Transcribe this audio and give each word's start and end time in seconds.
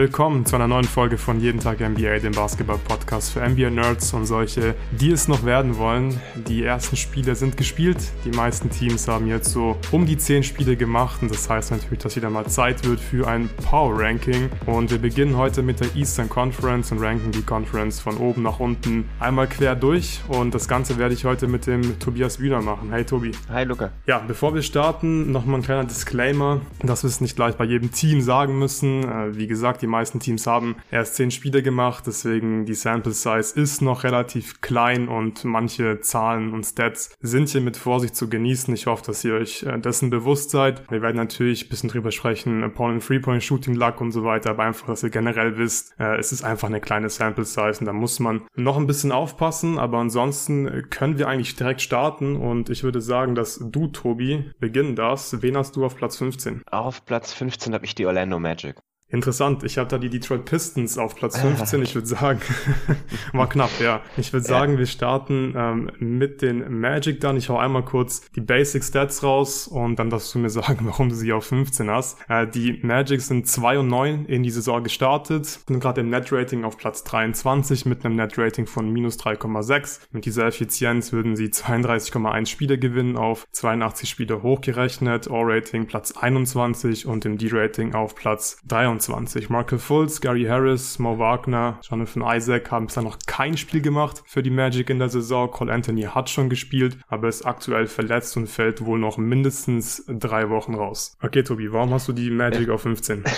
Willkommen 0.00 0.46
zu 0.46 0.56
einer 0.56 0.66
neuen 0.66 0.86
Folge 0.86 1.18
von 1.18 1.40
Jeden 1.40 1.60
Tag 1.60 1.80
NBA, 1.80 2.20
dem 2.20 2.32
Basketball-Podcast 2.32 3.34
für 3.34 3.46
NBA-Nerds 3.46 4.14
und 4.14 4.24
solche, 4.24 4.74
die 4.92 5.10
es 5.10 5.28
noch 5.28 5.44
werden 5.44 5.76
wollen. 5.76 6.18
Die 6.48 6.64
ersten 6.64 6.96
Spiele 6.96 7.34
sind 7.34 7.58
gespielt. 7.58 7.98
Die 8.24 8.30
meisten 8.30 8.70
Teams 8.70 9.06
haben 9.08 9.26
jetzt 9.26 9.52
so 9.52 9.76
um 9.90 10.06
die 10.06 10.16
10 10.16 10.42
Spiele 10.42 10.76
gemacht 10.76 11.20
und 11.20 11.30
das 11.30 11.50
heißt 11.50 11.70
natürlich, 11.72 11.98
dass 11.98 12.16
wieder 12.16 12.30
mal 12.30 12.46
Zeit 12.46 12.82
wird 12.86 12.98
für 12.98 13.28
ein 13.28 13.50
Power-Ranking. 13.68 14.48
Und 14.64 14.90
wir 14.90 14.96
beginnen 14.96 15.36
heute 15.36 15.60
mit 15.60 15.80
der 15.80 15.94
Eastern 15.94 16.30
Conference 16.30 16.90
und 16.92 17.02
ranken 17.02 17.30
die 17.30 17.42
Conference 17.42 18.00
von 18.00 18.16
oben 18.16 18.42
nach 18.44 18.58
unten 18.58 19.06
einmal 19.18 19.48
quer 19.48 19.76
durch. 19.76 20.22
Und 20.28 20.54
das 20.54 20.66
Ganze 20.66 20.96
werde 20.96 21.12
ich 21.12 21.26
heute 21.26 21.46
mit 21.46 21.66
dem 21.66 21.98
Tobias 21.98 22.40
Wiener 22.40 22.62
machen. 22.62 22.88
Hey 22.90 23.04
Tobi. 23.04 23.32
Hi 23.50 23.64
Luca. 23.64 23.90
Ja, 24.06 24.24
bevor 24.26 24.54
wir 24.54 24.62
starten, 24.62 25.30
nochmal 25.30 25.60
ein 25.60 25.62
kleiner 25.62 25.84
Disclaimer, 25.84 26.62
dass 26.82 27.02
wir 27.02 27.08
es 27.08 27.20
nicht 27.20 27.36
gleich 27.36 27.56
bei 27.56 27.66
jedem 27.66 27.92
Team 27.92 28.22
sagen 28.22 28.58
müssen. 28.58 29.04
Äh, 29.04 29.36
wie 29.36 29.46
gesagt, 29.46 29.82
die 29.82 29.89
meisten 29.90 30.20
Teams 30.20 30.46
haben 30.46 30.76
erst 30.90 31.16
zehn 31.16 31.30
Spiele 31.30 31.62
gemacht, 31.62 32.04
deswegen 32.06 32.64
die 32.64 32.74
Sample 32.74 33.12
Size 33.12 33.60
ist 33.60 33.82
noch 33.82 34.04
relativ 34.04 34.60
klein 34.60 35.08
und 35.08 35.44
manche 35.44 36.00
Zahlen 36.00 36.52
und 36.52 36.64
Stats 36.64 37.14
sind 37.20 37.48
hier 37.48 37.60
mit 37.60 37.76
Vorsicht 37.76 38.16
zu 38.16 38.28
genießen. 38.28 38.72
Ich 38.74 38.86
hoffe, 38.86 39.04
dass 39.04 39.24
ihr 39.24 39.34
euch 39.34 39.62
äh, 39.64 39.78
dessen 39.78 40.10
bewusst 40.10 40.50
seid. 40.50 40.90
Wir 40.90 41.02
werden 41.02 41.16
natürlich 41.16 41.66
ein 41.66 41.68
bisschen 41.68 41.90
drüber 41.90 42.10
sprechen, 42.10 42.64
Opponent 42.64 43.04
Three-Point 43.04 43.42
Shooting 43.42 43.74
Luck 43.74 44.00
und 44.00 44.12
so 44.12 44.24
weiter, 44.24 44.50
aber 44.50 44.64
einfach, 44.64 44.86
dass 44.86 45.02
ihr 45.02 45.10
generell 45.10 45.58
wisst, 45.58 45.94
äh, 45.98 46.16
es 46.16 46.32
ist 46.32 46.42
einfach 46.42 46.68
eine 46.68 46.80
kleine 46.80 47.10
Sample 47.10 47.44
Size 47.44 47.78
und 47.80 47.86
da 47.86 47.92
muss 47.92 48.20
man 48.20 48.42
noch 48.54 48.76
ein 48.76 48.86
bisschen 48.86 49.12
aufpassen, 49.12 49.78
aber 49.78 49.98
ansonsten 49.98 50.88
können 50.90 51.18
wir 51.18 51.28
eigentlich 51.28 51.56
direkt 51.56 51.82
starten 51.82 52.36
und 52.36 52.70
ich 52.70 52.84
würde 52.84 53.00
sagen, 53.00 53.34
dass 53.34 53.60
du, 53.62 53.88
Tobi, 53.88 54.50
beginnen 54.58 54.96
darfst. 54.96 55.42
Wen 55.42 55.56
hast 55.56 55.76
du 55.76 55.84
auf 55.84 55.96
Platz 55.96 56.16
15? 56.16 56.62
Auf 56.70 57.04
Platz 57.04 57.32
15 57.32 57.74
habe 57.74 57.84
ich 57.84 57.94
die 57.94 58.06
Orlando 58.06 58.38
Magic. 58.38 58.76
Interessant. 59.12 59.64
Ich 59.64 59.76
habe 59.76 59.88
da 59.88 59.98
die 59.98 60.08
Detroit 60.08 60.44
Pistons 60.44 60.96
auf 60.96 61.16
Platz 61.16 61.38
15. 61.38 61.82
Ich 61.82 61.94
würde 61.96 62.06
sagen, 62.06 62.40
war 63.32 63.48
knapp, 63.48 63.70
ja. 63.80 64.02
Ich 64.16 64.32
würde 64.32 64.46
sagen, 64.46 64.78
wir 64.78 64.86
starten 64.86 65.52
ähm, 65.56 65.90
mit 65.98 66.42
den 66.42 66.78
Magic 66.80 67.20
dann. 67.20 67.36
Ich 67.36 67.48
hau 67.48 67.58
einmal 67.58 67.84
kurz 67.84 68.22
die 68.36 68.40
Basic 68.40 68.84
Stats 68.84 69.24
raus 69.24 69.66
und 69.66 69.98
dann 69.98 70.10
darfst 70.10 70.32
du 70.34 70.38
mir 70.38 70.50
sagen, 70.50 70.78
warum 70.82 71.08
du 71.08 71.16
sie 71.16 71.32
auf 71.32 71.44
15 71.46 71.90
hast. 71.90 72.18
Äh, 72.28 72.46
die 72.46 72.78
Magic 72.82 73.20
sind 73.20 73.48
2 73.48 73.80
und 73.80 73.88
9 73.88 74.26
in 74.26 74.44
die 74.44 74.50
Saison 74.50 74.84
gestartet, 74.84 75.46
sind 75.46 75.80
gerade 75.80 76.02
im 76.02 76.10
Net-Rating 76.10 76.62
auf 76.64 76.78
Platz 76.78 77.02
23 77.02 77.86
mit 77.86 78.04
einem 78.04 78.14
Net-Rating 78.14 78.66
von 78.66 78.92
minus 78.92 79.18
3,6. 79.18 80.02
Mit 80.12 80.24
dieser 80.24 80.46
Effizienz 80.46 81.12
würden 81.12 81.34
sie 81.34 81.48
32,1 81.48 82.46
Spiele 82.46 82.78
gewinnen 82.78 83.16
auf 83.16 83.48
82 83.50 84.08
Spiele 84.08 84.42
hochgerechnet. 84.44 85.28
All-Rating 85.28 85.86
Platz 85.86 86.12
21 86.12 87.06
und 87.06 87.24
im 87.24 87.38
D-Rating 87.38 87.94
auf 87.94 88.14
Platz 88.14 88.60
23. 88.68 88.99
22. 89.00 89.48
Markel 89.48 89.78
Fultz, 89.78 90.20
Gary 90.20 90.44
Harris, 90.44 90.98
Mo 90.98 91.18
Wagner, 91.18 91.78
Jonathan 91.82 92.22
Isaac 92.26 92.70
haben 92.70 92.86
bisher 92.86 93.02
noch 93.02 93.18
kein 93.26 93.56
Spiel 93.56 93.80
gemacht 93.80 94.22
für 94.26 94.42
die 94.42 94.50
Magic 94.50 94.90
in 94.90 94.98
der 94.98 95.08
Saison. 95.08 95.50
Cole 95.50 95.72
Anthony 95.72 96.02
hat 96.02 96.30
schon 96.30 96.48
gespielt, 96.48 96.98
aber 97.08 97.28
ist 97.28 97.46
aktuell 97.46 97.86
verletzt 97.86 98.36
und 98.36 98.46
fällt 98.46 98.84
wohl 98.84 98.98
noch 98.98 99.18
mindestens 99.18 100.04
drei 100.06 100.50
Wochen 100.50 100.74
raus. 100.74 101.16
Okay, 101.22 101.42
Tobi, 101.42 101.72
warum 101.72 101.92
hast 101.92 102.08
du 102.08 102.12
die 102.12 102.30
Magic 102.30 102.68
auf 102.68 102.82
15? 102.82 103.24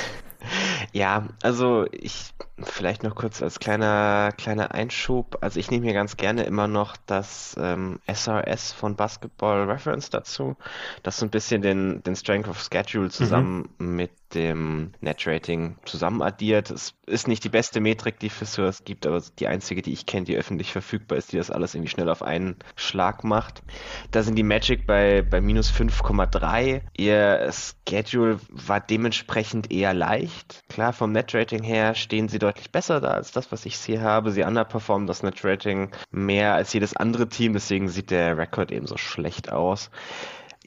Ja, 0.93 1.29
also 1.43 1.87
ich 1.91 2.33
vielleicht 2.59 3.03
noch 3.03 3.15
kurz 3.15 3.43
als 3.43 3.59
kleiner 3.59 4.31
kleiner 4.37 4.73
Einschub. 4.75 5.39
Also 5.41 5.59
ich 5.59 5.71
nehme 5.71 5.85
hier 5.85 5.95
ganz 5.95 6.17
gerne 6.17 6.45
immer 6.45 6.69
noch 6.69 6.97
das 7.07 7.57
ähm, 7.59 8.01
SRS 8.07 8.73
von 8.73 8.97
Basketball 8.97 9.71
Reference 9.71 10.11
dazu, 10.11 10.57
das 11.03 11.19
so 11.19 11.27
ein 11.27 11.31
bisschen 11.31 11.63
den 11.63 12.03
den 12.03 12.17
Strength 12.17 12.49
of 12.49 12.61
Schedule 12.63 13.11
zusammen 13.11 13.69
mhm. 13.79 13.97
mit 13.97 14.11
dem 14.35 14.93
Net-Rating 15.01 15.77
zusammen 15.85 16.23
addiert. 16.23 16.71
Es 16.71 16.95
ist 17.07 17.29
nicht 17.29 17.45
die 17.45 17.49
beste 17.49 17.81
Metrik, 17.81 18.19
die 18.19 18.31
für 18.31 18.45
sowas 18.45 18.85
gibt, 18.85 19.07
aber 19.07 19.23
die 19.39 19.47
einzige, 19.47 19.83
die 19.83 19.93
ich 19.93 20.07
kenne, 20.07 20.25
die 20.25 20.37
öffentlich 20.37 20.73
verfügbar 20.73 21.19
ist, 21.19 21.33
die 21.33 21.37
das 21.37 21.51
alles 21.51 21.75
irgendwie 21.75 21.91
schnell 21.91 22.09
auf 22.09 22.23
einen 22.23 22.57
Schlag 22.77 23.25
macht. 23.25 23.63
Da 24.11 24.23
sind 24.23 24.37
die 24.37 24.43
Magic 24.43 24.87
bei, 24.87 25.23
bei 25.23 25.41
minus 25.41 25.71
5,3. 25.71 26.83
Ihr 26.97 27.51
Schedule 27.89 28.39
war 28.49 28.81
dementsprechend 28.81 29.71
eher 29.71 29.95
leicht. 29.95 30.65
Klar, 30.69 30.93
vom 30.93 31.13
Net-Rating 31.13 31.63
her 31.63 31.95
stehen 31.95 32.29
sie 32.29 32.39
deutlich 32.39 32.71
besser 32.71 33.01
da 33.01 33.09
als 33.09 33.33
das, 33.33 33.53
was 33.53 33.67
ich 33.67 33.77
hier 33.77 34.03
habe. 34.03 34.31
Sie 34.31 34.43
underperformen 34.43 35.07
das 35.07 35.23
Net-Rating 35.23 35.91
mehr 36.11 36.55
als 36.55 36.73
jedes 36.73 36.97
andere 36.97 37.29
Team, 37.29 37.53
deswegen 37.53 37.89
sieht 37.89 38.11
der 38.11 38.39
Rekord 38.39 38.73
eben 38.73 38.87
so 38.87 38.97
schlecht 38.97 39.51
aus 39.53 39.91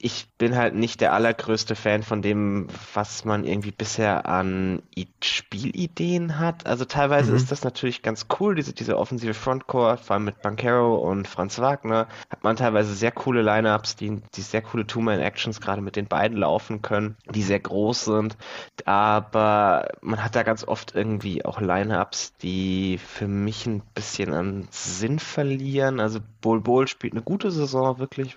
ich 0.05 0.27
bin 0.37 0.55
halt 0.55 0.75
nicht 0.75 1.01
der 1.01 1.13
allergrößte 1.13 1.73
Fan 1.73 2.03
von 2.03 2.21
dem, 2.21 2.67
was 2.93 3.25
man 3.25 3.43
irgendwie 3.43 3.71
bisher 3.71 4.27
an 4.27 4.83
Spielideen 5.19 6.37
hat. 6.37 6.67
Also 6.67 6.85
teilweise 6.85 7.31
mhm. 7.31 7.37
ist 7.37 7.51
das 7.51 7.63
natürlich 7.63 8.03
ganz 8.03 8.27
cool, 8.39 8.53
diese, 8.53 8.73
diese 8.73 8.99
offensive 8.99 9.33
Frontcourt, 9.33 9.99
vor 9.99 10.13
allem 10.13 10.25
mit 10.25 10.43
Bankero 10.43 10.97
und 10.97 11.27
Franz 11.27 11.57
Wagner, 11.57 12.07
hat 12.29 12.43
man 12.43 12.55
teilweise 12.55 12.93
sehr 12.93 13.11
coole 13.11 13.41
Lineups, 13.41 13.95
die, 13.95 14.21
die 14.35 14.41
sehr 14.41 14.61
coole 14.61 14.85
Two-Man-Actions 14.85 15.59
gerade 15.59 15.81
mit 15.81 15.95
den 15.95 16.05
beiden 16.05 16.37
laufen 16.37 16.83
können, 16.83 17.17
die 17.33 17.41
sehr 17.41 17.59
groß 17.59 18.05
sind. 18.05 18.37
Aber 18.85 19.87
man 20.01 20.23
hat 20.23 20.35
da 20.35 20.43
ganz 20.43 20.67
oft 20.67 20.93
irgendwie 20.93 21.43
auch 21.45 21.59
Lineups, 21.59 22.35
die 22.43 22.99
für 22.99 23.27
mich 23.27 23.65
ein 23.65 23.81
bisschen 23.95 24.35
an 24.35 24.67
Sinn 24.69 25.17
verlieren. 25.17 25.99
Also 25.99 26.19
Bol 26.41 26.61
Bol 26.61 26.87
spielt 26.87 27.13
eine 27.13 27.23
gute 27.23 27.49
Saison, 27.49 27.97
wirklich. 27.97 28.35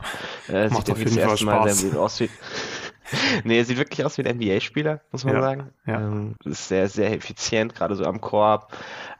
Äh, 0.49 0.71
Macht 0.71 0.91
auf 0.91 0.99
jeden 0.99 1.11
Fall 1.11 1.37
Spaß. 1.37 1.58
Der 1.65 2.01
aus 2.01 2.21
wie, 2.21 2.31
nee, 3.45 3.59
er 3.59 3.65
sieht 3.65 3.79
wirklich 3.79 4.05
aus 4.05 4.19
wie 4.19 4.25
ein 4.25 4.37
NBA-Spieler, 4.37 5.01
muss 5.13 5.25
man 5.25 5.35
ja, 5.35 5.41
sagen. 5.41 5.71
Ja. 5.87 6.01
Ähm, 6.01 6.37
ist 6.45 6.69
sehr, 6.69 6.89
sehr 6.89 7.13
effizient, 7.13 7.75
gerade 7.75 7.97
so 7.97 8.05
am 8.05 8.21
Korb. 8.21 8.77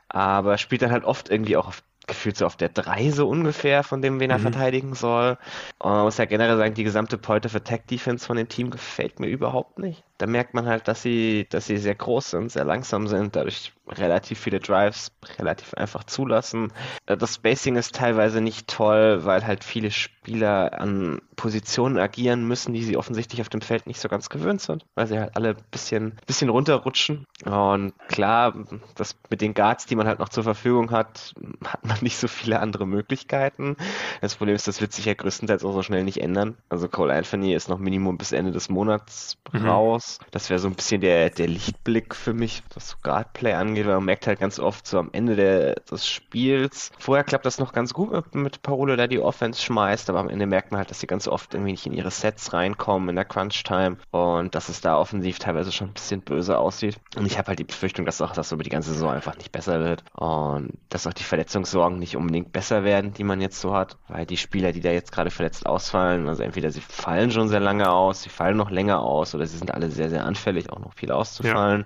Aber 0.07 0.57
spielt 0.57 0.81
dann 0.81 0.91
halt 0.91 1.03
oft 1.03 1.29
irgendwie 1.29 1.57
auch 1.57 1.67
auf 1.67 1.83
gefühlt 2.07 2.35
so 2.35 2.45
auf 2.45 2.55
der 2.55 2.69
3 2.69 3.11
so 3.11 3.29
ungefähr, 3.29 3.83
von 3.83 4.01
dem, 4.01 4.19
wen 4.19 4.31
er 4.31 4.39
mhm. 4.39 4.43
verteidigen 4.43 4.95
soll. 4.95 5.37
Und 5.77 5.91
man 5.91 6.03
muss 6.03 6.17
ja 6.17 6.25
generell 6.25 6.57
sagen, 6.57 6.73
die 6.73 6.83
gesamte 6.83 7.17
Point 7.17 7.45
of 7.45 7.55
Attack 7.55 7.87
Defense 7.87 8.25
von 8.25 8.35
dem 8.35 8.49
Team 8.49 8.71
gefällt 8.71 9.19
mir 9.19 9.27
überhaupt 9.27 9.79
nicht. 9.79 10.03
Da 10.19 10.27
merkt 10.27 10.53
man 10.53 10.67
halt, 10.67 10.87
dass 10.87 11.01
sie, 11.01 11.47
dass 11.49 11.65
sie 11.65 11.77
sehr 11.77 11.95
groß 11.95 12.31
sind, 12.31 12.51
sehr 12.51 12.65
langsam 12.65 13.07
sind, 13.07 13.35
dadurch 13.35 13.71
relativ 13.87 14.39
viele 14.39 14.59
Drives 14.59 15.11
relativ 15.37 15.73
einfach 15.73 16.03
zulassen. 16.03 16.71
Äh, 17.05 17.17
das 17.17 17.35
Spacing 17.35 17.75
ist 17.75 17.95
teilweise 17.95 18.41
nicht 18.41 18.67
toll, 18.67 19.25
weil 19.25 19.45
halt 19.45 19.63
viele 19.63 19.91
Spieler 19.91 20.79
an 20.79 21.21
Positionen 21.35 21.97
agieren 21.97 22.47
müssen, 22.47 22.73
die 22.73 22.83
sie 22.83 22.97
offensichtlich 22.97 23.41
auf 23.41 23.49
dem 23.49 23.61
Feld 23.61 23.87
nicht 23.87 23.99
so 23.99 24.09
ganz 24.09 24.29
gewöhnt 24.29 24.61
sind, 24.61 24.85
weil 24.95 25.07
sie 25.07 25.17
halt 25.17 25.35
alle 25.35 25.49
ein 25.51 25.63
bisschen, 25.71 26.17
bisschen 26.27 26.49
runterrutschen. 26.49 27.25
Und 27.45 27.93
klar, 28.09 28.53
das 28.95 29.15
mit 29.29 29.41
den 29.41 29.53
Guards, 29.53 29.85
die 29.85 29.95
man 29.95 30.07
halt 30.07 30.19
noch 30.19 30.29
zur 30.29 30.43
Verfügung 30.43 30.91
hat, 30.91 31.33
hat 31.65 31.85
man 31.85 31.97
nicht 32.01 32.17
so 32.17 32.27
viele 32.27 32.59
andere 32.59 32.85
Möglichkeiten. 32.85 33.77
Das 34.21 34.35
Problem 34.35 34.55
ist, 34.55 34.67
das 34.67 34.81
wird 34.81 34.91
sich 34.91 35.05
ja 35.05 35.13
größtenteils 35.13 35.63
auch 35.63 35.73
so 35.73 35.81
schnell 35.81 36.03
nicht 36.03 36.21
ändern. 36.21 36.57
Also 36.67 36.89
Cole 36.89 37.13
Anthony 37.13 37.53
ist 37.53 37.69
noch 37.69 37.79
Minimum 37.79 38.17
bis 38.17 38.33
Ende 38.33 38.51
des 38.51 38.69
Monats 38.69 39.37
mhm. 39.53 39.65
raus. 39.65 40.08
Das 40.31 40.49
wäre 40.49 40.59
so 40.59 40.67
ein 40.67 40.75
bisschen 40.75 41.01
der, 41.01 41.29
der 41.29 41.47
Lichtblick 41.47 42.15
für 42.15 42.33
mich, 42.33 42.63
was 42.73 42.89
so 42.89 42.97
Guard-Play 43.03 43.53
angeht 43.53 43.89
weil 43.89 43.95
man 43.95 44.05
merkt 44.05 44.27
halt 44.27 44.39
ganz 44.39 44.59
oft 44.59 44.87
so 44.87 44.99
am 44.99 45.09
Ende 45.11 45.35
der, 45.35 45.75
des 45.75 46.07
Spiels, 46.07 46.91
vorher 46.99 47.23
klappt 47.23 47.45
das 47.45 47.59
noch 47.59 47.73
ganz 47.73 47.93
gut 47.93 48.11
mit, 48.11 48.35
mit 48.35 48.61
Parolo, 48.61 48.95
der 48.95 49.07
die 49.07 49.19
Offense 49.19 49.61
schmeißt, 49.61 50.09
aber 50.09 50.19
am 50.19 50.29
Ende 50.29 50.45
merkt 50.45 50.71
man 50.71 50.77
halt, 50.77 50.89
dass 50.91 50.99
sie 50.99 51.07
ganz 51.07 51.27
oft 51.27 51.53
irgendwie 51.53 51.71
nicht 51.71 51.85
in 51.85 51.93
ihre 51.93 52.11
Sets 52.11 52.53
reinkommen 52.53 53.09
in 53.09 53.15
der 53.15 53.25
Crunch-Time 53.25 53.97
und 54.11 54.55
dass 54.55 54.69
es 54.69 54.81
da 54.81 54.97
offensiv 54.97 55.39
teilweise 55.39 55.71
schon 55.71 55.87
ein 55.87 55.93
bisschen 55.93 56.21
böse 56.21 56.57
aussieht. 56.57 56.97
Und 57.17 57.25
ich 57.25 57.37
habe 57.37 57.47
halt 57.47 57.59
die 57.59 57.63
Befürchtung, 57.63 58.05
dass 58.05 58.21
auch 58.21 58.33
das 58.33 58.51
über 58.51 58.63
die 58.63 58.69
ganze 58.69 58.93
Saison 58.93 59.09
einfach 59.09 59.37
nicht 59.37 59.51
besser 59.51 59.79
wird 59.79 60.03
und 60.13 60.73
dass 60.89 61.07
auch 61.07 61.13
die 61.13 61.23
Verletzungssorgen 61.23 61.99
nicht 61.99 62.15
unbedingt 62.15 62.51
besser 62.51 62.83
werden, 62.83 63.13
die 63.13 63.23
man 63.23 63.41
jetzt 63.41 63.59
so 63.59 63.73
hat, 63.73 63.97
weil 64.07 64.25
die 64.25 64.37
Spieler, 64.37 64.71
die 64.71 64.81
da 64.81 64.91
jetzt 64.91 65.11
gerade 65.11 65.31
verletzt 65.31 65.65
ausfallen, 65.65 66.27
also 66.29 66.43
entweder 66.43 66.71
sie 66.71 66.81
fallen 66.81 67.31
schon 67.31 67.49
sehr 67.49 67.59
lange 67.59 67.89
aus, 67.89 68.23
sie 68.23 68.29
fallen 68.29 68.57
noch 68.57 68.69
länger 68.69 69.01
aus 69.01 69.33
oder 69.33 69.45
sie 69.45 69.57
sind 69.57 69.73
alle 69.73 69.89
sehr, 69.89 69.98
sehr 70.07 70.23
anfällig, 70.23 70.71
auch 70.71 70.79
noch 70.79 70.93
viel 70.93 71.11
auszufallen. 71.11 71.81
Ja. 71.81 71.85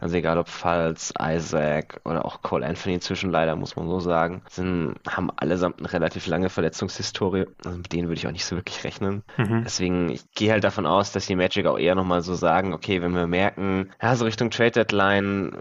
Also 0.00 0.16
egal 0.16 0.36
ob 0.36 0.48
Falls, 0.48 1.14
Isaac 1.18 2.00
oder 2.04 2.26
auch 2.26 2.42
Cole 2.42 2.66
Anthony 2.66 2.96
inzwischen 2.96 3.30
leider, 3.30 3.56
muss 3.56 3.76
man 3.76 3.88
so 3.88 4.00
sagen, 4.00 4.42
sind, 4.50 4.96
haben 5.08 5.30
allesamt 5.36 5.78
eine 5.78 5.90
relativ 5.92 6.26
lange 6.26 6.50
Verletzungshistorie. 6.50 7.46
Also 7.64 7.78
mit 7.78 7.92
denen 7.92 8.08
würde 8.08 8.18
ich 8.18 8.26
auch 8.26 8.32
nicht 8.32 8.44
so 8.44 8.56
wirklich 8.56 8.84
rechnen. 8.84 9.22
Mhm. 9.36 9.62
Deswegen, 9.64 10.10
ich 10.10 10.30
gehe 10.34 10.52
halt 10.52 10.64
davon 10.64 10.84
aus, 10.84 11.12
dass 11.12 11.26
die 11.26 11.36
Magic 11.36 11.66
auch 11.66 11.78
eher 11.78 11.94
nochmal 11.94 12.20
so 12.20 12.34
sagen, 12.34 12.74
okay, 12.74 13.00
wenn 13.00 13.14
wir 13.14 13.26
merken, 13.26 13.90
ja, 14.02 14.14
so 14.16 14.24
Richtung 14.24 14.50
Trade 14.50 14.72
Deadline, 14.72 15.56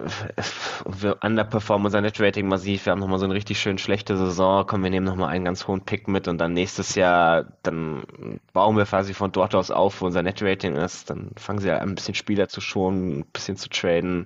wir 0.86 1.18
underperformen 1.24 1.86
unser 1.86 2.02
Net 2.02 2.20
Rating 2.20 2.48
massiv, 2.48 2.86
wir 2.86 2.92
haben 2.92 3.00
nochmal 3.00 3.20
so 3.20 3.26
eine 3.26 3.34
richtig 3.34 3.60
schön 3.60 3.78
schlechte 3.78 4.18
Saison, 4.18 4.66
kommen 4.66 4.84
wir 4.84 4.90
nehmen 4.90 5.06
nochmal 5.06 5.30
einen 5.30 5.46
ganz 5.46 5.68
hohen 5.68 5.82
Pick 5.82 6.08
mit 6.08 6.28
und 6.28 6.40
dann 6.40 6.54
nächstes 6.54 6.96
Jahr, 6.96 7.46
dann 7.62 8.04
bauen 8.54 8.78
wir 8.78 8.86
quasi 8.86 9.14
von 9.14 9.32
dort 9.32 9.56
aus 9.56 9.72
auf, 9.72 10.02
wo 10.02 10.06
unser 10.06 10.24
Net 10.24 10.42
Rating 10.42 10.76
ist, 10.76 11.10
dann 11.10 11.32
fangen 11.38 11.60
sie 11.60 11.68
ja 11.68 11.78
an, 11.78 11.93
ein 11.94 11.96
bisschen 11.96 12.16
Spieler 12.16 12.50
zu 12.50 12.62
schonen, 12.62 13.20
ein 13.20 13.26
bisschen 13.32 13.58
zu 13.58 13.70
traden. 13.70 14.26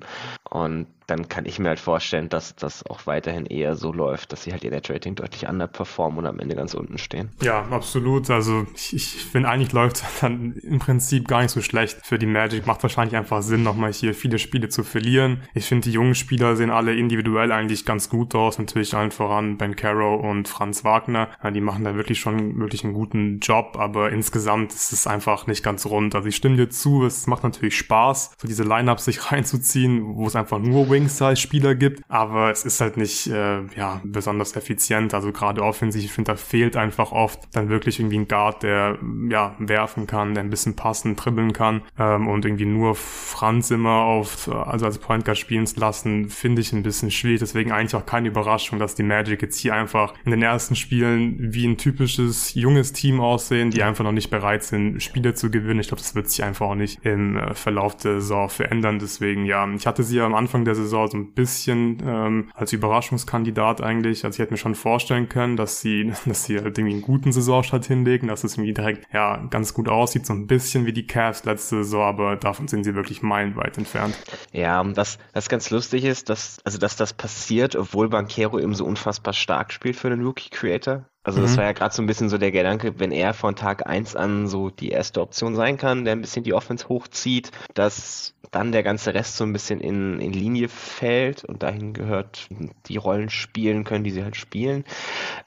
Und 0.50 0.88
dann 1.08 1.30
kann 1.30 1.46
ich 1.46 1.58
mir 1.58 1.70
halt 1.70 1.80
vorstellen, 1.80 2.28
dass 2.30 2.56
das 2.56 2.86
auch 2.86 3.08
weiterhin 3.08 3.46
eher 3.46 3.76
so 3.76 3.94
läuft, 3.94 4.34
dass 4.34 4.44
sie 4.44 4.52
halt 4.52 4.64
ihr 4.64 4.72
Net-Rating 4.72 5.16
deutlich 5.16 5.48
underperformen 5.48 6.20
und 6.20 6.26
am 6.26 6.40
Ende 6.40 6.56
ganz 6.56 6.74
unten 6.74 6.98
stehen. 6.98 7.30
Ja, 7.42 7.66
absolut. 7.72 8.30
Also 8.30 8.68
ich, 8.76 8.94
ich 8.94 9.26
finde, 9.26 9.50
eigentlich 9.50 9.72
läuft 9.72 10.04
dann 10.22 10.54
im 10.58 10.80
Prinzip 10.80 11.28
gar 11.28 11.42
nicht 11.42 11.52
so 11.52 11.62
schlecht 11.62 12.06
für 12.06 12.20
die 12.20 12.26
Magic. 12.26 12.68
Macht 12.68 12.84
wahrscheinlich 12.84 13.16
einfach 13.16 13.42
Sinn, 13.42 13.64
nochmal 13.64 13.94
hier 13.94 14.14
viele 14.14 14.38
Spiele 14.38 14.68
zu 14.68 14.84
verlieren. 14.84 15.44
Ich 15.54 15.66
finde, 15.66 15.86
die 15.86 15.94
jungen 15.94 16.14
Spieler 16.14 16.56
sehen 16.58 16.70
alle 16.70 16.94
individuell 16.94 17.52
eigentlich 17.54 17.86
ganz 17.86 18.10
gut 18.10 18.36
aus. 18.36 18.60
Natürlich 18.60 18.94
allen 18.94 19.12
voran 19.12 19.58
Ben 19.58 19.78
Caro 19.78 20.16
und 20.16 20.50
Franz 20.50 20.84
Wagner. 20.84 21.30
Die 21.54 21.62
machen 21.62 21.86
da 21.86 21.96
wirklich 21.96 22.20
schon 22.20 22.60
wirklich 22.60 22.84
einen 22.84 22.94
guten 22.94 23.40
Job, 23.40 23.78
aber 23.80 24.12
insgesamt 24.12 24.74
ist 24.74 24.92
es 24.92 25.08
einfach 25.08 25.48
nicht 25.48 25.64
ganz 25.64 25.86
rund. 25.86 26.16
Also 26.16 26.28
ich 26.28 26.36
stimme 26.36 26.58
dir 26.58 26.70
zu, 26.70 27.06
es 27.06 27.28
macht 27.28 27.44
natürlich 27.44 27.78
Spaß, 27.78 28.36
so 28.38 28.48
diese 28.48 28.64
Lineups 28.64 29.06
sich 29.06 29.32
reinzuziehen, 29.32 30.16
wo 30.16 30.28
es 30.28 30.36
einfach 30.36 30.60
nur 30.60 30.90
Wing-Size-Spieler 30.98 31.76
gibt, 31.76 32.02
aber 32.08 32.52
es 32.52 32.66
ist 32.66 32.82
halt 32.82 32.98
nicht 32.98 33.28
äh, 33.28 33.62
ja 33.76 34.02
besonders 34.04 34.56
effizient. 34.56 35.14
Also 35.14 35.32
gerade 35.32 35.62
offensiv, 35.62 36.04
ich 36.04 36.12
finde, 36.12 36.32
da 36.32 36.36
fehlt 36.38 36.76
einfach 36.76 37.12
oft 37.12 37.40
dann 37.54 37.70
wirklich 37.70 38.00
irgendwie 38.00 38.18
ein 38.18 38.28
Guard, 38.28 38.64
der 38.64 38.98
ja 39.30 39.56
werfen 39.60 40.08
kann, 40.08 40.34
der 40.34 40.44
ein 40.44 40.50
bisschen 40.50 40.76
passen, 40.76 41.16
dribbeln 41.16 41.54
kann 41.54 41.84
ähm, 42.00 42.28
und 42.28 42.46
irgendwie 42.46 42.66
nur 42.66 42.96
Franz 42.96 43.72
immer 43.72 44.02
auf 44.02 44.50
also 44.50 44.86
als 44.86 44.98
Point 44.98 45.26
Guard 45.26 45.38
spielen 45.38 45.68
zu 45.68 45.80
lassen, 45.80 46.30
finde 46.30 46.62
ich 46.62 46.74
ein 46.74 46.84
bisschen 46.84 47.12
schwierig. 47.12 47.40
Deswegen 47.40 47.72
eigentlich 47.72 47.96
auch 47.96 48.06
keine 48.06 48.30
Überraschung, 48.30 48.80
dass 48.80 48.96
die 48.96 49.04
Magic 49.04 49.42
jetzt 49.42 49.60
hier 49.60 49.76
einfach 49.76 50.14
in 50.26 50.32
den 50.32 50.42
ersten 50.42 50.76
Spielen 50.76 51.54
wie 51.54 51.68
ein 51.68 51.78
typisches 51.78 52.54
junges 52.56 52.94
Team 52.94 53.20
aussehen, 53.20 53.70
die 53.72 53.84
einfach 53.84 54.04
noch 54.04 54.12
nicht 54.12 54.30
bereit 54.30 54.64
sind, 54.64 55.02
Spiele 55.02 55.34
zu 55.34 55.52
gewinnen. 55.52 55.80
Ich 55.80 55.90
glaube, 55.90 56.02
das 56.02 56.16
wird 56.16 56.30
sich 56.30 56.44
einfach 56.44 56.68
auch 56.68 56.76
nicht 56.76 57.06
im 57.06 57.38
äh, 57.38 57.54
Verlauf 57.54 57.96
der 57.98 58.16
Saison 58.16 58.50
verändern. 58.50 59.00
Deswegen, 59.00 59.46
ja, 59.46 59.68
ich 59.76 59.86
hatte 59.86 60.04
sie 60.04 60.18
ja 60.18 60.26
am 60.26 60.34
Anfang 60.34 60.66
der 60.66 60.76
Saison 60.76 60.87
so 60.88 61.18
ein 61.18 61.34
bisschen 61.34 62.02
ähm, 62.06 62.52
als 62.54 62.74
Überraschungskandidat 62.74 63.82
eigentlich. 63.82 64.26
Also 64.26 64.36
ich 64.36 64.40
hätte 64.40 64.54
mir 64.54 64.58
schon 64.58 64.76
vorstellen 64.76 65.30
können, 65.30 65.56
dass 65.58 65.82
sie, 65.82 66.12
dass 66.26 66.46
sie 66.46 66.60
halt 66.60 66.78
irgendwie 66.78 66.96
einen 66.96 67.02
guten 67.02 67.32
Saisonstart 67.32 67.86
hinlegen, 67.86 68.28
dass 68.28 68.44
es 68.44 68.56
irgendwie 68.56 68.74
direkt, 68.74 69.08
ja, 69.14 69.38
ganz 69.50 69.74
gut 69.74 69.88
aussieht, 69.88 70.26
so 70.26 70.34
ein 70.34 70.48
bisschen 70.48 70.86
wie 70.86 70.94
die 70.94 71.08
Cavs 71.08 71.46
letzte 71.46 71.84
Saison, 71.84 72.04
aber 72.04 72.36
davon 72.36 72.68
sind 72.68 72.84
sie 72.84 72.96
wirklich 72.96 73.22
meilenweit 73.22 73.78
entfernt. 73.78 74.18
Ja, 74.52 74.84
das, 74.84 75.18
das 75.34 75.50
ganz 75.50 75.70
lustig 75.70 76.06
ist, 76.06 76.30
dass, 76.30 76.60
also 76.64 76.78
dass 76.78 76.96
das 76.96 77.14
passiert, 77.14 77.76
obwohl 77.76 78.10
Banquero 78.10 78.60
eben 78.60 78.74
so 78.74 78.86
unfassbar 78.86 79.34
stark 79.34 79.72
spielt 79.72 79.96
für 79.96 80.08
einen 80.08 80.26
Rookie-Creator. 80.26 81.06
Also 81.28 81.42
das 81.42 81.52
mhm. 81.52 81.58
war 81.58 81.64
ja 81.66 81.72
gerade 81.74 81.94
so 81.94 82.02
ein 82.02 82.06
bisschen 82.06 82.30
so 82.30 82.38
der 82.38 82.52
Gedanke, 82.52 83.02
wenn 83.02 83.12
er 83.12 83.34
von 83.34 83.58
Tag 83.58 83.86
eins 83.86 84.16
an 84.16 84.48
so 84.48 84.70
die 84.70 84.92
erste 84.92 85.20
Option 85.20 85.58
sein 85.58 85.78
kann, 85.78 86.06
der 86.06 86.14
ein 86.14 86.22
bisschen 86.22 86.44
die 86.44 86.54
Offense 86.54 86.88
hochzieht, 86.88 87.52
dass 87.74 88.34
dann 88.52 88.72
der 88.72 88.82
ganze 88.82 89.14
Rest 89.14 89.36
so 89.36 89.44
ein 89.44 89.52
bisschen 89.52 89.82
in, 89.82 90.22
in 90.22 90.32
Linie 90.32 90.70
fällt 90.70 91.44
und 91.44 91.64
dahin 91.64 91.92
gehört, 91.92 92.48
die 92.88 92.96
Rollen 92.96 93.30
spielen 93.30 93.84
können, 93.84 94.06
die 94.06 94.12
sie 94.12 94.24
halt 94.24 94.38
spielen. 94.38 94.86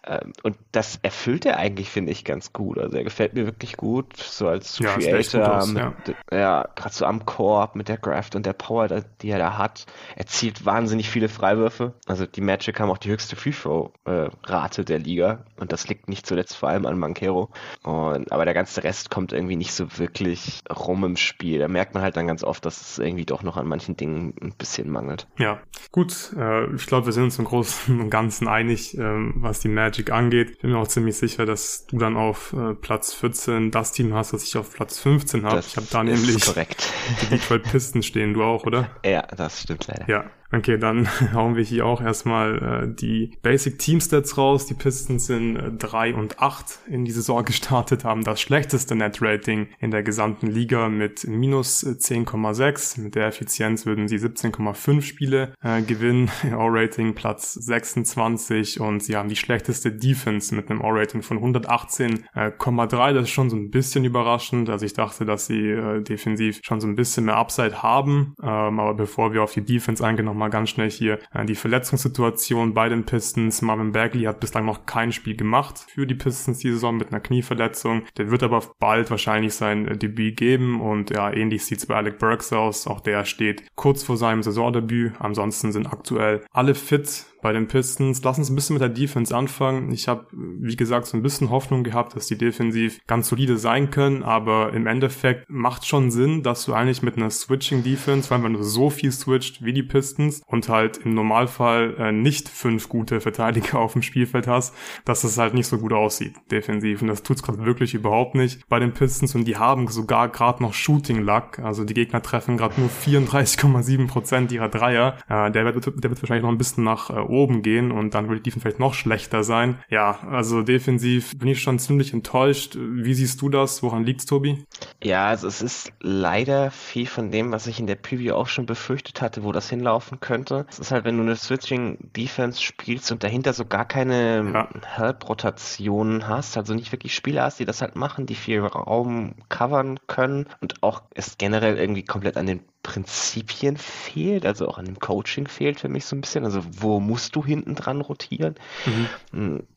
Ähm, 0.06 0.34
und 0.42 0.56
das 0.72 0.98
erfüllt 1.02 1.46
er 1.46 1.56
eigentlich, 1.56 1.88
finde 1.88 2.12
ich, 2.12 2.24
ganz 2.24 2.52
gut. 2.52 2.78
Also 2.78 2.98
er 2.98 3.04
gefällt 3.04 3.32
mir 3.32 3.46
wirklich 3.46 3.78
gut, 3.78 4.18
so 4.18 4.48
als 4.48 4.78
ja, 4.80 4.92
Creator, 4.92 5.56
aus, 5.56 5.68
mit, 5.68 5.82
ja, 6.30 6.38
ja 6.38 6.68
gerade 6.74 6.94
so 6.94 7.06
am 7.06 7.24
Korb 7.24 7.74
mit 7.74 7.88
der 7.88 7.96
Graft 7.96 8.36
und 8.36 8.44
der 8.44 8.52
Power, 8.52 8.88
die 9.22 9.30
er 9.30 9.38
da 9.38 9.56
hat. 9.56 9.86
Er 10.14 10.26
zielt 10.26 10.66
wahnsinnig 10.66 11.08
viele 11.08 11.30
Freiwürfe. 11.30 11.94
Also 12.06 12.26
die 12.26 12.42
Magic 12.42 12.78
haben 12.80 12.90
auch 12.90 12.98
die 12.98 13.10
höchste 13.10 13.34
Free-Throw-Rate 13.34 14.84
der 14.84 14.98
Liga 14.98 15.44
und 15.58 15.69
das 15.72 15.88
liegt 15.88 16.08
nicht 16.08 16.26
zuletzt 16.26 16.56
vor 16.56 16.68
allem 16.68 16.86
an 16.86 16.98
Mankero. 16.98 17.50
Und, 17.82 18.30
aber 18.32 18.44
der 18.44 18.54
ganze 18.54 18.82
Rest 18.84 19.10
kommt 19.10 19.32
irgendwie 19.32 19.56
nicht 19.56 19.72
so 19.72 19.98
wirklich 19.98 20.60
rum 20.70 21.04
im 21.04 21.16
Spiel. 21.16 21.58
Da 21.58 21.68
merkt 21.68 21.94
man 21.94 22.02
halt 22.02 22.16
dann 22.16 22.26
ganz 22.26 22.44
oft, 22.44 22.64
dass 22.64 22.80
es 22.80 22.98
irgendwie 22.98 23.24
doch 23.24 23.42
noch 23.42 23.56
an 23.56 23.66
manchen 23.66 23.96
Dingen 23.96 24.34
ein 24.40 24.54
bisschen 24.56 24.90
mangelt. 24.90 25.26
Ja, 25.38 25.60
gut. 25.92 26.34
Äh, 26.36 26.74
ich 26.74 26.86
glaube, 26.86 27.06
wir 27.06 27.12
sind 27.12 27.24
uns 27.24 27.38
im 27.38 27.44
Großen 27.44 28.00
und 28.00 28.10
Ganzen 28.10 28.48
einig, 28.48 28.96
äh, 28.96 29.02
was 29.36 29.60
die 29.60 29.68
Magic 29.68 30.10
angeht. 30.10 30.50
Ich 30.50 30.58
bin 30.58 30.72
mir 30.72 30.78
auch 30.78 30.88
ziemlich 30.88 31.16
sicher, 31.16 31.46
dass 31.46 31.86
du 31.86 31.98
dann 31.98 32.16
auf 32.16 32.52
äh, 32.52 32.74
Platz 32.74 33.14
14 33.14 33.70
das 33.70 33.92
Team 33.92 34.14
hast, 34.14 34.32
was 34.32 34.44
ich 34.44 34.56
auf 34.56 34.72
Platz 34.72 34.98
15 34.98 35.44
habe. 35.44 35.60
Ich 35.60 35.76
habe 35.76 35.86
da 35.90 36.02
nämlich 36.02 36.44
korrekt. 36.44 36.92
die 37.22 37.26
Detroit 37.26 37.62
Pistons 37.64 38.06
stehen. 38.06 38.34
Du 38.34 38.42
auch, 38.42 38.64
oder? 38.66 38.90
Ja, 39.04 39.22
das 39.22 39.62
stimmt 39.62 39.86
leider. 39.88 40.08
Ja, 40.08 40.24
Okay, 40.52 40.78
dann 40.78 41.08
hauen 41.32 41.54
wir 41.54 41.62
hier 41.62 41.86
auch 41.86 42.00
erstmal 42.00 42.84
äh, 42.84 42.94
die 42.94 43.36
Basic 43.42 43.78
Team 43.78 44.00
Stats 44.00 44.36
raus. 44.36 44.66
Die 44.66 44.74
Pistons 44.74 45.26
sind 45.26 45.56
äh, 45.56 45.70
3 45.70 46.14
und 46.14 46.40
8 46.40 46.80
in 46.88 47.04
die 47.04 47.12
Saison 47.12 47.44
gestartet, 47.44 48.04
haben 48.04 48.24
das 48.24 48.40
schlechteste 48.40 48.96
Net 48.96 49.18
Rating 49.22 49.68
in 49.78 49.92
der 49.92 50.02
gesamten 50.02 50.48
Liga 50.48 50.88
mit 50.88 51.24
minus 51.26 51.86
10,6. 51.86 52.98
Äh, 52.98 53.02
mit 53.02 53.14
der 53.14 53.28
Effizienz 53.28 53.86
würden 53.86 54.08
sie 54.08 54.16
17,5 54.16 55.02
Spiele 55.02 55.54
äh, 55.62 55.82
gewinnen. 55.82 56.30
O-Rating 56.52 57.14
Platz 57.14 57.54
26 57.54 58.80
und 58.80 59.02
sie 59.02 59.16
haben 59.16 59.28
die 59.28 59.36
schlechteste 59.36 59.92
Defense 59.92 60.54
mit 60.54 60.68
einem 60.68 60.80
O-Rating 60.80 61.22
von 61.22 61.38
118,3. 61.38 63.12
Das 63.12 63.22
ist 63.22 63.30
schon 63.30 63.50
so 63.50 63.56
ein 63.56 63.70
bisschen 63.70 64.04
überraschend. 64.04 64.68
Also 64.68 64.84
ich 64.84 64.94
dachte, 64.94 65.24
dass 65.24 65.46
sie 65.46 65.70
äh, 65.70 66.02
defensiv 66.02 66.58
schon 66.62 66.80
so 66.80 66.88
ein 66.88 66.96
bisschen 66.96 67.26
mehr 67.26 67.36
Upside 67.36 67.82
haben. 67.84 68.34
Ähm, 68.42 68.80
aber 68.80 68.94
bevor 68.94 69.32
wir 69.32 69.44
auf 69.44 69.52
die 69.52 69.64
Defense 69.64 70.04
eingehen, 70.04 70.28
nochmal 70.40 70.50
ganz 70.50 70.70
schnell 70.70 70.90
hier 70.90 71.18
äh, 71.34 71.44
die 71.44 71.54
Verletzungssituation 71.54 72.72
bei 72.72 72.88
den 72.88 73.04
Pistons. 73.04 73.60
Marvin 73.60 73.92
Bagley 73.92 74.24
hat 74.24 74.40
bislang 74.40 74.64
noch 74.64 74.86
kein 74.86 75.12
Spiel 75.12 75.36
gemacht 75.36 75.84
für 75.86 76.06
die 76.06 76.14
Pistons 76.14 76.58
diese 76.58 76.74
Saison 76.74 76.96
mit 76.96 77.08
einer 77.08 77.20
Knieverletzung. 77.20 78.04
Der 78.16 78.30
wird 78.30 78.42
aber 78.42 78.62
bald 78.78 79.10
wahrscheinlich 79.10 79.52
sein 79.52 79.86
äh, 79.86 79.98
Debüt 79.98 80.38
geben 80.38 80.80
und 80.80 81.10
ja, 81.10 81.30
ähnlich 81.30 81.66
sieht's 81.66 81.84
bei 81.84 81.96
Alec 81.96 82.18
Burks 82.18 82.54
aus. 82.54 82.86
Auch 82.86 83.00
der 83.00 83.26
steht 83.26 83.64
kurz 83.74 84.02
vor 84.02 84.16
seinem 84.16 84.42
Saisondebüt. 84.42 85.12
Ansonsten 85.18 85.72
sind 85.72 85.86
aktuell 85.86 86.42
alle 86.52 86.74
fit 86.74 87.26
bei 87.42 87.52
den 87.52 87.68
Pistons. 87.68 88.22
Lass 88.22 88.38
uns 88.38 88.50
ein 88.50 88.54
bisschen 88.54 88.74
mit 88.74 88.82
der 88.82 88.88
Defense 88.88 89.34
anfangen. 89.36 89.92
Ich 89.92 90.08
habe, 90.08 90.26
wie 90.32 90.76
gesagt, 90.76 91.06
so 91.06 91.16
ein 91.16 91.22
bisschen 91.22 91.50
Hoffnung 91.50 91.84
gehabt, 91.84 92.14
dass 92.16 92.26
die 92.26 92.38
defensiv 92.38 93.00
ganz 93.06 93.28
solide 93.28 93.56
sein 93.56 93.90
können, 93.90 94.22
aber 94.22 94.72
im 94.72 94.86
Endeffekt 94.86 95.48
macht 95.48 95.86
schon 95.86 96.10
Sinn, 96.10 96.42
dass 96.42 96.64
du 96.64 96.72
eigentlich 96.72 97.02
mit 97.02 97.16
einer 97.16 97.30
Switching-Defense, 97.30 98.28
vor 98.28 98.36
allem 98.36 98.44
wenn 98.44 98.52
du 98.54 98.62
so 98.62 98.90
viel 98.90 99.12
switcht 99.12 99.64
wie 99.64 99.72
die 99.72 99.82
Pistons 99.82 100.42
und 100.46 100.68
halt 100.68 100.98
im 100.98 101.14
Normalfall 101.14 101.94
äh, 101.98 102.12
nicht 102.12 102.48
fünf 102.48 102.88
gute 102.88 103.20
Verteidiger 103.20 103.78
auf 103.80 103.92
dem 103.92 104.02
Spielfeld 104.02 104.46
hast, 104.46 104.74
dass 105.04 105.22
das 105.22 105.38
halt 105.38 105.54
nicht 105.54 105.66
so 105.66 105.78
gut 105.78 105.92
aussieht, 105.92 106.34
defensiv. 106.50 107.02
Und 107.02 107.08
das 107.08 107.22
tut's 107.22 107.42
gerade 107.42 107.64
wirklich 107.64 107.94
überhaupt 107.94 108.34
nicht 108.34 108.68
bei 108.68 108.78
den 108.78 108.92
Pistons 108.92 109.34
und 109.34 109.44
die 109.44 109.56
haben 109.56 109.88
sogar 109.88 110.28
gerade 110.28 110.62
noch 110.62 110.74
Shooting-Luck. 110.74 111.58
Also 111.60 111.84
die 111.84 111.94
Gegner 111.94 112.22
treffen 112.22 112.56
gerade 112.56 112.80
nur 112.80 112.90
34,7% 112.90 114.52
ihrer 114.52 114.68
Dreier. 114.68 115.16
Äh, 115.28 115.50
der, 115.50 115.64
wird, 115.64 115.86
der 115.86 116.10
wird 116.10 116.22
wahrscheinlich 116.22 116.42
noch 116.42 116.50
ein 116.50 116.58
bisschen 116.58 116.84
nach 116.84 117.10
äh, 117.10 117.29
oben 117.30 117.62
gehen 117.62 117.92
und 117.92 118.14
dann 118.14 118.28
würde 118.28 118.40
die 118.40 118.50
Defense 118.50 118.62
vielleicht 118.62 118.80
noch 118.80 118.94
schlechter 118.94 119.44
sein. 119.44 119.78
Ja, 119.88 120.20
also 120.30 120.62
defensiv 120.62 121.38
bin 121.38 121.48
ich 121.48 121.62
schon 121.62 121.78
ziemlich 121.78 122.12
enttäuscht. 122.12 122.76
Wie 122.78 123.14
siehst 123.14 123.40
du 123.40 123.48
das? 123.48 123.82
Woran 123.82 124.04
liegt's, 124.04 124.26
Tobi? 124.26 124.64
Ja, 125.02 125.28
also 125.28 125.48
es 125.48 125.62
ist 125.62 125.92
leider 126.00 126.70
viel 126.70 127.06
von 127.06 127.30
dem, 127.30 127.52
was 127.52 127.66
ich 127.66 127.80
in 127.80 127.86
der 127.86 127.94
Preview 127.94 128.34
auch 128.34 128.48
schon 128.48 128.66
befürchtet 128.66 129.22
hatte, 129.22 129.44
wo 129.44 129.52
das 129.52 129.70
hinlaufen 129.70 130.20
könnte. 130.20 130.66
Es 130.68 130.78
ist 130.78 130.90
halt, 130.90 131.04
wenn 131.04 131.16
du 131.16 131.22
eine 131.22 131.36
Switching-Defense 131.36 132.60
spielst 132.60 133.12
und 133.12 133.22
dahinter 133.22 133.52
so 133.52 133.64
gar 133.64 133.84
keine 133.84 134.50
ja. 134.52 134.68
Help-Rotationen 134.84 136.28
hast, 136.28 136.56
also 136.56 136.74
nicht 136.74 136.92
wirklich 136.92 137.14
Spieler 137.14 137.44
hast, 137.44 137.60
die 137.60 137.64
das 137.64 137.80
halt 137.80 137.96
machen, 137.96 138.26
die 138.26 138.34
viel 138.34 138.60
Raum 138.60 139.34
covern 139.48 139.98
können 140.06 140.46
und 140.60 140.82
auch 140.82 141.02
es 141.14 141.38
generell 141.38 141.78
irgendwie 141.78 142.04
komplett 142.04 142.36
an 142.36 142.46
den 142.46 142.60
Prinzipien 142.82 143.76
fehlt, 143.76 144.46
also 144.46 144.66
auch 144.66 144.78
an 144.78 144.86
dem 144.86 144.98
Coaching 144.98 145.46
fehlt 145.48 145.80
für 145.80 145.88
mich 145.88 146.06
so 146.06 146.16
ein 146.16 146.20
bisschen. 146.20 146.44
Also 146.44 146.62
wo 146.64 147.00
musst 147.00 147.36
du 147.36 147.44
hinten 147.44 147.74
dran 147.74 148.00
rotieren? 148.00 148.54
Mhm. 148.84 149.10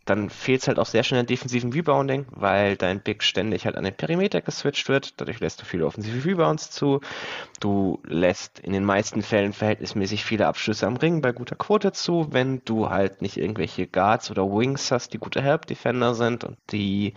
Dann 0.05 0.29
fehlt 0.29 0.61
es 0.61 0.67
halt 0.67 0.79
auch 0.79 0.85
sehr 0.85 1.03
schnell 1.03 1.21
an 1.21 1.25
defensiven 1.25 1.71
Rebounding, 1.71 2.25
weil 2.31 2.75
dein 2.75 3.01
Big 3.01 3.23
ständig 3.23 3.65
halt 3.65 3.77
an 3.77 3.85
den 3.85 3.95
Perimeter 3.95 4.41
geswitcht 4.41 4.89
wird. 4.89 5.19
Dadurch 5.21 5.39
lässt 5.39 5.61
du 5.61 5.65
viele 5.65 5.85
offensive 5.85 6.27
Rebounds 6.27 6.71
zu. 6.71 6.99
Du 7.59 8.01
lässt 8.05 8.59
in 8.59 8.73
den 8.73 8.83
meisten 8.83 9.21
Fällen 9.21 9.53
verhältnismäßig 9.53 10.25
viele 10.25 10.47
Abschlüsse 10.47 10.87
am 10.87 10.97
Ring 10.97 11.21
bei 11.21 11.31
guter 11.31 11.55
Quote 11.55 11.93
zu, 11.93 12.27
wenn 12.31 12.61
du 12.65 12.89
halt 12.89 13.21
nicht 13.21 13.37
irgendwelche 13.37 13.87
Guards 13.87 14.29
oder 14.29 14.43
Wings 14.43 14.91
hast, 14.91 15.13
die 15.13 15.19
gute 15.19 15.41
Help-Defender 15.41 16.15
sind 16.15 16.43
und 16.43 16.57
die 16.71 17.13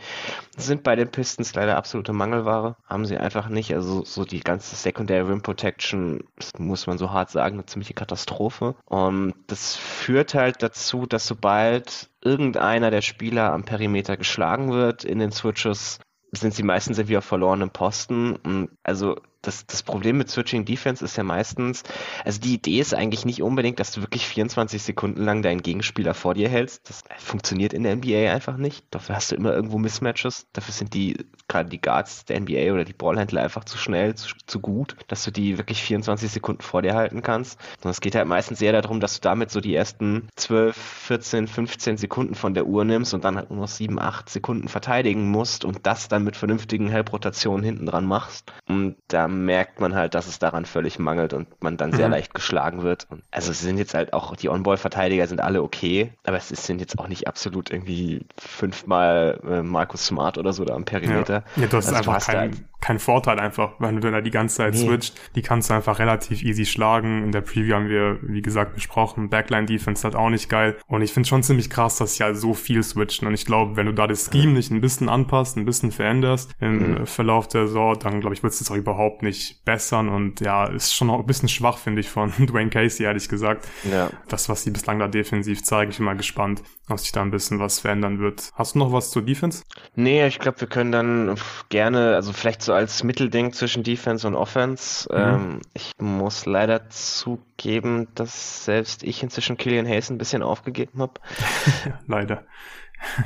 sind 0.56 0.82
bei 0.82 0.94
den 0.94 1.10
Pistons 1.10 1.54
leider 1.54 1.76
absolute 1.76 2.12
Mangelware. 2.12 2.76
Haben 2.86 3.06
sie 3.06 3.16
einfach 3.16 3.48
nicht. 3.48 3.74
Also 3.74 4.04
so 4.04 4.24
die 4.24 4.40
ganze 4.40 4.76
Secondary 4.76 5.22
Rim 5.22 5.42
Protection, 5.42 6.22
muss 6.58 6.86
man 6.86 6.98
so 6.98 7.10
hart 7.10 7.30
sagen, 7.30 7.56
eine 7.56 7.66
ziemliche 7.66 7.94
Katastrophe. 7.94 8.76
Und 8.84 9.34
das 9.48 9.74
führt 9.74 10.34
halt 10.34 10.62
dazu, 10.62 11.06
dass 11.06 11.26
sobald 11.26 12.08
irgendeiner 12.26 12.90
der 12.90 13.02
Spieler 13.02 13.52
am 13.52 13.64
Perimeter 13.64 14.16
geschlagen 14.16 14.72
wird 14.72 15.04
in 15.04 15.20
den 15.20 15.30
Switches, 15.30 16.00
sind 16.32 16.52
sie 16.54 16.64
meistens 16.64 16.98
irgendwie 16.98 17.18
auf 17.18 17.24
verlorenem 17.24 17.70
Posten. 17.70 18.68
Also 18.82 19.16
das, 19.46 19.66
das 19.66 19.82
Problem 19.82 20.18
mit 20.18 20.28
Switching 20.28 20.64
Defense 20.64 21.04
ist 21.04 21.16
ja 21.16 21.22
meistens, 21.22 21.82
also 22.24 22.40
die 22.40 22.54
Idee 22.54 22.80
ist 22.80 22.94
eigentlich 22.94 23.24
nicht 23.24 23.42
unbedingt, 23.42 23.78
dass 23.78 23.92
du 23.92 24.00
wirklich 24.00 24.26
24 24.26 24.82
Sekunden 24.82 25.22
lang 25.22 25.42
deinen 25.42 25.62
Gegenspieler 25.62 26.14
vor 26.14 26.34
dir 26.34 26.48
hältst. 26.48 26.88
Das 26.88 27.04
funktioniert 27.18 27.72
in 27.72 27.84
der 27.84 27.96
NBA 27.96 28.32
einfach 28.32 28.56
nicht. 28.56 28.84
Dafür 28.90 29.16
hast 29.16 29.30
du 29.30 29.36
immer 29.36 29.52
irgendwo 29.52 29.78
Mismatches. 29.78 30.46
Dafür 30.52 30.74
sind 30.74 30.94
die, 30.94 31.16
gerade 31.48 31.68
die 31.68 31.80
Guards 31.80 32.24
der 32.24 32.40
NBA 32.40 32.72
oder 32.72 32.84
die 32.84 32.92
Ballhändler 32.92 33.42
einfach 33.42 33.64
zu 33.64 33.78
schnell, 33.78 34.14
zu, 34.14 34.34
zu 34.46 34.60
gut, 34.60 34.96
dass 35.08 35.24
du 35.24 35.30
die 35.30 35.58
wirklich 35.58 35.82
24 35.82 36.30
Sekunden 36.30 36.62
vor 36.62 36.82
dir 36.82 36.94
halten 36.94 37.22
kannst. 37.22 37.58
Und 37.82 37.90
es 37.90 38.00
geht 38.00 38.14
halt 38.14 38.26
meistens 38.26 38.60
eher 38.60 38.72
darum, 38.72 39.00
dass 39.00 39.14
du 39.14 39.20
damit 39.20 39.50
so 39.50 39.60
die 39.60 39.74
ersten 39.74 40.28
12, 40.36 40.76
14, 40.76 41.46
15 41.46 41.96
Sekunden 41.96 42.34
von 42.34 42.54
der 42.54 42.66
Uhr 42.66 42.84
nimmst 42.84 43.14
und 43.14 43.24
dann 43.24 43.36
halt 43.36 43.50
nur 43.50 43.60
noch 43.60 43.68
7, 43.68 43.98
8 43.98 44.28
Sekunden 44.28 44.68
verteidigen 44.68 45.30
musst 45.30 45.64
und 45.64 45.86
das 45.86 46.08
dann 46.08 46.24
mit 46.24 46.36
vernünftigen 46.36 46.88
Help-Rotationen 46.88 47.64
hinten 47.64 47.86
dran 47.86 48.06
machst. 48.06 48.52
Und 48.68 48.96
da 49.08 49.28
merkt 49.44 49.80
man 49.80 49.94
halt, 49.94 50.14
dass 50.14 50.26
es 50.26 50.38
daran 50.38 50.64
völlig 50.64 50.98
mangelt 50.98 51.32
und 51.32 51.48
man 51.62 51.76
dann 51.76 51.92
sehr 51.92 52.06
mhm. 52.06 52.12
leicht 52.12 52.34
geschlagen 52.34 52.82
wird. 52.82 53.06
Und 53.10 53.22
also 53.30 53.52
sie 53.52 53.64
sind 53.64 53.78
jetzt 53.78 53.94
halt 53.94 54.12
auch, 54.12 54.34
die 54.36 54.48
On-Ball-Verteidiger 54.48 55.26
sind 55.26 55.40
alle 55.40 55.62
okay, 55.62 56.12
aber 56.24 56.36
es 56.36 56.48
sind 56.48 56.80
jetzt 56.80 56.98
auch 56.98 57.08
nicht 57.08 57.26
absolut 57.26 57.70
irgendwie 57.70 58.26
fünfmal 58.38 59.40
äh, 59.48 59.62
Markus 59.62 60.06
Smart 60.06 60.38
oder 60.38 60.52
so 60.52 60.64
da 60.64 60.74
am 60.74 60.84
Perimeter. 60.84 61.44
Ja, 61.56 61.62
ja 61.62 61.68
du 61.68 61.76
hast 61.76 61.88
also 61.88 62.10
einfach 62.10 62.26
kein, 62.26 62.36
halt 62.36 62.56
kein 62.80 62.98
Vorteil 62.98 63.40
einfach, 63.40 63.72
wenn 63.80 64.00
du 64.00 64.10
da 64.10 64.20
die 64.20 64.30
ganze 64.30 64.56
Zeit 64.58 64.74
nee. 64.74 64.80
switcht. 64.80 65.18
Die 65.34 65.42
kannst 65.42 65.70
du 65.70 65.74
einfach 65.74 65.98
relativ 65.98 66.42
easy 66.42 66.64
schlagen. 66.64 67.24
In 67.24 67.32
der 67.32 67.40
Preview 67.40 67.74
haben 67.74 67.88
wir, 67.88 68.18
wie 68.22 68.42
gesagt, 68.42 68.74
besprochen. 68.74 69.28
Backline-Defense 69.28 70.04
halt 70.04 70.14
auch 70.14 70.30
nicht 70.30 70.48
geil. 70.48 70.76
Und 70.86 71.02
ich 71.02 71.12
finde 71.12 71.28
schon 71.28 71.42
ziemlich 71.42 71.68
krass, 71.68 71.96
dass 71.96 72.14
sie 72.14 72.22
halt 72.22 72.36
so 72.36 72.54
viel 72.54 72.82
switchen. 72.84 73.26
Und 73.26 73.34
ich 73.34 73.44
glaube, 73.44 73.76
wenn 73.76 73.86
du 73.86 73.92
da 73.92 74.06
das 74.06 74.30
Scheme 74.30 74.52
nicht 74.52 74.70
ein 74.70 74.80
bisschen 74.80 75.08
anpasst, 75.08 75.56
ein 75.56 75.64
bisschen 75.64 75.90
veränderst 75.90 76.54
im 76.60 77.00
mhm. 77.00 77.06
Verlauf 77.06 77.48
der 77.48 77.66
Saison, 77.66 77.98
dann 77.98 78.20
glaube 78.20 78.34
ich, 78.34 78.44
wird 78.44 78.52
es 78.52 78.60
das 78.60 78.70
auch 78.70 78.76
überhaupt 78.76 79.22
nicht 79.22 79.25
bessern. 79.64 80.08
Und 80.08 80.40
ja, 80.40 80.66
ist 80.66 80.94
schon 80.94 81.10
auch 81.10 81.20
ein 81.20 81.26
bisschen 81.26 81.48
schwach, 81.48 81.78
finde 81.78 82.00
ich, 82.00 82.08
von 82.08 82.30
Dwayne 82.38 82.70
Casey, 82.70 83.04
ehrlich 83.04 83.28
gesagt. 83.28 83.66
Ja. 83.90 84.10
Das, 84.28 84.48
was 84.48 84.62
sie 84.62 84.70
bislang 84.70 84.98
da 84.98 85.08
defensiv 85.08 85.62
zeigen, 85.62 85.90
ich 85.90 85.98
bin 85.98 86.06
mal 86.06 86.16
gespannt, 86.16 86.62
ob 86.88 86.98
sich 86.98 87.12
da 87.12 87.22
ein 87.22 87.30
bisschen 87.30 87.58
was 87.58 87.80
verändern 87.80 88.18
wird. 88.18 88.50
Hast 88.54 88.74
du 88.74 88.78
noch 88.78 88.92
was 88.92 89.10
zur 89.10 89.22
Defense? 89.22 89.64
Nee, 89.94 90.26
ich 90.26 90.38
glaube, 90.38 90.60
wir 90.60 90.68
können 90.68 90.92
dann 90.92 91.36
gerne, 91.68 92.14
also 92.14 92.32
vielleicht 92.32 92.62
so 92.62 92.72
als 92.72 93.02
Mittelding 93.02 93.52
zwischen 93.52 93.82
Defense 93.82 94.26
und 94.26 94.34
Offense. 94.34 95.08
Mhm. 95.12 95.18
Ähm, 95.18 95.60
ich 95.74 95.92
muss 95.98 96.46
leider 96.46 96.88
zugeben, 96.90 98.08
dass 98.14 98.64
selbst 98.64 99.02
ich 99.02 99.22
inzwischen 99.22 99.56
Killian 99.56 99.86
Hayes 99.86 100.10
ein 100.10 100.18
bisschen 100.18 100.42
aufgegeben 100.42 101.00
habe. 101.00 101.14
leider. 102.06 102.44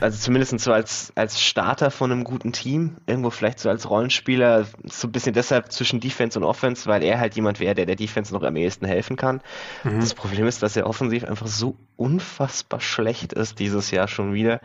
Also 0.00 0.18
zumindest 0.18 0.58
so 0.60 0.72
als, 0.72 1.12
als 1.14 1.40
Starter 1.40 1.90
von 1.90 2.12
einem 2.12 2.24
guten 2.24 2.52
Team, 2.52 2.96
irgendwo 3.06 3.30
vielleicht 3.30 3.58
so 3.58 3.68
als 3.68 3.88
Rollenspieler, 3.88 4.66
so 4.84 5.08
ein 5.08 5.12
bisschen 5.12 5.32
deshalb 5.32 5.72
zwischen 5.72 6.00
Defense 6.00 6.38
und 6.38 6.44
Offense, 6.44 6.86
weil 6.86 7.02
er 7.02 7.18
halt 7.18 7.34
jemand 7.34 7.60
wäre, 7.60 7.74
der 7.74 7.86
der 7.86 7.96
Defense 7.96 8.32
noch 8.32 8.42
am 8.42 8.56
ehesten 8.56 8.86
helfen 8.86 9.16
kann. 9.16 9.40
Mhm. 9.84 10.00
Das 10.00 10.14
Problem 10.14 10.46
ist, 10.46 10.62
dass 10.62 10.76
er 10.76 10.86
offensiv 10.86 11.24
einfach 11.24 11.46
so 11.46 11.76
unfassbar 11.96 12.80
schlecht 12.80 13.32
ist 13.32 13.58
dieses 13.58 13.90
Jahr 13.90 14.08
schon 14.08 14.32
wieder. 14.32 14.60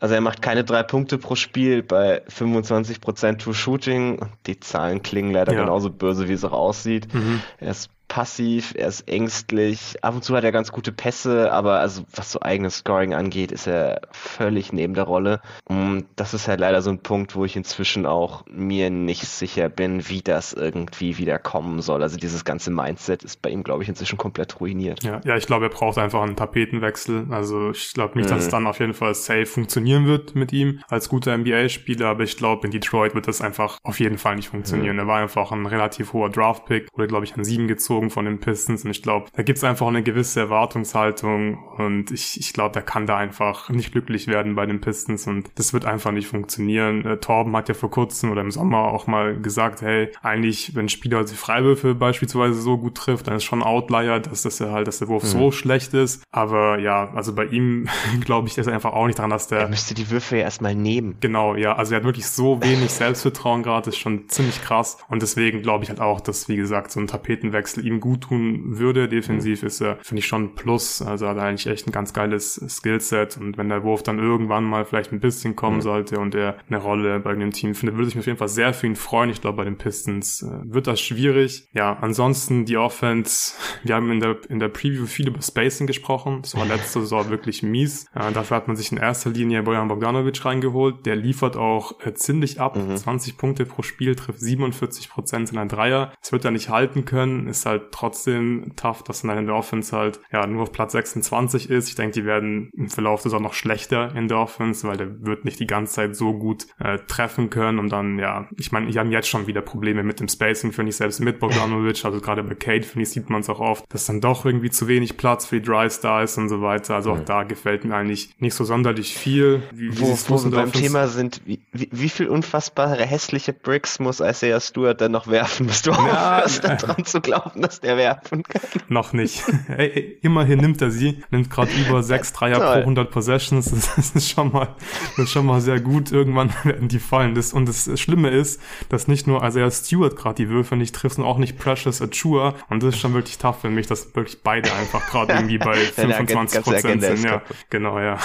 Also 0.00 0.14
er 0.14 0.20
macht 0.20 0.42
keine 0.42 0.64
drei 0.64 0.82
Punkte 0.82 1.18
pro 1.18 1.34
Spiel 1.34 1.82
bei 1.82 2.22
25% 2.26 3.38
True 3.38 3.54
Shooting. 3.54 4.20
Die 4.46 4.58
Zahlen 4.60 5.02
klingen 5.02 5.32
leider 5.32 5.52
ja. 5.52 5.60
genauso 5.60 5.90
böse, 5.90 6.28
wie 6.28 6.32
es 6.32 6.44
auch 6.44 6.52
aussieht. 6.52 7.12
Mhm. 7.12 7.42
Er 7.58 7.70
ist 7.70 7.90
passiv, 8.12 8.74
er 8.76 8.88
ist 8.88 9.08
ängstlich. 9.08 9.96
Ab 10.02 10.14
und 10.14 10.22
zu 10.22 10.36
hat 10.36 10.44
er 10.44 10.52
ganz 10.52 10.70
gute 10.70 10.92
Pässe, 10.92 11.50
aber 11.50 11.80
also 11.80 12.02
was 12.14 12.30
so 12.30 12.42
eigenes 12.42 12.76
Scoring 12.76 13.14
angeht, 13.14 13.50
ist 13.52 13.66
er 13.66 14.02
völlig 14.10 14.70
neben 14.70 14.92
der 14.92 15.04
Rolle. 15.04 15.40
Und 15.64 16.04
das 16.16 16.34
ist 16.34 16.46
halt 16.46 16.60
leider 16.60 16.82
so 16.82 16.90
ein 16.90 16.98
Punkt, 16.98 17.34
wo 17.36 17.46
ich 17.46 17.56
inzwischen 17.56 18.04
auch 18.04 18.44
mir 18.50 18.90
nicht 18.90 19.24
sicher 19.24 19.70
bin, 19.70 20.10
wie 20.10 20.20
das 20.20 20.52
irgendwie 20.52 21.16
wieder 21.16 21.38
kommen 21.38 21.80
soll. 21.80 22.02
Also 22.02 22.18
dieses 22.18 22.44
ganze 22.44 22.70
Mindset 22.70 23.22
ist 23.22 23.40
bei 23.40 23.48
ihm, 23.48 23.62
glaube 23.62 23.82
ich, 23.82 23.88
inzwischen 23.88 24.18
komplett 24.18 24.60
ruiniert. 24.60 25.02
Ja, 25.02 25.22
ja 25.24 25.38
ich 25.38 25.46
glaube, 25.46 25.64
er 25.64 25.70
braucht 25.70 25.96
einfach 25.96 26.20
einen 26.20 26.36
Tapetenwechsel. 26.36 27.28
Also 27.30 27.70
ich 27.70 27.94
glaube 27.94 28.18
nicht, 28.18 28.28
mhm. 28.28 28.34
dass 28.34 28.44
es 28.44 28.50
dann 28.50 28.66
auf 28.66 28.78
jeden 28.78 28.92
Fall 28.92 29.14
safe 29.14 29.46
funktionieren 29.46 30.04
wird 30.04 30.34
mit 30.34 30.52
ihm 30.52 30.82
als 30.88 31.08
guter 31.08 31.34
NBA-Spieler, 31.38 32.08
aber 32.08 32.24
ich 32.24 32.36
glaube, 32.36 32.66
in 32.66 32.72
Detroit 32.72 33.14
wird 33.14 33.26
das 33.26 33.40
einfach 33.40 33.78
auf 33.82 34.00
jeden 34.00 34.18
Fall 34.18 34.36
nicht 34.36 34.50
funktionieren. 34.50 34.96
Mhm. 34.96 35.00
Er 35.00 35.06
war 35.06 35.22
einfach 35.22 35.50
ein 35.50 35.64
relativ 35.64 36.12
hoher 36.12 36.28
Draft-Pick, 36.28 36.88
wurde, 36.92 37.08
glaube 37.08 37.24
ich, 37.24 37.34
an 37.34 37.44
sieben 37.44 37.68
gezogen 37.68 38.01
gezogen 38.02 38.10
von 38.10 38.24
den 38.24 38.38
Pistons 38.38 38.84
und 38.84 38.90
ich 38.90 39.02
glaube, 39.02 39.26
da 39.34 39.42
gibt's 39.42 39.64
einfach 39.64 39.86
eine 39.86 40.02
gewisse 40.02 40.40
Erwartungshaltung 40.40 41.58
und 41.78 42.10
ich, 42.10 42.38
ich 42.38 42.52
glaube, 42.52 42.76
er 42.76 42.82
kann 42.82 43.06
da 43.06 43.16
einfach 43.16 43.68
nicht 43.70 43.92
glücklich 43.92 44.26
werden 44.26 44.54
bei 44.54 44.66
den 44.66 44.80
Pistons 44.80 45.26
und 45.26 45.50
das 45.54 45.72
wird 45.72 45.84
einfach 45.84 46.12
nicht 46.12 46.26
funktionieren. 46.26 47.04
Äh, 47.04 47.18
Torben 47.18 47.54
hat 47.56 47.68
ja 47.68 47.74
vor 47.74 47.90
kurzem 47.90 48.30
oder 48.30 48.40
im 48.40 48.50
Sommer 48.50 48.78
auch 48.78 49.06
mal 49.06 49.36
gesagt, 49.36 49.82
hey, 49.82 50.10
eigentlich, 50.22 50.74
wenn 50.74 50.86
ein 50.86 50.88
Spieler 50.88 51.24
die 51.24 51.34
Freiwürfe 51.34 51.94
beispielsweise 51.94 52.60
so 52.60 52.78
gut 52.78 52.96
trifft, 52.96 53.28
dann 53.28 53.36
ist 53.36 53.44
schon 53.44 53.60
ein 53.60 53.66
Outlier, 53.66 54.20
dass 54.20 54.42
das 54.42 54.58
ja 54.58 54.70
halt, 54.70 54.88
dass 54.88 54.98
der 54.98 55.08
Wurf 55.08 55.22
mhm. 55.24 55.28
so 55.28 55.50
schlecht 55.52 55.94
ist. 55.94 56.24
Aber 56.30 56.78
ja, 56.78 57.12
also 57.14 57.34
bei 57.34 57.46
ihm 57.46 57.88
glaube 58.24 58.48
ich, 58.48 58.58
ist 58.58 58.68
einfach 58.68 58.92
auch 58.92 59.06
nicht 59.06 59.18
dran, 59.18 59.30
dass 59.30 59.48
der. 59.48 59.60
Er 59.60 59.68
müsste 59.68 59.94
die 59.94 60.10
Würfe 60.10 60.36
ja 60.36 60.42
erstmal 60.42 60.74
nehmen. 60.74 61.16
Genau, 61.20 61.54
ja. 61.54 61.76
Also 61.76 61.94
er 61.94 61.98
hat 61.98 62.04
wirklich 62.04 62.26
so 62.26 62.62
wenig 62.62 62.90
Selbstvertrauen 62.90 63.62
gerade, 63.62 63.90
ist 63.90 63.98
schon 63.98 64.28
ziemlich 64.28 64.62
krass. 64.62 64.98
Und 65.08 65.22
deswegen 65.22 65.62
glaube 65.62 65.84
ich 65.84 65.90
halt 65.90 66.00
auch, 66.00 66.20
dass, 66.20 66.48
wie 66.48 66.56
gesagt, 66.56 66.90
so 66.90 67.00
ein 67.00 67.06
Tapetenwechsel 67.06 67.84
ihm 67.84 67.91
gut 68.00 68.22
tun 68.22 68.78
würde. 68.78 69.08
Defensiv 69.08 69.62
ist 69.62 69.80
er, 69.80 69.96
finde 70.02 70.20
ich, 70.20 70.26
schon 70.26 70.44
ein 70.44 70.54
Plus. 70.54 71.02
Also 71.02 71.28
hat 71.28 71.36
er 71.36 71.44
eigentlich 71.44 71.66
echt 71.66 71.86
ein 71.86 71.92
ganz 71.92 72.12
geiles 72.12 72.62
Skillset. 72.68 73.36
Und 73.38 73.58
wenn 73.58 73.68
der 73.68 73.82
Wurf 73.82 74.02
dann 74.02 74.18
irgendwann 74.18 74.64
mal 74.64 74.84
vielleicht 74.84 75.12
ein 75.12 75.20
bisschen 75.20 75.56
kommen 75.56 75.76
mhm. 75.76 75.82
sollte 75.82 76.18
und 76.18 76.34
er 76.34 76.56
eine 76.68 76.78
Rolle 76.78 77.20
bei 77.20 77.34
dem 77.34 77.50
Team 77.50 77.74
findet, 77.74 77.96
würde 77.96 78.08
ich 78.08 78.14
mich 78.14 78.22
auf 78.22 78.26
jeden 78.26 78.38
Fall 78.38 78.48
sehr 78.48 78.74
für 78.74 78.86
ihn 78.86 78.96
freuen. 78.96 79.30
Ich 79.30 79.40
glaube, 79.40 79.58
bei 79.58 79.64
den 79.64 79.76
Pistons 79.76 80.42
äh, 80.42 80.46
wird 80.64 80.86
das 80.86 81.00
schwierig. 81.00 81.68
Ja, 81.72 81.98
ansonsten 82.00 82.64
die 82.64 82.76
Offense. 82.76 83.54
Wir 83.82 83.94
haben 83.94 84.10
in 84.10 84.20
der, 84.20 84.36
in 84.48 84.58
der 84.58 84.68
Preview 84.68 85.06
viel 85.06 85.28
über 85.28 85.42
Spacing 85.42 85.86
gesprochen. 85.86 86.40
Das 86.42 86.56
war 86.56 86.64
letzte 86.64 87.00
Saison 87.00 87.30
wirklich 87.30 87.62
mies. 87.62 88.06
Äh, 88.14 88.32
dafür 88.32 88.56
hat 88.56 88.68
man 88.68 88.76
sich 88.76 88.92
in 88.92 88.98
erster 88.98 89.30
Linie 89.30 89.62
Bojan 89.62 89.88
Bogdanovic 89.88 90.44
reingeholt. 90.44 91.06
Der 91.06 91.16
liefert 91.16 91.56
auch 91.56 92.00
äh, 92.00 92.14
ziemlich 92.14 92.60
ab. 92.60 92.76
Mhm. 92.76 92.96
20 92.96 93.36
Punkte 93.36 93.66
pro 93.66 93.82
Spiel, 93.82 94.14
trifft 94.14 94.40
47 94.40 95.10
Prozent 95.10 95.48
seiner 95.48 95.66
Dreier. 95.66 96.12
Das 96.20 96.32
wird 96.32 96.44
er 96.44 96.50
nicht 96.50 96.68
halten 96.68 97.04
können. 97.04 97.48
Ist 97.48 97.66
halt 97.66 97.71
trotzdem 97.78 98.72
tough, 98.76 99.02
dass 99.02 99.22
dann 99.22 99.38
in 99.38 99.46
der 99.46 99.54
Offense 99.54 99.96
halt 99.96 100.20
ja 100.32 100.46
nur 100.46 100.62
auf 100.62 100.72
Platz 100.72 100.92
26 100.92 101.70
ist. 101.70 101.88
Ich 101.88 101.94
denke, 101.94 102.12
die 102.12 102.24
werden 102.24 102.70
im 102.74 102.88
Verlauf 102.88 103.22
des 103.22 103.32
auch 103.32 103.40
noch 103.40 103.54
schlechter 103.54 104.14
in 104.14 104.28
der 104.28 104.38
Offense, 104.38 104.86
weil 104.86 104.96
der 104.96 105.24
wird 105.24 105.44
nicht 105.44 105.60
die 105.60 105.66
ganze 105.66 105.94
Zeit 105.94 106.16
so 106.16 106.34
gut 106.34 106.66
äh, 106.78 106.98
treffen 107.06 107.50
können 107.50 107.78
und 107.78 107.90
dann, 107.90 108.18
ja, 108.18 108.48
ich 108.58 108.72
meine, 108.72 108.90
die 108.90 108.98
haben 108.98 109.10
jetzt 109.10 109.28
schon 109.28 109.46
wieder 109.46 109.60
Probleme 109.60 110.02
mit 110.02 110.20
dem 110.20 110.28
Spacing, 110.28 110.72
finde 110.72 110.90
ich, 110.90 110.96
selbst 110.96 111.20
mit 111.20 111.38
Bogdanovic, 111.38 112.04
also 112.04 112.20
gerade 112.20 112.42
bei 112.42 112.54
Kate, 112.54 112.86
finde 112.86 113.02
ich, 113.02 113.10
sieht 113.10 113.30
man 113.30 113.40
es 113.40 113.48
auch 113.48 113.60
oft, 113.60 113.84
dass 113.88 114.06
dann 114.06 114.20
doch 114.20 114.44
irgendwie 114.44 114.70
zu 114.70 114.88
wenig 114.88 115.16
Platz 115.16 115.46
für 115.46 115.60
die 115.60 115.66
Drives 115.66 116.00
da 116.00 116.22
ist 116.22 116.38
und 116.38 116.48
so 116.48 116.62
weiter. 116.62 116.94
Also 116.94 117.12
auch 117.12 117.18
ja. 117.18 117.24
da 117.24 117.42
gefällt 117.44 117.84
mir 117.84 117.94
eigentlich 117.94 118.34
nicht 118.38 118.54
so 118.54 118.64
sonderlich 118.64 119.16
viel. 119.16 119.62
Wie, 119.72 119.98
wo, 120.00 120.16
wo 120.28 120.44
wir 120.44 120.50
beim 120.50 120.68
Offense? 120.68 120.80
Thema 120.80 121.08
sind, 121.08 121.42
wie, 121.44 121.60
wie, 121.72 121.88
wie 121.90 122.08
viel 122.08 122.28
unfassbare 122.28 123.04
hässliche 123.04 123.52
Bricks 123.52 123.98
muss 123.98 124.20
Isaiah 124.20 124.60
Stewart 124.60 125.00
dann 125.00 125.12
noch 125.12 125.26
werfen, 125.26 125.66
bis 125.68 125.82
du 125.82 125.90
ja, 125.90 126.38
aufhörst, 126.38 126.64
daran 126.64 127.04
zu 127.04 127.20
glauben, 127.20 127.61
dass 127.62 127.80
der 127.80 127.96
werfen 127.96 128.42
kann. 128.42 128.62
Noch 128.88 129.12
nicht. 129.12 129.42
Ey, 129.68 130.18
immerhin 130.22 130.58
nimmt 130.60 130.82
er 130.82 130.90
sie, 130.90 131.22
nimmt 131.30 131.50
gerade 131.50 131.70
über 131.72 132.02
sechs 132.02 132.32
Dreier 132.32 132.58
Toll. 132.58 132.66
pro 132.66 132.80
100 132.80 133.10
Possessions. 133.10 133.70
Das, 133.70 134.10
ist 134.14 134.30
schon 134.30 134.52
mal, 134.52 134.74
das 135.16 135.26
ist 135.26 135.30
schon 135.30 135.46
mal 135.46 135.60
sehr 135.60 135.80
gut. 135.80 136.12
Irgendwann 136.12 136.52
werden 136.64 136.88
die 136.88 136.98
fallen. 136.98 137.34
Das, 137.34 137.52
und 137.52 137.66
das 137.66 137.98
Schlimme 138.00 138.30
ist, 138.30 138.60
dass 138.88 139.08
nicht 139.08 139.26
nur 139.26 139.44
Isaiah 139.44 139.70
Stewart 139.70 140.16
gerade 140.16 140.36
die 140.36 140.48
Würfe 140.48 140.76
nicht 140.76 140.94
trifft, 140.94 141.16
sondern 141.16 141.32
auch 141.32 141.38
nicht 141.38 141.58
Precious 141.58 142.02
Achua. 142.02 142.54
Und 142.68 142.82
das 142.82 142.94
ist 142.94 143.00
schon 143.00 143.14
wirklich 143.14 143.38
tough 143.38 143.60
für 143.60 143.70
mich, 143.70 143.86
dass 143.86 144.14
wirklich 144.14 144.42
beide 144.42 144.72
einfach 144.72 145.06
gerade 145.08 145.32
irgendwie 145.32 145.58
bei 145.58 145.74
25 145.74 146.62
Prozent 146.62 147.02
sind. 147.02 147.24
Ja, 147.24 147.42
genau, 147.70 147.98
ja. 147.98 148.18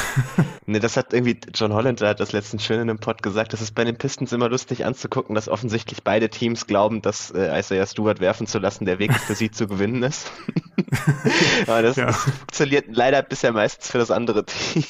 Ne, 0.65 0.79
das 0.79 0.97
hat 0.97 1.13
irgendwie 1.13 1.37
John 1.53 1.73
Holland 1.73 2.01
hat 2.01 2.19
das 2.19 2.31
letztens 2.31 2.63
schön 2.63 2.79
in 2.79 2.89
einem 2.89 2.99
Pod 2.99 3.23
gesagt. 3.23 3.53
Das 3.53 3.61
ist 3.61 3.75
bei 3.75 3.83
den 3.83 3.97
Pistons 3.97 4.31
immer 4.33 4.49
lustig 4.49 4.85
anzugucken, 4.85 5.35
dass 5.35 5.47
offensichtlich 5.47 6.03
beide 6.03 6.29
Teams 6.29 6.67
glauben, 6.67 7.01
dass 7.01 7.31
äh, 7.31 7.57
Isaiah 7.59 7.85
Stewart 7.85 8.19
werfen 8.19 8.47
zu 8.47 8.59
lassen 8.59 8.85
der 8.85 8.99
Weg 8.99 9.11
für 9.27 9.35
sie 9.35 9.51
zu 9.51 9.67
gewinnen 9.67 10.03
ist. 10.03 10.31
Aber 11.67 11.81
das, 11.81 11.97
ja. 11.97 12.11
funktioniert 12.11 12.85
leider 12.89 13.21
bisher 13.21 13.51
meistens 13.51 13.91
für 13.91 13.97
das 13.97 14.09
andere 14.09 14.45
Team. 14.45 14.85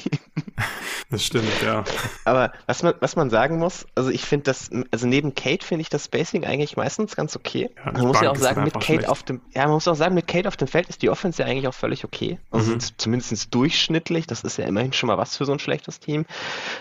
Das 1.09 1.23
stimmt, 1.23 1.61
ja. 1.63 1.85
Aber 2.25 2.51
was 2.65 2.83
man, 2.83 2.93
was 2.99 3.15
man 3.15 3.29
sagen 3.29 3.59
muss, 3.59 3.87
also 3.95 4.09
ich 4.09 4.25
finde 4.25 4.43
das, 4.43 4.69
also 4.91 5.07
neben 5.07 5.35
Kate 5.35 5.65
finde 5.65 5.81
ich 5.81 5.89
das 5.89 6.05
Spacing 6.05 6.45
eigentlich 6.45 6.75
meistens 6.75 7.15
ganz 7.15 7.35
okay. 7.35 7.69
Ja, 7.77 7.91
man 7.93 8.07
muss 8.07 8.21
ja 8.21 8.31
auch 8.31 8.35
sagen, 8.35 8.63
mit 8.63 8.73
Kate 8.73 8.85
schlecht. 8.85 9.09
auf 9.09 9.23
dem, 9.23 9.41
ja, 9.55 9.63
man 9.63 9.73
muss 9.73 9.87
auch 9.87 9.95
sagen, 9.95 10.15
mit 10.15 10.27
Kate 10.27 10.47
auf 10.47 10.57
dem 10.57 10.67
Feld 10.67 10.89
ist 10.89 11.01
die 11.01 11.09
Offense 11.09 11.41
ja 11.41 11.47
eigentlich 11.47 11.67
auch 11.67 11.73
völlig 11.73 12.03
okay. 12.03 12.39
Also 12.51 12.73
mhm. 12.73 12.79
zumindest 12.97 13.53
durchschnittlich, 13.53 14.27
das 14.27 14.41
ist 14.41 14.57
ja 14.57 14.65
immerhin 14.65 14.91
schon 14.91 15.07
mal 15.07 15.17
was 15.17 15.37
für 15.37 15.45
so 15.45 15.53
ein 15.53 15.59
schlechtes 15.59 15.99
Team. 15.99 16.25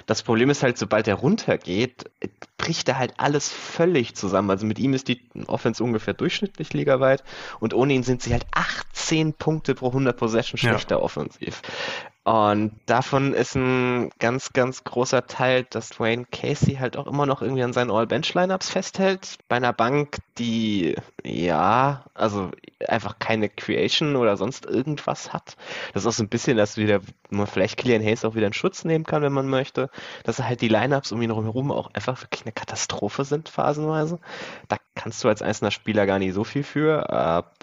Das 0.07 0.23
Problem 0.23 0.51
ist 0.51 0.63
halt, 0.63 0.77
sobald 0.77 1.07
er 1.07 1.15
runtergeht, 1.15 2.11
bricht 2.59 2.89
er 2.89 2.99
halt 2.99 3.15
alles 3.19 3.49
völlig 3.49 4.17
zusammen. 4.17 4.51
Also 4.51 4.67
mit 4.67 4.79
ihm 4.79 4.93
ist 4.93 5.07
die 5.09 5.21
Offense 5.47 5.85
ungefähr 5.85 6.15
durchschnittlich 6.15 6.73
ligaweit 6.73 7.23
und 7.61 7.75
ohne 7.75 7.95
ihn 7.95 8.03
sind 8.03 8.23
sie 8.23 8.33
halt 8.33 8.47
18 8.53 9.35
Punkte 9.35 9.75
pro 9.75 9.89
100 9.89 10.17
Possession 10.17 10.59
schlechter 10.59 10.97
ja. 10.97 11.03
offensiv. 11.03 11.63
Und 12.27 12.73
davon 12.87 13.35
ist 13.35 13.55
ein 13.55 14.11
ganz, 14.19 14.53
ganz 14.53 14.83
großer 14.83 15.29
Teil, 15.29 15.63
dass 15.71 15.91
Dwayne 15.91 16.27
Casey 16.33 16.75
halt 16.75 16.97
auch 16.97 17.07
immer 17.07 17.25
noch 17.25 17.41
irgendwie 17.41 17.63
an 17.63 17.73
seinen 17.73 17.93
All-Bench-Lineups 17.93 18.69
festhält. 18.69 19.39
Bei 19.47 19.55
einer 19.55 19.73
Bank, 19.73 20.17
die, 20.37 20.97
ja, 21.23 22.05
also 22.15 22.51
einfach 22.89 23.21
keine 23.21 23.49
Creation 23.49 24.17
oder 24.17 24.37
sonst 24.37 24.67
irgendwas 24.67 25.33
hat. 25.33 25.57
Das 25.95 26.03
ist 26.03 26.09
auch 26.09 26.15
so 26.15 26.25
ein 26.25 26.29
bisschen, 26.29 26.57
dass 26.57 26.77
wieder, 26.77 27.01
man 27.31 27.47
vielleicht 27.47 27.77
Killian 27.77 28.03
Hayes 28.03 28.25
auch 28.25 28.35
wieder 28.35 28.49
in 28.49 28.53
Schutz 28.53 28.85
nehmen 28.85 29.05
kann, 29.05 29.23
wenn 29.23 29.33
man 29.33 29.47
möchte. 29.47 29.89
Dass 30.25 30.43
halt 30.43 30.63
die 30.63 30.69
Lineups 30.69 31.13
um 31.13 31.23
ihn 31.23 31.33
herum 31.33 31.71
auch 31.71 31.95
einfach 31.95 32.21
wirklich 32.21 32.43
eine 32.43 32.53
Katastrophe 32.53 33.25
sind, 33.25 33.49
phasenweise. 33.49 34.19
Da 34.67 34.79
kannst 35.07 35.23
du 35.23 35.29
als 35.29 35.41
einzelner 35.41 35.71
Spieler 35.71 36.05
gar 36.05 36.19
nicht 36.19 36.35
so 36.35 36.43
viel 36.43 36.65
für. 36.65 37.09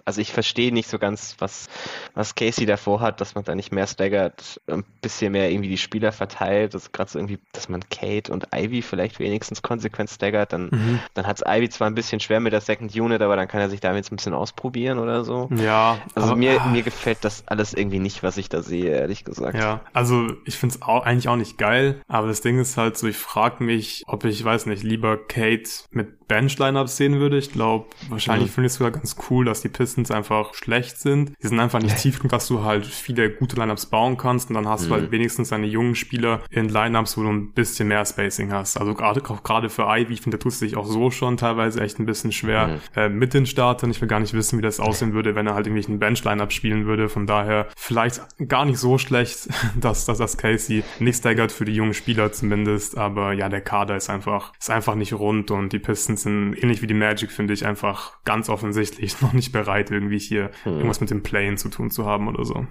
Also 0.06 0.22
ich 0.22 0.32
verstehe 0.32 0.74
nicht 0.74 0.90
so 0.90 1.00
ganz, 1.00 1.36
was, 1.40 1.68
was 2.14 2.36
Casey 2.36 2.66
davor 2.66 3.02
hat, 3.02 3.22
dass 3.22 3.36
man 3.36 3.44
da 3.44 3.56
nicht 3.56 3.72
mehr 3.72 3.88
staggert, 3.88 4.62
ein 4.68 4.84
bisschen 5.02 5.32
mehr 5.32 5.52
irgendwie 5.52 5.70
die 5.70 5.78
Spieler 5.78 6.12
verteilt, 6.12 6.74
dass 6.74 6.92
gerade 6.92 7.10
so 7.10 7.20
irgendwie, 7.20 7.40
dass 7.52 7.70
man 7.70 7.82
Kate 7.90 8.32
und 8.32 8.48
Ivy 8.54 8.82
vielleicht 8.82 9.20
wenigstens 9.20 9.62
konsequent 9.62 10.10
staggert, 10.10 10.54
dann, 10.54 10.70
mhm. 10.72 11.00
dann 11.14 11.28
hat 11.28 11.38
es 11.38 11.44
Ivy 11.46 11.70
zwar 11.70 11.88
ein 11.88 11.96
bisschen 11.96 12.20
schwer 12.20 12.40
mit 12.40 12.54
der 12.54 12.62
Second 12.62 12.96
Unit, 12.96 13.22
aber 13.22 13.36
dann 13.36 13.48
kann 13.48 13.62
er 13.62 13.70
sich 13.70 13.80
damit 13.80 13.98
jetzt 13.98 14.12
ein 14.12 14.18
bisschen 14.18 14.34
ausprobieren 14.34 15.00
oder 15.00 15.24
so. 15.24 15.50
Ja. 15.56 15.98
Also 16.16 16.30
aber, 16.30 16.38
mir, 16.38 16.62
mir 16.72 16.84
gefällt 16.84 17.20
das 17.22 17.48
alles 17.48 17.74
irgendwie 17.74 18.00
nicht, 18.00 18.24
was 18.24 18.38
ich 18.38 18.50
da 18.50 18.62
sehe, 18.62 18.92
ehrlich 18.92 19.24
gesagt. 19.24 19.58
Ja, 19.58 19.82
also 19.94 20.28
ich 20.46 20.58
finde 20.58 20.76
es 20.76 20.82
auch, 20.82 21.06
eigentlich 21.06 21.30
auch 21.30 21.36
nicht 21.36 21.58
geil, 21.58 22.02
aber 22.08 22.28
das 22.28 22.42
Ding 22.42 22.60
ist 22.60 22.78
halt 22.78 22.98
so, 22.98 23.08
ich 23.08 23.18
frage 23.18 23.64
mich, 23.64 24.04
ob 24.08 24.26
ich, 24.26 24.44
weiß 24.44 24.66
nicht, 24.66 24.84
lieber 24.84 25.18
Kate 25.18 25.70
mit 25.92 26.28
Bench-Lineups 26.28 26.98
sehen 26.98 27.20
würde. 27.20 27.38
Ich 27.38 27.52
glaube, 27.52 27.88
wahrscheinlich 28.10 28.50
mhm. 28.50 28.54
finde 28.54 28.66
ich 28.68 28.74
es 28.74 28.78
sogar 28.78 28.92
ganz 28.92 29.16
cool, 29.30 29.46
dass 29.46 29.62
die 29.62 29.70
Pistons 29.94 30.12
einfach 30.12 30.54
schlecht 30.56 30.98
sind. 30.98 31.34
Die 31.42 31.48
sind 31.48 31.60
einfach 31.60 31.82
nicht 31.82 31.98
tief 31.98 32.18
genug, 32.18 32.32
dass 32.32 32.48
du 32.48 32.64
halt 32.64 32.86
viele 32.86 33.30
gute 33.30 33.56
Lineups 33.56 33.86
bauen 33.88 34.18
kannst 34.18 34.50
und 34.50 34.56
dann 34.56 34.68
hast 34.68 34.84
mhm. 34.84 34.88
du 34.88 34.94
halt 34.94 35.04
mhm. 35.08 35.12
wenigstens 35.12 35.50
deine 35.50 35.68
jungen 35.68 35.96
Spieler 35.96 36.42
in 36.50 36.70
Lineups, 36.70 37.18
wo 37.18 37.24
du 37.24 37.30
ein 37.30 37.52
bisschen 37.52 37.88
mehr 37.88 38.04
Spacing 38.06 38.52
hast. 38.52 38.78
Also 38.78 38.96
gerade 38.96 39.22
gerade 39.22 39.70
für 39.70 39.84
Ivy, 39.84 40.14
ich 40.14 40.22
finde, 40.22 40.38
der 40.38 40.42
tut 40.42 40.54
es 40.54 40.60
sich 40.60 40.76
auch 40.76 40.86
so 40.86 41.12
schon 41.12 41.38
teilweise 41.38 41.82
echt 41.82 42.00
ein 42.00 42.06
bisschen 42.06 42.32
schwer 42.32 42.68
mhm. 42.68 42.80
äh, 42.96 43.10
mit 43.10 43.34
den 43.34 43.46
Startern. 43.46 43.92
Ich 43.92 44.02
will 44.02 44.08
gar 44.08 44.20
nicht 44.20 44.34
wissen, 44.34 44.58
wie 44.58 44.64
das 44.64 44.80
aussehen 44.80 45.14
würde, 45.14 45.36
wenn 45.36 45.46
er 45.46 45.54
halt 45.54 45.68
irgendwie 45.68 45.86
einen 45.86 46.00
Bench-Lineup 46.00 46.52
spielen 46.52 46.86
würde. 46.86 47.08
Von 47.08 47.28
daher 47.28 47.68
vielleicht 47.78 48.22
gar 48.48 48.66
nicht 48.66 48.80
so 48.80 48.98
schlecht, 48.98 49.50
dass, 49.80 50.06
dass 50.06 50.18
das 50.18 50.38
Casey 50.38 50.84
nicht 51.00 51.20
staggert 51.20 51.52
für 51.52 51.66
die 51.66 51.76
jungen 51.76 51.94
Spieler 51.94 52.32
zumindest. 52.32 52.98
Aber 52.98 53.34
ja, 53.34 53.48
der 53.48 53.62
Kader 53.62 53.96
ist 53.96 54.10
einfach, 54.10 54.54
ist 54.60 54.72
einfach 54.72 54.96
nicht 54.96 55.14
rund 55.14 55.52
und 55.52 55.72
die 55.72 55.80
Pistons 55.80 56.24
sind 56.24 56.56
ähnlich 56.56 56.82
wie 56.82 56.88
die 56.88 56.94
Magic, 56.94 57.32
finde 57.32 57.54
ich, 57.54 57.66
einfach 57.66 58.24
ganz 58.26 58.50
offensichtlich 58.50 59.22
noch 59.22 59.34
nicht 59.34 59.52
bereit, 59.52 59.83
irgendwie 59.92 60.20
hier 60.20 60.52
hm. 60.64 60.74
irgendwas 60.74 61.02
mit 61.02 61.10
dem 61.10 61.24
Playen 61.24 61.58
zu 61.58 61.70
tun 61.70 61.92
zu 61.92 62.06
haben 62.06 62.28
oder 62.28 62.46
so. 62.46 62.66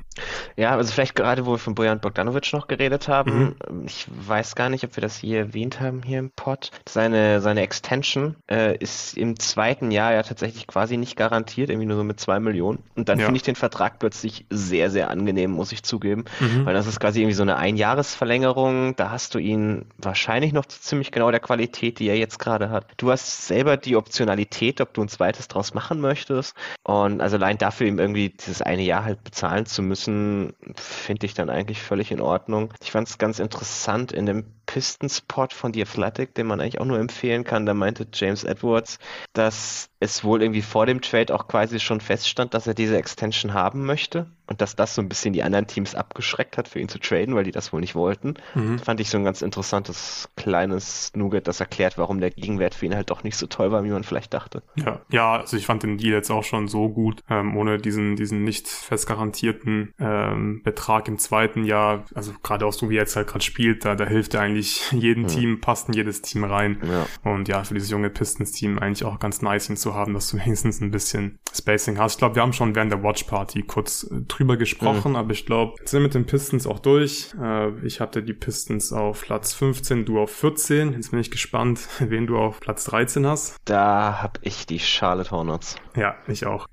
Ja, 0.56 0.76
also 0.76 0.92
vielleicht 0.92 1.14
gerade, 1.14 1.46
wo 1.46 1.52
wir 1.52 1.58
von 1.58 1.74
Bojan 1.74 2.00
Bogdanovic 2.00 2.52
noch 2.52 2.68
geredet 2.68 3.08
haben, 3.08 3.54
mhm. 3.70 3.86
ich 3.86 4.06
weiß 4.08 4.54
gar 4.54 4.68
nicht, 4.68 4.84
ob 4.84 4.96
wir 4.96 5.00
das 5.00 5.16
hier 5.16 5.38
erwähnt 5.38 5.80
haben 5.80 6.02
hier 6.02 6.18
im 6.18 6.30
Pod. 6.30 6.70
Seine, 6.88 7.40
seine 7.40 7.62
Extension 7.62 8.36
äh, 8.50 8.76
ist 8.76 9.16
im 9.16 9.38
zweiten 9.38 9.90
Jahr 9.90 10.12
ja 10.12 10.22
tatsächlich 10.22 10.66
quasi 10.66 10.96
nicht 10.96 11.16
garantiert, 11.16 11.70
irgendwie 11.70 11.86
nur 11.86 11.96
so 11.96 12.04
mit 12.04 12.20
zwei 12.20 12.40
Millionen. 12.40 12.82
Und 12.94 13.08
dann 13.08 13.18
ja. 13.18 13.26
finde 13.26 13.36
ich 13.36 13.42
den 13.42 13.56
Vertrag 13.56 13.98
plötzlich 13.98 14.46
sehr, 14.50 14.90
sehr 14.90 15.10
angenehm, 15.10 15.52
muss 15.52 15.72
ich 15.72 15.82
zugeben. 15.82 16.24
Mhm. 16.40 16.66
Weil 16.66 16.74
das 16.74 16.86
ist 16.86 17.00
quasi 17.00 17.20
irgendwie 17.20 17.34
so 17.34 17.42
eine 17.42 17.56
Einjahresverlängerung. 17.56 18.96
Da 18.96 19.10
hast 19.10 19.34
du 19.34 19.38
ihn 19.38 19.86
wahrscheinlich 19.98 20.52
noch 20.52 20.66
ziemlich 20.66 21.12
genau 21.12 21.30
der 21.30 21.40
Qualität, 21.40 21.98
die 21.98 22.08
er 22.08 22.16
jetzt 22.16 22.38
gerade 22.38 22.70
hat. 22.70 22.86
Du 22.96 23.10
hast 23.10 23.46
selber 23.46 23.76
die 23.76 23.96
Optionalität, 23.96 24.80
ob 24.80 24.94
du 24.94 25.02
ein 25.02 25.08
zweites 25.08 25.48
draus 25.48 25.74
machen 25.74 26.00
möchtest. 26.00 26.54
Und 26.82 27.01
also 27.02 27.36
allein 27.36 27.58
dafür 27.58 27.86
ihm 27.86 27.98
irgendwie 27.98 28.30
dieses 28.30 28.62
eine 28.62 28.82
Jahr 28.82 29.04
halt 29.04 29.24
bezahlen 29.24 29.66
zu 29.66 29.82
müssen, 29.82 30.54
finde 30.76 31.26
ich 31.26 31.34
dann 31.34 31.50
eigentlich 31.50 31.82
völlig 31.82 32.10
in 32.10 32.20
Ordnung. 32.20 32.72
Ich 32.82 32.90
fand 32.90 33.08
es 33.08 33.18
ganz 33.18 33.38
interessant 33.38 34.12
in 34.12 34.26
dem 34.26 34.44
Pistenspot 34.66 35.52
von 35.52 35.72
The 35.72 35.82
Athletic, 35.82 36.34
den 36.34 36.46
man 36.46 36.60
eigentlich 36.60 36.80
auch 36.80 36.86
nur 36.86 36.98
empfehlen 36.98 37.44
kann. 37.44 37.66
Da 37.66 37.74
meinte 37.74 38.06
James 38.12 38.44
Edwards, 38.44 38.98
dass 39.32 39.88
es 40.00 40.24
wohl 40.24 40.42
irgendwie 40.42 40.62
vor 40.62 40.86
dem 40.86 41.00
Trade 41.00 41.34
auch 41.34 41.46
quasi 41.46 41.78
schon 41.78 42.00
feststand, 42.00 42.54
dass 42.54 42.66
er 42.66 42.74
diese 42.74 42.96
Extension 42.96 43.54
haben 43.54 43.86
möchte 43.86 44.26
und 44.46 44.60
dass 44.60 44.76
das 44.76 44.94
so 44.94 45.00
ein 45.00 45.08
bisschen 45.08 45.32
die 45.32 45.42
anderen 45.42 45.66
Teams 45.66 45.94
abgeschreckt 45.94 46.58
hat, 46.58 46.68
für 46.68 46.78
ihn 46.78 46.88
zu 46.88 46.98
traden, 46.98 47.34
weil 47.34 47.44
die 47.44 47.52
das 47.52 47.72
wohl 47.72 47.80
nicht 47.80 47.94
wollten. 47.94 48.34
Mhm. 48.54 48.78
Fand 48.80 49.00
ich 49.00 49.08
so 49.08 49.16
ein 49.16 49.24
ganz 49.24 49.40
interessantes 49.40 50.28
kleines 50.36 51.12
Nugget, 51.14 51.48
das 51.48 51.60
erklärt, 51.60 51.96
warum 51.96 52.20
der 52.20 52.30
Gegenwert 52.30 52.74
für 52.74 52.86
ihn 52.86 52.94
halt 52.94 53.10
doch 53.10 53.22
nicht 53.24 53.36
so 53.36 53.46
toll 53.46 53.72
war, 53.72 53.84
wie 53.84 53.90
man 53.90 54.04
vielleicht 54.04 54.34
dachte. 54.34 54.62
Ja, 54.74 55.00
ja 55.10 55.36
also 55.36 55.56
ich 55.56 55.64
fand 55.64 55.84
den 55.84 55.96
Deal 55.96 56.12
jetzt 56.12 56.30
auch 56.30 56.44
schon 56.44 56.68
so 56.68 56.90
gut, 56.90 57.22
ähm, 57.30 57.56
ohne 57.56 57.78
diesen, 57.78 58.16
diesen 58.16 58.44
nicht 58.44 58.68
fest 58.68 59.06
garantierten 59.06 59.94
ähm, 59.98 60.62
Betrag 60.64 61.08
im 61.08 61.18
zweiten 61.18 61.64
Jahr, 61.64 62.04
also 62.14 62.32
gerade 62.42 62.66
auch 62.66 62.74
so 62.74 62.90
wie 62.90 62.96
er 62.96 63.02
jetzt 63.02 63.16
halt 63.16 63.28
gerade 63.28 63.44
spielt, 63.44 63.84
da, 63.84 63.94
da 63.94 64.04
hilft 64.04 64.34
er 64.34 64.42
eigentlich 64.42 64.51
jedem 64.92 65.24
mhm. 65.24 65.28
Team, 65.28 65.60
passt 65.60 65.88
in 65.88 65.94
jedes 65.94 66.22
Team 66.22 66.44
rein. 66.44 66.78
Ja. 66.82 67.06
Und 67.30 67.48
ja, 67.48 67.64
für 67.64 67.74
dieses 67.74 67.90
junge 67.90 68.10
Pistons-Team 68.10 68.78
eigentlich 68.78 69.04
auch 69.04 69.18
ganz 69.18 69.42
nice 69.42 69.68
ihn 69.68 69.76
zu 69.76 69.94
haben, 69.94 70.14
dass 70.14 70.28
du 70.30 70.38
wenigstens 70.44 70.80
ein 70.80 70.90
bisschen 70.90 71.38
Spacing 71.54 71.98
hast. 71.98 72.12
Ich 72.12 72.18
glaube, 72.18 72.36
wir 72.36 72.42
haben 72.42 72.52
schon 72.52 72.74
während 72.74 72.92
der 72.92 73.02
Watch 73.02 73.24
Party 73.24 73.62
kurz 73.62 74.04
äh, 74.10 74.20
drüber 74.22 74.56
gesprochen, 74.56 75.12
mhm. 75.12 75.16
aber 75.16 75.32
ich 75.32 75.46
glaube, 75.46 75.74
jetzt 75.78 75.90
sind 75.90 76.00
wir 76.00 76.04
mit 76.04 76.14
den 76.14 76.26
Pistons 76.26 76.66
auch 76.66 76.78
durch. 76.78 77.34
Äh, 77.40 77.70
ich 77.86 78.00
hatte 78.00 78.22
die 78.22 78.34
Pistons 78.34 78.92
auf 78.92 79.22
Platz 79.22 79.54
15, 79.54 80.04
du 80.04 80.20
auf 80.20 80.30
14. 80.30 80.92
Jetzt 80.94 81.10
bin 81.10 81.20
ich 81.20 81.30
gespannt, 81.30 81.88
wen 81.98 82.26
du 82.26 82.38
auf 82.38 82.60
Platz 82.60 82.84
13 82.84 83.26
hast. 83.26 83.56
Da 83.64 84.22
habe 84.22 84.40
ich 84.42 84.66
die 84.66 84.78
Charlotte 84.78 85.30
Hornets. 85.30 85.76
Ja, 85.96 86.16
ich 86.26 86.46
auch. 86.46 86.66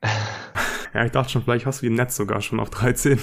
ja, 0.93 1.05
ich 1.05 1.11
dachte 1.11 1.31
schon, 1.31 1.43
vielleicht 1.43 1.65
hast 1.65 1.81
du 1.81 1.87
die 1.87 1.93
Netz 1.93 2.15
sogar 2.15 2.41
schon 2.41 2.59
auf 2.59 2.69
13. 2.69 3.19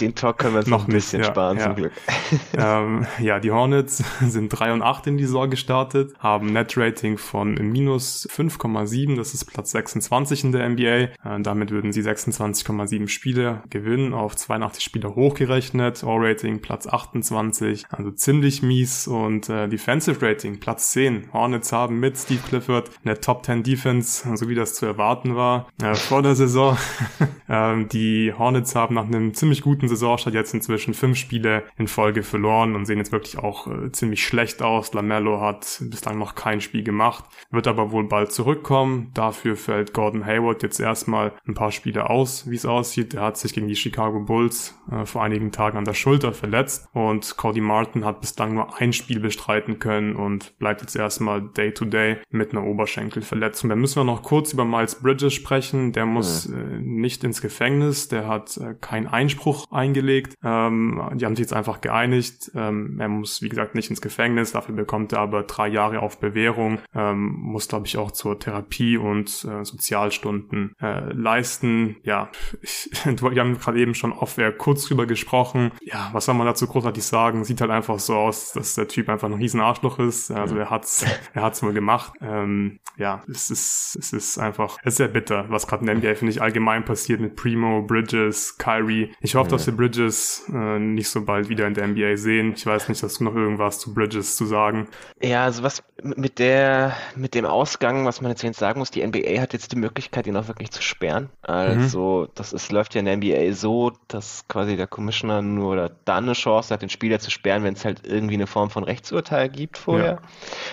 Den 0.00 0.14
Talk 0.14 0.38
können 0.38 0.54
wir 0.54 0.60
uns 0.60 0.68
noch 0.68 0.86
ein 0.86 0.92
bisschen 0.92 1.22
ja, 1.22 1.28
sparen, 1.28 1.58
ja. 1.58 1.64
zum 1.64 1.74
Glück. 1.78 1.92
ähm, 2.56 3.06
ja, 3.20 3.40
die 3.40 3.50
Hornets 3.50 4.04
sind 4.20 4.48
3 4.48 4.72
und 4.72 4.82
8 4.82 5.06
in 5.08 5.16
die 5.16 5.24
Saison 5.24 5.48
gestartet, 5.50 6.14
haben 6.18 6.52
Net-Rating 6.52 7.18
von 7.18 7.54
minus 7.54 8.28
5,7, 8.30 9.16
das 9.16 9.34
ist 9.34 9.46
Platz 9.46 9.70
26 9.70 10.44
in 10.44 10.52
der 10.52 10.68
NBA. 10.68 10.82
Äh, 10.84 11.10
damit 11.40 11.70
würden 11.70 11.92
sie 11.92 12.02
26,7 12.02 13.08
Spiele 13.08 13.62
gewinnen, 13.70 14.14
auf 14.14 14.36
82 14.36 14.82
Spiele 14.82 15.14
hochgerechnet. 15.14 16.04
All-Rating 16.04 16.60
Platz 16.60 16.86
28, 16.86 17.86
also 17.90 18.10
ziemlich 18.10 18.62
mies. 18.62 19.06
Und 19.06 19.48
äh, 19.48 19.68
Defensive 19.68 20.20
Rating 20.24 20.60
Platz 20.60 20.90
10. 20.92 21.32
Hornets 21.32 21.72
haben 21.72 22.00
mit 22.00 22.16
Steve 22.16 22.40
Clifford 22.46 22.90
eine 23.04 23.20
Top 23.20 23.44
10 23.44 23.62
Defense, 23.62 24.36
so 24.36 24.48
wie 24.48 24.54
das 24.54 24.74
zu 24.74 24.86
erwarten 24.86 25.36
war, 25.36 25.68
äh, 25.82 25.94
vor 25.94 26.22
der 26.22 26.34
Saison. 26.34 26.76
ähm, 27.48 27.88
die 27.88 28.32
Hornets 28.32 28.74
haben 28.74 28.94
nach 28.94 29.06
einem 29.06 29.34
ziemlich 29.34 29.62
guten 29.62 29.88
Saisonstart 29.88 30.34
jetzt 30.34 30.54
inzwischen 30.54 30.94
fünf 30.94 31.18
Spiele 31.18 31.64
in 31.76 31.88
Folge 31.88 32.22
verloren 32.22 32.74
und 32.74 32.86
sehen 32.86 32.98
jetzt 32.98 33.12
wirklich 33.12 33.38
auch 33.38 33.66
äh, 33.66 33.92
ziemlich 33.92 34.24
schlecht 34.24 34.62
aus. 34.62 34.92
Lamello 34.94 35.40
hat 35.40 35.82
bislang 35.82 36.18
noch 36.18 36.34
kein 36.34 36.60
Spiel 36.60 36.82
gemacht, 36.82 37.24
wird 37.50 37.66
aber 37.66 37.92
wohl 37.92 38.04
bald 38.04 38.32
zurückkommen. 38.32 39.10
Dafür 39.14 39.56
fällt 39.56 39.92
Gordon 39.92 40.24
Hayward 40.24 40.62
jetzt 40.62 40.80
erstmal 40.80 41.32
ein 41.46 41.54
paar 41.54 41.72
Spiele 41.72 42.10
aus, 42.10 42.50
wie 42.50 42.56
es 42.56 42.66
aussieht. 42.66 43.14
Er 43.14 43.22
hat 43.22 43.36
sich 43.36 43.52
gegen 43.52 43.68
die 43.68 43.76
Chicago 43.76 44.20
Bulls 44.20 44.78
äh, 44.90 45.04
vor 45.04 45.22
einigen 45.22 45.52
Tagen 45.52 45.78
an 45.78 45.84
der 45.84 45.94
Schulter 45.94 46.32
verletzt 46.32 46.88
und 46.92 47.36
Cody 47.36 47.60
Martin 47.60 48.04
hat 48.04 48.20
bislang 48.20 48.54
nur 48.54 48.80
ein 48.80 48.92
Spiel 48.92 49.20
bestreiten 49.20 49.78
können 49.78 50.16
und 50.16 50.58
bleibt 50.58 50.80
jetzt 50.80 50.96
erstmal 50.96 51.42
Day 51.42 51.72
to 51.72 51.84
Day 51.84 52.18
mit 52.30 52.52
einer 52.52 52.64
Oberschenkelverletzung. 52.64 53.70
Dann 53.70 53.78
müssen 53.78 53.96
wir 53.96 54.04
noch 54.04 54.22
kurz 54.22 54.52
über 54.52 54.64
Miles 54.64 54.96
Bridges 54.96 55.34
sprechen. 55.34 55.92
Der 55.92 56.06
muss 56.06 56.48
ja. 56.50 56.56
äh, 56.56 56.78
nicht 56.80 57.24
ins 57.24 57.40
Gefängnis, 57.40 58.08
der 58.08 58.26
hat 58.26 58.56
äh, 58.56 58.74
keinen 58.74 59.06
Einspruch 59.06 59.66
eingelegt. 59.70 60.34
Ähm, 60.42 61.02
die 61.14 61.24
haben 61.24 61.36
sich 61.36 61.44
jetzt 61.44 61.52
einfach 61.58 61.80
geeinigt. 61.80 62.50
Ähm, 62.54 62.98
er 63.00 63.08
muss, 63.08 63.42
wie 63.42 63.48
gesagt, 63.48 63.74
nicht 63.74 63.90
ins 63.90 64.00
Gefängnis, 64.00 64.52
dafür 64.52 64.74
bekommt 64.74 65.12
er 65.12 65.20
aber 65.20 65.42
drei 65.42 65.68
Jahre 65.68 66.00
auf 66.00 66.18
Bewährung, 66.18 66.78
ähm, 66.94 67.34
muss, 67.38 67.68
glaube 67.68 67.86
ich, 67.86 67.96
auch 67.96 68.10
zur 68.10 68.38
Therapie 68.38 68.96
und 68.96 69.28
äh, 69.44 69.64
Sozialstunden 69.64 70.72
äh, 70.80 71.12
leisten. 71.12 71.96
Ja, 72.02 72.30
ich, 72.62 72.90
wir 73.04 73.40
haben 73.40 73.58
gerade 73.58 73.78
eben 73.78 73.94
schon 73.94 74.12
off-air 74.12 74.52
kurz 74.52 74.86
drüber 74.86 75.06
gesprochen. 75.06 75.72
Ja, 75.82 76.10
was 76.12 76.24
soll 76.24 76.34
man 76.34 76.46
dazu 76.46 76.66
großartig 76.66 77.04
sagen? 77.04 77.44
Sieht 77.44 77.60
halt 77.60 77.70
einfach 77.70 77.98
so 77.98 78.16
aus, 78.16 78.52
dass 78.52 78.74
der 78.74 78.88
Typ 78.88 79.08
einfach 79.08 79.28
ein 79.28 79.34
riesen 79.34 79.60
Arschloch 79.60 79.98
ist. 79.98 80.30
Also 80.30 80.56
er 80.56 80.70
hat's, 80.70 81.04
er 81.34 81.42
hat's 81.42 81.62
wohl 81.62 81.72
gemacht. 81.72 82.12
Ähm, 82.20 82.78
ja, 82.96 83.22
es 83.28 83.50
ist, 83.50 83.96
es 83.98 84.12
ist 84.12 84.38
einfach, 84.38 84.78
es 84.82 84.94
ist 84.94 84.96
sehr 84.98 85.08
bitter, 85.08 85.46
was 85.48 85.66
gerade 85.66 85.82
in 85.82 85.86
der 85.86 85.96
NBA, 85.96 86.14
finde 86.16 86.32
ich, 86.32 86.42
allgemein 86.42 86.84
passiert 86.84 87.20
mit 87.20 87.36
Primo, 87.36 87.82
Bridges, 87.82 88.58
Kyrie. 88.58 89.12
Ich 89.20 89.34
hoffe, 89.34 89.50
dass 89.50 89.66
wir 89.66 89.76
Bridges 89.76 90.50
äh, 90.52 90.78
nicht 90.78 91.08
so 91.08 91.24
bald 91.24 91.47
wieder 91.48 91.66
in 91.66 91.74
der 91.74 91.86
NBA 91.86 92.16
sehen. 92.16 92.54
Ich 92.56 92.66
weiß 92.66 92.88
nicht, 92.88 93.02
hast 93.02 93.20
du 93.20 93.24
noch 93.24 93.34
irgendwas 93.34 93.78
zu 93.78 93.94
Bridges 93.94 94.36
zu 94.36 94.46
sagen? 94.46 94.88
Ja, 95.22 95.44
also 95.44 95.62
was 95.62 95.82
mit 96.02 96.38
der, 96.38 96.96
mit 97.16 97.34
dem 97.34 97.44
Ausgang, 97.44 98.06
was 98.06 98.20
man 98.20 98.30
jetzt 98.30 98.58
sagen 98.58 98.78
muss, 98.78 98.90
die 98.90 99.06
NBA 99.06 99.40
hat 99.40 99.52
jetzt 99.52 99.72
die 99.72 99.76
Möglichkeit, 99.76 100.26
ihn 100.26 100.36
auch 100.36 100.48
wirklich 100.48 100.70
zu 100.70 100.82
sperren. 100.82 101.28
Also, 101.42 102.26
mhm. 102.28 102.32
das 102.34 102.52
ist, 102.52 102.70
läuft 102.72 102.94
ja 102.94 103.00
in 103.00 103.06
der 103.06 103.16
NBA 103.16 103.52
so, 103.52 103.92
dass 104.06 104.46
quasi 104.48 104.76
der 104.76 104.86
Commissioner 104.86 105.42
nur 105.42 105.72
oder 105.72 105.90
dann 106.04 106.24
eine 106.24 106.34
Chance 106.34 106.72
hat, 106.72 106.82
den 106.82 106.88
Spieler 106.88 107.18
zu 107.18 107.30
sperren, 107.30 107.64
wenn 107.64 107.74
es 107.74 107.84
halt 107.84 108.06
irgendwie 108.06 108.34
eine 108.34 108.46
Form 108.46 108.70
von 108.70 108.84
Rechtsurteil 108.84 109.48
gibt 109.48 109.76
vorher. 109.76 110.06
Ja. 110.06 110.22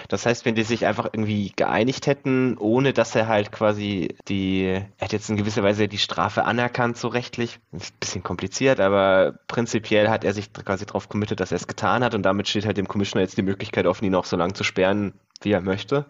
Das 0.09 0.25
heißt, 0.25 0.45
wenn 0.45 0.55
die 0.55 0.63
sich 0.63 0.85
einfach 0.85 1.09
irgendwie 1.11 1.51
geeinigt 1.55 2.07
hätten, 2.07 2.57
ohne 2.57 2.93
dass 2.93 3.15
er 3.15 3.27
halt 3.27 3.51
quasi 3.51 3.65
quasi 3.65 4.15
die, 4.27 4.63
er 4.65 4.89
hat 5.01 5.13
jetzt 5.13 5.29
in 5.29 5.37
gewisser 5.37 5.63
Weise 5.63 5.87
die 5.87 5.97
Strafe 5.97 6.45
anerkannt, 6.45 6.97
so 6.97 7.07
rechtlich. 7.07 7.59
Ist 7.71 7.93
ein 7.93 7.99
bisschen 7.99 8.23
kompliziert, 8.23 8.79
aber 8.79 9.39
prinzipiell 9.47 10.09
hat 10.09 10.23
er 10.23 10.33
sich 10.33 10.51
quasi 10.65 10.85
darauf 10.85 11.07
committet, 11.09 11.39
dass 11.39 11.51
er 11.51 11.57
es 11.57 11.67
getan 11.67 12.03
hat. 12.03 12.15
Und 12.15 12.23
damit 12.23 12.47
steht 12.47 12.65
halt 12.65 12.77
dem 12.77 12.87
Commissioner 12.87 13.23
jetzt 13.23 13.37
die 13.37 13.43
Möglichkeit 13.43 13.85
offen, 13.85 14.05
ihn 14.05 14.15
auch 14.15 14.25
so 14.25 14.35
lange 14.35 14.53
zu 14.53 14.63
sperren, 14.63 15.13
wie 15.41 15.51
er 15.51 15.61
möchte. 15.61 16.05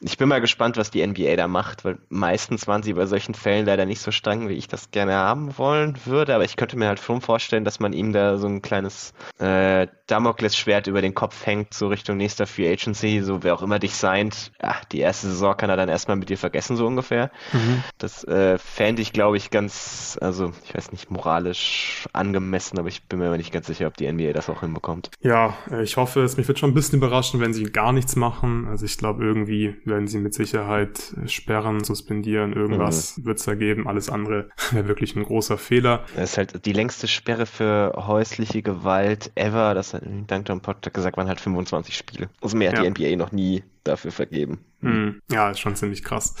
Ich 0.00 0.18
bin 0.18 0.28
mal 0.28 0.40
gespannt, 0.40 0.76
was 0.76 0.90
die 0.90 1.06
NBA 1.06 1.36
da 1.36 1.48
macht, 1.48 1.84
weil 1.84 1.98
meistens 2.08 2.66
waren 2.66 2.82
sie 2.82 2.92
bei 2.92 3.06
solchen 3.06 3.34
Fällen 3.34 3.66
leider 3.66 3.86
nicht 3.86 4.00
so 4.00 4.10
streng, 4.10 4.48
wie 4.48 4.54
ich 4.54 4.68
das 4.68 4.90
gerne 4.90 5.14
haben 5.14 5.56
wollen 5.56 5.96
würde, 6.04 6.34
aber 6.34 6.44
ich 6.44 6.56
könnte 6.56 6.76
mir 6.76 6.88
halt 6.88 7.00
schon 7.00 7.20
vorstellen, 7.20 7.64
dass 7.64 7.80
man 7.80 7.92
ihm 7.92 8.12
da 8.12 8.36
so 8.38 8.46
ein 8.46 8.62
kleines 8.62 9.14
äh, 9.38 9.86
Damoklesschwert 10.06 10.86
über 10.86 11.00
den 11.00 11.14
Kopf 11.14 11.46
hängt, 11.46 11.74
so 11.74 11.88
Richtung 11.88 12.16
nächster 12.16 12.46
Free 12.46 12.70
Agency, 12.70 13.22
so 13.22 13.42
wer 13.42 13.54
auch 13.54 13.62
immer 13.62 13.78
dich 13.78 13.94
seint, 13.94 14.52
ja, 14.62 14.76
die 14.92 15.00
erste 15.00 15.28
Saison 15.28 15.56
kann 15.56 15.70
er 15.70 15.76
dann 15.76 15.88
erstmal 15.88 16.16
mit 16.16 16.28
dir 16.28 16.38
vergessen, 16.38 16.76
so 16.76 16.86
ungefähr. 16.86 17.30
Mhm. 17.52 17.82
Das 17.98 18.24
äh, 18.24 18.58
fände 18.58 19.02
ich, 19.02 19.12
glaube 19.12 19.36
ich, 19.36 19.50
ganz, 19.50 20.18
also 20.20 20.52
ich 20.64 20.74
weiß 20.74 20.92
nicht, 20.92 21.10
moralisch 21.10 22.06
angemessen, 22.12 22.78
aber 22.78 22.88
ich 22.88 23.04
bin 23.04 23.18
mir 23.18 23.26
aber 23.26 23.36
nicht 23.36 23.52
ganz 23.52 23.66
sicher, 23.66 23.86
ob 23.86 23.96
die 23.96 24.10
NBA 24.10 24.32
das 24.32 24.48
auch 24.50 24.60
hinbekommt. 24.60 25.10
Ja, 25.20 25.54
ich 25.82 25.96
hoffe 25.96 26.22
es. 26.22 26.36
Mich 26.36 26.48
wird 26.48 26.58
schon 26.58 26.70
ein 26.70 26.74
bisschen 26.74 26.98
überraschen, 26.98 27.40
wenn 27.40 27.52
sie 27.52 27.64
gar 27.64 27.92
nichts 27.92 28.16
machen. 28.16 28.55
Also 28.64 28.86
ich 28.86 28.96
glaube, 28.96 29.24
irgendwie 29.24 29.76
werden 29.84 30.06
sie 30.06 30.18
mit 30.18 30.34
Sicherheit 30.34 31.14
sperren, 31.26 31.84
suspendieren, 31.84 32.52
irgendwas 32.52 33.18
mhm. 33.18 33.24
wird 33.26 33.38
es 33.38 33.44
da 33.44 33.54
geben. 33.54 33.86
Alles 33.86 34.08
andere 34.08 34.50
wäre 34.70 34.88
wirklich 34.88 35.16
ein 35.16 35.24
großer 35.24 35.58
Fehler. 35.58 36.04
Das 36.16 36.32
ist 36.32 36.38
halt 36.38 36.64
die 36.64 36.72
längste 36.72 37.08
Sperre 37.08 37.46
für 37.46 37.92
häusliche 38.06 38.62
Gewalt 38.62 39.32
ever. 39.34 39.74
Das 39.74 39.94
hat 39.94 40.02
Duncan 40.04 40.60
Potter 40.60 40.90
gesagt, 40.90 41.16
waren 41.16 41.28
halt 41.28 41.40
25 41.40 41.96
Spiele. 41.96 42.30
Also 42.40 42.56
mehr 42.56 42.70
hat 42.72 42.78
ja. 42.78 42.90
die 42.90 42.90
NBA 42.90 43.16
noch 43.16 43.32
nie 43.32 43.62
dafür 43.86 44.12
vergeben. 44.12 44.60
Hm. 44.80 45.20
Ja, 45.30 45.50
ist 45.50 45.60
schon 45.60 45.76
ziemlich 45.76 46.02
krass. 46.04 46.34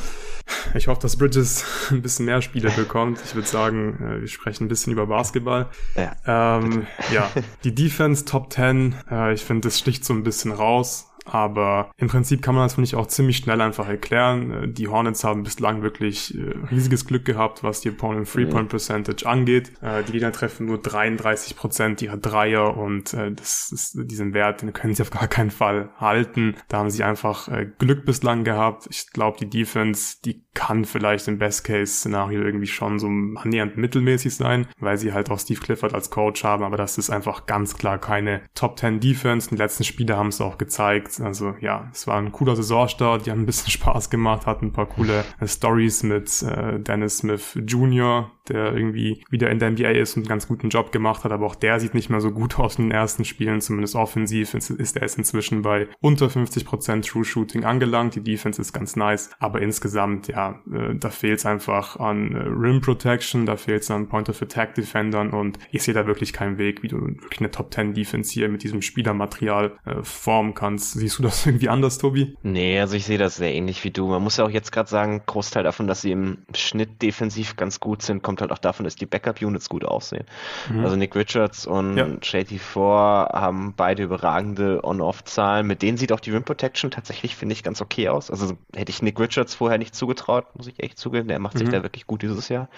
Ich 0.74 0.88
hoffe, 0.88 1.00
dass 1.00 1.16
Bridges 1.16 1.64
ein 1.90 2.02
bisschen 2.02 2.26
mehr 2.26 2.42
Spiele 2.42 2.70
bekommt. 2.70 3.20
Ich 3.24 3.34
würde 3.34 3.48
sagen, 3.48 3.98
äh, 4.02 4.20
wir 4.20 4.28
sprechen 4.28 4.64
ein 4.64 4.68
bisschen 4.68 4.92
über 4.92 5.06
Basketball. 5.06 5.68
Ja, 5.94 6.58
ähm, 6.58 6.86
ja. 7.12 7.30
die 7.64 7.74
Defense 7.74 8.24
Top 8.24 8.52
10, 8.52 8.94
äh, 9.10 9.32
ich 9.32 9.44
finde, 9.44 9.68
das 9.68 9.78
sticht 9.78 10.04
so 10.04 10.12
ein 10.12 10.22
bisschen 10.22 10.52
raus. 10.52 11.05
Aber 11.26 11.90
im 11.96 12.08
Prinzip 12.08 12.40
kann 12.40 12.54
man 12.54 12.64
das, 12.64 12.74
finde 12.74 12.86
ich, 12.86 12.94
auch 12.94 13.06
ziemlich 13.06 13.38
schnell 13.38 13.60
einfach 13.60 13.88
erklären. 13.88 14.50
Äh, 14.50 14.68
die 14.68 14.88
Hornets 14.88 15.24
haben 15.24 15.42
bislang 15.42 15.82
wirklich 15.82 16.36
äh, 16.36 16.54
riesiges 16.70 17.04
Glück 17.04 17.24
gehabt, 17.24 17.62
was 17.62 17.80
die 17.80 17.90
Opponent 17.90 18.30
Three-Point 18.30 18.68
Percentage 18.68 19.26
angeht. 19.26 19.72
Äh, 19.82 20.04
die 20.04 20.12
Gegner 20.12 20.32
treffen 20.32 20.66
nur 20.66 20.78
33 20.78 21.56
Prozent 21.56 22.00
ihrer 22.02 22.16
Dreier 22.16 22.76
und 22.76 23.12
das 23.12 23.70
ist 23.72 23.98
diesen 24.10 24.34
Wert, 24.34 24.62
den 24.62 24.72
können 24.72 24.94
sie 24.94 25.02
auf 25.02 25.10
gar 25.10 25.28
keinen 25.28 25.50
Fall 25.50 25.90
halten. 25.98 26.54
Da 26.68 26.78
haben 26.78 26.90
sie 26.90 27.02
einfach 27.02 27.48
Glück 27.78 28.04
bislang 28.04 28.44
gehabt. 28.44 28.86
Ich 28.90 29.10
glaube, 29.10 29.38
die 29.38 29.48
Defense, 29.48 30.16
die 30.24 30.45
kann 30.56 30.84
vielleicht 30.84 31.28
im 31.28 31.38
Best-Case-Szenario 31.38 32.42
irgendwie 32.42 32.66
schon 32.66 32.98
so 32.98 33.06
annähernd 33.06 33.76
mittelmäßig 33.76 34.34
sein, 34.34 34.66
weil 34.80 34.98
sie 34.98 35.12
halt 35.12 35.30
auch 35.30 35.38
Steve 35.38 35.60
Clifford 35.60 35.94
als 35.94 36.10
Coach 36.10 36.42
haben, 36.42 36.64
aber 36.64 36.76
das 36.76 36.98
ist 36.98 37.10
einfach 37.10 37.46
ganz 37.46 37.76
klar 37.76 37.98
keine 37.98 38.40
Top 38.54 38.78
10 38.78 38.98
Defense. 38.98 39.50
Die 39.50 39.56
letzten 39.56 39.84
Spiele 39.84 40.16
haben 40.16 40.28
es 40.28 40.40
auch 40.40 40.58
gezeigt 40.58 41.20
also 41.20 41.54
ja, 41.60 41.88
es 41.92 42.06
war 42.06 42.18
ein 42.18 42.32
cooler 42.32 42.56
Saisonstart, 42.56 43.26
die 43.26 43.30
haben 43.30 43.42
ein 43.42 43.46
bisschen 43.46 43.70
Spaß 43.76 44.10
gemacht, 44.10 44.46
hatten 44.46 44.66
ein 44.66 44.72
paar 44.72 44.86
coole 44.86 45.24
äh, 45.40 45.46
Stories 45.46 46.02
mit 46.02 46.42
äh, 46.42 46.80
Dennis 46.80 47.18
Smith 47.18 47.58
Jr., 47.66 48.30
der 48.48 48.74
irgendwie 48.74 49.22
wieder 49.30 49.50
in 49.50 49.58
der 49.58 49.70
NBA 49.70 49.90
ist 49.90 50.16
und 50.16 50.22
einen 50.22 50.28
ganz 50.28 50.48
guten 50.48 50.68
Job 50.68 50.92
gemacht 50.92 51.24
hat, 51.24 51.32
aber 51.32 51.46
auch 51.46 51.54
der 51.54 51.80
sieht 51.80 51.94
nicht 51.94 52.10
mehr 52.10 52.20
so 52.20 52.30
gut 52.30 52.58
aus 52.58 52.78
in 52.78 52.86
den 52.86 52.92
ersten 52.92 53.24
Spielen, 53.24 53.60
zumindest 53.60 53.94
offensiv 53.94 54.54
ist 54.54 54.96
er 54.96 55.02
ist 55.02 55.18
inzwischen 55.18 55.62
bei 55.62 55.88
unter 56.00 56.26
50% 56.26 57.06
True 57.08 57.24
Shooting 57.24 57.64
angelangt, 57.64 58.14
die 58.14 58.22
Defense 58.22 58.60
ist 58.60 58.72
ganz 58.72 58.96
nice, 58.96 59.30
aber 59.38 59.60
insgesamt, 59.60 60.28
ja, 60.28 60.60
äh, 60.72 60.94
da 60.94 61.10
fehlt 61.10 61.40
es 61.40 61.46
einfach 61.46 61.96
an 61.96 62.32
äh, 62.32 62.38
Rim 62.38 62.80
Protection, 62.80 63.46
da 63.46 63.56
fehlt 63.56 63.82
es 63.82 63.90
an 63.90 64.08
Point 64.08 64.28
of 64.28 64.40
Attack 64.42 64.74
Defendern 64.74 65.30
und 65.30 65.58
ich 65.70 65.82
sehe 65.82 65.94
da 65.94 66.06
wirklich 66.06 66.32
keinen 66.32 66.58
Weg, 66.58 66.82
wie 66.82 66.88
du 66.88 67.00
wirklich 67.00 67.40
eine 67.40 67.50
Top 67.50 67.72
10 67.72 67.94
Defense 67.94 68.32
hier 68.32 68.48
mit 68.48 68.62
diesem 68.62 68.82
Spielermaterial 68.82 69.78
äh, 69.84 70.02
formen 70.02 70.54
kannst. 70.54 70.92
Siehst 70.92 71.18
du 71.18 71.22
das 71.22 71.46
irgendwie 71.46 71.68
anders, 71.68 71.98
Tobi? 71.98 72.36
Nee, 72.42 72.80
also 72.80 72.96
ich 72.96 73.04
sehe 73.04 73.18
das 73.18 73.36
sehr 73.36 73.54
ähnlich 73.54 73.84
wie 73.84 73.90
du. 73.90 74.08
Man 74.08 74.22
muss 74.22 74.36
ja 74.36 74.44
auch 74.44 74.50
jetzt 74.50 74.72
gerade 74.72 74.88
sagen, 74.88 75.22
Großteil 75.26 75.64
davon, 75.64 75.86
dass 75.86 76.02
sie 76.02 76.12
im 76.12 76.38
Schnitt 76.54 77.02
defensiv 77.02 77.56
ganz 77.56 77.80
gut 77.80 78.02
sind, 78.02 78.22
kommt 78.22 78.35
halt 78.40 78.52
auch 78.52 78.58
davon, 78.58 78.84
dass 78.84 78.96
die 78.96 79.06
Backup-Units 79.06 79.68
gut 79.68 79.84
aussehen. 79.84 80.24
Mhm. 80.70 80.84
Also 80.84 80.96
Nick 80.96 81.14
Richards 81.14 81.66
und 81.66 81.96
ja. 81.96 82.04
JT4 82.04 83.32
haben 83.32 83.74
beide 83.76 84.02
überragende 84.02 84.82
On-Off-Zahlen. 84.84 85.66
Mit 85.66 85.82
denen 85.82 85.98
sieht 85.98 86.12
auch 86.12 86.20
die 86.20 86.30
Rim 86.30 86.44
Protection 86.44 86.90
tatsächlich, 86.90 87.36
finde 87.36 87.52
ich, 87.54 87.62
ganz 87.62 87.80
okay 87.80 88.08
aus. 88.08 88.30
Also 88.30 88.56
hätte 88.74 88.90
ich 88.90 89.02
Nick 89.02 89.18
Richards 89.20 89.54
vorher 89.54 89.78
nicht 89.78 89.94
zugetraut, 89.94 90.46
muss 90.54 90.66
ich 90.66 90.82
echt 90.82 90.98
zugeben. 90.98 91.28
Der 91.28 91.38
macht 91.38 91.54
mhm. 91.54 91.58
sich 91.58 91.68
da 91.68 91.82
wirklich 91.82 92.06
gut 92.06 92.22
dieses 92.22 92.48
Jahr. 92.48 92.68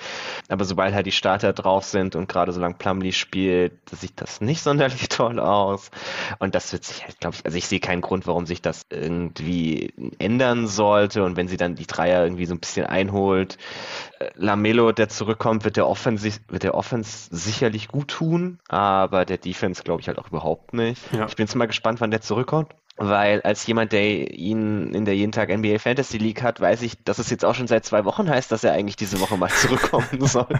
Aber 0.49 0.65
sobald 0.65 0.95
halt 0.95 1.07
die 1.07 1.13
Starter 1.13 1.53
drauf 1.53 1.85
sind 1.85 2.17
und 2.17 2.29
gerade 2.29 2.53
solange 2.53 2.75
Plumlee 2.75 3.13
spielt, 3.13 3.73
sieht 3.91 4.21
das 4.21 4.41
nicht 4.41 4.63
sonderlich 4.69 5.09
toll 5.09 5.39
aus. 5.39 5.91
Und 6.39 6.55
das 6.55 6.73
wird 6.73 6.85
sich 6.85 7.05
halt, 7.05 7.21
glaube 7.21 7.37
ich, 7.37 7.45
also 7.45 7.57
ich 7.57 7.67
sehe 7.67 7.81
keinen 7.81 8.01
Grund, 8.01 8.27
warum 8.27 8.47
sich 8.47 8.63
das 8.63 8.87
irgendwie 8.91 9.93
ändern 10.19 10.67
sollte. 10.67 11.25
Und 11.25 11.37
wenn 11.37 11.49
sie 11.49 11.57
dann 11.57 11.75
die 11.75 11.87
Dreier 11.87 12.25
irgendwie 12.25 12.47
so 12.47 12.55
ein 12.55 12.61
bisschen 12.61 12.87
einholt, 12.87 13.59
äh, 14.19 14.31
Lamelo, 14.37 14.93
der 14.93 15.09
zurückkommt, 15.09 15.48
wird 15.53 15.77
der 15.77 15.89
Offense, 15.89 16.31
wird 16.49 16.63
der 16.63 16.75
Offense 16.75 17.29
sicherlich 17.31 17.89
gut 17.89 18.09
tun, 18.09 18.59
aber 18.69 19.25
der 19.25 19.39
Defense 19.39 19.83
glaube 19.83 20.01
ich 20.01 20.09
halt 20.09 20.19
auch 20.19 20.29
überhaupt 20.29 20.73
nicht. 20.75 21.03
Ja. 21.13 21.27
Ich 21.27 21.37
bin 21.37 21.47
jetzt 21.47 21.55
mal 21.55 21.67
gespannt, 21.67 22.01
wann 22.01 22.11
der 22.11 22.21
zurückkommt 22.21 22.75
weil 22.99 23.41
als 23.43 23.65
jemand, 23.67 23.93
der 23.93 24.35
ihn 24.35 24.93
in 24.93 25.05
der 25.05 25.15
jeden 25.15 25.31
Tag 25.31 25.57
NBA 25.57 25.79
Fantasy 25.79 26.19
League 26.19 26.43
hat, 26.43 26.61
weiß 26.61 26.83
ich, 26.83 27.03
dass 27.05 27.19
es 27.19 27.31
jetzt 27.31 27.45
auch 27.45 27.55
schon 27.55 27.69
seit 27.69 27.85
zwei 27.85 28.05
Wochen 28.05 28.29
heißt, 28.29 28.51
dass 28.51 28.65
er 28.65 28.73
eigentlich 28.73 28.97
diese 28.97 29.21
Woche 29.21 29.37
mal 29.37 29.49
zurückkommen 29.61 30.27
sollte. 30.27 30.59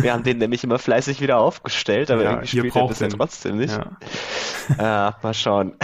Wir 0.00 0.12
haben 0.12 0.22
den 0.22 0.38
nämlich 0.38 0.62
immer 0.62 0.78
fleißig 0.78 1.20
wieder 1.20 1.38
aufgestellt, 1.38 2.12
aber 2.12 2.22
ja, 2.22 2.30
irgendwie 2.30 2.46
spielt 2.46 2.76
er 2.76 2.86
bisher 2.86 3.08
trotzdem 3.08 3.56
nicht. 3.56 3.76
Ja. 4.78 5.08
Äh, 5.08 5.12
mal 5.20 5.34
schauen. 5.34 5.74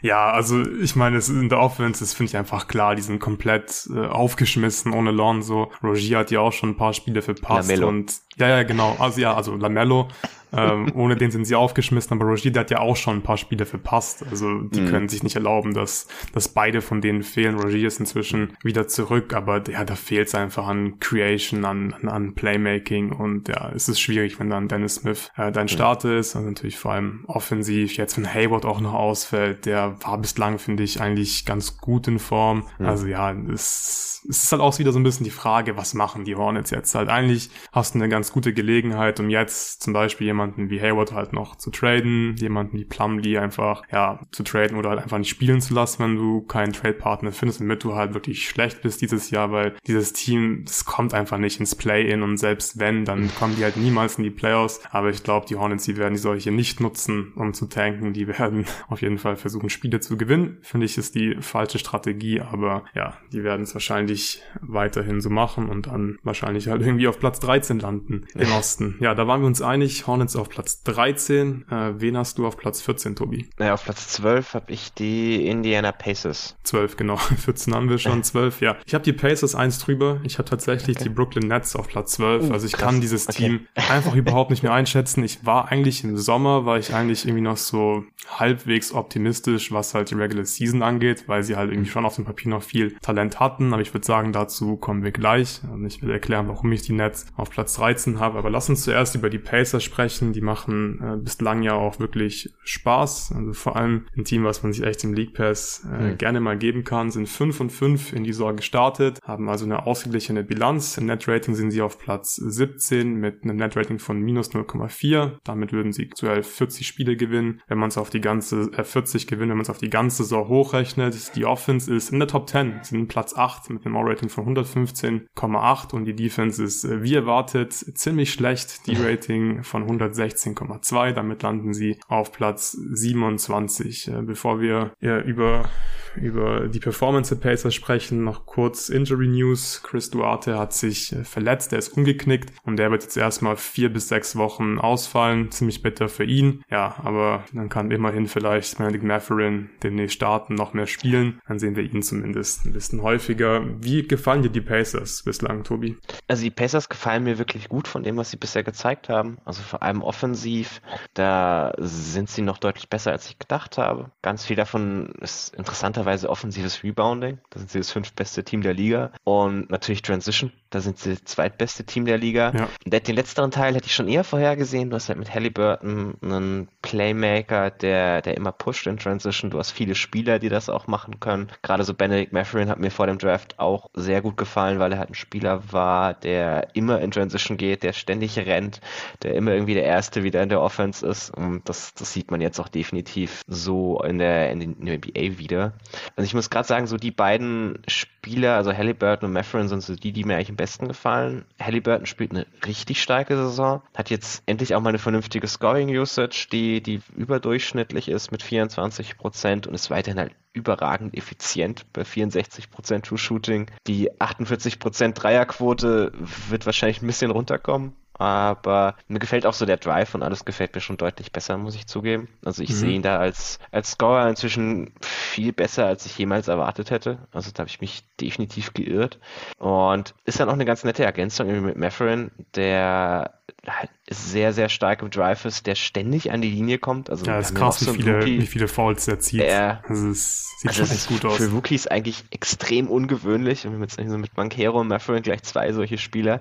Ja, 0.00 0.30
also 0.32 0.60
ich 0.60 0.96
meine, 0.96 1.18
es 1.18 1.28
ist 1.28 1.40
in 1.40 1.48
der 1.48 1.60
Offense, 1.60 2.00
das 2.00 2.14
finde 2.14 2.30
ich 2.30 2.36
einfach 2.36 2.66
klar, 2.66 2.96
die 2.96 3.02
sind 3.02 3.20
komplett 3.20 3.88
äh, 3.94 4.06
aufgeschmissen 4.06 4.92
ohne 4.92 5.12
Lonzo. 5.12 5.70
Rogier 5.82 6.18
hat 6.18 6.30
ja 6.30 6.40
auch 6.40 6.52
schon 6.52 6.70
ein 6.70 6.76
paar 6.76 6.92
Spiele 6.92 7.22
verpasst 7.22 7.68
Lamello. 7.68 7.88
und 7.88 8.12
ja, 8.36 8.48
ja, 8.48 8.62
genau. 8.64 8.96
Also 8.98 9.20
ja, 9.20 9.34
also 9.34 9.54
Lamello 9.56 10.08
ähm, 10.52 10.92
ohne 10.94 11.16
den 11.16 11.30
sind 11.30 11.46
sie 11.46 11.54
aufgeschmissen, 11.54 12.12
aber 12.12 12.26
Rogier, 12.26 12.52
der 12.52 12.60
hat 12.60 12.70
ja 12.70 12.80
auch 12.80 12.96
schon 12.96 13.16
ein 13.16 13.22
paar 13.22 13.36
Spiele 13.36 13.66
verpasst. 13.66 14.24
Also 14.30 14.60
die 14.60 14.82
mhm. 14.82 14.88
können 14.88 15.08
sich 15.08 15.22
nicht 15.22 15.36
erlauben, 15.36 15.74
dass, 15.74 16.06
dass 16.32 16.48
beide 16.48 16.80
von 16.82 17.00
denen 17.00 17.22
fehlen. 17.22 17.58
Rogier 17.58 17.88
ist 17.88 18.00
inzwischen 18.00 18.56
wieder 18.62 18.86
zurück, 18.88 19.34
aber 19.34 19.62
ja, 19.70 19.84
da 19.84 19.94
fehlt 19.94 20.28
es 20.28 20.34
einfach 20.34 20.66
an 20.66 20.98
Creation, 21.00 21.64
an, 21.64 21.94
an, 22.06 22.34
Playmaking 22.34 23.12
und 23.12 23.48
ja, 23.48 23.70
es 23.74 23.88
ist 23.88 24.00
schwierig, 24.00 24.38
wenn 24.38 24.50
dann 24.50 24.68
Dennis 24.68 24.96
Smith 24.96 25.30
äh, 25.36 25.50
dein 25.52 25.64
mhm. 25.64 25.68
Starter 25.68 26.16
ist. 26.16 26.36
Also 26.36 26.48
natürlich 26.48 26.78
vor 26.78 26.92
allem 26.92 27.24
offensiv. 27.26 27.96
Jetzt, 27.96 28.16
wenn 28.16 28.32
Hayward 28.32 28.64
auch 28.64 28.80
noch 28.80 28.94
ausfällt, 28.94 29.66
der 29.66 29.96
war 30.02 30.18
bislang, 30.18 30.58
finde 30.58 30.82
ich, 30.82 31.00
eigentlich 31.00 31.46
ganz 31.46 31.78
gut 31.78 32.08
in 32.08 32.18
Form. 32.18 32.64
Mhm. 32.78 32.86
Also 32.86 33.06
ja, 33.06 33.32
es, 33.32 34.22
es 34.28 34.44
ist 34.44 34.52
halt 34.52 34.62
auch 34.62 34.78
wieder 34.78 34.92
so 34.92 34.98
ein 34.98 35.02
bisschen 35.02 35.24
die 35.24 35.30
Frage, 35.30 35.76
was 35.76 35.94
machen 35.94 36.24
die 36.24 36.36
Hornets 36.36 36.70
jetzt 36.70 36.94
halt? 36.94 37.08
Eigentlich 37.08 37.50
hast 37.72 37.94
du 37.94 37.98
eine 37.98 38.08
ganz 38.08 38.32
gute 38.32 38.52
Gelegenheit, 38.52 39.18
um 39.20 39.30
jetzt 39.30 39.82
zum 39.82 39.92
Beispiel 39.92 40.26
jemand 40.26 40.41
jemanden 40.42 40.70
wie 40.70 40.80
Hayward 40.80 41.12
halt 41.12 41.32
noch 41.32 41.56
zu 41.56 41.70
traden, 41.70 42.34
jemanden 42.36 42.78
wie 42.78 42.84
Plumlee 42.84 43.38
einfach, 43.38 43.82
ja, 43.92 44.20
zu 44.32 44.42
traden 44.42 44.76
oder 44.76 44.90
halt 44.90 45.00
einfach 45.00 45.18
nicht 45.18 45.28
spielen 45.28 45.60
zu 45.60 45.74
lassen, 45.74 46.02
wenn 46.02 46.16
du 46.16 46.42
keinen 46.42 46.72
Trade-Partner 46.72 47.32
findest, 47.32 47.60
damit 47.60 47.84
du 47.84 47.94
halt 47.94 48.14
wirklich 48.14 48.48
schlecht 48.48 48.82
bist 48.82 49.00
dieses 49.00 49.30
Jahr, 49.30 49.52
weil 49.52 49.74
dieses 49.86 50.12
Team, 50.12 50.62
das 50.64 50.84
kommt 50.84 51.14
einfach 51.14 51.38
nicht 51.38 51.60
ins 51.60 51.74
Play-In 51.74 52.22
und 52.22 52.38
selbst 52.38 52.78
wenn, 52.78 53.04
dann 53.04 53.30
kommen 53.36 53.54
die 53.56 53.64
halt 53.64 53.76
niemals 53.76 54.18
in 54.18 54.24
die 54.24 54.30
Playoffs, 54.30 54.80
aber 54.90 55.10
ich 55.10 55.22
glaube, 55.22 55.46
die 55.46 55.56
Hornets, 55.56 55.84
die 55.84 55.96
werden 55.96 56.14
die 56.14 56.20
solche 56.20 56.50
nicht 56.50 56.80
nutzen, 56.80 57.32
um 57.36 57.54
zu 57.54 57.66
tanken, 57.66 58.12
die 58.12 58.26
werden 58.26 58.64
auf 58.88 59.02
jeden 59.02 59.18
Fall 59.18 59.36
versuchen, 59.36 59.70
Spiele 59.70 60.00
zu 60.00 60.16
gewinnen, 60.16 60.58
finde 60.62 60.86
ich, 60.86 60.98
ist 60.98 61.14
die 61.14 61.36
falsche 61.40 61.78
Strategie, 61.78 62.40
aber 62.40 62.84
ja, 62.94 63.16
die 63.32 63.44
werden 63.44 63.62
es 63.62 63.74
wahrscheinlich 63.74 64.42
weiterhin 64.60 65.20
so 65.20 65.30
machen 65.30 65.68
und 65.68 65.86
dann 65.86 66.18
wahrscheinlich 66.22 66.68
halt 66.68 66.82
irgendwie 66.82 67.06
auf 67.06 67.18
Platz 67.18 67.38
13 67.40 67.78
landen 67.78 68.26
im 68.34 68.52
Osten. 68.52 68.96
Ja, 69.00 69.14
da 69.14 69.26
waren 69.26 69.40
wir 69.40 69.46
uns 69.46 69.62
einig, 69.62 70.06
Hornets 70.06 70.31
Hornets 70.32 70.36
auf 70.36 70.48
Platz 70.48 70.82
13. 70.82 71.64
Äh, 71.70 72.00
wen 72.00 72.16
hast 72.16 72.38
du 72.38 72.46
auf 72.46 72.56
Platz 72.56 72.82
14, 72.82 73.16
Tobi? 73.16 73.48
Naja, 73.58 73.74
auf 73.74 73.84
Platz 73.84 74.08
12 74.08 74.54
habe 74.54 74.72
ich 74.72 74.92
die 74.94 75.46
Indiana 75.46 75.92
Pacers. 75.92 76.56
12, 76.64 76.96
genau. 76.96 77.16
14 77.38 77.74
haben 77.74 77.88
wir 77.88 77.98
schon, 77.98 78.22
12, 78.22 78.60
ja. 78.60 78.76
Ich 78.86 78.94
habe 78.94 79.04
die 79.04 79.12
Pacers 79.12 79.54
eins 79.54 79.78
drüber. 79.78 80.20
Ich 80.24 80.38
habe 80.38 80.48
tatsächlich 80.48 80.96
okay. 80.96 81.04
die 81.04 81.10
Brooklyn 81.10 81.48
Nets 81.48 81.76
auf 81.76 81.88
Platz 81.88 82.12
12. 82.12 82.48
Uh, 82.48 82.52
also 82.52 82.66
ich 82.66 82.72
krass. 82.72 82.82
kann 82.82 83.00
dieses 83.00 83.28
okay. 83.28 83.36
Team 83.36 83.66
einfach 83.90 84.14
überhaupt 84.14 84.50
nicht 84.50 84.62
mehr 84.62 84.72
einschätzen. 84.72 85.24
Ich 85.24 85.44
war 85.44 85.70
eigentlich 85.70 86.04
im 86.04 86.16
Sommer, 86.16 86.64
war 86.66 86.78
ich 86.78 86.94
eigentlich 86.94 87.24
irgendwie 87.24 87.42
noch 87.42 87.56
so 87.56 88.04
halbwegs 88.28 88.92
optimistisch, 88.92 89.72
was 89.72 89.94
halt 89.94 90.10
die 90.10 90.14
Regular 90.14 90.44
Season 90.44 90.82
angeht, 90.82 91.24
weil 91.26 91.42
sie 91.42 91.56
halt 91.56 91.70
irgendwie 91.70 91.90
schon 91.90 92.04
auf 92.04 92.16
dem 92.16 92.24
Papier 92.24 92.50
noch 92.50 92.62
viel 92.62 92.94
Talent 93.00 93.40
hatten. 93.40 93.72
Aber 93.72 93.82
ich 93.82 93.92
würde 93.92 94.06
sagen, 94.06 94.32
dazu 94.32 94.76
kommen 94.76 95.02
wir 95.02 95.12
gleich. 95.12 95.60
Also 95.70 95.84
ich 95.84 96.02
will 96.02 96.10
erklären, 96.10 96.48
warum 96.48 96.70
ich 96.72 96.82
die 96.82 96.92
Nets 96.92 97.26
auf 97.36 97.50
Platz 97.50 97.74
13 97.74 98.20
habe. 98.20 98.38
Aber 98.38 98.50
lass 98.50 98.68
uns 98.68 98.82
zuerst 98.82 99.14
über 99.14 99.30
die 99.30 99.38
Pacers 99.38 99.82
sprechen 99.82 100.21
sprechen. 100.22 100.32
Die 100.32 100.40
machen 100.40 101.00
äh, 101.02 101.16
bislang 101.16 101.62
ja 101.62 101.74
auch 101.74 101.98
wirklich 101.98 102.50
Spaß. 102.64 103.32
Also 103.36 103.52
vor 103.52 103.76
allem 103.76 104.06
ein 104.16 104.24
Team, 104.24 104.44
was 104.44 104.62
man 104.62 104.72
sich 104.72 104.84
echt 104.84 105.04
im 105.04 105.14
League 105.14 105.34
Pass 105.34 105.86
äh, 105.90 106.12
mhm. 106.12 106.18
gerne 106.18 106.40
mal 106.40 106.56
geben 106.56 106.84
kann, 106.84 107.10
sind 107.10 107.28
5 107.28 107.60
und 107.60 107.70
5 107.70 108.12
in 108.12 108.24
die 108.24 108.32
Saison 108.32 108.56
gestartet, 108.56 109.18
haben 109.22 109.48
also 109.48 109.64
eine 109.64 109.86
ausgeglichene 109.86 110.44
Bilanz. 110.44 110.96
Im 110.98 111.06
Net-Rating 111.06 111.54
sind 111.54 111.70
sie 111.70 111.82
auf 111.82 111.98
Platz 111.98 112.36
17 112.36 113.14
mit 113.14 113.42
einem 113.42 113.56
Net-Rating 113.56 113.98
von 113.98 114.20
minus 114.20 114.50
0,4. 114.52 115.38
Damit 115.44 115.72
würden 115.72 115.92
sie 115.92 116.08
aktuell 116.10 116.42
40 116.42 116.86
Spiele 116.86 117.16
gewinnen. 117.16 117.60
Wenn 117.66 117.78
man 117.78 117.88
es 117.88 117.98
auf 117.98 118.10
die 118.10 118.20
ganze, 118.20 118.70
äh, 118.76 118.84
40 118.84 119.26
gewinnen, 119.26 119.50
wenn 119.50 119.58
man 119.58 119.62
es 119.62 119.70
auf 119.70 119.78
die 119.78 119.90
ganze 119.90 120.22
Saison 120.22 120.48
hochrechnet. 120.48 121.36
Die 121.36 121.44
Offense 121.44 121.92
ist 121.92 122.10
in 122.10 122.18
der 122.18 122.28
Top 122.28 122.48
10, 122.48 122.80
sind 122.82 123.08
Platz 123.08 123.34
8 123.36 123.70
mit 123.70 123.84
einem 123.84 123.96
O-Rating 123.96 124.28
von 124.28 124.56
115,8 124.56 125.94
und 125.94 126.04
die 126.04 126.14
Defense 126.14 126.62
ist 126.62 126.84
äh, 126.84 127.02
wie 127.02 127.14
erwartet 127.14 127.72
ziemlich 127.72 128.32
schlecht. 128.32 128.86
Die 128.86 128.96
Rating 129.02 129.62
von 129.62 129.84
116,2. 130.12 131.12
Damit 131.12 131.42
landen 131.42 131.74
sie 131.74 131.98
auf 132.08 132.32
Platz 132.32 132.72
27. 132.72 134.08
Äh, 134.08 134.22
bevor 134.22 134.60
wir 134.60 134.92
über 135.00 135.68
über 136.16 136.68
die 136.68 136.80
Performance 136.80 137.34
der 137.34 137.48
Pacers 137.48 137.74
sprechen, 137.74 138.24
noch 138.24 138.46
kurz 138.46 138.88
Injury 138.88 139.28
News. 139.28 139.82
Chris 139.82 140.10
Duarte 140.10 140.58
hat 140.58 140.72
sich 140.72 141.12
äh, 141.12 141.24
verletzt, 141.24 141.72
er 141.72 141.78
ist 141.78 141.90
umgeknickt 141.90 142.52
und 142.64 142.76
der 142.76 142.90
wird 142.90 143.02
jetzt 143.02 143.16
erstmal 143.16 143.56
vier 143.56 143.92
bis 143.92 144.08
sechs 144.08 144.36
Wochen 144.36 144.78
ausfallen. 144.78 145.50
Ziemlich 145.50 145.82
bitter 145.82 146.08
für 146.08 146.24
ihn. 146.24 146.62
Ja, 146.70 146.96
aber 147.02 147.44
dann 147.52 147.68
kann 147.68 147.90
immerhin 147.90 148.26
vielleicht 148.26 148.78
Benedict 148.78 149.04
Matherin 149.04 149.70
demnächst 149.82 150.16
starten, 150.16 150.54
noch 150.54 150.74
mehr 150.74 150.86
spielen. 150.86 151.40
Dann 151.48 151.58
sehen 151.58 151.76
wir 151.76 151.84
ihn 151.84 152.02
zumindest 152.02 152.64
ein 152.64 152.72
bisschen 152.72 153.02
häufiger. 153.02 153.62
Wie 153.80 154.06
gefallen 154.06 154.42
dir 154.42 154.50
die 154.50 154.60
Pacers 154.60 155.22
bislang, 155.22 155.64
Tobi? 155.64 155.96
Also 156.28 156.42
die 156.42 156.50
Pacers 156.50 156.88
gefallen 156.88 157.24
mir 157.24 157.38
wirklich 157.38 157.68
gut 157.68 157.88
von 157.88 158.02
dem, 158.02 158.16
was 158.16 158.30
sie 158.30 158.36
bisher 158.36 158.62
gezeigt 158.62 159.08
haben. 159.08 159.38
Also 159.44 159.62
vor 159.62 159.82
allem 159.82 160.02
offensiv, 160.02 160.80
da 161.14 161.72
sind 161.78 162.28
sie 162.28 162.42
noch 162.42 162.58
deutlich 162.58 162.88
besser, 162.88 163.12
als 163.12 163.28
ich 163.28 163.38
gedacht 163.38 163.78
habe. 163.78 164.10
Ganz 164.22 164.44
viel 164.44 164.56
davon 164.56 165.12
ist 165.20 165.54
interessanterweise 166.02 166.28
offensives 166.28 166.82
Rebounding. 166.82 167.38
Da 167.50 167.58
sind 167.58 167.70
sie 167.70 167.78
das 167.78 167.90
fünftbeste 167.90 168.44
Team 168.44 168.62
der 168.62 168.74
Liga. 168.74 169.12
Und 169.24 169.70
natürlich 169.70 170.02
Transition. 170.02 170.52
Da 170.72 170.80
sind 170.80 170.98
sie 170.98 171.10
das 171.10 171.24
zweitbeste 171.24 171.84
Team 171.84 172.06
der 172.06 172.16
Liga. 172.16 172.52
Ja. 172.86 172.98
Den 172.98 173.14
letzteren 173.14 173.50
Teil 173.50 173.74
hätte 173.74 173.86
ich 173.86 173.94
schon 173.94 174.08
eher 174.08 174.24
vorhergesehen. 174.24 174.88
Du 174.90 174.96
hast 174.96 175.08
halt 175.08 175.18
mit 175.18 175.32
Halliburton 175.32 176.14
einen 176.22 176.68
Playmaker, 176.80 177.70
der, 177.70 178.22
der 178.22 178.36
immer 178.36 178.52
pusht 178.52 178.86
in 178.86 178.96
Transition. 178.96 179.50
Du 179.50 179.58
hast 179.58 179.70
viele 179.70 179.94
Spieler, 179.94 180.38
die 180.38 180.48
das 180.48 180.70
auch 180.70 180.86
machen 180.86 181.20
können. 181.20 181.50
Gerade 181.60 181.84
so 181.84 181.92
Benedict 181.92 182.32
Matherin 182.32 182.70
hat 182.70 182.78
mir 182.78 182.90
vor 182.90 183.06
dem 183.06 183.18
Draft 183.18 183.58
auch 183.58 183.90
sehr 183.92 184.22
gut 184.22 184.38
gefallen, 184.38 184.78
weil 184.78 184.92
er 184.92 184.98
halt 184.98 185.10
ein 185.10 185.14
Spieler 185.14 185.62
war, 185.72 186.14
der 186.14 186.74
immer 186.74 187.00
in 187.00 187.10
Transition 187.10 187.58
geht, 187.58 187.82
der 187.82 187.92
ständig 187.92 188.38
rennt, 188.38 188.80
der 189.22 189.34
immer 189.34 189.52
irgendwie 189.52 189.74
der 189.74 189.84
Erste 189.84 190.22
wieder 190.24 190.42
in 190.42 190.48
der 190.48 190.62
Offense 190.62 191.06
ist. 191.06 191.30
Und 191.30 191.68
das, 191.68 191.92
das 191.92 192.14
sieht 192.14 192.30
man 192.30 192.40
jetzt 192.40 192.58
auch 192.58 192.68
definitiv 192.68 193.42
so 193.46 194.02
in 194.02 194.18
der, 194.18 194.50
in 194.50 194.60
der 194.60 194.96
NBA 194.96 195.38
wieder. 195.38 195.74
Also 196.16 196.26
ich 196.26 196.34
muss 196.34 196.48
gerade 196.48 196.66
sagen, 196.66 196.86
so 196.86 196.96
die 196.96 197.10
beiden 197.10 197.82
Spieler, 197.86 198.11
also 198.54 198.72
Halliburton 198.72 199.28
und 199.28 199.32
Matherin 199.32 199.68
sind 199.68 199.82
so 199.82 199.94
die, 199.94 200.12
die 200.12 200.24
mir 200.24 200.36
eigentlich 200.36 200.50
am 200.50 200.56
besten 200.56 200.88
gefallen. 200.88 201.44
Halliburton 201.60 202.06
spielt 202.06 202.30
eine 202.32 202.46
richtig 202.66 203.02
starke 203.02 203.36
Saison, 203.36 203.82
hat 203.94 204.10
jetzt 204.10 204.42
endlich 204.46 204.74
auch 204.74 204.80
mal 204.80 204.90
eine 204.90 204.98
vernünftige 204.98 205.46
Scoring-Usage, 205.46 206.48
die, 206.52 206.82
die 206.82 207.00
überdurchschnittlich 207.16 208.08
ist 208.08 208.30
mit 208.30 208.42
24 208.42 209.16
Prozent 209.18 209.66
und 209.66 209.74
ist 209.74 209.90
weiterhin 209.90 210.18
halt 210.18 210.34
überragend 210.52 211.16
effizient 211.16 211.86
bei 211.92 212.04
64 212.04 212.70
Prozent 212.70 213.06
True 213.06 213.18
Shooting. 213.18 213.70
Die 213.86 214.20
48 214.20 214.78
Prozent 214.78 215.22
Dreierquote 215.22 216.12
wird 216.48 216.66
wahrscheinlich 216.66 217.02
ein 217.02 217.06
bisschen 217.06 217.30
runterkommen 217.30 217.94
aber 218.14 218.96
mir 219.08 219.18
gefällt 219.18 219.46
auch 219.46 219.54
so 219.54 219.66
der 219.66 219.76
Drive 219.76 220.14
und 220.14 220.22
alles 220.22 220.44
gefällt 220.44 220.74
mir 220.74 220.80
schon 220.80 220.96
deutlich 220.96 221.32
besser, 221.32 221.56
muss 221.58 221.74
ich 221.74 221.86
zugeben. 221.86 222.28
Also 222.44 222.62
ich 222.62 222.70
mhm. 222.70 222.74
sehe 222.74 222.90
ihn 222.92 223.02
da 223.02 223.18
als, 223.18 223.58
als 223.70 223.92
Scorer 223.92 224.28
inzwischen 224.28 224.94
viel 225.00 225.52
besser, 225.52 225.86
als 225.86 226.06
ich 226.06 226.16
jemals 226.18 226.48
erwartet 226.48 226.90
hätte. 226.90 227.18
Also 227.32 227.50
da 227.52 227.60
habe 227.60 227.68
ich 227.68 227.80
mich 227.80 228.04
definitiv 228.20 228.74
geirrt. 228.74 229.18
Und 229.58 230.14
ist 230.24 230.40
dann 230.40 230.48
auch 230.48 230.54
eine 230.54 230.64
ganz 230.64 230.84
nette 230.84 231.04
Ergänzung 231.04 231.62
mit 231.62 231.76
Matherin, 231.76 232.30
der 232.54 233.38
halt 233.66 233.90
sehr, 234.10 234.52
sehr 234.52 234.68
stark 234.68 235.02
im 235.02 235.10
Drive 235.10 235.44
ist, 235.44 235.66
der 235.66 235.74
ständig 235.74 236.32
an 236.32 236.42
die 236.42 236.50
Linie 236.50 236.78
kommt. 236.78 237.08
Also 237.08 237.24
ja, 237.24 237.38
ist 237.38 237.54
krass, 237.54 237.80
wie, 237.80 237.84
so 237.84 237.92
viele, 237.94 238.16
Rookie, 238.16 238.40
wie 238.40 238.46
viele 238.46 238.68
Fouls 238.68 239.06
er 239.06 239.20
zieht. 239.20 239.40
Er, 239.40 239.82
also 239.88 240.08
es 240.08 240.52
sieht 240.58 240.70
also 240.70 240.84
schon 240.84 240.94
echt 240.94 241.08
gut 241.08 241.24
aus. 241.24 241.36
Für 241.36 241.50
Rookies 241.50 241.86
eigentlich 241.86 242.24
extrem 242.30 242.88
ungewöhnlich. 242.88 243.66
Und 243.66 243.78
mit, 243.78 243.96
mit 243.98 244.34
Bankero 244.34 244.80
und 244.80 244.88
Matherin 244.88 245.22
gleich 245.22 245.42
zwei 245.42 245.72
solche 245.72 245.98
Spieler. 245.98 246.40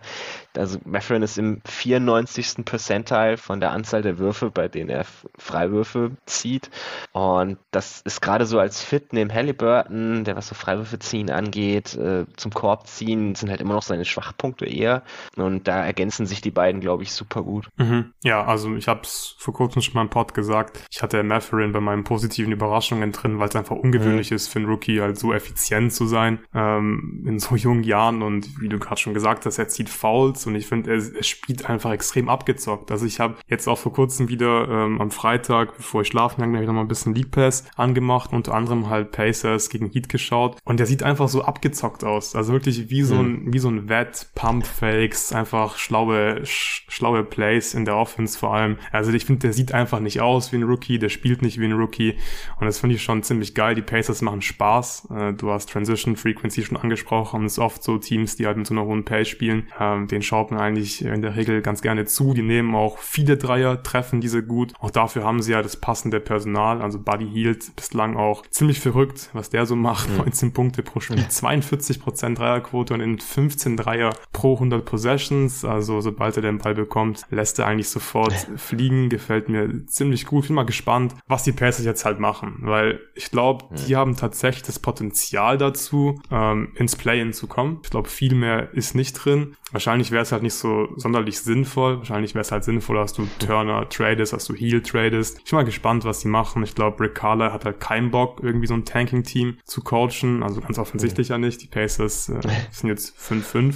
Also 0.56 0.80
Matherin 0.86 1.22
ist 1.22 1.38
im 1.38 1.62
94. 1.66 2.66
Percentile 2.66 3.38
von 3.38 3.60
der 3.60 3.72
Anzahl 3.72 4.02
der 4.02 4.18
Würfe, 4.18 4.52
bei 4.52 4.68
denen 4.68 4.90
er 4.90 5.06
Freiwürfe 5.38 6.12
zieht. 6.26 6.70
Und 7.12 7.58
das 7.72 8.02
ist 8.02 8.22
gerade 8.22 8.46
so 8.46 8.60
als 8.60 8.82
Fit 8.82 9.14
neben 9.14 9.34
Halliburton, 9.34 10.24
der 10.24 10.36
was 10.36 10.48
so 10.48 10.56
Freiwürfe 10.56 11.00
ziehen 11.00 11.30
angeht, 11.30 11.96
äh, 11.96 12.26
zum 12.36 12.54
Korb 12.54 12.88
ziehen, 12.88 13.36
sind 13.36 13.50
halt 13.50 13.62
immer 13.62 13.74
noch 13.74 13.84
seine 13.84 14.06
Schwachpunkte 14.06 14.66
eher. 14.66 15.04
Und 15.36 15.68
da 15.68 15.86
ergänzen 15.86 16.26
sich 16.26 16.42
die 16.42 16.52
beiden, 16.52 16.82
glaube 16.82 17.04
ich, 17.04 17.14
super 17.14 17.44
gut. 17.44 17.61
Mhm. 17.78 18.14
Ja, 18.24 18.44
also 18.46 18.76
ich 18.76 18.88
habe 18.88 19.02
es 19.04 19.36
vor 19.38 19.54
kurzem 19.54 19.82
schon 19.82 19.96
mal 19.96 20.02
im 20.02 20.10
Pod 20.10 20.34
gesagt. 20.34 20.86
Ich 20.92 21.02
hatte 21.02 21.24
Matherin 21.24 21.72
bei 21.72 21.80
meinen 21.80 22.04
positiven 22.04 22.52
Überraschungen 22.52 23.12
drin, 23.12 23.40
weil 23.40 23.50
es 23.50 23.56
einfach 23.56 23.76
ungewöhnlich 23.76 24.32
mhm. 24.32 24.36
ist 24.36 24.48
für 24.48 24.60
einen 24.60 24.68
Rookie 24.68 25.02
halt 25.02 25.18
so 25.18 25.34
effizient 25.34 25.94
zu 25.94 26.06
sein 26.06 26.40
ähm, 26.54 27.24
in 27.28 27.40
so 27.40 27.56
jungen 27.56 27.84
Jahren 27.84 28.22
und 28.22 28.60
wie 28.60 28.70
du 28.70 28.80
gerade 28.80 29.00
schon 29.00 29.14
gesagt 29.14 29.46
hast, 29.46 29.58
er 29.58 29.68
zieht 29.68 29.90
Fouls 29.90 30.46
und 30.48 30.56
ich 30.56 30.68
finde, 30.68 30.92
er, 30.92 31.16
er, 31.16 31.24
spielt 31.24 31.70
einfach 31.70 31.92
extrem 31.92 32.30
abgezockt. 32.30 32.92
Also 32.92 33.06
ich 33.06 33.20
habe 33.20 33.36
jetzt 33.48 33.68
auch 33.68 33.78
vor 33.78 33.94
kurzem 33.94 34.30
wieder 34.30 34.68
ähm, 34.70 35.02
am 35.02 35.12
Freitag, 35.12 35.78
bevor 35.78 36.02
ich 36.02 36.08
schlafen 36.08 36.38
gegangen 36.38 36.54
bin, 36.54 36.62
wieder 36.62 36.74
mal 36.74 36.82
ein 36.82 36.88
bisschen 36.88 37.16
League 37.16 37.32
Pass 37.32 37.66
angemacht, 37.76 38.34
unter 38.34 38.54
anderem 38.54 38.90
halt 38.90 39.12
Pacers 39.12 39.70
gegen 39.70 39.90
Heat 39.90 40.10
geschaut 40.10 40.58
und 40.64 40.80
der 40.80 40.88
sieht 40.88 41.04
einfach 41.04 41.28
so 41.28 41.44
abgezockt 41.44 42.04
aus. 42.04 42.36
Also 42.36 42.54
wirklich 42.54 42.90
wie 42.90 43.04
so 43.04 43.16
ein, 43.16 43.46
mhm. 43.46 43.54
wie 43.54 43.60
so 43.60 43.70
ein 43.70 43.90
Wett, 43.90 44.30
Pump 44.36 44.66
Fakes, 44.66 45.34
einfach 45.34 45.78
schlaue, 45.78 46.46
sch 46.46 46.86
schlaue 46.90 47.24
Play 47.24 47.41
Plays 47.42 47.74
in 47.74 47.86
der 47.86 47.96
Offense 47.96 48.38
vor 48.38 48.54
allem. 48.54 48.78
Also 48.92 49.12
ich 49.12 49.26
finde, 49.26 49.40
der 49.40 49.54
sieht 49.54 49.74
einfach 49.74 50.00
nicht 50.00 50.22
aus 50.22 50.52
wie 50.52 50.58
ein 50.58 50.64
Rookie, 50.64 51.00
der 51.00 51.10
spielt 51.10 51.42
nicht 51.42 51.60
wie 51.60 51.66
ein 51.66 51.74
Rookie 51.74 52.16
und 52.60 52.68
das 52.68 52.80
finde 52.80 52.96
ich 52.96 53.02
schon 53.02 53.24
ziemlich 53.24 53.56
geil. 53.56 53.74
Die 53.74 53.82
Pacers 53.82 54.22
machen 54.22 54.44
Spaß. 54.44 55.08
Äh, 55.10 55.34
du 55.34 55.50
hast 55.50 55.68
Transition 55.70 56.16
Frequency 56.16 56.64
schon 56.64 56.78
angesprochen. 56.78 57.46
Es 57.46 57.54
ist 57.54 57.60
oft 57.60 57.82
so 57.82 57.98
Teams, 57.98 58.36
die 58.36 58.46
halt 58.46 58.58
mit 58.58 58.68
so 58.68 58.76
einer 58.76 58.86
hohen 58.86 59.06
Pace 59.06 59.28
spielen. 59.28 59.68
Ähm, 59.80 60.08
den 60.08 60.22
schaut 60.22 60.52
man 60.52 60.60
eigentlich 60.60 61.04
in 61.04 61.24
der 61.24 61.36
Regel 61.36 61.64
ganz 61.64 61.82
gerne 61.82 62.06
zu. 62.06 62.36
Die 62.36 62.44
nehmen 62.44 62.76
auch 62.76 63.00
viele 63.00 63.38
Dreier, 63.38 63.82
treffen 63.82 64.22
diese 64.22 64.44
gut. 64.44 64.74
Auch 64.80 64.92
dafür 64.92 65.24
haben 65.24 65.42
sie 65.42 65.54
ja 65.54 65.64
das 65.64 65.78
passende 65.78 66.20
Personal. 66.20 66.80
Also 66.80 67.00
Buddy 67.00 67.28
Hield 67.28 67.76
bislang 67.76 68.18
auch 68.18 68.46
ziemlich 68.52 68.80
verrückt, 68.80 69.32
was 69.34 69.50
der 69.50 69.66
so 69.66 69.76
macht. 69.76 70.10
Mhm. 70.12 70.18
19 70.18 70.54
Punkte 70.54 70.84
pro 70.84 71.00
Spiel, 71.00 71.26
42% 71.28 72.36
Dreierquote 72.36 72.94
und 72.94 73.02
in 73.02 73.18
15 73.18 73.78
Dreier 73.78 74.14
pro 74.32 74.54
100 74.54 74.86
Possessions. 74.86 75.66
Also 75.66 76.02
sobald 76.02 76.36
er 76.36 76.44
den 76.44 76.60
Ball 76.60 76.76
bekommt, 76.76 77.26
lässt 77.32 77.60
er 77.60 77.68
eigentlich 77.68 77.90
sofort 77.90 78.34
fliegen, 78.58 79.10
gefällt 79.10 79.50
mir 79.50 79.86
ziemlich 79.88 80.26
gut. 80.26 80.48
Bin 80.48 80.56
mal 80.56 80.64
gespannt, 80.64 81.16
was 81.28 81.44
die 81.44 81.52
Pacers 81.52 81.86
jetzt 81.86 82.06
halt 82.06 82.20
machen, 82.20 82.58
weil 82.62 83.00
ich 83.16 83.32
glaube, 83.32 83.66
die 83.88 83.96
haben 83.96 84.16
tatsächlich 84.16 84.64
das 84.64 84.80
Potenzial 84.80 85.58
dazu, 85.58 86.22
ähm, 86.30 86.74
ins 86.76 86.96
Play-In 86.96 87.34
zu 87.34 87.48
kommen. 87.48 87.80
Ich 87.84 87.90
glaube, 87.90 88.10
viel 88.10 88.36
mehr 88.36 88.74
ist 88.74 88.96
nicht 88.96 89.14
drin. 89.14 89.56
Wahrscheinlich 89.72 90.12
wäre 90.12 90.24
es 90.24 90.32
halt 90.32 90.44
nicht 90.44 90.54
so 90.54 90.90
sonderlich 90.98 91.40
sinnvoll. 91.40 92.00
Wahrscheinlich 92.00 92.36
wäre 92.36 92.42
es 92.42 92.52
halt 92.52 92.64
sinnvoll, 92.64 92.98
dass 92.98 93.14
du 93.14 93.28
Turner 93.40 93.88
tradest, 93.88 94.34
dass 94.34 94.46
du 94.46 94.54
Heal 94.54 94.82
tradest. 94.82 95.40
Ich 95.40 95.52
bin 95.52 95.58
mal 95.58 95.64
gespannt, 95.64 96.04
was 96.04 96.20
die 96.20 96.28
machen. 96.28 96.64
Ich 96.64 96.76
glaube, 96.76 97.02
Rick 97.02 97.16
Carler 97.16 97.54
hat 97.54 97.64
halt 97.64 97.80
keinen 97.80 98.12
Bock, 98.12 98.42
irgendwie 98.44 98.68
so 98.68 98.74
ein 98.74 98.84
Tanking-Team 98.84 99.58
zu 99.64 99.82
coachen. 99.82 100.44
Also 100.44 100.60
ganz 100.60 100.78
offensichtlich 100.78 101.30
ja 101.30 101.38
nicht. 101.38 101.62
Die 101.62 101.68
Pacers 101.68 102.30
äh, 102.30 102.42
sind 102.72 102.90
jetzt 102.90 103.18
5-5. 103.18 103.76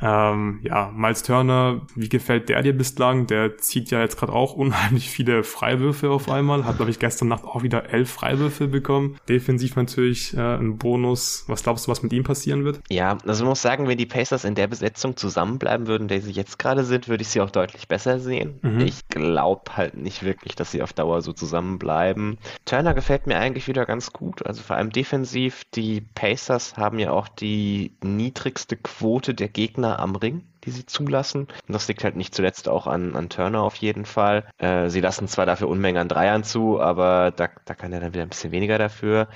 Ähm, 0.00 0.60
ja, 0.62 0.92
Miles 0.94 1.22
Turner, 1.22 1.82
wie 1.94 2.08
gefällt 2.08 2.48
der 2.48 2.62
dir 2.62 2.76
bislang? 2.76 3.26
Der 3.26 3.58
zieht 3.58 3.90
ja 3.90 4.00
jetzt 4.00 4.16
gerade 4.16 4.32
auch 4.32 4.52
unheimlich 4.54 5.10
viele 5.10 5.44
Freiwürfe 5.44 6.10
auf 6.10 6.30
einmal. 6.30 6.64
Hat, 6.64 6.76
glaube 6.76 6.90
ich, 6.90 6.98
gestern 6.98 7.28
Nacht 7.28 7.44
auch 7.44 7.62
wieder 7.62 7.90
elf 7.90 8.10
Freiwürfe 8.10 8.68
bekommen. 8.68 9.18
Defensiv 9.28 9.76
natürlich 9.76 10.36
äh, 10.36 10.56
ein 10.56 10.78
Bonus. 10.78 11.44
Was 11.46 11.62
glaubst 11.62 11.86
du, 11.86 11.90
was 11.90 12.02
mit 12.02 12.12
ihm 12.12 12.24
passieren 12.24 12.64
wird? 12.64 12.80
Ja, 12.88 13.18
also 13.26 13.44
man 13.44 13.50
muss 13.50 13.62
sagen, 13.62 13.88
wenn 13.88 13.98
die 13.98 14.06
Pacers 14.06 14.44
in 14.44 14.54
der 14.54 14.66
Besetzung 14.66 15.16
zusammenbleiben 15.16 15.86
würden, 15.86 16.08
der 16.08 16.20
sie 16.20 16.32
jetzt 16.32 16.58
gerade 16.58 16.84
sind, 16.84 17.08
würde 17.08 17.22
ich 17.22 17.28
sie 17.28 17.40
auch 17.40 17.50
deutlich 17.50 17.88
besser 17.88 18.20
sehen. 18.20 18.58
Mhm. 18.62 18.80
Ich 18.80 19.08
glaube 19.08 19.76
halt 19.76 19.96
nicht 19.96 20.22
wirklich, 20.22 20.54
dass 20.54 20.70
sie 20.70 20.82
auf 20.82 20.92
Dauer 20.92 21.22
so 21.22 21.32
zusammenbleiben. 21.32 22.38
Turner 22.64 22.94
gefällt 22.94 23.26
mir 23.26 23.38
eigentlich 23.38 23.68
wieder 23.68 23.86
ganz 23.86 24.12
gut. 24.12 24.46
Also 24.46 24.62
vor 24.62 24.76
allem 24.76 24.90
defensiv. 24.90 25.62
Die 25.74 26.00
Pacers 26.00 26.76
haben 26.76 26.98
ja 26.98 27.10
auch 27.10 27.28
die 27.28 27.92
niedrigste 28.02 28.76
Quote 28.76 29.34
der 29.34 29.48
Gegner 29.48 29.87
Gegner 29.88 30.00
am 30.00 30.16
Ring. 30.16 30.42
Die 30.64 30.70
sie 30.70 30.86
zulassen. 30.86 31.42
Und 31.42 31.72
das 31.74 31.88
liegt 31.88 32.04
halt 32.04 32.16
nicht 32.16 32.34
zuletzt 32.34 32.68
auch 32.68 32.86
an, 32.86 33.16
an 33.16 33.28
Turner 33.28 33.62
auf 33.62 33.76
jeden 33.76 34.04
Fall. 34.04 34.44
Äh, 34.58 34.88
sie 34.88 35.00
lassen 35.00 35.28
zwar 35.28 35.46
dafür 35.46 35.68
Unmengen 35.68 36.00
an 36.00 36.08
Dreiern 36.08 36.44
zu, 36.44 36.80
aber 36.80 37.32
da, 37.34 37.48
da 37.64 37.74
kann 37.74 37.92
er 37.92 38.00
dann 38.00 38.14
wieder 38.14 38.22
ein 38.22 38.28
bisschen 38.28 38.52
weniger 38.52 38.78
dafür. 38.78 39.28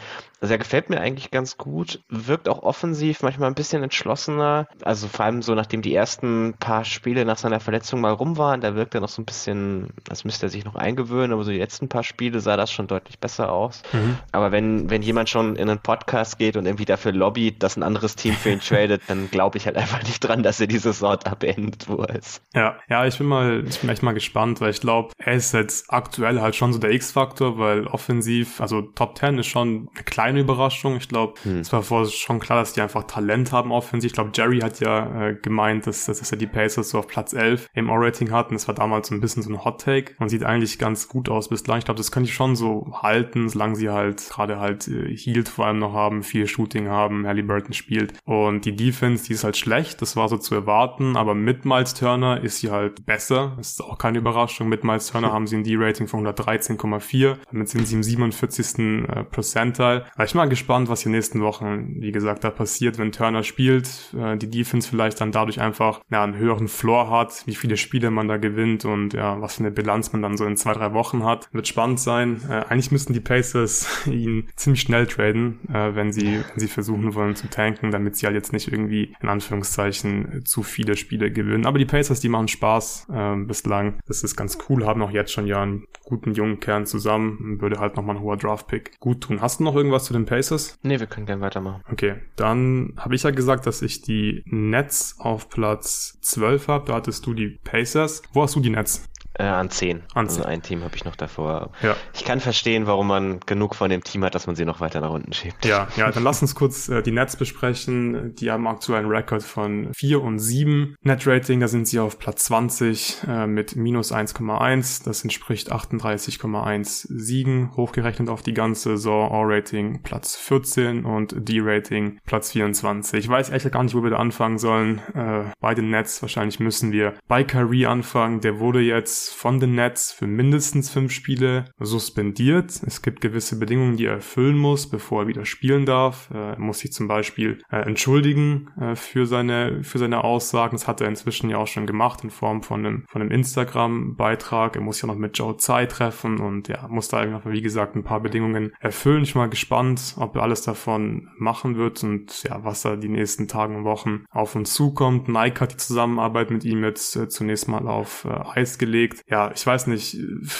Also 0.42 0.54
er 0.54 0.58
gefällt 0.58 0.90
mir 0.90 1.00
eigentlich 1.00 1.30
ganz 1.30 1.56
gut, 1.56 2.00
wirkt 2.08 2.48
auch 2.48 2.64
offensiv, 2.64 3.22
manchmal 3.22 3.48
ein 3.48 3.54
bisschen 3.54 3.85
entschlossener. 3.85 4.66
Also 4.82 5.06
vor 5.06 5.24
allem 5.24 5.40
so, 5.40 5.54
nachdem 5.54 5.82
die 5.82 5.94
ersten 5.94 6.54
paar 6.58 6.85
Spiele 6.85 7.24
nach 7.24 7.38
seiner 7.38 7.61
Verletzung 7.61 8.00
mal 8.00 8.12
rum 8.12 8.37
waren, 8.38 8.61
da 8.61 8.74
wirkt 8.74 8.96
er 8.96 9.00
noch 9.00 9.08
so 9.08 9.22
ein 9.22 9.24
bisschen, 9.24 9.90
als 10.11 10.24
müsste 10.24 10.46
er 10.46 10.48
sich 10.48 10.64
noch 10.64 10.74
eingewöhnen, 10.74 11.32
aber 11.32 11.44
so 11.44 11.52
die 11.52 11.58
letzten 11.58 11.88
paar 11.88 12.02
Spiele 12.02 12.40
sah 12.40 12.56
das 12.56 12.72
schon 12.72 12.88
deutlich 12.88 13.20
besser 13.20 13.52
aus. 13.52 13.85
Mhm. 13.92 14.18
Aber 14.32 14.50
wenn, 14.50 14.90
wenn 14.90 15.02
jemand 15.02 15.28
schon 15.28 15.54
in 15.54 15.70
einen 15.70 15.78
Podcast 15.78 16.38
geht 16.38 16.56
und 16.56 16.66
irgendwie 16.66 16.87
dafür 16.87 17.12
lobbyt, 17.12 17.62
dass 17.62 17.76
ein 17.76 17.85
anderes 17.85 18.16
Team 18.16 18.35
für 18.35 18.50
ihn 18.50 18.61
tradet, 18.66 19.02
dann 19.06 19.30
glaube 19.30 19.58
ich 19.58 19.66
halt 19.66 19.76
einfach 19.76 20.02
nicht 20.02 20.24
dran, 20.24 20.42
dass 20.42 20.61
er 20.61 20.66
diese 20.66 20.92
Sort 21.12 21.27
abbeendet, 21.27 21.88
wo 21.88 21.96
er 21.96 22.16
ist. 22.16 22.42
Ja, 22.55 22.77
ja, 22.88 23.07
ich 23.07 23.18
bin 23.18 23.27
mal, 23.27 23.64
ich 23.68 23.81
bin 23.81 23.90
echt 23.90 24.03
mal 24.03 24.14
gespannt, 24.14 24.62
weil 24.62 24.70
ich 24.70 24.81
glaube, 24.81 25.12
er 25.18 25.35
ist 25.35 25.53
jetzt 25.53 25.92
aktuell 25.92 26.40
halt 26.40 26.57
schon 26.57 26.72
so 26.72 26.79
der 26.79 26.90
X-Faktor, 26.92 27.59
weil 27.59 27.87
offensiv, 27.87 28.62
also 28.62 28.81
Top 28.81 29.18
10 29.18 29.38
ist 29.38 29.46
schon 29.48 29.90
eine 29.94 30.05
kleine 30.05 30.40
Überraschung. 30.40 30.96
Ich 30.96 31.09
glaube, 31.09 31.35
hm. 31.42 31.59
es 31.61 31.70
war 31.70 31.83
vorher 31.83 32.11
schon 32.11 32.40
klar, 32.40 32.61
dass 32.61 32.72
die 32.72 32.81
einfach 32.81 33.05
Talent 33.05 33.53
haben 33.53 33.72
offensiv. 33.72 34.09
Ich 34.09 34.14
glaube, 34.14 34.31
Jerry 34.33 34.61
hat 34.61 34.81
ja 34.81 35.29
äh, 35.29 35.35
gemeint, 35.35 35.87
dass, 35.87 36.07
dass 36.07 36.33
er 36.33 36.38
die 36.38 36.46
Pacers 36.46 36.88
so 36.88 36.98
auf 36.98 37.09
Platz 37.09 37.35
11 37.35 37.68
im 37.75 37.90
O-Rating 37.90 38.31
hatten. 38.31 38.55
Das 38.55 38.66
war 38.68 38.75
damals 38.75 39.09
so 39.09 39.14
ein 39.14 39.20
bisschen 39.20 39.42
so 39.42 39.51
ein 39.51 39.62
Hot-Take 39.62 40.14
und 40.18 40.31
sieht 40.31 40.44
eigentlich 40.44 40.79
ganz 40.79 41.09
gut 41.09 41.29
aus 41.29 41.51
bislang. 41.51 41.81
Ich 41.81 41.85
glaube, 41.85 41.98
das 41.98 42.11
könnte 42.11 42.31
ich 42.31 42.35
schon 42.35 42.57
so 42.57 42.90
halten, 43.03 43.51
solange 43.51 43.77
sie 43.77 43.90
halt 43.90 44.31
gerade 44.31 44.59
halt 44.59 44.88
äh, 44.88 45.14
Healed 45.14 45.51
vor 45.51 45.66
allem 45.66 45.79
noch 45.79 45.92
haben, 45.92 46.22
viel 46.22 46.46
Shooting 46.46 46.88
haben, 46.88 47.27
Halliburton 47.27 47.75
spielt. 47.75 48.14
Und 48.25 48.64
die 48.64 48.75
Defense, 48.75 49.27
die 49.27 49.35
ist 49.35 49.44
halt 49.44 49.59
schlecht, 49.59 50.01
das 50.01 50.16
war 50.16 50.31
so 50.31 50.38
zu 50.38 50.55
erwarten, 50.55 51.01
aber 51.16 51.34
mit 51.34 51.64
Miles 51.64 51.94
Turner 51.94 52.42
ist 52.42 52.58
sie 52.58 52.70
halt 52.70 53.04
besser. 53.06 53.54
Das 53.56 53.72
ist 53.72 53.80
auch 53.82 53.98
keine 53.98 54.18
Überraschung. 54.18 54.68
Mit 54.68 54.84
Miles 54.84 55.08
Turner 55.08 55.32
haben 55.32 55.46
sie 55.46 55.56
ein 55.56 55.64
D-Rating 55.64 56.06
von 56.06 56.26
113,4. 56.26 57.36
Damit 57.50 57.68
sind 57.68 57.86
sie 57.86 57.96
im 57.96 58.02
47. 58.02 58.78
Äh, 58.78 59.24
Percentile. 59.24 60.04
Aber 60.14 60.24
ich 60.24 60.32
bin 60.32 60.38
mal 60.38 60.48
gespannt, 60.48 60.88
was 60.88 61.00
die 61.00 61.08
nächsten 61.08 61.40
Wochen, 61.40 62.00
wie 62.00 62.12
gesagt, 62.12 62.44
da 62.44 62.50
passiert, 62.50 62.98
wenn 62.98 63.12
Turner 63.12 63.42
spielt. 63.42 64.14
Äh, 64.16 64.36
die 64.36 64.50
Defense 64.50 64.88
vielleicht 64.88 65.20
dann 65.20 65.32
dadurch 65.32 65.60
einfach 65.60 66.00
ja, 66.10 66.22
einen 66.22 66.36
höheren 66.36 66.68
Floor 66.68 67.10
hat, 67.10 67.42
wie 67.46 67.54
viele 67.54 67.76
Spiele 67.76 68.10
man 68.10 68.28
da 68.28 68.36
gewinnt 68.36 68.84
und 68.84 69.14
ja, 69.14 69.40
was 69.40 69.56
für 69.56 69.60
eine 69.60 69.70
Bilanz 69.70 70.12
man 70.12 70.22
dann 70.22 70.36
so 70.36 70.44
in 70.44 70.56
zwei, 70.56 70.72
drei 70.72 70.92
Wochen 70.92 71.24
hat. 71.24 71.48
Wird 71.52 71.68
spannend 71.68 72.00
sein. 72.00 72.40
Äh, 72.48 72.64
eigentlich 72.68 72.90
müssten 72.90 73.12
die 73.12 73.20
Pacers 73.20 74.06
ihn 74.06 74.48
ziemlich 74.56 74.82
schnell 74.82 75.06
traden, 75.06 75.60
wenn 75.68 76.12
sie, 76.12 76.40
wenn 76.50 76.58
sie 76.58 76.68
versuchen 76.68 77.14
wollen 77.14 77.36
zu 77.36 77.48
tanken, 77.48 77.90
damit 77.90 78.16
sie 78.16 78.26
halt 78.26 78.36
jetzt 78.36 78.52
nicht 78.52 78.70
irgendwie 78.70 79.14
in 79.20 79.28
Anführungszeichen 79.28 80.44
zu 80.44 80.62
viele 80.62 80.91
Spiele 80.96 81.31
gewinnen. 81.31 81.66
Aber 81.66 81.78
die 81.78 81.85
Pacers, 81.85 82.20
die 82.20 82.28
machen 82.28 82.48
Spaß 82.48 83.09
äh, 83.12 83.37
bislang. 83.37 83.98
Das 84.07 84.22
ist 84.22 84.37
ganz 84.37 84.59
cool, 84.68 84.87
haben 84.87 85.02
auch 85.02 85.11
jetzt 85.11 85.33
schon 85.33 85.46
ja 85.46 85.62
einen 85.62 85.87
guten 86.05 86.33
jungen 86.33 86.61
Kern 86.61 86.87
zusammen. 86.87 87.61
Würde 87.61 87.78
halt 87.78 87.96
nochmal 87.96 88.16
ein 88.16 88.22
hoher 88.22 88.37
Draft-Pick 88.37 88.98
gut 89.00 89.22
tun. 89.22 89.40
Hast 89.40 89.61
du 89.61 89.64
noch 89.64 89.76
irgendwas 89.76 90.05
zu 90.05 90.12
den 90.12 90.26
Pacers? 90.26 90.78
Nee, 90.83 91.00
wir 91.00 91.07
können 91.07 91.26
gerne 91.26 91.42
weitermachen. 91.42 91.83
Okay, 91.90 92.16
dann 92.37 92.94
habe 92.96 93.14
ich 93.14 93.22
ja 93.22 93.31
gesagt, 93.31 93.66
dass 93.66 93.83
ich 93.83 94.02
die 94.02 94.42
Nets 94.46 95.16
auf 95.18 95.48
Platz 95.48 96.18
12 96.22 96.68
habe. 96.68 96.87
Da 96.87 96.94
hattest 96.94 97.26
du 97.26 97.35
die 97.35 97.59
Pacers. 97.62 98.22
Wo 98.33 98.42
hast 98.42 98.57
du 98.57 98.61
die 98.61 98.70
Nets? 98.70 99.09
Äh, 99.35 99.45
an 99.45 99.71
10. 99.71 100.03
An 100.14 100.29
10. 100.29 100.42
Also 100.42 100.45
ein 100.45 100.62
Team 100.62 100.85
habe 100.85 100.95
ich 100.95 101.05
noch 101.05 101.16
davor. 101.16 101.71
Ja. 101.83 101.97
Ich 102.14 102.25
kann 102.25 102.40
verstehen, 102.40 102.87
warum 102.87 103.09
man 103.09 103.40
genug 103.40 103.75
von 103.75 103.90
dem 103.90 104.05
Team 104.05 104.25
hat, 104.25 104.35
dass 104.35 104.47
man 104.47 104.57
sie 104.57 104.64
noch 104.64 104.81
weiter 104.81 105.01
nach 105.01 105.11
unten 105.11 105.33
schiebt. 105.33 105.64
Ja, 105.64 105.88
ja, 105.97 106.11
dann 106.12 106.23
lass 106.23 106.42
uns 106.42 106.55
kurz 106.55 106.88
äh, 106.88 107.03
die 107.03 107.12
Nets 107.12 107.37
besprechen. 107.37 108.35
Die 108.35 108.51
haben 108.51 108.66
aktuell 108.66 109.01
einen 109.01 109.11
Rekord 109.11 109.42
von 109.42 109.92
4 109.95 110.23
und 110.23 110.38
7. 110.38 110.97
Net-Rating, 111.03 111.61
da 111.61 111.68
sind 111.68 111.88
sie 111.88 111.99
auf 111.99 112.18
Platz 112.18 112.45
20 112.45 113.23
äh, 113.27 113.47
mit 113.47 113.77
minus 113.77 114.12
1,1. 114.12 115.05
Das 115.05 115.23
entspricht 115.23 115.73
38,1 115.73 117.07
Siegen, 117.09 117.75
hochgerechnet 117.77 118.29
auf 118.29 118.42
die 118.42 118.55
ganze 118.55 118.90
Saison. 118.90 119.33
All-Rating 119.33 120.03
Platz 120.03 120.37
14 120.37 121.05
und 121.05 121.35
D-Rating 121.37 122.18
Platz 122.27 122.53
24. 122.53 123.18
Ich 123.18 123.29
weiß 123.29 123.51
echt 123.51 123.71
gar 123.73 123.83
nicht, 123.83 123.95
wo 123.95 124.03
wir 124.03 124.11
da 124.11 124.16
anfangen 124.16 124.59
sollen. 124.59 125.01
Äh, 125.14 125.45
bei 125.61 125.75
den 125.75 125.90
Nets 125.90 126.21
wahrscheinlich 126.23 126.61
müssen 126.61 126.92
wir 126.92 127.14
bei 127.29 127.45
Kyrie 127.45 127.87
anfangen. 127.87 128.40
Der 128.40 128.59
wurde 128.59 128.81
jetzt 128.81 129.21
von 129.30 129.61
den 129.61 129.74
Nets 129.74 130.12
für 130.12 130.26
mindestens 130.26 130.90
fünf 130.90 131.12
Spiele 131.12 131.66
suspendiert. 131.78 132.82
Es 132.87 133.02
gibt 133.02 133.20
gewisse 133.20 133.58
Bedingungen, 133.58 133.96
die 133.96 134.06
er 134.06 134.14
erfüllen 134.14 134.56
muss, 134.56 134.88
bevor 134.88 135.22
er 135.22 135.28
wieder 135.28 135.44
spielen 135.44 135.87
darf. 135.87 136.30
Er 136.32 136.58
muss 136.58 136.80
sich 136.80 136.92
zum 136.92 137.08
Beispiel 137.08 137.58
äh, 137.70 137.76
entschuldigen 137.76 138.70
äh, 138.80 138.94
für 138.94 139.26
seine, 139.26 139.82
für 139.82 139.98
seine 139.98 140.24
Aussagen. 140.24 140.76
Das 140.76 140.88
hat 140.88 141.00
er 141.00 141.08
inzwischen 141.08 141.50
ja 141.50 141.58
auch 141.58 141.66
schon 141.66 141.87
gemacht 141.87 142.24
in 142.24 142.30
Form 142.30 142.62
von 142.62 142.85
einem, 142.85 143.04
von 143.08 143.20
einem 143.20 143.30
Instagram-Beitrag. 143.30 144.76
Er 144.76 144.82
muss 144.82 145.00
ja 145.02 145.06
noch 145.06 145.16
mit 145.16 145.37
Joe 145.37 145.56
Tsai 145.56 145.87
treffen 145.87 146.40
und 146.40 146.68
ja, 146.68 146.88
muss 146.88 147.08
da 147.08 147.18
einfach, 147.18 147.42
wie 147.44 147.62
gesagt, 147.62 147.96
ein 147.96 148.04
paar 148.04 148.20
Bedingungen 148.20 148.72
erfüllen. 148.80 149.22
Ich 149.22 149.35
bin 149.35 149.42
mal 149.42 149.48
gespannt, 149.48 150.14
ob 150.18 150.37
er 150.37 150.42
alles 150.42 150.62
davon 150.62 151.28
machen 151.37 151.76
wird 151.76 152.02
und 152.02 152.42
ja, 152.44 152.64
was 152.64 152.82
da 152.82 152.96
die 152.96 153.08
nächsten 153.08 153.48
Tage 153.48 153.76
und 153.76 153.85
Wochen 153.85 154.24
auf 154.30 154.54
uns 154.54 154.72
zukommt. 154.74 155.28
Nike 155.28 155.61
hat 155.61 155.72
die 155.72 155.76
Zusammenarbeit 155.76 156.50
mit 156.50 156.64
ihm 156.64 156.82
jetzt 156.85 157.16
äh, 157.16 157.28
zunächst 157.28 157.68
mal 157.68 157.88
auf 157.88 158.24
äh, 158.24 158.58
Eis 158.58 158.78
gelegt 158.78 159.12
gelegt. 159.12 159.31
Ja, 159.31 159.51
ich 159.55 159.66
weiß 159.66 159.87
nicht, 159.87 160.16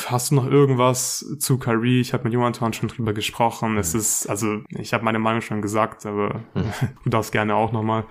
hast 0.07 0.31
du 0.31 0.35
noch 0.37 0.47
irgendwas 0.47 1.25
zu 1.39 1.59
Kyrie? 1.59 2.01
Ich 2.01 2.13
habe 2.13 2.25
mit 2.25 2.33
Jonathan 2.33 2.73
schon 2.73 2.89
drüber 2.89 3.13
gesprochen. 3.13 3.73
Mhm. 3.73 3.79
Es 3.79 3.95
ist, 3.95 4.27
also 4.27 4.61
ich 4.71 4.93
habe 4.93 5.05
meine 5.05 5.19
Meinung 5.19 5.41
schon 5.41 5.63
gesagt, 5.63 6.07
aber 6.07 6.41
mhm. 6.55 6.73
du 7.05 7.11
darfst 7.11 7.33
gerne 7.33 7.55
auch 7.55 7.73
nochmal. 7.73 8.05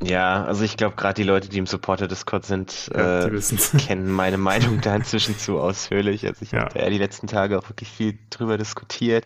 Ja, 0.00 0.44
also 0.44 0.62
ich 0.62 0.76
glaube, 0.76 0.94
gerade 0.94 1.14
die 1.14 1.24
Leute, 1.24 1.48
die 1.48 1.58
im 1.58 1.66
Supporter-Discord 1.66 2.46
sind, 2.46 2.90
ja, 2.94 3.26
äh, 3.26 3.40
kennen 3.78 4.10
meine 4.10 4.38
Meinung 4.38 4.80
da 4.80 4.94
inzwischen 4.94 5.36
zu 5.36 5.58
ausführlich. 5.58 6.24
Also 6.24 6.42
ich 6.42 6.52
ja. 6.52 6.60
habe 6.60 6.78
ja 6.78 6.88
die 6.88 6.98
letzten 6.98 7.26
Tage 7.26 7.58
auch 7.58 7.68
wirklich 7.68 7.88
viel 7.88 8.16
drüber 8.30 8.58
diskutiert. 8.58 9.24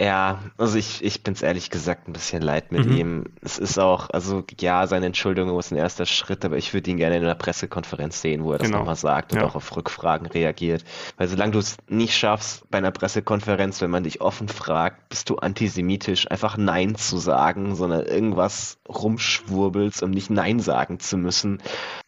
Ja, 0.00 0.40
also 0.56 0.78
ich, 0.78 1.04
ich 1.04 1.22
bin's 1.22 1.42
ehrlich 1.42 1.68
gesagt 1.68 2.08
ein 2.08 2.14
bisschen 2.14 2.40
leid 2.40 2.72
mit 2.72 2.86
mhm. 2.86 2.96
ihm. 2.96 3.24
Es 3.42 3.58
ist 3.58 3.78
auch, 3.78 4.08
also 4.08 4.42
ja, 4.58 4.86
seine 4.86 5.06
Entschuldigung 5.06 5.58
ist 5.58 5.70
ein 5.70 5.76
erster 5.76 6.06
Schritt, 6.06 6.46
aber 6.46 6.56
ich 6.56 6.72
würde 6.72 6.90
ihn 6.90 6.96
gerne 6.96 7.16
in 7.16 7.22
einer 7.22 7.34
Pressekonferenz 7.34 8.22
sehen, 8.22 8.42
wo 8.42 8.52
er 8.52 8.58
das 8.58 8.68
genau. 8.68 8.78
nochmal 8.78 8.96
sagt 8.96 9.32
und 9.32 9.40
ja. 9.40 9.44
auch 9.44 9.54
auf 9.54 9.76
Rückfragen 9.76 10.26
reagiert. 10.26 10.84
Weil 11.18 11.28
solange 11.28 11.52
du 11.52 11.58
es 11.58 11.76
nicht 11.88 12.16
schaffst, 12.16 12.70
bei 12.70 12.78
einer 12.78 12.90
Pressekonferenz, 12.90 13.82
wenn 13.82 13.90
man 13.90 14.04
dich 14.04 14.22
offen 14.22 14.48
fragt, 14.48 15.10
bist 15.10 15.28
du 15.28 15.36
antisemitisch, 15.36 16.30
einfach 16.30 16.56
Nein 16.56 16.96
zu 16.96 17.18
sagen, 17.18 17.74
sondern 17.74 18.06
irgendwas 18.06 18.78
rumschwurbelst 18.88 20.05
um 20.06 20.10
nicht 20.10 20.30
Nein 20.30 20.60
sagen 20.60 20.98
zu 20.98 21.18
müssen, 21.18 21.58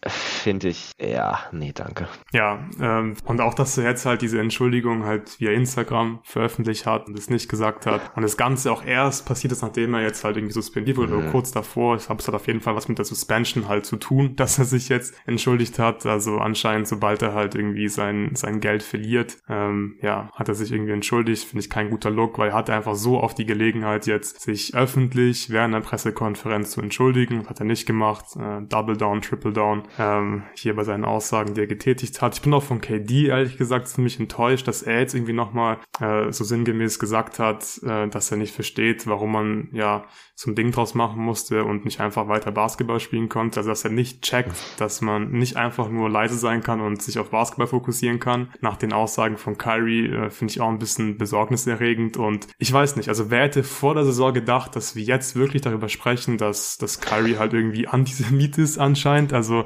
finde 0.06 0.68
ich, 0.68 0.92
ja, 0.98 1.40
nee, 1.52 1.72
danke. 1.74 2.08
Ja, 2.32 2.60
ähm, 2.80 3.14
und 3.24 3.40
auch, 3.40 3.54
dass 3.54 3.76
er 3.76 3.84
jetzt 3.84 4.06
halt 4.06 4.22
diese 4.22 4.40
Entschuldigung 4.40 5.04
halt 5.04 5.38
via 5.40 5.50
Instagram 5.50 6.20
veröffentlicht 6.22 6.86
hat 6.86 7.08
und 7.08 7.18
es 7.18 7.28
nicht 7.28 7.48
gesagt 7.48 7.86
hat. 7.86 8.00
Und 8.16 8.22
das 8.22 8.36
Ganze 8.36 8.72
auch 8.72 8.84
erst 8.84 9.26
passiert 9.26 9.52
ist, 9.52 9.62
nachdem 9.62 9.94
er 9.94 10.02
jetzt 10.02 10.24
halt 10.24 10.36
irgendwie 10.36 10.54
suspendiert 10.54 10.96
wurde 10.96 11.12
mhm. 11.12 11.18
oder 11.18 11.30
kurz 11.30 11.50
davor. 11.50 11.96
Ich 11.96 12.06
glaube, 12.06 12.20
es 12.20 12.28
hat 12.28 12.34
auf 12.34 12.46
jeden 12.46 12.60
Fall 12.60 12.74
was 12.76 12.88
mit 12.88 12.98
der 12.98 13.04
Suspension 13.04 13.68
halt 13.68 13.84
zu 13.84 13.96
tun, 13.96 14.36
dass 14.36 14.58
er 14.58 14.64
sich 14.64 14.88
jetzt 14.88 15.14
entschuldigt 15.26 15.78
hat. 15.78 16.06
Also 16.06 16.38
anscheinend, 16.38 16.88
sobald 16.88 17.22
er 17.22 17.34
halt 17.34 17.54
irgendwie 17.54 17.88
sein, 17.88 18.30
sein 18.34 18.60
Geld 18.60 18.82
verliert, 18.82 19.38
ähm, 19.48 19.98
ja, 20.00 20.30
hat 20.34 20.48
er 20.48 20.54
sich 20.54 20.72
irgendwie 20.72 20.92
entschuldigt. 20.92 21.44
Finde 21.44 21.60
ich 21.60 21.70
kein 21.70 21.90
guter 21.90 22.10
Look, 22.10 22.38
weil 22.38 22.50
er 22.50 22.54
hatte 22.54 22.72
einfach 22.72 22.94
so 22.94 23.18
auf 23.18 23.34
die 23.34 23.46
Gelegenheit 23.46 24.06
jetzt, 24.06 24.40
sich 24.40 24.74
öffentlich 24.74 25.50
während 25.50 25.74
einer 25.74 25.84
Pressekonferenz 25.84 26.70
zu 26.70 26.80
entschuldigen. 26.80 27.48
Hat 27.48 27.60
er 27.60 27.66
nicht 27.66 27.86
gemacht. 27.88 28.24
Äh, 28.36 28.62
Double 28.68 28.96
Down, 28.96 29.20
Triple 29.20 29.52
Down. 29.52 29.82
Ähm, 29.98 30.44
hier 30.54 30.76
bei 30.76 30.84
seinen 30.84 31.04
Aussagen, 31.04 31.54
die 31.54 31.62
er 31.62 31.66
getätigt 31.66 32.22
hat. 32.22 32.36
Ich 32.36 32.42
bin 32.42 32.54
auch 32.54 32.62
von 32.62 32.80
KD 32.80 33.26
ehrlich 33.26 33.58
gesagt 33.58 33.88
ziemlich 33.88 34.20
enttäuscht, 34.20 34.68
dass 34.68 34.82
er 34.82 35.00
jetzt 35.00 35.14
irgendwie 35.14 35.32
nochmal 35.32 35.78
äh, 36.00 36.30
so 36.30 36.44
sinngemäß 36.44 37.00
gesagt 37.00 37.40
hat, 37.40 37.80
äh, 37.82 38.06
dass 38.08 38.30
er 38.30 38.36
nicht 38.36 38.54
versteht, 38.54 39.08
warum 39.08 39.32
man 39.32 39.68
ja 39.72 40.04
zum 40.38 40.54
Ding 40.54 40.70
draus 40.70 40.94
machen 40.94 41.20
musste 41.20 41.64
und 41.64 41.84
nicht 41.84 42.00
einfach 42.00 42.28
weiter 42.28 42.52
Basketball 42.52 43.00
spielen 43.00 43.28
konnte. 43.28 43.58
Also 43.58 43.70
dass 43.70 43.82
er 43.82 43.90
nicht 43.90 44.22
checkt, 44.22 44.54
dass 44.78 45.00
man 45.00 45.32
nicht 45.32 45.56
einfach 45.56 45.88
nur 45.88 46.08
leise 46.08 46.36
sein 46.36 46.62
kann 46.62 46.80
und 46.80 47.02
sich 47.02 47.18
auf 47.18 47.30
Basketball 47.30 47.66
fokussieren 47.66 48.20
kann. 48.20 48.52
Nach 48.60 48.76
den 48.76 48.92
Aussagen 48.92 49.36
von 49.36 49.58
Kyrie 49.58 50.06
äh, 50.06 50.30
finde 50.30 50.52
ich 50.52 50.60
auch 50.60 50.68
ein 50.68 50.78
bisschen 50.78 51.18
besorgniserregend 51.18 52.16
und 52.18 52.46
ich 52.58 52.72
weiß 52.72 52.94
nicht, 52.96 53.08
also 53.08 53.30
wer 53.30 53.42
hätte 53.42 53.64
vor 53.64 53.94
der 53.94 54.04
Saison 54.04 54.32
gedacht, 54.32 54.76
dass 54.76 54.94
wir 54.94 55.02
jetzt 55.02 55.34
wirklich 55.34 55.62
darüber 55.62 55.88
sprechen, 55.88 56.38
dass, 56.38 56.78
dass 56.78 57.00
Kyrie 57.00 57.38
halt 57.38 57.54
irgendwie 57.54 57.77
Antisemit 57.86 58.58
ist 58.58 58.78
anscheinend. 58.78 59.32
Also 59.32 59.64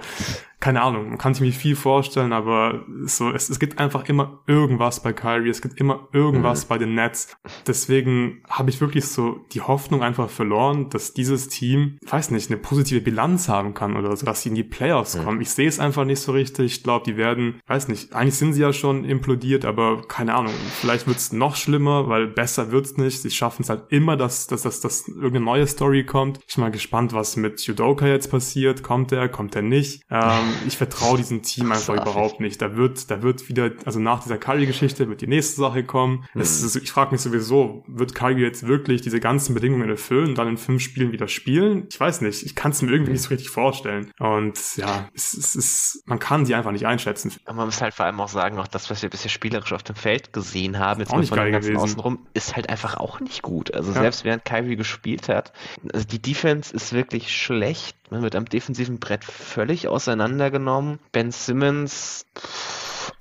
keine 0.62 0.80
Ahnung, 0.80 1.08
man 1.08 1.18
kann 1.18 1.34
sich 1.34 1.40
mir 1.40 1.52
viel 1.52 1.74
vorstellen, 1.74 2.32
aber 2.32 2.84
so, 3.02 3.32
es, 3.32 3.50
es 3.50 3.58
gibt 3.58 3.80
einfach 3.80 4.08
immer 4.08 4.42
irgendwas 4.46 5.02
bei 5.02 5.12
Kyrie, 5.12 5.50
es 5.50 5.60
gibt 5.60 5.80
immer 5.80 6.08
irgendwas 6.12 6.64
mhm. 6.64 6.68
bei 6.68 6.78
den 6.78 6.94
Nets. 6.94 7.36
Deswegen 7.66 8.44
habe 8.48 8.70
ich 8.70 8.80
wirklich 8.80 9.06
so 9.06 9.40
die 9.52 9.60
Hoffnung 9.60 10.04
einfach 10.04 10.30
verloren, 10.30 10.88
dass 10.88 11.14
dieses 11.14 11.48
Team, 11.48 11.98
weiß 12.08 12.30
nicht, 12.30 12.48
eine 12.48 12.60
positive 12.60 13.00
Bilanz 13.00 13.48
haben 13.48 13.74
kann 13.74 13.96
oder 13.96 14.16
so, 14.16 14.24
dass 14.24 14.42
sie 14.42 14.50
in 14.50 14.54
die 14.54 14.62
Playoffs 14.62 15.18
mhm. 15.18 15.24
kommen. 15.24 15.40
Ich 15.40 15.50
sehe 15.50 15.66
es 15.66 15.80
einfach 15.80 16.04
nicht 16.04 16.20
so 16.20 16.30
richtig. 16.30 16.66
Ich 16.66 16.82
glaube, 16.84 17.04
die 17.06 17.16
werden, 17.16 17.60
weiß 17.66 17.88
nicht, 17.88 18.14
eigentlich 18.14 18.36
sind 18.36 18.52
sie 18.52 18.62
ja 18.62 18.72
schon 18.72 19.04
implodiert, 19.04 19.64
aber 19.64 20.02
keine 20.06 20.32
Ahnung, 20.32 20.54
vielleicht 20.80 21.08
wird 21.08 21.16
es 21.16 21.32
noch 21.32 21.56
schlimmer, 21.56 22.08
weil 22.08 22.28
besser 22.28 22.70
wird's 22.70 22.96
nicht. 22.96 23.20
Sie 23.20 23.32
schaffen 23.32 23.62
es 23.62 23.68
halt 23.68 23.86
immer, 23.88 24.16
dass, 24.16 24.46
dass, 24.46 24.62
dass, 24.62 24.80
dass 24.80 25.08
irgendeine 25.08 25.44
neue 25.44 25.66
Story 25.66 26.06
kommt. 26.06 26.38
Ich 26.46 26.54
bin 26.54 26.62
mal 26.62 26.70
gespannt, 26.70 27.12
was 27.12 27.34
mit 27.34 27.60
Judoka 27.62 28.06
jetzt 28.06 28.30
passiert. 28.30 28.84
Kommt 28.84 29.10
er, 29.10 29.28
kommt 29.28 29.56
er 29.56 29.62
nicht? 29.62 30.04
Ähm, 30.08 30.51
ich 30.66 30.76
vertraue 30.76 31.16
diesem 31.16 31.42
Team 31.42 31.72
einfach 31.72 31.94
überhaupt 31.94 32.40
nicht. 32.40 32.60
Da 32.60 32.76
wird, 32.76 33.10
da 33.10 33.22
wird 33.22 33.48
wieder, 33.48 33.70
also 33.84 34.00
nach 34.00 34.22
dieser 34.22 34.38
Curry-Geschichte 34.38 35.08
wird 35.08 35.20
die 35.20 35.26
nächste 35.26 35.60
Sache 35.60 35.84
kommen. 35.84 36.24
Mhm. 36.34 36.42
Ist, 36.42 36.76
ich 36.76 36.90
frage 36.90 37.12
mich 37.12 37.20
sowieso, 37.20 37.84
wird 37.86 38.14
Curry 38.14 38.42
jetzt 38.42 38.66
wirklich 38.66 39.02
diese 39.02 39.20
ganzen 39.20 39.54
Bedingungen 39.54 39.88
erfüllen 39.88 40.30
und 40.30 40.38
dann 40.38 40.48
in 40.48 40.56
fünf 40.56 40.82
Spielen 40.82 41.12
wieder 41.12 41.28
spielen? 41.28 41.86
Ich 41.90 41.98
weiß 41.98 42.20
nicht. 42.22 42.42
Ich 42.44 42.54
kann 42.54 42.72
es 42.72 42.82
mir 42.82 42.90
irgendwie 42.90 43.12
nicht 43.12 43.22
so 43.22 43.28
richtig 43.28 43.50
vorstellen. 43.50 44.10
Und 44.18 44.76
ja, 44.76 45.08
es, 45.14 45.34
es 45.34 45.54
ist, 45.54 46.02
man 46.06 46.18
kann 46.18 46.46
sie 46.46 46.54
einfach 46.54 46.72
nicht 46.72 46.86
einschätzen. 46.86 47.32
Aber 47.44 47.58
man 47.58 47.66
muss 47.66 47.80
halt 47.80 47.94
vor 47.94 48.06
allem 48.06 48.20
auch 48.20 48.28
sagen, 48.28 48.58
auch 48.58 48.68
das, 48.68 48.90
was 48.90 49.02
wir 49.02 49.10
bisher 49.10 49.30
spielerisch 49.30 49.72
auf 49.72 49.82
dem 49.82 49.96
Feld 49.96 50.32
gesehen 50.32 50.78
haben, 50.78 51.00
jetzt 51.00 51.12
auch 51.12 51.18
nicht 51.18 51.28
von 51.28 51.38
geil 51.38 51.52
ganzen 51.52 51.76
Außenrum, 51.76 52.26
ist 52.34 52.56
halt 52.56 52.68
einfach 52.68 52.96
auch 52.96 53.20
nicht 53.20 53.42
gut. 53.42 53.74
Also 53.74 53.92
ja. 53.92 54.00
selbst 54.00 54.24
während 54.24 54.44
Kyrie 54.44 54.76
gespielt 54.76 55.28
hat, 55.28 55.52
also 55.92 56.06
die 56.06 56.20
Defense 56.20 56.74
ist 56.74 56.92
wirklich 56.92 57.34
schlecht. 57.34 57.96
Man 58.12 58.22
wird 58.22 58.36
am 58.36 58.44
defensiven 58.44 59.00
Brett 59.00 59.24
völlig 59.24 59.88
auseinandergenommen. 59.88 60.98
Ben 61.12 61.32
Simmons, 61.32 62.26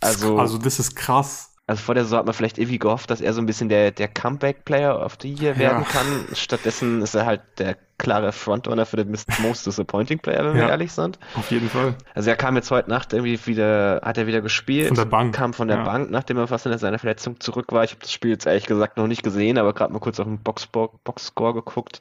also. 0.02 0.38
Also 0.38 0.58
das 0.58 0.80
ist 0.80 0.98
krass. 0.98 1.56
Also 1.66 1.82
vor 1.82 1.96
der 1.96 2.04
Saison 2.04 2.20
hat 2.20 2.26
man 2.26 2.34
vielleicht 2.34 2.58
irgendwie 2.58 2.78
gehofft, 2.78 3.10
dass 3.10 3.22
er 3.22 3.32
so 3.32 3.42
ein 3.42 3.46
bisschen 3.46 3.70
der, 3.70 3.92
der 3.92 4.10
Comeback-Player 4.10 5.00
of 5.02 5.18
the 5.22 5.34
Year 5.34 5.58
werden 5.58 5.84
ja. 5.84 5.88
kann. 5.88 6.28
Stattdessen 6.34 7.02
ist 7.02 7.16
er 7.16 7.26
halt 7.26 7.42
der 7.58 7.78
klare 8.02 8.32
Frontrunner 8.32 8.86
für 8.86 8.98
den 8.98 9.16
Most 9.42 9.66
Disappointing 9.68 10.20
Player, 10.20 10.44
wenn 10.44 10.58
ja, 10.58 10.64
wir 10.64 10.70
ehrlich 10.70 10.92
sind. 10.92 11.20
Auf 11.36 11.52
jeden 11.52 11.70
Fall. 11.70 11.96
Also 12.16 12.30
er 12.30 12.36
kam 12.36 12.56
jetzt 12.56 12.72
heute 12.72 12.90
Nacht 12.90 13.14
irgendwie 13.14 13.40
wieder, 13.46 14.02
hat 14.04 14.18
er 14.18 14.28
wieder 14.28 14.42
gespielt. 14.42 14.88
Von 14.88 14.98
der 14.98 15.06
Bank. 15.06 15.36
Kam 15.36 15.54
von 15.54 15.68
der 15.68 15.78
ja. 15.78 15.84
Bank, 15.84 16.10
nachdem 16.10 16.38
er 16.38 16.48
fast 16.48 16.66
in 16.66 16.78
seiner 16.78 17.00
Verletzung 17.00 17.40
zurück 17.40 17.72
war. 17.72 17.84
Ich 17.84 17.92
habe 17.92 18.02
das 18.02 18.12
Spiel 18.12 18.32
jetzt 18.32 18.46
ehrlich 18.46 18.66
gesagt 18.66 18.98
noch 18.98 19.08
nicht 19.08 19.24
gesehen, 19.24 19.58
aber 19.58 19.74
gerade 19.74 19.94
mal 19.94 20.00
kurz 20.00 20.20
auf 20.20 20.26
den 20.26 20.40
Boxscore 20.40 21.54
geguckt. 21.54 22.00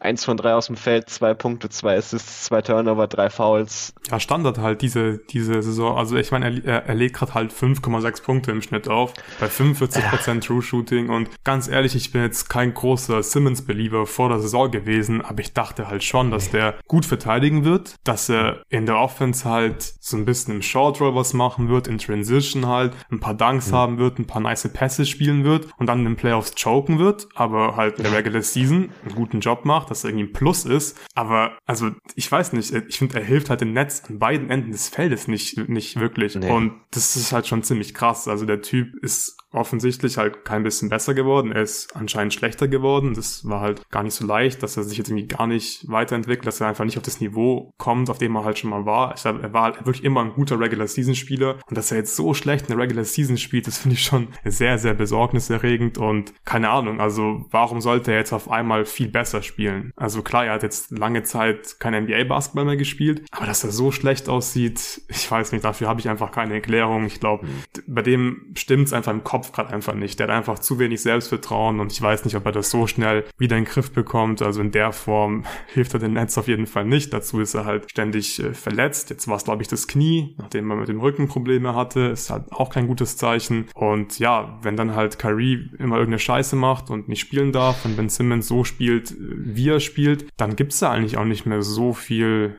Eins 0.00 0.24
von 0.24 0.36
drei 0.36 0.52
aus 0.52 0.66
dem 0.66 0.76
Feld, 0.76 1.08
zwei 1.08 1.32
Punkte, 1.32 1.70
zwei 1.70 1.96
Assists, 1.96 2.44
zwei 2.44 2.60
Turnover, 2.60 3.06
drei 3.06 3.30
Fouls. 3.30 3.94
Ja, 4.10 4.20
Standard 4.20 4.58
halt 4.58 4.82
diese, 4.82 5.18
diese 5.30 5.62
Saison. 5.62 5.96
Also 5.96 6.16
ich 6.16 6.30
meine, 6.30 6.62
er, 6.62 6.84
er 6.84 6.94
legt 6.94 7.16
gerade 7.16 7.32
halt 7.32 7.52
5,6 7.52 8.22
Punkte 8.22 8.50
im 8.50 8.60
Schnitt 8.60 8.86
auf, 8.86 9.14
bei 9.40 9.46
45% 9.46 10.34
ja. 10.34 10.40
True 10.40 10.60
Shooting 10.60 11.08
und 11.08 11.30
ganz 11.42 11.68
ehrlich, 11.68 11.94
ich 11.94 12.12
bin 12.12 12.22
jetzt 12.22 12.50
kein 12.50 12.74
großer 12.74 13.22
Simmons-Believer 13.22 14.06
vor 14.06 14.28
der 14.28 14.40
Saison 14.40 14.70
gewesen, 14.70 15.22
aber 15.22 15.33
ich 15.40 15.52
dachte 15.52 15.88
halt 15.88 16.04
schon, 16.04 16.30
dass 16.30 16.50
der 16.50 16.74
gut 16.86 17.06
verteidigen 17.06 17.64
wird, 17.64 17.96
dass 18.04 18.28
er 18.28 18.62
in 18.68 18.86
der 18.86 18.98
Offense 18.98 19.48
halt 19.48 19.82
so 20.00 20.16
ein 20.16 20.24
bisschen 20.24 20.54
im 20.54 20.62
Short 20.62 21.00
Roll 21.00 21.14
was 21.14 21.34
machen 21.34 21.68
wird, 21.68 21.86
in 21.86 21.98
Transition 21.98 22.66
halt, 22.66 22.94
ein 23.10 23.20
paar 23.20 23.34
Dunks 23.34 23.70
mhm. 23.70 23.74
haben 23.74 23.98
wird, 23.98 24.18
ein 24.18 24.26
paar 24.26 24.40
nice 24.40 24.68
Pässe 24.72 25.06
spielen 25.06 25.44
wird 25.44 25.68
und 25.78 25.86
dann 25.86 26.00
in 26.00 26.04
den 26.04 26.16
Playoffs 26.16 26.54
choken 26.54 26.98
wird, 26.98 27.28
aber 27.34 27.76
halt 27.76 27.98
in 27.98 28.04
der 28.04 28.12
Regular 28.12 28.42
Season 28.42 28.90
einen 29.04 29.14
guten 29.14 29.40
Job 29.40 29.64
macht, 29.64 29.90
dass 29.90 30.04
er 30.04 30.10
irgendwie 30.10 30.26
ein 30.26 30.32
Plus 30.32 30.64
ist. 30.64 31.00
Aber 31.14 31.58
also 31.66 31.90
ich 32.14 32.30
weiß 32.30 32.52
nicht, 32.52 32.72
ich 32.72 32.98
finde, 32.98 33.18
er 33.18 33.24
hilft 33.24 33.50
halt 33.50 33.60
dem 33.60 33.72
Netz 33.72 34.02
an 34.08 34.18
beiden 34.18 34.50
Enden 34.50 34.72
des 34.72 34.88
Feldes 34.88 35.28
nicht, 35.28 35.68
nicht 35.68 35.98
wirklich. 35.98 36.34
Nee. 36.34 36.50
Und 36.50 36.80
das 36.90 37.16
ist 37.16 37.32
halt 37.32 37.46
schon 37.46 37.62
ziemlich 37.62 37.94
krass. 37.94 38.28
Also 38.28 38.46
der 38.46 38.62
Typ 38.62 38.94
ist 39.02 39.36
offensichtlich 39.54 40.18
halt 40.18 40.44
kein 40.44 40.62
bisschen 40.62 40.88
besser 40.88 41.14
geworden. 41.14 41.52
Er 41.52 41.62
ist 41.62 41.94
anscheinend 41.94 42.34
schlechter 42.34 42.68
geworden. 42.68 43.14
Das 43.14 43.48
war 43.48 43.60
halt 43.60 43.88
gar 43.90 44.02
nicht 44.02 44.14
so 44.14 44.26
leicht, 44.26 44.62
dass 44.62 44.76
er 44.76 44.84
sich 44.84 44.98
jetzt 44.98 45.08
irgendwie 45.08 45.28
gar 45.28 45.46
nicht 45.46 45.88
weiterentwickelt, 45.88 46.46
dass 46.46 46.60
er 46.60 46.68
einfach 46.68 46.84
nicht 46.84 46.96
auf 46.96 47.02
das 47.02 47.20
Niveau 47.20 47.72
kommt, 47.78 48.10
auf 48.10 48.18
dem 48.18 48.36
er 48.36 48.44
halt 48.44 48.58
schon 48.58 48.70
mal 48.70 48.84
war. 48.84 49.14
Ich 49.14 49.22
glaube, 49.22 49.42
er 49.42 49.52
war 49.52 49.62
halt 49.62 49.86
wirklich 49.86 50.04
immer 50.04 50.22
ein 50.22 50.32
guter 50.32 50.58
Regular 50.58 50.86
Season 50.86 51.14
Spieler 51.14 51.58
und 51.68 51.78
dass 51.78 51.90
er 51.90 51.98
jetzt 51.98 52.16
so 52.16 52.34
schlecht 52.34 52.70
eine 52.70 52.80
Regular 52.80 53.04
Season 53.04 53.36
spielt, 53.36 53.66
das 53.66 53.78
finde 53.78 53.94
ich 53.94 54.04
schon 54.04 54.28
sehr, 54.44 54.78
sehr 54.78 54.94
besorgniserregend 54.94 55.98
und 55.98 56.32
keine 56.44 56.70
Ahnung. 56.70 57.00
Also 57.00 57.44
warum 57.50 57.80
sollte 57.80 58.12
er 58.12 58.18
jetzt 58.18 58.32
auf 58.32 58.50
einmal 58.50 58.84
viel 58.84 59.08
besser 59.08 59.42
spielen? 59.42 59.92
Also 59.96 60.22
klar, 60.22 60.46
er 60.46 60.54
hat 60.54 60.62
jetzt 60.62 60.90
lange 60.90 61.22
Zeit 61.22 61.76
kein 61.78 62.04
NBA 62.04 62.24
Basketball 62.24 62.64
mehr 62.64 62.76
gespielt, 62.76 63.26
aber 63.30 63.46
dass 63.46 63.64
er 63.64 63.70
so 63.70 63.92
schlecht 63.92 64.28
aussieht, 64.28 65.02
ich 65.08 65.30
weiß 65.30 65.52
nicht, 65.52 65.64
dafür 65.64 65.88
habe 65.88 66.00
ich 66.00 66.08
einfach 66.08 66.32
keine 66.32 66.54
Erklärung. 66.54 67.06
Ich 67.06 67.20
glaube, 67.20 67.46
bei 67.86 68.02
dem 68.02 68.52
stimmt 68.54 68.86
es 68.86 68.92
einfach 68.92 69.12
im 69.12 69.24
Kopf 69.24 69.43
gerade 69.52 69.72
einfach 69.72 69.94
nicht. 69.94 70.18
Der 70.18 70.28
hat 70.28 70.34
einfach 70.34 70.58
zu 70.58 70.78
wenig 70.78 71.02
Selbstvertrauen 71.02 71.80
und 71.80 71.92
ich 71.92 72.00
weiß 72.00 72.24
nicht, 72.24 72.36
ob 72.36 72.46
er 72.46 72.52
das 72.52 72.70
so 72.70 72.86
schnell 72.86 73.24
wieder 73.38 73.56
in 73.56 73.64
den 73.64 73.70
Griff 73.70 73.92
bekommt. 73.92 74.42
Also 74.42 74.60
in 74.60 74.70
der 74.70 74.92
Form 74.92 75.44
hilft 75.66 75.94
er 75.94 76.00
den 76.00 76.14
Netz 76.14 76.38
auf 76.38 76.48
jeden 76.48 76.66
Fall 76.66 76.84
nicht. 76.84 77.12
Dazu 77.12 77.40
ist 77.40 77.54
er 77.54 77.64
halt 77.64 77.90
ständig 77.90 78.42
äh, 78.42 78.54
verletzt. 78.54 79.10
Jetzt 79.10 79.28
war 79.28 79.36
es, 79.36 79.44
glaube 79.44 79.62
ich, 79.62 79.68
das 79.68 79.88
Knie, 79.88 80.34
nachdem 80.38 80.70
er 80.70 80.76
mit 80.76 80.88
dem 80.88 81.00
Rücken 81.00 81.28
Probleme 81.28 81.74
hatte. 81.74 82.00
Ist 82.00 82.30
halt 82.30 82.50
auch 82.52 82.70
kein 82.70 82.86
gutes 82.86 83.16
Zeichen. 83.16 83.66
Und 83.74 84.18
ja, 84.18 84.58
wenn 84.62 84.76
dann 84.76 84.94
halt 84.94 85.18
Kyrie 85.18 85.70
immer 85.78 85.96
irgendeine 85.96 86.18
Scheiße 86.18 86.56
macht 86.56 86.90
und 86.90 87.08
nicht 87.08 87.20
spielen 87.20 87.52
darf 87.52 87.84
und 87.84 87.96
Ben 87.96 88.08
Simmons 88.08 88.48
so 88.48 88.64
spielt, 88.64 89.12
äh, 89.12 89.16
wie 89.18 89.68
er 89.68 89.80
spielt, 89.80 90.26
dann 90.36 90.56
gibt's 90.56 90.78
da 90.78 90.90
eigentlich 90.90 91.16
auch 91.16 91.24
nicht 91.24 91.46
mehr 91.46 91.62
so 91.62 91.92
viel 91.92 92.56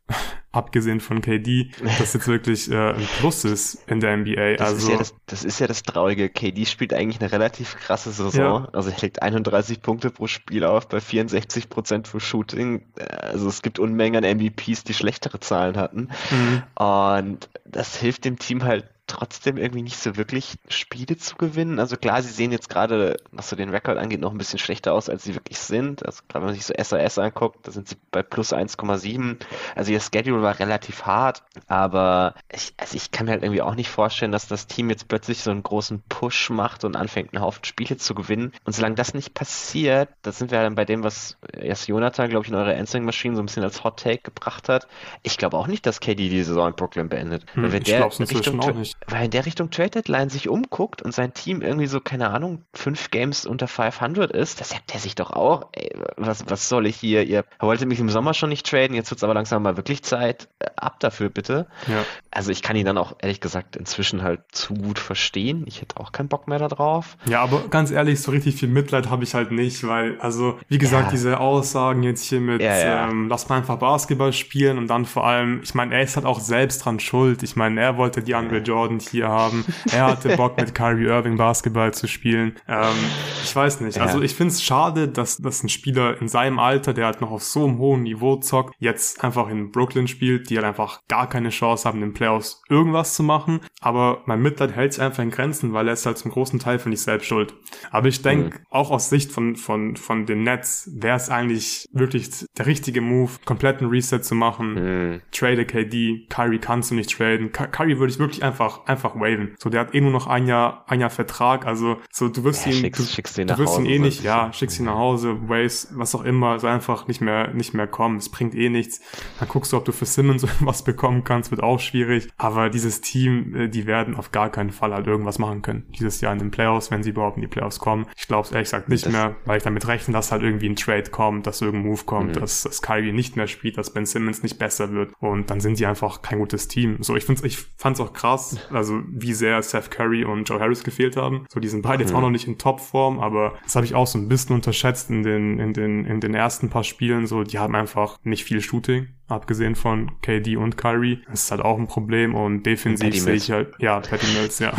abgesehen 0.56 1.00
von 1.00 1.20
KD, 1.20 1.70
das 1.98 2.14
jetzt 2.14 2.26
wirklich 2.28 2.70
äh, 2.70 2.92
ein 2.92 3.08
Plus 3.18 3.44
ist 3.44 3.78
in 3.86 4.00
der 4.00 4.16
NBA. 4.16 4.54
Das, 4.54 4.68
also, 4.68 4.86
ist 4.86 4.88
ja 4.92 4.98
das, 4.98 5.14
das 5.26 5.44
ist 5.44 5.60
ja 5.60 5.66
das 5.66 5.82
Traurige. 5.82 6.28
KD 6.28 6.66
spielt 6.66 6.92
eigentlich 6.92 7.20
eine 7.20 7.30
relativ 7.30 7.76
krasse 7.76 8.10
Saison. 8.10 8.64
Ja. 8.64 8.68
Also 8.72 8.90
er 8.90 9.00
legt 9.00 9.22
31 9.22 9.82
Punkte 9.82 10.10
pro 10.10 10.26
Spiel 10.26 10.64
auf 10.64 10.88
bei 10.88 11.00
64 11.00 11.68
Prozent 11.68 12.08
für 12.08 12.20
Shooting. 12.20 12.82
Also 12.98 13.48
es 13.48 13.62
gibt 13.62 13.78
Unmengen 13.78 14.24
an 14.24 14.36
MVPs, 14.38 14.84
die 14.84 14.94
schlechtere 14.94 15.40
Zahlen 15.40 15.76
hatten. 15.76 16.08
Mhm. 16.30 16.62
Und 16.74 17.48
das 17.64 17.96
hilft 17.96 18.24
dem 18.24 18.38
Team 18.38 18.64
halt 18.64 18.84
trotzdem 19.16 19.56
irgendwie 19.56 19.82
nicht 19.82 19.98
so 19.98 20.16
wirklich 20.16 20.58
Spiele 20.68 21.16
zu 21.16 21.36
gewinnen. 21.36 21.78
Also 21.78 21.96
klar, 21.96 22.20
sie 22.20 22.32
sehen 22.32 22.52
jetzt 22.52 22.68
gerade, 22.68 23.16
was 23.32 23.48
so 23.48 23.56
den 23.56 23.70
Rekord 23.70 23.96
angeht, 23.96 24.20
noch 24.20 24.30
ein 24.30 24.36
bisschen 24.36 24.58
schlechter 24.58 24.92
aus, 24.92 25.08
als 25.08 25.24
sie 25.24 25.34
wirklich 25.34 25.58
sind. 25.58 26.04
Also 26.04 26.22
klar, 26.28 26.42
wenn 26.42 26.48
man 26.48 26.54
sich 26.54 26.66
so 26.66 26.74
SAS 26.76 27.18
anguckt, 27.18 27.66
da 27.66 27.72
sind 27.72 27.88
sie 27.88 27.96
bei 28.10 28.22
plus 28.22 28.52
1,7. 28.52 29.38
Also 29.74 29.92
ihr 29.92 30.00
Schedule 30.00 30.42
war 30.42 30.58
relativ 30.58 31.06
hart, 31.06 31.42
aber 31.66 32.34
ich, 32.52 32.74
also 32.76 32.94
ich 32.94 33.10
kann 33.10 33.24
mir 33.24 33.32
halt 33.32 33.42
irgendwie 33.42 33.62
auch 33.62 33.74
nicht 33.74 33.88
vorstellen, 33.88 34.32
dass 34.32 34.48
das 34.48 34.66
Team 34.66 34.90
jetzt 34.90 35.08
plötzlich 35.08 35.40
so 35.40 35.50
einen 35.50 35.62
großen 35.62 36.02
Push 36.10 36.50
macht 36.50 36.84
und 36.84 36.94
anfängt, 36.94 37.32
einen 37.32 37.42
Haufen 37.42 37.64
Spiele 37.64 37.96
zu 37.96 38.14
gewinnen. 38.14 38.52
Und 38.64 38.74
solange 38.74 38.96
das 38.96 39.14
nicht 39.14 39.32
passiert, 39.32 40.10
da 40.22 40.32
sind 40.32 40.50
wir 40.50 40.60
dann 40.60 40.74
bei 40.74 40.84
dem, 40.84 41.04
was 41.04 41.38
erst 41.58 41.88
Jonathan, 41.88 42.28
glaube 42.28 42.44
ich, 42.44 42.50
in 42.50 42.54
eurer 42.54 42.76
Answering 42.76 43.06
Machine 43.06 43.34
so 43.34 43.42
ein 43.42 43.46
bisschen 43.46 43.64
als 43.64 43.82
Hot 43.82 43.98
Take 43.98 44.20
gebracht 44.24 44.68
hat. 44.68 44.86
Ich 45.22 45.38
glaube 45.38 45.56
auch 45.56 45.68
nicht, 45.68 45.86
dass 45.86 46.00
KD 46.00 46.28
die 46.28 46.42
Saison 46.42 46.68
in 46.68 46.74
Brooklyn 46.74 47.08
beendet. 47.08 47.46
Hm, 47.54 47.72
ich 47.72 47.84
glaube 47.84 48.12
es 48.12 48.20
inzwischen 48.20 48.60
auch 48.60 48.74
nicht 48.74 49.05
weil 49.08 49.26
in 49.26 49.30
der 49.30 49.46
Richtung 49.46 49.70
Trade 49.70 49.90
Deadline 49.90 50.30
sich 50.30 50.48
umguckt 50.48 51.02
und 51.02 51.12
sein 51.12 51.32
Team 51.32 51.62
irgendwie 51.62 51.86
so, 51.86 52.00
keine 52.00 52.30
Ahnung, 52.30 52.64
fünf 52.74 53.10
Games 53.10 53.46
unter 53.46 53.68
500 53.68 54.32
ist, 54.32 54.60
da 54.60 54.64
sagt 54.64 54.92
er 54.94 55.00
sich 55.00 55.14
doch 55.14 55.30
auch, 55.30 55.68
ey, 55.72 55.90
was, 56.16 56.44
was 56.48 56.68
soll 56.68 56.86
ich 56.86 56.96
hier? 56.96 57.24
Ihr 57.24 57.44
wollte 57.60 57.86
mich 57.86 58.00
im 58.00 58.08
Sommer 58.08 58.34
schon 58.34 58.48
nicht 58.48 58.66
traden, 58.68 58.96
jetzt 58.96 59.10
wird 59.10 59.18
es 59.18 59.24
aber 59.24 59.34
langsam 59.34 59.62
mal 59.62 59.76
wirklich 59.76 60.02
Zeit. 60.02 60.48
Ab 60.76 61.00
dafür 61.00 61.28
bitte. 61.28 61.66
Ja. 61.86 62.04
Also 62.30 62.50
ich 62.50 62.62
kann 62.62 62.76
ihn 62.76 62.84
dann 62.84 62.98
auch 62.98 63.16
ehrlich 63.20 63.40
gesagt 63.40 63.76
inzwischen 63.76 64.22
halt 64.22 64.40
zu 64.52 64.74
gut 64.74 64.98
verstehen. 64.98 65.64
Ich 65.66 65.80
hätte 65.80 65.98
auch 65.98 66.12
keinen 66.12 66.28
Bock 66.28 66.48
mehr 66.48 66.58
darauf. 66.58 67.16
Ja, 67.26 67.42
aber 67.42 67.68
ganz 67.68 67.90
ehrlich, 67.90 68.20
so 68.20 68.30
richtig 68.30 68.56
viel 68.56 68.68
Mitleid 68.68 69.08
habe 69.08 69.24
ich 69.24 69.34
halt 69.34 69.52
nicht, 69.52 69.86
weil, 69.86 70.18
also, 70.20 70.58
wie 70.68 70.78
gesagt, 70.78 71.06
ja. 71.06 71.10
diese 71.12 71.40
Aussagen 71.40 72.02
jetzt 72.02 72.24
hier 72.24 72.40
mit, 72.40 72.60
ja, 72.60 73.08
ähm, 73.08 73.28
lass 73.28 73.48
mal 73.48 73.58
einfach 73.58 73.78
Basketball 73.78 74.32
spielen 74.32 74.78
und 74.78 74.88
dann 74.88 75.04
vor 75.04 75.26
allem, 75.26 75.60
ich 75.62 75.74
meine, 75.74 75.94
er 75.94 76.02
ist 76.02 76.16
halt 76.16 76.26
auch 76.26 76.40
selbst 76.40 76.84
dran 76.84 77.00
schuld. 77.00 77.42
Ich 77.42 77.56
meine, 77.56 77.80
er 77.80 77.96
wollte 77.96 78.22
die 78.22 78.34
Andre 78.34 78.58
Jordan 78.58 78.95
Abend 78.96 79.02
hier 79.02 79.28
haben. 79.28 79.64
Er 79.92 80.06
hatte 80.06 80.36
Bock 80.36 80.56
mit 80.56 80.74
Kyrie 80.74 81.06
Irving 81.06 81.36
Basketball 81.36 81.92
zu 81.92 82.06
spielen. 82.06 82.54
Ähm, 82.68 82.94
ich 83.42 83.54
weiß 83.54 83.80
nicht. 83.80 83.98
Also 83.98 84.22
ich 84.22 84.34
finde 84.34 84.52
es 84.52 84.62
schade, 84.62 85.08
dass, 85.08 85.36
dass 85.36 85.62
ein 85.62 85.68
Spieler 85.68 86.20
in 86.20 86.28
seinem 86.28 86.58
Alter, 86.58 86.94
der 86.94 87.06
halt 87.06 87.20
noch 87.20 87.30
auf 87.30 87.42
so 87.42 87.66
einem 87.66 87.78
hohen 87.78 88.02
Niveau 88.02 88.36
zockt, 88.36 88.74
jetzt 88.78 89.22
einfach 89.22 89.48
in 89.48 89.70
Brooklyn 89.70 90.08
spielt, 90.08 90.50
die 90.50 90.56
halt 90.56 90.66
einfach 90.66 91.02
gar 91.08 91.28
keine 91.28 91.50
Chance 91.50 91.86
haben, 91.86 92.02
in 92.02 92.10
den 92.10 92.14
Playoffs 92.14 92.62
irgendwas 92.68 93.14
zu 93.14 93.22
machen. 93.22 93.60
Aber 93.80 94.22
mein 94.26 94.40
Mitleid 94.40 94.74
hält 94.74 94.94
sich 94.94 95.02
einfach 95.02 95.22
in 95.22 95.30
Grenzen, 95.30 95.72
weil 95.72 95.88
er 95.88 95.94
ist 95.94 96.06
halt 96.06 96.18
zum 96.18 96.30
großen 96.30 96.58
Teil, 96.58 96.78
finde 96.78 96.94
ich, 96.94 97.02
selbst 97.02 97.26
schuld. 97.26 97.54
Aber 97.90 98.08
ich 98.08 98.22
denke, 98.22 98.58
mhm. 98.58 98.64
auch 98.70 98.90
aus 98.90 99.10
Sicht 99.10 99.32
von, 99.32 99.56
von, 99.56 99.96
von 99.96 100.26
den 100.26 100.42
Nets 100.42 100.90
wäre 100.94 101.16
es 101.16 101.28
eigentlich 101.28 101.88
wirklich 101.92 102.30
der 102.56 102.66
richtige 102.66 103.00
Move, 103.00 103.32
kompletten 103.44 103.88
Reset 103.88 104.20
zu 104.20 104.34
machen. 104.34 104.74
Mhm. 104.74 105.20
Trade 105.32 105.66
KD, 105.66 106.26
Kyrie 106.28 106.58
kannst 106.58 106.90
du 106.90 106.94
nicht 106.94 107.10
traden. 107.10 107.52
Kyrie 107.52 107.98
würde 107.98 108.12
ich 108.12 108.18
wirklich 108.18 108.42
einfach 108.42 108.85
einfach, 108.88 109.14
waven. 109.16 109.54
So, 109.58 109.70
der 109.70 109.80
hat 109.80 109.94
eh 109.94 110.00
nur 110.00 110.10
noch 110.10 110.26
ein 110.26 110.46
Jahr, 110.46 110.84
ein 110.86 111.00
Jahr 111.00 111.10
Vertrag, 111.10 111.66
also 111.66 111.98
so, 112.12 112.28
du 112.28 112.44
wirst 112.44 112.66
ja, 112.66 112.72
ihn, 112.72 112.78
schickst, 112.78 113.00
du, 113.00 113.04
schickst 113.04 113.38
ihn 113.38 113.46
du 113.46 113.58
wirst 113.58 113.74
Hause, 113.74 113.82
ihn 113.82 113.90
eh 113.90 113.98
nicht, 113.98 114.22
ja, 114.22 114.52
schickst 114.52 114.78
ihn 114.78 114.86
nach 114.86 114.96
Hause, 114.96 115.48
Waves, 115.48 115.88
was 115.92 116.14
auch 116.14 116.24
immer, 116.24 116.58
so 116.58 116.66
einfach 116.66 117.08
nicht 117.08 117.20
mehr, 117.20 117.52
nicht 117.54 117.74
mehr 117.74 117.86
kommen. 117.86 118.16
Es 118.16 118.28
bringt 118.28 118.54
eh 118.54 118.68
nichts. 118.68 119.00
Dann 119.38 119.48
guckst 119.48 119.72
du, 119.72 119.76
ob 119.76 119.84
du 119.84 119.92
für 119.92 120.06
Simmons 120.06 120.46
was 120.60 120.84
bekommen 120.84 121.24
kannst, 121.24 121.50
wird 121.50 121.62
auch 121.62 121.80
schwierig. 121.80 122.28
Aber 122.36 122.70
dieses 122.70 123.00
Team, 123.00 123.54
äh, 123.54 123.68
die 123.68 123.86
werden 123.86 124.16
auf 124.16 124.32
gar 124.32 124.50
keinen 124.50 124.70
Fall 124.70 124.92
halt 124.92 125.06
irgendwas 125.06 125.38
machen 125.38 125.62
können. 125.62 125.86
Dieses 125.98 126.20
Jahr 126.20 126.32
in 126.32 126.38
den 126.38 126.50
Playoffs, 126.50 126.90
wenn 126.90 127.02
sie 127.02 127.10
überhaupt 127.10 127.36
in 127.36 127.42
die 127.42 127.48
Playoffs 127.48 127.78
kommen. 127.78 128.06
Ich 128.16 128.26
glaube 128.26 128.46
es 128.46 128.52
ehrlich 128.52 128.66
gesagt 128.66 128.88
nicht 128.88 129.06
das 129.06 129.12
mehr, 129.12 129.36
weil 129.44 129.58
ich 129.58 129.62
damit 129.62 129.86
rechne, 129.86 130.12
dass 130.12 130.32
halt 130.32 130.42
irgendwie 130.42 130.68
ein 130.68 130.76
Trade 130.76 131.10
kommt, 131.10 131.46
dass 131.46 131.60
irgendein 131.60 131.90
Move 131.90 132.02
kommt, 132.04 132.36
mhm. 132.36 132.40
dass, 132.40 132.62
dass 132.62 132.82
Kyrie 132.82 133.12
nicht 133.12 133.36
mehr 133.36 133.46
spielt, 133.46 133.78
dass 133.78 133.92
Ben 133.92 134.06
Simmons 134.06 134.42
nicht 134.42 134.58
besser 134.58 134.92
wird. 134.92 135.12
Und 135.20 135.50
dann 135.50 135.60
sind 135.60 135.78
die 135.78 135.86
einfach 135.86 136.22
kein 136.22 136.38
gutes 136.38 136.68
Team. 136.68 136.96
So, 137.00 137.16
ich 137.16 137.24
find's, 137.24 137.42
ich 137.42 137.58
fand's 137.76 138.00
auch 138.00 138.12
krass, 138.12 138.58
also 138.76 139.02
wie 139.08 139.32
sehr 139.32 139.62
Seth 139.62 139.90
Curry 139.90 140.24
und 140.24 140.48
Joe 140.48 140.60
Harris 140.60 140.84
gefehlt 140.84 141.16
haben. 141.16 141.46
So, 141.52 141.60
die 141.60 141.68
sind 141.68 141.82
beide 141.82 142.02
mhm. 142.02 142.08
jetzt 142.08 142.14
auch 142.14 142.20
noch 142.20 142.30
nicht 142.30 142.46
in 142.46 142.58
Topform, 142.58 143.18
aber 143.18 143.54
das 143.64 143.74
habe 143.74 143.86
ich 143.86 143.94
auch 143.94 144.06
so 144.06 144.18
ein 144.18 144.28
bisschen 144.28 144.54
unterschätzt 144.54 145.10
in 145.10 145.22
den, 145.22 145.58
in 145.58 145.72
den, 145.72 146.04
in 146.04 146.20
den 146.20 146.34
ersten 146.34 146.70
paar 146.70 146.84
Spielen. 146.84 147.26
So, 147.26 147.42
die 147.42 147.58
haben 147.58 147.74
einfach 147.74 148.18
nicht 148.22 148.44
viel 148.44 148.60
Shooting 148.60 149.08
abgesehen 149.28 149.74
von 149.74 150.12
KD 150.22 150.56
und 150.56 150.76
Kyrie. 150.76 151.22
Das 151.28 151.44
ist 151.44 151.50
halt 151.50 151.60
auch 151.60 151.78
ein 151.78 151.88
Problem 151.88 152.34
und 152.34 152.64
defensiv 152.64 153.18
sehe 153.20 153.34
ich 153.34 153.50
halt, 153.50 153.74
ja, 153.78 154.00
Patty 154.00 154.26
Mills, 154.34 154.58
ja. 154.60 154.72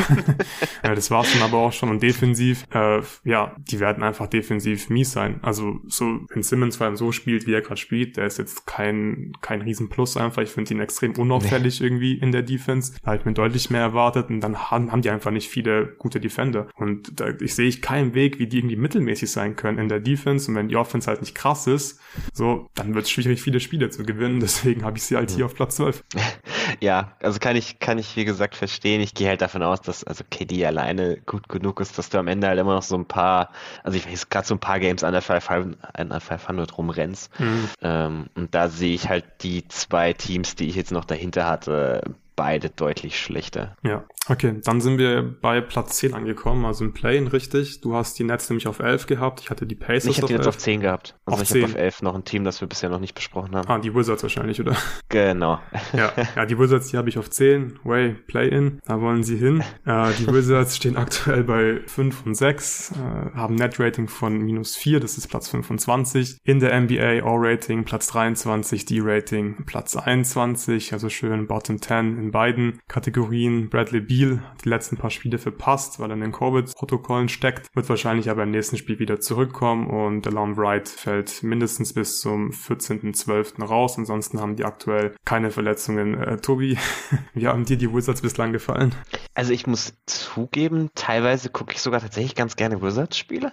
Das 0.83 1.11
war's 1.11 1.31
dann 1.33 1.41
aber 1.41 1.57
auch 1.57 1.73
schon 1.73 1.89
und 1.89 2.01
defensiv, 2.01 2.65
äh, 2.73 3.01
ja, 3.23 3.55
die 3.57 3.79
werden 3.79 4.03
einfach 4.03 4.27
defensiv 4.27 4.89
mies 4.89 5.11
sein. 5.11 5.39
Also 5.41 5.79
so, 5.87 6.21
wenn 6.29 6.43
Simmons 6.43 6.77
vor 6.77 6.87
allem 6.87 6.95
so 6.95 7.11
spielt, 7.11 7.47
wie 7.47 7.53
er 7.53 7.61
gerade 7.61 7.79
spielt, 7.79 8.17
der 8.17 8.25
ist 8.25 8.37
jetzt 8.37 8.65
kein, 8.65 9.33
kein 9.41 9.61
Riesenplus 9.61 10.17
einfach. 10.17 10.41
Ich 10.41 10.49
finde 10.49 10.73
ihn 10.73 10.79
extrem 10.79 11.13
unauffällig 11.17 11.79
nee. 11.79 11.85
irgendwie 11.85 12.13
in 12.13 12.31
der 12.31 12.43
Defense. 12.43 12.93
Da 13.01 13.11
habe 13.11 13.17
ich 13.17 13.25
mir 13.25 13.33
deutlich 13.33 13.69
mehr 13.69 13.81
erwartet 13.81 14.29
und 14.29 14.39
dann 14.39 14.71
haben, 14.71 14.91
haben 14.91 15.01
die 15.01 15.09
einfach 15.09 15.31
nicht 15.31 15.49
viele 15.49 15.87
gute 15.97 16.19
Defender. 16.19 16.67
Und 16.75 17.19
da 17.19 17.27
ich 17.39 17.55
sehe 17.55 17.67
ich 17.67 17.81
keinen 17.81 18.13
Weg, 18.13 18.39
wie 18.39 18.47
die 18.47 18.59
irgendwie 18.59 18.75
mittelmäßig 18.75 19.31
sein 19.31 19.55
können 19.55 19.77
in 19.77 19.89
der 19.89 19.99
Defense 19.99 20.49
und 20.49 20.55
wenn 20.55 20.69
die 20.69 20.77
Offense 20.77 21.07
halt 21.07 21.21
nicht 21.21 21.35
krass 21.35 21.67
ist, 21.67 21.99
so, 22.33 22.69
dann 22.75 22.95
wird 22.95 23.05
es 23.05 23.11
schwierig, 23.11 23.41
viele 23.41 23.59
Spiele 23.59 23.89
zu 23.89 24.03
gewinnen 24.03 24.36
deswegen 24.39 24.83
habe 24.83 24.97
ich 24.97 25.03
sie 25.03 25.15
halt 25.15 25.31
hier 25.31 25.45
auf 25.45 25.55
Platz 25.55 25.75
12. 25.77 26.03
Ja, 26.81 27.13
also 27.21 27.39
kann 27.39 27.55
ich, 27.55 27.79
kann 27.79 27.97
ich 27.97 28.15
wie 28.17 28.25
gesagt 28.25 28.53
verstehen. 28.53 28.99
Ich 28.99 29.13
gehe 29.13 29.29
halt 29.29 29.41
davon 29.41 29.63
aus, 29.63 29.81
dass 29.81 30.03
also 30.03 30.23
KD 30.29 30.65
alleine 30.65 31.17
gut 31.25 31.47
genug 31.47 31.79
ist, 31.79 31.97
dass 31.97 32.09
du 32.09 32.17
am 32.19 32.27
Ende 32.27 32.47
halt 32.47 32.59
immer 32.59 32.75
noch 32.75 32.83
so 32.83 32.95
ein 32.95 33.05
paar, 33.05 33.51
also 33.83 33.97
ich 33.97 34.05
weiß 34.05 34.29
gerade 34.29 34.45
so 34.45 34.53
ein 34.53 34.59
paar 34.59 34.79
Games 34.79 35.03
an 35.03 35.13
der 35.13 35.21
500 35.21 36.77
rumrennst. 36.77 37.39
Mhm. 37.39 37.69
Ähm, 37.81 38.25
und 38.35 38.53
da 38.53 38.67
sehe 38.67 38.93
ich 38.93 39.07
halt 39.07 39.25
die 39.41 39.67
zwei 39.69 40.13
Teams, 40.13 40.55
die 40.55 40.67
ich 40.67 40.75
jetzt 40.75 40.91
noch 40.91 41.05
dahinter 41.05 41.47
hatte, 41.47 42.01
beide 42.35 42.69
deutlich 42.69 43.19
schlechter. 43.19 43.75
Ja, 43.81 44.03
okay, 44.29 44.55
dann 44.63 44.81
sind 44.81 44.97
wir 44.97 45.23
bei 45.23 45.61
Platz 45.61 45.97
10 45.97 46.13
angekommen, 46.13 46.65
also 46.65 46.85
im 46.85 46.93
Play-In 46.93 47.27
richtig. 47.27 47.81
Du 47.81 47.95
hast 47.95 48.17
die 48.19 48.23
Nets 48.23 48.49
nämlich 48.49 48.67
auf 48.67 48.79
11 48.79 49.05
gehabt, 49.07 49.41
ich 49.41 49.49
hatte 49.49 49.65
die 49.65 49.75
Pacers 49.75 50.05
ich 50.05 50.23
auf 50.23 50.27
die 50.27 50.35
Nets 50.35 50.47
auf 50.47 50.57
10 50.57 50.81
gehabt. 50.81 51.15
Also 51.25 51.41
auf 51.41 51.55
ich 51.55 51.63
habe 51.63 51.73
auf 51.73 51.79
11 51.79 52.01
noch 52.01 52.15
ein 52.15 52.23
Team, 52.23 52.43
das 52.43 52.61
wir 52.61 52.67
bisher 52.67 52.89
noch 52.89 52.99
nicht 52.99 53.15
besprochen 53.15 53.55
haben. 53.55 53.67
Ah, 53.67 53.79
die 53.79 53.93
Wizards 53.93 54.23
wahrscheinlich, 54.23 54.59
oder? 54.59 54.75
Genau. 55.09 55.59
Ja, 55.93 56.11
ja 56.35 56.45
die 56.45 56.59
Wizards, 56.59 56.89
die 56.89 56.97
habe 56.97 57.09
ich 57.09 57.17
auf 57.17 57.29
10. 57.29 57.79
Way, 57.83 58.15
Play-In, 58.27 58.79
da 58.85 58.99
wollen 58.99 59.23
sie 59.23 59.37
hin. 59.37 59.63
Äh, 59.85 60.11
die 60.19 60.27
Wizards 60.33 60.75
stehen 60.75 60.97
aktuell 60.97 61.43
bei 61.43 61.81
5 61.87 62.25
und 62.25 62.35
6, 62.35 62.91
äh, 62.91 63.37
haben 63.37 63.55
Net-Rating 63.55 64.07
von 64.07 64.37
minus 64.37 64.75
4, 64.75 64.99
das 64.99 65.17
ist 65.17 65.27
Platz 65.27 65.49
25. 65.49 66.37
In 66.43 66.59
der 66.59 66.79
NBA 66.79 67.23
All-Rating 67.23 67.85
Platz 67.85 68.07
23, 68.07 68.85
D-Rating 68.85 69.65
Platz 69.65 69.95
21, 69.95 70.93
also 70.93 71.09
schön 71.09 71.47
Bottom 71.47 71.81
10 71.81 72.17
in 72.17 72.31
beiden 72.31 72.79
Kategorien. 72.87 73.69
Bradley 73.69 74.01
Beal 74.01 74.16
hat 74.25 74.65
die 74.65 74.69
letzten 74.69 74.97
paar 74.97 75.09
Spiele 75.09 75.37
verpasst, 75.37 75.99
weil 75.99 76.09
er 76.09 76.15
in 76.15 76.21
den 76.21 76.31
Covid-Protokollen 76.31 77.29
steckt, 77.29 77.67
wird 77.75 77.89
wahrscheinlich 77.89 78.29
aber 78.29 78.43
im 78.43 78.51
nächsten 78.51 78.77
Spiel 78.77 78.99
wieder 78.99 79.19
zurückkommen 79.19 79.87
und 79.87 80.27
Alon 80.27 80.57
Wright 80.57 80.87
fällt 80.87 81.43
mindestens 81.43 81.93
bis 81.93 82.19
zum 82.19 82.51
14.12. 82.51 83.63
raus. 83.63 83.97
Ansonsten 83.97 84.39
haben 84.39 84.55
die 84.55 84.65
aktuell 84.65 85.15
keine 85.25 85.51
Verletzungen. 85.51 86.15
Äh, 86.15 86.37
Tobi, 86.37 86.77
wie 87.33 87.47
haben 87.47 87.65
dir 87.65 87.77
die 87.77 87.93
Wizards 87.93 88.21
bislang 88.21 88.51
gefallen? 88.51 88.95
Also 89.33 89.53
ich 89.53 89.67
muss 89.67 89.93
zugeben, 90.05 90.89
teilweise 90.95 91.49
gucke 91.49 91.73
ich 91.73 91.81
sogar 91.81 92.01
tatsächlich 92.01 92.35
ganz 92.35 92.55
gerne 92.55 92.81
Wizards-Spiele. 92.81 93.51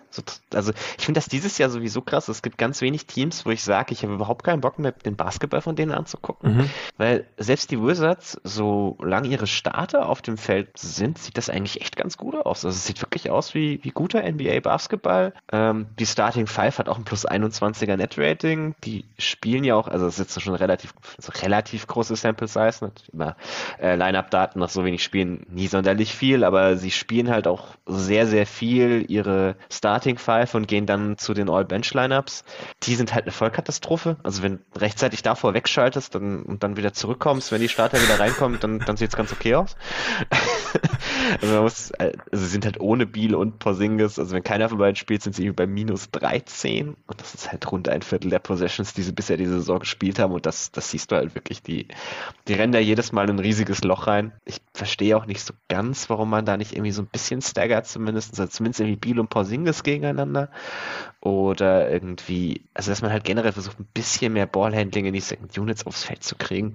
Also 0.52 0.72
ich 0.98 1.04
finde 1.04 1.18
das 1.18 1.28
dieses 1.28 1.58
Jahr 1.58 1.70
sowieso 1.70 2.00
krass. 2.00 2.28
Es 2.28 2.42
gibt 2.42 2.58
ganz 2.58 2.80
wenig 2.80 3.06
Teams, 3.06 3.44
wo 3.44 3.50
ich 3.50 3.62
sage, 3.62 3.92
ich 3.92 4.02
habe 4.02 4.14
überhaupt 4.14 4.44
keinen 4.44 4.60
Bock 4.60 4.78
mehr, 4.78 4.92
den 4.92 5.16
Basketball 5.16 5.60
von 5.60 5.76
denen 5.76 5.92
anzugucken. 5.92 6.56
Mhm. 6.56 6.70
Weil 6.96 7.26
selbst 7.36 7.70
die 7.70 7.80
Wizards, 7.80 8.40
solange 8.44 9.28
ihre 9.28 9.46
Starter 9.46 10.08
auf 10.08 10.22
dem 10.22 10.36
Feld 10.36 10.53
sind, 10.76 11.18
sieht 11.18 11.36
das 11.36 11.50
eigentlich 11.50 11.80
echt 11.80 11.96
ganz 11.96 12.16
gut 12.16 12.34
aus. 12.34 12.64
Also 12.64 12.68
es 12.68 12.86
sieht 12.86 13.02
wirklich 13.02 13.30
aus 13.30 13.54
wie, 13.54 13.80
wie 13.82 13.90
guter 13.90 14.22
NBA-Basketball. 14.22 15.32
Ähm, 15.52 15.86
die 15.98 16.06
Starting 16.06 16.46
Five 16.46 16.78
hat 16.78 16.88
auch 16.88 16.98
ein 16.98 17.04
plus 17.04 17.26
21er 17.26 17.96
Net-Rating. 17.96 18.74
Die 18.84 19.04
spielen 19.18 19.64
ja 19.64 19.74
auch, 19.74 19.88
also 19.88 20.06
es 20.06 20.18
ist 20.18 20.40
schon 20.40 20.54
relativ, 20.54 20.94
also 21.16 21.32
relativ 21.42 21.86
große 21.86 22.16
Sample 22.16 22.48
Size. 22.48 22.84
Nicht 22.84 23.08
immer 23.12 23.36
äh, 23.80 23.96
Line-Up-Daten 23.96 24.58
nach 24.58 24.68
so 24.68 24.84
wenig 24.84 25.02
Spielen 25.02 25.46
nie 25.50 25.66
sonderlich 25.66 26.14
viel, 26.14 26.44
aber 26.44 26.76
sie 26.76 26.90
spielen 26.90 27.30
halt 27.30 27.46
auch 27.46 27.68
sehr, 27.86 28.26
sehr 28.26 28.46
viel 28.46 29.04
ihre 29.08 29.56
Starting 29.70 30.18
Five 30.18 30.54
und 30.54 30.68
gehen 30.68 30.86
dann 30.86 31.18
zu 31.18 31.34
den 31.34 31.50
All-Bench-Lineups. 31.50 32.44
Die 32.82 32.94
sind 32.94 33.14
halt 33.14 33.24
eine 33.24 33.32
Vollkatastrophe. 33.32 34.16
Also 34.22 34.42
wenn 34.42 34.60
rechtzeitig 34.76 35.22
davor 35.22 35.54
wegschaltest 35.54 36.14
dann, 36.14 36.42
und 36.42 36.62
dann 36.62 36.76
wieder 36.76 36.92
zurückkommst, 36.92 37.52
wenn 37.52 37.60
die 37.60 37.68
Starter 37.68 38.00
wieder 38.00 38.18
reinkommen, 38.18 38.60
dann, 38.60 38.78
dann 38.80 38.96
sieht 38.96 39.10
es 39.10 39.16
ganz 39.16 39.32
okay 39.32 39.54
aus. 39.54 39.76
Also, 41.40 41.54
man 41.54 41.62
muss, 41.62 41.92
also 41.92 42.16
sie 42.32 42.46
sind 42.46 42.64
halt 42.64 42.80
ohne 42.80 43.06
Biel 43.06 43.34
und 43.34 43.58
Porzingis, 43.58 44.18
also 44.18 44.34
wenn 44.34 44.42
keiner 44.42 44.68
von 44.68 44.78
beiden 44.78 44.96
spielt, 44.96 45.22
sind 45.22 45.34
sie 45.34 45.50
bei 45.50 45.66
minus 45.66 46.10
13 46.10 46.96
und 47.06 47.20
das 47.20 47.34
ist 47.34 47.50
halt 47.50 47.70
rund 47.70 47.88
ein 47.88 48.02
Viertel 48.02 48.30
der 48.30 48.38
Possessions, 48.38 48.94
die 48.94 49.02
sie 49.02 49.12
bisher 49.12 49.36
diese 49.36 49.54
Saison 49.54 49.78
gespielt 49.78 50.18
haben. 50.18 50.32
Und 50.32 50.46
das, 50.46 50.72
das 50.72 50.90
siehst 50.90 51.10
du 51.10 51.16
halt 51.16 51.34
wirklich, 51.34 51.62
die, 51.62 51.88
die 52.48 52.54
rennen 52.54 52.72
da 52.72 52.78
jedes 52.78 53.12
Mal 53.12 53.28
ein 53.28 53.38
riesiges 53.38 53.84
Loch 53.84 54.06
rein. 54.06 54.32
Ich 54.44 54.60
verstehe 54.72 55.16
auch 55.16 55.26
nicht 55.26 55.40
so 55.40 55.54
ganz, 55.68 56.10
warum 56.10 56.30
man 56.30 56.44
da 56.44 56.56
nicht 56.56 56.72
irgendwie 56.72 56.92
so 56.92 57.02
ein 57.02 57.08
bisschen 57.08 57.42
staggert 57.42 57.86
zumindest, 57.86 58.38
also 58.38 58.50
zumindest 58.50 58.80
irgendwie 58.80 58.98
Biel 58.98 59.20
und 59.20 59.30
Porzingis 59.30 59.82
gegeneinander 59.82 60.50
oder 61.24 61.90
irgendwie, 61.90 62.60
also 62.74 62.90
dass 62.90 63.00
man 63.00 63.10
halt 63.10 63.24
generell 63.24 63.52
versucht, 63.52 63.80
ein 63.80 63.88
bisschen 63.94 64.34
mehr 64.34 64.44
Ballhandling 64.46 65.06
in 65.06 65.14
die 65.14 65.20
Second 65.20 65.56
Units 65.56 65.86
aufs 65.86 66.04
Feld 66.04 66.22
zu 66.22 66.36
kriegen. 66.36 66.74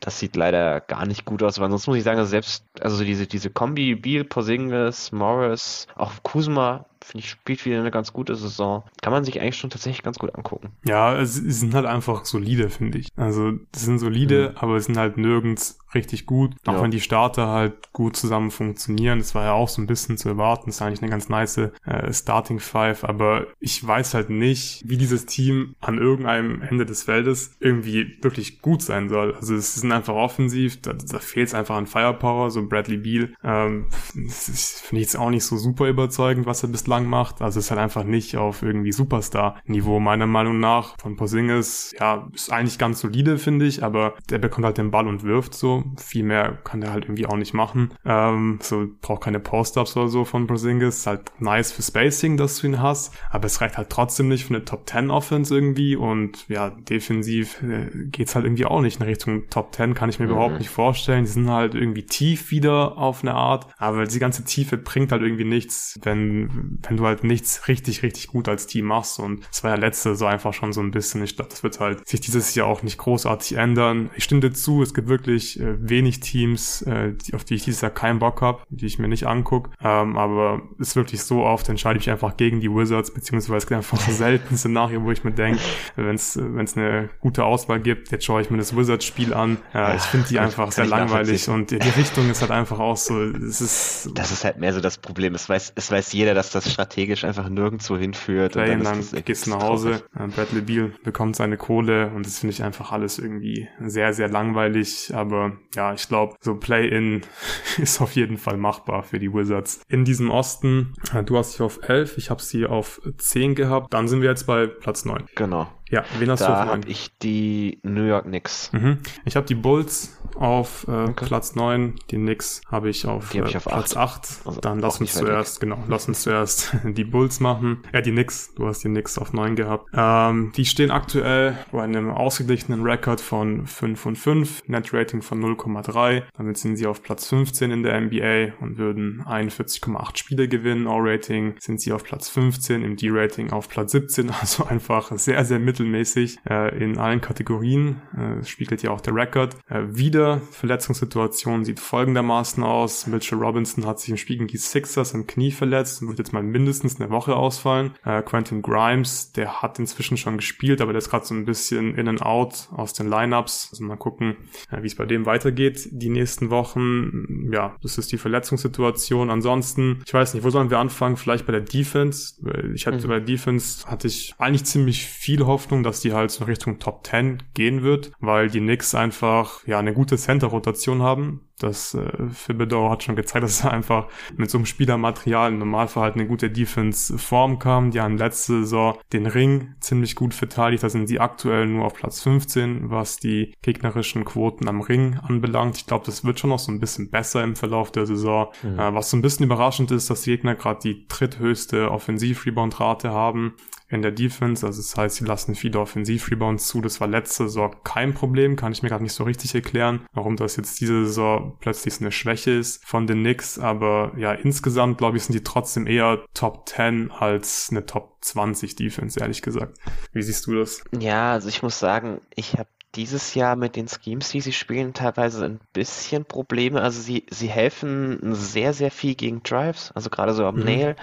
Das 0.00 0.18
sieht 0.18 0.34
leider 0.34 0.80
gar 0.80 1.04
nicht 1.04 1.26
gut 1.26 1.42
aus, 1.42 1.58
aber 1.58 1.68
sonst 1.68 1.86
muss 1.86 1.98
ich 1.98 2.02
sagen, 2.02 2.18
also 2.18 2.30
selbst, 2.30 2.64
also 2.80 3.04
diese, 3.04 3.26
diese 3.26 3.50
Kombi, 3.50 3.94
Beal, 3.94 4.24
Porzingis, 4.24 5.12
Morris, 5.12 5.86
auch 5.94 6.10
Kuzma, 6.22 6.86
finde 7.04 7.24
ich, 7.24 7.30
spielt 7.30 7.66
wieder 7.66 7.80
eine 7.80 7.90
ganz 7.90 8.14
gute 8.14 8.34
Saison. 8.34 8.82
Kann 9.02 9.12
man 9.12 9.24
sich 9.24 9.40
eigentlich 9.40 9.58
schon 9.58 9.68
tatsächlich 9.68 10.02
ganz 10.02 10.18
gut 10.18 10.34
angucken. 10.34 10.70
Ja, 10.86 11.22
sie 11.26 11.52
sind 11.52 11.74
halt 11.74 11.84
einfach 11.84 12.24
solide, 12.24 12.70
finde 12.70 12.96
ich. 12.96 13.08
Also, 13.16 13.52
sie 13.74 13.84
sind 13.84 13.98
solide, 13.98 14.50
mhm. 14.50 14.56
aber 14.56 14.76
es 14.76 14.86
sind 14.86 14.96
halt 14.96 15.18
nirgends 15.18 15.78
richtig 15.94 16.26
gut. 16.26 16.54
Auch 16.66 16.74
ja. 16.74 16.82
wenn 16.82 16.90
die 16.90 17.00
Starter 17.00 17.48
halt 17.48 17.92
gut 17.92 18.16
zusammen 18.16 18.50
funktionieren. 18.50 19.18
Das 19.18 19.34
war 19.34 19.44
ja 19.44 19.52
auch 19.52 19.68
so 19.68 19.82
ein 19.82 19.86
bisschen 19.86 20.16
zu 20.16 20.28
erwarten. 20.28 20.66
Das 20.66 20.76
ist 20.76 20.82
eigentlich 20.82 21.02
eine 21.02 21.10
ganz 21.10 21.28
nice 21.28 21.58
äh, 21.58 22.12
Starting 22.12 22.60
Five, 22.60 23.04
aber 23.04 23.46
ich 23.60 23.86
weiß 23.86 24.14
halt 24.14 24.30
nicht, 24.30 24.82
wie 24.86 24.96
dieses 24.96 25.26
Team 25.26 25.74
an 25.80 25.98
irgendeinem 25.98 26.62
Ende 26.62 26.86
des 26.86 27.04
Feldes 27.04 27.56
irgendwie 27.60 28.16
wirklich 28.22 28.62
gut 28.62 28.82
sein 28.82 29.08
soll. 29.08 29.34
Also 29.34 29.54
es 29.54 29.74
sind 29.74 29.92
einfach 29.92 30.14
offensiv, 30.14 30.80
da, 30.80 30.92
da 30.92 31.18
fehlt 31.18 31.48
es 31.48 31.54
einfach 31.54 31.76
an 31.76 31.86
Firepower, 31.86 32.50
so 32.50 32.66
Bradley 32.66 32.96
Beal. 32.96 33.34
Ähm, 33.44 33.86
finde 33.90 35.00
ich 35.00 35.02
jetzt 35.02 35.16
auch 35.16 35.30
nicht 35.30 35.44
so 35.44 35.56
super 35.56 35.88
überzeugend, 35.88 36.46
was 36.46 36.62
er 36.62 36.68
bislang 36.68 37.06
macht. 37.06 37.42
Also 37.42 37.58
es 37.58 37.66
ist 37.66 37.70
halt 37.70 37.80
einfach 37.80 38.04
nicht 38.04 38.36
auf 38.36 38.62
irgendwie 38.62 38.92
Superstar-Niveau, 38.92 40.00
meiner 40.00 40.26
Meinung 40.26 40.60
nach. 40.60 40.96
Von 41.00 41.16
Porzingis, 41.16 41.94
ja, 41.98 42.28
ist 42.32 42.52
eigentlich 42.52 42.78
ganz 42.78 43.00
solide, 43.00 43.38
finde 43.38 43.66
ich, 43.66 43.82
aber 43.82 44.14
der 44.30 44.38
bekommt 44.38 44.64
halt 44.64 44.78
den 44.78 44.90
Ball 44.90 45.06
und 45.06 45.22
wirft 45.22 45.54
so. 45.54 45.81
Viel 45.98 46.24
mehr 46.24 46.58
kann 46.64 46.80
der 46.80 46.92
halt 46.92 47.04
irgendwie 47.04 47.26
auch 47.26 47.36
nicht 47.36 47.54
machen. 47.54 47.94
Ähm, 48.04 48.58
so 48.62 48.86
braucht 49.00 49.22
keine 49.22 49.40
Post-Ups 49.40 49.96
oder 49.96 50.08
so 50.08 50.24
von 50.24 50.46
Porzingis. 50.46 50.98
Ist 50.98 51.06
halt 51.06 51.32
nice 51.38 51.72
für 51.72 51.82
Spacing, 51.82 52.36
dass 52.36 52.58
du 52.58 52.66
ihn 52.66 52.80
hast, 52.80 53.14
aber 53.30 53.46
es 53.46 53.60
reicht 53.60 53.76
halt 53.76 53.90
trotzdem 53.90 54.28
nicht 54.28 54.44
für 54.44 54.54
eine 54.54 54.64
Top 54.64 54.88
10 54.88 55.10
Offense 55.10 55.54
irgendwie 55.54 55.96
und 55.96 56.48
ja, 56.48 56.70
defensiv 56.70 57.62
äh, 57.62 57.90
geht's 58.06 58.34
halt 58.34 58.44
irgendwie 58.44 58.66
auch 58.66 58.80
nicht 58.80 59.00
in 59.00 59.06
Richtung 59.06 59.48
Top 59.50 59.74
10, 59.74 59.94
kann 59.94 60.08
ich 60.08 60.18
mir 60.18 60.26
mhm. 60.26 60.32
überhaupt 60.32 60.58
nicht 60.58 60.70
vorstellen. 60.70 61.24
Die 61.24 61.30
sind 61.30 61.50
halt 61.50 61.74
irgendwie 61.74 62.04
tief 62.04 62.50
wieder 62.50 62.98
auf 62.98 63.22
eine 63.22 63.34
Art, 63.34 63.66
aber 63.78 64.04
die 64.04 64.18
ganze 64.18 64.44
Tiefe 64.44 64.76
bringt 64.76 65.12
halt 65.12 65.22
irgendwie 65.22 65.44
nichts, 65.44 65.98
wenn, 66.02 66.78
wenn 66.82 66.96
du 66.96 67.06
halt 67.06 67.24
nichts 67.24 67.68
richtig, 67.68 68.02
richtig 68.02 68.28
gut 68.28 68.48
als 68.48 68.66
Team 68.66 68.86
machst 68.86 69.18
und 69.18 69.44
es 69.50 69.62
war 69.64 69.70
ja 69.70 69.76
letzte 69.76 70.14
so 70.16 70.26
einfach 70.26 70.54
schon 70.54 70.72
so 70.72 70.80
ein 70.80 70.90
bisschen, 70.90 71.22
ich 71.22 71.36
glaube, 71.36 71.50
das 71.50 71.62
wird 71.62 71.80
halt 71.80 72.06
sich 72.08 72.20
dieses 72.20 72.54
Jahr 72.54 72.66
auch 72.66 72.82
nicht 72.82 72.98
großartig 72.98 73.56
ändern. 73.56 74.10
Ich 74.16 74.24
stimme 74.24 74.40
dir 74.40 74.52
zu, 74.52 74.82
es 74.82 74.94
gibt 74.94 75.08
wirklich 75.08 75.60
äh, 75.60 75.71
wenig 75.80 76.20
Teams, 76.20 76.82
äh, 76.82 77.14
auf 77.32 77.44
die 77.44 77.54
ich 77.54 77.64
dieses 77.64 77.80
Jahr 77.80 77.90
keinen 77.90 78.18
Bock 78.18 78.40
habe, 78.42 78.62
die 78.68 78.86
ich 78.86 78.98
mir 78.98 79.08
nicht 79.08 79.26
angucke. 79.26 79.70
Ähm, 79.82 80.16
aber 80.16 80.62
ist 80.78 80.96
wirklich 80.96 81.22
so 81.22 81.44
oft, 81.44 81.68
entscheide 81.68 81.98
ich 81.98 82.06
mich 82.06 82.12
einfach 82.12 82.36
gegen 82.36 82.60
die 82.60 82.70
Wizards, 82.70 83.12
beziehungsweise 83.12 83.58
es 83.58 83.66
gibt 83.66 83.76
einfach 83.76 84.00
selten 84.08 84.56
Szenario, 84.56 85.02
wo 85.04 85.10
ich 85.10 85.24
mir 85.24 85.32
denke, 85.32 85.60
wenn 85.96 86.14
es 86.14 86.36
eine 86.36 87.10
gute 87.20 87.44
Auswahl 87.44 87.80
gibt, 87.80 88.10
jetzt 88.12 88.24
schaue 88.24 88.42
ich 88.42 88.50
mir 88.50 88.58
das 88.58 88.76
Wizards-Spiel 88.76 89.34
an. 89.34 89.58
Äh, 89.74 89.96
ich 89.96 90.02
finde 90.02 90.28
die 90.28 90.38
einfach 90.38 90.72
sehr 90.72 90.86
langweilig 90.86 91.48
und 91.48 91.70
die, 91.70 91.78
die, 91.78 91.88
Richtung 91.88 92.30
ist 92.30 92.40
halt 92.40 92.50
einfach 92.50 92.78
auch 92.78 92.96
so, 92.96 93.20
es 93.22 93.60
ist... 93.60 94.10
Das 94.14 94.32
ist 94.32 94.44
halt 94.44 94.58
mehr 94.58 94.72
so 94.72 94.80
das 94.80 94.98
Problem. 94.98 95.34
Es 95.34 95.48
weiß, 95.48 95.72
es 95.76 95.90
weiß 95.90 96.12
jeder, 96.12 96.34
dass 96.34 96.50
das 96.50 96.72
strategisch 96.72 97.24
einfach 97.24 97.48
nirgendwo 97.48 97.96
hinführt. 97.96 98.52
Play 98.52 98.74
und 98.74 98.84
dann, 98.84 99.04
dann 99.10 99.24
gehst 99.24 99.46
du 99.46 99.50
nach 99.50 99.62
Hause, 99.62 100.02
äh, 100.18 100.26
Bradley 100.28 100.62
Beal 100.62 100.92
bekommt 101.04 101.36
seine 101.36 101.56
Kohle 101.56 102.10
und 102.14 102.26
das 102.26 102.38
finde 102.38 102.54
ich 102.54 102.62
einfach 102.62 102.92
alles 102.92 103.18
irgendwie 103.18 103.68
sehr, 103.80 104.12
sehr 104.12 104.28
langweilig. 104.28 105.12
Aber 105.14 105.52
ja, 105.74 105.94
ich 105.94 106.08
glaube, 106.08 106.36
so 106.40 106.54
Play-In 106.54 107.22
ist 107.78 108.00
auf 108.00 108.12
jeden 108.12 108.38
Fall 108.38 108.56
machbar 108.56 109.02
für 109.02 109.18
die 109.18 109.32
Wizards. 109.32 109.82
In 109.88 110.04
diesem 110.04 110.30
Osten, 110.30 110.94
äh, 111.14 111.22
du 111.22 111.36
hast 111.36 111.52
sie 111.52 111.64
auf 111.64 111.80
11, 111.88 112.18
ich 112.18 112.30
habe 112.30 112.42
sie 112.42 112.66
auf 112.66 113.00
10 113.18 113.54
gehabt. 113.54 113.92
Dann 113.92 114.08
sind 114.08 114.22
wir 114.22 114.28
jetzt 114.28 114.46
bei 114.46 114.66
Platz 114.66 115.04
9. 115.04 115.26
Genau. 115.34 115.68
Ja, 115.90 116.04
wen 116.18 116.30
hast 116.30 116.40
da 116.40 116.46
du 116.46 116.52
auf 116.52 116.58
9? 116.58 116.66
Da 116.66 116.72
habe 116.72 116.88
ich 116.88 117.18
die 117.18 117.80
New 117.82 118.04
York 118.04 118.24
Knicks. 118.24 118.72
Mhm. 118.72 118.98
Ich 119.24 119.36
habe 119.36 119.46
die 119.46 119.54
Bulls 119.54 120.18
auf 120.36 120.86
äh, 120.88 121.04
okay. 121.04 121.26
Platz 121.26 121.54
9, 121.54 121.94
die 122.10 122.16
Knicks 122.16 122.62
habe 122.70 122.90
ich 122.90 123.06
auf, 123.06 123.34
äh, 123.34 123.46
ich 123.46 123.56
auf 123.56 123.64
Platz 123.64 123.96
8. 123.96 124.28
Also 124.44 124.60
Dann 124.60 124.80
lass 124.80 125.00
uns 125.00 125.12
zuerst, 125.14 125.56
weg. 125.56 125.68
genau, 125.68 125.82
lass 125.88 126.08
uns 126.08 126.22
zuerst 126.22 126.76
die 126.84 127.04
Bulls 127.04 127.40
machen. 127.40 127.82
Ja, 127.92 128.00
die 128.00 128.10
Knicks, 128.10 128.54
du 128.54 128.66
hast 128.66 128.82
die 128.84 128.88
Knicks 128.88 129.18
auf 129.18 129.32
9 129.32 129.56
gehabt. 129.56 129.88
Ähm, 129.94 130.52
die 130.56 130.64
stehen 130.64 130.90
aktuell 130.90 131.58
bei 131.70 131.82
einem 131.82 132.10
ausgeglichenen 132.10 132.82
Rekord 132.82 133.20
von 133.20 133.66
5 133.66 134.06
und 134.06 134.16
5, 134.16 134.68
Net 134.68 134.92
Rating 134.92 135.22
von 135.22 135.42
0,3. 135.42 136.22
Damit 136.36 136.58
sind 136.58 136.76
sie 136.76 136.86
auf 136.86 137.02
Platz 137.02 137.28
15 137.28 137.70
in 137.70 137.82
der 137.82 138.00
NBA 138.00 138.54
und 138.60 138.78
würden 138.78 139.22
41,8 139.26 140.16
Spiele 140.16 140.48
gewinnen. 140.48 140.86
All-Rating 140.86 141.54
sind 141.58 141.80
sie 141.80 141.92
auf 141.92 142.04
Platz 142.04 142.28
15, 142.28 142.82
im 142.82 142.96
D-Rating 142.96 143.52
auf 143.52 143.68
Platz 143.68 143.92
17, 143.92 144.30
also 144.40 144.64
einfach 144.64 145.12
sehr, 145.16 145.44
sehr 145.44 145.58
mittelmäßig 145.58 146.38
äh, 146.48 146.76
in 146.82 146.98
allen 146.98 147.20
Kategorien. 147.20 148.02
Äh, 148.16 148.44
spiegelt 148.44 148.82
ja 148.82 148.90
auch 148.90 149.00
der 149.00 149.14
Rekord. 149.14 149.56
Äh, 149.68 149.82
wieder 149.88 150.21
Verletzungssituation 150.50 151.64
sieht 151.64 151.80
folgendermaßen 151.80 152.62
aus. 152.62 153.06
Mitchell 153.06 153.38
Robinson 153.38 153.86
hat 153.86 154.00
sich 154.00 154.10
im 154.10 154.16
Spiel 154.16 154.36
gegen 154.36 154.48
die 154.48 154.56
Sixers 154.56 155.14
im 155.14 155.26
Knie 155.26 155.50
verletzt 155.50 156.02
und 156.02 156.08
wird 156.08 156.18
jetzt 156.18 156.32
mal 156.32 156.42
mindestens 156.42 157.00
eine 157.00 157.10
Woche 157.10 157.36
ausfallen. 157.36 157.94
Äh, 158.04 158.22
Quentin 158.22 158.62
Grimes, 158.62 159.32
der 159.32 159.62
hat 159.62 159.78
inzwischen 159.78 160.16
schon 160.16 160.36
gespielt, 160.36 160.80
aber 160.80 160.92
der 160.92 160.98
ist 160.98 161.10
gerade 161.10 161.24
so 161.24 161.34
ein 161.34 161.44
bisschen 161.44 161.94
in 161.96 162.08
and 162.08 162.22
out 162.22 162.68
aus 162.72 162.92
den 162.92 163.08
Lineups. 163.08 163.68
Also 163.72 163.84
mal 163.84 163.96
gucken, 163.96 164.36
äh, 164.70 164.82
wie 164.82 164.86
es 164.86 164.96
bei 164.96 165.06
dem 165.06 165.26
weitergeht 165.26 165.88
die 165.90 166.08
nächsten 166.08 166.50
Wochen. 166.50 167.50
Ja, 167.52 167.76
das 167.82 167.98
ist 167.98 168.12
die 168.12 168.18
Verletzungssituation. 168.18 169.30
Ansonsten, 169.30 170.02
ich 170.06 170.14
weiß 170.14 170.34
nicht, 170.34 170.44
wo 170.44 170.50
sollen 170.50 170.70
wir 170.70 170.78
anfangen? 170.78 171.16
Vielleicht 171.16 171.46
bei 171.46 171.52
der 171.52 171.60
Defense. 171.60 172.34
Ich 172.74 172.86
hatte 172.86 172.98
mhm. 172.98 173.08
bei 173.08 173.18
der 173.18 173.26
Defense 173.26 173.86
hatte 173.86 174.08
ich 174.08 174.34
eigentlich 174.38 174.64
ziemlich 174.64 175.06
viel 175.06 175.46
Hoffnung, 175.46 175.82
dass 175.82 176.00
die 176.00 176.12
halt 176.12 176.30
so 176.30 176.44
Richtung 176.44 176.78
Top 176.78 177.06
10 177.06 177.42
gehen 177.54 177.82
wird, 177.82 178.12
weil 178.20 178.48
die 178.48 178.60
Knicks 178.60 178.94
einfach 178.94 179.66
ja 179.66 179.78
eine 179.78 179.92
gute 179.92 180.11
Center-Rotation 180.16 181.02
haben. 181.02 181.48
Das 181.62 181.94
äh, 181.94 182.10
Thibodeau 182.46 182.90
hat 182.90 183.02
schon 183.02 183.16
gezeigt, 183.16 183.44
dass 183.44 183.64
er 183.64 183.72
einfach 183.72 184.08
mit 184.36 184.50
so 184.50 184.58
einem 184.58 184.66
Spielermaterial 184.66 185.52
im 185.52 185.58
Normalfall 185.58 186.04
halt 186.04 186.14
eine 186.14 186.26
gute 186.26 186.50
Defense 186.50 187.18
form 187.18 187.58
kam. 187.58 187.90
Die 187.90 188.00
haben 188.00 188.16
letzte 188.16 188.60
Saison 188.60 188.98
den 189.12 189.26
Ring 189.26 189.74
ziemlich 189.80 190.16
gut 190.16 190.34
verteidigt. 190.34 190.82
Da 190.82 190.88
sind 190.88 191.06
sie 191.06 191.20
aktuell 191.20 191.66
nur 191.66 191.84
auf 191.84 191.94
Platz 191.94 192.22
15, 192.22 192.90
was 192.90 193.18
die 193.18 193.54
gegnerischen 193.62 194.24
Quoten 194.24 194.68
am 194.68 194.80
Ring 194.80 195.18
anbelangt. 195.22 195.76
Ich 195.76 195.86
glaube, 195.86 196.06
das 196.06 196.24
wird 196.24 196.40
schon 196.40 196.50
noch 196.50 196.58
so 196.58 196.72
ein 196.72 196.80
bisschen 196.80 197.10
besser 197.10 197.42
im 197.44 197.56
Verlauf 197.56 197.92
der 197.92 198.06
Saison. 198.06 198.48
Mhm. 198.62 198.78
Äh, 198.78 198.94
was 198.94 199.10
so 199.10 199.16
ein 199.16 199.22
bisschen 199.22 199.46
überraschend 199.46 199.90
ist, 199.90 200.10
dass 200.10 200.22
die 200.22 200.30
Gegner 200.30 200.54
gerade 200.54 200.80
die 200.82 201.06
dritthöchste 201.08 201.90
Offensiv-Rebound-Rate 201.90 203.10
haben 203.10 203.54
in 203.92 204.02
der 204.02 204.10
Defense. 204.10 204.66
Also 204.66 204.80
das 204.80 204.96
heißt, 204.96 205.16
sie 205.16 205.24
lassen 205.24 205.54
viele 205.54 205.78
Offensiv-Rebounds 205.78 206.66
zu. 206.66 206.80
Das 206.80 207.00
war 207.00 207.08
letzte 207.08 207.44
Saison 207.44 207.74
kein 207.84 208.14
Problem. 208.14 208.56
Kann 208.56 208.72
ich 208.72 208.82
mir 208.82 208.88
gerade 208.88 209.02
nicht 209.02 209.12
so 209.12 209.24
richtig 209.24 209.54
erklären, 209.54 210.00
warum 210.12 210.36
das 210.36 210.56
jetzt 210.56 210.80
diese 210.80 211.04
Saison 211.04 211.51
plötzlich 211.60 212.00
eine 212.00 212.12
Schwäche 212.12 212.52
ist 212.52 212.84
von 212.84 213.06
den 213.06 213.20
Knicks. 213.20 213.58
Aber 213.58 214.12
ja, 214.16 214.32
insgesamt 214.32 214.98
glaube 214.98 215.16
ich, 215.16 215.24
sind 215.24 215.34
die 215.34 215.44
trotzdem 215.44 215.86
eher 215.86 216.24
Top 216.34 216.68
10 216.68 217.10
als 217.10 217.68
eine 217.70 217.86
Top 217.86 218.16
20 218.22 218.76
Defense, 218.76 219.20
ehrlich 219.20 219.42
gesagt. 219.42 219.78
Wie 220.12 220.22
siehst 220.22 220.46
du 220.46 220.54
das? 220.54 220.82
Ja, 220.98 221.32
also 221.32 221.48
ich 221.48 221.62
muss 221.62 221.78
sagen, 221.78 222.20
ich 222.34 222.54
habe 222.54 222.68
dieses 222.94 223.34
Jahr 223.34 223.56
mit 223.56 223.76
den 223.76 223.88
Schemes, 223.88 224.30
die 224.30 224.40
sie 224.42 224.52
spielen, 224.52 224.92
teilweise 224.92 225.44
ein 225.44 225.60
bisschen 225.72 226.24
Probleme. 226.24 226.82
Also 226.82 227.00
sie, 227.00 227.24
sie 227.30 227.48
helfen 227.48 228.34
sehr, 228.34 228.74
sehr 228.74 228.90
viel 228.90 229.14
gegen 229.14 229.42
Drives, 229.42 229.92
also 229.94 230.10
gerade 230.10 230.34
so 230.34 230.44
am 230.44 230.56
mhm. 230.56 230.64
Nail, 230.64 230.96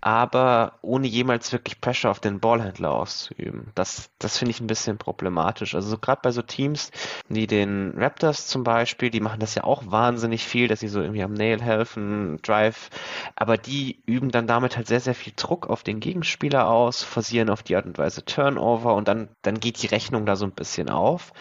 aber 0.00 0.78
ohne 0.80 1.06
jemals 1.06 1.52
wirklich 1.52 1.80
Pressure 1.80 2.10
auf 2.10 2.20
den 2.20 2.40
Ballhändler 2.40 2.92
auszuüben. 2.92 3.72
Das, 3.74 4.10
das 4.18 4.38
finde 4.38 4.52
ich 4.52 4.60
ein 4.60 4.66
bisschen 4.66 4.96
problematisch. 4.96 5.74
Also 5.74 5.88
so 5.88 5.98
gerade 5.98 6.20
bei 6.22 6.30
so 6.30 6.40
Teams 6.40 6.90
wie 7.28 7.46
den 7.46 7.92
Raptors 7.96 8.46
zum 8.46 8.64
Beispiel, 8.64 9.10
die 9.10 9.20
machen 9.20 9.40
das 9.40 9.54
ja 9.54 9.64
auch 9.64 9.82
wahnsinnig 9.86 10.44
viel, 10.44 10.68
dass 10.68 10.80
sie 10.80 10.88
so 10.88 11.02
irgendwie 11.02 11.22
am 11.22 11.34
Nail 11.34 11.60
helfen, 11.60 12.38
Drive, 12.42 12.88
aber 13.36 13.58
die 13.58 14.02
üben 14.06 14.30
dann 14.30 14.46
damit 14.46 14.76
halt 14.76 14.86
sehr, 14.86 15.00
sehr 15.00 15.14
viel 15.14 15.34
Druck 15.36 15.68
auf 15.68 15.82
den 15.82 16.00
Gegenspieler 16.00 16.68
aus, 16.68 17.02
forcieren 17.02 17.50
auf 17.50 17.62
die 17.62 17.76
Art 17.76 17.84
und 17.84 17.98
Weise 17.98 18.24
Turnover 18.24 18.94
und 18.94 19.08
dann, 19.08 19.28
dann 19.42 19.60
geht 19.60 19.82
die 19.82 19.88
Rechnung 19.88 20.24
da 20.24 20.36
so 20.36 20.46
ein 20.46 20.52
bisschen 20.52 20.88
auf. 20.88 21.33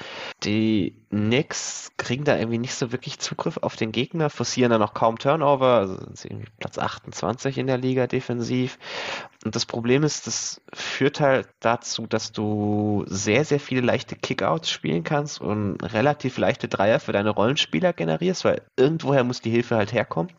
Die 0.44 0.96
Knicks 1.10 1.92
kriegen 1.98 2.24
da 2.24 2.38
irgendwie 2.38 2.58
nicht 2.58 2.76
so 2.76 2.92
wirklich 2.92 3.20
Zugriff 3.20 3.58
auf 3.58 3.76
den 3.76 3.92
Gegner, 3.92 4.30
forcieren 4.30 4.72
da 4.72 4.78
noch 4.78 4.94
kaum 4.94 5.18
Turnover, 5.18 5.78
also 5.78 5.98
sind 5.98 6.18
sie 6.18 6.28
irgendwie 6.30 6.52
Platz 6.60 6.78
28 6.78 7.58
in 7.58 7.68
der 7.68 7.78
Liga 7.78 8.08
defensiv. 8.08 8.78
Und 9.44 9.56
das 9.56 9.66
Problem 9.66 10.04
ist, 10.04 10.26
das 10.26 10.62
führt 10.74 11.20
halt 11.20 11.50
dazu, 11.60 12.08
dass 12.08 12.32
du 12.32 13.04
sehr, 13.08 13.44
sehr 13.44 13.60
viele 13.60 13.82
leichte 13.82 14.16
Kickouts 14.16 14.70
spielen 14.70 15.04
kannst 15.04 15.42
und 15.42 15.78
relativ 15.82 16.38
leichte 16.38 16.70
Dreier 16.70 17.00
für 17.00 17.12
deine 17.12 17.32
Rollenspieler 17.32 17.92
generierst, 17.92 18.46
weil 18.46 18.62
irgendwoher 18.78 19.24
muss 19.24 19.42
die 19.42 19.52
Hilfe 19.52 19.76
halt 19.76 19.92
herkommen. 19.92 20.32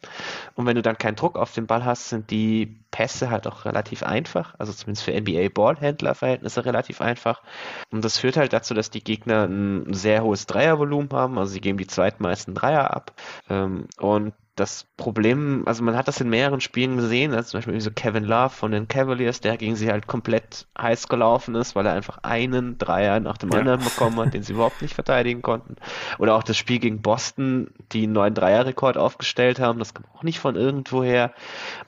Und 0.54 0.66
wenn 0.66 0.76
du 0.76 0.82
dann 0.82 0.96
keinen 0.96 1.16
Druck 1.16 1.36
auf 1.36 1.52
den 1.52 1.66
Ball 1.66 1.84
hast, 1.84 2.08
sind 2.08 2.30
die 2.30 2.80
Pässe 2.90 3.28
halt 3.28 3.46
auch 3.46 3.64
relativ 3.64 4.02
einfach, 4.04 4.54
also 4.58 4.72
zumindest 4.72 5.04
für 5.04 5.12
NBA-Ballhändler-Verhältnisse 5.12 6.64
relativ 6.64 7.00
einfach. 7.00 7.42
Und 7.90 8.04
das 8.04 8.18
führt 8.18 8.36
halt 8.36 8.52
dazu, 8.52 8.72
dass 8.72 8.88
die 8.88 9.04
Gegner 9.04 9.44
ein 9.44 9.92
sehr 9.92 10.22
hohes 10.22 10.46
Dreiervolumen 10.46 11.10
haben, 11.12 11.38
also 11.38 11.52
sie 11.52 11.60
geben 11.60 11.76
die 11.76 11.86
zweitmeisten 11.88 12.54
Dreier 12.54 12.94
ab. 12.94 13.12
Ähm, 13.50 13.86
und 13.98 14.32
das 14.56 14.86
Problem, 14.96 15.64
also 15.66 15.82
man 15.82 15.96
hat 15.96 16.06
das 16.06 16.20
in 16.20 16.28
mehreren 16.30 16.60
Spielen 16.60 16.96
gesehen, 16.96 17.34
als 17.34 17.48
zum 17.48 17.58
Beispiel 17.58 17.80
so 17.80 17.90
Kevin 17.90 18.24
Love 18.24 18.50
von 18.50 18.70
den 18.70 18.86
Cavaliers, 18.86 19.40
der 19.40 19.56
gegen 19.56 19.74
sie 19.74 19.90
halt 19.90 20.06
komplett 20.06 20.66
heiß 20.78 21.08
gelaufen 21.08 21.56
ist, 21.56 21.74
weil 21.74 21.86
er 21.86 21.92
einfach 21.92 22.18
einen 22.22 22.78
Dreier 22.78 23.18
nach 23.18 23.36
dem 23.36 23.50
ja. 23.50 23.58
anderen 23.58 23.82
bekommen 23.82 24.16
hat, 24.18 24.32
den 24.32 24.44
sie 24.44 24.52
überhaupt 24.52 24.80
nicht 24.80 24.94
verteidigen 24.94 25.42
konnten. 25.42 25.76
Oder 26.18 26.36
auch 26.36 26.44
das 26.44 26.56
Spiel 26.56 26.78
gegen 26.78 27.02
Boston, 27.02 27.70
die 27.92 28.04
einen 28.04 28.12
neuen 28.12 28.34
Dreierrekord 28.34 28.96
aufgestellt 28.96 29.58
haben, 29.58 29.80
das 29.80 29.92
kam 29.92 30.04
auch 30.14 30.22
nicht 30.22 30.38
von 30.38 30.54
irgendwoher. 30.54 31.32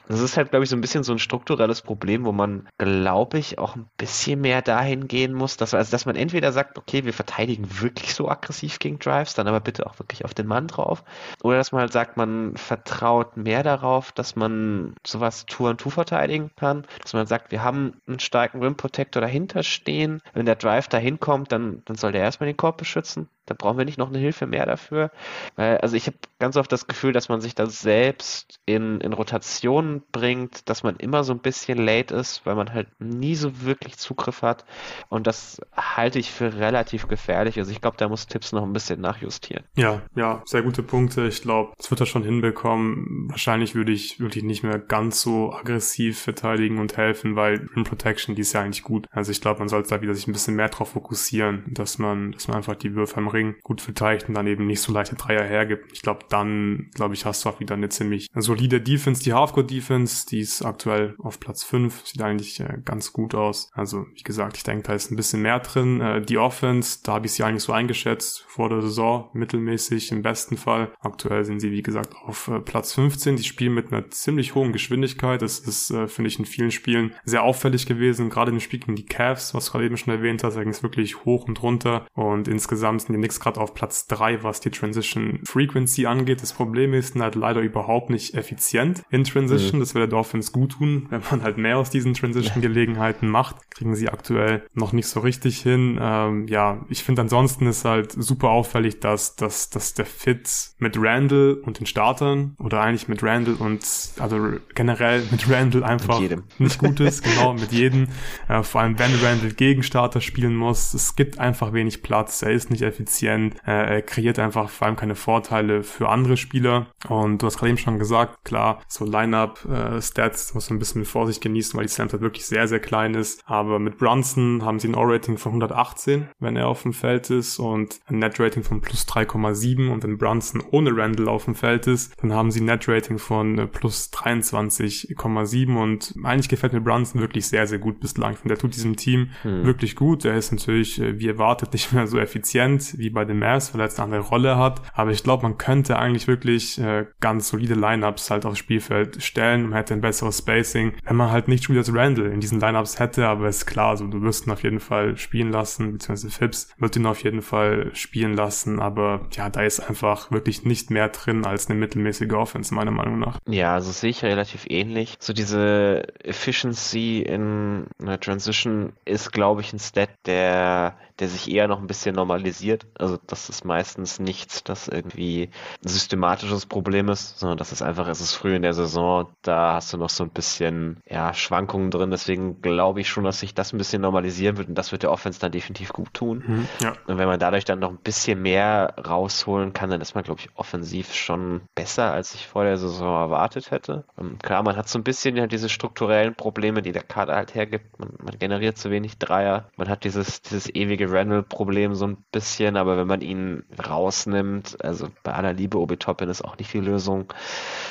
Das 0.08 0.20
ist 0.20 0.36
halt, 0.36 0.50
glaube 0.50 0.64
ich, 0.64 0.70
so 0.70 0.76
ein 0.76 0.80
bisschen 0.80 1.04
so 1.04 1.12
ein 1.12 1.18
strukturelles 1.20 1.82
Problem, 1.82 2.24
wo 2.24 2.32
man, 2.32 2.68
glaube 2.78 3.38
ich, 3.38 3.58
auch 3.58 3.76
ein 3.76 3.88
bisschen 3.96 4.40
mehr 4.40 4.62
dahin 4.62 5.06
gehen 5.06 5.34
muss, 5.34 5.56
dass, 5.56 5.72
also, 5.72 5.90
dass 5.90 6.06
man 6.06 6.16
entweder 6.16 6.50
sagt, 6.52 6.78
okay, 6.78 7.04
wir 7.04 7.12
verteidigen 7.12 7.80
wirklich 7.80 8.14
so 8.14 8.28
aggressiv 8.28 8.78
gegen 8.80 8.98
Drives, 8.98 9.34
dann 9.34 9.46
aber 9.46 9.60
bitte 9.60 9.86
auch 9.86 9.98
wirklich 10.00 10.24
auf 10.24 10.34
den 10.34 10.46
Mann 10.46 10.66
drauf. 10.66 11.04
Oder 11.42 11.56
dass 11.58 11.72
man 11.72 11.82
halt 11.82 11.92
sagt, 11.92 12.16
man 12.16 12.55
vertraut 12.58 13.36
mehr 13.36 13.62
darauf, 13.62 14.12
dass 14.12 14.36
man 14.36 14.94
sowas 15.06 15.46
Tour 15.46 15.70
und 15.70 15.80
Tour 15.80 15.92
verteidigen 15.92 16.50
kann, 16.56 16.86
dass 17.02 17.12
man 17.12 17.26
sagt, 17.26 17.52
wir 17.52 17.62
haben 17.62 18.00
einen 18.06 18.18
starken 18.18 18.62
Rim 18.62 18.76
Protector 18.76 19.20
dahinter 19.20 19.62
stehen. 19.62 20.22
Wenn 20.32 20.46
der 20.46 20.56
Drive 20.56 20.88
dahin 20.88 21.20
kommt, 21.20 21.52
dann, 21.52 21.82
dann 21.84 21.96
soll 21.96 22.12
der 22.12 22.22
erstmal 22.22 22.48
den 22.48 22.56
Korb 22.56 22.78
beschützen. 22.78 23.28
Da 23.46 23.54
brauchen 23.54 23.78
wir 23.78 23.84
nicht 23.84 23.98
noch 23.98 24.08
eine 24.08 24.18
Hilfe 24.18 24.46
mehr 24.46 24.66
dafür. 24.66 25.10
Also 25.56 25.96
ich 25.96 26.06
habe 26.06 26.16
ganz 26.38 26.56
oft 26.56 26.70
das 26.70 26.86
Gefühl, 26.86 27.12
dass 27.12 27.28
man 27.28 27.40
sich 27.40 27.54
da 27.54 27.66
selbst 27.66 28.60
in, 28.66 29.00
in 29.00 29.12
Rotationen 29.12 30.02
bringt, 30.12 30.68
dass 30.68 30.82
man 30.82 30.96
immer 30.96 31.24
so 31.24 31.32
ein 31.32 31.38
bisschen 31.38 31.78
late 31.78 32.14
ist, 32.14 32.44
weil 32.44 32.54
man 32.54 32.72
halt 32.72 32.88
nie 32.98 33.34
so 33.34 33.62
wirklich 33.62 33.96
Zugriff 33.96 34.42
hat. 34.42 34.64
Und 35.08 35.26
das 35.26 35.60
halte 35.76 36.18
ich 36.18 36.30
für 36.30 36.58
relativ 36.58 37.08
gefährlich. 37.08 37.58
Also 37.58 37.70
ich 37.70 37.80
glaube, 37.80 37.96
da 37.96 38.08
muss 38.08 38.26
Tipps 38.26 38.52
noch 38.52 38.62
ein 38.62 38.72
bisschen 38.72 39.00
nachjustieren. 39.00 39.64
Ja, 39.76 40.02
ja, 40.14 40.42
sehr 40.44 40.62
gute 40.62 40.82
Punkte. 40.82 41.26
Ich 41.26 41.42
glaube, 41.42 41.72
das 41.76 41.90
wird 41.90 42.00
er 42.00 42.06
schon 42.06 42.24
hinbekommen. 42.24 43.28
Wahrscheinlich 43.30 43.74
würde 43.74 43.92
ich 43.92 44.20
wirklich 44.20 44.44
nicht 44.44 44.62
mehr 44.62 44.78
ganz 44.78 45.22
so 45.22 45.52
aggressiv 45.52 46.20
verteidigen 46.20 46.78
und 46.78 46.96
helfen, 46.96 47.36
weil 47.36 47.68
Rim 47.74 47.84
Protection, 47.84 48.34
die 48.34 48.42
ist 48.42 48.52
ja 48.52 48.62
eigentlich 48.62 48.82
gut. 48.82 49.06
Also 49.10 49.30
ich 49.30 49.40
glaube, 49.40 49.60
man 49.60 49.68
sollte 49.68 49.90
da 49.90 50.02
wieder 50.02 50.14
sich 50.14 50.26
ein 50.26 50.32
bisschen 50.32 50.56
mehr 50.56 50.68
drauf 50.68 50.90
fokussieren, 50.90 51.64
dass 51.68 51.98
man, 51.98 52.32
dass 52.32 52.48
man 52.48 52.58
einfach 52.58 52.74
die 52.74 52.94
Würfe 52.94 53.16
am 53.16 53.28
Ring 53.36 53.54
gut 53.62 53.80
verteidigt 53.80 54.28
und 54.28 54.34
dann 54.34 54.46
eben 54.46 54.66
nicht 54.66 54.80
so 54.80 54.92
leichte 54.92 55.16
Dreier 55.16 55.44
hergibt. 55.44 55.92
Ich 55.92 56.02
glaube, 56.02 56.20
dann, 56.28 56.90
glaube 56.94 57.14
ich, 57.14 57.24
hast 57.24 57.44
du 57.44 57.48
auch 57.48 57.60
wieder 57.60 57.74
eine 57.74 57.88
ziemlich 57.88 58.28
solide 58.34 58.80
Defense. 58.80 59.22
Die 59.22 59.32
Halfcourt-Defense, 59.32 60.26
die 60.26 60.40
ist 60.40 60.62
aktuell 60.62 61.14
auf 61.18 61.38
Platz 61.40 61.64
5, 61.64 62.06
sieht 62.06 62.22
eigentlich 62.22 62.60
äh, 62.60 62.78
ganz 62.84 63.12
gut 63.12 63.34
aus. 63.34 63.70
Also, 63.72 64.06
wie 64.14 64.22
gesagt, 64.22 64.56
ich 64.56 64.62
denke, 64.62 64.84
da 64.84 64.94
ist 64.94 65.10
ein 65.10 65.16
bisschen 65.16 65.42
mehr 65.42 65.60
drin. 65.60 66.00
Äh, 66.00 66.22
die 66.22 66.38
Offense, 66.38 67.00
da 67.02 67.14
habe 67.14 67.26
ich 67.26 67.32
sie 67.32 67.42
eigentlich 67.42 67.62
so 67.62 67.72
eingeschätzt 67.72 68.44
vor 68.48 68.68
der 68.68 68.82
Saison, 68.82 69.28
mittelmäßig 69.32 70.12
im 70.12 70.22
besten 70.22 70.56
Fall. 70.56 70.92
Aktuell 71.00 71.44
sind 71.44 71.60
sie, 71.60 71.70
wie 71.70 71.82
gesagt, 71.82 72.14
auf 72.24 72.48
äh, 72.48 72.60
Platz 72.60 72.94
15. 72.94 73.36
Die 73.36 73.44
spielen 73.44 73.74
mit 73.74 73.92
einer 73.92 74.10
ziemlich 74.10 74.54
hohen 74.54 74.72
Geschwindigkeit. 74.72 75.42
Das 75.42 75.58
ist, 75.58 75.90
äh, 75.90 76.08
finde 76.08 76.28
ich, 76.28 76.38
in 76.38 76.46
vielen 76.46 76.70
Spielen 76.70 77.14
sehr 77.24 77.42
auffällig 77.42 77.86
gewesen. 77.86 78.30
Gerade 78.30 78.50
im 78.50 78.60
Spiel 78.60 78.80
gegen 78.80 78.96
die 78.96 79.06
Cavs, 79.06 79.54
was 79.54 79.66
du 79.66 79.72
gerade 79.72 79.86
eben 79.86 79.96
schon 79.96 80.14
erwähnt 80.14 80.42
hast, 80.44 80.56
da 80.56 80.62
ging 80.62 80.72
es 80.72 80.82
wirklich 80.82 81.24
hoch 81.24 81.46
und 81.46 81.62
runter. 81.62 82.06
Und 82.14 82.48
insgesamt 82.48 83.02
sind 83.02 83.12
die 83.12 83.18
Knicks 83.26 83.40
gerade 83.40 83.60
auf 83.60 83.74
Platz 83.74 84.06
3, 84.06 84.44
was 84.44 84.60
die 84.60 84.70
Transition 84.70 85.40
Frequency 85.44 86.06
angeht. 86.06 86.42
Das 86.42 86.52
Problem 86.52 86.94
ist, 86.94 87.14
sind 87.14 87.22
halt 87.22 87.34
leider 87.34 87.60
überhaupt 87.60 88.08
nicht 88.08 88.34
effizient 88.34 89.02
in 89.10 89.24
Transition. 89.24 89.78
Mhm. 89.78 89.80
Das 89.80 89.94
würde 89.94 90.06
der 90.06 90.16
Dolphins 90.16 90.52
gut 90.52 90.72
tun, 90.72 91.06
wenn 91.10 91.22
man 91.30 91.42
halt 91.42 91.58
mehr 91.58 91.78
aus 91.78 91.90
diesen 91.90 92.14
Transition-Gelegenheiten 92.14 93.28
macht. 93.28 93.56
Kriegen 93.70 93.96
sie 93.96 94.08
aktuell 94.08 94.64
noch 94.74 94.92
nicht 94.92 95.08
so 95.08 95.20
richtig 95.20 95.60
hin. 95.60 95.98
Ähm, 96.00 96.46
ja, 96.46 96.84
ich 96.88 97.02
finde 97.02 97.22
ansonsten 97.22 97.66
ist 97.66 97.84
halt 97.84 98.12
super 98.12 98.50
auffällig, 98.50 99.00
dass, 99.00 99.34
dass, 99.34 99.70
dass 99.70 99.94
der 99.94 100.06
Fit 100.06 100.48
mit 100.78 100.96
Randall 100.96 101.54
und 101.64 101.80
den 101.80 101.86
Startern 101.86 102.54
oder 102.58 102.80
eigentlich 102.80 103.08
mit 103.08 103.24
Randall 103.24 103.54
und 103.54 103.84
also 104.18 104.38
generell 104.74 105.22
mit 105.32 105.50
Randall 105.50 105.82
einfach 105.82 106.20
nicht 106.58 106.78
gut 106.78 107.00
ist, 107.00 107.24
genau, 107.24 107.54
mit 107.54 107.72
jedem. 107.72 108.06
Äh, 108.48 108.62
vor 108.62 108.82
allem 108.82 108.98
wenn 108.98 109.14
Randall 109.16 109.52
gegen 109.52 109.82
Starter 109.82 110.20
spielen 110.20 110.54
muss. 110.54 110.94
Es 110.94 111.16
gibt 111.16 111.40
einfach 111.40 111.72
wenig 111.72 112.02
Platz, 112.02 112.42
er 112.42 112.52
ist 112.52 112.70
nicht 112.70 112.82
effizient, 112.82 113.15
äh, 113.22 113.96
er 113.96 114.02
kreiert 114.02 114.38
einfach 114.38 114.68
vor 114.68 114.86
allem 114.86 114.96
keine 114.96 115.14
Vorteile 115.14 115.82
für 115.82 116.08
andere 116.08 116.36
Spieler. 116.36 116.86
Und 117.08 117.42
du 117.42 117.46
hast 117.46 117.58
gerade 117.58 117.70
eben 117.70 117.78
schon 117.78 117.98
gesagt, 117.98 118.44
klar, 118.44 118.82
so 118.88 119.04
Line-Up-Stats 119.04 120.50
äh, 120.50 120.54
muss 120.54 120.70
man 120.70 120.76
ein 120.76 120.78
bisschen 120.78 121.00
mit 121.00 121.08
Vorsicht 121.08 121.40
genießen, 121.40 121.76
weil 121.76 121.86
die 121.86 121.92
Sample 121.92 122.20
wirklich 122.20 122.46
sehr, 122.46 122.68
sehr 122.68 122.80
klein 122.80 123.14
ist. 123.14 123.42
Aber 123.46 123.78
mit 123.78 123.98
Brunson 123.98 124.64
haben 124.64 124.78
sie 124.78 124.88
ein 124.88 124.94
O-Rating 124.94 125.38
von 125.38 125.52
118, 125.52 126.28
wenn 126.38 126.56
er 126.56 126.68
auf 126.68 126.82
dem 126.82 126.92
Feld 126.92 127.30
ist 127.30 127.58
und 127.58 128.00
ein 128.06 128.18
Net-Rating 128.18 128.62
von 128.62 128.80
plus 128.80 129.06
3,7 129.06 129.90
und 129.90 130.02
wenn 130.02 130.18
Brunson 130.18 130.62
ohne 130.70 130.96
Randall 130.96 131.28
auf 131.28 131.44
dem 131.44 131.54
Feld 131.54 131.86
ist, 131.86 132.14
dann 132.20 132.32
haben 132.32 132.50
sie 132.50 132.60
ein 132.60 132.66
Net-Rating 132.66 133.18
von 133.18 133.58
äh, 133.58 133.66
plus 133.66 134.10
23,7 134.12 135.76
und 135.76 136.14
eigentlich 136.24 136.48
gefällt 136.48 136.72
mir 136.72 136.80
Brunson 136.80 137.20
wirklich 137.20 137.46
sehr, 137.46 137.66
sehr 137.66 137.78
gut 137.78 138.00
bislang. 138.00 138.32
Ich 138.32 138.38
finde, 138.38 138.54
der 138.54 138.60
tut 138.60 138.74
diesem 138.74 138.96
Team 138.96 139.30
hm. 139.42 139.64
wirklich 139.64 139.96
gut. 139.96 140.24
Er 140.24 140.36
ist 140.36 140.52
natürlich, 140.52 141.00
äh, 141.00 141.18
wie 141.18 141.28
erwartet, 141.28 141.72
nicht 141.72 141.92
mehr 141.92 142.06
so 142.06 142.18
effizient 142.18 142.98
wie 142.98 143.05
bei 143.10 143.24
den 143.24 143.38
Mavs, 143.38 143.72
weil 143.72 143.80
er 143.80 143.86
jetzt 143.86 143.98
eine 143.98 144.04
andere 144.14 144.28
Rolle 144.28 144.56
hat. 144.56 144.82
Aber 144.94 145.10
ich 145.10 145.22
glaube, 145.22 145.42
man 145.42 145.58
könnte 145.58 145.98
eigentlich 145.98 146.26
wirklich 146.26 146.78
äh, 146.78 147.06
ganz 147.20 147.48
solide 147.48 147.74
Lineups 147.74 148.30
halt 148.30 148.46
aufs 148.46 148.58
Spielfeld 148.58 149.22
stellen. 149.22 149.64
Man 149.64 149.74
hätte 149.74 149.94
ein 149.94 150.00
besseres 150.00 150.38
Spacing, 150.38 150.94
wenn 151.04 151.16
man 151.16 151.30
halt 151.30 151.48
nicht 151.48 151.64
Spieler 151.64 151.80
als 151.80 151.94
Randall 151.94 152.26
in 152.26 152.40
diesen 152.40 152.60
Lineups 152.60 152.98
hätte. 152.98 153.26
Aber 153.26 153.48
ist 153.48 153.66
klar, 153.66 153.90
also 153.90 154.06
du 154.06 154.22
wirst 154.22 154.46
ihn 154.46 154.52
auf 154.52 154.62
jeden 154.62 154.80
Fall 154.80 155.16
spielen 155.16 155.50
lassen, 155.50 155.92
beziehungsweise 155.92 156.30
Phipps 156.30 156.74
wird 156.78 156.96
ihn 156.96 157.06
auf 157.06 157.22
jeden 157.22 157.42
Fall 157.42 157.90
spielen 157.94 158.34
lassen. 158.34 158.80
Aber 158.80 159.26
ja, 159.32 159.48
da 159.50 159.62
ist 159.62 159.80
einfach 159.80 160.30
wirklich 160.30 160.64
nicht 160.64 160.90
mehr 160.90 161.08
drin 161.08 161.44
als 161.44 161.68
eine 161.68 161.78
mittelmäßige 161.78 162.32
Offense, 162.32 162.74
meiner 162.74 162.90
Meinung 162.90 163.18
nach. 163.18 163.38
Ja, 163.48 163.74
also 163.74 163.90
sehe 163.92 164.10
ich 164.10 164.22
relativ 164.22 164.66
ähnlich. 164.68 165.16
So 165.18 165.32
diese 165.32 166.04
Efficiency 166.22 167.22
in 167.22 167.86
einer 168.00 168.20
Transition 168.20 168.92
ist, 169.04 169.32
glaube 169.32 169.60
ich, 169.60 169.72
ein 169.72 169.78
Stat, 169.78 170.10
der 170.26 170.96
der 171.18 171.28
sich 171.28 171.50
eher 171.50 171.68
noch 171.68 171.80
ein 171.80 171.86
bisschen 171.86 172.14
normalisiert. 172.14 172.86
Also 172.98 173.18
das 173.26 173.48
ist 173.48 173.64
meistens 173.64 174.18
nichts, 174.18 174.64
das 174.64 174.88
irgendwie 174.88 175.50
ein 175.84 175.88
systematisches 175.88 176.66
Problem 176.66 177.08
ist, 177.08 177.38
sondern 177.38 177.58
das 177.58 177.72
ist 177.72 177.82
einfach, 177.82 178.08
es 178.08 178.20
ist 178.20 178.34
früh 178.34 178.54
in 178.54 178.62
der 178.62 178.74
Saison, 178.74 179.26
da 179.42 179.74
hast 179.74 179.92
du 179.92 179.96
noch 179.96 180.10
so 180.10 180.24
ein 180.24 180.30
bisschen 180.30 180.98
ja, 181.08 181.32
Schwankungen 181.34 181.90
drin. 181.90 182.10
Deswegen 182.10 182.60
glaube 182.60 183.00
ich 183.00 183.08
schon, 183.08 183.24
dass 183.24 183.40
sich 183.40 183.54
das 183.54 183.72
ein 183.72 183.78
bisschen 183.78 184.02
normalisieren 184.02 184.56
wird 184.58 184.68
und 184.68 184.74
das 184.74 184.92
wird 184.92 185.02
der 185.02 185.10
Offense 185.10 185.40
dann 185.40 185.52
definitiv 185.52 185.92
gut 185.92 186.12
tun. 186.12 186.44
Mhm, 186.46 186.68
ja. 186.80 186.94
Und 187.06 187.18
wenn 187.18 187.28
man 187.28 187.40
dadurch 187.40 187.64
dann 187.64 187.78
noch 187.78 187.90
ein 187.90 187.98
bisschen 187.98 188.42
mehr 188.42 188.94
rausholen 189.06 189.72
kann, 189.72 189.90
dann 189.90 190.00
ist 190.00 190.14
man, 190.14 190.24
glaube 190.24 190.40
ich, 190.40 190.50
offensiv 190.54 191.14
schon 191.14 191.62
besser, 191.74 192.12
als 192.12 192.34
ich 192.34 192.46
vor 192.46 192.64
der 192.64 192.76
Saison 192.76 193.14
erwartet 193.14 193.70
hätte. 193.70 194.04
Und 194.16 194.26
ähm, 194.26 194.38
klar, 194.38 194.62
man 194.62 194.76
hat 194.76 194.88
so 194.88 194.98
ein 194.98 195.04
bisschen 195.04 195.36
ja 195.36 195.46
diese 195.46 195.68
strukturellen 195.68 196.34
Probleme, 196.34 196.82
die 196.82 196.92
der 196.92 197.02
Kader 197.02 197.36
halt 197.36 197.54
hergibt. 197.54 197.98
Man, 197.98 198.10
man 198.22 198.38
generiert 198.38 198.78
zu 198.78 198.90
wenig 198.90 199.18
Dreier. 199.18 199.70
Man 199.76 199.88
hat 199.88 200.04
dieses, 200.04 200.42
dieses 200.42 200.68
ewige 200.74 201.05
Randall-Problem 201.10 201.94
so 201.94 202.06
ein 202.06 202.24
bisschen, 202.32 202.76
aber 202.76 202.96
wenn 202.96 203.06
man 203.06 203.20
ihn 203.20 203.64
rausnimmt, 203.88 204.82
also 204.84 205.08
bei 205.22 205.32
aller 205.32 205.52
Liebe, 205.52 205.78
Obi 205.78 205.96
Toppin 205.96 206.28
ist 206.28 206.44
auch 206.44 206.56
nicht 206.58 206.72
die 206.72 206.80
Lösung. 206.80 207.32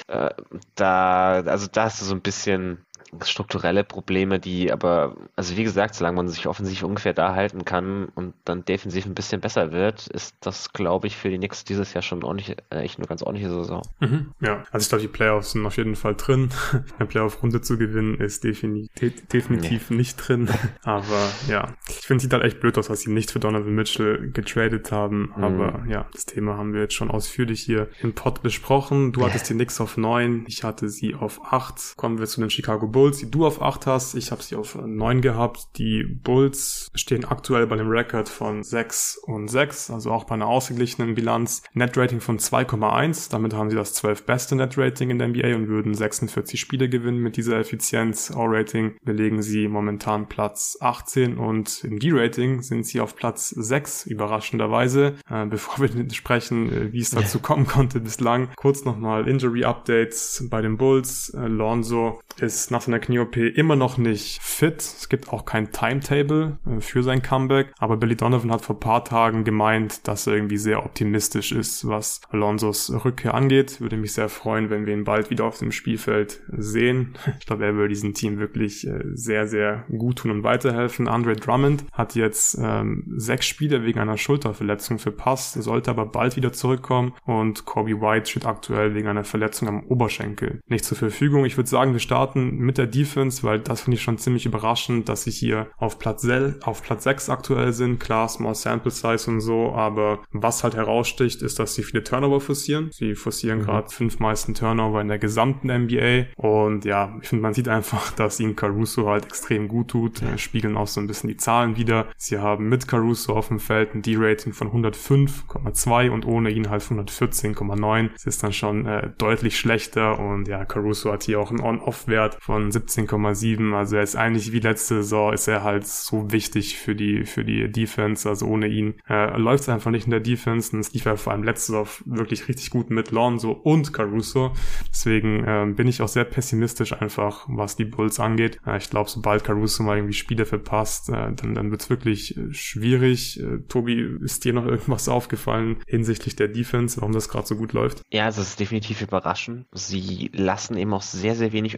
Äh, 0.07 0.29
da, 0.75 1.41
also 1.45 1.67
da 1.71 1.87
ist 1.87 1.99
so 1.99 2.13
ein 2.13 2.21
bisschen 2.21 2.85
strukturelle 3.23 3.83
Probleme, 3.83 4.39
die 4.39 4.71
aber, 4.71 5.15
also 5.35 5.55
wie 5.57 5.63
gesagt, 5.63 5.95
solange 5.95 6.17
man 6.17 6.27
sich 6.27 6.47
offensiv 6.47 6.83
ungefähr 6.83 7.13
da 7.13 7.35
halten 7.35 7.65
kann 7.65 8.09
und 8.15 8.33
dann 8.45 8.65
defensiv 8.65 9.05
ein 9.05 9.15
bisschen 9.15 9.41
besser 9.41 9.71
wird, 9.71 10.07
ist 10.07 10.35
das, 10.41 10.73
glaube 10.73 11.07
ich, 11.07 11.15
für 11.15 11.29
die 11.29 11.37
Knicks 11.37 11.63
dieses 11.63 11.93
Jahr 11.93 12.01
schon 12.01 12.23
ordentlich, 12.23 12.57
äh, 12.69 12.79
echt 12.79 12.97
eine 12.97 13.07
ganz 13.07 13.21
ordentliche 13.21 13.49
Saison. 13.49 13.81
Mhm, 13.99 14.31
ja, 14.41 14.63
also 14.71 14.83
ich 14.83 14.89
glaube, 14.89 15.01
die 15.01 15.07
Playoffs 15.07 15.51
sind 15.51 15.65
auf 15.65 15.77
jeden 15.77 15.95
Fall 15.95 16.15
drin. 16.15 16.49
Eine 16.97 17.07
Playoff-Runde 17.07 17.61
zu 17.61 17.77
gewinnen 17.77 18.15
ist 18.15 18.43
defini 18.43 18.89
de 19.01 19.11
definitiv 19.31 19.89
nee. 19.89 19.97
nicht 19.97 20.15
drin. 20.15 20.49
Aber 20.83 21.29
ja, 21.47 21.73
ich 21.87 22.05
finde, 22.05 22.17
es 22.17 22.23
sieht 22.23 22.33
halt 22.33 22.43
echt 22.43 22.59
blöd 22.59 22.77
aus, 22.77 22.87
dass 22.87 23.01
sie 23.01 23.11
nicht 23.11 23.31
für 23.31 23.39
Donovan 23.39 23.73
Mitchell 23.73 24.31
getradet 24.31 24.91
haben. 24.91 25.33
Mhm. 25.35 25.43
Aber 25.43 25.83
ja, 25.87 26.07
das 26.13 26.25
Thema 26.25 26.57
haben 26.57 26.73
wir 26.73 26.81
jetzt 26.81 26.93
schon 26.93 27.11
ausführlich 27.11 27.61
hier 27.61 27.89
im 28.01 28.13
Pod 28.13 28.41
besprochen. 28.41 29.11
Du 29.11 29.25
hattest 29.25 29.49
die 29.49 29.53
Knicks 29.53 29.79
auf 29.81 29.97
neun, 29.97 30.45
ich 30.47 30.63
hatte 30.63 30.89
sie 30.89 31.15
auf 31.15 31.41
acht. 31.51 31.95
Kommen 31.97 32.19
wir 32.19 32.25
zu 32.25 32.41
den 32.41 32.49
Chicago 32.49 32.87
Bulls. 32.87 33.04
Bulls, 33.05 33.19
die 33.19 33.29
du 33.29 33.45
auf 33.45 33.61
8 33.61 33.85
hast. 33.85 34.15
Ich 34.15 34.31
habe 34.31 34.41
sie 34.41 34.55
auf 34.55 34.73
9 34.73 35.21
gehabt. 35.21 35.77
Die 35.77 36.03
Bulls 36.03 36.89
stehen 36.95 37.23
aktuell 37.23 37.67
bei 37.67 37.75
einem 37.75 37.87
Rekord 37.87 38.27
von 38.27 38.63
6 38.63 39.17
und 39.27 39.47
6, 39.47 39.91
also 39.91 40.09
auch 40.09 40.23
bei 40.23 40.33
einer 40.33 40.47
ausgeglichenen 40.47 41.13
Bilanz. 41.13 41.61
Net-Rating 41.73 42.19
von 42.19 42.39
2,1. 42.39 43.29
Damit 43.29 43.53
haben 43.53 43.69
sie 43.69 43.75
das 43.75 43.93
12 43.93 44.25
beste 44.25 44.55
Net-Rating 44.55 45.11
in 45.11 45.19
der 45.19 45.27
NBA 45.27 45.55
und 45.55 45.67
würden 45.67 45.93
46 45.93 46.59
Spiele 46.59 46.89
gewinnen 46.89 47.19
mit 47.19 47.37
dieser 47.37 47.59
Effizienz. 47.59 48.31
All-Rating 48.35 48.95
belegen 49.03 49.43
sie 49.43 49.67
momentan 49.67 50.27
Platz 50.27 50.75
18 50.81 51.37
und 51.37 51.83
im 51.83 51.99
D-Rating 51.99 52.63
sind 52.63 52.87
sie 52.87 53.01
auf 53.01 53.15
Platz 53.15 53.49
6, 53.49 54.07
überraschenderweise. 54.07 55.13
Äh, 55.29 55.45
bevor 55.49 55.87
wir 55.87 56.09
sprechen, 56.11 56.73
äh, 56.73 56.91
wie 56.91 57.01
es 57.01 57.11
dazu 57.11 57.37
kommen 57.39 57.67
konnte 57.67 57.99
bislang, 57.99 58.49
kurz 58.55 58.83
nochmal 58.83 59.27
Injury-Updates 59.27 60.47
bei 60.49 60.63
den 60.63 60.77
Bulls. 60.77 61.29
Äh, 61.35 61.45
Lonzo 61.45 62.19
ist 62.39 62.71
nach 62.71 62.81
seiner 62.85 62.99
der 62.99 63.05
Knie-OP 63.05 63.37
immer 63.37 63.75
noch 63.75 63.97
nicht 63.97 64.41
fit. 64.41 64.81
Es 64.81 65.09
gibt 65.09 65.29
auch 65.29 65.45
kein 65.45 65.71
Timetable 65.71 66.57
äh, 66.65 66.81
für 66.81 67.03
sein 67.03 67.21
Comeback. 67.21 67.73
Aber 67.77 67.97
Billy 67.97 68.15
Donovan 68.15 68.51
hat 68.51 68.61
vor 68.61 68.79
paar 68.79 69.03
Tagen 69.03 69.43
gemeint, 69.43 70.07
dass 70.07 70.27
er 70.27 70.33
irgendwie 70.33 70.57
sehr 70.57 70.85
optimistisch 70.85 71.51
ist, 71.51 71.87
was 71.87 72.21
Alonsos 72.29 72.91
Rückkehr 73.03 73.33
angeht. 73.33 73.81
Würde 73.81 73.97
mich 73.97 74.13
sehr 74.13 74.29
freuen, 74.29 74.69
wenn 74.69 74.85
wir 74.85 74.93
ihn 74.93 75.03
bald 75.03 75.29
wieder 75.29 75.45
auf 75.45 75.59
dem 75.59 75.71
Spielfeld 75.71 76.41
sehen. 76.47 77.15
Ich 77.39 77.45
glaube, 77.45 77.65
er 77.65 77.75
würde 77.75 77.89
diesem 77.89 78.13
Team 78.13 78.39
wirklich 78.39 78.87
äh, 78.87 79.03
sehr, 79.13 79.47
sehr 79.47 79.85
gut 79.89 80.19
tun 80.19 80.31
und 80.31 80.43
weiterhelfen. 80.43 81.07
Andre 81.07 81.35
Drummond 81.35 81.85
hat 81.91 82.15
jetzt 82.15 82.57
ähm, 82.61 83.13
sechs 83.17 83.45
Spiele 83.45 83.83
wegen 83.83 83.99
einer 83.99 84.17
Schulterverletzung 84.17 84.99
verpasst, 84.99 85.61
sollte 85.61 85.91
aber 85.91 86.05
bald 86.05 86.35
wieder 86.35 86.53
zurückkommen. 86.53 87.13
Und 87.25 87.65
Kobe 87.65 88.01
White 88.01 88.29
steht 88.29 88.45
aktuell 88.45 88.95
wegen 88.95 89.07
einer 89.07 89.23
Verletzung 89.23 89.67
am 89.67 89.83
Oberschenkel 89.87 90.61
nicht 90.67 90.85
zur 90.85 90.97
Verfügung. 90.97 91.45
Ich 91.45 91.57
würde 91.57 91.69
sagen, 91.69 91.93
wir 91.93 91.99
starten 91.99 92.57
mit 92.57 92.74
der 92.77 92.85
der 92.85 92.91
Defense, 92.91 93.43
weil 93.43 93.59
das 93.59 93.81
finde 93.81 93.97
ich 93.97 94.03
schon 94.03 94.17
ziemlich 94.17 94.45
überraschend, 94.45 95.09
dass 95.09 95.23
sie 95.23 95.31
hier 95.31 95.67
auf 95.77 95.99
Platz, 95.99 96.27
auf 96.63 96.83
Platz 96.83 97.03
6 97.03 97.29
aktuell 97.29 97.73
sind. 97.73 97.99
Klar, 97.99 98.29
Small 98.29 98.55
Sample 98.55 98.91
Size 98.91 99.29
und 99.29 99.41
so, 99.41 99.73
aber 99.73 100.19
was 100.31 100.63
halt 100.63 100.75
heraussticht, 100.75 101.41
ist, 101.41 101.59
dass 101.59 101.75
sie 101.75 101.83
viele 101.83 102.03
Turnover 102.03 102.39
forcieren. 102.39 102.89
Sie 102.91 103.15
forcieren 103.15 103.59
mhm. 103.59 103.63
gerade 103.63 103.89
fünf 103.89 104.19
meisten 104.19 104.53
Turnover 104.53 105.01
in 105.01 105.07
der 105.07 105.19
gesamten 105.19 105.67
NBA 105.67 106.27
und 106.35 106.85
ja, 106.85 107.17
ich 107.21 107.29
finde, 107.29 107.41
man 107.41 107.53
sieht 107.53 107.67
einfach, 107.67 108.11
dass 108.15 108.39
ihnen 108.39 108.55
Caruso 108.55 109.09
halt 109.09 109.25
extrem 109.25 109.67
gut 109.67 109.89
tut, 109.89 110.21
ja. 110.21 110.37
spiegeln 110.37 110.77
auch 110.77 110.87
so 110.87 111.01
ein 111.01 111.07
bisschen 111.07 111.29
die 111.29 111.37
Zahlen 111.37 111.77
wieder. 111.77 112.07
Sie 112.17 112.37
haben 112.37 112.69
mit 112.69 112.87
Caruso 112.87 113.33
auf 113.33 113.47
dem 113.47 113.59
Feld 113.59 113.95
ein 113.95 114.01
D-Rating 114.01 114.53
von 114.53 114.71
105,2 114.71 116.09
und 116.09 116.25
ohne 116.25 116.51
ihn 116.51 116.69
halt 116.69 116.83
114,9. 116.83 118.09
Das 118.13 118.25
ist 118.25 118.43
dann 118.43 118.53
schon 118.53 118.85
äh, 118.85 119.09
deutlich 119.17 119.57
schlechter 119.57 120.19
und 120.19 120.47
ja, 120.47 120.65
Caruso 120.65 121.11
hat 121.11 121.23
hier 121.23 121.39
auch 121.39 121.49
einen 121.49 121.61
On-Off-Wert 121.61 122.37
von 122.39 122.64
von 122.65 122.71
17,7. 122.71 123.73
Also 123.73 123.97
er 123.97 124.03
ist 124.03 124.15
eigentlich 124.15 124.51
wie 124.51 124.59
letzte 124.59 124.95
Saison, 124.95 125.33
ist 125.33 125.47
er 125.47 125.63
halt 125.63 125.85
so 125.87 126.31
wichtig 126.31 126.77
für 126.77 126.95
die, 126.95 127.25
für 127.25 127.43
die 127.43 127.71
Defense. 127.71 128.27
Also 128.27 128.47
ohne 128.47 128.67
ihn 128.67 128.95
äh, 129.09 129.37
läuft 129.37 129.63
es 129.63 129.69
einfach 129.69 129.91
nicht 129.91 130.05
in 130.05 130.11
der 130.11 130.19
Defense. 130.19 130.75
Und 130.75 130.79
es 130.79 130.93
lief 130.93 131.05
ja 131.05 131.15
vor 131.15 131.33
allem 131.33 131.43
letzte 131.43 131.73
Saison 131.73 131.87
wirklich 132.05 132.47
richtig 132.47 132.69
gut 132.69 132.89
mit 132.89 133.11
Lonzo 133.11 133.51
und 133.51 133.93
Caruso. 133.93 134.53
Deswegen 134.89 135.43
äh, 135.43 135.65
bin 135.73 135.87
ich 135.87 136.01
auch 136.01 136.07
sehr 136.07 136.23
pessimistisch 136.23 136.93
einfach, 136.93 137.45
was 137.47 137.75
die 137.75 137.85
Bulls 137.85 138.19
angeht. 138.19 138.59
Äh, 138.65 138.77
ich 138.77 138.89
glaube, 138.89 139.09
sobald 139.09 139.43
Caruso 139.43 139.83
mal 139.83 139.97
irgendwie 139.97 140.13
Spiele 140.13 140.45
verpasst, 140.45 141.09
äh, 141.09 141.33
dann, 141.33 141.53
dann 141.53 141.71
wird 141.71 141.81
es 141.81 141.89
wirklich 141.89 142.37
äh, 142.37 142.53
schwierig. 142.53 143.39
Äh, 143.39 143.59
Tobi, 143.67 144.17
ist 144.21 144.45
dir 144.45 144.53
noch 144.53 144.65
irgendwas 144.65 145.07
aufgefallen 145.09 145.77
hinsichtlich 145.87 146.35
der 146.35 146.47
Defense, 146.47 146.99
warum 146.99 147.13
das 147.13 147.29
gerade 147.29 147.47
so 147.47 147.55
gut 147.55 147.73
läuft? 147.73 148.01
Ja, 148.11 148.27
es 148.27 148.37
ist 148.37 148.59
definitiv 148.59 149.01
überraschend. 149.01 149.67
Sie 149.71 150.31
lassen 150.33 150.77
eben 150.77 150.93
auch 150.93 151.01
sehr, 151.01 151.35
sehr 151.35 151.51
wenig 151.53 151.77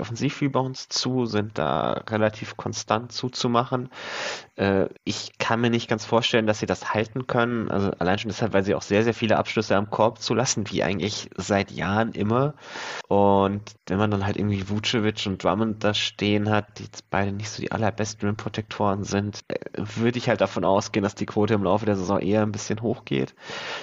Offensiv-Rebounds 0.77 0.89
zu, 0.89 1.25
sind 1.25 1.57
da 1.57 2.03
relativ 2.09 2.57
konstant 2.57 3.11
zuzumachen. 3.11 3.89
Äh, 4.57 4.89
ich 5.03 5.37
kann 5.37 5.61
mir 5.61 5.69
nicht 5.69 5.87
ganz 5.87 6.03
vorstellen, 6.03 6.47
dass 6.47 6.59
sie 6.59 6.65
das 6.65 6.93
halten 6.93 7.27
können. 7.27 7.69
Also 7.69 7.91
allein 7.99 8.19
schon 8.19 8.29
deshalb, 8.29 8.53
weil 8.53 8.63
sie 8.63 8.75
auch 8.75 8.81
sehr, 8.81 9.03
sehr 9.03 9.13
viele 9.13 9.37
Abschlüsse 9.37 9.75
am 9.75 9.89
Korb 9.89 10.19
zulassen, 10.19 10.65
wie 10.69 10.83
eigentlich 10.83 11.29
seit 11.37 11.71
Jahren 11.71 12.11
immer. 12.11 12.55
Und 13.07 13.61
wenn 13.87 13.99
man 13.99 14.11
dann 14.11 14.25
halt 14.25 14.37
irgendwie 14.37 14.67
Vucevic 14.69 15.25
und 15.27 15.43
Drummond 15.43 15.83
da 15.83 15.93
stehen 15.93 16.49
hat, 16.49 16.79
die 16.79 16.83
jetzt 16.83 17.09
beide 17.09 17.31
nicht 17.31 17.49
so 17.49 17.61
die 17.61 17.71
allerbesten 17.71 18.27
Rim-Protektoren 18.27 19.03
sind, 19.03 19.41
äh, 19.47 19.55
würde 19.75 20.17
ich 20.17 20.27
halt 20.27 20.41
davon 20.41 20.65
ausgehen, 20.65 21.03
dass 21.03 21.15
die 21.15 21.25
Quote 21.25 21.53
im 21.53 21.63
Laufe 21.63 21.85
der 21.85 21.95
Saison 21.95 22.19
eher 22.19 22.41
ein 22.41 22.51
bisschen 22.51 22.81
hochgeht. 22.81 23.35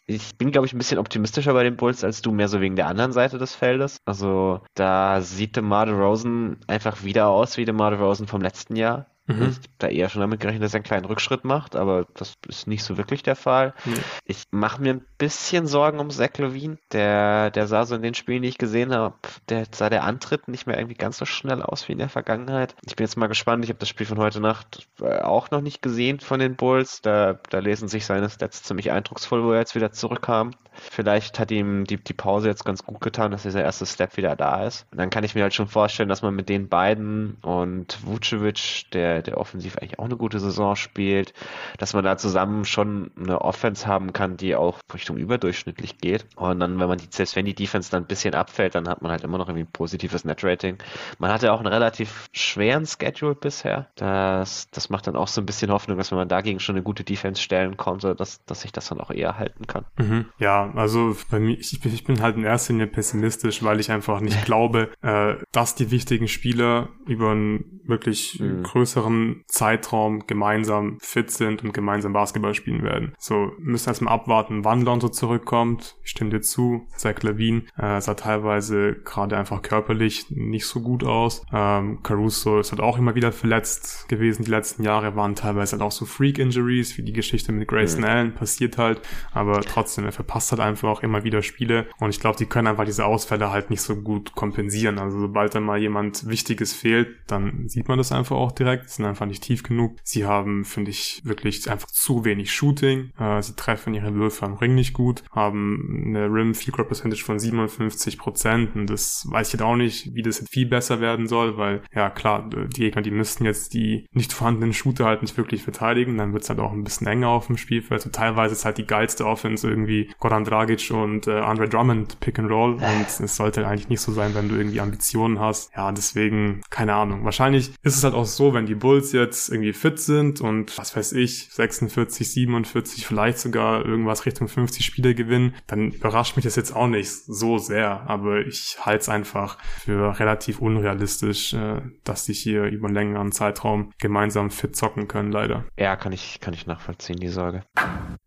Ich 0.07 0.37
bin, 0.37 0.51
glaube 0.51 0.67
ich, 0.67 0.73
ein 0.75 0.79
bisschen 0.79 0.99
optimistischer 0.99 1.53
bei 1.55 1.63
den 1.63 1.77
Bulls 1.77 2.05
als 2.05 2.21
du, 2.23 2.33
mehr 2.33 2.49
so 2.49 2.61
wegen 2.61 2.77
der 2.77 2.89
anderen 2.89 3.13
Seite 3.13 3.39
des 3.39 3.55
Feldes. 3.55 3.99
Also 4.05 4.61
da 4.75 5.21
sieht 5.23 5.57
DeMar 5.57 5.87
DeRozan 5.87 6.59
einfach 6.67 7.05
wieder 7.05 7.29
aus 7.29 7.57
wie 7.57 7.65
DeMar 7.65 7.93
DeRozan 7.93 8.27
vom 8.27 8.41
letzten 8.43 8.77
Jahr. 8.77 9.07
Mhm. 9.27 9.43
Ich 9.43 9.57
habe 9.57 9.69
da 9.79 9.89
eher 9.89 10.09
schon 10.09 10.21
damit 10.21 10.41
gerechnet, 10.41 10.63
dass 10.63 10.75
er 10.75 10.79
einen 10.79 10.85
kleinen 10.85 11.07
Rückschritt 11.07 11.45
macht, 11.45 11.77
aber 11.77 12.07
das 12.15 12.35
ist 12.47 12.67
nicht 12.67 12.83
so 12.83 12.99
wirklich 12.99 13.23
der 13.23 13.37
Fall. 13.37 13.75
Mhm. 13.85 13.95
Ich 14.27 14.45
mache 14.51 14.83
mir 14.83 14.95
ein 14.95 15.07
bisschen 15.19 15.67
Sorgen 15.67 15.99
um 15.99 16.11
Zach 16.11 16.37
Levine. 16.37 16.79
Der, 16.93 17.51
der 17.51 17.67
sah 17.67 17.87
so 17.87 17.95
in 17.95 18.03
den 18.03 18.15
Spielen, 18.15 18.43
die 18.43 18.49
ich 18.49 18.59
gesehen 18.59 18.95
habe, 18.95 19.15
der 19.49 19.67
sah 19.73 19.89
der 19.89 20.05
Antritt 20.05 20.49
nicht 20.49 20.67
mehr 20.67 20.77
irgendwie 20.77 20.97
ganz 20.97 21.19
so 21.19 21.25
schnell 21.25 21.63
aus 21.63 21.89
wie 21.89 21.93
in 21.93 21.99
der 21.99 22.09
Vergangenheit. 22.11 22.75
Ich 22.85 22.97
bin 22.97 23.05
jetzt 23.05 23.17
mal 23.17 23.29
gespannt. 23.29 23.65
Ich 23.65 23.71
habe 23.71 23.79
das 23.79 23.89
Spiel 23.89 24.07
von 24.07 24.19
heute 24.19 24.41
Nacht 24.41 24.87
äh, 25.01 25.21
auch 25.21 25.51
noch 25.51 25.63
nicht 25.63 25.81
gesehen 25.81 26.21
von 26.21 26.41
den 26.41 26.57
Bulls. 26.57 27.01
Da, 27.01 27.39
da 27.51 27.59
lesen 27.61 27.89
sich 27.89 28.05
seine 28.05 28.29
Stats 28.29 28.63
ziemlich 28.63 28.91
eindrucksvoll, 28.91 29.43
wo 29.43 29.53
er 29.53 29.61
jetzt 29.61 29.75
wieder 29.75 29.93
zurückkam. 29.93 30.51
Vielleicht 30.75 31.39
hat 31.39 31.51
ihm 31.51 31.85
die, 31.85 32.03
die 32.03 32.15
Pause 32.15 32.49
jetzt 32.49 32.65
ganz 32.65 32.85
gut 32.85 33.01
getan, 33.01 33.31
dass 33.31 33.43
dieser 33.43 33.63
erste 33.63 33.87
Step 33.87 34.17
wieder 34.17 34.37
da 34.37 34.67
ist. 34.67 34.87
Und 34.91 34.99
dann 34.99 35.11
kann 35.11 35.25
ich 35.25 35.35
mir 35.35 35.43
halt 35.43 35.55
schon 35.55 35.69
vorstellen, 35.69 36.09
dass 36.09 36.23
man 36.23 36.35
mit 36.35 36.49
den 36.49 36.69
beiden 36.69 37.37
und 37.43 37.99
Vucevic, 38.05 38.91
der, 38.93 39.14
der 39.23 39.39
offensiv 39.39 39.79
eigentlich 39.79 39.99
auch 39.99 40.05
eine 40.05 40.17
gute 40.17 40.41
Saison 40.41 40.77
spielt, 40.77 41.33
dass 41.79 41.95
man 41.95 42.05
da 42.05 42.17
zusammen 42.17 42.65
schon 42.65 43.11
eine 43.19 43.41
Offense 43.41 43.87
haben 43.87 44.13
kann, 44.13 44.37
die 44.37 44.55
auch 44.57 44.79
Richtung 44.93 45.17
überdurchschnittlich 45.17 45.99
geht. 45.99 46.27
Und 46.37 46.61
dann, 46.61 46.79
wenn 46.81 46.89
man 46.89 46.99
die, 46.99 47.07
selbst 47.11 47.37
wenn 47.37 47.47
die 47.47 47.55
Defense 47.55 47.91
dann 47.91 48.05
ein 48.05 48.07
bisschen 48.07 48.35
abfällt, 48.35 48.75
dann 48.75 48.89
hat 48.89 49.03
man 49.03 49.11
halt 49.11 49.25
immer 49.25 49.39
noch 49.39 49.49
irgendwie 49.49 49.65
ein 49.65 49.73
positives 49.73 50.25
Net-Rating. 50.25 50.79
Man 51.19 51.31
hatte 51.31 51.53
auch 51.53 51.59
einen 51.59 51.73
relativ 51.73 52.29
schweren 52.33 52.87
Schedule 52.87 53.35
bisher. 53.35 53.89
Das, 53.97 54.71
das 54.71 54.91
macht 54.91 55.07
dann 55.07 55.17
auch 55.17 55.29
so 55.29 55.41
ein 55.41 55.47
bisschen 55.47 55.71
Hoffnung, 55.71 55.99
dass 55.99 56.11
wenn 56.11 56.19
man 56.19 56.29
dagegen 56.29 56.61
schon 56.61 56.77
eine 56.77 56.83
gute 56.83 57.05
Defense 57.05 57.41
stellen 57.41 57.77
konnte, 57.77 58.15
dass, 58.15 58.45
dass 58.45 58.63
sich 58.63 58.73
das 58.73 58.89
dann 58.89 59.01
auch 59.01 59.11
eher 59.11 59.39
halten 59.39 59.67
kann. 59.67 59.85
Mhm. 59.99 60.27
Ja, 60.39 60.73
also 60.75 61.17
bei 61.31 61.39
mir, 61.39 61.59
ich, 61.59 61.85
ich 61.85 62.05
bin 62.05 62.21
halt 62.21 62.37
in 62.37 62.45
erster 62.45 62.73
Linie 62.73 62.87
pessimistisch, 62.87 63.63
weil 63.63 63.81
ich 63.81 63.91
einfach 63.91 64.21
nicht 64.21 64.45
glaube, 64.45 64.91
äh, 65.03 65.35
dass 65.53 65.75
die 65.75 65.91
wichtigen 65.91 66.29
Spieler 66.29 66.89
über 67.07 67.31
einen 67.31 67.81
wirklich 67.85 68.41
mhm. 68.41 68.63
größeren 68.63 69.04
Zeitraum 69.47 70.27
gemeinsam 70.27 70.99
fit 71.01 71.31
sind 71.31 71.65
und 71.65 71.73
gemeinsam 71.73 72.13
Basketball 72.13 72.55
spielen 72.55 72.83
werden. 72.83 73.15
So, 73.19 73.53
müssen 73.59 73.89
erstmal 73.89 74.15
abwarten, 74.15 74.65
wann 74.65 74.83
Lonzo 74.83 75.09
zurückkommt. 75.09 75.97
Ich 76.03 76.11
stimme 76.11 76.31
dir 76.31 76.41
zu. 76.41 76.87
Zach 76.97 77.23
Levine 77.23 77.63
äh, 77.77 78.01
sah 78.01 78.15
teilweise 78.15 78.95
gerade 79.05 79.37
einfach 79.37 79.63
körperlich 79.63 80.31
nicht 80.31 80.67
so 80.67 80.81
gut 80.81 81.05
aus. 81.05 81.45
Ähm, 81.53 82.03
Caruso 82.03 82.59
ist 82.59 82.73
halt 82.73 82.81
auch 82.81 82.99
immer 82.99 83.15
wieder 83.15 83.33
verletzt 83.33 84.09
gewesen. 84.09 84.45
Die 84.45 84.51
letzten 84.51 84.83
Jahre 84.83 85.17
waren 85.17 85.35
teilweise 85.35 85.73
halt 85.73 85.83
auch 85.83 85.93
so 85.93 86.05
Freak-Injuries, 86.05 86.97
wie 86.99 87.03
die 87.03 87.13
Geschichte 87.13 87.53
mit 87.53 87.69
Grayson 87.69 88.01
mhm. 88.01 88.07
Allen 88.07 88.35
passiert 88.35 88.79
halt. 88.79 89.01
Aber 89.33 89.61
trotzdem, 89.63 90.05
er 90.05 90.13
verpasst 90.13 90.53
halt 90.53 90.61
einfach 90.61 90.89
auch 90.89 91.03
immer 91.03 91.25
wieder 91.25 91.43
Spiele. 91.43 91.87
Und 91.99 92.11
ich 92.11 92.21
glaube, 92.21 92.37
die 92.37 92.47
können 92.47 92.69
einfach 92.69 92.85
diese 92.85 93.05
Ausfälle 93.05 93.51
halt 93.51 93.71
nicht 93.71 93.83
so 93.83 93.97
gut 93.97 94.35
kompensieren. 94.35 94.99
Also 94.99 95.21
sobald 95.21 95.55
dann 95.55 95.65
mal 95.65 95.79
jemand 95.79 96.27
Wichtiges 96.29 96.73
fehlt, 96.73 97.09
dann 97.27 97.69
sieht 97.69 97.89
man 97.89 97.99
das 97.99 98.13
einfach 98.13 98.37
auch 98.37 98.53
direkt. 98.53 98.94
Sind 98.95 99.07
einfach 99.07 99.27
nicht 99.27 99.43
tief 99.43 99.63
genug. 99.63 99.97
Sie 100.03 100.25
haben, 100.25 100.65
finde 100.65 100.91
ich, 100.91 101.23
wirklich 101.25 101.71
einfach 101.71 101.89
zu 101.89 102.25
wenig 102.25 102.53
Shooting. 102.53 103.11
Äh, 103.19 103.43
sie 103.43 103.57
treffen 103.57 103.95
ihre 103.95 104.15
Würfe 104.15 104.45
am 104.45 104.55
Ring 104.55 104.75
nicht 104.75 104.93
gut, 104.93 105.23
haben 105.31 106.05
eine 106.07 106.27
Rim 106.27 106.55
Field 106.55 106.77
Goal 106.77 106.87
Percentage 106.87 107.25
von 107.25 107.39
57 107.39 108.19
Prozent. 108.19 108.77
Und 108.77 108.89
das 108.89 109.27
weiß 109.31 109.49
ich 109.49 109.53
jetzt 109.55 109.63
auch 109.63 109.77
nicht, 109.77 110.15
wie 110.15 110.23
das 110.23 110.41
jetzt 110.41 110.53
viel 110.53 110.67
besser 110.67 111.01
werden 111.01 111.27
soll, 111.27 111.57
weil, 111.57 111.83
ja 111.95 112.11
klar, 112.11 112.49
die 112.49 112.85
Gegner, 112.85 113.03
die 113.03 113.11
müssten 113.11 113.45
jetzt 113.45 113.75
die 113.75 114.07
nicht 114.13 114.33
vorhandenen 114.33 114.73
Shooter 114.73 115.07
halt 115.07 115.23
nicht 115.23 115.37
wirklich 115.37 115.63
verteidigen. 115.63 116.17
Dann 116.19 116.33
wird 116.33 116.43
es 116.43 116.49
halt 116.49 116.61
auch 116.61 116.73
ein 116.73 116.85
bisschen 116.85 117.07
enger 117.07 117.29
auf 117.29 117.47
dem 117.47 117.57
Spielfeld. 117.57 118.01
Also 118.01 118.11
teilweise 118.11 118.55
ist 118.55 118.65
halt 118.65 118.79
die 118.79 118.87
geilste 118.87 119.27
Offense 119.27 119.69
irgendwie 119.69 120.11
Goran 120.19 120.45
Dragic 120.45 120.91
und 120.91 121.27
äh, 121.27 121.39
Andre 121.41 121.69
Drummond 121.69 122.21
Pick 122.21 122.39
and 122.39 122.51
Roll. 122.51 122.75
Und 122.75 123.07
es 123.21 123.37
sollte 123.37 123.67
eigentlich 123.67 123.89
nicht 123.89 124.01
so 124.01 124.13
sein, 124.13 124.35
wenn 124.35 124.49
du 124.49 124.57
irgendwie 124.57 124.81
Ambitionen 124.81 125.41
hast. 125.41 125.73
Ja, 125.75 125.93
deswegen, 125.93 126.61
keine 126.71 126.95
Ahnung. 126.95 127.25
Wahrscheinlich 127.25 127.73
ist 127.83 127.97
es 127.97 128.05
halt 128.05 128.15
auch 128.15 128.27
so, 128.27 128.55
wenn 128.55 128.67
die 128.67 128.75
Bulls 128.85 129.13
jetzt 129.13 129.49
irgendwie 129.49 129.73
fit 129.73 129.99
sind 129.99 130.43
und 130.43 130.77
was 130.77 130.95
weiß 130.95 131.13
ich, 131.13 131.49
46, 131.51 132.31
47, 132.31 133.07
vielleicht 133.07 133.39
sogar 133.39 133.83
irgendwas 133.83 134.27
Richtung 134.27 134.47
50 134.47 134.85
Spiele 134.85 135.15
gewinnen, 135.15 135.55
dann 135.67 135.93
überrascht 135.93 136.37
mich 136.37 136.45
das 136.45 136.55
jetzt 136.57 136.77
auch 136.77 136.87
nicht 136.87 137.09
so 137.09 137.57
sehr. 137.57 138.03
Aber 138.11 138.47
ich 138.47 138.77
halte 138.81 139.01
es 139.01 139.09
einfach 139.09 139.57
für 139.83 140.21
relativ 140.21 140.61
unrealistisch, 140.61 141.55
äh, 141.55 141.81
dass 142.05 142.27
die 142.27 142.35
hier 142.35 142.65
über 142.65 142.89
einen 142.89 142.95
längeren 142.95 143.33
Zeitraum 143.33 143.91
gemeinsam 143.99 144.51
fit 144.51 144.77
zocken 144.77 145.09
können, 145.09 145.33
leider. 145.33 145.65
Ja, 145.79 145.97
kann 145.97 146.13
ich, 146.13 146.41
kann 146.41 146.53
ich 146.53 146.67
nachvollziehen, 146.67 147.17
die 147.17 147.29
Sorge. 147.29 147.63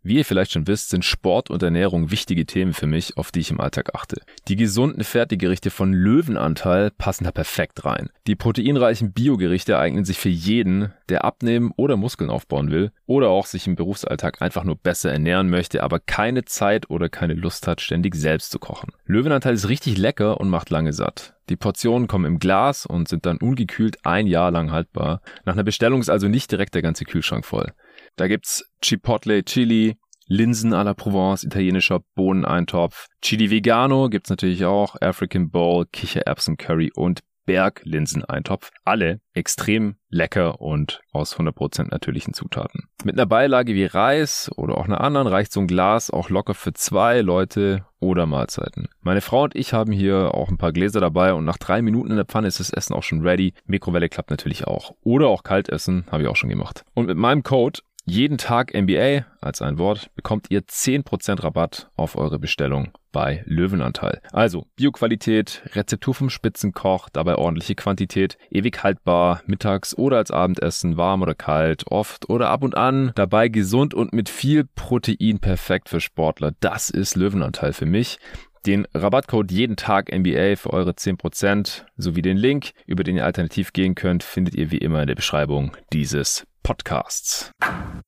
Wie 0.01 0.16
ihr 0.16 0.26
vielleicht 0.26 0.53
schon 0.53 0.66
wisst, 0.66 0.89
sind 0.89 1.05
Sport 1.05 1.51
und 1.51 1.62
Ernährung 1.62 2.10
wichtige 2.10 2.47
Themen 2.47 2.74
für 2.74 2.88
mich, 2.88 3.16
auf 3.16 3.32
die 3.32 3.41
ich 3.41 3.51
im 3.51 3.60
Alltag 3.60 3.93
achte. 3.93 4.22
Die 4.47 4.55
gesunden 4.55 5.03
Fertiggerichte 5.03 5.70
von 5.70 5.93
Löwenanteil 5.93 6.89
passen 6.89 7.26
da 7.26 7.32
perfekt 7.32 7.86
rein. 7.86 8.10
Die 8.26 8.36
proteinreichen 8.36 9.12
Biogerichte 9.12 9.78
eignen 9.78 10.03
sich 10.03 10.18
für 10.18 10.30
jeden, 10.48 10.93
der 11.10 11.24
abnehmen 11.26 11.72
oder 11.76 11.98
Muskeln 11.98 12.30
aufbauen 12.30 12.72
will 12.72 12.91
oder 13.06 13.30
auch 13.30 13.45
sich 13.45 13.68
im 13.68 13.76
Berufsalltag 13.76 14.41
einfach 14.41 14.64
nur 14.64 14.78
besser 14.78 15.12
ernähren 15.12 15.50
möchte, 15.50 15.84
aber 15.84 16.00
keine 16.00 16.45
Zeit 16.45 16.89
oder 16.89 17.10
keine 17.10 17.34
Lust 17.34 17.68
hat, 17.68 17.82
ständig 17.82 18.16
selbst 18.16 18.52
zu 18.52 18.60
kochen. 18.60 18.93
Löwenanteil 19.06 19.54
ist 19.54 19.70
richtig 19.70 19.98
lecker 19.98 20.39
und 20.39 20.50
macht 20.50 20.70
lange 20.70 20.93
satt. 20.93 21.36
Die 21.50 21.56
Portionen 21.56 22.08
kommen 22.08 22.26
im 22.26 22.39
Glas 22.39 22.86
und 22.86 23.08
sind 23.08 23.26
dann 23.26 23.38
ungekühlt 23.38 24.06
ein 24.06 24.28
Jahr 24.28 24.52
lang 24.52 24.72
haltbar. 24.72 25.22
Nach 25.45 25.54
einer 25.54 25.64
Bestellung 25.64 26.02
ist 26.02 26.10
also 26.10 26.28
nicht 26.28 26.52
direkt 26.52 26.76
der 26.76 26.82
ganze 26.82 27.06
Kühlschrank 27.06 27.45
voll. 27.45 27.72
Da 28.16 28.28
gibt's 28.28 28.70
Chipotle 28.82 29.43
Chili, 29.43 29.98
Linsen 30.28 30.74
à 30.74 30.84
la 30.84 30.93
Provence, 30.93 31.43
italienischer 31.43 32.02
Bohneneintopf. 32.16 33.08
Chili 33.22 33.50
Vegano 33.50 34.10
gibt's 34.10 34.30
natürlich 34.30 34.66
auch, 34.66 34.95
African 35.00 35.50
Bowl, 35.50 35.86
Kichererbsen 35.91 36.58
Curry 36.58 36.91
und 36.93 37.22
Berglinseneintopf. 37.48 38.70
Alle 38.86 39.20
extrem 39.34 39.95
lecker 40.10 40.62
und 40.62 41.02
aus 41.12 41.36
100% 41.36 41.89
natürlichen 41.89 42.34
Zutaten. 42.34 42.84
Mit 43.04 43.16
einer 43.16 43.26
Beilage 43.26 43.74
wie 43.74 43.86
Reis 43.86 44.52
oder 44.56 44.78
auch 44.78 44.86
einer 44.86 45.02
anderen 45.02 45.28
reicht 45.28 45.52
so 45.52 45.62
ein 45.62 45.68
Glas 45.68 46.12
auch 46.12 46.30
locker 46.30 46.54
für 46.54 46.74
zwei 46.74 47.22
Leute 47.22 47.86
oder 48.00 48.26
Mahlzeiten. 48.26 48.89
Meine 49.02 49.22
Frau 49.22 49.43
und 49.43 49.56
ich 49.56 49.74
haben 49.74 49.91
hier 49.91 50.36
auch 50.36 50.50
ein 50.50 50.58
paar 50.58 50.72
Gläser 50.72 51.02
dabei 51.02 51.34
und 51.34 51.45
nach 51.45 51.58
drei 51.58 51.82
Minuten 51.82 52.12
in 52.12 52.18
der 52.18 52.26
Pfanne 52.26 52.48
ist 52.48 52.60
das 52.60 52.70
Essen 52.70 52.93
auch 52.93 53.04
schon 53.04 53.22
ready. 53.22 53.54
Mikrowelle 53.66 54.10
klappt 54.10 54.30
natürlich 54.30 54.68
auch. 54.68 54.93
Oder 55.02 55.28
auch 55.28 55.43
Kaltessen, 55.43 56.06
habe 56.12 56.24
ich 56.24 56.30
auch 56.30 56.36
schon 56.36 56.50
gemacht. 56.50 56.84
Und 56.93 57.08
mit 57.08 57.18
meinem 57.18 57.43
Code 57.43 57.80
jeden 58.08 58.38
Tag 58.38 58.74
NBA 58.74 59.26
als 59.41 59.62
ein 59.62 59.78
Wort 59.78 60.10
bekommt 60.16 60.47
ihr 60.49 60.62
10% 60.62 61.43
Rabatt 61.43 61.89
auf 61.97 62.16
eure 62.16 62.39
Bestellung 62.39 62.93
bei 63.12 63.43
Löwenanteil. 63.45 64.22
Also 64.32 64.66
Bioqualität, 64.76 65.64
Rezeptur 65.74 66.14
vom 66.14 66.30
Spitzenkoch, 66.30 67.10
dabei 67.10 67.36
ordentliche 67.36 67.76
Quantität, 67.76 68.38
ewig 68.49 68.84
haltbar, 68.84 69.41
mittags 69.45 69.97
oder 69.97 70.18
als 70.18 70.32
Abendessen, 70.32 70.97
warm 70.97 71.22
oder 71.22 71.36
kalt, 71.36 71.86
oft 71.89 72.30
oder 72.30 72.49
ab 72.49 72.64
und 72.64 72.78
an, 72.78 73.12
dabei 73.16 73.49
gesund 73.49 73.93
und 73.93 74.14
mit 74.14 74.30
viel 74.30 74.64
Protein 74.64 75.39
perfekt 75.39 75.89
für 75.89 75.99
Sportler. 75.99 76.53
Das 76.60 76.89
ist 76.89 77.16
Löwenanteil 77.16 77.74
für 77.74 77.86
mich. 77.86 78.20
Den 78.66 78.88
Rabattcode 78.93 79.51
jeden 79.51 79.76
Tag 79.76 80.12
NBA 80.12 80.55
für 80.55 80.72
eure 80.72 80.91
10% 80.91 81.84
sowie 81.97 82.22
den 82.22 82.38
Link, 82.38 82.72
über 82.86 83.03
den 83.03 83.16
ihr 83.16 83.26
alternativ 83.26 83.74
gehen 83.74 83.95
könnt, 83.95 84.24
findet 84.24 84.55
ihr 84.55 84.72
wie 84.72 84.78
immer 84.78 85.01
in 85.01 85.08
der 85.08 85.16
Beschreibung 85.16 85.76
dieses 85.93 86.45
Podcasts. 86.64 87.51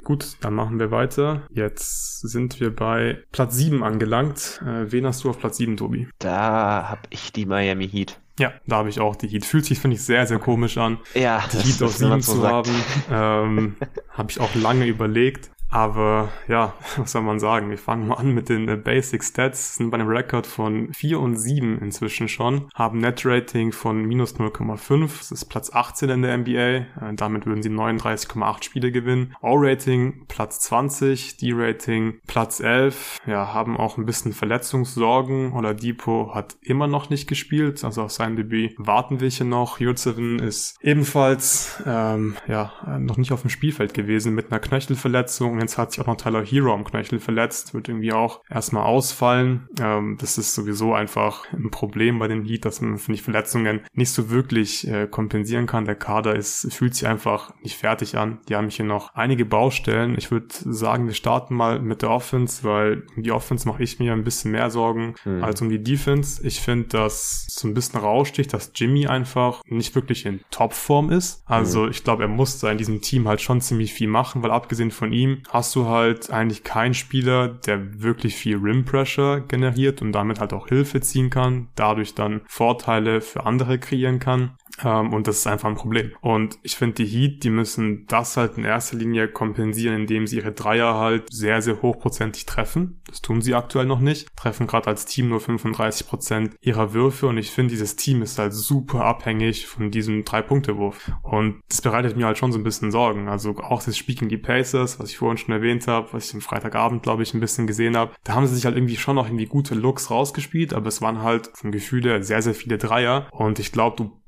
Gut, 0.03 0.35
dann 0.41 0.53
machen 0.53 0.79
wir 0.79 0.91
weiter. 0.91 1.43
Jetzt 1.49 2.19
sind 2.27 2.59
wir 2.59 2.75
bei 2.75 3.23
Platz 3.31 3.55
7 3.55 3.83
angelangt. 3.83 4.61
Äh, 4.65 4.91
wen 4.91 5.05
hast 5.05 5.23
du 5.23 5.29
auf 5.29 5.39
Platz 5.39 5.57
7, 5.57 5.77
Tobi? 5.77 6.09
Da 6.19 6.89
habe 6.89 7.01
ich 7.09 7.31
die 7.31 7.45
Miami 7.45 7.87
Heat. 7.87 8.19
Ja, 8.37 8.53
da 8.67 8.77
habe 8.77 8.89
ich 8.89 8.99
auch 8.99 9.15
die 9.15 9.27
Heat. 9.27 9.45
Fühlt 9.45 9.65
sich, 9.65 9.79
finde 9.79 9.95
ich, 9.95 10.03
sehr, 10.03 10.27
sehr 10.27 10.39
komisch 10.39 10.77
an, 10.77 10.97
ja, 11.13 11.43
die 11.53 11.57
Heat 11.57 11.83
auf 11.83 11.95
sieben 11.95 12.21
so 12.21 12.33
zu 12.33 12.41
sagt. 12.41 12.53
haben. 12.53 12.83
Ähm, 13.11 13.75
habe 14.11 14.31
ich 14.31 14.39
auch 14.39 14.53
lange 14.55 14.85
überlegt. 14.85 15.51
Aber 15.69 16.29
ja, 16.47 16.73
was 16.97 17.11
soll 17.11 17.21
man 17.21 17.39
sagen? 17.39 17.69
Wir 17.69 17.77
fangen 17.77 18.07
mal 18.07 18.15
an 18.15 18.33
mit 18.33 18.49
den 18.49 18.67
äh, 18.67 18.75
Basic 18.75 19.23
Stats. 19.23 19.75
Sind 19.75 19.91
bei 19.91 19.99
einem 19.99 20.07
Rekord 20.07 20.47
von 20.47 20.91
4 20.93 21.19
und 21.19 21.37
7 21.37 21.79
inzwischen 21.79 22.27
schon. 22.27 22.67
Haben 22.73 22.99
Net 22.99 23.25
Rating 23.25 23.71
von 23.71 24.03
minus 24.03 24.35
0,5. 24.35 25.17
Das 25.19 25.31
ist 25.31 25.45
Platz 25.45 25.71
18 25.71 26.09
in 26.09 26.21
der 26.23 26.37
NBA. 26.37 26.51
Äh, 26.51 26.85
damit 27.13 27.45
würden 27.45 27.61
sie 27.61 27.69
39,8 27.69 28.63
Spiele 28.63 28.91
gewinnen. 28.91 29.35
O-Rating 29.41 30.25
Platz 30.27 30.59
20. 30.61 31.37
D-Rating 31.37 32.19
Platz 32.25 32.59
11. 32.59 33.19
Ja, 33.27 33.53
haben 33.53 33.77
auch 33.77 33.97
ein 33.97 34.05
bisschen 34.05 34.33
Verletzungssorgen. 34.33 35.53
Oder 35.53 35.73
Depot 35.73 36.33
hat 36.33 36.57
immer 36.61 36.87
noch 36.87 37.09
nicht 37.09 37.27
gespielt. 37.27 37.83
Also 37.83 38.03
auf 38.03 38.11
sein 38.11 38.35
Debüt 38.35 38.73
warten 38.77 39.19
wir 39.19 39.29
hier 39.29 39.45
noch. 39.45 39.79
Jurzeven 39.79 40.39
ist 40.39 40.77
ebenfalls 40.81 41.81
ähm, 41.85 42.35
ja 42.47 42.71
noch 42.99 43.17
nicht 43.17 43.31
auf 43.31 43.41
dem 43.41 43.49
Spielfeld 43.49 43.93
gewesen 43.93 44.33
mit 44.33 44.51
einer 44.51 44.59
Knöchelverletzung 44.59 45.58
Jetzt 45.59 45.77
hat 45.77 45.91
sich 45.91 46.01
auch 46.01 46.07
noch 46.07 46.17
Tyler 46.17 46.43
Hero 46.43 46.73
am 46.73 46.83
Knöchel 46.83 47.19
verletzt, 47.19 47.73
wird 47.73 47.89
irgendwie 47.89 48.13
auch 48.13 48.41
erstmal 48.49 48.83
ausfallen. 48.83 49.67
Ähm, 49.79 50.17
das 50.19 50.37
ist 50.37 50.55
sowieso 50.55 50.93
einfach 50.93 51.51
ein 51.53 51.71
Problem 51.71 52.19
bei 52.19 52.27
den 52.27 52.43
Heat, 52.43 52.65
dass 52.65 52.81
man, 52.81 52.97
finde 52.97 53.15
ich, 53.15 53.23
Verletzungen 53.23 53.81
nicht 53.93 54.11
so 54.11 54.29
wirklich 54.29 54.87
äh, 54.87 55.07
kompensieren 55.07 55.65
kann. 55.65 55.85
Der 55.85 55.95
Kader 55.95 56.35
ist, 56.35 56.73
fühlt 56.73 56.95
sich 56.95 57.07
einfach 57.07 57.53
nicht 57.61 57.77
fertig 57.77 58.17
an. 58.17 58.39
Die 58.47 58.55
haben 58.55 58.69
hier 58.69 58.85
noch 58.85 59.13
einige 59.15 59.45
Baustellen. 59.45 60.15
Ich 60.17 60.31
würde 60.31 60.47
sagen, 60.49 61.07
wir 61.07 61.13
starten 61.13 61.55
mal 61.55 61.79
mit 61.79 62.01
der 62.01 62.11
Offense, 62.11 62.63
weil 62.63 63.03
um 63.15 63.23
die 63.23 63.31
Offense 63.31 63.67
mache 63.67 63.83
ich 63.83 63.99
mir 63.99 64.13
ein 64.13 64.23
bisschen 64.23 64.51
mehr 64.51 64.69
Sorgen 64.69 65.15
hm. 65.23 65.43
als 65.43 65.61
um 65.61 65.69
die 65.69 65.83
Defense. 65.83 66.45
Ich 66.45 66.59
finde, 66.59 66.87
dass 66.87 67.47
so 67.49 67.67
ein 67.67 67.73
bisschen 67.73 67.99
raussticht, 67.99 68.53
dass 68.53 68.71
Jimmy 68.75 69.07
einfach 69.07 69.61
nicht 69.65 69.95
wirklich 69.95 70.25
in 70.25 70.41
Topform 70.51 71.11
ist. 71.11 71.43
Also 71.45 71.83
hm. 71.83 71.91
ich 71.91 72.03
glaube, 72.03 72.23
er 72.23 72.29
muss 72.29 72.59
da 72.59 72.71
in 72.71 72.77
diesem 72.77 73.01
Team 73.01 73.27
halt 73.27 73.41
schon 73.41 73.61
ziemlich 73.61 73.93
viel 73.93 74.07
machen, 74.07 74.43
weil 74.43 74.51
abgesehen 74.51 74.91
von 74.91 75.11
ihm 75.13 75.43
hast 75.49 75.75
du 75.75 75.87
halt 75.87 76.31
eigentlich 76.31 76.63
keinen 76.63 76.93
Spieler, 76.93 77.47
der 77.47 78.01
wirklich 78.01 78.35
viel 78.35 78.57
Rim 78.57 78.85
Pressure 78.85 79.41
generiert 79.41 80.01
und 80.01 80.11
damit 80.11 80.39
halt 80.39 80.53
auch 80.53 80.67
Hilfe 80.67 81.01
ziehen 81.01 81.29
kann, 81.29 81.69
dadurch 81.75 82.15
dann 82.15 82.41
Vorteile 82.47 83.21
für 83.21 83.45
andere 83.45 83.79
kreieren 83.79 84.19
kann. 84.19 84.55
Ähm, 84.83 85.13
und 85.13 85.27
das 85.27 85.39
ist 85.39 85.47
einfach 85.47 85.69
ein 85.69 85.75
Problem. 85.75 86.11
Und 86.21 86.57
ich 86.63 86.75
finde, 86.75 86.95
die 86.95 87.05
Heat, 87.05 87.43
die 87.43 87.49
müssen 87.49 88.05
das 88.07 88.37
halt 88.37 88.57
in 88.57 88.63
erster 88.63 88.97
Linie 88.97 89.27
kompensieren, 89.27 89.95
indem 89.95 90.27
sie 90.27 90.37
ihre 90.37 90.51
Dreier 90.51 90.95
halt 90.95 91.31
sehr, 91.31 91.61
sehr 91.61 91.81
hochprozentig 91.81 92.45
treffen. 92.45 93.01
Das 93.07 93.21
tun 93.21 93.41
sie 93.41 93.55
aktuell 93.55 93.85
noch 93.85 93.99
nicht. 93.99 94.27
Treffen 94.35 94.67
gerade 94.67 94.87
als 94.87 95.05
Team 95.05 95.29
nur 95.29 95.39
35 95.39 96.07
Prozent 96.07 96.55
ihrer 96.61 96.93
Würfe. 96.93 97.27
Und 97.27 97.37
ich 97.37 97.51
finde, 97.51 97.71
dieses 97.71 97.95
Team 97.95 98.21
ist 98.21 98.39
halt 98.39 98.53
super 98.53 99.05
abhängig 99.05 99.67
von 99.67 99.91
diesem 99.91 100.23
Drei-Punkte-Wurf. 100.23 101.11
Und 101.23 101.61
das 101.69 101.81
bereitet 101.81 102.17
mir 102.17 102.25
halt 102.25 102.37
schon 102.37 102.51
so 102.51 102.59
ein 102.59 102.63
bisschen 102.63 102.91
Sorgen. 102.91 103.27
Also 103.27 103.55
auch 103.57 103.83
das 103.83 103.97
Spiel 103.97 104.15
gegen 104.15 104.29
die 104.29 104.37
Pacers, 104.37 104.99
was 104.99 105.09
ich 105.09 105.17
vorhin 105.17 105.37
schon 105.37 105.53
erwähnt 105.53 105.87
habe, 105.87 106.09
was 106.11 106.27
ich 106.29 106.33
am 106.33 106.41
Freitagabend, 106.41 107.03
glaube 107.03 107.23
ich, 107.23 107.33
ein 107.33 107.39
bisschen 107.39 107.67
gesehen 107.67 107.97
habe. 107.97 108.13
Da 108.23 108.33
haben 108.35 108.47
sie 108.47 108.55
sich 108.55 108.65
halt 108.65 108.75
irgendwie 108.75 108.97
schon 108.97 109.15
noch 109.15 109.27
irgendwie 109.27 109.45
gute 109.45 109.75
Looks 109.75 110.11
rausgespielt, 110.11 110.73
aber 110.73 110.87
es 110.87 111.01
waren 111.01 111.21
halt 111.21 111.51
vom 111.53 111.71
Gefühl 111.71 112.03
her 112.03 112.23
sehr, 112.23 112.41
sehr 112.41 112.53
viele 112.53 112.77
Dreier. 112.77 113.27
Und 113.31 113.59
ich 113.59 113.71
glaube, 113.71 113.97
du 113.97 114.19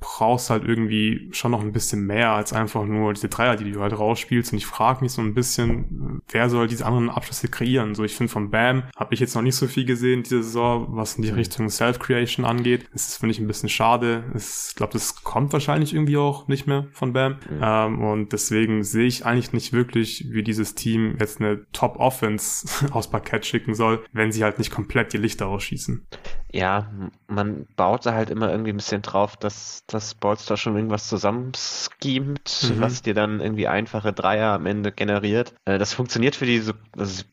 brauchst 0.41 0.49
halt 0.49 0.63
irgendwie 0.63 1.29
schon 1.33 1.51
noch 1.51 1.61
ein 1.61 1.71
bisschen 1.71 2.05
mehr 2.05 2.31
als 2.31 2.51
einfach 2.51 2.83
nur 2.83 3.13
diese 3.13 3.29
Dreier, 3.29 3.55
die 3.55 3.71
du 3.71 3.81
halt 3.81 3.97
rausspielst. 3.97 4.51
Und 4.51 4.57
ich 4.57 4.65
frage 4.65 5.01
mich 5.01 5.11
so 5.11 5.21
ein 5.21 5.33
bisschen, 5.35 6.21
wer 6.29 6.49
soll 6.49 6.67
diese 6.67 6.85
anderen 6.85 7.09
Abschlüsse 7.09 7.47
kreieren? 7.47 7.93
So, 7.93 8.03
ich 8.03 8.15
finde 8.15 8.31
von 8.31 8.49
Bam 8.49 8.83
habe 8.95 9.13
ich 9.13 9.19
jetzt 9.19 9.35
noch 9.35 9.43
nicht 9.43 9.55
so 9.55 9.67
viel 9.67 9.85
gesehen 9.85 10.23
diese 10.23 10.41
Saison, 10.41 10.87
was 10.89 11.15
in 11.15 11.23
die 11.23 11.31
mhm. 11.31 11.37
Richtung 11.37 11.69
Self-Creation 11.69 12.45
angeht. 12.45 12.89
Das 12.91 13.17
finde 13.17 13.33
ich, 13.33 13.39
ein 13.39 13.47
bisschen 13.47 13.69
schade. 13.69 14.23
Ich 14.35 14.73
glaube, 14.75 14.93
das 14.93 15.23
kommt 15.23 15.53
wahrscheinlich 15.53 15.93
irgendwie 15.93 16.17
auch 16.17 16.47
nicht 16.47 16.65
mehr 16.65 16.87
von 16.91 17.13
Bam. 17.13 17.33
Mhm. 17.33 17.59
Ähm, 17.61 18.03
und 18.03 18.33
deswegen 18.33 18.83
sehe 18.83 19.05
ich 19.05 19.25
eigentlich 19.25 19.53
nicht 19.53 19.73
wirklich, 19.73 20.25
wie 20.29 20.43
dieses 20.43 20.73
Team 20.73 21.17
jetzt 21.19 21.39
eine 21.39 21.67
Top-Offense 21.71 22.67
aus 22.91 23.11
Parkett 23.11 23.45
schicken 23.45 23.75
soll, 23.75 24.03
wenn 24.11 24.31
sie 24.31 24.43
halt 24.43 24.57
nicht 24.57 24.71
komplett 24.71 25.13
die 25.13 25.17
Lichter 25.17 25.47
ausschießen. 25.47 26.07
Ja, 26.53 26.91
man 27.27 27.67
baut 27.75 28.05
da 28.05 28.13
halt 28.13 28.29
immer 28.29 28.49
irgendwie 28.49 28.71
ein 28.71 28.77
bisschen 28.77 29.01
drauf, 29.01 29.37
dass 29.37 29.83
das 29.87 30.15
Bolster 30.32 30.55
schon 30.55 30.77
irgendwas 30.77 31.09
zusammenschemt, 31.09 32.69
mhm. 32.69 32.79
was 32.79 33.01
dir 33.01 33.13
dann 33.13 33.41
irgendwie 33.41 33.67
einfache 33.67 34.13
Dreier 34.13 34.53
am 34.53 34.65
Ende 34.65 34.93
generiert. 34.93 35.53
Äh, 35.65 35.77
das 35.77 35.93
funktioniert 35.93 36.38
für 36.38 36.45
die 36.45 36.59
so 36.59 36.71
also 36.97 37.23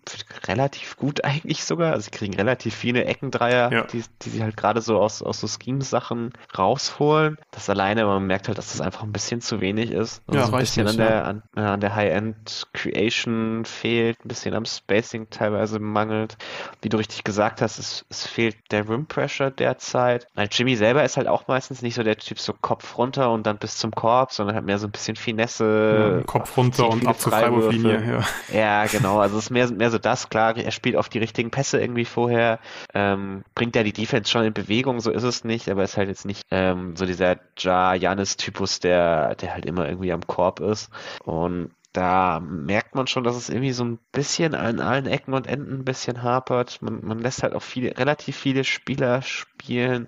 relativ 0.48 0.96
gut 0.96 1.22
eigentlich 1.24 1.62
sogar. 1.62 1.92
Also 1.92 2.06
sie 2.06 2.10
kriegen 2.10 2.34
relativ 2.34 2.74
viele 2.74 3.04
Eckendreier, 3.04 3.72
ja. 3.72 3.82
die, 3.84 4.02
die 4.22 4.30
sie 4.30 4.42
halt 4.42 4.56
gerade 4.56 4.80
so 4.80 4.98
aus, 4.98 5.22
aus 5.22 5.38
so 5.38 5.46
Schemes-Sachen 5.46 6.32
rausholen. 6.58 7.38
Das 7.52 7.70
alleine, 7.70 8.04
man 8.04 8.26
merkt 8.26 8.48
halt, 8.48 8.58
dass 8.58 8.72
das 8.72 8.80
einfach 8.80 9.04
ein 9.04 9.12
bisschen 9.12 9.40
zu 9.42 9.60
wenig 9.60 9.92
ist. 9.92 10.20
Also 10.26 10.40
ja, 10.40 10.46
so 10.46 10.52
ein 10.52 10.58
bisschen 10.58 10.86
nicht, 10.86 10.98
an, 10.98 11.06
der, 11.06 11.24
an, 11.24 11.42
äh, 11.54 11.60
an 11.60 11.80
der 11.80 11.94
High-End-Creation 11.94 13.64
fehlt, 13.64 14.24
ein 14.24 14.28
bisschen 14.28 14.54
am 14.54 14.64
Spacing 14.64 15.30
teilweise 15.30 15.78
mangelt. 15.78 16.36
Wie 16.82 16.88
du 16.88 16.96
richtig 16.96 17.22
gesagt 17.22 17.62
hast, 17.62 17.78
es, 17.78 18.04
es 18.08 18.26
fehlt 18.26 18.56
der 18.72 18.88
Rim 18.88 19.06
Pressure 19.06 19.52
derzeit. 19.52 20.26
Weil 20.34 20.48
Jimmy 20.50 20.74
selber 20.74 21.04
ist 21.04 21.16
halt 21.16 21.28
auch 21.28 21.46
meistens 21.46 21.80
nicht 21.80 21.94
so 21.94 22.02
der 22.02 22.16
Typ 22.16 22.40
so 22.40 22.52
Kopf 22.52 22.87
runter 22.96 23.30
und 23.32 23.46
dann 23.46 23.58
bis 23.58 23.76
zum 23.76 23.90
Korb, 23.90 24.32
sondern 24.32 24.56
hat 24.56 24.64
mehr 24.64 24.78
so 24.78 24.86
ein 24.86 24.90
bisschen 24.92 25.16
Finesse. 25.16 26.18
Ja, 26.18 26.24
Kopf 26.24 26.56
runter 26.56 26.88
und 26.88 27.06
ab 27.06 27.20
zur 27.20 27.32
Freiwurflinie, 27.32 28.22
ja. 28.50 28.56
Ja, 28.56 28.86
genau. 28.86 29.18
Also 29.18 29.36
es 29.36 29.44
ist 29.44 29.50
mehr, 29.50 29.70
mehr 29.70 29.90
so 29.90 29.98
das. 29.98 30.30
Klar, 30.30 30.56
er 30.56 30.70
spielt 30.70 30.96
auf 30.96 31.08
die 31.08 31.18
richtigen 31.18 31.50
Pässe 31.50 31.80
irgendwie 31.80 32.04
vorher. 32.04 32.60
Ähm, 32.94 33.42
bringt 33.54 33.76
ja 33.76 33.82
die 33.82 33.92
Defense 33.92 34.30
schon 34.30 34.44
in 34.44 34.52
Bewegung, 34.52 35.00
so 35.00 35.10
ist 35.10 35.24
es 35.24 35.44
nicht, 35.44 35.68
aber 35.68 35.82
ist 35.82 35.96
halt 35.96 36.08
jetzt 36.08 36.24
nicht 36.24 36.42
ähm, 36.50 36.96
so 36.96 37.04
dieser 37.04 37.36
Ja-Janis-Typus, 37.58 38.80
der, 38.80 39.34
der 39.34 39.52
halt 39.52 39.66
immer 39.66 39.88
irgendwie 39.88 40.12
am 40.12 40.26
Korb 40.26 40.60
ist. 40.60 40.90
Und 41.24 41.70
da 41.98 42.38
merkt 42.38 42.94
man 42.94 43.08
schon, 43.08 43.24
dass 43.24 43.34
es 43.34 43.48
irgendwie 43.48 43.72
so 43.72 43.82
ein 43.82 43.98
bisschen 44.12 44.54
an 44.54 44.78
allen 44.78 45.06
Ecken 45.06 45.34
und 45.34 45.48
Enden 45.48 45.80
ein 45.80 45.84
bisschen 45.84 46.22
hapert. 46.22 46.80
Man, 46.80 47.04
man 47.04 47.18
lässt 47.18 47.42
halt 47.42 47.54
auch 47.54 47.62
viele, 47.62 47.98
relativ 47.98 48.36
viele 48.36 48.62
Spieler 48.62 49.20
spielen, 49.22 50.06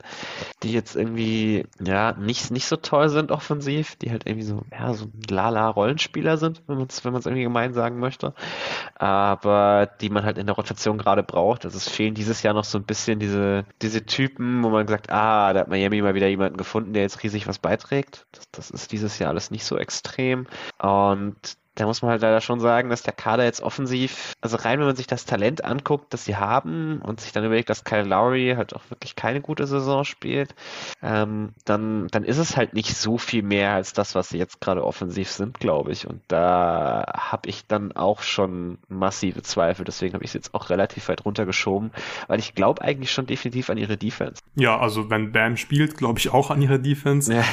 die 0.63 0.73
jetzt 0.73 0.95
irgendwie, 0.95 1.67
ja, 1.81 2.13
nicht, 2.13 2.53
nicht 2.53 2.67
so 2.67 2.77
toll 2.77 3.09
sind 3.09 3.33
offensiv, 3.33 3.97
die 3.97 4.13
halt 4.13 4.25
irgendwie 4.25 4.47
so, 4.47 4.63
ja, 4.71 4.95
so 4.95 5.07
lala 5.29 5.69
Rollenspieler 5.69 6.37
sind, 6.37 6.63
wenn 6.69 6.77
man 6.77 6.87
es 6.87 7.05
wenn 7.05 7.13
irgendwie 7.13 7.43
gemein 7.43 7.75
sagen 7.75 7.99
möchte. 7.99 8.35
Aber 8.95 9.91
die 10.01 10.11
man 10.11 10.25
halt 10.25 10.39
in 10.39 10.47
der 10.47 10.55
Rotation 10.55 10.97
gerade 10.97 11.25
braucht. 11.25 11.65
Also 11.65 11.77
es 11.77 11.89
fehlen 11.89 12.15
dieses 12.15 12.45
Jahr 12.45 12.55
noch 12.55 12.63
so 12.63 12.79
ein 12.79 12.85
bisschen 12.85 13.19
diese, 13.19 13.65
diese 13.83 14.07
Typen, 14.07 14.63
wo 14.63 14.71
man 14.71 14.87
sagt, 14.87 15.11
ah, 15.11 15.53
da 15.53 15.61
hat 15.63 15.69
Miami 15.69 16.03
mal 16.03 16.15
wieder 16.15 16.29
jemanden 16.29 16.57
gefunden, 16.57 16.93
der 16.93 17.03
jetzt 17.03 17.25
riesig 17.25 17.49
was 17.49 17.59
beiträgt. 17.59 18.29
Das, 18.31 18.49
das 18.53 18.71
ist 18.71 18.93
dieses 18.93 19.19
Jahr 19.19 19.31
alles 19.31 19.51
nicht 19.51 19.65
so 19.65 19.77
extrem. 19.77 20.47
Und 20.79 21.59
da 21.81 21.87
muss 21.87 22.03
man 22.03 22.11
halt 22.11 22.21
leider 22.21 22.43
schon 22.43 22.61
sagen, 22.61 22.91
dass 22.91 23.03
der 23.03 23.15
Kader 23.15 23.45
jetzt 23.45 23.63
offensiv, 23.63 24.35
also 24.43 24.59
rein, 24.59 24.79
wenn 24.79 24.87
man 24.87 24.97
sich 24.97 25.07
das 25.07 25.25
Talent 25.25 25.65
anguckt, 25.65 26.13
das 26.13 26.27
sie 26.27 26.37
haben 26.37 27.01
und 27.01 27.21
sich 27.21 27.33
dann 27.33 27.43
überlegt, 27.45 27.71
dass 27.71 27.85
Kyle 27.85 28.05
Lowry 28.05 28.53
halt 28.55 28.75
auch 28.77 28.83
wirklich 28.91 29.17
keine 29.17 29.41
gute 29.41 29.67
Saison 29.67 30.05
spielt, 30.05 30.55
ähm, 31.03 31.55
dann, 31.65 32.09
dann 32.09 32.25
ist 32.25 32.37
es 32.37 32.59
halt 32.59 32.75
nicht 32.75 32.95
so 32.95 33.17
viel 33.17 33.43
mehr 33.43 33.73
als 33.73 33.95
das, 33.95 34.15
was 34.15 34.29
sie 34.29 34.37
jetzt 34.37 34.61
gerade 34.61 34.85
offensiv 34.85 35.31
sind, 35.31 35.59
glaube 35.59 35.93
ich. 35.93 36.07
Und 36.07 36.21
da 36.29 37.07
habe 37.17 37.49
ich 37.49 37.67
dann 37.67 37.93
auch 37.93 38.21
schon 38.21 38.77
massive 38.89 39.41
Zweifel. 39.43 39.87
Deswegen 39.87 40.13
habe 40.13 40.25
ich 40.25 40.31
es 40.31 40.35
jetzt 40.35 40.53
auch 40.53 40.69
relativ 40.69 41.09
weit 41.09 41.25
runtergeschoben, 41.25 41.93
weil 42.29 42.41
ich 42.41 42.55
glaube 42.55 42.83
eigentlich 42.83 43.11
schon 43.11 43.25
definitiv 43.25 43.71
an 43.71 43.79
ihre 43.79 43.97
Defense. 43.97 44.43
Ja, 44.55 44.79
also 44.79 45.09
wenn 45.09 45.33
Bam 45.33 45.57
spielt, 45.57 45.97
glaube 45.97 46.19
ich 46.19 46.31
auch 46.31 46.51
an 46.51 46.61
ihre 46.61 46.79
Defense. 46.79 47.33
Ja. 47.33 47.45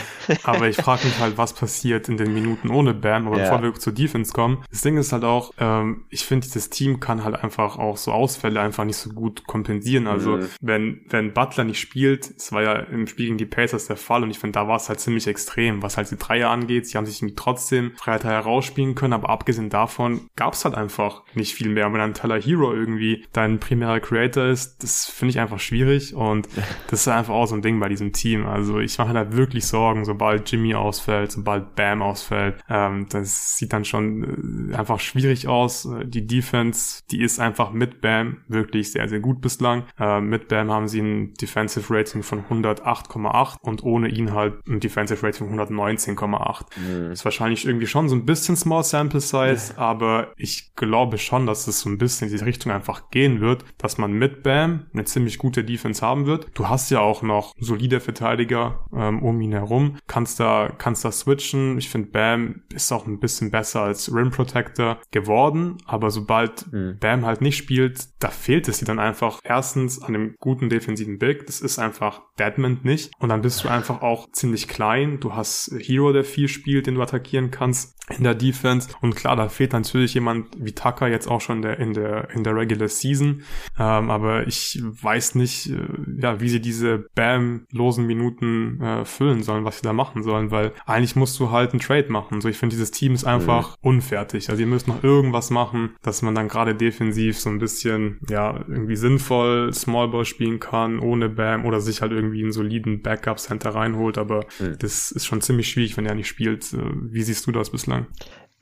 Aber 0.44 0.68
ich 0.68 0.76
frage 0.76 1.06
mich 1.06 1.18
halt, 1.20 1.38
was 1.38 1.54
passiert 1.54 2.10
in 2.10 2.18
den 2.18 2.34
Minuten 2.34 2.70
ohne 2.72 2.94
Bam. 2.94 3.28
Aber 3.28 3.38
ja. 3.38 3.44
bevor 3.44 3.64
wir 3.64 3.74
zur 3.76 3.94
Defense 3.94 4.07
Defense 4.08 4.32
kommen. 4.32 4.64
Das 4.70 4.82
Ding 4.82 4.98
ist 4.98 5.12
halt 5.12 5.24
auch, 5.24 5.54
ähm, 5.60 6.06
ich 6.10 6.26
finde, 6.26 6.48
dieses 6.48 6.70
Team 6.70 7.00
kann 7.00 7.24
halt 7.24 7.36
einfach 7.44 7.78
auch 7.78 7.98
so 7.98 8.12
Ausfälle 8.12 8.62
einfach 8.62 8.86
nicht 8.86 8.98
so 8.98 9.10
gut 9.10 9.46
kompensieren. 9.46 10.08
Also 10.08 10.38
mhm. 10.38 10.48
wenn, 10.62 11.02
wenn 11.10 11.34
Butler 11.34 11.66
nicht 11.66 11.80
spielt, 11.80 12.32
es 12.38 12.52
war 12.52 12.64
ja 12.64 12.74
im 12.74 13.08
Spiel 13.08 13.26
gegen 13.26 13.38
die 13.38 13.46
Pacers 13.46 13.88
der 13.88 13.98
Fall 13.98 14.24
und 14.24 14.32
ich 14.32 14.40
finde, 14.40 14.54
da 14.54 14.68
war 14.68 14.78
es 14.78 14.90
halt 14.90 15.00
ziemlich 15.00 15.28
extrem, 15.28 15.82
was 15.82 15.98
halt 15.98 16.10
die 16.12 16.18
Dreier 16.18 16.50
angeht. 16.50 16.88
Sie 16.88 16.98
haben 16.98 17.06
sich 17.06 17.24
trotzdem 17.36 17.92
Freiheit 17.98 18.24
herausspielen 18.24 18.96
können, 18.96 19.14
aber 19.14 19.30
abgesehen 19.30 19.70
davon 19.70 20.22
gab 20.36 20.54
es 20.54 20.64
halt 20.64 20.76
einfach 20.76 21.24
nicht 21.34 21.54
viel 21.54 21.70
mehr. 21.70 21.88
Und 21.88 21.94
wenn 21.94 22.02
ein 22.02 22.14
Tyler 22.14 22.40
Hero 22.40 22.74
irgendwie 22.74 23.26
dein 23.34 23.60
primärer 23.60 24.00
Creator 24.00 24.46
ist, 24.46 24.84
das 24.84 25.06
finde 25.06 25.32
ich 25.32 25.40
einfach 25.40 25.60
schwierig 25.60 26.14
und 26.16 26.48
das 26.90 27.02
ist 27.02 27.08
einfach 27.08 27.34
auch 27.34 27.48
so 27.48 27.56
ein 27.56 27.62
Ding 27.62 27.80
bei 27.80 27.90
diesem 27.90 28.14
Team. 28.14 28.46
Also 28.46 28.80
ich 28.80 28.98
mache 28.98 29.14
da 29.14 29.34
wirklich 29.34 29.68
Sorgen, 29.68 30.06
sobald 30.06 30.50
Jimmy 30.50 30.76
ausfällt, 30.76 31.32
sobald 31.32 31.76
Bam 31.76 32.02
ausfällt. 32.02 32.64
Ähm, 32.70 33.08
das 33.10 33.58
sieht 33.58 33.74
dann 33.74 33.86
schon 33.86 33.97
schon 33.98 34.72
äh, 34.72 34.76
einfach 34.76 35.00
schwierig 35.00 35.48
aus. 35.48 35.86
Äh, 35.86 36.06
die 36.06 36.26
Defense, 36.26 37.02
die 37.12 37.22
ist 37.22 37.40
einfach 37.40 37.72
mit 37.72 38.02
Bam 38.02 38.38
wirklich 38.48 38.92
sehr, 38.92 39.08
sehr 39.10 39.20
gut 39.20 39.42
bislang. 39.42 39.84
Äh, 40.00 40.22
mit 40.22 40.48
Bam 40.48 40.72
haben 40.72 40.88
sie 40.88 41.02
ein 41.02 41.34
Defensive 41.34 41.94
Rating 41.94 42.24
von 42.24 42.44
108,8 42.46 43.58
und 43.62 43.84
ohne 43.84 44.10
ihn 44.10 44.34
halt 44.34 44.68
ein 44.68 44.80
Defensive 44.80 45.26
Rating 45.26 45.50
von 45.50 45.60
119,8. 45.60 46.66
Mhm. 46.78 47.12
Ist 47.12 47.26
wahrscheinlich 47.26 47.66
irgendwie 47.66 47.88
schon 47.88 48.10
so 48.10 48.16
ein 48.16 48.26
bisschen 48.26 48.56
Small 48.56 48.84
Sample 48.84 49.22
Size, 49.22 49.74
mhm. 49.74 49.80
aber 49.80 50.32
ich 50.38 50.76
glaube 50.76 51.18
schon, 51.18 51.46
dass 51.46 51.68
es 51.68 51.82
so 51.82 51.90
ein 51.90 51.98
bisschen 51.98 52.28
in 52.28 52.34
diese 52.34 52.46
Richtung 52.46 52.72
einfach 52.72 53.10
gehen 53.10 53.42
wird, 53.42 53.66
dass 53.78 53.98
man 53.98 54.14
mit 54.14 54.44
Bam 54.44 54.86
eine 54.94 55.06
ziemlich 55.06 55.38
gute 55.38 55.64
Defense 55.64 56.06
haben 56.06 56.26
wird. 56.26 56.48
Du 56.54 56.70
hast 56.70 56.90
ja 56.92 57.00
auch 57.00 57.22
noch 57.22 57.54
solide 57.60 58.00
Verteidiger 58.00 58.86
ähm, 58.94 59.24
um 59.24 59.42
ihn 59.42 59.52
herum, 59.52 59.98
kannst 60.08 60.40
da, 60.40 60.72
kannst 60.78 61.06
da 61.06 61.12
switchen. 61.12 61.78
Ich 61.78 61.90
finde 61.90 62.10
Bam 62.10 62.62
ist 62.74 62.92
auch 62.92 63.08
ein 63.08 63.20
bisschen 63.20 63.52
besser 63.52 63.87
als 63.88 64.14
Rim 64.14 64.32
Protector 64.32 65.00
geworden, 65.12 65.78
aber 65.86 66.12
sobald 66.12 66.72
mhm. 66.72 66.98
Bam 67.00 67.26
halt 67.26 67.42
nicht 67.42 67.58
spielt, 67.58 68.08
da 68.20 68.30
fehlt 68.30 68.68
es 68.68 68.80
dir 68.80 68.86
dann 68.86 69.00
einfach 69.00 69.40
erstens 69.44 70.02
an 70.02 70.14
dem 70.14 70.36
guten 70.40 70.70
defensiven 70.70 71.18
Big. 71.20 71.46
Das 71.46 71.62
ist 71.62 71.80
einfach 71.80 72.22
Deadman 72.38 72.80
nicht. 72.84 73.12
Und 73.20 73.30
dann 73.30 73.42
bist 73.42 73.64
du 73.64 73.70
einfach 73.70 74.02
auch 74.02 74.28
ziemlich 74.32 74.68
klein. 74.68 75.20
Du 75.20 75.34
hast 75.34 75.74
Hero, 75.80 76.14
der 76.14 76.24
viel 76.24 76.48
spielt, 76.48 76.88
den 76.88 76.96
du 76.96 77.02
attackieren 77.02 77.52
kannst 77.52 77.98
in 78.16 78.24
der 78.24 78.36
Defense. 78.36 78.90
Und 79.02 79.16
klar, 79.16 79.36
da 79.36 79.50
fehlt 79.50 79.74
natürlich 79.74 80.14
jemand 80.14 80.48
wie 80.58 80.74
Tucker 80.74 81.08
jetzt 81.08 81.28
auch 81.28 81.42
schon 81.42 81.62
der, 81.62 81.80
in 81.80 81.94
der, 81.94 82.30
in 82.32 82.44
der 82.44 82.56
Regular 82.56 82.88
Season. 82.88 83.44
Ähm, 83.78 84.10
aber 84.10 84.48
ich 84.48 84.82
weiß 84.82 85.36
nicht, 85.36 85.70
äh, 85.70 85.88
ja, 86.20 86.40
wie 86.40 86.50
sie 86.50 86.62
diese 86.62 87.06
Bam-losen 87.16 88.06
Minuten 88.06 88.82
äh, 88.82 89.06
füllen 89.06 89.44
sollen, 89.44 89.66
was 89.66 89.78
sie 89.78 89.84
da 89.84 89.94
machen 89.94 90.24
sollen, 90.24 90.52
weil 90.52 90.74
eigentlich 90.86 91.16
musst 91.16 91.40
du 91.40 91.52
halt 91.52 91.72
einen 91.72 91.82
Trade 91.82 92.10
machen. 92.10 92.42
So, 92.42 92.48
ich 92.48 92.58
finde, 92.58 92.76
dieses 92.76 92.92
Team 92.92 93.14
ist 93.14 93.26
einfach 93.26 93.72
mhm. 93.72 93.77
Unfertig. 93.82 94.50
Also 94.50 94.62
ihr 94.62 94.68
müsst 94.68 94.88
noch 94.88 95.04
irgendwas 95.04 95.50
machen, 95.50 95.96
dass 96.02 96.22
man 96.22 96.36
dann 96.36 96.48
gerade 96.48 96.76
defensiv 96.76 97.40
so 97.40 97.50
ein 97.50 97.60
bisschen, 97.60 98.20
ja, 98.30 98.66
irgendwie 98.68 98.96
sinnvoll 98.96 99.72
Smallball 99.74 100.26
spielen 100.26 100.60
kann, 100.60 101.00
ohne 101.00 101.30
Bam 101.30 101.66
oder 101.66 101.80
sich 101.80 102.02
halt 102.02 102.12
irgendwie 102.12 102.42
einen 102.42 102.52
soliden 102.52 103.02
Backup-Center 103.02 103.70
reinholt. 103.70 104.18
Aber 104.18 104.46
mhm. 104.60 104.78
das 104.80 105.12
ist 105.12 105.26
schon 105.26 105.42
ziemlich 105.42 105.70
schwierig, 105.70 105.96
wenn 105.98 106.06
er 106.06 106.16
nicht 106.16 106.28
spielt. 106.28 106.66
Wie 106.74 107.22
siehst 107.24 107.48
du 107.48 107.52
das 107.52 107.70
bislang? 107.70 108.08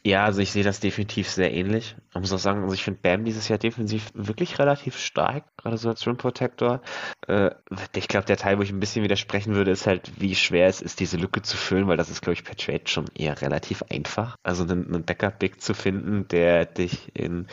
Ja, 0.06 0.24
also 0.24 0.40
ich 0.40 0.52
sehe 0.52 0.64
das 0.64 0.80
definitiv 0.80 1.28
sehr 1.32 1.52
ähnlich. 1.52 1.96
Ich 2.12 2.16
muss 2.22 2.32
auch 2.32 2.38
sagen, 2.38 2.62
also 2.62 2.76
ich 2.76 2.84
finde 2.84 3.00
Bam 3.02 3.26
dieses 3.26 3.48
Jahr 3.48 3.58
defensiv 3.58 4.12
wirklich 4.14 4.60
relativ 4.60 5.00
stark, 5.00 5.46
gerade 5.58 5.78
so 5.78 5.90
als 5.90 6.06
Rim 6.06 6.16
Protector. 6.16 6.82
Äh, 7.28 7.50
ich 7.96 8.08
glaube, 8.08 8.28
der 8.28 8.38
Teil, 8.38 8.60
wo 8.60 8.62
ich 8.62 8.70
ein 8.70 8.80
bisschen 8.80 9.04
widersprechen 9.04 9.56
würde, 9.56 9.72
ist 9.72 9.88
halt, 9.88 10.12
wie 10.20 10.36
schwer 10.36 10.68
es 10.68 10.84
ist, 10.84 11.00
diese 11.00 11.18
Lücke 11.18 11.42
zu 11.42 11.58
füllen, 11.58 11.88
weil 11.88 11.98
das 11.98 12.12
ist, 12.12 12.22
glaube 12.22 12.36
ich, 12.36 12.44
per 12.44 12.56
Trade 12.56 12.84
schon 12.86 13.06
eher 13.16 13.42
relativ 13.42 13.84
einfach. 13.90 14.38
Also 14.44 14.62
einen, 14.62 14.86
einen 14.94 15.06
Backup-Big 15.06 15.60
zu 15.60 15.74
finden, 15.74 16.28
der 16.28 16.66
dich 16.66 17.10
in 17.16 17.48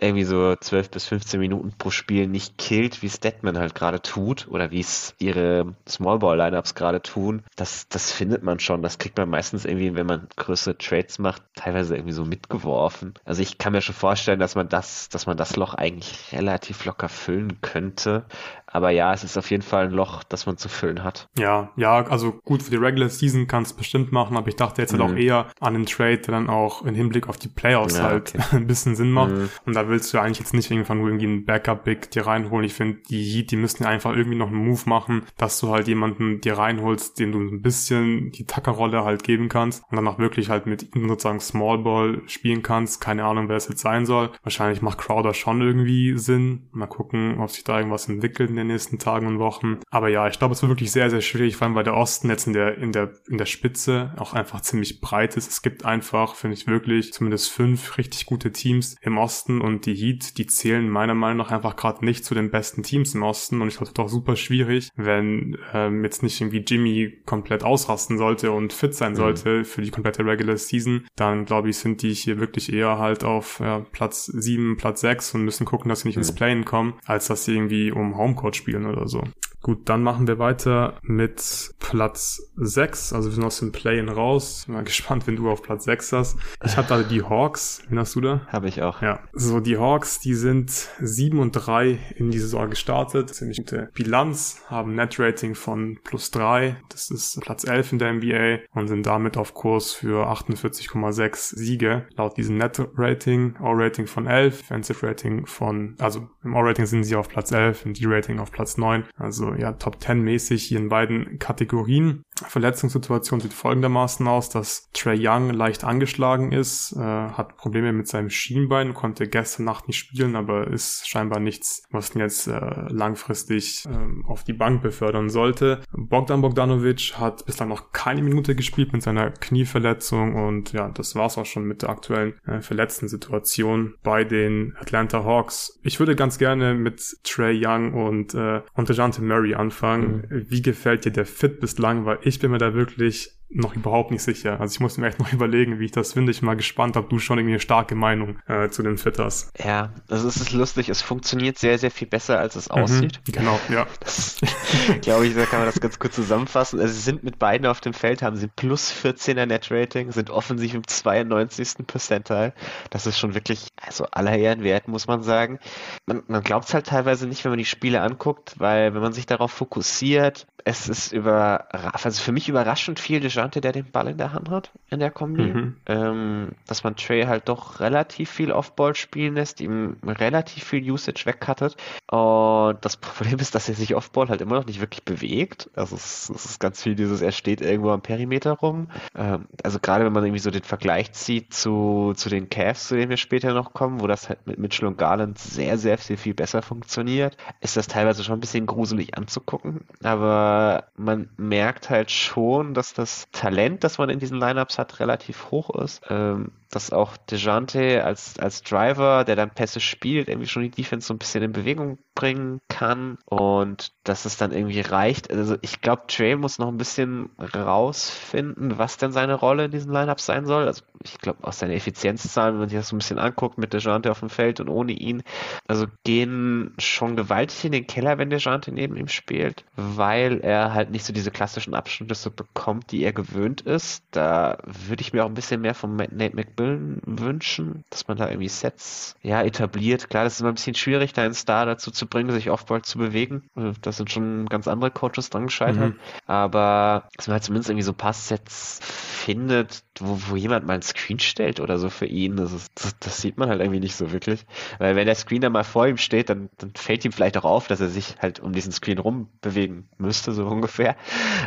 irgendwie 0.00 0.24
so 0.24 0.54
12 0.54 0.90
bis 0.90 1.06
15 1.06 1.40
Minuten 1.40 1.72
pro 1.76 1.90
Spiel 1.90 2.28
nicht 2.28 2.58
killt, 2.58 3.02
wie 3.02 3.10
Statman 3.10 3.58
halt 3.58 3.74
gerade 3.74 4.00
tut 4.00 4.46
oder 4.48 4.70
wie 4.70 4.80
es 4.80 5.16
ihre 5.18 5.74
Smallball-Lineups 5.88 6.76
gerade 6.76 7.02
tun, 7.02 7.42
das, 7.56 7.88
das 7.88 8.12
findet 8.12 8.44
man 8.44 8.60
schon. 8.60 8.82
Das 8.82 8.98
kriegt 8.98 9.18
man 9.18 9.28
meistens 9.28 9.64
irgendwie, 9.64 9.96
wenn 9.96 10.06
man 10.06 10.28
größere 10.36 10.78
Trades 10.78 11.18
macht, 11.18 11.42
teilweise 11.56 11.87
teilweise 11.88 11.96
irgendwie 11.96 12.12
so 12.12 12.24
mitgeworfen. 12.24 13.14
Also 13.24 13.42
ich 13.42 13.58
kann 13.58 13.72
mir 13.72 13.80
schon 13.80 13.94
vorstellen, 13.94 14.38
dass 14.38 14.54
man 14.54 14.68
das, 14.68 15.08
dass 15.08 15.26
man 15.26 15.36
das 15.36 15.56
Loch 15.56 15.74
eigentlich 15.74 16.32
relativ 16.32 16.84
locker 16.84 17.08
füllen 17.08 17.60
könnte. 17.60 18.24
Aber 18.70 18.90
ja, 18.90 19.12
es 19.12 19.24
ist 19.24 19.36
auf 19.36 19.50
jeden 19.50 19.62
Fall 19.62 19.86
ein 19.86 19.92
Loch, 19.92 20.22
das 20.24 20.46
man 20.46 20.56
zu 20.56 20.68
füllen 20.68 21.02
hat. 21.02 21.28
Ja, 21.38 21.70
ja, 21.76 22.04
also 22.04 22.32
gut 22.44 22.62
für 22.62 22.70
die 22.70 22.76
Regular 22.76 23.08
Season 23.08 23.46
kann 23.46 23.62
es 23.62 23.72
bestimmt 23.72 24.12
machen, 24.12 24.36
aber 24.36 24.48
ich 24.48 24.56
dachte 24.56 24.82
jetzt 24.82 24.92
mhm. 24.92 24.98
halt 24.98 25.10
auch 25.10 25.14
mhm. 25.14 25.20
eher 25.20 25.46
an 25.60 25.74
den 25.74 25.86
Trade, 25.86 26.18
der 26.18 26.32
dann 26.32 26.50
auch 26.50 26.84
im 26.84 26.94
Hinblick 26.94 27.28
auf 27.28 27.36
die 27.36 27.48
Playoffs 27.48 27.98
ja, 27.98 28.04
halt 28.04 28.34
okay. 28.34 28.44
ein 28.56 28.66
bisschen 28.66 28.96
Sinn 28.96 29.10
macht. 29.10 29.32
Mhm. 29.32 29.48
Und 29.64 29.74
da 29.74 29.88
willst 29.88 30.12
du 30.12 30.18
eigentlich 30.18 30.38
jetzt 30.38 30.54
nicht 30.54 30.70
irgendwann 30.70 30.98
nur 30.98 31.08
irgendwie 31.08 31.26
einen 31.26 31.44
Backup-Big 31.44 32.10
dir 32.10 32.26
reinholen. 32.26 32.64
Ich 32.64 32.74
finde, 32.74 32.98
die 33.08 33.22
Heat, 33.22 33.50
die 33.50 33.56
müssen 33.56 33.84
ja 33.84 33.88
einfach 33.88 34.14
irgendwie 34.14 34.36
noch 34.36 34.48
einen 34.48 34.64
Move 34.64 34.82
machen, 34.86 35.22
dass 35.36 35.58
du 35.60 35.70
halt 35.70 35.88
jemanden 35.88 36.40
dir 36.40 36.58
reinholst, 36.58 37.18
dem 37.18 37.32
du 37.32 37.40
ein 37.40 37.62
bisschen 37.62 38.32
die 38.32 38.44
Tackerrolle 38.44 39.04
halt 39.04 39.22
geben 39.22 39.48
kannst 39.48 39.82
und 39.90 39.96
dann 39.96 40.06
auch 40.06 40.18
wirklich 40.18 40.50
halt 40.50 40.66
mit 40.66 40.94
ihm 40.94 41.08
sozusagen 41.08 41.40
Small 41.40 41.78
Ball 41.78 42.22
spielen 42.26 42.62
kannst. 42.62 43.00
Keine 43.00 43.24
Ahnung, 43.24 43.48
wer 43.48 43.56
es 43.56 43.68
jetzt 43.68 43.80
sein 43.80 44.06
soll. 44.06 44.30
Wahrscheinlich 44.42 44.82
macht 44.82 44.98
Crowder 44.98 45.34
schon 45.34 45.60
irgendwie 45.60 46.18
Sinn. 46.18 46.68
Mal 46.72 46.86
gucken, 46.86 47.38
ob 47.40 47.50
sich 47.50 47.64
da 47.64 47.78
irgendwas 47.78 48.08
entwickelt 48.08 48.50
den 48.58 48.66
nächsten 48.68 48.98
Tagen 48.98 49.26
und 49.26 49.38
Wochen. 49.38 49.78
Aber 49.90 50.08
ja, 50.08 50.28
ich 50.28 50.38
glaube, 50.38 50.54
es 50.54 50.62
wird 50.62 50.70
wirklich 50.70 50.92
sehr, 50.92 51.10
sehr 51.10 51.20
schwierig, 51.20 51.56
vor 51.56 51.66
allem 51.66 51.74
weil 51.74 51.84
der 51.84 51.96
Osten 51.96 52.28
jetzt 52.28 52.46
in 52.46 52.52
der, 52.52 52.78
in 52.78 52.92
der, 52.92 53.12
in 53.28 53.38
der 53.38 53.46
Spitze 53.46 54.12
auch 54.16 54.34
einfach 54.34 54.60
ziemlich 54.60 55.00
breit 55.00 55.36
ist. 55.36 55.50
Es 55.50 55.62
gibt 55.62 55.84
einfach, 55.84 56.34
finde 56.34 56.54
ich 56.54 56.66
wirklich, 56.66 57.12
zumindest 57.12 57.50
fünf 57.50 57.98
richtig 57.98 58.26
gute 58.26 58.52
Teams 58.52 58.96
im 59.00 59.18
Osten 59.18 59.60
und 59.60 59.86
die 59.86 59.94
Heat, 59.94 60.38
die 60.38 60.46
zählen 60.46 60.88
meiner 60.88 61.14
Meinung 61.14 61.38
nach 61.38 61.50
einfach 61.50 61.76
gerade 61.76 62.04
nicht 62.04 62.24
zu 62.24 62.34
den 62.34 62.50
besten 62.50 62.82
Teams 62.82 63.14
im 63.14 63.22
Osten 63.22 63.60
und 63.60 63.68
ich 63.68 63.74
glaube, 63.74 63.90
es 63.90 63.96
wird 63.96 64.06
auch 64.06 64.10
super 64.10 64.36
schwierig, 64.36 64.90
wenn 64.96 65.58
ähm, 65.72 66.04
jetzt 66.04 66.22
nicht 66.22 66.40
irgendwie 66.40 66.64
Jimmy 66.66 67.18
komplett 67.26 67.64
ausrasten 67.64 68.18
sollte 68.18 68.52
und 68.52 68.72
fit 68.72 68.94
sein 68.94 69.12
mhm. 69.12 69.16
sollte 69.16 69.58
mhm. 69.58 69.64
für 69.64 69.82
die 69.82 69.90
komplette 69.90 70.24
Regular 70.24 70.56
Season, 70.56 71.06
dann 71.16 71.44
glaube 71.44 71.70
ich, 71.70 71.76
sind 71.78 72.02
die 72.02 72.12
hier 72.14 72.40
wirklich 72.40 72.72
eher 72.72 72.98
halt 72.98 73.24
auf 73.24 73.60
ja, 73.60 73.80
Platz 73.92 74.26
sieben, 74.26 74.76
Platz 74.76 75.00
sechs 75.00 75.34
und 75.34 75.44
müssen 75.44 75.64
gucken, 75.64 75.88
dass 75.88 76.00
sie 76.00 76.08
nicht 76.08 76.16
mhm. 76.16 76.22
ins 76.22 76.34
Playen 76.34 76.64
kommen, 76.64 76.94
als 77.06 77.28
dass 77.28 77.44
sie 77.44 77.54
irgendwie 77.54 77.92
um 77.92 78.16
Homecourt 78.16 78.47
spielen 78.56 78.86
oder 78.86 79.08
so. 79.08 79.22
Gut, 79.60 79.88
dann 79.88 80.04
machen 80.04 80.28
wir 80.28 80.38
weiter 80.38 80.98
mit 81.02 81.74
Platz 81.80 82.52
6. 82.56 83.12
Also 83.12 83.28
wir 83.28 83.34
sind 83.34 83.44
aus 83.44 83.58
dem 83.58 83.72
Play-In 83.72 84.08
raus. 84.08 84.64
Bin 84.66 84.76
mal 84.76 84.84
gespannt, 84.84 85.26
wenn 85.26 85.34
du 85.34 85.50
auf 85.50 85.62
Platz 85.62 85.84
6 85.84 86.12
hast. 86.12 86.38
Ich 86.64 86.76
hatte 86.76 86.88
da 86.90 87.02
die 87.02 87.24
Hawks. 87.24 87.82
Wen 87.88 87.98
hast 87.98 88.14
du 88.14 88.20
da? 88.20 88.46
Habe 88.46 88.68
ich 88.68 88.82
auch. 88.82 89.02
Ja. 89.02 89.20
So, 89.32 89.58
die 89.58 89.76
Hawks, 89.76 90.20
die 90.20 90.34
sind 90.34 90.70
7 91.00 91.40
und 91.40 91.52
3 91.52 91.98
in 92.14 92.30
die 92.30 92.38
Saison 92.38 92.70
gestartet. 92.70 93.34
Ziemlich 93.34 93.58
gute 93.58 93.90
Bilanz, 93.94 94.62
haben 94.68 94.94
Net-Rating 94.94 95.56
von 95.56 95.98
plus 96.04 96.30
3. 96.30 96.76
Das 96.88 97.10
ist 97.10 97.40
Platz 97.40 97.64
11 97.64 97.92
in 97.92 97.98
der 97.98 98.12
NBA 98.12 98.58
und 98.74 98.86
sind 98.86 99.04
damit 99.06 99.36
auf 99.36 99.54
Kurs 99.54 99.92
für 99.92 100.30
48,6 100.30 101.56
Siege. 101.56 102.06
Laut 102.16 102.36
diesem 102.36 102.58
Net-Rating, 102.58 103.56
O-Rating 103.60 104.06
von 104.06 104.26
11, 104.26 104.68
Defensive-Rating 104.68 105.46
von, 105.46 105.96
also 105.98 106.28
im 106.44 106.54
O-Rating 106.54 106.86
sind 106.86 107.04
sie 107.04 107.16
auf 107.16 107.28
Platz 107.28 107.52
11, 107.52 107.86
im 107.86 107.94
D-Rating 107.94 108.37
auf 108.38 108.52
Platz 108.52 108.76
9. 108.76 109.04
Also 109.16 109.54
ja 109.54 109.72
Top 109.72 110.00
10 110.00 110.20
mäßig 110.22 110.64
hier 110.64 110.78
in 110.78 110.88
beiden 110.88 111.38
Kategorien. 111.38 112.22
Verletzungssituation 112.46 113.40
sieht 113.40 113.52
folgendermaßen 113.52 114.26
aus, 114.26 114.48
dass 114.48 114.90
Trey 114.92 115.18
Young 115.20 115.50
leicht 115.50 115.84
angeschlagen 115.84 116.52
ist, 116.52 116.92
äh, 116.96 117.00
hat 117.00 117.56
Probleme 117.56 117.92
mit 117.92 118.08
seinem 118.08 118.30
Schienbein, 118.30 118.94
konnte 118.94 119.26
gestern 119.26 119.64
Nacht 119.64 119.88
nicht 119.88 119.98
spielen, 119.98 120.36
aber 120.36 120.68
ist 120.68 121.08
scheinbar 121.08 121.40
nichts, 121.40 121.84
was 121.90 122.14
ihn 122.14 122.20
jetzt 122.20 122.46
äh, 122.46 122.60
langfristig 122.88 123.86
äh, 123.86 124.28
auf 124.28 124.44
die 124.44 124.52
Bank 124.52 124.82
befördern 124.82 125.30
sollte. 125.30 125.80
Bogdan 125.92 126.40
Bogdanovic 126.40 127.14
hat 127.18 127.44
bislang 127.46 127.68
noch 127.68 127.92
keine 127.92 128.22
Minute 128.22 128.54
gespielt 128.54 128.92
mit 128.92 129.02
seiner 129.02 129.30
Knieverletzung 129.30 130.34
und 130.34 130.72
ja, 130.72 130.88
das 130.88 131.14
war's 131.14 131.38
auch 131.38 131.46
schon 131.46 131.64
mit 131.64 131.82
der 131.82 131.90
aktuellen 131.90 132.34
äh, 132.46 132.60
verletzten 132.60 133.08
Situation 133.08 133.94
bei 134.02 134.24
den 134.24 134.74
Atlanta 134.80 135.24
Hawks. 135.24 135.78
Ich 135.82 135.98
würde 135.98 136.16
ganz 136.16 136.38
gerne 136.38 136.74
mit 136.74 137.18
Trey 137.24 137.60
Young 137.64 137.94
und 137.94 138.34
äh, 138.34 138.62
und 138.74 138.88
Dejante 138.88 139.22
Murray 139.22 139.54
anfangen. 139.54 140.26
Mhm. 140.28 140.46
Wie 140.48 140.62
gefällt 140.62 141.04
dir 141.04 141.12
der 141.12 141.26
Fit 141.26 141.60
bislang? 141.60 142.04
Weil 142.04 142.18
ich 142.28 142.38
bin 142.38 142.50
mir 142.50 142.58
da 142.58 142.74
wirklich 142.74 143.37
noch 143.50 143.74
überhaupt 143.74 144.10
nicht 144.10 144.22
sicher. 144.22 144.60
Also 144.60 144.74
ich 144.74 144.80
muss 144.80 144.98
mir 144.98 145.06
echt 145.06 145.18
noch 145.18 145.32
überlegen, 145.32 145.78
wie 145.78 145.86
ich 145.86 145.92
das 145.92 146.12
finde. 146.12 146.32
Ich 146.32 146.40
bin 146.40 146.46
mal 146.46 146.56
gespannt, 146.56 146.96
ob 146.96 147.08
du 147.08 147.18
schon 147.18 147.38
irgendwie 147.38 147.54
eine 147.54 147.60
starke 147.60 147.94
Meinung 147.94 148.38
äh, 148.46 148.68
zu 148.68 148.82
den 148.82 148.98
Fit 148.98 149.18
hast. 149.18 149.52
Ja, 149.62 149.92
also 150.08 150.28
es 150.28 150.36
ist 150.36 150.52
lustig. 150.52 150.88
Es 150.88 151.02
funktioniert 151.02 151.58
sehr, 151.58 151.78
sehr 151.78 151.90
viel 151.90 152.08
besser, 152.08 152.38
als 152.38 152.56
es 152.56 152.68
mhm, 152.68 152.74
aussieht. 152.74 153.20
Genau, 153.26 153.58
ja. 153.70 153.86
Glaube 155.02 155.26
ich, 155.26 155.34
da 155.34 155.44
kann 155.46 155.60
man 155.60 155.66
das 155.66 155.80
ganz 155.80 155.98
kurz 155.98 156.14
zusammenfassen. 156.14 156.80
Also 156.80 156.92
sie 156.92 157.00
sind 157.00 157.24
mit 157.24 157.38
beiden 157.38 157.66
auf 157.66 157.80
dem 157.80 157.94
Feld, 157.94 158.22
haben 158.22 158.36
sie 158.36 158.48
plus 158.48 158.92
14er 158.92 159.46
Net-Rating, 159.46 160.12
sind 160.12 160.30
offensiv 160.30 160.74
im 160.74 160.86
92. 160.86 161.86
Percentile. 161.86 162.52
Das 162.90 163.06
ist 163.06 163.18
schon 163.18 163.34
wirklich, 163.34 163.68
also 163.76 164.06
aller 164.10 164.36
Ehren 164.36 164.62
wert, 164.62 164.88
muss 164.88 165.06
man 165.06 165.22
sagen. 165.22 165.58
Man, 166.06 166.22
man 166.26 166.42
glaubt 166.42 166.66
es 166.66 166.74
halt 166.74 166.86
teilweise 166.86 167.26
nicht, 167.26 167.44
wenn 167.44 167.52
man 167.52 167.58
die 167.58 167.64
Spiele 167.64 168.02
anguckt, 168.02 168.54
weil 168.58 168.94
wenn 168.94 169.02
man 169.02 169.12
sich 169.12 169.26
darauf 169.26 169.52
fokussiert, 169.52 170.46
es 170.64 170.88
ist 170.88 171.12
über, 171.12 171.66
also 171.72 172.22
für 172.22 172.32
mich 172.32 172.48
überraschend 172.48 173.00
viel 173.00 173.20
Dejante, 173.38 173.60
der 173.60 173.72
den 173.72 173.90
Ball 173.90 174.08
in 174.08 174.18
der 174.18 174.32
Hand 174.32 174.50
hat, 174.50 174.72
in 174.90 174.98
der 174.98 175.10
Kombi. 175.10 175.42
Mhm. 175.42 175.76
Ähm, 175.86 176.48
dass 176.66 176.82
man 176.82 176.96
Trey 176.96 177.24
halt 177.24 177.48
doch 177.48 177.80
relativ 177.80 178.30
viel 178.30 178.50
Off-Ball 178.50 178.94
spielen 178.96 179.34
lässt, 179.34 179.60
ihm 179.60 179.96
relativ 180.04 180.64
viel 180.64 180.90
Usage 180.90 181.24
wegcuttet. 181.24 181.76
Und 182.10 182.78
das 182.80 182.96
Problem 183.00 183.38
ist, 183.38 183.54
dass 183.54 183.68
er 183.68 183.74
sich 183.74 183.94
Off-Ball 183.94 184.28
halt 184.28 184.40
immer 184.40 184.56
noch 184.56 184.66
nicht 184.66 184.80
wirklich 184.80 185.04
bewegt. 185.04 185.70
Also 185.74 185.94
es, 185.94 186.28
es, 186.30 186.44
ist 186.44 186.60
ganz 186.60 186.82
viel 186.82 186.96
dieses, 186.96 187.22
er 187.22 187.32
steht 187.32 187.60
irgendwo 187.60 187.90
am 187.90 188.02
Perimeter 188.02 188.52
rum. 188.52 188.88
Ähm, 189.14 189.46
also 189.62 189.78
gerade 189.78 190.04
wenn 190.04 190.12
man 190.12 190.24
irgendwie 190.24 190.40
so 190.40 190.50
den 190.50 190.64
Vergleich 190.64 191.12
zieht 191.12 191.54
zu, 191.54 192.12
zu 192.16 192.28
den 192.28 192.48
Cavs, 192.48 192.88
zu 192.88 192.96
denen 192.96 193.10
wir 193.10 193.16
später 193.16 193.54
noch 193.54 193.72
kommen, 193.72 194.00
wo 194.00 194.06
das 194.08 194.28
halt 194.28 194.46
mit 194.46 194.58
Mitchell 194.58 194.88
und 194.88 194.98
Garland 194.98 195.38
sehr, 195.38 195.78
sehr 195.78 195.98
viel, 195.98 196.16
viel 196.16 196.34
besser 196.34 196.62
funktioniert, 196.62 197.36
ist 197.60 197.76
das 197.76 197.86
teilweise 197.86 198.24
schon 198.24 198.38
ein 198.38 198.40
bisschen 198.40 198.66
gruselig 198.66 199.16
anzugucken. 199.16 199.86
Aber 200.02 200.84
man 200.96 201.28
merkt 201.36 201.90
halt 201.90 202.10
schon, 202.10 202.74
dass 202.74 202.94
das 202.94 203.27
Talent, 203.32 203.84
das 203.84 203.98
man 203.98 204.10
in 204.10 204.18
diesen 204.18 204.38
Lineups 204.38 204.78
hat, 204.78 205.00
relativ 205.00 205.50
hoch 205.50 205.70
ist. 205.82 206.02
Ähm, 206.08 206.52
dass 206.70 206.92
auch 206.92 207.16
DeJounte 207.16 208.04
als, 208.04 208.38
als 208.38 208.62
Driver, 208.62 209.24
der 209.24 209.36
dann 209.36 209.50
Pässe 209.50 209.80
spielt, 209.80 210.28
irgendwie 210.28 210.48
schon 210.48 210.62
die 210.62 210.70
Defense 210.70 211.06
so 211.06 211.14
ein 211.14 211.18
bisschen 211.18 211.42
in 211.42 211.52
Bewegung 211.52 211.98
bringen 212.18 212.60
kann 212.68 213.16
und 213.26 213.92
dass 214.02 214.24
es 214.24 214.36
dann 214.36 214.50
irgendwie 214.50 214.80
reicht. 214.80 215.30
Also 215.30 215.56
ich 215.62 215.80
glaube, 215.80 216.02
Trey 216.08 216.34
muss 216.34 216.58
noch 216.58 216.66
ein 216.66 216.76
bisschen 216.76 217.30
rausfinden, 217.38 218.76
was 218.76 218.96
denn 218.96 219.12
seine 219.12 219.34
Rolle 219.34 219.66
in 219.66 219.70
diesen 219.70 219.92
Lineups 219.92 220.26
sein 220.26 220.44
soll. 220.44 220.66
Also 220.66 220.82
ich 221.04 221.18
glaube, 221.18 221.44
aus 221.44 221.60
seinen 221.60 221.70
Effizienzzahlen, 221.70 222.54
wenn 222.54 222.60
man 222.60 222.68
sich 222.70 222.78
das 222.78 222.88
so 222.88 222.96
ein 222.96 222.98
bisschen 222.98 223.20
anguckt 223.20 223.56
mit 223.56 223.72
DeJounte 223.72 224.10
auf 224.10 224.18
dem 224.18 224.30
Feld 224.30 224.58
und 224.58 224.68
ohne 224.68 224.92
ihn, 224.92 225.22
also 225.68 225.86
gehen 226.02 226.74
schon 226.78 227.14
gewaltig 227.14 227.64
in 227.64 227.70
den 227.70 227.86
Keller, 227.86 228.18
wenn 228.18 228.30
DeJounte 228.30 228.72
neben 228.72 228.96
ihm 228.96 229.06
spielt, 229.06 229.64
weil 229.76 230.40
er 230.40 230.74
halt 230.74 230.90
nicht 230.90 231.04
so 231.04 231.12
diese 231.12 231.30
klassischen 231.30 231.74
Abschnitte 231.74 232.30
bekommt, 232.30 232.90
die 232.90 233.04
er 233.04 233.12
gewöhnt 233.12 233.60
ist. 233.60 234.02
Da 234.10 234.58
würde 234.64 235.02
ich 235.02 235.12
mir 235.12 235.24
auch 235.24 235.28
ein 235.28 235.34
bisschen 235.34 235.60
mehr 235.60 235.74
von 235.74 235.94
Nate 235.94 236.34
McMillan 236.34 237.00
wünschen, 237.06 237.84
dass 237.90 238.08
man 238.08 238.16
da 238.16 238.28
irgendwie 238.28 238.48
Sets 238.48 239.14
ja 239.22 239.40
etabliert. 239.42 240.10
Klar, 240.10 240.24
das 240.24 240.34
ist 240.34 240.40
immer 240.40 240.50
ein 240.50 240.56
bisschen 240.56 240.74
schwierig, 240.74 241.12
da 241.12 241.22
einen 241.22 241.34
Star 241.34 241.64
dazu 241.64 241.92
zu 241.92 242.07
bringen, 242.10 242.30
sich 242.32 242.50
Offball 242.50 242.82
zu 242.82 242.98
bewegen. 242.98 243.48
Also, 243.54 243.72
das 243.80 243.96
sind 243.96 244.10
schon 244.10 244.46
ganz 244.46 244.68
andere 244.68 244.90
Coaches 244.90 245.30
dran 245.30 245.46
gescheitert. 245.46 245.94
Mhm. 245.94 246.00
Aber 246.26 247.08
dass 247.16 247.26
man 247.26 247.34
halt 247.34 247.44
zumindest 247.44 247.70
irgendwie 247.70 247.84
so 247.84 247.92
Passsets 247.92 248.80
findet, 248.82 249.82
wo, 249.98 250.18
wo 250.28 250.36
jemand 250.36 250.66
mal 250.66 250.74
einen 250.74 250.82
Screen 250.82 251.18
stellt 251.18 251.60
oder 251.60 251.78
so 251.78 251.90
für 251.90 252.06
ihn, 252.06 252.36
das, 252.36 252.52
ist, 252.52 252.70
das, 252.74 252.98
das, 252.98 253.20
sieht 253.20 253.36
man 253.36 253.48
halt 253.48 253.60
irgendwie 253.60 253.80
nicht 253.80 253.96
so 253.96 254.12
wirklich. 254.12 254.46
Weil 254.78 254.96
wenn 254.96 255.06
der 255.06 255.14
Screen 255.14 255.40
dann 255.40 255.52
mal 255.52 255.64
vor 255.64 255.86
ihm 255.86 255.98
steht, 255.98 256.30
dann, 256.30 256.48
dann 256.58 256.72
fällt 256.74 257.04
ihm 257.04 257.12
vielleicht 257.12 257.36
auch 257.36 257.44
auf, 257.44 257.68
dass 257.68 257.80
er 257.80 257.88
sich 257.88 258.16
halt 258.20 258.40
um 258.40 258.52
diesen 258.52 258.72
Screen 258.72 258.98
rum 258.98 259.28
bewegen 259.40 259.88
müsste, 259.98 260.32
so 260.32 260.46
ungefähr. 260.48 260.96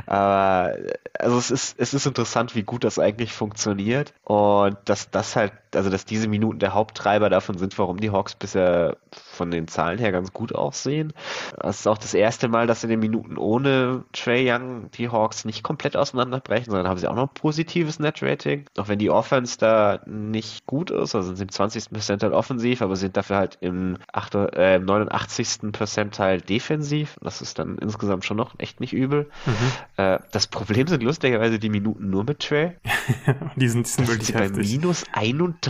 Aber 0.06 0.78
also 1.18 1.38
es 1.38 1.52
ist, 1.52 1.80
es 1.80 1.94
ist 1.94 2.06
interessant, 2.06 2.56
wie 2.56 2.64
gut 2.64 2.84
das 2.84 3.00
eigentlich 3.00 3.34
funktioniert 3.34 4.14
und 4.24 4.78
dass 4.86 5.10
das 5.10 5.36
halt, 5.36 5.54
also 5.76 5.90
dass 5.90 6.06
diese 6.06 6.28
Minuten 6.28 6.60
der 6.60 6.74
Haupttreiber 6.74 7.30
davon 7.30 7.58
sind, 7.58 7.78
warum 7.78 7.98
die 7.98 8.12
Hawks 8.12 8.36
bisher 8.36 8.98
von 9.12 9.52
den 9.52 9.68
Zahlen 9.68 10.00
her 10.00 10.12
ganz 10.12 10.34
gut 10.34 10.54
aussehen. 10.54 11.14
Das 11.60 11.80
ist 11.80 11.88
auch 11.88 11.98
das 11.98 12.14
erste 12.14 12.48
Mal, 12.48 12.68
dass 12.68 12.84
in 12.84 12.90
den 12.90 13.00
Minuten 13.00 13.38
ohne 13.38 14.04
Trey 14.14 14.52
Young 14.52 14.92
die 14.92 15.10
Hawks 15.10 15.46
nicht 15.46 15.64
komplett 15.64 15.96
auseinanderbrechen, 15.96 16.72
sondern 16.72 16.88
haben 16.88 16.98
sie 16.98 17.08
auch 17.08 17.16
noch 17.16 17.30
ein 17.30 17.34
positives 17.34 18.00
Net-Rating. 18.00 18.66
Auch 18.78 18.88
wenn 18.88 19.00
die 19.00 19.10
Offense 19.10 19.58
da 19.58 20.02
nicht 20.06 20.66
gut 20.66 20.92
ist, 20.92 21.16
also 21.16 21.30
sind 21.30 21.38
sie 21.38 21.44
im 21.44 21.50
20. 21.50 21.92
Percentile 21.92 22.34
offensiv, 22.34 22.82
aber 22.82 22.96
sind 22.96 23.18
dafür 23.18 23.38
halt 23.38 23.58
im, 23.62 23.98
8, 24.12 24.36
äh, 24.36 24.80
89. 24.80 25.72
Percentile 25.72 26.42
defensiv. 26.42 27.18
Das 27.22 27.42
ist 27.42 27.60
dann 27.60 27.78
insgesamt 27.78 28.26
schon 28.26 28.38
noch 28.38 28.56
echt 28.58 28.80
nicht 28.80 28.94
übel. 28.94 29.30
Mhm. 29.46 30.04
Äh, 30.04 30.20
das 30.32 30.48
Problem 30.48 30.88
sind 30.88 31.04
lustigerweise 31.04 31.60
die 31.60 31.70
Minuten 31.70 32.10
nur 32.10 32.24
mit 32.24 32.40
Trey. 32.40 32.74
die 33.56 33.70
sind, 33.70 33.86
die 33.86 33.92
sind 33.92 34.08
wirklich 34.08 34.34
bei 34.34 34.50
minus 34.50 35.06
31. 35.14 35.61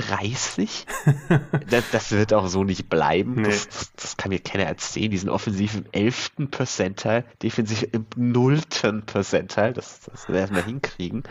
das, 1.69 1.91
das, 1.91 2.11
wird 2.11 2.34
auch 2.34 2.47
so 2.47 2.63
nicht 2.63 2.89
bleiben. 2.89 3.41
Nee. 3.41 3.49
Das, 3.49 3.68
das, 3.68 3.93
das, 3.93 4.18
kann 4.18 4.30
mir 4.30 4.39
keiner 4.39 4.63
erzählen. 4.63 5.11
Die 5.11 5.18
sind 5.18 5.30
offensiv 5.30 5.76
im 5.76 5.85
11. 5.91 6.31
Percentile, 6.49 7.26
defensiv 7.43 7.85
im 7.91 8.05
0. 8.15 8.61
Percentile. 9.05 9.73
Das, 9.73 10.01
das 10.01 10.30
werden 10.30 10.55
wir 10.55 10.63
hinkriegen. 10.63 11.23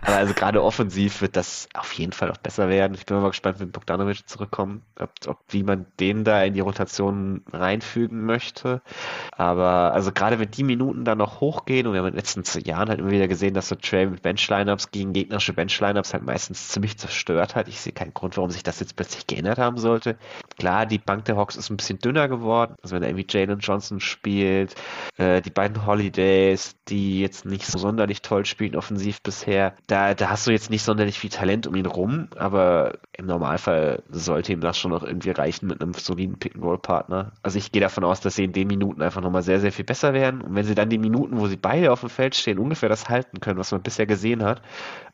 Aber 0.00 0.16
also 0.16 0.32
gerade 0.32 0.62
offensiv 0.62 1.20
wird 1.20 1.36
das 1.36 1.68
auf 1.74 1.92
jeden 1.92 2.12
Fall 2.12 2.30
auch 2.30 2.38
besser 2.38 2.68
werden. 2.68 2.94
Ich 2.94 3.04
bin 3.04 3.20
mal 3.20 3.28
gespannt, 3.28 3.60
wenn 3.60 3.72
Bogdanovic 3.72 4.26
zurückkommt, 4.26 4.82
ob, 4.98 5.10
ob 5.26 5.38
wie 5.50 5.62
man 5.62 5.86
den 6.00 6.24
da 6.24 6.42
in 6.42 6.54
die 6.54 6.60
Rotation 6.60 7.42
reinfügen 7.52 8.24
möchte. 8.24 8.80
Aber 9.32 9.92
also 9.92 10.12
gerade 10.12 10.38
wenn 10.38 10.50
die 10.50 10.64
Minuten 10.64 11.04
dann 11.04 11.18
noch 11.18 11.40
hochgehen 11.40 11.86
und 11.86 11.92
wir 11.92 12.00
haben 12.00 12.06
in 12.06 12.14
den 12.14 12.18
letzten 12.18 12.44
Jahren 12.64 12.88
halt 12.88 13.00
immer 13.00 13.10
wieder 13.10 13.28
gesehen, 13.28 13.52
dass 13.52 13.68
so 13.68 13.74
Trey 13.74 14.06
mit 14.06 14.22
Bench-Lineups 14.22 14.90
gegen 14.92 15.12
gegnerische 15.12 15.52
Bench-Lineups 15.52 16.14
halt 16.14 16.24
meistens 16.24 16.68
ziemlich 16.68 16.96
zerstört 16.96 17.54
hat. 17.54 17.68
Ich 17.68 17.80
sehe 17.80 17.92
keinen 17.98 18.14
Grund, 18.14 18.36
warum 18.36 18.50
sich 18.50 18.62
das 18.62 18.78
jetzt 18.78 18.94
plötzlich 18.94 19.26
geändert 19.26 19.58
haben 19.58 19.76
sollte. 19.76 20.16
Klar, 20.56 20.86
die 20.86 20.98
Bank 20.98 21.24
der 21.24 21.36
Hawks 21.36 21.56
ist 21.56 21.68
ein 21.68 21.76
bisschen 21.76 21.98
dünner 21.98 22.28
geworden. 22.28 22.76
Also 22.82 22.94
wenn 22.94 23.02
irgendwie 23.02 23.26
Jalen 23.28 23.58
Johnson 23.58 23.98
spielt, 24.00 24.76
äh, 25.16 25.42
die 25.42 25.50
beiden 25.50 25.84
Holidays, 25.84 26.76
die 26.88 27.20
jetzt 27.20 27.44
nicht 27.44 27.66
so 27.66 27.78
sonderlich 27.78 28.22
toll 28.22 28.44
spielen 28.44 28.76
offensiv 28.76 29.20
bisher, 29.22 29.74
da, 29.88 30.14
da 30.14 30.30
hast 30.30 30.46
du 30.46 30.52
jetzt 30.52 30.70
nicht 30.70 30.82
sonderlich 30.82 31.18
viel 31.18 31.30
Talent 31.30 31.66
um 31.66 31.74
ihn 31.74 31.86
rum, 31.86 32.28
aber 32.36 32.98
im 33.12 33.26
Normalfall 33.26 34.02
sollte 34.10 34.52
ihm 34.52 34.60
das 34.60 34.78
schon 34.78 34.92
noch 34.92 35.02
irgendwie 35.02 35.30
reichen 35.30 35.66
mit 35.66 35.82
einem 35.82 35.92
soliden 35.94 36.38
Pick-and-Roll-Partner. 36.38 37.32
Also 37.42 37.58
ich 37.58 37.72
gehe 37.72 37.82
davon 37.82 38.04
aus, 38.04 38.20
dass 38.20 38.36
sie 38.36 38.44
in 38.44 38.52
den 38.52 38.68
Minuten 38.68 39.02
einfach 39.02 39.20
nochmal 39.20 39.42
sehr, 39.42 39.58
sehr 39.58 39.72
viel 39.72 39.84
besser 39.84 40.14
werden. 40.14 40.40
Und 40.40 40.54
wenn 40.54 40.64
sie 40.64 40.76
dann 40.76 40.88
die 40.88 40.98
Minuten, 40.98 41.38
wo 41.38 41.48
sie 41.48 41.56
beide 41.56 41.90
auf 41.90 42.00
dem 42.00 42.10
Feld 42.10 42.36
stehen, 42.36 42.58
ungefähr 42.58 42.88
das 42.88 43.08
halten 43.08 43.40
können, 43.40 43.58
was 43.58 43.72
man 43.72 43.82
bisher 43.82 44.06
gesehen 44.06 44.44
hat, 44.44 44.62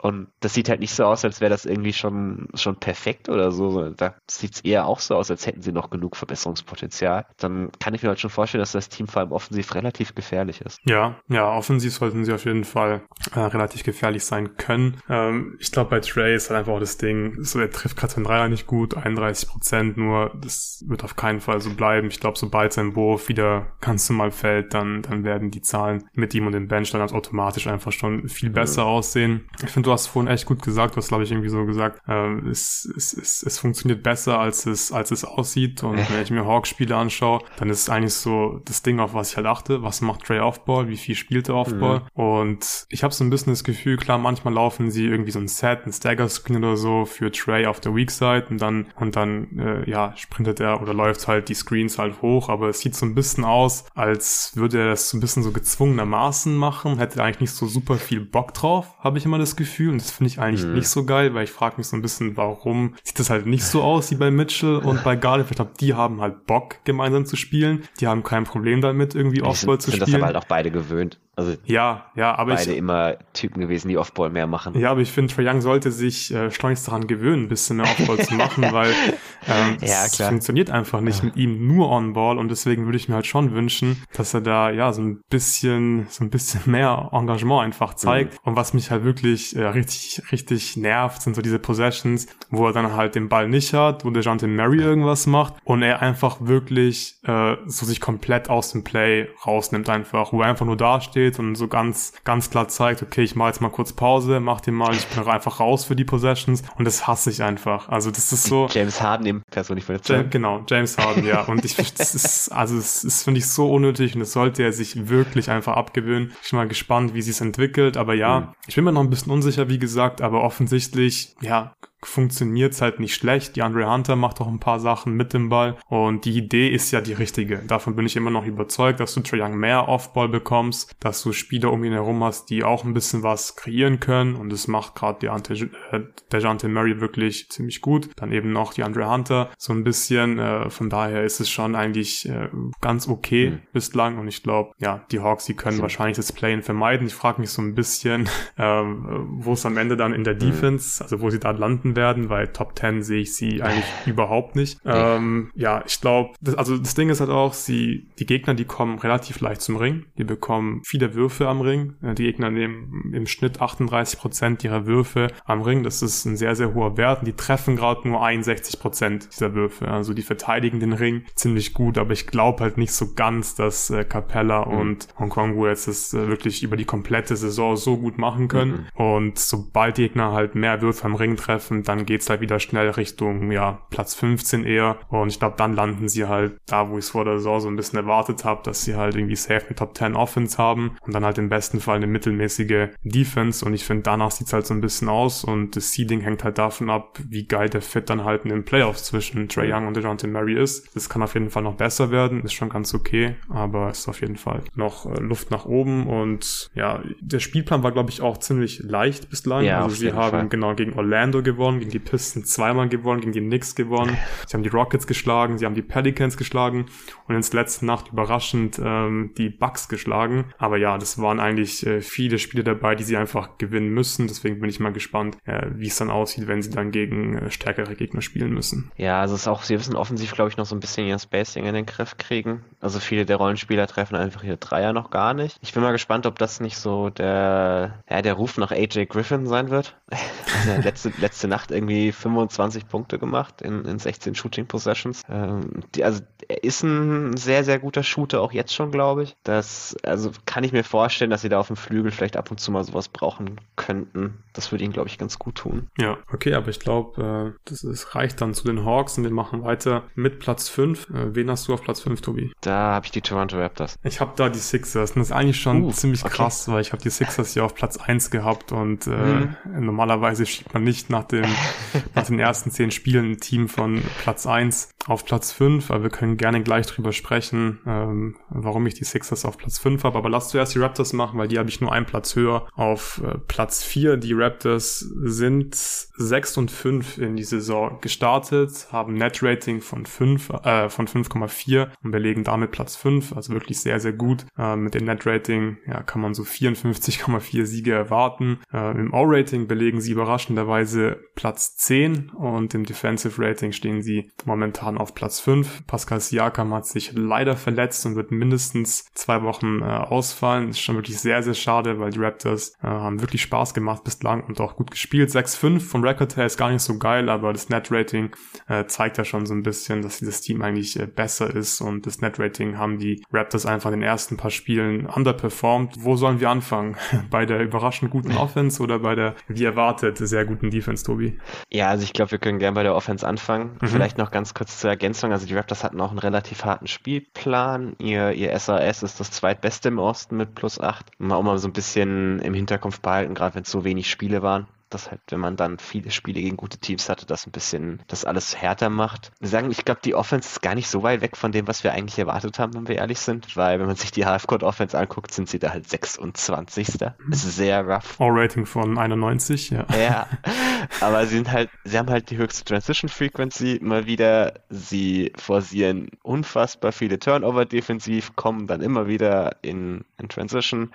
und 0.05 0.29
das 0.41 0.53
sieht 0.53 0.69
halt 0.69 0.81
nicht 0.81 0.95
so 0.95 1.07
aus, 1.07 1.25
als 1.25 1.41
wäre 1.41 1.49
das 1.49 1.65
irgendwie 1.65 1.95
schon, 1.95 2.49
schon 2.53 2.74
perfekt 2.75 3.29
oder 3.29 3.53
so. 3.53 3.91
Da 3.91 4.15
sieht 4.31 4.55
es 4.55 4.61
eher 4.63 4.87
auch 4.87 5.01
so 5.01 5.15
aus, 5.17 5.31
als 5.31 5.47
hätten 5.47 5.63
sie 5.63 5.73
noch 5.73 5.91
genug 5.91 6.17
Verbesserungspotenzial. 6.17 7.27
Dann 7.39 7.71
kann 7.79 7.95
ich 7.95 8.03
mir 8.03 8.09
halt 8.09 8.21
schon 8.21 8.31
vorstellen, 8.31 8.63
dass 8.63 8.73
das 8.73 8.89
Team 8.89 9.07
vor 9.07 9.21
allem 9.23 9.33
offensiv 9.33 9.75
relativ 9.75 10.15
gefährlich 10.15 10.61
ist. 10.61 10.79
Ja, 10.85 11.17
ja, 11.29 11.51
offensiv 11.51 11.95
sollten 11.95 12.25
sie 12.25 12.33
auf 12.33 12.45
jeden 12.45 12.65
Fall 12.65 13.03
äh, 13.35 13.41
relativ 13.41 13.83
gefährlich 13.85 14.25
sein 14.25 14.57
können. 14.57 15.01
Ähm, 15.09 15.57
ich 15.61 15.73
glaube, 15.73 15.91
bei 15.91 16.01
Trey 16.01 16.35
ist 16.35 16.51
halt 16.51 16.59
einfach 16.59 16.73
auch 16.73 16.81
das 16.81 16.99
Ding, 16.99 17.43
so 17.43 17.61
er 17.61 17.71
trifft 17.71 17.97
gerade 17.97 18.13
seinen 18.13 18.25
Dreier 18.25 18.49
nicht 18.49 18.67
gut, 18.67 18.97
31 18.97 19.49
Prozent 19.49 19.97
nur, 19.97 20.33
das 20.41 20.85
wird 20.87 21.05
auf 21.05 21.17
keinen 21.17 21.41
Fall 21.41 21.61
so 21.61 21.71
bleiben. 21.71 22.09
Ich 22.09 22.21
glaube, 22.21 22.39
sobald 22.39 22.73
sein 22.73 22.97
Wurf 22.97 23.29
wieder 23.29 23.67
ganz 23.81 24.09
normal 24.09 24.31
fällt, 24.31 24.75
dann, 24.75 25.03
dann 25.03 25.25
werden 25.25 25.51
die 25.51 25.63
Zahlen 25.63 26.05
mit 26.13 26.35
ihm 26.35 26.47
und 26.47 26.53
dem 26.53 26.69
Bench 26.69 26.91
dann 26.91 27.03
automatisch 27.03 27.67
einfach 27.67 27.93
schon 27.93 28.29
viel 28.29 28.51
besser 28.51 28.83
ja. 28.83 28.89
aussehen. 28.89 29.49
Ich 29.63 29.71
finde, 29.71 29.89
du 29.89 29.93
hast 29.93 30.07
vorhin 30.07 30.31
echt 30.31 30.47
gut 30.47 30.63
gesagt, 30.63 30.95
du 30.95 30.99
hast, 30.99 31.09
glaube 31.09 31.25
ich, 31.25 31.31
irgendwie 31.31 31.49
so 31.49 31.65
gesagt, 31.65 32.01
äh, 32.09 32.39
es, 32.49 32.64
es, 32.97 33.15
es, 33.15 33.43
es 33.43 33.59
funktioniert 33.59 34.03
besser, 34.03 34.39
als 34.39 34.67
es, 34.67 34.93
als 34.93 35.11
es 35.11 35.25
aussieht. 35.25 35.83
Und 35.83 35.99
wenn 36.11 36.23
ich 36.23 36.31
mir 36.31 36.47
Hawks-Spiele 36.47 36.97
anschaue, 36.97 37.41
dann 37.57 37.71
ist 37.71 37.83
es 37.83 37.91
eigentlich 37.91 38.15
so 38.15 38.61
das 38.65 38.83
Ding, 38.83 39.01
auf 39.01 39.15
was 39.15 39.31
ich 39.31 39.37
halt 39.37 39.47
achte. 39.47 39.83
Was 39.83 40.01
macht 40.01 40.25
Trey 40.25 40.41
Offball? 40.41 40.89
Wie 40.89 40.97
viel 40.97 41.15
spielt 41.15 41.49
er 41.49 41.57
Offball? 41.57 42.01
Mhm. 42.01 42.23
Und 42.23 42.87
ich 42.89 43.05
habe 43.05 43.13
so 43.13 43.25
ein 43.25 43.31
bisschen 43.31 43.53
das 43.53 43.65
Gefühl, 43.65 43.97
klar, 43.97 44.19
manchmal 44.19 44.55
laufen 44.55 44.91
sie 44.91 45.05
irgendwie 45.05 45.31
so 45.31 45.39
ein 45.39 45.49
Set, 45.49 45.87
ein 45.87 45.93
Stagger-Screen 45.93 46.59
oder 46.59 46.77
so 46.77 47.05
für 47.05 47.31
Trey 47.31 47.67
auf 47.67 47.81
der 47.81 47.95
Weak 47.95 48.11
Side 48.11 48.47
und 48.51 48.61
dann, 48.61 48.87
und 48.97 49.17
dann, 49.17 49.59
äh, 49.59 49.91
ja, 49.91 50.15
sprintet 50.17 50.61
er 50.61 50.81
oder 50.81 50.95
läuft 50.95 51.27
halt 51.29 51.49
die 51.49 51.55
Screens 51.55 51.99
halt 51.99 52.23
hoch. 52.23 52.49
Aber 52.49 52.69
es 52.69 52.81
sieht 52.81 52.95
so 52.95 53.07
ein 53.07 53.15
bisschen 53.15 53.45
aus, 53.45 53.85
als 53.95 54.53
würde 54.55 54.81
er 54.81 54.89
das 54.91 55.11
so 55.11 55.17
ein 55.17 55.21
bisschen 55.21 55.43
so 55.43 55.53
gezwungenermaßen 55.53 56.55
machen. 56.57 56.99
Hätte 56.99 57.23
eigentlich 57.23 57.41
nicht 57.41 57.53
so 57.53 57.67
super 57.67 57.97
viel 57.97 58.21
Bock 58.21 58.55
drauf, 58.55 58.95
habe 59.01 59.19
ich 59.19 59.25
immer 59.25 59.39
das 59.39 59.57
Gefühl. 59.57 59.65
Gefühl 59.65 59.91
und 59.91 60.01
das 60.01 60.11
finde 60.11 60.29
ich 60.29 60.39
eigentlich 60.39 60.65
mhm. 60.65 60.75
nicht 60.75 60.89
so 60.89 61.05
geil, 61.05 61.35
weil 61.35 61.45
ich 61.45 61.51
frage 61.51 61.77
mich 61.79 61.87
so 61.87 61.97
ein 61.97 62.03
bisschen, 62.03 62.37
warum 62.37 62.54
sieht 63.03 63.19
das 63.19 63.31
halt 63.31 63.47
nicht 63.47 63.65
so 63.65 63.83
aus 63.83 64.11
wie 64.11 64.17
bei 64.17 64.31
Mitchell 64.31 64.77
und 64.77 65.05
bei 65.05 65.17
Garland. 65.17 65.51
Ich 65.51 65.57
glaube, 65.57 65.73
die 65.81 65.95
haben 65.95 66.21
halt 66.21 66.47
Bock, 66.47 66.85
gemeinsam 66.85 67.27
zu 67.27 67.37
spielen. 67.37 67.85
Die 68.01 68.07
haben 68.07 68.23
kein 68.23 68.45
Problem 68.45 68.81
damit, 68.81 69.15
irgendwie 69.15 69.43
Offball 69.43 69.79
zu 69.79 69.91
spielen. 69.91 70.07
sind 70.07 70.15
das 70.15 70.15
aber 70.15 70.27
halt 70.27 70.37
auch 70.37 70.49
beide 70.49 70.71
gewöhnt. 70.71 71.21
Also 71.37 71.55
ja, 71.65 72.07
ja, 72.15 72.37
aber 72.37 72.55
beide 72.55 72.73
ich, 72.73 72.79
immer 72.79 73.17
Typen 73.33 73.61
gewesen, 73.61 73.89
die 73.89 73.99
Offball 73.99 74.31
mehr 74.31 74.47
machen. 74.47 74.79
Ja, 74.79 74.91
aber 74.91 75.01
ich 75.01 75.11
finde, 75.11 75.35
Trae 75.35 75.49
Young 75.49 75.61
sollte 75.63 75.91
sich 75.91 76.33
äh, 76.33 76.51
schleunigst 76.51 76.87
daran 76.87 77.09
gewöhnen, 77.09 77.45
ein 77.45 77.49
bisschen 77.49 77.79
mehr 77.79 77.87
Offball 77.87 78.19
zu 78.19 78.35
machen, 78.35 78.65
weil 78.71 78.91
ähm, 79.49 79.77
ja, 79.81 80.05
es 80.05 80.17
funktioniert 80.17 80.71
einfach 80.71 81.01
nicht 81.01 81.19
ja. 81.19 81.25
mit 81.25 81.37
ihm 81.37 81.67
nur 81.67 81.91
On-Ball 81.91 82.39
und 82.39 82.51
deswegen 82.51 82.85
würde 82.85 82.97
ich 82.97 83.09
mir 83.09 83.17
halt 83.17 83.27
schon 83.27 83.53
wünschen, 83.53 84.03
dass 84.13 84.33
er 84.33 84.43
da 84.43 84.71
ja 84.71 84.93
so 84.93 85.03
ein 85.03 85.23
bisschen, 85.29 86.07
so 86.09 86.23
ein 86.23 86.31
bisschen 86.31 86.61
mehr 86.67 87.11
Engagement 87.13 87.63
einfach 87.63 87.95
zeigt. 87.95 88.35
Mhm. 88.35 88.51
Und 88.51 88.57
was 88.57 88.73
mich 88.73 88.93
halt 88.93 89.03
wirklich 89.03 89.57
äh, 89.57 89.65
richtig, 89.65 90.23
richtig 90.31 90.77
nervt, 90.77 91.21
sind 91.21 91.35
so 91.35 91.43
diese 91.43 91.59
Possessions, 91.59 92.29
wo 92.51 92.67
er 92.67 92.73
dann 92.73 92.93
halt 92.93 93.17
den 93.17 93.29
Ball 93.29 93.49
nicht 93.49 93.75
hat, 93.75 94.05
wo 94.05 94.11
der 94.11 94.23
Jante 94.23 94.47
Mary 94.47 94.81
irgendwas 94.81 95.27
macht 95.27 95.55
und 95.65 95.83
er 95.83 96.01
einfach 96.01 96.37
wirklich 96.41 97.17
äh, 97.25 97.57
so 97.67 97.87
sich 97.87 98.01
komplett 98.01 98.51
aus 98.51 98.71
dem 98.71 98.85
Play 98.85 99.29
rausnimmt 99.45 99.89
einfach, 99.89 100.33
wo 100.33 100.41
er 100.43 100.49
einfach 100.49 100.67
nur 100.67 100.77
dasteht 100.77 101.24
steht 101.25 101.39
und 101.39 101.55
so 101.55 101.69
ganz, 101.69 102.13
ganz 102.25 102.51
klar 102.51 102.69
zeigt, 102.69 103.03
okay, 103.03 103.23
ich 103.23 103.35
mache 103.35 103.49
jetzt 103.49 103.61
mal 103.61 103.71
kurz 103.71 103.93
Pause, 103.93 104.41
mach 104.41 104.61
den 104.61 104.75
mal, 104.75 104.95
ich 104.95 105.07
bin 105.07 105.27
einfach 105.27 105.61
raus 105.61 105.85
für 105.85 105.97
die 105.97 106.05
Possessions 106.05 106.63
und 106.77 106.85
das 106.85 107.07
hasse 107.07 107.31
ich 107.31 107.43
einfach. 107.43 107.89
Also 107.89 108.11
das 108.11 108.33
ist 108.33 108.45
so. 108.45 108.69
James 108.71 109.01
Harden 109.01 109.27
im 109.27 109.43
persönlich 109.51 109.85
von 109.85 109.99
James, 110.05 110.31
Genau, 110.31 110.65
James 110.69 110.99
Harden, 110.99 111.25
ja. 111.25 111.43
Und 111.43 111.65
ich, 111.65 111.77
das 111.95 112.15
ist, 112.15 112.51
also 112.51 112.77
es 112.77 113.05
ist, 113.05 113.25
finde 113.25 113.39
ich, 113.39 113.49
so 113.49 113.73
unnötig 113.73 114.15
und 114.15 114.21
das 114.21 114.33
sollte 114.33 114.63
er 114.63 114.73
sich 114.73 115.09
wirklich 115.09 115.51
einfach 115.51 115.77
abgewöhnen. 115.77 116.33
Ich 116.43 116.51
bin 116.51 116.59
mal 116.59 116.69
gespannt, 116.69 117.15
wie 117.15 117.23
sie 117.23 117.31
es 117.31 117.41
entwickelt, 117.41 117.97
aber 117.97 118.15
ja, 118.15 118.41
mhm. 118.41 118.47
ich 118.67 118.75
bin 118.75 118.85
mir 118.85 118.93
noch 118.93 119.03
ein 119.03 119.11
bisschen 119.11 119.33
unsicher, 119.33 119.69
wie 119.69 119.79
gesagt, 119.79 120.21
aber 120.21 120.43
offensichtlich, 120.43 121.35
ja, 121.41 121.75
funktioniert's 122.07 122.81
halt 122.81 123.01
nicht 123.01 123.15
schlecht. 123.15 123.57
Die 123.57 123.63
Andre 123.63 123.91
Hunter 123.91 124.17
macht 124.17 124.41
auch 124.41 124.49
ein 124.49 124.61
paar 124.61 124.81
Sachen 124.81 125.15
mit 125.15 125.33
dem 125.33 125.49
Ball 125.49 125.77
und 125.89 126.25
die 126.25 126.37
Idee 126.37 126.69
ist 126.69 126.91
ja 126.91 127.01
die 127.01 127.13
richtige. 127.13 127.59
Davon 127.59 127.97
bin 127.97 128.07
ich 128.07 128.17
immer 128.17 128.31
noch 128.31 128.47
überzeugt, 128.47 129.01
dass 129.01 129.15
du 129.15 129.21
Trae 129.21 129.43
Young 129.43 129.57
mehr 129.57 129.89
Offball 129.89 130.29
bekommst, 130.29 130.95
dass 131.01 131.23
du 131.23 131.33
Spieler 131.33 131.73
um 131.73 131.85
ihn 131.85 131.93
herum 131.93 132.23
hast, 132.23 132.51
die 132.51 132.65
auch 132.65 132.85
ein 132.85 132.95
bisschen 132.95 133.23
was 133.23 133.57
kreieren 133.57 134.01
können 134.01 134.37
und 134.37 134.51
das 134.51 134.69
macht 134.69 134.95
gerade 134.95 135.19
die 135.21 135.29
Ante, 135.29 135.55
äh, 135.91 136.01
Dejante 136.33 136.69
Murray 136.69 137.01
wirklich 137.01 137.49
ziemlich 137.51 137.81
gut. 137.81 138.11
Dann 138.17 138.33
eben 138.33 138.53
noch 138.53 138.75
die 138.75 138.83
Andre 138.83 139.11
Hunter 139.11 139.51
so 139.59 139.73
ein 139.73 139.85
bisschen. 139.85 140.39
Äh, 140.39 140.71
von 140.71 140.91
daher 140.91 141.25
ist 141.25 141.41
es 141.41 141.51
schon 141.51 141.75
eigentlich 141.75 142.29
äh, 142.29 142.49
ganz 142.81 143.09
okay 143.09 143.51
mhm. 143.51 143.61
bislang 143.73 144.19
und 144.19 144.29
ich 144.29 144.43
glaube, 144.43 144.73
ja, 144.79 145.05
die 145.11 145.21
Hawks, 145.21 145.45
die 145.45 145.55
können 145.55 145.79
mhm. 145.79 145.83
wahrscheinlich 145.83 146.17
das 146.17 146.33
Playen 146.33 146.63
vermeiden. 146.63 147.07
Ich 147.07 147.15
frage 147.15 147.41
mich 147.41 147.51
so 147.51 147.63
ein 147.63 147.75
bisschen, 147.75 148.29
äh, 148.57 148.65
wo 148.65 149.53
es 149.53 149.67
am 149.67 149.77
Ende 149.77 149.97
dann 149.97 150.13
in 150.13 150.25
der 150.25 150.35
mhm. 150.35 150.39
Defense, 150.41 151.03
also 151.03 151.21
wo 151.21 151.31
sie 151.31 151.41
da 151.41 151.51
landen 151.51 151.94
landen 151.95 151.97
werden, 151.97 152.29
weil 152.29 152.49
Top 152.49 152.79
10 152.79 153.03
sehe 153.03 153.23
ich 153.23 153.35
sie 153.35 153.63
eigentlich 153.63 153.85
überhaupt 154.07 154.57
nicht. 154.57 154.81
Ähm, 154.85 155.51
ja, 155.55 155.83
ich 155.87 156.01
glaube, 156.01 156.35
also 156.57 156.77
das 156.77 156.95
Ding 156.95 157.09
ist 157.09 157.21
halt 157.21 157.31
auch, 157.31 157.53
sie, 157.53 158.07
die 158.19 158.27
Gegner, 158.27 158.55
die 158.55 158.65
kommen 158.65 158.99
relativ 158.99 159.41
leicht 159.41 159.63
zum 159.63 159.77
Ring. 159.77 160.07
Die 160.19 160.25
bekommen 160.25 160.83
viele 160.85 161.15
Würfe 161.15 161.49
am 161.49 161.61
Ring. 161.61 161.95
Äh, 162.03 162.15
die 162.15 162.25
Gegner 162.25 162.51
nehmen 162.51 163.13
im 163.13 163.27
Schnitt 163.27 163.61
38 163.61 164.19
Prozent 164.19 164.65
ihrer 164.65 164.87
Würfe 164.87 165.29
am 165.45 165.63
Ring. 165.63 165.83
Das 165.83 166.03
ist 166.03 166.25
ein 166.25 166.37
sehr, 166.37 166.55
sehr 166.57 166.75
hoher 166.75 166.97
Wert. 166.97 167.21
Und 167.21 167.27
die 167.27 167.37
treffen 167.37 167.77
gerade 167.77 168.09
nur 168.09 168.25
61 168.25 168.79
Prozent 168.81 169.29
dieser 169.33 169.55
Würfe. 169.55 169.89
Also 169.89 170.15
die 170.15 170.23
verteidigen 170.23 170.81
den 170.81 170.93
Ring 170.93 171.25
ziemlich 171.35 171.75
gut, 171.75 171.99
aber 171.99 172.13
ich 172.13 172.27
glaube 172.27 172.63
halt 172.63 172.79
nicht 172.79 172.93
so 172.93 173.15
ganz, 173.15 173.55
dass 173.55 173.91
äh, 173.91 174.05
Capella 174.05 174.67
mhm. 174.67 174.79
und 174.79 175.09
Hongkong 175.19 175.65
jetzt 175.67 175.89
das 175.89 176.13
äh, 176.15 176.29
wirklich 176.29 176.63
über 176.63 176.77
die 176.77 176.85
komplette 176.85 177.37
Saison 177.37 177.77
so 177.77 177.97
gut 177.97 178.19
machen 178.19 178.49
können. 178.49 178.89
Mhm. 178.97 179.05
Und 179.05 179.39
sobald 179.39 179.99
die 179.99 180.03
Gegner 180.03 180.33
halt 180.33 180.55
mehr 180.55 180.81
Würfe 180.83 181.05
am 181.05 181.15
Ring 181.15 181.37
treffen, 181.37 181.84
dann 181.89 182.07
geht's 182.07 182.29
halt 182.31 182.41
wieder 182.41 182.61
schnell 182.61 182.91
Richtung, 182.91 183.51
ja, 183.51 183.83
Platz 183.91 184.15
15 184.15 184.65
eher. 184.65 184.97
Und 185.09 185.29
ich 185.29 185.39
glaube, 185.39 185.57
dann 185.57 185.75
landen 185.75 186.09
sie 186.09 186.27
halt 186.27 186.59
da, 186.67 186.91
wo 186.91 186.99
ich 186.99 187.05
es 187.05 187.11
vor 187.11 187.25
der 187.25 187.39
Saison 187.39 187.61
so 187.61 187.69
ein 187.69 187.77
bisschen 187.77 187.99
erwartet 187.99 188.45
habe, 188.45 188.63
dass 188.65 188.85
sie 188.85 188.97
halt 188.97 189.15
irgendwie 189.15 189.37
safe 189.37 189.67
eine 189.67 189.77
Top 189.77 189.97
10 189.97 190.15
Offense 190.15 190.59
haben 190.59 190.97
und 191.03 191.15
dann 191.15 191.25
halt 191.25 191.39
im 191.39 191.49
besten 191.49 191.81
Fall 191.81 191.97
eine 191.97 192.07
mittelmäßige 192.07 192.89
Defense. 193.03 193.65
Und 193.65 193.75
ich 193.75 193.85
finde, 193.85 194.03
danach 194.03 194.31
sieht's 194.31 194.53
halt 194.53 194.67
so 194.67 194.75
ein 194.75 194.81
bisschen 194.81 195.09
aus 195.09 195.45
und 195.45 195.77
das 195.77 195.93
Seeding 195.93 196.21
hängt 196.21 196.45
halt 196.45 196.59
davon 196.59 196.91
ab, 196.91 197.19
wie 197.29 197.47
geil 197.47 197.69
der 197.69 197.83
Fit 197.83 198.11
dann 198.11 198.25
halt 198.25 198.45
in 198.45 198.51
den 198.51 198.65
Playoffs 198.65 199.05
zwischen 199.05 199.49
Trey 199.49 199.73
Young 199.73 199.87
und 199.87 199.97
DeJounte 199.97 200.27
Murray 200.27 200.55
ist. 200.61 200.95
Das 200.95 201.09
kann 201.09 201.23
auf 201.23 201.35
jeden 201.35 201.51
Fall 201.51 201.63
noch 201.63 201.75
besser 201.77 202.11
werden, 202.11 202.43
ist 202.43 202.53
schon 202.53 202.69
ganz 202.69 202.95
okay, 202.95 203.37
aber 203.49 203.91
ist 203.91 204.09
auf 204.09 204.21
jeden 204.21 204.37
Fall 204.37 204.63
noch 204.75 205.07
äh, 205.07 205.21
Luft 205.21 205.51
nach 205.51 205.65
oben 205.65 206.07
und 206.07 206.71
ja, 206.75 207.03
der 207.21 207.41
Spielplan 207.41 207.83
war 207.83 207.93
glaube 207.93 208.11
ich 208.11 208.23
auch 208.23 208.39
ziemlich 208.39 208.81
leicht 208.81 209.31
bislang. 209.31 209.65
Ja, 209.65 209.83
also 209.83 209.97
sie 209.97 210.13
haben 210.13 210.31
Fall. 210.31 210.49
genau 210.49 210.75
gegen 210.75 210.95
Orlando 210.95 211.43
gewonnen, 211.43 211.74
gegen 211.79 211.91
die 211.91 211.99
Pistons 211.99 212.53
zweimal 212.53 212.89
gewonnen, 212.89 213.21
gegen 213.21 213.33
die 213.33 213.41
Knicks 213.41 213.75
gewonnen, 213.75 214.17
sie 214.47 214.55
haben 214.55 214.63
die 214.63 214.69
Rockets 214.69 215.07
geschlagen, 215.07 215.59
sie 215.59 215.67
haben 215.67 215.75
die 215.75 215.83
Pelicans 215.83 216.37
geschlagen 216.37 216.87
und 217.29 217.35
ins 217.35 217.53
letzte 217.53 217.87
Nacht 217.87 218.09
überraschend 218.13 218.81
ähm, 218.83 219.33
die 219.37 219.51
Bucks 219.51 219.89
geschlagen. 219.89 220.53
Aber 220.59 220.77
ja, 220.77 220.99
das 220.99 221.21
waren 221.21 221.41
eigentlich 221.41 221.87
äh, 221.87 222.01
viele 222.01 222.39
Spiele 222.39 222.65
dabei, 222.65 222.95
die 222.95 223.05
sie 223.05 223.17
einfach 223.17 223.59
gewinnen 223.59 223.91
müssen. 223.91 224.27
Deswegen 224.27 224.61
bin 224.61 224.71
ich 224.71 224.81
mal 224.81 224.93
gespannt, 224.93 225.37
äh, 225.45 225.67
wie 225.75 225.89
es 225.89 225.97
dann 225.97 226.11
aussieht, 226.11 226.47
wenn 226.47 226.63
sie 226.63 226.71
dann 226.71 226.91
gegen 226.91 227.39
äh, 227.39 227.51
stärkere 227.51 227.95
Gegner 227.95 228.23
spielen 228.23 228.53
müssen. 228.53 228.91
Ja, 228.97 229.21
also 229.21 229.35
es 229.35 229.43
ist 229.43 229.49
auch, 229.49 229.63
sie 229.63 229.75
müssen 229.75 229.97
offensiv, 229.97 230.33
glaube 230.33 230.51
ich, 230.51 230.57
noch 230.57 230.67
so 230.67 230.75
ein 230.75 230.81
bisschen 230.81 231.07
ihr 231.07 231.19
Spacing 231.19 231.65
in 231.65 231.75
den 231.75 231.87
Griff 231.87 232.17
kriegen. 232.17 232.65
Also 232.81 232.99
viele 233.01 233.25
der 233.25 233.37
Rollenspieler 233.37 233.87
treffen 233.87 234.17
einfach 234.17 234.43
ihre 234.43 234.57
Dreier 234.57 234.93
noch 234.93 235.11
gar 235.11 235.35
nicht. 235.35 235.59
Ich 235.63 235.73
bin 235.73 235.83
mal 235.83 235.93
gespannt, 235.93 236.27
ob 236.27 236.39
das 236.39 236.61
nicht 236.61 236.77
so 236.77 237.11
der, 237.11 238.03
ja, 238.09 238.23
der 238.23 238.35
Ruf 238.35 238.59
nach 238.59 238.71
AJ 238.71 239.07
Griffin 239.07 239.47
sein 239.47 239.71
wird. 239.71 239.97
letzte, 240.83 241.13
letzte 241.19 241.49
Nacht 241.55 241.71
irgendwie 241.71 242.11
25 242.11 242.89
Punkte 242.89 243.17
gemacht 243.17 243.63
in, 243.63 243.85
in 243.85 244.01
16 244.01 244.35
Shooting 244.35 244.67
Possessions. 244.67 245.23
Ähm, 245.29 245.85
die, 245.95 246.03
also 246.03 246.21
er 246.49 246.65
ist 246.65 246.83
ein 246.83 247.37
sehr, 247.37 247.65
sehr 247.65 247.79
guter 247.79 248.03
Shooter, 248.03 248.41
auch 248.41 248.53
jetzt 248.53 248.75
schon, 248.75 248.91
glaube 248.91 249.25
ich. 249.25 249.37
Das, 249.45 249.97
also 250.03 250.31
kann 250.47 250.65
ich 250.65 250.73
mir 250.73 250.85
vorstellen, 250.85 251.31
dass 251.31 251.43
sie 251.43 251.49
da 251.49 251.59
auf 251.59 251.69
dem 251.69 251.77
Flügel 251.77 252.11
vielleicht 252.11 252.37
ab 252.37 252.51
und 252.51 252.59
zu 252.59 252.73
mal 252.73 252.85
sowas 252.85 253.09
brauchen 253.09 253.61
könnten. 253.77 254.43
Das 254.53 254.73
würde 254.73 254.85
ihnen, 254.85 254.93
glaube 254.93 255.09
ich, 255.09 255.19
ganz 255.19 255.39
gut 255.39 255.57
tun. 255.57 255.89
Ja, 255.99 256.19
okay, 256.33 256.55
aber 256.55 256.69
ich 256.69 256.81
glaube, 256.81 257.55
äh, 257.55 257.59
das 257.65 257.83
ist, 257.83 258.15
reicht 258.15 258.41
dann 258.41 258.55
zu 258.55 258.65
den 258.65 258.85
Hawks 258.85 259.19
und 259.19 259.25
wir 259.25 259.31
machen 259.31 259.65
weiter 259.65 260.05
mit 260.15 260.39
Platz 260.39 260.69
5. 260.69 261.11
Äh, 261.11 261.35
wen 261.35 261.51
hast 261.51 261.69
du 261.69 261.75
auf 261.75 261.83
Platz 261.83 262.01
5, 262.01 262.21
Tobi? 262.21 262.53
Da 262.61 262.93
habe 262.95 263.07
ich 263.07 263.13
die 263.13 263.23
Toronto 263.23 263.59
Raptors. 263.59 263.99
Ich 264.03 264.21
habe 264.21 264.33
da 264.37 264.49
die 264.49 264.59
Sixers. 264.59 265.13
Und 265.13 265.21
das 265.21 265.29
ist 265.29 265.33
eigentlich 265.33 265.61
schon 265.61 265.85
uh, 265.85 265.91
ziemlich 265.91 266.25
okay. 266.25 266.35
krass, 266.35 266.69
weil 266.69 266.81
ich 266.81 266.93
habe 266.93 267.03
die 267.03 267.11
Sixers 267.11 267.53
hier 267.55 267.65
auf 267.65 267.75
Platz 267.75 267.97
1 267.97 268.31
gehabt 268.31 268.73
und 268.73 269.07
äh, 269.07 269.11
mhm. 269.11 269.57
normalerweise 269.65 270.47
schiebt 270.47 270.75
man 270.75 270.85
nicht 270.85 271.11
nach, 271.11 271.25
dem, 271.25 271.45
nach 272.15 272.27
den 272.27 272.39
ersten 272.39 272.71
zehn 272.71 272.91
Spielen 272.91 273.33
ein 273.33 273.41
Team 273.41 273.69
von 273.69 274.03
Platz 274.23 274.47
1 274.47 274.94
auf 275.07 275.25
Platz 275.25 275.53
5, 275.53 275.91
aber 275.91 276.05
wir 276.05 276.11
können 276.11 276.37
gerne 276.37 276.63
gleich 276.63 276.87
drüber 276.87 277.13
sprechen, 277.13 277.81
ähm, 277.87 278.37
warum 278.49 278.87
ich 278.87 278.95
die 278.95 279.05
Sixers 279.05 279.45
auf 279.45 279.59
Platz 279.59 279.79
5 279.79 280.03
habe. 280.05 280.19
Aber 280.19 280.31
lass 280.31 280.49
zuerst 280.49 280.75
die 280.75 280.79
Raptors 280.79 281.13
machen, 281.13 281.39
weil 281.39 281.49
die 281.49 281.59
habe 281.59 281.69
ich 281.69 281.81
nur 281.81 281.93
einen 281.93 282.07
Platz 282.07 282.35
höher. 282.37 282.67
Auf 282.75 283.21
äh, 283.25 283.39
Platz 283.39 283.83
4, 283.83 284.17
die 284.17 284.33
Raptors 284.33 285.01
sind 285.01 285.75
6 285.75 286.57
und 286.59 286.71
5 286.71 287.19
in 287.19 287.37
die 287.37 287.45
Saison 287.45 287.99
gestartet, 288.01 288.89
haben 288.93 289.15
Net-Rating 289.15 289.81
von 289.81 290.07
5, 290.07 290.51
äh, 290.65 290.89
von 290.89 291.07
5,4 291.07 291.89
und 292.03 292.11
belegen 292.11 292.45
damit 292.45 292.71
Platz 292.71 292.97
5, 292.97 293.35
also 293.35 293.53
wirklich 293.53 293.81
sehr, 293.81 294.01
sehr 294.01 294.13
gut. 294.13 294.47
Äh, 294.57 294.77
mit 294.77 294.95
dem 294.95 295.05
Net-Rating 295.05 295.79
ja, 295.87 296.03
kann 296.03 296.21
man 296.21 296.35
so 296.35 296.45
54,4 296.45 297.67
Siege 297.67 297.93
erwarten. 297.93 298.61
Äh, 298.73 298.93
Im 298.93 299.13
O-Rating 299.13 299.67
belegen 299.67 300.01
sie 300.01 300.13
überraschenderweise 300.13 301.21
Platz 301.35 301.77
10 301.77 302.31
und 302.31 302.75
im 302.75 302.85
Defensive 302.85 303.43
Rating 303.43 303.73
stehen 303.73 304.03
sie 304.03 304.31
momentan 304.45 304.94
auf 304.99 305.15
Platz 305.15 305.41
5. 305.41 305.87
Pascal 305.87 306.21
Siakam 306.21 306.75
hat 306.75 306.87
sich 306.87 307.13
leider 307.15 307.57
verletzt 307.57 308.05
und 308.07 308.17
wird 308.17 308.31
mindestens 308.31 309.07
zwei 309.15 309.43
Wochen 309.43 309.81
äh, 309.81 309.85
ausfallen. 309.85 310.71
Ist 310.71 310.81
schon 310.81 310.97
wirklich 310.97 311.19
sehr, 311.19 311.43
sehr 311.43 311.55
schade, 311.55 311.99
weil 311.99 312.11
die 312.11 312.21
Raptors 312.21 312.75
äh, 312.83 312.87
haben 312.87 313.21
wirklich 313.21 313.43
Spaß 313.43 313.75
gemacht 313.75 314.05
bislang 314.05 314.45
und 314.45 314.61
auch 314.61 314.77
gut 314.77 314.91
gespielt. 314.91 315.31
6-5 315.31 315.81
vom 315.81 316.05
Record 316.05 316.37
her 316.37 316.47
ist 316.47 316.57
gar 316.57 316.71
nicht 316.71 316.83
so 316.83 316.99
geil, 316.99 317.29
aber 317.29 317.53
das 317.53 317.69
Net-Rating 317.69 318.31
äh, 318.69 318.85
zeigt 318.87 319.19
ja 319.19 319.25
schon 319.25 319.47
so 319.47 319.55
ein 319.55 319.63
bisschen, 319.63 320.03
dass 320.03 320.19
dieses 320.19 320.41
Team 320.41 320.63
eigentlich 320.63 320.99
äh, 320.99 321.07
besser 321.07 321.55
ist 321.55 321.81
und 321.81 322.07
das 322.07 322.21
Net-Rating 322.21 322.79
haben 322.79 322.99
die 322.99 323.23
Raptors 323.33 323.67
einfach 323.67 323.91
in 323.91 324.01
den 324.01 324.09
ersten 324.09 324.37
paar 324.37 324.51
Spielen 324.51 325.07
underperformed. 325.07 325.97
Wo 326.05 326.17
sollen 326.17 326.41
wir 326.41 326.51
anfangen? 326.51 326.97
bei 327.31 327.47
der 327.47 327.61
überraschend 327.61 328.11
guten 328.11 328.37
Offense 328.37 328.83
oder 328.83 328.99
bei 328.99 329.15
der, 329.15 329.35
wie 329.49 329.65
erwartet, 329.65 330.19
sehr 330.19 330.45
guten 330.45 330.71
Defense, 330.71 331.05
Tobi? 331.05 331.39
Ja, 331.71 331.89
also 331.89 332.05
ich 332.05 332.13
glaube, 332.13 332.33
wir 332.33 332.39
können 332.39 332.59
gerne 332.59 332.75
bei 332.75 332.83
der 332.83 332.95
Offense 332.95 333.27
anfangen. 333.27 333.77
Mhm. 333.81 333.87
Vielleicht 333.89 334.19
noch 334.19 334.31
ganz 334.31 334.55
kurz 334.55 334.81
zur 334.85 334.91
Ergänzung. 334.91 335.33
Also 335.33 335.47
die 335.47 335.55
Raptors 335.55 335.83
hatten 335.83 335.99
auch 336.03 336.11
einen 336.11 336.19
relativ 336.19 336.67
harten 336.67 336.89
Spielplan. 336.89 337.97
Ihr, 337.99 338.33
ihr 338.33 338.59
SAS 338.59 339.03
ist 339.03 339.19
das 339.19 339.31
zweitbeste 339.31 339.89
im 339.89 339.99
Osten 339.99 340.37
mit 340.37 340.55
plus 340.55 340.79
8. 340.79 341.19
Mal 341.19 341.37
auch 341.37 341.43
mal 341.43 341.57
so 341.57 341.69
ein 341.69 341.73
bisschen 341.73 342.39
im 342.41 342.53
Hinterkopf 342.53 343.01
behalten, 343.01 343.35
gerade 343.35 343.55
wenn 343.55 343.63
es 343.63 343.71
so 343.71 343.83
wenig 343.83 344.11
Spiele 344.11 344.43
waren 344.43 344.67
dass 344.95 345.11
halt, 345.11 345.21
wenn 345.29 345.41
man 345.41 345.57
dann 345.57 345.79
viele 345.79 346.11
Spiele 346.11 346.41
gegen 346.41 346.57
gute 346.57 346.79
Teams 346.79 347.09
hatte, 347.09 347.27
das 347.27 347.47
ein 347.47 347.51
bisschen 347.51 348.03
das 348.07 348.25
alles 348.25 348.57
härter 348.57 348.89
macht. 348.89 349.33
Wir 349.41 349.49
sagen, 349.49 349.71
ich 349.71 349.85
glaube, 349.85 350.01
die 350.05 350.15
Offense 350.15 350.49
ist 350.49 350.63
gar 350.63 350.75
nicht 350.75 350.89
so 350.89 351.03
weit 351.03 351.21
weg 351.21 351.37
von 351.37 351.53
dem, 351.53 351.67
was 351.67 351.85
wir 351.85 351.93
eigentlich 351.93 352.19
erwartet 352.19 352.59
haben, 352.59 352.75
wenn 352.75 352.89
wir 352.89 352.97
ehrlich 352.97 353.19
sind, 353.19 353.57
weil 353.57 353.79
wenn 353.81 353.87
man 353.87 353.97
sich 353.97 354.13
die 354.13 354.25
Half-Court-Offense 354.25 354.97
anguckt, 354.97 355.33
sind 355.33 355.49
sie 355.49 355.59
da 355.59 355.71
halt 355.71 355.89
26. 355.89 356.89
Mhm. 357.01 357.33
ist 357.33 357.57
sehr 357.57 357.87
rough. 357.87 358.21
All-Rating 358.21 358.67
von 358.67 358.97
91, 358.97 359.71
ja. 359.71 359.87
Ja, 359.99 360.29
aber 361.01 361.27
sie 361.27 361.37
sind 361.37 361.51
halt, 361.51 361.71
sie 361.85 361.99
haben 361.99 362.11
halt 362.11 362.31
die 362.31 362.37
höchste 362.37 362.65
Transition-Frequency 362.65 363.81
mal 363.83 364.07
wieder. 364.07 364.55
Sie 364.69 365.33
forcieren 365.37 366.09
unfassbar 366.23 366.93
viele 366.93 367.19
Turnover 367.19 367.65
defensiv, 367.65 368.37
kommen 368.37 368.67
dann 368.67 368.81
immer 368.81 369.07
wieder 369.07 369.57
in, 369.63 370.05
in 370.19 370.29
Transition 370.29 370.93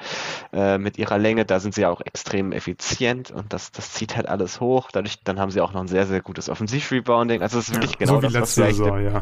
äh, 0.53 0.77
mit 0.77 0.97
ihrer 0.97 1.17
Länge. 1.17 1.45
Da 1.45 1.59
sind 1.59 1.73
sie 1.73 1.85
auch 1.85 2.01
extrem 2.01 2.51
effizient 2.51 3.31
und 3.31 3.53
das, 3.53 3.71
das 3.71 3.88
zieht 3.93 4.15
halt 4.15 4.27
alles 4.27 4.59
hoch. 4.59 4.91
Dadurch, 4.91 5.23
dann 5.23 5.39
haben 5.39 5.51
sie 5.51 5.61
auch 5.61 5.73
noch 5.73 5.81
ein 5.81 5.87
sehr, 5.87 6.05
sehr 6.05 6.21
gutes 6.21 6.49
Offensiv-Rebounding. 6.49 7.41
Also 7.41 7.59
es 7.59 7.69
ist 7.69 7.75
wirklich 7.75 7.93
ja, 7.93 7.97
genau 7.99 8.15
so 8.15 8.21
das, 8.21 8.33
was 8.33 8.57
wir 8.57 8.65
Saison, 8.65 9.03
ja. 9.03 9.21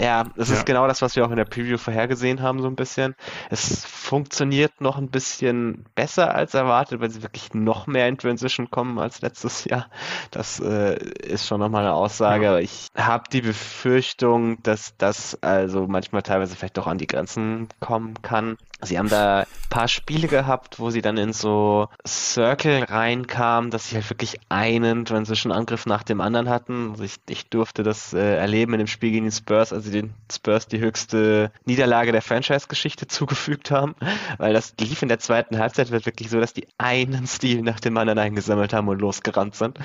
ja, 0.00 0.24
es 0.36 0.48
ja. 0.48 0.56
ist 0.56 0.66
genau 0.66 0.86
das, 0.86 1.02
was 1.02 1.16
wir 1.16 1.24
auch 1.24 1.30
in 1.30 1.36
der 1.36 1.44
Preview 1.44 1.78
vorhergesehen 1.78 2.42
haben, 2.42 2.60
so 2.60 2.68
ein 2.68 2.76
bisschen. 2.76 3.14
Es 3.50 3.84
funktioniert 3.84 4.80
noch 4.80 4.98
ein 4.98 5.08
bisschen 5.08 5.84
besser 5.94 6.34
als 6.34 6.54
erwartet, 6.54 7.00
weil 7.00 7.10
sie 7.10 7.22
wirklich 7.22 7.54
noch 7.54 7.86
mehr 7.86 8.08
in 8.08 8.18
Transition 8.18 8.70
kommen 8.70 8.98
als 8.98 9.20
letztes 9.22 9.64
Jahr. 9.64 9.88
Das 10.30 10.60
äh, 10.60 10.96
ist 10.96 11.46
schon 11.46 11.60
nochmal 11.60 11.84
eine 11.84 11.94
Aussage. 11.94 12.44
Ja. 12.44 12.58
Ich 12.58 12.88
habe 12.96 13.24
die 13.32 13.42
Befürchtung, 13.42 14.62
dass 14.62 14.96
das 14.98 15.38
also 15.42 15.86
manchmal 15.86 16.22
teilweise 16.22 16.56
vielleicht 16.56 16.76
doch 16.76 16.86
an 16.86 16.98
die 16.98 17.06
Grenzen 17.06 17.68
kommen 17.80 18.20
kann. 18.22 18.56
Sie 18.84 18.98
haben 18.98 19.08
da 19.08 19.40
ein 19.40 19.46
paar 19.70 19.86
Spiele 19.86 20.26
gehabt, 20.26 20.80
wo 20.80 20.90
sie 20.90 21.02
dann 21.02 21.16
in 21.16 21.32
so 21.32 21.88
Circle 22.06 22.84
reinkamen, 22.84 23.70
dass 23.70 23.88
sie 23.88 23.94
halt 23.94 24.10
wirklich 24.10 24.40
einen 24.48 25.04
Transition-Angriff 25.04 25.86
nach 25.86 26.02
dem 26.02 26.20
anderen 26.20 26.48
hatten. 26.48 26.90
Also 26.90 27.04
ich, 27.04 27.16
ich 27.28 27.48
durfte 27.48 27.84
das 27.84 28.12
äh, 28.12 28.36
erleben 28.36 28.74
in 28.74 28.78
dem 28.78 28.86
Spiel 28.88 29.12
gegen 29.12 29.26
die 29.26 29.32
Spurs, 29.32 29.72
als 29.72 29.84
sie 29.84 29.92
den 29.92 30.14
Spurs 30.30 30.66
die 30.66 30.80
höchste 30.80 31.52
Niederlage 31.64 32.10
der 32.10 32.22
Franchise-Geschichte 32.22 33.06
zugefügt 33.08 33.70
haben, 33.70 33.94
weil 34.38 34.52
das 34.52 34.74
lief 34.80 35.02
in 35.02 35.08
der 35.08 35.20
zweiten 35.20 35.58
Halbzeit 35.58 35.92
wird 35.92 36.04
wirklich 36.04 36.28
so, 36.28 36.40
dass 36.40 36.52
die 36.52 36.66
einen 36.78 37.28
Stil 37.28 37.62
nach 37.62 37.78
dem 37.78 37.96
anderen 37.96 38.18
eingesammelt 38.18 38.72
haben 38.72 38.88
und 38.88 39.00
losgerannt 39.00 39.54
sind. 39.54 39.78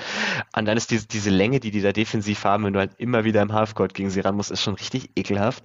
Und 0.56 0.64
dann 0.64 0.76
ist 0.76 0.90
diese, 0.90 1.06
diese 1.06 1.30
Länge, 1.30 1.60
die 1.60 1.70
die 1.70 1.82
da 1.82 1.92
defensiv 1.92 2.44
haben, 2.44 2.64
wenn 2.64 2.72
du 2.72 2.80
halt 2.80 2.92
immer 2.98 3.24
wieder 3.24 3.42
im 3.42 3.52
Halfcourt 3.52 3.94
gegen 3.94 4.10
sie 4.10 4.20
ran 4.20 4.34
musst, 4.34 4.50
ist 4.50 4.62
schon 4.62 4.74
richtig 4.74 5.10
ekelhaft. 5.14 5.62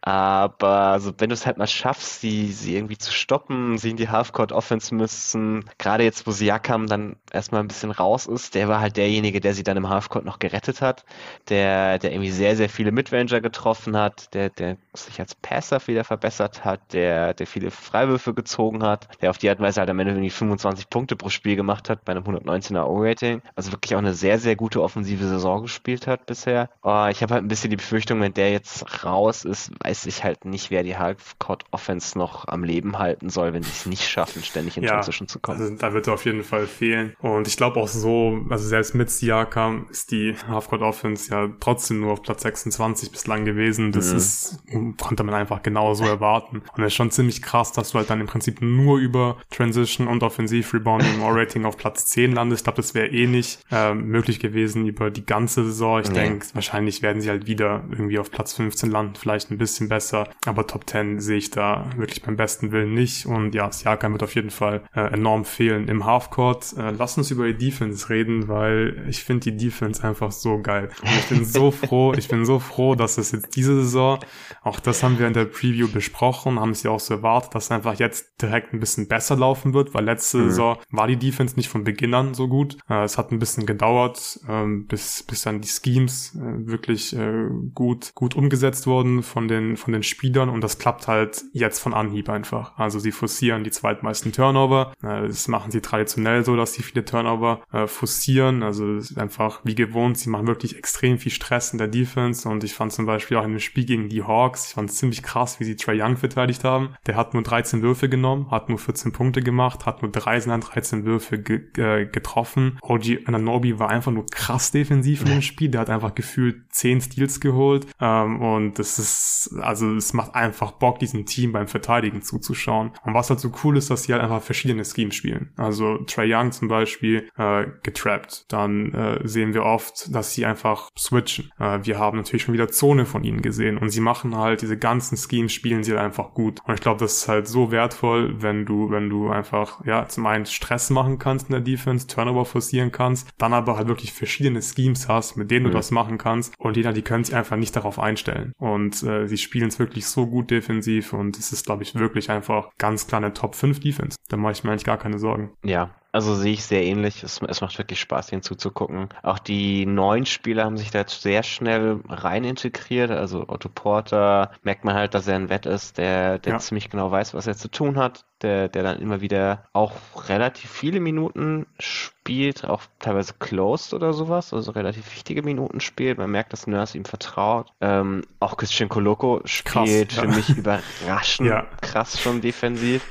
Aber 0.00 0.78
also, 0.94 1.12
wenn 1.18 1.28
du 1.28 1.34
es 1.34 1.44
halt 1.44 1.58
mal 1.58 1.66
schaffst, 1.66 2.20
sie 2.20 2.53
sie 2.54 2.76
irgendwie 2.76 2.98
zu 2.98 3.12
stoppen, 3.12 3.78
sie 3.78 3.90
in 3.90 3.96
die 3.96 4.08
Halfcourt 4.08 4.52
Offense 4.52 4.94
müssen. 4.94 5.64
Gerade 5.78 6.04
jetzt, 6.04 6.26
wo 6.26 6.30
Siakam 6.30 6.86
dann 6.86 7.16
erstmal 7.32 7.60
ein 7.60 7.68
bisschen 7.68 7.90
raus 7.90 8.26
ist, 8.26 8.54
der 8.54 8.68
war 8.68 8.80
halt 8.80 8.96
derjenige, 8.96 9.40
der 9.40 9.54
sie 9.54 9.62
dann 9.62 9.76
im 9.76 9.88
Halfcourt 9.88 10.24
noch 10.24 10.38
gerettet 10.38 10.80
hat, 10.80 11.04
der, 11.48 11.98
der 11.98 12.12
irgendwie 12.12 12.30
sehr, 12.30 12.56
sehr 12.56 12.68
viele 12.68 12.92
Midranger 12.92 13.40
getroffen 13.40 13.96
hat, 13.96 14.32
der, 14.34 14.50
der 14.50 14.76
sich 14.94 15.20
als 15.20 15.34
Passer 15.34 15.80
wieder 15.86 16.04
verbessert 16.04 16.64
hat, 16.64 16.92
der, 16.92 17.34
der 17.34 17.46
viele 17.46 17.70
Freiwürfe 17.70 18.34
gezogen 18.34 18.82
hat, 18.82 19.08
der 19.20 19.30
auf 19.30 19.38
die 19.38 19.48
Art 19.50 19.58
und 19.58 19.64
Weise 19.64 19.80
halt 19.80 19.90
am 19.90 19.98
Ende 19.98 20.12
irgendwie 20.12 20.30
25 20.30 20.88
Punkte 20.88 21.16
pro 21.16 21.28
Spiel 21.28 21.56
gemacht 21.56 21.90
hat 21.90 22.04
bei 22.04 22.12
einem 22.12 22.24
119er 22.24 22.84
O-Rating. 22.84 23.42
Also 23.56 23.72
wirklich 23.72 23.94
auch 23.94 24.00
eine 24.00 24.14
sehr, 24.14 24.38
sehr 24.38 24.56
gute 24.56 24.82
offensive 24.82 25.26
Saison 25.26 25.62
gespielt 25.62 26.06
hat 26.06 26.26
bisher. 26.26 26.70
Oh, 26.82 27.06
ich 27.10 27.22
habe 27.22 27.34
halt 27.34 27.44
ein 27.44 27.48
bisschen 27.48 27.70
die 27.70 27.76
Befürchtung, 27.76 28.20
wenn 28.20 28.34
der 28.34 28.52
jetzt 28.52 29.04
raus 29.04 29.44
ist, 29.44 29.72
weiß 29.82 30.06
ich 30.06 30.24
halt 30.24 30.44
nicht, 30.44 30.70
wer 30.70 30.82
die 30.82 30.96
Halfcourt 30.96 31.64
Offense 31.70 32.18
noch 32.44 32.52
am 32.52 32.64
Leben 32.64 32.98
halten 32.98 33.28
soll, 33.30 33.52
wenn 33.52 33.62
sie 33.62 33.70
es 33.70 33.86
nicht 33.86 34.08
schaffen, 34.08 34.42
ständig 34.42 34.76
in 34.76 34.84
ja, 34.84 34.90
Transition 34.90 35.28
zu 35.28 35.38
kommen. 35.38 35.60
Also 35.60 35.74
da 35.74 35.92
wird 35.92 36.06
er 36.06 36.14
auf 36.14 36.24
jeden 36.24 36.42
Fall 36.42 36.66
fehlen. 36.66 37.14
Und 37.20 37.48
ich 37.48 37.56
glaube 37.56 37.80
auch 37.80 37.88
so, 37.88 38.40
also 38.50 38.66
selbst 38.66 38.94
mit 38.94 39.10
Siakam 39.10 39.86
ist 39.90 40.10
die 40.10 40.34
Halfcourt 40.48 40.82
Offense 40.82 41.30
ja 41.30 41.48
trotzdem 41.60 42.00
nur 42.00 42.12
auf 42.12 42.22
Platz 42.22 42.42
26 42.42 43.10
bislang 43.10 43.44
gewesen. 43.44 43.92
Das 43.92 44.10
mhm. 44.10 44.16
ist, 44.16 44.62
konnte 45.00 45.24
man 45.24 45.34
einfach 45.34 45.62
genauso 45.62 46.04
erwarten. 46.04 46.62
Und 46.76 46.82
es 46.82 46.88
ist 46.88 46.94
schon 46.94 47.10
ziemlich 47.10 47.42
krass, 47.42 47.72
dass 47.72 47.92
du 47.92 47.98
halt 47.98 48.10
dann 48.10 48.20
im 48.20 48.26
Prinzip 48.26 48.60
nur 48.60 48.98
über 48.98 49.38
Transition 49.50 50.08
und 50.08 50.22
Offensiv 50.22 50.72
Rebounding 50.74 51.22
Rating 51.22 51.64
auf 51.64 51.76
Platz 51.76 52.06
10 52.06 52.32
landest. 52.32 52.60
Ich 52.60 52.64
glaube, 52.64 52.76
das 52.76 52.94
wäre 52.94 53.08
eh 53.08 53.26
nicht 53.26 53.60
äh, 53.70 53.94
möglich 53.94 54.40
gewesen 54.40 54.86
über 54.86 55.10
die 55.10 55.24
ganze 55.24 55.64
Saison. 55.64 56.00
Ich 56.00 56.08
nee. 56.08 56.14
denke, 56.14 56.46
wahrscheinlich 56.54 57.02
werden 57.02 57.20
sie 57.20 57.30
halt 57.30 57.46
wieder 57.46 57.84
irgendwie 57.90 58.18
auf 58.18 58.30
Platz 58.30 58.54
15 58.54 58.90
landen, 58.90 59.14
vielleicht 59.16 59.50
ein 59.50 59.58
bisschen 59.58 59.88
besser. 59.88 60.28
Aber 60.46 60.66
Top 60.66 60.88
10 60.88 61.20
sehe 61.20 61.38
ich 61.38 61.50
da 61.50 61.90
wirklich 61.96 62.22
beim 62.34 62.36
besten 62.36 62.72
Willen 62.72 62.94
nicht. 62.94 63.26
Und 63.26 63.54
ja, 63.54 63.70
Siakam 63.70 64.12
wird 64.12 64.22
auf 64.22 64.34
jeden 64.34 64.50
Fall 64.50 64.82
äh, 64.94 65.12
enorm 65.12 65.44
fehlen 65.44 65.88
im 65.88 66.04
Halfcourt. 66.04 66.74
Äh, 66.76 66.90
lass 66.90 67.16
uns 67.16 67.30
über 67.30 67.46
die 67.46 67.56
Defense 67.56 68.08
reden, 68.10 68.48
weil 68.48 69.06
ich 69.08 69.24
finde 69.24 69.50
die 69.50 69.56
Defense 69.56 70.02
einfach 70.06 70.32
so 70.32 70.60
geil. 70.60 70.90
Und 71.02 71.10
ich 71.10 71.26
bin 71.26 71.44
so 71.44 71.70
froh, 71.70 72.12
ich 72.14 72.28
bin 72.28 72.44
so 72.44 72.58
froh, 72.58 72.94
dass 72.94 73.18
es 73.18 73.32
jetzt 73.32 73.56
diese 73.56 73.74
Saison, 73.82 74.18
auch 74.62 74.80
das 74.80 75.02
haben 75.02 75.18
wir 75.18 75.26
in 75.26 75.32
der 75.32 75.44
Preview 75.44 75.88
besprochen, 75.88 76.58
haben 76.58 76.70
es 76.70 76.82
ja 76.82 76.90
auch 76.90 77.00
so 77.00 77.14
erwartet, 77.14 77.54
dass 77.54 77.64
es 77.64 77.70
einfach 77.70 77.98
jetzt 77.98 78.42
direkt 78.42 78.72
ein 78.72 78.80
bisschen 78.80 79.08
besser 79.08 79.36
laufen 79.36 79.74
wird, 79.74 79.94
weil 79.94 80.04
letzte 80.04 80.38
mhm. 80.38 80.48
Saison 80.48 80.78
war 80.90 81.06
die 81.06 81.16
Defense 81.16 81.56
nicht 81.56 81.68
von 81.68 81.84
Beginn 81.84 82.14
an 82.14 82.34
so 82.34 82.48
gut. 82.48 82.76
Äh, 82.88 83.04
es 83.04 83.16
hat 83.16 83.30
ein 83.30 83.38
bisschen 83.38 83.66
gedauert, 83.66 84.40
ähm, 84.48 84.86
bis, 84.86 85.22
bis 85.22 85.42
dann 85.42 85.60
die 85.60 85.68
Schemes 85.68 86.34
äh, 86.34 86.66
wirklich 86.66 87.14
äh, 87.16 87.48
gut, 87.74 88.12
gut 88.14 88.34
umgesetzt 88.34 88.86
wurden 88.86 89.22
von 89.22 89.48
den, 89.48 89.76
von 89.76 89.92
den 89.92 90.02
Spielern 90.02 90.48
und 90.48 90.62
das 90.62 90.78
klappt 90.78 91.06
halt 91.06 91.44
jetzt 91.52 91.78
von 91.78 91.94
Anhieb 91.94 92.23
einfach. 92.28 92.76
Also 92.78 92.98
sie 92.98 93.12
forcieren 93.12 93.64
die 93.64 93.70
zweitmeisten 93.70 94.32
Turnover. 94.32 94.92
Äh, 95.02 95.26
das 95.26 95.48
machen 95.48 95.70
sie 95.70 95.80
traditionell 95.80 96.44
so, 96.44 96.56
dass 96.56 96.74
sie 96.74 96.82
viele 96.82 97.04
Turnover 97.04 97.62
äh, 97.72 97.86
forcieren. 97.86 98.62
Also 98.62 98.96
es 98.96 99.12
ist 99.12 99.18
einfach 99.18 99.60
wie 99.64 99.74
gewohnt, 99.74 100.18
sie 100.18 100.30
machen 100.30 100.46
wirklich 100.46 100.76
extrem 100.76 101.18
viel 101.18 101.32
Stress 101.32 101.72
in 101.72 101.78
der 101.78 101.88
Defense 101.88 102.48
und 102.48 102.64
ich 102.64 102.74
fand 102.74 102.92
zum 102.92 103.06
Beispiel 103.06 103.36
auch 103.36 103.44
in 103.44 103.52
dem 103.52 103.60
Spiel 103.60 103.84
gegen 103.84 104.08
die 104.08 104.22
Hawks, 104.22 104.68
ich 104.68 104.74
fand 104.74 104.90
es 104.90 104.96
ziemlich 104.96 105.22
krass, 105.22 105.60
wie 105.60 105.64
sie 105.64 105.76
Trey 105.76 106.00
Young 106.00 106.16
verteidigt 106.16 106.64
haben. 106.64 106.94
Der 107.06 107.16
hat 107.16 107.34
nur 107.34 107.42
13 107.42 107.82
Würfe 107.82 108.08
genommen, 108.08 108.50
hat 108.50 108.68
nur 108.68 108.78
14 108.78 109.12
Punkte 109.12 109.42
gemacht, 109.42 109.86
hat 109.86 110.02
nur 110.02 110.10
13 110.10 110.60
13 110.60 111.04
Würfe 111.04 111.38
ge 111.38 111.62
äh, 111.76 112.06
getroffen. 112.06 112.78
OG 112.82 113.26
Ananobi 113.26 113.78
war 113.78 113.90
einfach 113.90 114.12
nur 114.12 114.26
krass 114.26 114.70
defensiv 114.70 115.22
in 115.22 115.28
dem 115.28 115.42
Spiel. 115.42 115.70
Der 115.70 115.82
hat 115.82 115.90
einfach 115.90 116.14
gefühlt 116.14 116.62
10 116.70 117.00
Steals 117.00 117.40
geholt. 117.40 117.86
Ähm, 118.00 118.40
und 118.40 118.78
das 118.78 118.98
ist, 118.98 119.54
also 119.60 119.94
es 119.94 120.12
macht 120.12 120.34
einfach 120.34 120.72
Bock, 120.72 120.98
diesem 120.98 121.26
Team 121.26 121.52
beim 121.52 121.68
Verteidigen 121.68 122.03
zuzuschauen. 122.22 122.92
Und 123.04 123.14
was 123.14 123.30
halt 123.30 123.40
so 123.40 123.52
cool 123.62 123.76
ist, 123.76 123.90
dass 123.90 124.04
sie 124.04 124.12
halt 124.12 124.22
einfach 124.22 124.42
verschiedene 124.42 124.84
Schemes 124.84 125.14
spielen. 125.14 125.52
Also 125.56 125.98
Trey 125.98 126.32
Young 126.32 126.52
zum 126.52 126.68
Beispiel 126.68 127.28
äh, 127.36 127.66
getrappt. 127.82 128.46
Dann 128.48 128.92
äh, 128.92 129.20
sehen 129.26 129.54
wir 129.54 129.64
oft, 129.64 130.14
dass 130.14 130.32
sie 130.32 130.46
einfach 130.46 130.90
switchen. 130.98 131.50
Äh, 131.58 131.80
wir 131.82 131.98
haben 131.98 132.18
natürlich 132.18 132.42
schon 132.42 132.54
wieder 132.54 132.68
Zone 132.68 133.06
von 133.06 133.24
ihnen 133.24 133.42
gesehen. 133.42 133.78
Und 133.78 133.90
sie 133.90 134.00
machen 134.00 134.36
halt 134.36 134.62
diese 134.62 134.78
ganzen 134.78 135.16
Schemes, 135.16 135.52
spielen 135.52 135.82
sie 135.82 135.92
halt 135.92 136.02
einfach 136.02 136.34
gut. 136.34 136.60
Und 136.66 136.74
ich 136.74 136.80
glaube, 136.80 137.00
das 137.00 137.18
ist 137.18 137.28
halt 137.28 137.48
so 137.48 137.70
wertvoll, 137.70 138.42
wenn 138.42 138.66
du, 138.66 138.90
wenn 138.90 139.08
du 139.08 139.30
einfach, 139.30 139.84
ja, 139.84 140.06
zum 140.08 140.26
einen 140.26 140.46
Stress 140.46 140.90
machen 140.90 141.18
kannst 141.18 141.48
in 141.48 141.52
der 141.52 141.60
Defense, 141.60 142.06
Turnover 142.06 142.44
forcieren 142.44 142.92
kannst, 142.92 143.28
dann 143.38 143.52
aber 143.52 143.76
halt 143.76 143.88
wirklich 143.88 144.12
verschiedene 144.12 144.62
Schemes 144.62 145.08
hast, 145.08 145.36
mit 145.36 145.50
denen 145.50 145.64
du 145.64 145.70
mhm. 145.70 145.74
das 145.74 145.90
machen 145.90 146.18
kannst. 146.18 146.54
Und 146.58 146.76
jeder, 146.76 146.92
die 146.92 147.02
können 147.02 147.24
sich 147.24 147.34
einfach 147.34 147.56
nicht 147.56 147.74
darauf 147.76 147.98
einstellen. 147.98 148.52
Und 148.58 149.02
äh, 149.02 149.26
sie 149.26 149.38
spielen 149.38 149.68
es 149.68 149.78
wirklich 149.78 150.06
so 150.06 150.26
gut 150.26 150.50
defensiv 150.50 151.12
und 151.12 151.38
es 151.38 151.52
ist, 151.52 151.66
glaube 151.66 151.82
ich, 151.82 151.93
wirklich 151.94 152.30
einfach 152.30 152.70
ganz 152.78 153.06
klar 153.06 153.20
eine 153.20 153.32
Top 153.32 153.54
5 153.54 153.80
Defense. 153.80 154.16
Da 154.28 154.36
mache 154.36 154.52
ich 154.52 154.64
mir 154.64 154.70
eigentlich 154.70 154.84
gar 154.84 154.98
keine 154.98 155.18
Sorgen. 155.18 155.52
Ja, 155.62 155.94
also 156.14 156.36
sehe 156.36 156.52
ich 156.52 156.64
sehr 156.64 156.84
ähnlich. 156.84 157.24
Es, 157.24 157.40
es 157.42 157.60
macht 157.60 157.76
wirklich 157.76 157.98
Spaß, 157.98 158.30
ihnen 158.30 158.42
zuzugucken. 158.42 159.08
Auch 159.24 159.40
die 159.40 159.84
neuen 159.84 160.26
Spieler 160.26 160.64
haben 160.64 160.76
sich 160.76 160.92
da 160.92 161.00
jetzt 161.00 161.22
sehr 161.22 161.42
schnell 161.42 161.98
rein 162.08 162.44
integriert. 162.44 163.10
Also 163.10 163.48
Otto 163.48 163.68
Porter 163.68 164.52
merkt 164.62 164.84
man 164.84 164.94
halt, 164.94 165.14
dass 165.14 165.26
er 165.26 165.34
ein 165.34 165.48
Wett 165.48 165.66
ist, 165.66 165.98
der, 165.98 166.38
der 166.38 166.52
ja. 166.52 166.58
ziemlich 166.60 166.88
genau 166.88 167.10
weiß, 167.10 167.34
was 167.34 167.48
er 167.48 167.56
zu 167.56 167.68
tun 167.68 167.96
hat 167.96 168.24
der, 168.44 168.68
der 168.68 168.82
dann 168.82 169.00
immer 169.00 169.20
wieder 169.20 169.64
auch 169.72 169.92
relativ 170.28 170.70
viele 170.70 171.00
Minuten 171.00 171.66
spielt, 171.80 172.64
auch 172.64 172.82
teilweise 173.00 173.34
closed 173.38 173.94
oder 173.94 174.12
sowas, 174.12 174.52
also 174.52 174.70
relativ 174.70 175.12
wichtige 175.14 175.42
Minuten 175.42 175.80
spielt. 175.80 176.18
Man 176.18 176.30
merkt, 176.30 176.52
dass 176.52 176.66
Nurse 176.66 176.96
ihm 176.96 177.04
vertraut. 177.04 177.72
Ähm, 177.80 178.22
auch 178.40 178.56
Christian 178.56 178.88
Koloko 178.88 179.40
spielt 179.44 180.10
krass, 180.10 180.20
für 180.20 180.26
ja. 180.26 180.36
mich 180.36 180.48
überraschend 180.50 181.48
ja. 181.48 181.66
krass 181.80 182.20
schon 182.20 182.40
defensiv. 182.40 183.04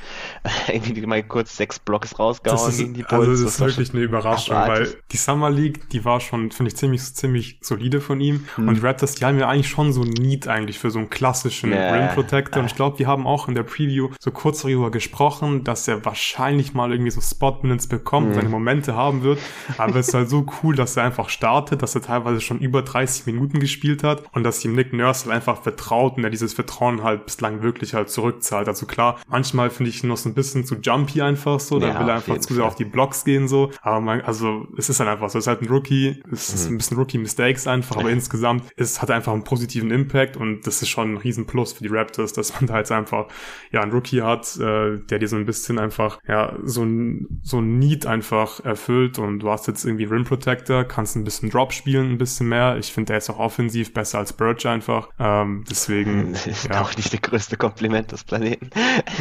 Irgendwie 0.68 1.06
mal 1.06 1.22
kurz 1.22 1.56
sechs 1.56 1.78
Blocks 1.78 2.18
rausgehauen 2.18 2.68
ist, 2.68 2.78
gegen 2.78 2.94
die 2.94 3.02
Bulls. 3.02 3.28
Also 3.28 3.44
das, 3.44 3.54
ist 3.54 3.60
wirklich 3.60 3.94
eine 3.94 4.02
Überraschung, 4.02 4.56
weil 4.56 4.94
die 5.10 5.16
Summer 5.16 5.50
League, 5.50 5.88
die 5.88 6.04
war 6.04 6.20
schon, 6.20 6.50
finde 6.50 6.70
ich, 6.70 6.76
ziemlich, 6.76 7.14
ziemlich 7.14 7.58
solide 7.62 8.00
von 8.00 8.20
ihm. 8.20 8.46
Hm. 8.56 8.68
Und 8.68 8.74
die 8.76 8.80
Raptors, 8.80 9.14
die 9.14 9.24
haben 9.24 9.38
ja 9.38 9.48
eigentlich 9.48 9.68
schon 9.68 9.92
so 9.92 10.02
ein 10.02 10.10
Need 10.10 10.46
eigentlich 10.46 10.78
für 10.78 10.90
so 10.90 10.98
einen 10.98 11.08
klassischen 11.08 11.72
yeah. 11.72 11.94
Rim 11.94 12.14
Protector. 12.14 12.60
Und 12.60 12.66
ich 12.66 12.74
glaube, 12.74 12.98
wir 12.98 13.06
haben 13.06 13.26
auch 13.26 13.48
in 13.48 13.54
der 13.54 13.62
Preview 13.62 14.10
so 14.20 14.30
kurz 14.32 14.62
darüber 14.62 14.90
gesprochen, 14.90 15.64
dass 15.64 15.88
er 15.88 16.04
wahrscheinlich 16.04 16.74
mal 16.74 16.92
irgendwie 16.92 17.10
so 17.10 17.22
Spot-Minutes 17.22 17.86
bekommt, 17.86 18.28
mhm. 18.28 18.34
seine 18.34 18.48
Momente 18.50 18.94
haben 18.94 19.22
wird. 19.22 19.38
Aber 19.78 19.96
es 19.96 20.08
ist 20.08 20.14
halt 20.14 20.28
so 20.28 20.44
cool, 20.62 20.76
dass 20.76 20.96
er 20.96 21.04
einfach 21.04 21.30
startet, 21.30 21.82
dass 21.82 21.94
er 21.94 22.02
teilweise 22.02 22.42
schon 22.42 22.58
über 22.58 22.82
30 22.82 23.24
Minuten 23.26 23.60
gespielt 23.60 24.02
hat 24.02 24.24
und 24.32 24.44
dass 24.44 24.62
ihm 24.64 24.74
Nick 24.74 24.92
Nurse 24.92 25.24
halt 25.24 25.34
einfach 25.34 25.62
vertraut 25.62 26.18
und 26.18 26.24
er 26.24 26.30
dieses 26.30 26.52
Vertrauen 26.52 27.02
halt 27.02 27.24
bislang 27.24 27.62
wirklich 27.62 27.94
halt 27.94 28.10
zurückzahlt. 28.10 28.68
Also 28.68 28.84
klar, 28.84 29.18
manchmal 29.28 29.70
finde 29.70 29.90
ich 29.90 30.04
noch 30.04 30.18
so 30.18 30.28
ein 30.28 30.33
bisschen 30.34 30.64
zu 30.64 30.76
jumpy 30.76 31.22
einfach 31.22 31.60
so, 31.60 31.78
da 31.78 31.88
ja, 31.88 32.00
will 32.00 32.08
er 32.08 32.16
einfach 32.16 32.38
zu 32.38 32.54
sehr 32.54 32.64
auf 32.64 32.74
die 32.74 32.84
Blocks 32.84 33.24
gehen 33.24 33.48
so. 33.48 33.70
Aber 33.82 34.00
man, 34.00 34.20
also 34.22 34.66
es 34.76 34.88
ist 34.88 35.00
halt 35.00 35.08
einfach 35.10 35.30
so, 35.30 35.38
es 35.38 35.44
ist 35.44 35.48
halt 35.48 35.62
ein 35.62 35.68
Rookie, 35.68 36.22
es 36.30 36.50
mhm. 36.50 36.54
ist 36.54 36.70
ein 36.70 36.76
bisschen 36.78 36.96
Rookie-Mistakes 36.98 37.66
einfach, 37.66 37.96
aber 37.96 38.10
insgesamt 38.10 38.64
es 38.76 39.00
hat 39.00 39.10
einfach 39.10 39.32
einen 39.32 39.44
positiven 39.44 39.90
Impact 39.90 40.36
und 40.36 40.66
das 40.66 40.82
ist 40.82 40.88
schon 40.88 41.14
ein 41.14 41.16
Riesenplus 41.16 41.72
für 41.72 41.82
die 41.82 41.94
Raptors, 41.94 42.32
dass 42.32 42.54
man 42.54 42.66
da 42.68 42.78
jetzt 42.78 42.92
einfach 42.92 43.26
ja 43.72 43.80
einen 43.80 43.92
Rookie 43.92 44.22
hat, 44.22 44.56
äh, 44.56 44.98
der 44.98 45.18
dir 45.18 45.28
so 45.28 45.36
ein 45.36 45.46
bisschen 45.46 45.78
einfach, 45.78 46.18
ja, 46.26 46.56
so 46.62 46.82
ein, 46.82 47.40
so 47.42 47.58
ein 47.58 47.78
Need 47.78 48.06
einfach 48.06 48.64
erfüllt 48.64 49.18
und 49.18 49.40
du 49.40 49.50
hast 49.50 49.66
jetzt 49.66 49.84
irgendwie 49.84 50.04
Rim 50.04 50.24
Protector, 50.24 50.84
kannst 50.84 51.16
ein 51.16 51.24
bisschen 51.24 51.50
Drop 51.50 51.72
spielen, 51.72 52.12
ein 52.12 52.18
bisschen 52.18 52.48
mehr. 52.48 52.76
Ich 52.78 52.92
finde, 52.92 53.08
der 53.08 53.18
ist 53.18 53.30
auch 53.30 53.38
offensiv 53.38 53.92
besser 53.92 54.18
als 54.18 54.32
Birch 54.32 54.66
einfach. 54.66 55.08
Ähm, 55.18 55.64
deswegen. 55.68 56.32
Das 56.32 56.46
ist 56.46 56.68
ja. 56.68 56.80
auch 56.80 56.96
nicht 56.96 57.12
der 57.12 57.20
größte 57.20 57.56
Kompliment 57.56 58.12
des 58.12 58.24
Planeten. 58.24 58.70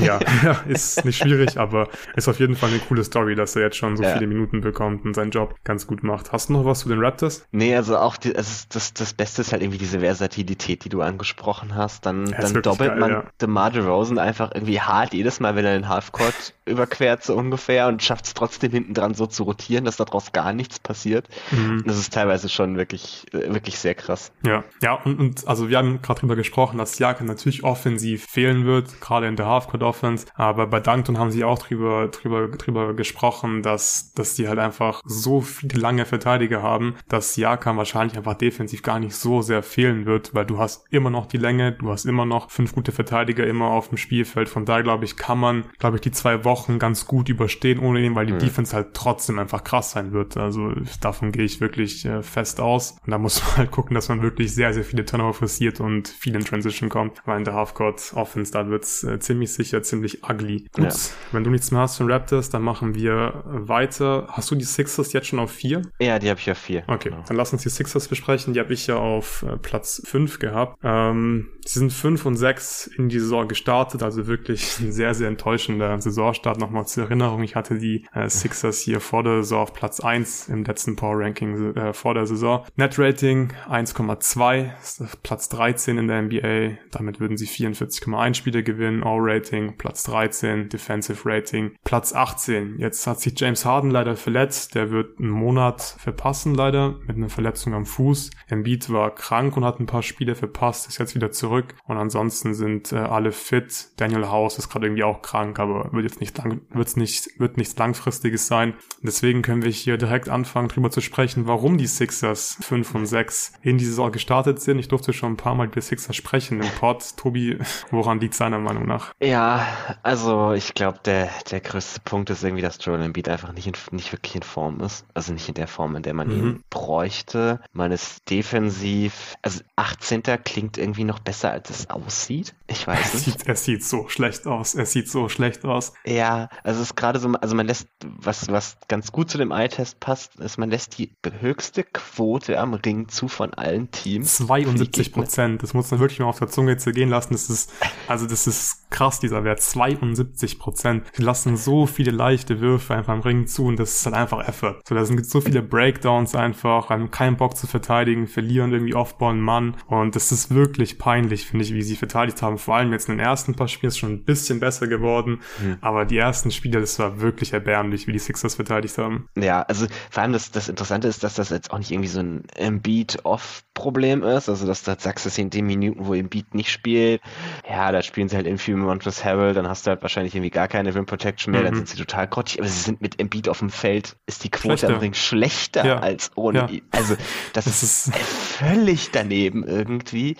Ja, 0.01 0.19
ja, 0.43 0.51
ist 0.67 1.02
nicht 1.05 1.17
schwierig, 1.17 1.57
aber 1.57 1.89
ist 2.15 2.27
auf 2.27 2.39
jeden 2.39 2.55
Fall 2.55 2.69
eine 2.69 2.79
coole 2.79 3.03
Story, 3.03 3.35
dass 3.35 3.55
er 3.55 3.63
jetzt 3.63 3.77
schon 3.77 3.97
so 3.97 4.03
ja. 4.03 4.13
viele 4.13 4.27
Minuten 4.27 4.61
bekommt 4.61 5.05
und 5.05 5.13
seinen 5.13 5.31
Job 5.31 5.55
ganz 5.63 5.87
gut 5.87 6.03
macht. 6.03 6.31
Hast 6.31 6.49
du 6.49 6.53
noch 6.53 6.65
was 6.65 6.79
zu 6.79 6.89
den 6.89 6.99
Raptors? 6.99 7.45
Nee, 7.51 7.75
also 7.75 7.97
auch 7.97 8.17
die, 8.17 8.35
also 8.35 8.65
das, 8.69 8.93
das 8.93 9.13
Beste 9.13 9.41
ist 9.41 9.51
halt 9.51 9.61
irgendwie 9.61 9.77
diese 9.77 9.99
Versatilität, 9.99 10.85
die 10.85 10.89
du 10.89 11.01
angesprochen 11.01 11.75
hast. 11.75 12.05
Dann, 12.05 12.25
dann 12.25 12.61
doppelt 12.61 12.91
geil, 12.91 12.99
man 12.99 13.11
ja. 13.11 13.23
DeMar 13.41 13.71
DeRozan 13.71 14.17
einfach 14.17 14.51
irgendwie 14.53 14.79
hart 14.79 15.13
jedes 15.13 15.39
Mal, 15.39 15.55
wenn 15.55 15.65
er 15.65 15.73
den 15.73 15.89
Halfcourt 15.89 16.53
überquert 16.65 17.23
so 17.23 17.35
ungefähr 17.35 17.87
und 17.87 18.01
schafft 18.01 18.25
es 18.25 18.33
trotzdem 18.33 18.71
hinten 18.71 18.93
dran 18.93 19.13
so 19.13 19.27
zu 19.27 19.43
rotieren, 19.43 19.85
dass 19.85 19.97
daraus 19.97 20.31
gar 20.31 20.53
nichts 20.53 20.79
passiert. 20.79 21.27
Mhm. 21.51 21.83
Das 21.85 21.97
ist 21.97 22.13
teilweise 22.13 22.49
schon 22.49 22.77
wirklich, 22.77 23.25
wirklich 23.31 23.77
sehr 23.79 23.95
krass. 23.95 24.31
Ja, 24.45 24.63
ja, 24.81 24.93
und, 24.93 25.19
und 25.19 25.47
also 25.47 25.69
wir 25.69 25.77
haben 25.77 26.01
gerade 26.01 26.21
drüber 26.21 26.35
gesprochen, 26.35 26.77
dass 26.77 26.99
Jaka 26.99 27.23
natürlich 27.23 27.63
offensiv 27.63 28.25
fehlen 28.25 28.65
wird, 28.65 29.01
gerade 29.01 29.27
in 29.27 29.35
der 29.35 29.47
Halfcourt 29.47 29.83
Offense, 29.83 30.27
aber 30.35 30.67
bei 30.67 30.79
Plankton 30.93 31.17
haben 31.17 31.31
sie 31.31 31.43
auch 31.43 31.57
drüber, 31.57 32.07
drüber, 32.09 32.49
drüber 32.49 32.93
gesprochen, 32.93 33.63
dass, 33.63 34.13
dass 34.13 34.35
die 34.35 34.47
halt 34.47 34.59
einfach 34.59 35.01
so 35.03 35.41
viele 35.41 35.79
lange 35.79 36.05
Verteidiger 36.05 36.61
haben, 36.61 36.93
dass 37.09 37.33
Siakam 37.33 37.77
wahrscheinlich 37.77 38.15
einfach 38.15 38.35
defensiv 38.35 38.83
gar 38.83 38.99
nicht 38.99 39.15
so 39.15 39.41
sehr 39.41 39.63
fehlen 39.63 40.05
wird, 40.05 40.35
weil 40.35 40.45
du 40.45 40.59
hast 40.59 40.85
immer 40.91 41.09
noch 41.09 41.25
die 41.25 41.37
Länge, 41.37 41.71
du 41.71 41.89
hast 41.89 42.05
immer 42.05 42.25
noch 42.25 42.51
fünf 42.51 42.75
gute 42.75 42.91
Verteidiger 42.91 43.47
immer 43.47 43.71
auf 43.71 43.89
dem 43.89 43.97
Spielfeld. 43.97 44.49
Von 44.49 44.65
daher 44.65 44.83
glaube 44.83 45.05
ich, 45.05 45.17
kann 45.17 45.39
man, 45.39 45.63
glaube 45.79 45.97
ich, 45.97 46.01
die 46.01 46.11
zwei 46.11 46.45
Wochen 46.45 46.77
ganz 46.77 47.07
gut 47.07 47.27
überstehen 47.27 47.79
ohne 47.79 47.99
ihn, 47.99 48.13
weil 48.13 48.27
die 48.27 48.33
mhm. 48.33 48.39
Defense 48.39 48.75
halt 48.75 48.93
trotzdem 48.93 49.39
einfach 49.39 49.63
krass 49.63 49.89
sein 49.89 50.11
wird. 50.11 50.37
Also 50.37 50.73
davon 51.01 51.31
gehe 51.31 51.45
ich 51.45 51.59
wirklich 51.59 52.05
äh, 52.05 52.21
fest 52.21 52.59
aus. 52.59 52.97
Und 53.03 53.09
da 53.09 53.17
muss 53.17 53.41
man 53.47 53.57
halt 53.57 53.71
gucken, 53.71 53.95
dass 53.95 54.09
man 54.09 54.21
wirklich 54.21 54.53
sehr, 54.53 54.75
sehr 54.75 54.83
viele 54.83 55.05
Turnover 55.05 55.33
forciert 55.33 55.79
und 55.79 56.07
viel 56.07 56.35
in 56.35 56.45
Transition 56.45 56.89
kommt, 56.89 57.23
weil 57.25 57.39
in 57.39 57.45
der 57.45 57.55
Halfcourt 57.55 58.13
Offense, 58.13 58.51
da 58.51 58.69
wird's 58.69 59.03
äh, 59.03 59.17
ziemlich 59.17 59.51
sicher, 59.51 59.81
ziemlich 59.81 60.23
ugly. 60.23 60.67
Gut, 60.83 60.93
ja. 60.93 61.09
wenn 61.31 61.43
du 61.43 61.49
nichts 61.49 61.71
mehr 61.71 61.81
hast 61.81 61.97
von 61.97 62.11
Raptors, 62.11 62.49
dann 62.49 62.61
machen 62.61 62.95
wir 62.95 63.43
weiter. 63.45 64.27
Hast 64.29 64.51
du 64.51 64.55
die 64.55 64.63
Sixers 64.63 65.13
jetzt 65.13 65.27
schon 65.27 65.39
auf 65.39 65.51
vier? 65.51 65.81
Ja, 65.99 66.19
die 66.19 66.29
habe 66.29 66.39
ich 66.39 66.49
auf 66.49 66.57
vier. 66.57 66.83
Okay, 66.87 67.09
genau. 67.09 67.23
dann 67.27 67.37
lass 67.37 67.53
uns 67.53 67.63
die 67.63 67.69
Sixers 67.69 68.07
besprechen. 68.07 68.53
Die 68.53 68.59
habe 68.59 68.73
ich 68.73 68.87
ja 68.87 68.97
auf 68.97 69.43
äh, 69.43 69.57
Platz 69.57 70.01
fünf 70.05 70.39
gehabt. 70.39 70.77
Ähm, 70.83 71.49
sie 71.65 71.79
sind 71.79 71.93
fünf 71.93 72.25
und 72.25 72.35
sechs 72.35 72.87
in 72.87 73.09
die 73.09 73.19
Saison 73.19 73.47
gestartet, 73.47 74.03
also 74.03 74.27
wirklich 74.27 74.77
ein 74.79 74.91
sehr, 74.91 75.13
sehr 75.13 75.27
enttäuschender 75.27 75.99
Saisonstart. 75.99 76.59
Nochmal 76.59 76.87
zur 76.87 77.03
Erinnerung, 77.03 77.43
ich 77.43 77.55
hatte 77.55 77.77
die 77.77 78.05
äh, 78.13 78.29
Sixers 78.29 78.79
hier 78.79 78.99
vor 78.99 79.23
der 79.23 79.43
Saison 79.43 79.63
auf 79.63 79.73
Platz 79.73 79.99
eins 79.99 80.47
im 80.49 80.63
letzten 80.63 80.95
Power 80.95 81.19
Ranking 81.19 81.75
äh, 81.75 81.93
vor 81.93 82.13
der 82.13 82.25
Saison. 82.25 82.65
Net 82.75 82.97
Rating 82.97 83.51
1,2, 83.69 85.17
Platz 85.23 85.49
13 85.49 85.97
in 85.97 86.07
der 86.07 86.21
NBA. 86.23 86.77
Damit 86.91 87.19
würden 87.19 87.37
sie 87.37 87.47
44,1 87.47 88.33
Spiele 88.35 88.63
gewinnen. 88.63 89.03
All-Rating 89.03 89.77
Platz 89.77 90.03
13, 90.03 90.69
Defensive 90.73 91.21
Rating 91.25 91.75
Platz 91.83 92.13
18. 92.13 92.79
Jetzt 92.79 93.05
hat 93.07 93.21
sich 93.21 93.39
James 93.39 93.65
Harden 93.65 93.91
leider 93.91 94.15
verletzt. 94.15 94.75
Der 94.75 94.91
wird 94.91 95.19
einen 95.19 95.29
Monat 95.29 95.81
verpassen 95.81 96.55
leider 96.55 96.95
mit 97.07 97.15
einer 97.15 97.29
Verletzung 97.29 97.73
am 97.73 97.85
Fuß. 97.85 98.31
Embiid 98.47 98.91
war 98.91 99.13
krank 99.13 99.55
und 99.55 99.63
hat 99.63 99.79
ein 99.79 99.85
paar 99.85 100.03
Spiele 100.03 100.35
verpasst, 100.35 100.87
ist 100.87 100.97
jetzt 100.97 101.15
wieder 101.15 101.31
zurück. 101.31 101.75
Und 101.85 101.97
ansonsten 101.97 102.53
sind 102.53 102.91
äh, 102.91 102.97
alle 102.97 103.31
fit. 103.31 103.89
Daniel 103.97 104.27
House 104.27 104.57
ist 104.57 104.69
gerade 104.69 104.87
irgendwie 104.87 105.03
auch 105.03 105.21
krank, 105.21 105.59
aber 105.59 105.91
wird 105.93 106.05
jetzt 106.05 106.19
nicht 106.19 106.37
lang, 106.37 106.61
wird's 106.71 106.95
nicht, 106.95 107.39
wird 107.39 107.57
nichts 107.57 107.77
langfristiges 107.77 108.47
sein. 108.47 108.73
Deswegen 109.01 109.41
können 109.41 109.63
wir 109.63 109.71
hier 109.71 109.97
direkt 109.97 110.29
anfangen, 110.29 110.67
drüber 110.67 110.89
zu 110.89 111.01
sprechen, 111.01 111.47
warum 111.47 111.77
die 111.77 111.87
Sixers 111.87 112.57
5 112.61 112.95
und 112.95 113.05
6 113.05 113.53
in 113.61 113.77
die 113.77 113.85
Saison 113.85 114.11
gestartet 114.11 114.61
sind. 114.61 114.79
Ich 114.79 114.87
durfte 114.87 115.13
schon 115.13 115.33
ein 115.33 115.37
paar 115.37 115.55
Mal 115.55 115.67
über 115.67 115.81
Sixers 115.81 116.15
sprechen 116.15 116.61
im 116.61 116.69
Pod. 116.79 117.15
Tobi, 117.17 117.57
woran 117.91 118.19
liegt 118.19 118.33
seiner 118.33 118.59
Meinung 118.59 118.85
nach? 118.85 119.13
Ja, 119.21 119.67
also 120.01 120.52
ich 120.55 120.73
glaube, 120.73 120.99
der, 121.05 121.29
der 121.51 121.59
größte 121.59 122.01
Punkt 122.01 122.29
ist 122.29 122.43
irgendwie, 122.43 122.61
dass 122.61 122.83
Joel 122.83 123.01
Embiid 123.01 123.29
einfach 123.29 123.53
nicht, 123.53 123.67
in, 123.67 123.73
nicht 123.91 124.11
wirklich 124.11 124.35
in 124.35 124.43
Form 124.43 124.79
ist. 124.81 125.05
Also 125.13 125.33
nicht 125.33 125.47
in 125.47 125.53
der 125.55 125.67
Form, 125.67 125.95
in 125.95 126.03
der 126.03 126.13
man 126.13 126.27
mhm. 126.27 126.33
ihn 126.33 126.63
bräuchte. 126.69 127.59
Man 127.71 127.91
ist 127.91 128.29
defensiv, 128.29 129.35
also 129.41 129.61
18. 129.75 130.23
klingt 130.43 130.77
irgendwie 130.77 131.03
noch 131.03 131.19
besser, 131.19 131.51
als 131.51 131.69
es 131.69 131.89
aussieht. 131.89 132.55
Ich 132.67 132.85
weiß 132.85 133.13
es 133.13 133.27
nicht. 133.27 133.39
Sieht, 133.39 133.47
er 133.47 133.55
sieht 133.55 133.83
so 133.83 134.09
schlecht 134.09 134.47
aus. 134.47 134.75
Er 134.75 134.85
sieht 134.85 135.09
so 135.09 135.29
schlecht 135.29 135.65
aus. 135.65 135.93
Ja, 136.05 136.49
also 136.63 136.81
es 136.81 136.89
ist 136.89 136.95
gerade 136.95 137.19
so, 137.19 137.29
also 137.29 137.55
man 137.55 137.67
lässt, 137.67 137.87
was, 138.03 138.49
was 138.49 138.77
ganz 138.87 139.11
gut 139.11 139.29
zu 139.29 139.37
dem 139.37 139.51
Eye-Test 139.51 139.99
passt, 139.99 140.35
ist, 140.37 140.57
man 140.57 140.69
lässt 140.69 140.97
die 140.97 141.11
höchste 141.39 141.83
Quote 141.83 142.59
am 142.59 142.73
Ring 142.73 143.07
zu 143.09 143.27
von 143.27 143.53
allen 143.53 143.91
Teams. 143.91 144.37
72 144.37 145.11
Prozent. 145.11 145.63
Das 145.63 145.73
muss 145.73 145.89
man 145.91 145.99
wirklich 145.99 146.19
mal 146.19 146.25
auf 146.25 146.39
der 146.39 146.49
Zunge 146.49 146.77
zergehen 146.77 147.09
lassen. 147.09 147.33
Das 147.33 147.49
ist, 147.49 147.71
also 148.07 148.27
das 148.27 148.47
ist 148.47 148.82
krass, 148.93 149.19
dieser 149.19 149.43
Wert. 149.43 149.61
72 149.61 150.59
Prozent. 150.59 151.05
Sie 151.13 151.23
lassen 151.23 151.57
so 151.57 151.85
viele 151.85 152.11
leichte 152.11 152.61
Würfe 152.61 152.93
einfach 152.93 153.13
am 153.13 153.21
Ring 153.21 153.47
zu 153.47 153.65
und 153.65 153.77
das 153.77 153.95
ist 153.95 154.05
halt 154.05 154.15
einfach 154.15 154.47
Effort. 154.47 154.79
So, 154.87 154.95
da 154.95 155.03
sind 155.03 155.25
so 155.25 155.41
viele 155.41 155.61
Breakdowns 155.61 156.35
einfach, 156.35 156.89
haben 156.89 157.11
keinen 157.11 157.35
Bock 157.35 157.57
zu 157.57 157.67
verteidigen, 157.67 158.27
verlieren 158.27 158.71
irgendwie 158.71 158.95
Offball 158.95 159.31
einen 159.31 159.41
Mann 159.41 159.75
und 159.87 160.15
das 160.15 160.31
ist 160.31 160.53
wirklich 160.53 160.99
peinlich, 160.99 161.45
finde 161.45 161.65
ich, 161.65 161.73
wie 161.73 161.81
sie 161.81 161.95
verteidigt 161.95 162.41
haben. 162.41 162.57
Vor 162.57 162.75
allem 162.75 162.91
jetzt 162.93 163.09
in 163.09 163.17
den 163.17 163.25
ersten 163.25 163.55
paar 163.55 163.67
Spielen 163.67 163.89
ist 163.89 163.97
schon 163.97 164.11
ein 164.11 164.23
bisschen 164.23 164.59
besser 164.59 164.87
geworden, 164.87 165.41
mhm. 165.61 165.77
aber 165.81 166.05
die 166.05 166.17
ersten 166.17 166.51
Spiele, 166.51 166.79
das 166.79 166.99
war 166.99 167.19
wirklich 167.19 167.53
erbärmlich, 167.53 168.07
wie 168.07 168.13
die 168.13 168.19
Sixers 168.19 168.55
verteidigt 168.55 168.97
haben. 168.97 169.27
Ja, 169.35 169.63
also 169.63 169.87
vor 170.11 170.21
allem 170.21 170.33
das, 170.33 170.51
das 170.51 170.69
Interessante 170.69 171.07
ist, 171.07 171.23
dass 171.23 171.33
das 171.33 171.49
jetzt 171.49 171.71
auch 171.71 171.79
nicht 171.79 171.91
irgendwie 171.91 172.09
so 172.09 172.19
ein 172.19 172.43
Embiid-Off-Problem 172.55 174.21
ist, 174.23 174.49
also 174.49 174.67
dass 174.67 174.83
du 174.83 174.95
sagst, 174.99 175.25
dass 175.25 175.37
in 175.37 175.49
den 175.49 175.65
Minuten, 175.65 176.05
wo 176.05 176.13
Embiid 176.13 176.53
nicht 176.53 176.69
spielt, 176.69 177.21
ja, 177.67 177.91
da 177.91 178.03
spielen 178.03 178.29
sie 178.29 178.35
halt 178.35 178.45
irgendwie 178.45 178.82
mit 178.83 178.91
Montrezl 178.91 179.23
Harrell, 179.25 179.53
dann 179.53 179.67
hast 179.67 179.85
du 179.85 179.91
halt 179.91 180.01
wahrscheinlich 180.01 180.35
irgendwie 180.35 180.49
gar 180.49 180.67
keine 180.67 180.93
Rim 180.93 181.05
Protection 181.05 181.51
mehr, 181.51 181.61
mhm. 181.61 181.65
dann 181.65 181.75
sind 181.75 181.89
sie 181.89 181.97
total 181.97 182.27
grottig, 182.27 182.59
aber 182.59 182.67
sie 182.67 182.79
sind 182.79 183.01
mit 183.01 183.19
Embiid 183.19 183.49
auf 183.49 183.59
dem 183.59 183.69
Feld, 183.69 184.15
ist 184.25 184.43
die 184.43 184.49
Quote 184.49 184.77
schlechter. 184.77 185.01
Ring 185.01 185.13
schlechter 185.13 185.85
ja. 185.85 185.99
als 185.99 186.31
ohne 186.35 186.59
ja. 186.59 186.67
ihn. 186.67 186.81
Also 186.91 187.15
das, 187.53 187.65
das 187.65 187.83
ist, 187.83 188.07
ist 188.07 188.15
völlig 188.15 189.11
daneben 189.11 189.63
irgendwie. 189.63 190.37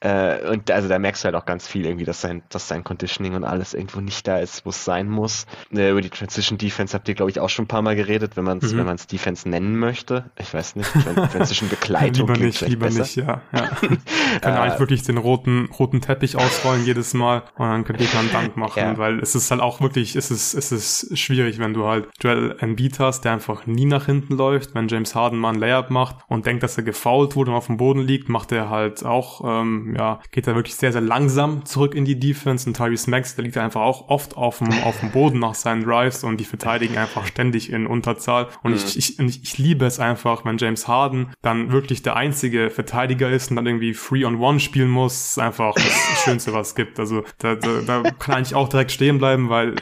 Äh, 0.00 0.48
und 0.50 0.70
also 0.70 0.88
da 0.88 0.98
merkst 0.98 1.22
du 1.22 1.26
halt 1.26 1.34
auch 1.34 1.46
ganz 1.46 1.66
viel 1.66 1.86
irgendwie, 1.86 2.04
dass 2.04 2.20
sein, 2.20 2.42
dass 2.48 2.68
sein 2.68 2.84
Conditioning 2.84 3.34
und 3.34 3.44
alles 3.44 3.74
irgendwo 3.74 4.00
nicht 4.00 4.26
da 4.26 4.38
ist, 4.38 4.64
wo 4.66 4.70
es 4.70 4.84
sein 4.84 5.08
muss. 5.08 5.46
Äh, 5.72 5.90
über 5.90 6.00
die 6.00 6.10
Transition 6.10 6.58
Defense 6.58 6.94
habt 6.94 7.08
ihr, 7.08 7.14
glaube 7.14 7.30
ich, 7.30 7.40
auch 7.40 7.48
schon 7.48 7.64
ein 7.64 7.68
paar 7.68 7.82
Mal 7.82 7.96
geredet, 7.96 8.36
wenn 8.36 8.44
man 8.44 8.58
es, 8.58 8.72
mhm. 8.72 8.86
wenn 8.86 8.96
Defense 9.10 9.48
nennen 9.48 9.76
möchte. 9.76 10.30
Ich 10.38 10.52
weiß 10.52 10.76
nicht, 10.76 10.90
Transition 11.32 11.68
Begleitung. 11.68 12.28
lieber 12.28 12.38
nicht, 12.38 12.60
lieber 12.62 12.86
besser. 12.86 13.00
nicht, 13.02 13.16
ja. 13.16 13.42
ja. 13.52 13.68
Können 14.40 14.56
eigentlich 14.56 14.80
wirklich 14.80 15.02
den 15.02 15.18
roten, 15.18 15.68
roten 15.78 16.00
Teppich 16.00 16.36
ausrollen 16.36 16.84
jedes 16.84 17.14
Mal 17.14 17.42
und 17.56 17.65
dann 17.70 17.84
könnt 17.84 18.00
ihr 18.00 18.18
einen 18.18 18.32
Dank 18.32 18.56
machen, 18.56 18.82
ja. 18.82 18.98
weil 18.98 19.20
es 19.20 19.34
ist 19.34 19.50
halt 19.50 19.60
auch 19.60 19.80
wirklich, 19.80 20.16
es 20.16 20.30
ist, 20.30 20.54
es 20.54 20.72
ist 20.72 21.18
schwierig, 21.18 21.58
wenn 21.58 21.74
du 21.74 21.86
halt 21.86 22.08
Joel 22.20 22.56
Embiid 22.58 22.98
hast, 22.98 23.22
der 23.24 23.32
einfach 23.32 23.66
nie 23.66 23.84
nach 23.84 24.06
hinten 24.06 24.34
läuft, 24.36 24.74
wenn 24.74 24.88
James 24.88 25.14
Harden 25.14 25.38
mal 25.38 25.54
ein 25.54 25.60
Layup 25.60 25.90
macht 25.90 26.16
und 26.28 26.46
denkt, 26.46 26.62
dass 26.62 26.76
er 26.76 26.84
gefoult 26.84 27.36
wurde 27.36 27.50
und 27.50 27.56
auf 27.56 27.66
dem 27.66 27.76
Boden 27.76 28.00
liegt, 28.00 28.28
macht 28.28 28.52
er 28.52 28.70
halt 28.70 29.04
auch, 29.04 29.42
ähm, 29.44 29.94
ja, 29.96 30.20
geht 30.30 30.46
er 30.46 30.54
wirklich 30.54 30.76
sehr, 30.76 30.92
sehr 30.92 31.00
langsam 31.00 31.64
zurück 31.64 31.94
in 31.94 32.04
die 32.04 32.18
Defense 32.18 32.68
und 32.68 32.76
Tyrese 32.76 33.10
Max, 33.10 33.34
der 33.34 33.44
liegt 33.44 33.56
einfach 33.56 33.82
auch 33.82 34.08
oft 34.08 34.36
auf 34.36 34.58
dem, 34.58 34.70
auf 34.84 35.00
dem 35.00 35.10
Boden 35.10 35.38
nach 35.38 35.54
seinen 35.54 35.84
Drives 35.84 36.24
und 36.24 36.38
die 36.38 36.44
verteidigen 36.44 36.96
einfach 36.98 37.26
ständig 37.26 37.70
in 37.70 37.86
Unterzahl 37.86 38.48
und 38.62 38.72
mhm. 38.72 38.78
ich, 38.78 38.96
ich, 38.96 39.18
ich, 39.18 39.42
ich 39.42 39.58
liebe 39.58 39.84
es 39.84 40.00
einfach, 40.00 40.44
wenn 40.44 40.58
James 40.58 40.88
Harden 40.88 41.32
dann 41.42 41.72
wirklich 41.72 42.02
der 42.02 42.16
einzige 42.16 42.70
Verteidiger 42.70 43.30
ist 43.30 43.50
und 43.50 43.56
dann 43.56 43.66
irgendwie 43.66 43.94
Free 43.94 44.24
on 44.24 44.36
One 44.36 44.60
spielen 44.60 44.90
muss, 44.90 45.30
ist 45.30 45.38
einfach 45.38 45.74
das 45.74 46.22
Schönste, 46.24 46.52
was 46.52 46.68
es 46.68 46.74
gibt. 46.74 46.98
Also 46.98 47.24
da, 47.38 47.54
da, 47.56 48.02
da 48.02 48.10
kann 48.10 48.36
eigentlich 48.36 48.54
auch 48.54 48.68
direkt 48.68 48.92
stehen 48.92 49.18
bleiben, 49.18 49.48
weil 49.48 49.74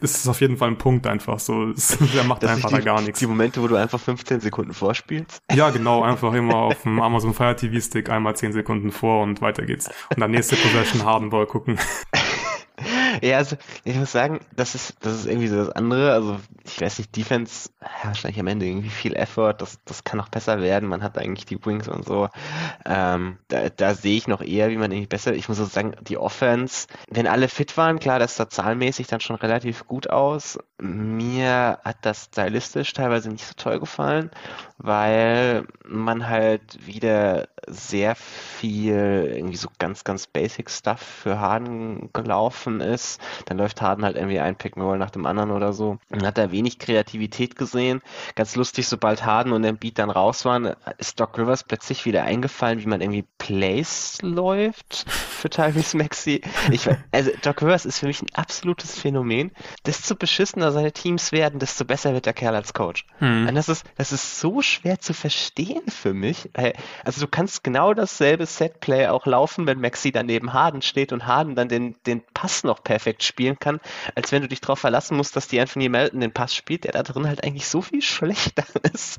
es 0.00 0.16
ist 0.16 0.28
auf 0.28 0.40
jeden 0.40 0.56
Fall 0.56 0.68
ein 0.68 0.78
Punkt 0.78 1.06
einfach 1.06 1.38
so. 1.38 1.72
Der 2.14 2.24
macht 2.24 2.42
das 2.42 2.50
einfach 2.52 2.70
die, 2.70 2.76
da 2.76 2.80
gar 2.80 3.00
nichts. 3.00 3.18
Die 3.18 3.26
Momente, 3.26 3.62
wo 3.62 3.68
du 3.68 3.76
einfach 3.76 4.00
15 4.00 4.40
Sekunden 4.40 4.72
vorspielst? 4.72 5.42
Ja, 5.52 5.70
genau. 5.70 6.02
Einfach 6.02 6.32
immer 6.34 6.56
auf 6.56 6.82
dem 6.82 7.00
Amazon 7.00 7.34
Fire 7.34 7.54
TV 7.54 7.80
Stick 7.80 8.10
einmal 8.10 8.36
10 8.36 8.52
Sekunden 8.52 8.90
vor 8.90 9.22
und 9.22 9.40
weiter 9.40 9.64
geht's. 9.64 9.88
Und 10.10 10.20
dann 10.20 10.30
nächste 10.30 10.56
Possession 10.56 11.04
Hardenball 11.04 11.46
gucken. 11.46 11.78
Ja, 13.22 13.38
also 13.38 13.56
ich 13.84 13.96
muss 13.96 14.12
sagen, 14.12 14.40
das 14.54 14.74
ist, 14.74 14.96
das 15.00 15.14
ist 15.14 15.26
irgendwie 15.26 15.48
so 15.48 15.56
das 15.56 15.70
andere. 15.70 16.12
Also 16.12 16.38
ich 16.64 16.80
weiß 16.80 16.98
nicht, 16.98 17.14
Defense, 17.16 17.70
wahrscheinlich 18.02 18.40
am 18.40 18.46
Ende 18.46 18.66
irgendwie 18.66 18.90
viel 18.90 19.14
Effort, 19.14 19.54
das, 19.54 19.78
das 19.84 20.04
kann 20.04 20.18
noch 20.18 20.28
besser 20.28 20.60
werden. 20.60 20.88
Man 20.88 21.02
hat 21.02 21.18
eigentlich 21.18 21.46
die 21.46 21.64
Wings 21.64 21.88
und 21.88 22.04
so. 22.04 22.28
Ähm, 22.86 23.38
da, 23.48 23.68
da 23.68 23.94
sehe 23.94 24.16
ich 24.16 24.28
noch 24.28 24.40
eher, 24.40 24.70
wie 24.70 24.76
man 24.76 24.90
irgendwie 24.90 25.08
besser. 25.08 25.34
Ich 25.34 25.48
muss 25.48 25.58
so 25.58 25.64
sagen, 25.64 25.94
die 26.02 26.18
Offense, 26.18 26.86
wenn 27.10 27.26
alle 27.26 27.48
fit 27.48 27.76
waren, 27.76 27.98
klar, 27.98 28.18
das 28.18 28.36
sah 28.36 28.48
zahlenmäßig 28.48 29.06
dann 29.06 29.20
schon 29.20 29.36
relativ 29.36 29.86
gut 29.86 30.10
aus. 30.10 30.58
Mir 30.80 31.78
hat 31.84 31.98
das 32.02 32.24
stylistisch 32.24 32.92
teilweise 32.92 33.30
nicht 33.30 33.46
so 33.46 33.54
toll 33.56 33.80
gefallen, 33.80 34.30
weil 34.78 35.66
man 35.86 36.28
halt 36.28 36.86
wieder 36.86 37.48
sehr 37.66 38.14
viel 38.14 39.32
irgendwie 39.34 39.56
so 39.56 39.68
ganz, 39.78 40.04
ganz 40.04 40.26
basic 40.26 40.70
Stuff 40.70 41.00
für 41.00 41.38
Harden 41.38 42.10
gelaufen 42.12 42.80
ist. 42.80 43.03
Dann 43.46 43.58
läuft 43.58 43.82
Harden 43.82 44.04
halt 44.04 44.16
irgendwie 44.16 44.40
ein 44.40 44.56
Pick 44.56 44.76
Roll 44.76 44.98
nach 44.98 45.10
dem 45.10 45.26
anderen 45.26 45.50
oder 45.50 45.72
so. 45.72 45.98
Man 46.08 46.26
hat 46.26 46.38
da 46.38 46.50
wenig 46.50 46.78
Kreativität 46.78 47.56
gesehen. 47.56 48.00
Ganz 48.34 48.56
lustig, 48.56 48.88
sobald 48.88 49.24
Harden 49.24 49.52
und 49.52 49.80
Beat 49.80 49.98
dann 49.98 50.10
raus 50.10 50.44
waren, 50.44 50.74
ist 50.98 51.18
Doc 51.20 51.38
Rivers 51.38 51.64
plötzlich 51.64 52.04
wieder 52.04 52.22
eingefallen, 52.24 52.80
wie 52.80 52.86
man 52.86 53.00
irgendwie 53.00 53.24
Plays 53.38 54.18
läuft 54.22 55.06
für 55.08 55.50
Tyrese 55.50 55.96
Maxi. 55.96 56.42
Ich, 56.70 56.88
also 57.12 57.30
Doc 57.42 57.62
Rivers 57.62 57.84
ist 57.84 57.98
für 57.98 58.06
mich 58.06 58.22
ein 58.22 58.28
absolutes 58.34 58.98
Phänomen. 58.98 59.50
Desto 59.86 60.14
beschissener 60.14 60.72
seine 60.72 60.92
Teams 60.92 61.32
werden, 61.32 61.58
desto 61.58 61.84
besser 61.84 62.14
wird 62.14 62.26
der 62.26 62.32
Kerl 62.32 62.54
als 62.54 62.74
Coach. 62.74 63.06
Hm. 63.18 63.48
Und 63.48 63.54
das 63.54 63.68
ist, 63.68 63.84
das 63.96 64.12
ist 64.12 64.40
so 64.40 64.62
schwer 64.62 65.00
zu 65.00 65.12
verstehen 65.12 65.82
für 65.88 66.14
mich. 66.14 66.50
Also 67.04 67.20
du 67.20 67.28
kannst 67.28 67.64
genau 67.64 67.94
dasselbe 67.94 68.46
Setplay 68.46 69.08
auch 69.08 69.26
laufen, 69.26 69.66
wenn 69.66 69.80
Maxi 69.80 70.12
daneben 70.12 70.52
Harden 70.52 70.82
steht 70.82 71.12
und 71.12 71.26
Harden 71.26 71.54
dann 71.54 71.68
den, 71.68 71.96
den 72.06 72.22
Pass 72.32 72.64
noch 72.64 72.82
per 72.82 72.93
perfekt 72.94 73.24
spielen 73.24 73.58
kann, 73.58 73.80
als 74.14 74.30
wenn 74.30 74.42
du 74.42 74.46
dich 74.46 74.60
darauf 74.60 74.78
verlassen 74.78 75.16
musst, 75.16 75.34
dass 75.34 75.48
die 75.48 75.60
Anthony 75.60 75.88
Melton 75.88 76.20
den 76.20 76.30
Pass 76.30 76.54
spielt, 76.54 76.84
der 76.84 76.92
da 76.92 77.02
drin 77.02 77.26
halt 77.26 77.42
eigentlich 77.42 77.66
so 77.66 77.82
viel 77.82 78.02
schlechter 78.14 78.62
ist. 78.92 79.18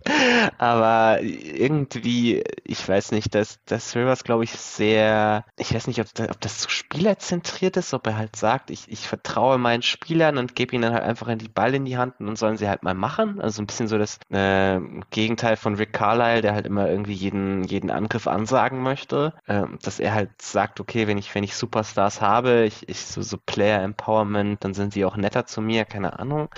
Aber 0.58 1.20
irgendwie, 1.22 2.42
ich 2.64 2.88
weiß 2.88 3.12
nicht, 3.12 3.36
dass, 3.36 3.60
dass 3.66 3.94
Rivers, 3.94 4.24
glaube 4.24 4.46
ich, 4.46 4.52
sehr, 4.52 5.44
ich 5.58 5.74
weiß 5.74 5.88
nicht, 5.88 6.00
ob, 6.00 6.08
ob 6.18 6.40
das 6.40 6.60
zu 6.60 6.70
spielerzentriert 6.70 7.76
ist, 7.76 7.94
ob 7.94 8.08
er 8.08 8.16
halt 8.16 8.38
sagt, 8.38 8.70
ich, 8.70 8.90
ich 8.90 9.10
vertraue 9.10 9.58
meinen 9.58 9.82
Spielern 9.82 10.38
und 10.38 10.56
gebe 10.56 10.74
ihnen 10.74 10.94
halt 10.94 11.04
einfach 11.04 11.28
in 11.28 11.40
die 11.40 11.50
Ball 11.50 11.76
in 11.76 11.84
die 11.84 11.98
Hand 11.98 12.22
und 12.22 12.38
sollen 12.38 12.56
sie 12.56 12.70
halt 12.70 12.82
mal 12.82 12.94
machen. 12.94 13.42
Also 13.42 13.62
ein 13.62 13.68
bisschen 13.68 13.90
so 13.90 13.98
das 13.98 14.20
äh, 14.30 14.80
Gegenteil 15.10 15.58
von 15.58 15.76
Rick 15.76 15.92
Carlisle, 15.92 16.42
der 16.42 16.54
halt 16.54 16.66
immer 16.66 16.90
irgendwie 16.90 17.14
jeden, 17.14 17.66
jeden 17.66 17.92
Angriff 17.92 18.28
ansagen 18.28 18.82
möchte. 18.82 19.34
Äh, 19.48 19.64
dass 19.82 20.00
er 20.00 20.14
halt 20.14 20.42
sagt, 20.42 20.80
okay, 20.80 21.08
wenn 21.08 21.18
ich, 21.18 21.36
wenn 21.36 21.44
ich 21.44 21.58
Superstars 21.58 22.22
habe, 22.22 22.64
ich, 22.64 22.88
ich 22.88 23.02
so, 23.02 23.22
so 23.22 23.38
Player 23.66 23.82
Empowerment, 23.82 24.64
dann 24.64 24.76
sind 24.76 24.94
sie 24.94 25.06
auch 25.06 25.18
netter 25.18 25.48
zu 25.48 25.60
mir, 25.60 25.86
keine 25.86 26.20
Ahnung. 26.20 26.50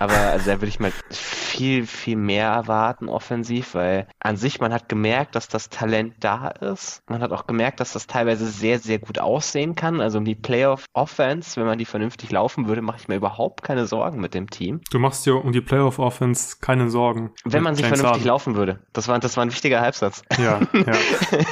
Aber 0.00 0.16
also 0.16 0.46
da 0.46 0.56
würde 0.56 0.66
ich 0.66 0.80
mal 0.80 0.92
viel, 1.10 1.86
viel 1.86 2.16
mehr 2.16 2.48
erwarten 2.48 3.08
offensiv, 3.08 3.76
weil 3.76 4.08
an 4.18 4.36
sich 4.36 4.60
man 4.60 4.72
hat 4.72 4.88
gemerkt, 4.88 5.36
dass 5.36 5.46
das 5.46 5.68
Talent 5.68 6.14
da 6.18 6.48
ist. 6.48 7.04
Man 7.08 7.22
hat 7.22 7.30
auch 7.30 7.46
gemerkt, 7.46 7.78
dass 7.78 7.92
das 7.92 8.08
teilweise 8.08 8.48
sehr, 8.48 8.80
sehr 8.80 8.98
gut 8.98 9.20
aussehen 9.20 9.76
kann. 9.76 10.00
Also 10.00 10.18
um 10.18 10.24
die 10.24 10.34
Playoff 10.34 10.86
Offense, 10.92 11.54
wenn 11.60 11.68
man 11.68 11.78
die 11.78 11.84
vernünftig 11.84 12.32
laufen 12.32 12.66
würde, 12.66 12.82
mache 12.82 12.98
ich 12.98 13.06
mir 13.06 13.14
überhaupt 13.14 13.62
keine 13.62 13.86
Sorgen 13.86 14.20
mit 14.20 14.34
dem 14.34 14.50
Team. 14.50 14.80
Du 14.90 14.98
machst 14.98 15.24
dir 15.24 15.36
um 15.36 15.52
die 15.52 15.60
Playoff 15.60 16.00
Offense 16.00 16.56
keine 16.60 16.90
Sorgen. 16.90 17.30
Wenn 17.44 17.62
man 17.62 17.76
James 17.76 17.86
vernünftig 17.86 18.10
Harden. 18.10 18.26
laufen 18.26 18.56
würde. 18.56 18.80
Das 18.92 19.06
war, 19.06 19.20
das 19.20 19.36
war 19.36 19.44
ein 19.44 19.52
wichtiger 19.52 19.80
Halbsatz. 19.80 20.24
Ja, 20.36 20.58
ja. 20.72 20.92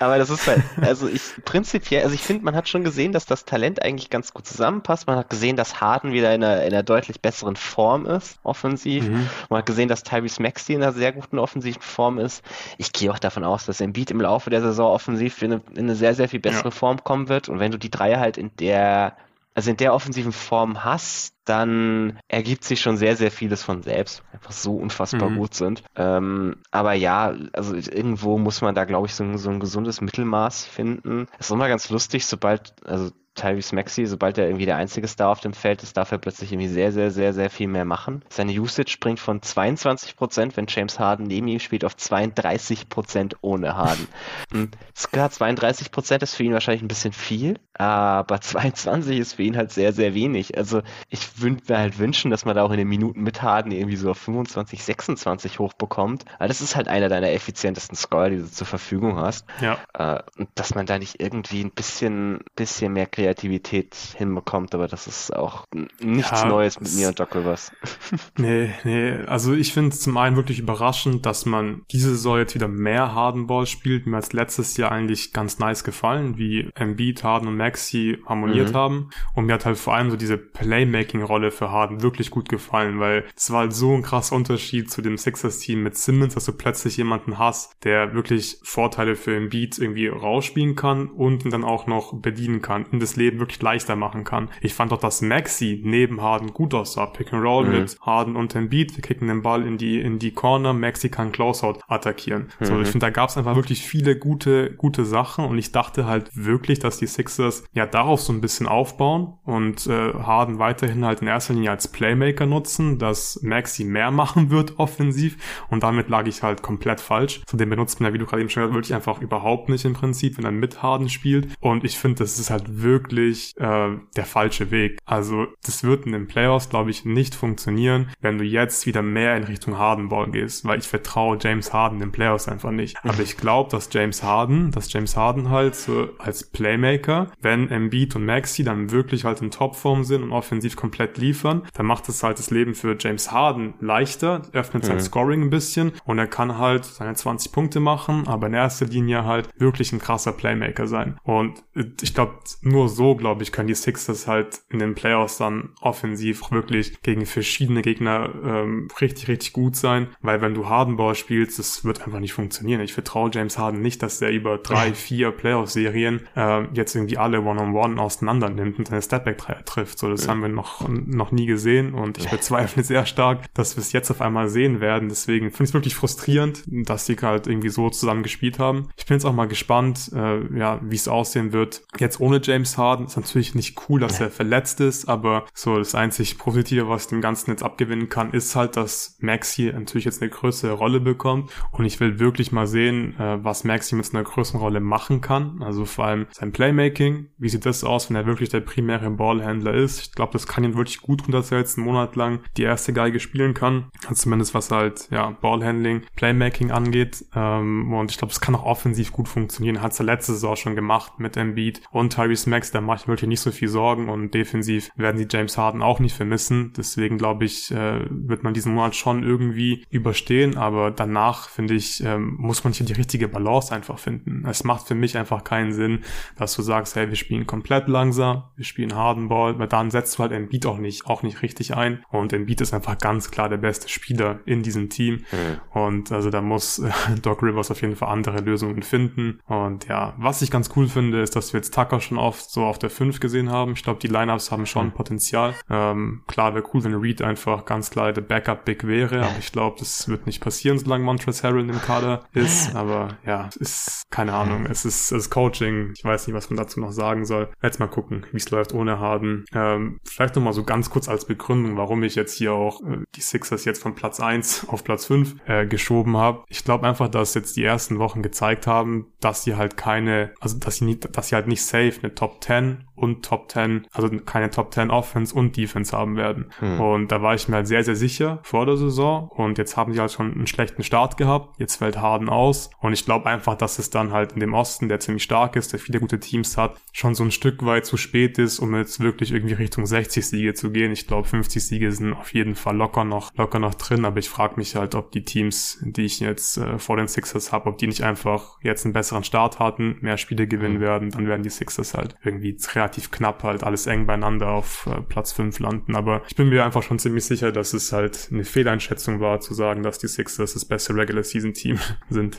Aber 0.00 0.18
das 0.18 0.30
ist 0.30 0.46
halt, 0.46 0.62
also 0.80 1.08
ich 1.08 1.22
prinzipiell, 1.44 2.02
also 2.02 2.14
ich 2.14 2.22
finde, 2.22 2.44
man 2.44 2.54
hat 2.54 2.68
schon 2.68 2.84
gesehen, 2.84 3.12
dass 3.12 3.26
das 3.26 3.44
Talent 3.44 3.82
eigentlich 3.82 4.10
ganz 4.10 4.32
gut 4.32 4.46
zusammenpasst. 4.46 5.06
Man 5.06 5.16
hat 5.16 5.30
gesehen, 5.30 5.56
dass 5.56 5.80
Harden 5.80 6.12
wieder 6.12 6.34
in 6.34 6.42
einer, 6.42 6.62
in 6.62 6.72
einer 6.72 6.82
deutlich 6.82 7.20
besseren 7.20 7.56
Form 7.56 8.06
ist, 8.06 8.38
offensiv. 8.42 9.08
Mhm. 9.08 9.28
Man 9.48 9.58
hat 9.58 9.66
gesehen, 9.66 9.88
dass 9.88 10.02
Tyrese 10.02 10.42
Maxey 10.42 10.74
in 10.74 10.82
einer 10.82 10.92
sehr 10.92 11.12
guten 11.12 11.38
offensiven 11.38 11.82
Form 11.82 12.18
ist. 12.18 12.44
Ich 12.78 12.92
gehe 12.92 13.10
auch 13.12 13.18
davon 13.18 13.44
aus, 13.44 13.66
dass 13.66 13.80
Embiid 13.80 14.10
im 14.10 14.20
Laufe 14.20 14.50
der 14.50 14.62
Saison 14.62 14.92
offensiv 14.92 15.42
in 15.42 15.52
eine, 15.52 15.62
in 15.72 15.84
eine 15.84 15.94
sehr, 15.94 16.14
sehr 16.14 16.28
viel 16.28 16.40
bessere 16.40 16.64
ja. 16.64 16.70
Form 16.70 17.02
kommen 17.04 17.28
wird. 17.28 17.48
Und 17.48 17.60
wenn 17.60 17.72
du 17.72 17.78
die 17.78 17.90
drei 17.90 18.16
halt 18.16 18.36
in 18.36 18.50
der 18.56 19.16
also 19.54 19.70
in 19.70 19.76
der 19.76 19.94
offensiven 19.94 20.32
Form 20.32 20.84
hast, 20.84 21.34
dann 21.44 22.18
ergibt 22.28 22.64
sich 22.64 22.80
schon 22.80 22.96
sehr, 22.96 23.16
sehr 23.16 23.30
vieles 23.30 23.62
von 23.62 23.82
selbst, 23.82 24.22
einfach 24.32 24.52
so 24.52 24.76
unfassbar 24.76 25.30
mhm. 25.30 25.36
gut 25.38 25.54
sind. 25.54 25.82
Ähm, 25.96 26.56
aber 26.70 26.92
ja, 26.94 27.34
also 27.52 27.74
irgendwo 27.74 28.38
muss 28.38 28.60
man 28.60 28.74
da, 28.74 28.84
glaube 28.84 29.08
ich, 29.08 29.14
so, 29.14 29.36
so 29.36 29.50
ein 29.50 29.60
gesundes 29.60 30.00
Mittelmaß 30.00 30.64
finden. 30.64 31.26
Es 31.38 31.46
ist 31.46 31.52
immer 31.52 31.68
ganz 31.68 31.90
lustig, 31.90 32.26
sobald, 32.26 32.72
also 32.86 33.10
Tyrese 33.34 33.74
Maxey, 33.74 34.06
sobald 34.06 34.38
er 34.38 34.46
irgendwie 34.46 34.66
der 34.66 34.76
einzige 34.76 35.08
Star 35.08 35.30
auf 35.30 35.40
dem 35.40 35.54
Feld 35.54 35.82
ist, 35.82 35.96
darf 35.96 36.12
er 36.12 36.18
plötzlich 36.18 36.52
irgendwie 36.52 36.68
sehr, 36.68 36.92
sehr, 36.92 37.10
sehr, 37.10 37.32
sehr 37.32 37.50
viel 37.50 37.68
mehr 37.68 37.84
machen. 37.84 38.22
Seine 38.28 38.52
Usage 38.52 38.90
springt 38.90 39.20
von 39.20 39.40
22 39.40 40.16
Prozent, 40.16 40.56
wenn 40.56 40.66
James 40.68 40.98
Harden 40.98 41.26
neben 41.26 41.48
ihm 41.48 41.60
spielt, 41.60 41.84
auf 41.84 41.96
32 41.96 42.88
Prozent 42.88 43.36
ohne 43.40 43.76
Harden. 43.76 44.08
Hm, 44.52 44.70
klar, 45.10 45.30
32 45.30 45.92
Prozent 45.92 46.22
ist 46.22 46.34
für 46.34 46.42
ihn 46.42 46.52
wahrscheinlich 46.52 46.82
ein 46.82 46.88
bisschen 46.88 47.12
viel, 47.12 47.58
aber 47.74 48.40
22 48.40 49.18
ist 49.18 49.34
für 49.34 49.42
ihn 49.42 49.56
halt 49.56 49.72
sehr, 49.72 49.92
sehr 49.92 50.14
wenig. 50.14 50.58
Also 50.58 50.82
ich 51.08 51.40
würde 51.40 51.62
mir 51.68 51.78
halt 51.78 51.98
wünschen, 51.98 52.30
dass 52.30 52.44
man 52.44 52.54
da 52.54 52.62
auch 52.62 52.70
in 52.70 52.76
den 52.76 52.88
Minuten 52.88 53.22
mit 53.22 53.40
Harden 53.40 53.72
irgendwie 53.72 53.96
so 53.96 54.10
auf 54.10 54.18
25, 54.18 54.82
26 54.82 55.58
hochbekommt. 55.58 56.24
Aber 56.38 56.48
das 56.48 56.60
ist 56.60 56.76
halt 56.76 56.88
einer 56.88 57.08
deiner 57.08 57.30
effizientesten 57.30 57.96
Scorer, 57.96 58.30
die 58.30 58.36
du 58.38 58.50
zur 58.50 58.66
Verfügung 58.66 59.18
hast. 59.18 59.46
Ja. 59.60 59.78
Äh, 59.94 60.22
und 60.38 60.50
dass 60.54 60.74
man 60.74 60.86
da 60.86 60.98
nicht 60.98 61.20
irgendwie 61.20 61.62
ein 61.62 61.70
bisschen, 61.70 62.40
bisschen 62.56 62.92
mehr 62.92 63.06
Kreativität 63.22 63.94
hinbekommt, 64.16 64.74
aber 64.74 64.88
das 64.88 65.06
ist 65.06 65.34
auch 65.34 65.66
nichts 66.00 66.42
ja, 66.42 66.46
Neues 66.46 66.80
mit 66.80 66.92
mir 66.94 67.08
und 67.08 67.20
Doc 67.20 67.36
Rivers. 67.36 67.70
nee, 68.36 68.70
nee, 68.82 69.12
also 69.26 69.54
ich 69.54 69.72
finde 69.72 69.90
es 69.90 70.00
zum 70.00 70.16
einen 70.16 70.34
wirklich 70.34 70.58
überraschend, 70.58 71.24
dass 71.24 71.46
man 71.46 71.82
diese 71.92 72.10
Saison 72.10 72.38
jetzt 72.38 72.56
wieder 72.56 72.66
mehr 72.66 73.14
Hardenball 73.14 73.66
spielt. 73.66 74.06
Mir 74.06 74.16
als 74.16 74.32
letztes 74.32 74.76
Jahr 74.76 74.90
eigentlich 74.90 75.32
ganz 75.32 75.60
nice 75.60 75.84
gefallen, 75.84 76.36
wie 76.36 76.68
Embiid, 76.74 77.22
Harden 77.22 77.46
und 77.46 77.56
Maxi 77.56 78.18
harmoniert 78.26 78.70
mhm. 78.70 78.76
haben. 78.76 79.10
Und 79.34 79.46
mir 79.46 79.54
hat 79.54 79.66
halt 79.66 79.78
vor 79.78 79.94
allem 79.94 80.10
so 80.10 80.16
diese 80.16 80.36
Playmaking-Rolle 80.36 81.52
für 81.52 81.70
Harden 81.70 82.02
wirklich 82.02 82.30
gut 82.30 82.48
gefallen, 82.48 82.98
weil 82.98 83.24
es 83.36 83.52
war 83.52 83.60
halt 83.60 83.72
so 83.72 83.94
ein 83.94 84.02
krasser 84.02 84.34
Unterschied 84.34 84.90
zu 84.90 85.00
dem 85.00 85.16
Sixers-Team 85.16 85.80
mit 85.80 85.96
Simmons, 85.96 86.34
dass 86.34 86.46
du 86.46 86.52
plötzlich 86.52 86.96
jemanden 86.96 87.38
hast, 87.38 87.76
der 87.84 88.14
wirklich 88.14 88.58
Vorteile 88.64 89.14
für 89.14 89.36
Embiid 89.36 89.78
irgendwie 89.78 90.08
rausspielen 90.08 90.74
kann 90.74 91.08
und 91.08 91.52
dann 91.52 91.62
auch 91.62 91.86
noch 91.86 92.14
bedienen 92.14 92.62
kann, 92.62 92.86
ihm 92.90 92.98
das 92.98 93.11
Leben 93.16 93.38
wirklich 93.38 93.60
leichter 93.62 93.96
machen 93.96 94.24
kann. 94.24 94.48
Ich 94.60 94.74
fand 94.74 94.92
auch, 94.92 95.00
dass 95.00 95.22
Maxi 95.22 95.80
neben 95.84 96.20
Harden 96.20 96.52
gut 96.52 96.74
aussah. 96.74 97.06
Pick 97.06 97.32
and 97.32 97.44
Roll 97.44 97.66
mhm. 97.66 97.72
mit 97.72 98.00
Harden 98.00 98.36
und 98.36 98.54
Embiid. 98.54 98.96
Wir 98.96 99.02
kicken 99.02 99.28
den 99.28 99.42
Ball 99.42 99.66
in 99.66 99.78
die, 99.78 100.00
in 100.00 100.18
die 100.18 100.32
Corner. 100.32 100.72
Maxi 100.72 101.08
kann 101.08 101.32
Closeout 101.32 101.80
attackieren. 101.88 102.48
Mhm. 102.58 102.64
So, 102.64 102.80
ich 102.80 102.88
finde, 102.88 103.06
da 103.06 103.10
gab 103.10 103.28
es 103.28 103.36
einfach 103.36 103.56
wirklich 103.56 103.82
viele 103.82 104.16
gute, 104.16 104.72
gute 104.74 105.04
Sachen 105.04 105.44
und 105.44 105.58
ich 105.58 105.72
dachte 105.72 106.06
halt 106.06 106.30
wirklich, 106.34 106.78
dass 106.78 106.98
die 106.98 107.06
Sixers 107.06 107.64
ja 107.72 107.86
darauf 107.86 108.20
so 108.20 108.32
ein 108.32 108.40
bisschen 108.40 108.66
aufbauen 108.66 109.34
und 109.44 109.86
äh, 109.86 110.12
Harden 110.14 110.58
weiterhin 110.58 111.04
halt 111.04 111.22
in 111.22 111.28
erster 111.28 111.54
Linie 111.54 111.70
als 111.70 111.88
Playmaker 111.88 112.46
nutzen, 112.46 112.98
dass 112.98 113.40
Maxi 113.42 113.84
mehr 113.84 114.10
machen 114.22 114.50
wird 114.50 114.78
offensiv 114.78 115.36
und 115.68 115.82
damit 115.82 116.08
lag 116.08 116.26
ich 116.26 116.42
halt 116.42 116.62
komplett 116.62 117.00
falsch. 117.00 117.42
Zudem 117.46 117.70
benutzt 117.70 118.00
man 118.00 118.10
ja, 118.10 118.14
wie 118.14 118.18
du 118.18 118.26
gerade 118.26 118.40
eben 118.40 118.50
schon 118.50 118.62
gesagt 118.62 118.74
wirklich 118.74 118.94
einfach 118.94 119.20
überhaupt 119.20 119.68
nicht 119.68 119.84
im 119.84 119.94
Prinzip, 119.94 120.38
wenn 120.38 120.44
er 120.44 120.52
mit 120.52 120.82
Harden 120.82 121.08
spielt 121.08 121.48
und 121.60 121.84
ich 121.84 121.98
finde, 121.98 122.18
das 122.18 122.38
ist 122.38 122.50
halt 122.50 122.82
wirklich 122.82 123.01
äh, 123.10 123.98
der 124.16 124.24
falsche 124.24 124.70
Weg. 124.70 124.98
Also 125.04 125.46
das 125.64 125.84
wird 125.84 126.06
in 126.06 126.12
den 126.12 126.26
Playoffs, 126.26 126.68
glaube 126.68 126.90
ich, 126.90 127.04
nicht 127.04 127.34
funktionieren, 127.34 128.10
wenn 128.20 128.38
du 128.38 128.44
jetzt 128.44 128.86
wieder 128.86 129.02
mehr 129.02 129.36
in 129.36 129.44
Richtung 129.44 129.78
Hardenball 129.78 130.30
gehst, 130.30 130.64
weil 130.64 130.78
ich 130.78 130.88
vertraue 130.88 131.38
James 131.40 131.72
Harden 131.72 131.98
den 131.98 132.12
Playoffs 132.12 132.48
einfach 132.48 132.70
nicht. 132.70 132.96
Aber 133.02 133.20
ich 133.20 133.36
glaube, 133.36 133.70
dass 133.70 133.88
James 133.92 134.22
Harden, 134.22 134.70
dass 134.70 134.92
James 134.92 135.16
Harden 135.16 135.50
halt 135.50 135.74
so 135.74 136.08
als 136.18 136.44
Playmaker, 136.44 137.30
wenn 137.40 137.70
Embiid 137.70 138.16
und 138.16 138.24
Maxi 138.24 138.64
dann 138.64 138.90
wirklich 138.90 139.24
halt 139.24 139.40
in 139.40 139.50
Topform 139.50 140.04
sind 140.04 140.22
und 140.22 140.32
offensiv 140.32 140.76
komplett 140.76 141.18
liefern, 141.18 141.62
dann 141.74 141.86
macht 141.86 142.08
es 142.08 142.22
halt 142.22 142.38
das 142.38 142.50
Leben 142.50 142.74
für 142.74 142.96
James 142.98 143.30
Harden 143.30 143.74
leichter, 143.80 144.42
öffnet 144.52 144.84
sein 144.84 144.96
mhm. 144.96 145.00
Scoring 145.00 145.42
ein 145.42 145.50
bisschen 145.50 145.92
und 146.04 146.18
er 146.18 146.26
kann 146.26 146.58
halt 146.58 146.84
seine 146.84 147.14
20 147.14 147.52
Punkte 147.52 147.80
machen, 147.80 148.26
aber 148.26 148.46
in 148.46 148.54
erster 148.54 148.86
Linie 148.86 149.24
halt 149.24 149.48
wirklich 149.58 149.92
ein 149.92 149.98
krasser 149.98 150.32
Playmaker 150.32 150.86
sein. 150.86 151.18
Und 151.22 151.62
ich 152.00 152.14
glaube, 152.14 152.34
nur 152.62 152.88
so, 152.92 153.16
glaube 153.16 153.42
ich, 153.42 153.50
können 153.50 153.68
die 153.68 153.74
Sixers 153.74 154.26
halt 154.26 154.60
in 154.70 154.78
den 154.78 154.94
Playoffs 154.94 155.38
dann 155.38 155.70
offensiv 155.80 156.50
wirklich 156.50 157.02
gegen 157.02 157.26
verschiedene 157.26 157.82
Gegner 157.82 158.30
ähm, 158.44 158.88
richtig, 159.00 159.28
richtig 159.28 159.52
gut 159.52 159.76
sein, 159.76 160.08
weil 160.20 160.40
wenn 160.40 160.54
du 160.54 160.68
Hardenball 160.68 161.14
spielst, 161.14 161.58
das 161.58 161.84
wird 161.84 162.02
einfach 162.04 162.20
nicht 162.20 162.32
funktionieren. 162.32 162.80
Ich 162.80 162.92
vertraue 162.92 163.30
James 163.32 163.58
Harden 163.58 163.80
nicht, 163.80 164.02
dass 164.02 164.20
er 164.22 164.30
über 164.30 164.58
drei, 164.58 164.94
vier 164.94 165.30
Playoff-Serien 165.30 166.28
äh, 166.36 166.64
jetzt 166.74 166.94
irgendwie 166.94 167.18
alle 167.18 167.40
One-on-One 167.40 167.94
-on 167.94 167.96
-One 167.96 168.00
auseinander 168.00 168.50
nimmt 168.50 168.78
und 168.78 168.88
seine 168.88 169.02
Stepback-Dreier 169.02 169.64
trifft. 169.64 169.98
So, 169.98 170.10
das 170.10 170.24
ja. 170.24 170.30
haben 170.30 170.42
wir 170.42 170.48
noch, 170.48 170.88
noch 170.88 171.32
nie 171.32 171.46
gesehen 171.46 171.94
und 171.94 172.18
ich 172.18 172.28
bezweifle 172.30 172.84
sehr 172.84 173.06
stark, 173.06 173.52
dass 173.54 173.76
wir 173.76 173.82
es 173.82 173.92
jetzt 173.92 174.10
auf 174.10 174.20
einmal 174.20 174.48
sehen 174.48 174.80
werden. 174.80 175.08
Deswegen 175.08 175.50
finde 175.50 175.64
ich 175.64 175.70
es 175.70 175.74
wirklich 175.74 175.94
frustrierend, 175.94 176.64
dass 176.66 177.06
die 177.06 177.16
halt 177.16 177.46
irgendwie 177.46 177.68
so 177.68 177.90
zusammen 177.90 178.22
gespielt 178.22 178.58
haben. 178.58 178.88
Ich 178.96 179.06
bin 179.06 179.16
jetzt 179.16 179.24
auch 179.24 179.32
mal 179.32 179.48
gespannt, 179.48 180.10
äh, 180.14 180.58
ja, 180.58 180.80
wie 180.82 180.96
es 180.96 181.08
aussehen 181.08 181.52
wird. 181.52 181.82
Jetzt 181.98 182.20
ohne 182.20 182.40
James 182.42 182.76
Harden 182.76 182.81
ist 183.04 183.16
natürlich 183.16 183.54
nicht 183.54 183.78
cool, 183.88 184.00
dass 184.00 184.20
er 184.20 184.30
verletzt 184.30 184.80
ist, 184.80 185.08
aber 185.08 185.44
so 185.54 185.78
das 185.78 185.94
einzig 185.94 186.38
Positive, 186.38 186.88
was 186.88 187.04
ich 187.04 187.08
dem 187.08 187.20
Ganzen 187.20 187.50
jetzt 187.50 187.62
abgewinnen 187.62 188.08
kann, 188.08 188.32
ist 188.32 188.56
halt, 188.56 188.76
dass 188.76 189.16
Maxi 189.20 189.72
natürlich 189.72 190.04
jetzt 190.04 190.22
eine 190.22 190.30
größere 190.30 190.72
Rolle 190.72 191.00
bekommt 191.00 191.50
und 191.70 191.84
ich 191.84 192.00
will 192.00 192.18
wirklich 192.18 192.52
mal 192.52 192.66
sehen, 192.66 193.18
äh, 193.18 193.42
was 193.44 193.64
Maxi 193.64 193.94
mit 193.94 194.12
einer 194.12 194.24
größeren 194.24 194.60
Rolle 194.60 194.80
machen 194.80 195.20
kann. 195.20 195.62
Also 195.62 195.84
vor 195.84 196.06
allem 196.06 196.26
sein 196.32 196.52
Playmaking, 196.52 197.28
wie 197.38 197.48
sieht 197.48 197.66
das 197.66 197.84
aus, 197.84 198.10
wenn 198.10 198.16
er 198.16 198.26
wirklich 198.26 198.48
der 198.48 198.60
primäre 198.60 199.10
Ballhändler 199.10 199.74
ist. 199.74 200.00
Ich 200.00 200.12
glaube, 200.12 200.32
das 200.32 200.46
kann 200.46 200.64
ihn 200.64 200.76
wirklich 200.76 201.00
gut 201.00 201.22
er 201.52 201.58
jetzt 201.58 201.78
einen 201.78 201.86
Monat 201.86 202.16
lang 202.16 202.40
die 202.56 202.62
erste 202.62 202.92
Geige 202.92 203.20
spielen 203.20 203.54
kann. 203.54 203.90
Also 204.08 204.22
zumindest 204.22 204.54
was 204.54 204.70
halt, 204.70 205.08
ja, 205.10 205.30
Ballhandling, 205.30 206.02
Playmaking 206.16 206.70
angeht. 206.70 207.24
Ähm, 207.34 207.92
und 207.92 208.10
ich 208.10 208.18
glaube, 208.18 208.32
es 208.32 208.40
kann 208.40 208.54
auch 208.54 208.64
offensiv 208.64 209.12
gut 209.12 209.28
funktionieren. 209.28 209.82
Hat 209.82 209.92
es 209.92 209.98
ja 209.98 210.04
letzte 210.04 210.32
Saison 210.32 210.56
schon 210.56 210.74
gemacht 210.74 211.18
mit 211.18 211.36
Embiid 211.36 211.82
und 211.90 212.14
Tyrese 212.14 212.50
Max. 212.50 212.71
Da 212.72 212.80
mache 212.80 213.02
ich 213.02 213.08
wirklich 213.08 213.28
nicht 213.28 213.40
so 213.40 213.50
viel 213.50 213.68
Sorgen 213.68 214.08
und 214.08 214.34
defensiv 214.34 214.90
werden 214.96 215.18
sie 215.18 215.26
James 215.30 215.56
Harden 215.58 215.82
auch 215.82 216.00
nicht 216.00 216.16
vermissen. 216.16 216.72
Deswegen 216.76 217.18
glaube 217.18 217.44
ich, 217.44 217.70
äh, 217.70 218.00
wird 218.10 218.42
man 218.42 218.54
diesen 218.54 218.74
Monat 218.74 218.96
schon 218.96 219.22
irgendwie 219.22 219.84
überstehen. 219.90 220.56
Aber 220.56 220.90
danach, 220.90 221.48
finde 221.48 221.74
ich, 221.74 222.02
ähm, 222.04 222.36
muss 222.38 222.64
man 222.64 222.72
hier 222.72 222.86
die 222.86 222.92
richtige 222.92 223.28
Balance 223.28 223.74
einfach 223.74 223.98
finden. 223.98 224.44
Es 224.46 224.64
macht 224.64 224.88
für 224.88 224.94
mich 224.94 225.16
einfach 225.16 225.44
keinen 225.44 225.72
Sinn, 225.72 226.00
dass 226.36 226.54
du 226.54 226.62
sagst, 226.62 226.96
hey, 226.96 227.08
wir 227.08 227.16
spielen 227.16 227.46
komplett 227.46 227.88
langsam, 227.88 228.44
wir 228.56 228.64
spielen 228.64 228.94
Harden 228.94 229.28
Ball, 229.28 229.58
weil 229.58 229.68
dann 229.68 229.90
setzt 229.90 230.18
du 230.18 230.22
halt 230.22 230.32
Embiid 230.32 230.66
auch 230.66 230.78
nicht, 230.78 231.06
auch 231.06 231.22
nicht 231.22 231.42
richtig 231.42 231.74
ein. 231.76 232.04
Und 232.10 232.32
Embiid 232.32 232.60
ist 232.60 232.74
einfach 232.74 232.98
ganz 232.98 233.30
klar 233.30 233.48
der 233.48 233.58
beste 233.58 233.88
Spieler 233.88 234.40
in 234.44 234.62
diesem 234.62 234.88
Team. 234.88 235.24
Mhm. 235.32 235.80
Und 235.80 236.12
also 236.12 236.30
da 236.30 236.40
muss 236.40 236.78
äh, 236.78 236.90
Doc 237.22 237.42
Rivers 237.42 237.70
auf 237.70 237.82
jeden 237.82 237.96
Fall 237.96 238.08
andere 238.08 238.38
Lösungen 238.38 238.82
finden. 238.82 239.40
Und 239.46 239.88
ja, 239.88 240.14
was 240.18 240.42
ich 240.42 240.50
ganz 240.50 240.70
cool 240.76 240.88
finde, 240.88 241.20
ist, 241.22 241.36
dass 241.36 241.52
wir 241.52 241.58
jetzt 241.58 241.74
Tucker 241.74 242.00
schon 242.00 242.18
oft 242.18 242.50
so 242.50 242.61
so 242.62 242.66
auf 242.68 242.78
der 242.78 242.90
5 242.90 243.18
gesehen 243.18 243.50
haben. 243.50 243.72
Ich 243.72 243.82
glaube, 243.82 243.98
die 243.98 244.06
Lineups 244.06 244.52
haben 244.52 244.66
schon 244.66 244.86
mhm. 244.86 244.92
Potenzial. 244.92 245.54
Ähm, 245.68 246.22
klar, 246.28 246.54
wäre 246.54 246.64
cool, 246.72 246.84
wenn 246.84 246.94
Reed 246.94 247.20
einfach 247.20 247.64
ganz 247.64 247.90
klar 247.90 248.12
der 248.12 248.20
Backup-Big 248.22 248.86
wäre, 248.86 249.24
aber 249.24 249.38
ich 249.38 249.50
glaube, 249.50 249.76
das 249.80 250.08
wird 250.08 250.26
nicht 250.26 250.40
passieren, 250.40 250.78
solange 250.78 251.04
Montrezl 251.04 251.48
Harrell 251.48 251.68
im 251.68 251.80
Kader 251.80 252.24
ist. 252.32 252.74
Aber 252.76 253.08
ja, 253.26 253.48
es 253.48 253.56
ist 253.56 254.02
keine 254.10 254.32
Ahnung. 254.32 254.66
Es 254.66 254.84
ist, 254.84 255.10
es 255.10 255.24
ist 255.24 255.30
Coaching. 255.30 255.92
Ich 255.96 256.04
weiß 256.04 256.26
nicht, 256.26 256.36
was 256.36 256.50
man 256.50 256.56
dazu 256.56 256.78
noch 256.78 256.92
sagen 256.92 257.24
soll. 257.24 257.48
Jetzt 257.62 257.80
mal 257.80 257.88
gucken, 257.88 258.26
wie 258.30 258.36
es 258.36 258.50
läuft 258.50 258.74
ohne 258.74 259.00
Harden. 259.00 259.44
Ähm, 259.52 259.98
vielleicht 260.04 260.36
noch 260.36 260.42
mal 260.42 260.52
so 260.52 260.62
ganz 260.62 260.90
kurz 260.90 261.08
als 261.08 261.24
Begründung, 261.24 261.76
warum 261.76 262.02
ich 262.04 262.14
jetzt 262.14 262.34
hier 262.34 262.52
auch 262.52 262.80
äh, 262.82 262.98
die 263.16 263.20
Sixers 263.20 263.64
jetzt 263.64 263.82
von 263.82 263.94
Platz 263.94 264.20
1 264.20 264.68
auf 264.68 264.84
Platz 264.84 265.06
5 265.06 265.36
äh, 265.46 265.66
geschoben 265.66 266.16
habe. 266.16 266.44
Ich 266.48 266.64
glaube 266.64 266.86
einfach, 266.86 267.08
dass 267.08 267.34
jetzt 267.34 267.56
die 267.56 267.64
ersten 267.64 267.98
Wochen 267.98 268.22
gezeigt 268.22 268.66
haben, 268.66 269.06
dass 269.20 269.42
sie 269.42 269.56
halt 269.56 269.76
keine, 269.76 270.32
also 270.40 270.58
dass 270.58 270.76
sie 270.76 270.84
nicht, 270.84 271.16
dass 271.16 271.28
sie 271.28 271.34
halt 271.34 271.48
nicht 271.48 271.64
safe 271.64 271.94
eine 272.02 272.14
Top 272.14 272.42
10 272.42 272.51
10 272.52 272.84
und 273.02 273.24
Top 273.24 273.50
10, 273.50 273.88
also 273.92 274.08
keine 274.24 274.50
Top 274.50 274.72
10 274.72 274.90
Offense 274.90 275.34
und 275.34 275.56
Defense 275.56 275.96
haben 275.96 276.16
werden. 276.16 276.52
Hm. 276.60 276.80
Und 276.80 277.12
da 277.12 277.20
war 277.20 277.34
ich 277.34 277.48
mir 277.48 277.56
halt 277.56 277.66
sehr, 277.66 277.82
sehr 277.82 277.96
sicher 277.96 278.38
vor 278.44 278.64
der 278.64 278.76
Saison. 278.76 279.28
Und 279.28 279.58
jetzt 279.58 279.76
haben 279.76 279.92
sie 279.92 279.98
halt 279.98 280.12
schon 280.12 280.32
einen 280.32 280.46
schlechten 280.46 280.84
Start 280.84 281.16
gehabt. 281.16 281.58
Jetzt 281.58 281.76
fällt 281.76 281.98
Harden 281.98 282.28
aus. 282.28 282.70
Und 282.80 282.92
ich 282.92 283.04
glaube 283.04 283.26
einfach, 283.26 283.56
dass 283.56 283.80
es 283.80 283.90
dann 283.90 284.12
halt 284.12 284.32
in 284.32 284.40
dem 284.40 284.54
Osten, 284.54 284.88
der 284.88 285.00
ziemlich 285.00 285.24
stark 285.24 285.56
ist, 285.56 285.72
der 285.72 285.80
viele 285.80 285.98
gute 285.98 286.20
Teams 286.20 286.56
hat, 286.56 286.76
schon 286.92 287.16
so 287.16 287.24
ein 287.24 287.32
Stück 287.32 287.66
weit 287.66 287.86
zu 287.86 287.96
spät 287.96 288.38
ist, 288.38 288.60
um 288.60 288.72
jetzt 288.76 289.00
wirklich 289.00 289.32
irgendwie 289.32 289.54
Richtung 289.54 289.84
60 289.84 290.24
Siege 290.24 290.54
zu 290.54 290.70
gehen. 290.70 290.92
Ich 290.92 291.08
glaube, 291.08 291.26
50 291.26 291.66
Siege 291.66 291.90
sind 291.90 292.12
auf 292.12 292.32
jeden 292.32 292.54
Fall 292.54 292.76
locker 292.76 293.02
noch, 293.02 293.34
locker 293.34 293.58
noch 293.58 293.74
drin. 293.74 294.04
Aber 294.04 294.18
ich 294.20 294.28
frage 294.28 294.54
mich 294.56 294.76
halt, 294.76 294.94
ob 294.94 295.10
die 295.10 295.24
Teams, 295.24 295.82
die 295.82 296.04
ich 296.04 296.20
jetzt 296.20 296.56
äh, 296.56 296.78
vor 296.78 296.96
den 296.96 297.08
Sixers 297.08 297.50
habe, 297.50 297.68
ob 297.68 297.78
die 297.78 297.88
nicht 297.88 298.04
einfach 298.04 298.58
jetzt 298.62 298.84
einen 298.84 298.92
besseren 298.92 299.24
Start 299.24 299.58
hatten, 299.58 299.96
mehr 300.02 300.18
Spiele 300.18 300.46
gewinnen 300.46 300.76
hm. 300.76 300.80
werden. 300.80 301.10
Dann 301.10 301.26
werden 301.26 301.42
die 301.42 301.50
Sixers 301.50 301.94
halt 301.94 302.14
irgendwie 302.22 302.56
relativ 302.74 302.91
relativ 302.92 303.10
knapp 303.10 303.42
halt 303.42 303.64
alles 303.64 303.86
eng 303.86 304.06
beieinander 304.06 304.48
auf 304.48 304.86
äh, 304.86 305.00
Platz 305.00 305.32
5 305.32 305.58
landen. 305.60 305.96
Aber 305.96 306.22
ich 306.28 306.36
bin 306.36 306.48
mir 306.48 306.64
einfach 306.64 306.82
schon 306.82 306.98
ziemlich 306.98 307.24
sicher, 307.24 307.50
dass 307.50 307.72
es 307.72 307.92
halt 307.92 308.28
eine 308.30 308.44
Fehleinschätzung 308.44 309.20
war, 309.20 309.40
zu 309.40 309.54
sagen, 309.54 309.82
dass 309.82 309.98
die 309.98 310.08
Sixers 310.08 310.52
das 310.52 310.64
beste 310.64 310.94
Regular 310.94 311.24
Season 311.24 311.54
Team 311.54 311.78
sind. 312.10 312.36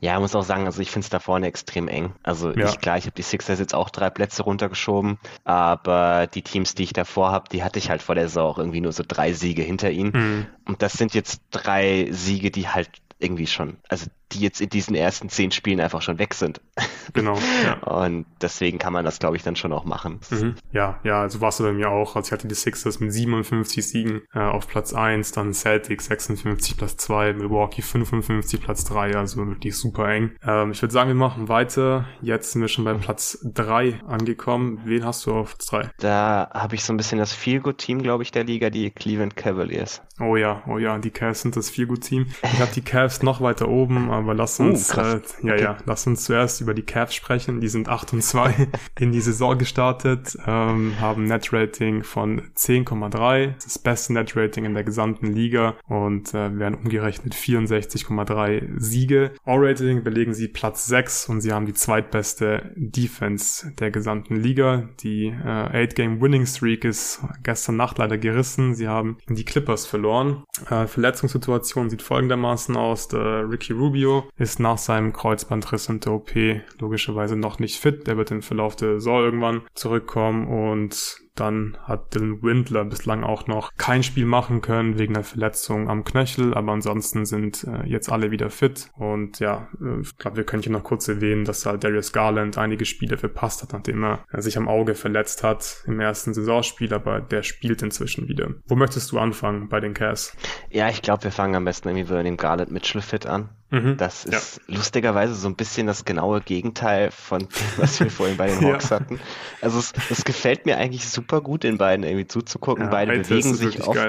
Ja, 0.00 0.18
muss 0.20 0.34
auch 0.34 0.44
sagen, 0.44 0.66
also 0.66 0.80
ich 0.80 0.90
finde 0.90 1.04
es 1.06 1.10
da 1.10 1.18
vorne 1.18 1.46
extrem 1.46 1.88
eng. 1.88 2.12
Also 2.22 2.52
ja. 2.52 2.68
ich, 2.68 2.78
klar, 2.80 2.96
ich 2.98 3.04
habe 3.04 3.14
die 3.16 3.22
Sixers 3.22 3.58
jetzt 3.58 3.74
auch 3.74 3.90
drei 3.90 4.10
Plätze 4.10 4.42
runtergeschoben, 4.44 5.18
aber 5.44 6.28
die 6.28 6.42
Teams, 6.42 6.74
die 6.74 6.84
ich 6.84 6.92
davor 6.92 7.32
habe, 7.32 7.48
die 7.50 7.64
hatte 7.64 7.78
ich 7.78 7.90
halt 7.90 8.02
vor 8.02 8.14
der 8.14 8.28
Saison 8.28 8.52
auch 8.52 8.58
irgendwie 8.58 8.80
nur 8.80 8.92
so 8.92 9.02
drei 9.06 9.32
Siege 9.32 9.62
hinter 9.62 9.90
ihnen. 9.90 10.12
Mhm. 10.14 10.46
Und 10.66 10.82
das 10.82 10.92
sind 10.92 11.14
jetzt 11.14 11.42
drei 11.50 12.08
Siege, 12.10 12.50
die 12.50 12.68
halt 12.68 12.90
irgendwie 13.18 13.46
schon, 13.46 13.76
also 13.88 14.06
die 14.32 14.40
jetzt 14.40 14.60
in 14.60 14.68
diesen 14.68 14.94
ersten 14.94 15.28
zehn 15.28 15.50
Spielen 15.50 15.80
einfach 15.80 16.02
schon 16.02 16.18
weg 16.18 16.34
sind. 16.34 16.60
Genau. 17.14 17.38
Ja. 17.64 17.78
Und 17.84 18.26
deswegen 18.42 18.76
kann 18.78 18.92
man 18.92 19.02
das, 19.02 19.18
glaube 19.18 19.38
ich, 19.38 19.42
dann 19.42 19.56
schon 19.56 19.72
auch 19.72 19.86
machen. 19.86 20.20
Mhm. 20.28 20.56
Ja, 20.72 21.00
ja, 21.04 21.22
also 21.22 21.40
war 21.40 21.48
es 21.48 21.56
bei 21.56 21.72
mir 21.72 21.88
auch. 21.88 22.16
Also 22.16 22.28
ich 22.28 22.32
hatte 22.32 22.46
die 22.46 22.54
Sixers 22.54 23.00
mit 23.00 23.14
57 23.14 23.88
Siegen 23.88 24.20
äh, 24.34 24.40
auf 24.40 24.68
Platz 24.68 24.92
1, 24.92 25.32
dann 25.32 25.54
Celtics 25.54 26.04
56 26.04 26.76
Platz 26.76 26.98
2, 26.98 27.32
Milwaukee 27.32 27.80
55 27.80 28.60
Platz 28.60 28.84
3, 28.84 29.16
also 29.16 29.38
wirklich 29.46 29.74
super 29.74 30.06
eng. 30.06 30.32
Ähm, 30.46 30.72
ich 30.72 30.82
würde 30.82 30.92
sagen, 30.92 31.08
wir 31.08 31.14
machen 31.14 31.48
weiter. 31.48 32.04
Jetzt 32.20 32.52
sind 32.52 32.60
wir 32.60 32.68
schon 32.68 32.84
beim 32.84 33.00
Platz 33.00 33.38
3 33.42 34.02
angekommen. 34.06 34.82
Wen 34.84 35.06
hast 35.06 35.24
du 35.24 35.32
auf 35.32 35.56
Platz 35.56 35.66
3? 35.68 35.90
Da 36.00 36.50
habe 36.52 36.74
ich 36.74 36.84
so 36.84 36.92
ein 36.92 36.98
bisschen 36.98 37.18
das 37.18 37.32
Feel-Good-Team, 37.32 38.02
glaube 38.02 38.22
ich, 38.22 38.32
der 38.32 38.44
Liga, 38.44 38.68
die 38.68 38.90
Cleveland 38.90 39.34
Cavaliers. 39.34 40.02
Oh 40.20 40.36
ja, 40.36 40.62
oh 40.66 40.78
ja, 40.78 40.98
die 40.98 41.10
Cavs 41.10 41.42
sind 41.42 41.56
das 41.56 41.70
Feel-Good-Team. 41.70 42.26
Ich 42.42 42.60
habe 42.60 42.72
die 42.74 42.82
Cavs 42.82 43.07
noch 43.22 43.40
weiter 43.40 43.68
oben, 43.68 44.10
aber 44.10 44.34
lass 44.34 44.60
uh, 44.60 44.64
uns, 44.64 44.96
uh, 44.96 45.00
äh, 45.00 45.20
ja, 45.42 45.52
okay. 45.52 45.62
ja, 45.62 45.76
lass 45.86 46.06
uns 46.06 46.24
zuerst 46.24 46.60
über 46.60 46.74
die 46.74 46.82
Cavs 46.82 47.14
sprechen. 47.14 47.60
Die 47.60 47.68
sind 47.68 47.88
8 47.88 48.12
und 48.12 48.22
2 48.22 48.68
in 48.98 49.12
die 49.12 49.20
Saison 49.20 49.58
gestartet, 49.58 50.36
ähm, 50.46 50.94
haben 51.00 51.24
Net-Rating 51.24 52.02
von 52.02 52.42
10,3, 52.56 53.54
das 53.62 53.78
beste 53.78 54.12
Net-Rating 54.12 54.64
in 54.64 54.74
der 54.74 54.84
gesamten 54.84 55.32
Liga 55.32 55.74
und 55.86 56.34
äh, 56.34 56.58
werden 56.58 56.74
umgerechnet 56.74 57.34
64,3 57.34 58.78
Siege. 58.78 59.32
All-Rating 59.44 60.02
belegen 60.04 60.34
sie 60.34 60.48
Platz 60.48 60.86
6 60.86 61.28
und 61.28 61.40
sie 61.40 61.52
haben 61.52 61.66
die 61.66 61.74
zweitbeste 61.74 62.72
Defense 62.76 63.72
der 63.78 63.90
gesamten 63.90 64.36
Liga. 64.36 64.88
Die 65.00 65.26
äh, 65.26 65.86
8-Game-Winning-Streak 65.86 66.84
ist 66.84 67.22
gestern 67.42 67.76
Nacht 67.76 67.98
leider 67.98 68.18
gerissen. 68.18 68.74
Sie 68.74 68.88
haben 68.88 69.18
die 69.28 69.44
Clippers 69.44 69.86
verloren. 69.86 70.44
Äh, 70.68 70.86
Verletzungssituation 70.86 71.90
sieht 71.90 72.02
folgendermaßen 72.02 72.76
aus. 72.76 72.97
Der 73.06 73.48
Ricky 73.48 73.72
Rubio 73.72 74.28
ist 74.36 74.58
nach 74.58 74.78
seinem 74.78 75.12
Kreuzbandriss 75.12 75.88
und 75.88 76.04
der 76.04 76.14
OP 76.14 76.32
logischerweise 76.80 77.36
noch 77.36 77.60
nicht 77.60 77.78
fit. 77.78 78.08
Der 78.08 78.16
wird 78.16 78.32
im 78.32 78.42
Verlauf 78.42 78.74
der 78.74 78.94
Saison 78.94 79.22
irgendwann 79.22 79.62
zurückkommen 79.74 80.48
und 80.48 81.20
dann 81.40 81.76
hat 81.82 82.14
Dylan 82.14 82.42
Windler 82.42 82.84
bislang 82.84 83.24
auch 83.24 83.46
noch 83.46 83.74
kein 83.76 84.02
Spiel 84.02 84.26
machen 84.26 84.60
können 84.60 84.98
wegen 84.98 85.14
einer 85.14 85.24
Verletzung 85.24 85.88
am 85.88 86.04
Knöchel, 86.04 86.54
aber 86.54 86.72
ansonsten 86.72 87.24
sind 87.26 87.64
äh, 87.64 87.86
jetzt 87.86 88.10
alle 88.10 88.30
wieder 88.30 88.50
fit. 88.50 88.90
Und 88.96 89.38
ja, 89.38 89.68
äh, 89.80 90.00
ich 90.00 90.16
glaube, 90.16 90.38
wir 90.38 90.44
können 90.44 90.62
hier 90.62 90.72
noch 90.72 90.84
kurz 90.84 91.08
erwähnen, 91.08 91.44
dass 91.44 91.66
halt 91.66 91.84
Darius 91.84 92.12
Garland 92.12 92.58
einige 92.58 92.84
Spiele 92.84 93.18
verpasst 93.18 93.62
hat, 93.62 93.72
nachdem 93.72 94.04
er 94.04 94.24
äh, 94.32 94.40
sich 94.40 94.56
am 94.56 94.68
Auge 94.68 94.94
verletzt 94.94 95.42
hat 95.44 95.82
im 95.86 96.00
ersten 96.00 96.34
Saisonspiel, 96.34 96.92
aber 96.92 97.20
der 97.20 97.42
spielt 97.42 97.82
inzwischen 97.82 98.28
wieder. 98.28 98.54
Wo 98.66 98.76
möchtest 98.76 99.12
du 99.12 99.18
anfangen 99.18 99.68
bei 99.68 99.80
den 99.80 99.94
Cavs? 99.94 100.36
Ja, 100.70 100.88
ich 100.88 101.02
glaube, 101.02 101.24
wir 101.24 101.32
fangen 101.32 101.54
am 101.54 101.64
besten 101.64 101.88
irgendwie 101.88 102.12
bei 102.12 102.22
dem 102.22 102.36
Garland 102.36 102.70
Mitchell 102.70 103.02
fit 103.02 103.26
an. 103.26 103.50
Mhm, 103.70 103.98
das 103.98 104.24
ist 104.24 104.60
ja. 104.66 104.74
lustigerweise 104.74 105.34
so 105.34 105.46
ein 105.46 105.54
bisschen 105.54 105.86
das 105.86 106.06
genaue 106.06 106.40
Gegenteil 106.40 107.10
von 107.10 107.40
dem, 107.40 107.48
was 107.76 108.00
wir 108.00 108.10
vorhin 108.10 108.38
bei 108.38 108.46
den 108.46 108.60
Hawks 108.64 108.88
ja. 108.88 108.96
hatten. 108.96 109.20
Also 109.60 109.78
es, 109.78 109.92
es, 110.08 110.24
gefällt 110.24 110.64
mir 110.64 110.78
eigentlich 110.78 111.06
super 111.06 111.42
gut, 111.42 111.64
den 111.64 111.76
beiden 111.76 112.02
irgendwie 112.04 112.26
zuzugucken. 112.26 112.84
Ja, 112.84 112.90
beide 112.90 113.18
bewegen 113.18 113.54
sich 113.54 113.86
oft, 113.86 114.00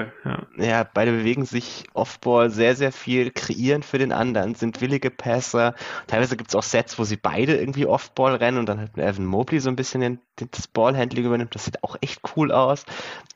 ja. 0.56 0.84
beide 0.94 1.12
bewegen 1.12 1.44
sich 1.44 1.84
Offball 1.92 2.50
sehr, 2.50 2.74
sehr 2.74 2.90
viel, 2.90 3.30
kreieren 3.30 3.82
für 3.82 3.98
den 3.98 4.12
anderen, 4.12 4.54
sind 4.54 4.80
willige 4.80 5.10
Passer. 5.10 5.74
Teilweise 6.06 6.38
gibt 6.38 6.50
es 6.50 6.54
auch 6.56 6.62
Sets, 6.62 6.98
wo 6.98 7.04
sie 7.04 7.16
beide 7.16 7.56
irgendwie 7.56 7.84
Offball 7.84 8.36
rennen 8.36 8.58
und 8.58 8.66
dann 8.66 8.78
halt 8.78 8.96
Evan 8.96 9.26
Mobley 9.26 9.60
so 9.60 9.68
ein 9.68 9.76
bisschen 9.76 10.00
den, 10.00 10.20
das 10.36 10.68
Ballhandling 10.68 11.26
übernimmt. 11.26 11.54
Das 11.54 11.66
sieht 11.66 11.84
auch 11.84 11.96
echt 12.00 12.22
cool 12.34 12.50
aus. 12.50 12.86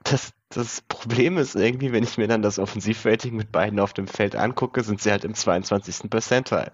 Das, 0.05 0.33
das 0.57 0.81
Problem 0.83 1.39
ist 1.39 1.55
irgendwie, 1.55 1.93
wenn 1.93 2.05
ich 2.05 2.19
mir 2.19 2.29
dann 2.29 2.43
das 2.43 2.59
Offensivrating 2.59 3.37
mit 3.37 3.53
beiden 3.53 3.81
auf 3.81 3.93
dem 3.93 4.07
Feld 4.07 4.37
angucke, 4.37 4.83
sind 4.83 5.01
sie 5.01 5.11
halt 5.11 5.25
im 5.25 5.35
22. 5.35 6.11
Percentile. 6.11 6.73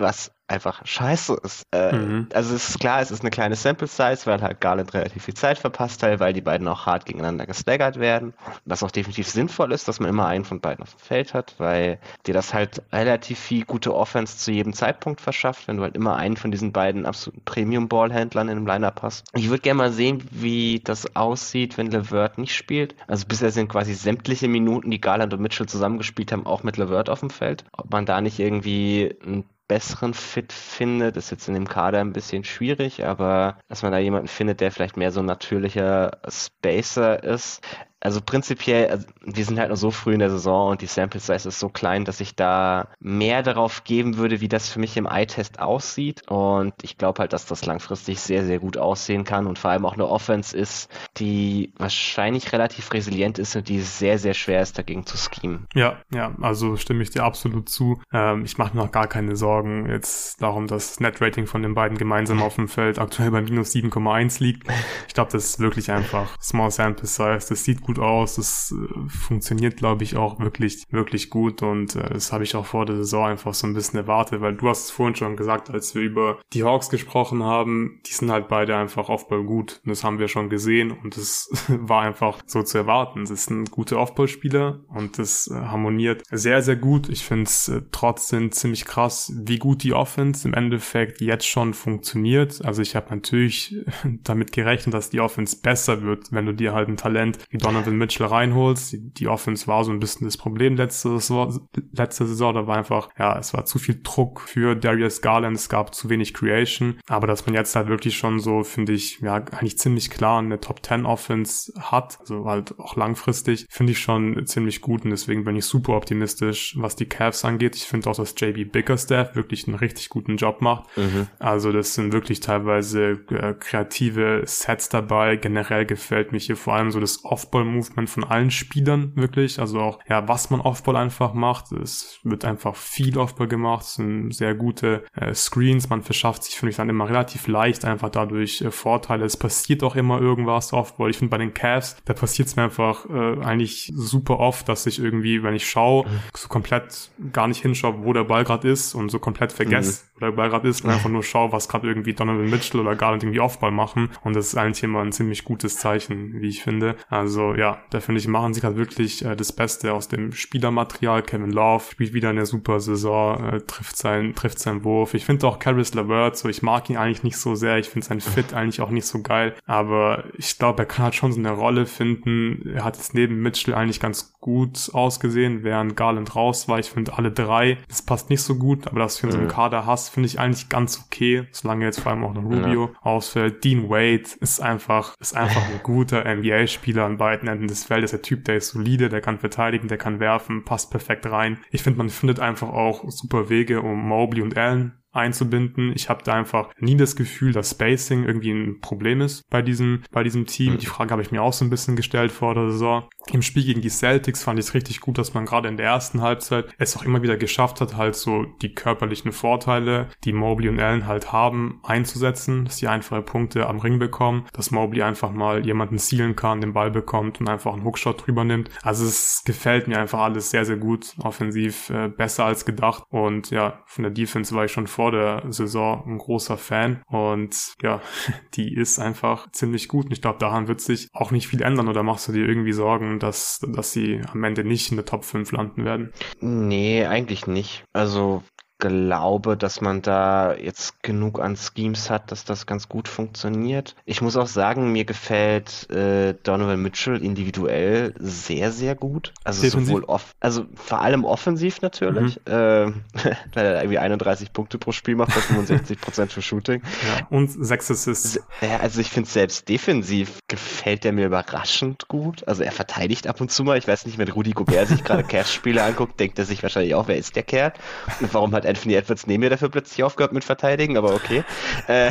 Was 0.00 0.32
einfach 0.50 0.84
scheiße 0.84 1.38
ist. 1.44 1.66
Äh, 1.72 1.92
mhm. 1.92 2.28
Also 2.34 2.54
es 2.54 2.70
ist 2.70 2.80
klar, 2.80 3.00
es 3.00 3.10
ist 3.10 3.20
eine 3.20 3.30
kleine 3.30 3.54
Sample 3.54 3.86
Size, 3.86 4.20
weil 4.24 4.42
halt 4.42 4.60
Garland 4.60 4.92
relativ 4.92 5.24
viel 5.24 5.34
Zeit 5.34 5.58
verpasst 5.58 6.02
hat, 6.02 6.18
weil 6.18 6.32
die 6.32 6.40
beiden 6.40 6.66
auch 6.66 6.86
hart 6.86 7.06
gegeneinander 7.06 7.46
gestaggert 7.46 8.00
werden. 8.00 8.34
Was 8.64 8.82
auch 8.82 8.90
definitiv 8.90 9.28
sinnvoll 9.28 9.72
ist, 9.72 9.86
dass 9.86 10.00
man 10.00 10.10
immer 10.10 10.26
einen 10.26 10.44
von 10.44 10.60
beiden 10.60 10.82
auf 10.82 10.94
dem 10.94 10.98
Feld 10.98 11.34
hat, 11.34 11.54
weil 11.58 11.98
dir 12.26 12.34
das 12.34 12.52
halt 12.52 12.82
relativ 12.92 13.38
viel 13.38 13.64
gute 13.64 13.94
Offense 13.94 14.38
zu 14.38 14.50
jedem 14.50 14.72
Zeitpunkt 14.72 15.20
verschafft, 15.20 15.68
wenn 15.68 15.76
du 15.76 15.84
halt 15.84 15.94
immer 15.94 16.16
einen 16.16 16.36
von 16.36 16.50
diesen 16.50 16.72
beiden 16.72 17.06
absoluten 17.06 17.42
Premium-Ballhändlern 17.44 18.48
in 18.48 18.56
einem 18.56 18.66
Lineup 18.66 19.02
hast. 19.02 19.26
Ich 19.34 19.48
würde 19.48 19.62
gerne 19.62 19.78
mal 19.78 19.92
sehen, 19.92 20.24
wie 20.32 20.80
das 20.82 21.14
aussieht, 21.14 21.78
wenn 21.78 21.90
LeVert 21.90 22.38
nicht 22.38 22.56
spielt. 22.56 22.96
Also 23.06 23.26
bisher 23.26 23.52
sind 23.52 23.68
quasi 23.68 23.94
sämtliche 23.94 24.48
Minuten, 24.48 24.90
die 24.90 25.00
Garland 25.00 25.32
und 25.32 25.40
Mitchell 25.40 25.68
zusammengespielt 25.68 26.32
haben, 26.32 26.46
auch 26.46 26.64
mit 26.64 26.76
LeVert 26.76 27.08
auf 27.08 27.20
dem 27.20 27.30
Feld. 27.30 27.64
Ob 27.76 27.92
man 27.92 28.06
da 28.06 28.20
nicht 28.20 28.40
irgendwie 28.40 29.14
ein 29.24 29.44
besseren 29.70 30.14
Fit 30.14 30.52
findet. 30.52 31.16
ist 31.16 31.30
jetzt 31.30 31.46
in 31.46 31.54
dem 31.54 31.68
Kader 31.68 32.00
ein 32.00 32.12
bisschen 32.12 32.42
schwierig, 32.42 33.04
aber 33.04 33.56
dass 33.68 33.82
man 33.84 33.92
da 33.92 33.98
jemanden 33.98 34.26
findet, 34.26 34.60
der 34.60 34.72
vielleicht 34.72 34.96
mehr 34.96 35.12
so 35.12 35.20
ein 35.20 35.26
natürlicher 35.26 36.18
Spacer 36.28 37.22
ist 37.22 37.64
also 38.00 38.20
prinzipiell, 38.24 38.88
also 38.88 39.06
wir 39.22 39.44
sind 39.44 39.58
halt 39.58 39.70
noch 39.70 39.76
so 39.76 39.90
früh 39.90 40.14
in 40.14 40.20
der 40.20 40.30
Saison 40.30 40.70
und 40.70 40.80
die 40.80 40.86
Sample 40.86 41.20
Size 41.20 41.48
ist 41.48 41.58
so 41.58 41.68
klein, 41.68 42.04
dass 42.04 42.20
ich 42.20 42.34
da 42.34 42.88
mehr 42.98 43.42
darauf 43.42 43.84
geben 43.84 44.16
würde, 44.16 44.40
wie 44.40 44.48
das 44.48 44.68
für 44.68 44.80
mich 44.80 44.96
im 44.96 45.06
Eye-Test 45.06 45.60
aussieht. 45.60 46.22
Und 46.28 46.72
ich 46.82 46.96
glaube 46.96 47.20
halt, 47.20 47.32
dass 47.32 47.44
das 47.44 47.66
langfristig 47.66 48.20
sehr, 48.20 48.44
sehr 48.44 48.58
gut 48.58 48.78
aussehen 48.78 49.24
kann 49.24 49.46
und 49.46 49.58
vor 49.58 49.70
allem 49.70 49.84
auch 49.84 49.94
eine 49.94 50.08
Offense 50.08 50.56
ist, 50.56 50.90
die 51.18 51.72
wahrscheinlich 51.76 52.52
relativ 52.52 52.92
resilient 52.92 53.38
ist 53.38 53.54
und 53.54 53.68
die 53.68 53.80
sehr, 53.80 54.18
sehr 54.18 54.34
schwer 54.34 54.62
ist, 54.62 54.78
dagegen 54.78 55.04
zu 55.04 55.16
schemen. 55.18 55.66
Ja, 55.74 55.98
ja, 56.12 56.34
also 56.40 56.76
stimme 56.76 57.02
ich 57.02 57.10
dir 57.10 57.24
absolut 57.24 57.68
zu. 57.68 58.00
Ähm, 58.12 58.44
ich 58.44 58.56
mache 58.56 58.74
mir 58.74 58.82
noch 58.82 58.92
gar 58.92 59.08
keine 59.08 59.36
Sorgen 59.36 59.88
jetzt 59.90 60.40
darum, 60.40 60.66
dass 60.66 60.88
das 60.88 61.00
Net-Rating 61.00 61.46
von 61.46 61.62
den 61.62 61.74
beiden 61.74 61.98
gemeinsam 61.98 62.42
auf 62.42 62.54
dem 62.54 62.68
Feld 62.68 62.98
aktuell 62.98 63.30
bei 63.30 63.42
minus 63.42 63.72
7,1 63.72 64.42
liegt. 64.42 64.66
Ich 65.06 65.14
glaube, 65.14 65.30
das 65.32 65.44
ist 65.44 65.60
wirklich 65.60 65.90
einfach 65.90 66.40
Small 66.40 66.70
Sample 66.70 67.06
Size. 67.06 67.46
Das 67.48 67.64
sieht 67.64 67.82
gut 67.82 67.89
gut 67.90 67.98
aus. 67.98 68.36
Das 68.36 68.72
äh, 68.72 69.08
funktioniert, 69.08 69.76
glaube 69.76 70.04
ich, 70.04 70.16
auch 70.16 70.38
wirklich, 70.38 70.84
wirklich 70.90 71.28
gut. 71.28 71.62
Und 71.62 71.96
äh, 71.96 72.10
das 72.10 72.32
habe 72.32 72.44
ich 72.44 72.54
auch 72.54 72.66
vor 72.66 72.86
der 72.86 72.96
Saison 72.96 73.26
einfach 73.26 73.52
so 73.52 73.66
ein 73.66 73.74
bisschen 73.74 73.98
erwartet, 73.98 74.40
weil 74.40 74.54
du 74.54 74.68
hast 74.68 74.84
es 74.84 74.90
vorhin 74.90 75.16
schon 75.16 75.36
gesagt, 75.36 75.70
als 75.70 75.94
wir 75.94 76.02
über 76.02 76.38
die 76.52 76.62
Hawks 76.62 76.88
gesprochen 76.88 77.42
haben, 77.42 78.00
die 78.06 78.12
sind 78.12 78.30
halt 78.30 78.46
beide 78.48 78.76
einfach 78.76 79.08
Offball 79.08 79.42
gut. 79.42 79.80
Und 79.84 79.90
das 79.90 80.04
haben 80.04 80.20
wir 80.20 80.28
schon 80.28 80.50
gesehen 80.50 80.92
und 80.92 81.16
das 81.16 81.50
war 81.68 82.02
einfach 82.02 82.38
so 82.46 82.62
zu 82.62 82.78
erwarten. 82.78 83.24
Das 83.24 83.44
sind 83.44 83.72
gute 83.72 83.98
Offball-Spieler 83.98 84.80
und 84.88 85.18
das 85.18 85.48
äh, 85.48 85.54
harmoniert 85.54 86.22
sehr, 86.30 86.62
sehr 86.62 86.76
gut. 86.76 87.08
Ich 87.08 87.24
finde 87.24 87.44
es 87.44 87.68
äh, 87.68 87.82
trotzdem 87.90 88.52
ziemlich 88.52 88.84
krass, 88.84 89.32
wie 89.34 89.58
gut 89.58 89.82
die 89.82 89.94
Offense 89.94 90.46
im 90.46 90.54
Endeffekt 90.54 91.20
jetzt 91.20 91.46
schon 91.46 91.74
funktioniert. 91.74 92.64
Also 92.64 92.82
ich 92.82 92.94
habe 92.94 93.10
natürlich 93.10 93.74
damit 94.22 94.52
gerechnet, 94.52 94.94
dass 94.94 95.10
die 95.10 95.20
Offense 95.20 95.56
besser 95.60 96.02
wird, 96.02 96.30
wenn 96.30 96.46
du 96.46 96.54
dir 96.54 96.72
halt 96.72 96.88
ein 96.88 96.96
Talent 96.96 97.38
wie 97.50 97.58
Donovan 97.58 97.79
Mitchell 97.86 98.26
reinholst. 98.26 98.92
Die, 98.92 99.10
die 99.12 99.28
Offense 99.28 99.66
war 99.66 99.84
so 99.84 99.90
ein 99.90 100.00
bisschen 100.00 100.26
das 100.26 100.36
Problem 100.36 100.76
letzte 100.76 101.10
Saison, 101.10 101.68
letzte 101.92 102.26
Saison. 102.26 102.54
Da 102.54 102.66
war 102.66 102.76
einfach, 102.76 103.08
ja, 103.18 103.38
es 103.38 103.54
war 103.54 103.64
zu 103.64 103.78
viel 103.78 104.00
Druck 104.02 104.40
für 104.40 104.74
Darius 104.74 105.22
Garland. 105.22 105.56
Es 105.56 105.68
gab 105.68 105.94
zu 105.94 106.08
wenig 106.10 106.34
Creation. 106.34 106.96
Aber 107.08 107.26
dass 107.26 107.46
man 107.46 107.54
jetzt 107.54 107.74
halt 107.76 107.88
wirklich 107.88 108.16
schon 108.16 108.40
so, 108.40 108.62
finde 108.62 108.92
ich, 108.92 109.20
ja, 109.20 109.34
eigentlich 109.34 109.78
ziemlich 109.78 110.10
klar 110.10 110.40
eine 110.40 110.60
Top 110.60 110.84
10 110.84 111.06
Offense 111.06 111.72
hat, 111.78 112.18
also 112.20 112.44
halt 112.44 112.78
auch 112.78 112.96
langfristig, 112.96 113.66
finde 113.70 113.92
ich 113.92 114.00
schon 114.00 114.46
ziemlich 114.46 114.80
gut. 114.80 115.04
Und 115.04 115.10
deswegen 115.10 115.44
bin 115.44 115.56
ich 115.56 115.64
super 115.64 115.96
optimistisch, 115.96 116.74
was 116.78 116.96
die 116.96 117.06
Cavs 117.06 117.44
angeht. 117.44 117.76
Ich 117.76 117.84
finde 117.84 118.10
auch, 118.10 118.16
dass 118.16 118.34
JB 118.36 118.72
Bickerstaff 118.72 119.34
wirklich 119.34 119.66
einen 119.66 119.76
richtig 119.76 120.08
guten 120.08 120.36
Job 120.36 120.60
macht. 120.60 120.96
Mhm. 120.96 121.28
Also 121.38 121.72
das 121.72 121.94
sind 121.94 122.12
wirklich 122.12 122.40
teilweise 122.40 123.20
äh, 123.30 123.54
kreative 123.54 124.42
Sets 124.46 124.88
dabei. 124.88 125.36
Generell 125.36 125.86
gefällt 125.86 126.32
mich 126.32 126.46
hier 126.46 126.56
vor 126.56 126.74
allem 126.74 126.90
so 126.90 127.00
das 127.00 127.24
Off-Ball-Movement 127.70 128.10
von 128.10 128.24
allen 128.24 128.50
Spielern 128.50 129.12
wirklich. 129.14 129.58
Also 129.58 129.80
auch, 129.80 129.98
ja, 130.08 130.26
was 130.28 130.50
man 130.50 130.60
Off-Ball 130.60 130.96
einfach 130.96 131.32
macht. 131.34 131.72
Es 131.72 132.20
wird 132.24 132.44
einfach 132.44 132.76
viel 132.76 133.18
Off-Ball 133.18 133.48
gemacht. 133.48 133.84
Es 133.84 133.94
sind 133.94 134.34
sehr 134.34 134.54
gute 134.54 135.04
äh, 135.14 135.34
Screens. 135.34 135.88
Man 135.88 136.02
verschafft 136.02 136.44
sich, 136.44 136.56
finde 136.56 136.70
ich, 136.70 136.76
dann 136.76 136.88
immer 136.88 137.08
relativ 137.08 137.46
leicht 137.46 137.84
einfach 137.84 138.10
dadurch 138.10 138.62
äh, 138.62 138.70
Vorteile. 138.70 139.24
Es 139.24 139.36
passiert 139.36 139.82
auch 139.82 139.96
immer 139.96 140.20
irgendwas 140.20 140.72
Off-Ball. 140.72 141.10
Ich 141.10 141.18
finde 141.18 141.30
bei 141.30 141.38
den 141.38 141.54
Cavs, 141.54 141.96
da 142.04 142.14
passiert 142.14 142.48
es 142.48 142.56
mir 142.56 142.64
einfach 142.64 143.08
äh, 143.08 143.40
eigentlich 143.44 143.92
super 143.94 144.38
oft, 144.38 144.68
dass 144.68 144.86
ich 144.86 145.02
irgendwie, 145.02 145.42
wenn 145.42 145.54
ich 145.54 145.68
schaue, 145.68 146.06
mhm. 146.06 146.20
so 146.34 146.48
komplett 146.48 147.10
gar 147.32 147.48
nicht 147.48 147.62
hinschaue, 147.62 148.04
wo 148.04 148.12
der 148.12 148.24
Ball 148.24 148.44
gerade 148.44 148.68
ist 148.68 148.94
und 148.94 149.10
so 149.10 149.18
komplett 149.18 149.52
vergesse, 149.52 150.04
mhm. 150.04 150.08
wo 150.14 150.20
der 150.26 150.32
Ball 150.32 150.50
gerade 150.50 150.68
ist 150.68 150.84
und 150.84 150.90
einfach 150.90 151.10
nur 151.10 151.22
schaue, 151.22 151.52
was 151.52 151.68
gerade 151.68 151.86
irgendwie 151.86 152.14
Donovan 152.14 152.48
Mitchell 152.50 152.80
oder 152.80 152.96
Garland 152.96 153.22
irgendwie 153.22 153.40
Off-Ball 153.40 153.70
machen. 153.70 154.10
Und 154.22 154.34
das 154.34 154.48
ist 154.48 154.56
eigentlich 154.56 154.82
immer 154.82 155.00
ein 155.00 155.12
ziemlich 155.12 155.44
gutes 155.44 155.76
Zeichen, 155.76 156.40
wie 156.40 156.48
ich 156.48 156.62
finde. 156.62 156.96
Also 157.08 157.54
ja, 157.60 157.78
da 157.90 158.00
finde 158.00 158.20
ich, 158.20 158.26
machen 158.26 158.54
sie 158.54 158.62
gerade 158.62 158.76
wirklich 158.76 159.22
äh, 159.22 159.36
das 159.36 159.52
Beste 159.52 159.92
aus 159.92 160.08
dem 160.08 160.32
Spielermaterial. 160.32 161.22
Kevin 161.22 161.50
Love 161.50 161.84
spielt 161.90 162.14
wieder 162.14 162.30
eine 162.30 162.46
super 162.46 162.80
Saison, 162.80 163.44
äh, 163.44 163.60
trifft 163.60 163.98
sein, 163.98 164.34
trifft 164.34 164.58
seinen 164.58 164.82
Wurf. 164.82 165.12
Ich 165.12 165.26
finde 165.26 165.46
auch 165.46 165.58
Caris 165.58 165.92
LeVert, 165.92 166.38
so 166.38 166.48
ich 166.48 166.62
mag 166.62 166.88
ihn 166.88 166.96
eigentlich 166.96 167.22
nicht 167.22 167.36
so 167.36 167.54
sehr. 167.54 167.76
Ich 167.76 167.90
finde 167.90 168.06
sein 168.06 168.22
Fit 168.22 168.54
eigentlich 168.54 168.80
auch 168.80 168.88
nicht 168.88 169.04
so 169.04 169.20
geil. 169.20 169.54
Aber 169.66 170.24
ich 170.38 170.58
glaube, 170.58 170.84
er 170.84 170.86
kann 170.86 171.04
halt 171.04 171.14
schon 171.14 171.34
so 171.34 171.38
eine 171.38 171.50
Rolle 171.50 171.84
finden. 171.84 172.72
Er 172.74 172.84
hat 172.84 172.96
jetzt 172.96 173.12
neben 173.12 173.42
Mitchell 173.42 173.74
eigentlich 173.74 174.00
ganz 174.00 174.32
gut 174.40 174.90
ausgesehen, 174.94 175.62
während 175.62 175.96
Garland 175.96 176.34
raus 176.34 176.66
war. 176.66 176.78
Ich 176.78 176.90
finde 176.90 177.18
alle 177.18 177.30
drei, 177.30 177.76
das 177.88 178.00
passt 178.00 178.30
nicht 178.30 178.42
so 178.42 178.54
gut, 178.54 178.86
aber 178.86 179.00
das 179.00 179.18
für 179.18 179.26
mhm. 179.26 179.32
so 179.32 179.38
einen 179.38 179.48
Kader 179.48 179.84
hast, 179.84 180.08
finde 180.08 180.28
ich 180.28 180.40
eigentlich 180.40 180.70
ganz 180.70 181.02
okay, 181.04 181.46
solange 181.50 181.84
jetzt 181.84 182.00
vor 182.00 182.12
allem 182.12 182.24
auch 182.24 182.32
noch 182.32 182.44
Rubio 182.44 182.86
ja. 182.86 182.98
ausfällt. 183.02 183.62
Dean 183.64 183.90
Wade 183.90 184.24
ist 184.40 184.60
einfach, 184.60 185.14
ist 185.20 185.36
einfach 185.36 185.62
ein 185.62 185.80
guter 185.82 186.24
NBA-Spieler 186.24 187.04
an 187.04 187.18
beiden 187.18 187.49
Enden 187.50 187.68
des 187.68 187.84
Feldes. 187.84 188.10
Der 188.10 188.22
Typ, 188.22 188.44
der 188.44 188.56
ist 188.56 188.68
solide, 188.68 189.08
der 189.08 189.20
kann 189.20 189.38
verteidigen, 189.38 189.88
der 189.88 189.98
kann 189.98 190.20
werfen, 190.20 190.64
passt 190.64 190.90
perfekt 190.90 191.26
rein. 191.26 191.58
Ich 191.70 191.82
finde, 191.82 191.98
man 191.98 192.08
findet 192.08 192.40
einfach 192.40 192.68
auch 192.68 193.08
super 193.10 193.48
Wege, 193.48 193.82
um 193.82 194.08
Mobley 194.08 194.42
und 194.42 194.56
Allen 194.56 194.99
einzubinden. 195.12 195.92
Ich 195.94 196.08
habe 196.08 196.22
da 196.24 196.34
einfach 196.34 196.70
nie 196.78 196.96
das 196.96 197.16
Gefühl, 197.16 197.52
dass 197.52 197.70
Spacing 197.70 198.24
irgendwie 198.24 198.52
ein 198.52 198.80
Problem 198.80 199.20
ist 199.20 199.48
bei 199.50 199.62
diesem, 199.62 200.02
bei 200.12 200.22
diesem 200.22 200.46
Team. 200.46 200.78
Die 200.78 200.86
Frage 200.86 201.10
habe 201.10 201.22
ich 201.22 201.32
mir 201.32 201.42
auch 201.42 201.52
so 201.52 201.64
ein 201.64 201.70
bisschen 201.70 201.96
gestellt 201.96 202.32
vor 202.32 202.54
der 202.54 202.70
Saison. 202.70 203.08
Im 203.32 203.42
Spiel 203.42 203.64
gegen 203.64 203.80
die 203.80 203.90
Celtics 203.90 204.42
fand 204.42 204.58
ich 204.58 204.66
es 204.66 204.74
richtig 204.74 205.00
gut, 205.00 205.18
dass 205.18 205.34
man 205.34 205.46
gerade 205.46 205.68
in 205.68 205.76
der 205.76 205.86
ersten 205.86 206.22
Halbzeit 206.22 206.66
es 206.78 206.96
auch 206.96 207.04
immer 207.04 207.22
wieder 207.22 207.36
geschafft 207.36 207.80
hat, 207.80 207.96
halt 207.96 208.14
so 208.14 208.44
die 208.62 208.74
körperlichen 208.74 209.32
Vorteile, 209.32 210.08
die 210.24 210.32
Mobley 210.32 210.68
und 210.68 210.80
Allen 210.80 211.06
halt 211.06 211.32
haben, 211.32 211.80
einzusetzen, 211.82 212.64
dass 212.64 212.78
sie 212.78 212.88
einfache 212.88 213.22
Punkte 213.22 213.66
am 213.66 213.78
Ring 213.78 213.98
bekommen, 213.98 214.46
dass 214.52 214.70
Mobley 214.70 215.02
einfach 215.02 215.32
mal 215.32 215.64
jemanden 215.64 215.98
zielen 215.98 216.36
kann, 216.36 216.60
den 216.60 216.72
Ball 216.72 216.90
bekommt 216.90 217.40
und 217.40 217.48
einfach 217.48 217.72
einen 217.72 217.84
Hookshot 217.84 218.26
drüber 218.26 218.44
nimmt. 218.44 218.70
Also 218.82 219.04
es 219.04 219.42
gefällt 219.44 219.88
mir 219.88 219.98
einfach 219.98 220.20
alles 220.20 220.50
sehr, 220.50 220.64
sehr 220.64 220.76
gut, 220.76 221.14
offensiv 221.22 221.90
äh, 221.90 222.08
besser 222.08 222.44
als 222.44 222.64
gedacht 222.64 223.04
und 223.10 223.50
ja, 223.50 223.82
von 223.86 224.02
der 224.04 224.12
Defense 224.12 224.54
war 224.54 224.64
ich 224.64 224.72
schon 224.72 224.86
vor 224.86 224.99
der 225.08 225.42
Saison 225.48 226.04
ein 226.06 226.18
großer 226.18 226.58
Fan 226.58 227.02
und 227.06 227.74
ja, 227.82 228.02
die 228.54 228.74
ist 228.74 228.98
einfach 228.98 229.50
ziemlich 229.52 229.88
gut 229.88 230.06
und 230.06 230.12
ich 230.12 230.20
glaube, 230.20 230.38
daran 230.38 230.68
wird 230.68 230.82
sich 230.82 231.08
auch 231.14 231.30
nicht 231.30 231.48
viel 231.48 231.62
ändern 231.62 231.88
oder 231.88 232.02
machst 232.02 232.28
du 232.28 232.32
dir 232.32 232.46
irgendwie 232.46 232.72
Sorgen, 232.72 233.18
dass, 233.18 233.60
dass 233.66 233.92
sie 233.92 234.20
am 234.30 234.44
Ende 234.44 234.64
nicht 234.64 234.90
in 234.90 234.96
der 234.96 235.06
Top 235.06 235.24
5 235.24 235.52
landen 235.52 235.84
werden? 235.84 236.12
Nee, 236.40 237.06
eigentlich 237.06 237.46
nicht. 237.46 237.84
Also 237.94 238.42
glaube, 238.80 239.56
dass 239.56 239.80
man 239.80 240.02
da 240.02 240.54
jetzt 240.54 241.02
genug 241.02 241.40
an 241.40 241.56
Schemes 241.56 242.10
hat, 242.10 242.32
dass 242.32 242.44
das 242.44 242.66
ganz 242.66 242.88
gut 242.88 243.06
funktioniert. 243.06 243.94
Ich 244.04 244.20
muss 244.22 244.36
auch 244.36 244.46
sagen, 244.46 244.90
mir 244.92 245.04
gefällt 245.04 245.88
äh, 245.90 246.34
Donovan 246.42 246.80
Mitchell 246.80 247.22
individuell 247.22 248.14
sehr, 248.18 248.72
sehr 248.72 248.94
gut. 248.94 249.32
Also 249.44 249.62
Defensiv? 249.62 249.88
sowohl 249.88 250.04
off, 250.04 250.34
also 250.40 250.64
vor 250.74 251.00
allem 251.00 251.24
offensiv 251.24 251.82
natürlich, 251.82 252.40
mhm. 252.46 252.52
äh, 252.52 252.86
weil 253.54 253.66
er 253.66 253.82
irgendwie 253.82 253.98
31 253.98 254.52
Punkte 254.52 254.78
pro 254.78 254.92
Spiel 254.92 255.14
macht 255.14 255.34
bei 255.34 255.40
65 255.40 256.00
Prozent 256.00 256.32
für 256.32 256.42
Shooting. 256.42 256.82
Ja, 257.00 257.26
und 257.30 257.48
sechs 257.48 257.90
Assists. 257.90 258.40
Also 258.80 259.00
ich 259.00 259.10
finde 259.10 259.28
selbst 259.28 259.68
defensiv 259.68 260.40
gefällt 260.48 261.04
er 261.04 261.12
mir 261.12 261.26
überraschend 261.26 262.08
gut. 262.08 262.46
Also 262.46 262.62
er 262.62 262.72
verteidigt 262.72 263.26
ab 263.26 263.40
und 263.40 263.50
zu 263.50 263.64
mal. 263.64 263.78
Ich 263.78 263.88
weiß 263.88 264.06
nicht, 264.06 264.18
wenn 264.18 264.28
Rudi 264.28 264.50
Gobert 264.50 264.88
sich 264.88 265.04
gerade 265.04 265.22
Cavs-Spiele 265.30 265.82
anguckt, 265.82 266.18
denkt 266.20 266.38
er 266.38 266.44
sich 266.44 266.62
wahrscheinlich 266.62 266.94
auch, 266.94 267.08
wer 267.08 267.16
ist 267.16 267.36
der 267.36 267.42
Kerl? 267.42 267.72
Und 268.20 268.34
warum 268.34 268.54
hat 268.54 268.64
Anthony 268.70 268.94
Edwards 268.94 269.26
neben 269.26 269.40
mir 269.40 269.50
dafür 269.50 269.68
plötzlich 269.68 270.02
aufgehört 270.02 270.32
mit 270.32 270.44
Verteidigen, 270.44 270.96
aber 270.96 271.14
okay. 271.14 271.44
äh, 271.88 272.10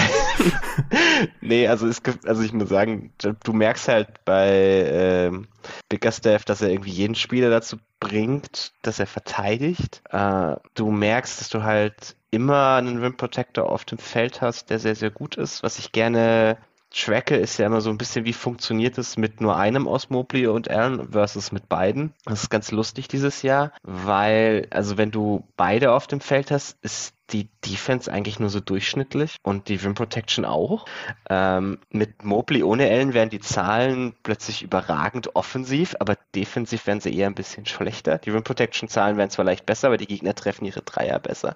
nee, 1.42 1.68
also, 1.68 1.88
es, 1.88 2.02
also 2.26 2.42
ich 2.44 2.54
muss 2.54 2.70
sagen, 2.70 3.12
du 3.18 3.54
merkst 3.54 3.88
halt 3.88 4.26
bei 4.26 4.50
äh, 4.50 5.32
Bickerstaff, 5.90 6.46
dass 6.46 6.62
er 6.62 6.70
irgendwie 6.70 6.92
jeden 6.92 7.16
Spieler 7.16 7.50
dazu 7.50 7.78
bringt, 8.00 8.74
dass 8.82 9.00
er 9.00 9.08
verteidigt. 9.08 10.02
Äh, 10.10 10.56
du 10.76 10.92
merkst, 10.92 11.42
dass 11.42 11.50
du 11.50 11.64
halt 11.64 12.16
immer 12.32 12.76
einen 12.76 13.02
Rim 13.02 13.18
Protector 13.18 13.70
auf 13.70 13.86
dem 13.86 13.98
Feld 13.98 14.42
hast, 14.42 14.70
der 14.70 14.80
sehr, 14.80 14.96
sehr 14.96 15.10
gut 15.10 15.36
ist. 15.36 15.64
Was 15.64 15.80
ich 15.80 15.92
gerne 15.92 16.58
tracke, 16.92 17.36
ist 17.36 17.58
ja 17.58 17.66
immer 17.66 17.82
so 17.82 17.90
ein 17.90 17.98
bisschen, 17.98 18.26
wie 18.26 18.34
funktioniert 18.34 18.98
es 18.98 19.18
mit 19.18 19.42
nur 19.42 19.56
einem 19.58 19.88
aus 19.88 20.10
Mobley 20.10 20.48
und 20.48 20.70
Allen 20.70 21.12
versus 21.12 21.52
mit 21.52 21.70
beiden. 21.70 22.14
Das 22.26 22.44
ist 22.44 22.50
ganz 22.50 22.72
lustig 22.72 23.08
dieses 23.08 23.42
Jahr, 23.42 23.72
weil, 23.84 24.68
also 24.72 24.98
wenn 24.98 25.12
du 25.12 25.48
beide 25.58 25.92
auf 25.92 26.08
dem 26.08 26.22
Feld 26.22 26.52
hast, 26.52 26.78
ist 26.82 27.14
die 27.32 27.50
Defense 27.66 28.12
eigentlich 28.12 28.40
nur 28.40 28.50
so 28.50 28.60
durchschnittlich 28.60 29.38
und 29.44 29.68
die 29.68 29.76
Rim 29.76 29.94
Protection 29.94 30.46
auch. 30.46 30.86
Ähm, 31.30 31.80
mit 31.92 32.24
Mobley 32.24 32.64
ohne 32.64 32.90
Ellen 32.90 33.14
wären 33.14 33.30
die 33.30 33.40
Zahlen 33.40 34.14
plötzlich 34.24 34.64
überragend 34.64 35.36
offensiv, 35.36 35.96
aber 36.00 36.18
defensiv 36.36 36.88
wären 36.88 37.02
sie 37.02 37.16
eher 37.16 37.28
ein 37.28 37.36
bisschen 37.36 37.66
schlechter. 37.66 38.18
Die 38.18 38.32
Rim 38.32 38.44
Protection 38.44 38.90
Zahlen 38.90 39.18
wären 39.18 39.30
zwar 39.30 39.46
leicht 39.46 39.66
besser, 39.66 39.88
aber 39.88 39.98
die 39.98 40.08
Gegner 40.08 40.36
treffen 40.36 40.66
ihre 40.66 40.82
Dreier 40.82 41.20
besser. 41.20 41.56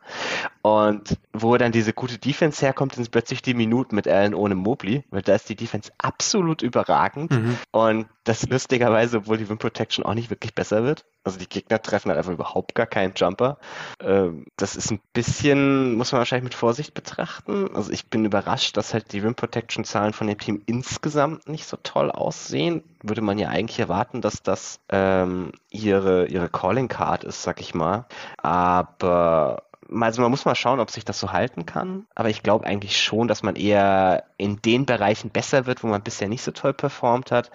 Und 0.64 1.20
wo 1.34 1.58
dann 1.58 1.74
diese 1.74 1.92
gute 1.92 2.18
Defense 2.18 2.66
herkommt, 2.66 2.96
sind 2.96 3.12
plötzlich 3.12 3.42
die 3.42 3.54
Minuten 3.54 3.96
mit 3.96 4.08
Allen 4.08 4.34
ohne 4.34 4.56
Mobley, 4.56 5.04
weil 5.10 5.22
da 5.22 5.36
ist 5.36 5.50
die 5.50 5.58
Defense 5.58 5.92
absolut 5.98 6.62
überragend 6.62 7.32
mhm. 7.32 7.58
und 7.72 8.08
das 8.24 8.48
lustigerweise, 8.48 9.18
obwohl 9.18 9.38
die 9.38 9.44
Rim 9.44 9.58
Protection 9.58 10.06
auch 10.06 10.14
nicht 10.14 10.30
wirklich 10.30 10.56
besser 10.56 10.86
wird. 10.86 11.04
Also 11.26 11.38
die 11.38 11.50
Gegner 11.50 11.82
treffen 11.82 12.08
halt 12.10 12.18
einfach 12.18 12.32
überhaupt 12.32 12.76
gar 12.76 12.86
keinen 12.86 13.12
Jumper. 13.14 13.58
Ähm, 14.00 14.46
das 14.56 14.78
ist 14.78 14.90
ein 14.90 15.02
bisschen, 15.12 15.96
muss 15.96 16.14
man 16.14 16.20
wahrscheinlich 16.20 16.46
mit 16.46 16.54
Vorsicht 16.54 16.94
betrachten. 16.94 17.76
Also 17.76 17.92
ich 17.92 18.08
bin 18.08 18.24
überrascht, 18.24 18.78
dass 18.78 18.94
halt 18.94 19.12
die 19.12 19.20
Rim 19.20 19.36
Protection 19.36 19.84
Zahlen 19.84 20.14
von 20.14 20.28
dem 20.28 20.38
Team 20.38 20.62
insgesamt 20.66 21.50
nicht 21.50 21.66
so 21.66 21.76
toll 21.84 22.10
aussehen. 22.10 22.84
Würde 23.02 23.22
man 23.22 23.38
ja 23.38 23.50
eigentlich 23.50 23.80
erwarten, 23.80 24.22
dass 24.22 24.42
das 24.42 24.80
ähm, 24.88 25.52
ihre, 25.72 26.28
ihre 26.28 26.48
Calling 26.48 26.88
Card 26.88 27.26
ist, 27.26 27.44
sag 27.44 27.60
ich 27.60 27.74
mal. 27.74 28.06
Aber 28.38 29.64
also 30.02 30.22
man 30.22 30.32
muss 30.32 30.46
mal 30.46 30.56
schauen, 30.56 30.80
ob 30.80 30.90
sich 30.90 31.06
das 31.06 31.20
so 31.20 31.32
halten 31.32 31.66
kann. 31.66 32.06
Aber 32.16 32.30
ich 32.30 32.44
glaube 32.44 32.66
eigentlich 32.66 33.02
schon, 33.02 33.28
dass 33.28 33.44
man 33.44 33.56
eher 33.56 34.24
in 34.38 34.62
den 34.62 34.86
Bereichen 34.86 35.30
besser 35.30 35.66
wird, 35.66 35.84
wo 35.84 35.88
man 35.88 36.02
bisher 36.02 36.28
nicht 36.28 36.44
so 36.44 36.52
toll 36.52 36.74
performt 36.74 37.32
hat. 37.32 37.52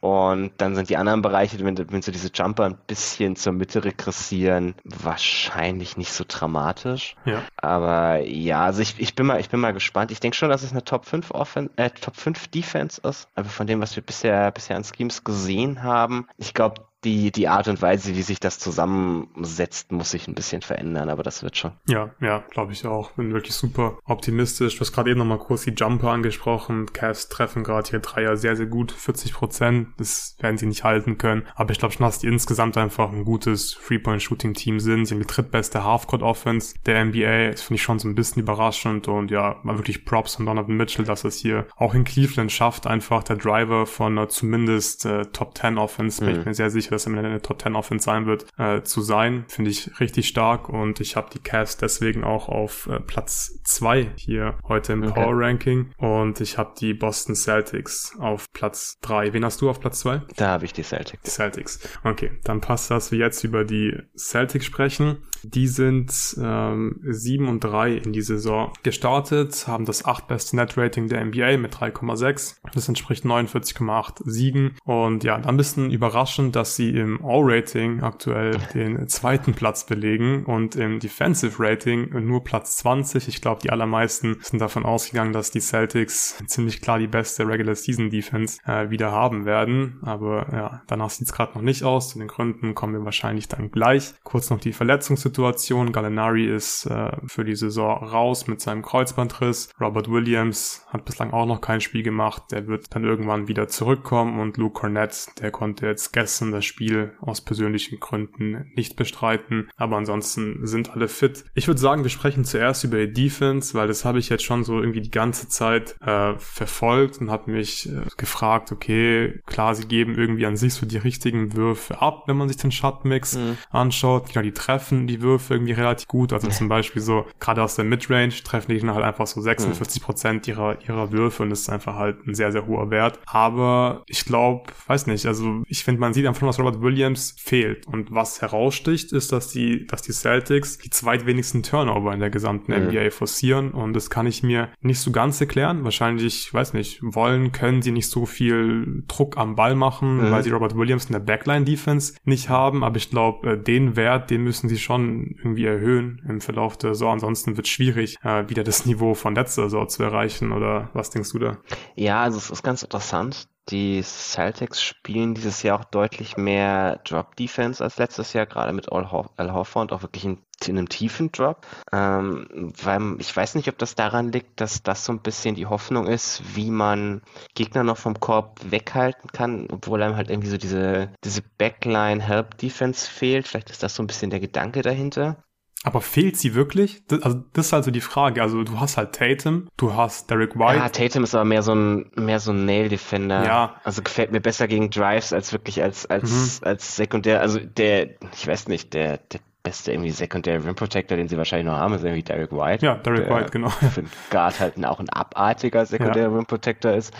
Und 0.00 0.52
dann 0.58 0.74
sind 0.74 0.90
die 0.90 0.96
anderen 0.96 1.22
Bereiche, 1.22 1.58
wenn, 1.64 1.78
wenn 1.90 2.02
so 2.02 2.12
diese 2.12 2.30
Jumper 2.32 2.64
ein 2.64 2.78
bisschen 2.86 3.36
zur 3.36 3.52
Mitte 3.52 3.84
regressieren, 3.84 4.74
wahrscheinlich 4.84 5.96
nicht 5.96 6.12
so 6.12 6.24
dramatisch. 6.26 7.16
Ja. 7.24 7.42
Aber 7.56 8.20
ja, 8.20 8.64
also 8.64 8.82
ich, 8.82 8.98
ich 8.98 9.14
bin 9.14 9.26
mal, 9.26 9.40
ich 9.40 9.48
bin 9.48 9.60
mal 9.60 9.72
gespannt. 9.72 10.10
Ich 10.10 10.20
denke 10.20 10.36
schon, 10.36 10.48
dass 10.50 10.62
es 10.62 10.72
eine 10.72 10.84
Top 10.84 11.06
5 11.06 11.30
Offen 11.30 11.70
äh, 11.76 11.90
Top 11.90 12.16
5 12.16 12.48
Defense 12.48 13.00
ist. 13.02 13.28
Aber 13.34 13.48
von 13.48 13.66
dem, 13.66 13.80
was 13.80 13.96
wir 13.96 14.02
bisher, 14.02 14.50
bisher 14.50 14.76
an 14.76 14.84
Schemes 14.84 15.24
gesehen 15.24 15.82
haben, 15.82 16.26
ich 16.36 16.54
glaube, 16.54 16.87
die, 17.04 17.30
die 17.30 17.46
Art 17.46 17.68
und 17.68 17.80
Weise, 17.80 18.16
wie 18.16 18.22
sich 18.22 18.40
das 18.40 18.58
zusammensetzt, 18.58 19.92
muss 19.92 20.10
sich 20.10 20.26
ein 20.26 20.34
bisschen 20.34 20.62
verändern, 20.62 21.08
aber 21.08 21.22
das 21.22 21.42
wird 21.42 21.56
schon. 21.56 21.72
Ja, 21.88 22.10
ja, 22.20 22.44
glaube 22.50 22.72
ich 22.72 22.84
auch. 22.86 23.12
Bin 23.12 23.32
wirklich 23.32 23.54
super 23.54 23.98
optimistisch. 24.04 24.74
Du 24.74 24.80
hast 24.80 24.92
gerade 24.92 25.10
eben 25.10 25.18
nochmal 25.18 25.38
kurz 25.38 25.62
die 25.62 25.70
Jumper 25.70 26.10
angesprochen. 26.10 26.92
Cavs 26.92 27.28
treffen 27.28 27.62
gerade 27.62 27.88
hier 27.88 28.00
Dreier 28.00 28.36
sehr, 28.36 28.56
sehr 28.56 28.66
gut. 28.66 28.90
40 28.90 29.32
Prozent. 29.32 29.88
Das 29.96 30.36
werden 30.40 30.58
sie 30.58 30.66
nicht 30.66 30.82
halten 30.82 31.18
können. 31.18 31.46
Aber 31.54 31.70
ich 31.70 31.78
glaube 31.78 31.94
schon, 31.94 32.04
dass 32.04 32.18
die 32.18 32.26
insgesamt 32.26 32.76
einfach 32.76 33.12
ein 33.12 33.24
gutes 33.24 33.78
Three-Point-Shooting-Team 33.86 34.80
sind. 34.80 35.06
Sie 35.06 35.14
haben 35.14 35.20
die 35.20 35.26
drittbeste 35.26 35.84
Half-Court-Offense 35.84 36.74
der 36.84 37.04
NBA. 37.04 37.52
Das 37.52 37.62
finde 37.62 37.76
ich 37.76 37.82
schon 37.82 38.00
so 38.00 38.08
ein 38.08 38.16
bisschen 38.16 38.42
überraschend 38.42 39.06
und 39.06 39.30
ja, 39.30 39.60
mal 39.62 39.78
wirklich 39.78 40.04
Props 40.04 40.36
von 40.36 40.46
Donovan 40.46 40.76
Mitchell, 40.76 41.04
dass 41.04 41.24
es 41.24 41.36
hier 41.36 41.66
auch 41.76 41.94
in 41.94 42.04
Cleveland 42.04 42.50
schafft, 42.50 42.86
einfach 42.86 43.22
der 43.22 43.36
Driver 43.36 43.86
von 43.86 44.18
uh, 44.18 44.26
zumindest 44.26 45.06
äh, 45.06 45.26
Top 45.26 45.56
10 45.56 45.78
Offense. 45.78 46.24
Bin 46.24 46.30
ich 46.30 46.38
mhm. 46.38 46.44
mir 46.44 46.54
sehr 46.54 46.70
sicher 46.70 46.87
sicher, 46.88 46.94
dass 46.94 47.06
er 47.06 47.24
in 47.24 47.30
der 47.30 47.42
Top 47.42 47.60
10 47.60 47.76
Offense 47.76 48.04
sein 48.04 48.26
wird, 48.26 48.46
äh, 48.58 48.82
zu 48.82 49.02
sein. 49.02 49.44
Finde 49.48 49.70
ich 49.70 50.00
richtig 50.00 50.28
stark 50.28 50.68
und 50.68 51.00
ich 51.00 51.16
habe 51.16 51.28
die 51.32 51.38
Cavs 51.38 51.76
deswegen 51.76 52.24
auch 52.24 52.48
auf 52.48 52.86
äh, 52.86 53.00
Platz 53.00 53.60
2 53.64 54.12
hier 54.16 54.58
heute 54.66 54.94
im 54.94 55.02
okay. 55.02 55.12
Power 55.12 55.34
Ranking 55.34 55.90
und 55.98 56.40
ich 56.40 56.58
habe 56.58 56.74
die 56.78 56.94
Boston 56.94 57.34
Celtics 57.34 58.16
auf 58.18 58.46
Platz 58.52 58.98
3. 59.02 59.32
Wen 59.32 59.44
hast 59.44 59.60
du 59.60 59.70
auf 59.70 59.80
Platz 59.80 60.00
2? 60.00 60.22
Da 60.36 60.48
habe 60.48 60.64
ich 60.64 60.72
die 60.72 60.82
Celtics. 60.82 61.22
Die 61.24 61.30
Celtics. 61.30 61.80
Okay, 62.04 62.32
dann 62.44 62.60
passt 62.60 62.90
das, 62.90 63.12
wir 63.12 63.18
jetzt 63.18 63.44
über 63.44 63.64
die 63.64 63.96
Celtics 64.16 64.64
sprechen. 64.64 65.18
Die 65.42 65.68
sind 65.68 66.36
ähm, 66.40 67.00
7 67.04 67.48
und 67.48 67.60
3 67.60 67.94
in 67.94 68.12
die 68.12 68.22
Saison 68.22 68.72
gestartet, 68.82 69.66
haben 69.68 69.84
das 69.84 70.04
8 70.04 70.26
beste 70.26 70.56
Net 70.56 70.76
Rating 70.76 71.08
der 71.08 71.24
NBA 71.24 71.58
mit 71.58 71.74
3,6. 71.74 72.56
Das 72.72 72.88
entspricht 72.88 73.24
49,8 73.24 74.22
Siegen. 74.24 74.76
Und 74.84 75.24
ja, 75.24 75.38
dann 75.38 75.54
ein 75.54 75.56
bisschen 75.56 75.90
überraschend, 75.90 76.54
dass 76.54 76.76
sie 76.78 76.90
im 76.96 77.24
All-Rating 77.24 78.02
aktuell 78.02 78.58
den 78.72 79.06
zweiten 79.08 79.52
Platz 79.52 79.84
belegen 79.84 80.44
und 80.44 80.76
im 80.76 80.98
Defensive 80.98 81.62
Rating 81.62 82.08
nur 82.24 82.42
Platz 82.42 82.78
20. 82.78 83.28
Ich 83.28 83.40
glaube, 83.42 83.60
die 83.62 83.70
allermeisten 83.70 84.38
sind 84.40 84.60
davon 84.60 84.84
ausgegangen, 84.84 85.32
dass 85.32 85.50
die 85.50 85.60
Celtics 85.60 86.42
ziemlich 86.46 86.80
klar 86.80 86.98
die 86.98 87.06
beste 87.06 87.46
Regular 87.46 87.74
Season 87.74 88.10
Defense 88.10 88.58
äh, 88.64 88.90
wieder 88.90 89.12
haben 89.12 89.44
werden. 89.44 89.98
Aber 90.02 90.46
ja, 90.52 90.82
danach 90.86 91.10
sieht 91.10 91.26
es 91.26 91.32
gerade 91.32 91.54
noch 91.54 91.62
nicht 91.62 91.84
aus. 91.84 92.10
Zu 92.10 92.18
den 92.18 92.28
Gründen 92.28 92.74
kommen 92.74 92.94
wir 92.94 93.04
wahrscheinlich 93.04 93.48
dann 93.48 93.70
gleich. 93.70 94.14
Kurz 94.24 94.48
noch 94.48 94.60
die 94.60 94.72
Verletzungssituation 94.72 95.58
Situation. 95.58 95.92
Gallinari 95.92 96.46
ist 96.46 96.86
äh, 96.86 97.10
für 97.26 97.44
die 97.44 97.54
Saison 97.54 98.02
raus 98.04 98.46
mit 98.46 98.60
seinem 98.60 98.82
Kreuzbandriss. 98.82 99.70
Robert 99.80 100.10
Williams 100.10 100.86
hat 100.88 101.04
bislang 101.04 101.32
auch 101.32 101.46
noch 101.46 101.60
kein 101.60 101.80
Spiel 101.80 102.02
gemacht. 102.02 102.44
Der 102.50 102.66
wird 102.66 102.94
dann 102.94 103.04
irgendwann 103.04 103.48
wieder 103.48 103.68
zurückkommen 103.68 104.40
und 104.40 104.56
Luke 104.56 104.80
Cornett, 104.80 105.28
der 105.40 105.50
konnte 105.50 105.86
jetzt 105.86 106.12
gestern 106.12 106.52
das 106.52 106.64
Spiel 106.68 107.12
aus 107.20 107.40
persönlichen 107.40 107.98
Gründen 107.98 108.70
nicht 108.74 108.96
bestreiten. 108.96 109.68
Aber 109.76 109.96
ansonsten 109.96 110.66
sind 110.66 110.90
alle 110.90 111.08
fit. 111.08 111.44
Ich 111.54 111.66
würde 111.66 111.80
sagen, 111.80 112.04
wir 112.04 112.10
sprechen 112.10 112.44
zuerst 112.44 112.84
über 112.84 112.98
die 112.98 113.12
Defense, 113.12 113.74
weil 113.74 113.88
das 113.88 114.04
habe 114.04 114.18
ich 114.18 114.28
jetzt 114.28 114.44
schon 114.44 114.64
so 114.64 114.78
irgendwie 114.78 115.00
die 115.00 115.10
ganze 115.10 115.48
Zeit 115.48 115.96
äh, 116.00 116.34
verfolgt 116.38 117.20
und 117.20 117.30
habe 117.30 117.50
mich 117.50 117.88
äh, 117.88 118.02
gefragt, 118.16 118.70
okay, 118.72 119.40
klar, 119.46 119.74
sie 119.74 119.86
geben 119.86 120.14
irgendwie 120.16 120.46
an 120.46 120.56
sich 120.56 120.74
so 120.74 120.86
die 120.86 120.98
richtigen 120.98 121.54
Würfe 121.54 122.00
ab, 122.00 122.24
wenn 122.26 122.36
man 122.36 122.48
sich 122.48 122.56
den 122.56 122.70
Shotmix 122.70 123.36
mhm. 123.36 123.56
anschaut. 123.70 124.32
Genau, 124.32 124.42
die 124.42 124.52
treffen 124.52 125.06
die 125.06 125.22
Würfe 125.22 125.54
irgendwie 125.54 125.72
relativ 125.72 126.08
gut. 126.08 126.32
Also 126.32 126.48
zum 126.48 126.68
Beispiel 126.68 127.02
so, 127.02 127.26
gerade 127.40 127.62
aus 127.62 127.74
der 127.74 127.84
Midrange 127.84 128.34
treffen 128.44 128.72
die 128.72 128.88
halt 128.88 129.04
einfach 129.04 129.26
so 129.26 129.40
46 129.40 130.02
Prozent 130.02 130.48
ihrer, 130.48 130.80
ihrer 130.82 131.12
Würfe 131.12 131.42
und 131.42 131.50
das 131.50 131.60
ist 131.60 131.70
einfach 131.70 131.96
halt 131.96 132.26
ein 132.26 132.34
sehr, 132.34 132.52
sehr 132.52 132.66
hoher 132.66 132.90
Wert. 132.90 133.18
Aber 133.26 134.02
ich 134.06 134.24
glaube, 134.24 134.72
weiß 134.86 135.06
nicht, 135.06 135.26
also 135.26 135.62
ich 135.66 135.84
finde, 135.84 136.00
man 136.00 136.14
sieht 136.14 136.26
einfach, 136.26 136.46
dass 136.58 136.64
Robert 136.64 136.82
Williams 136.82 137.34
fehlt. 137.38 137.86
Und 137.86 138.12
was 138.12 138.42
heraussticht, 138.42 139.12
ist, 139.12 139.32
dass 139.32 139.48
die, 139.48 139.86
dass 139.86 140.02
die 140.02 140.12
Celtics 140.12 140.78
die 140.78 140.90
zweitwenigsten 140.90 141.62
Turnover 141.62 142.12
in 142.12 142.20
der 142.20 142.30
gesamten 142.30 142.72
mhm. 142.72 142.88
NBA 142.88 143.10
forcieren 143.10 143.72
und 143.72 143.94
das 143.94 144.10
kann 144.10 144.26
ich 144.26 144.42
mir 144.42 144.68
nicht 144.80 145.00
so 145.00 145.10
ganz 145.10 145.40
erklären. 145.40 145.84
Wahrscheinlich, 145.84 146.52
weiß 146.52 146.74
nicht, 146.74 147.00
wollen, 147.02 147.52
können 147.52 147.82
sie 147.82 147.92
nicht 147.92 148.10
so 148.10 148.26
viel 148.26 149.04
Druck 149.08 149.36
am 149.36 149.56
Ball 149.56 149.74
machen, 149.74 150.18
mhm. 150.18 150.30
weil 150.30 150.42
sie 150.42 150.50
Robert 150.50 150.76
Williams 150.76 151.06
in 151.06 151.12
der 151.12 151.20
Backline-Defense 151.20 152.14
nicht 152.24 152.48
haben. 152.48 152.84
Aber 152.84 152.96
ich 152.96 153.10
glaube, 153.10 153.52
äh, 153.52 153.62
den 153.62 153.96
Wert, 153.96 154.30
den 154.30 154.42
müssen 154.42 154.68
sie 154.68 154.78
schon 154.78 155.36
irgendwie 155.38 155.64
erhöhen 155.64 156.22
im 156.28 156.40
Verlauf 156.40 156.76
der 156.76 156.94
Saison. 156.94 157.14
Ansonsten 157.14 157.56
wird 157.56 157.66
es 157.66 157.72
schwierig, 157.72 158.16
äh, 158.22 158.48
wieder 158.48 158.64
das 158.64 158.86
Niveau 158.86 159.14
von 159.14 159.34
letzter 159.34 159.64
Saison 159.64 159.88
zu 159.88 160.02
erreichen. 160.02 160.52
Oder 160.52 160.90
was 160.92 161.10
denkst 161.10 161.32
du 161.32 161.38
da? 161.38 161.58
Ja, 161.94 162.22
also 162.22 162.38
es 162.38 162.50
ist 162.50 162.62
ganz 162.62 162.82
interessant. 162.82 163.48
Die 163.70 164.02
Celtics 164.02 164.82
spielen 164.82 165.34
dieses 165.34 165.62
Jahr 165.62 165.78
auch 165.78 165.84
deutlich 165.84 166.38
mehr 166.38 167.00
Drop 167.04 167.36
Defense 167.36 167.84
als 167.84 167.98
letztes 167.98 168.32
Jahr, 168.32 168.46
gerade 168.46 168.72
mit 168.72 168.90
Al, 168.90 169.12
Hoff 169.12 169.28
Al 169.36 169.52
Horford 169.52 169.92
auch 169.92 170.00
wirklich 170.00 170.24
in, 170.24 170.38
in, 170.64 170.78
einem 170.78 170.88
tiefen 170.88 171.30
Drop. 171.32 171.66
Ähm, 171.92 172.72
weil 172.82 173.16
ich 173.18 173.36
weiß 173.36 173.56
nicht, 173.56 173.68
ob 173.68 173.76
das 173.76 173.94
daran 173.94 174.32
liegt, 174.32 174.60
dass 174.62 174.82
das 174.82 175.04
so 175.04 175.12
ein 175.12 175.20
bisschen 175.20 175.54
die 175.54 175.66
Hoffnung 175.66 176.06
ist, 176.06 176.42
wie 176.56 176.70
man 176.70 177.20
Gegner 177.54 177.84
noch 177.84 177.98
vom 177.98 178.18
Korb 178.18 178.58
weghalten 178.64 179.30
kann, 179.32 179.68
obwohl 179.70 180.02
einem 180.02 180.16
halt 180.16 180.30
irgendwie 180.30 180.50
so 180.50 180.56
diese, 180.56 181.10
diese 181.22 181.42
Backline 181.42 182.22
Help 182.22 182.56
Defense 182.56 183.08
fehlt. 183.08 183.46
Vielleicht 183.46 183.70
ist 183.70 183.82
das 183.82 183.94
so 183.94 184.02
ein 184.02 184.06
bisschen 184.06 184.30
der 184.30 184.40
Gedanke 184.40 184.80
dahinter. 184.80 185.44
Aber 185.84 186.00
fehlt 186.00 186.36
sie 186.36 186.54
wirklich? 186.54 187.06
Das, 187.06 187.22
also 187.22 187.44
das 187.52 187.66
ist 187.66 187.74
also 187.74 187.90
die 187.90 188.00
Frage. 188.00 188.42
Also 188.42 188.64
du 188.64 188.80
hast 188.80 188.96
halt 188.96 189.14
Tatum, 189.14 189.68
du 189.76 189.94
hast 189.94 190.28
Derek 190.28 190.58
White. 190.58 190.78
Ja, 190.78 190.88
Tatum 190.88 191.22
ist 191.22 191.34
aber 191.34 191.44
mehr 191.44 191.62
so 191.62 191.74
ein 191.74 192.10
mehr 192.16 192.40
so 192.40 192.50
ein 192.50 192.64
Nail 192.64 192.88
Defender. 192.88 193.44
Ja. 193.44 193.74
Also 193.84 194.02
gefällt 194.02 194.32
mir 194.32 194.40
besser 194.40 194.66
gegen 194.66 194.90
Drives 194.90 195.32
als 195.32 195.52
wirklich 195.52 195.82
als 195.82 196.06
als 196.06 196.60
mhm. 196.60 196.66
als 196.66 196.96
Sekundär. 196.96 197.40
Also 197.40 197.60
der, 197.60 198.10
ich 198.34 198.46
weiß 198.46 198.66
nicht, 198.68 198.92
der 198.92 199.18
der 199.18 199.40
beste 199.62 199.92
irgendwie 199.92 200.10
sekundäre 200.10 200.64
Rim 200.64 200.74
Protector, 200.74 201.16
den 201.16 201.28
sie 201.28 201.36
wahrscheinlich 201.36 201.66
noch 201.66 201.78
haben, 201.78 201.94
ist 201.94 202.02
irgendwie 202.02 202.22
Derek 202.22 202.52
White. 202.52 202.84
Ja, 202.84 202.94
Derek 202.94 203.28
White, 203.28 203.50
genau. 203.50 203.68
Für 203.68 204.00
einen 204.00 204.10
Guard 204.30 204.60
halt 204.60 204.84
auch 204.84 204.98
ein 204.98 205.10
abartiger 205.10 205.84
sekundärer 205.84 206.30
ja. 206.30 206.36
Rim 206.36 206.46
Protector 206.46 206.92
ist. 206.92 207.12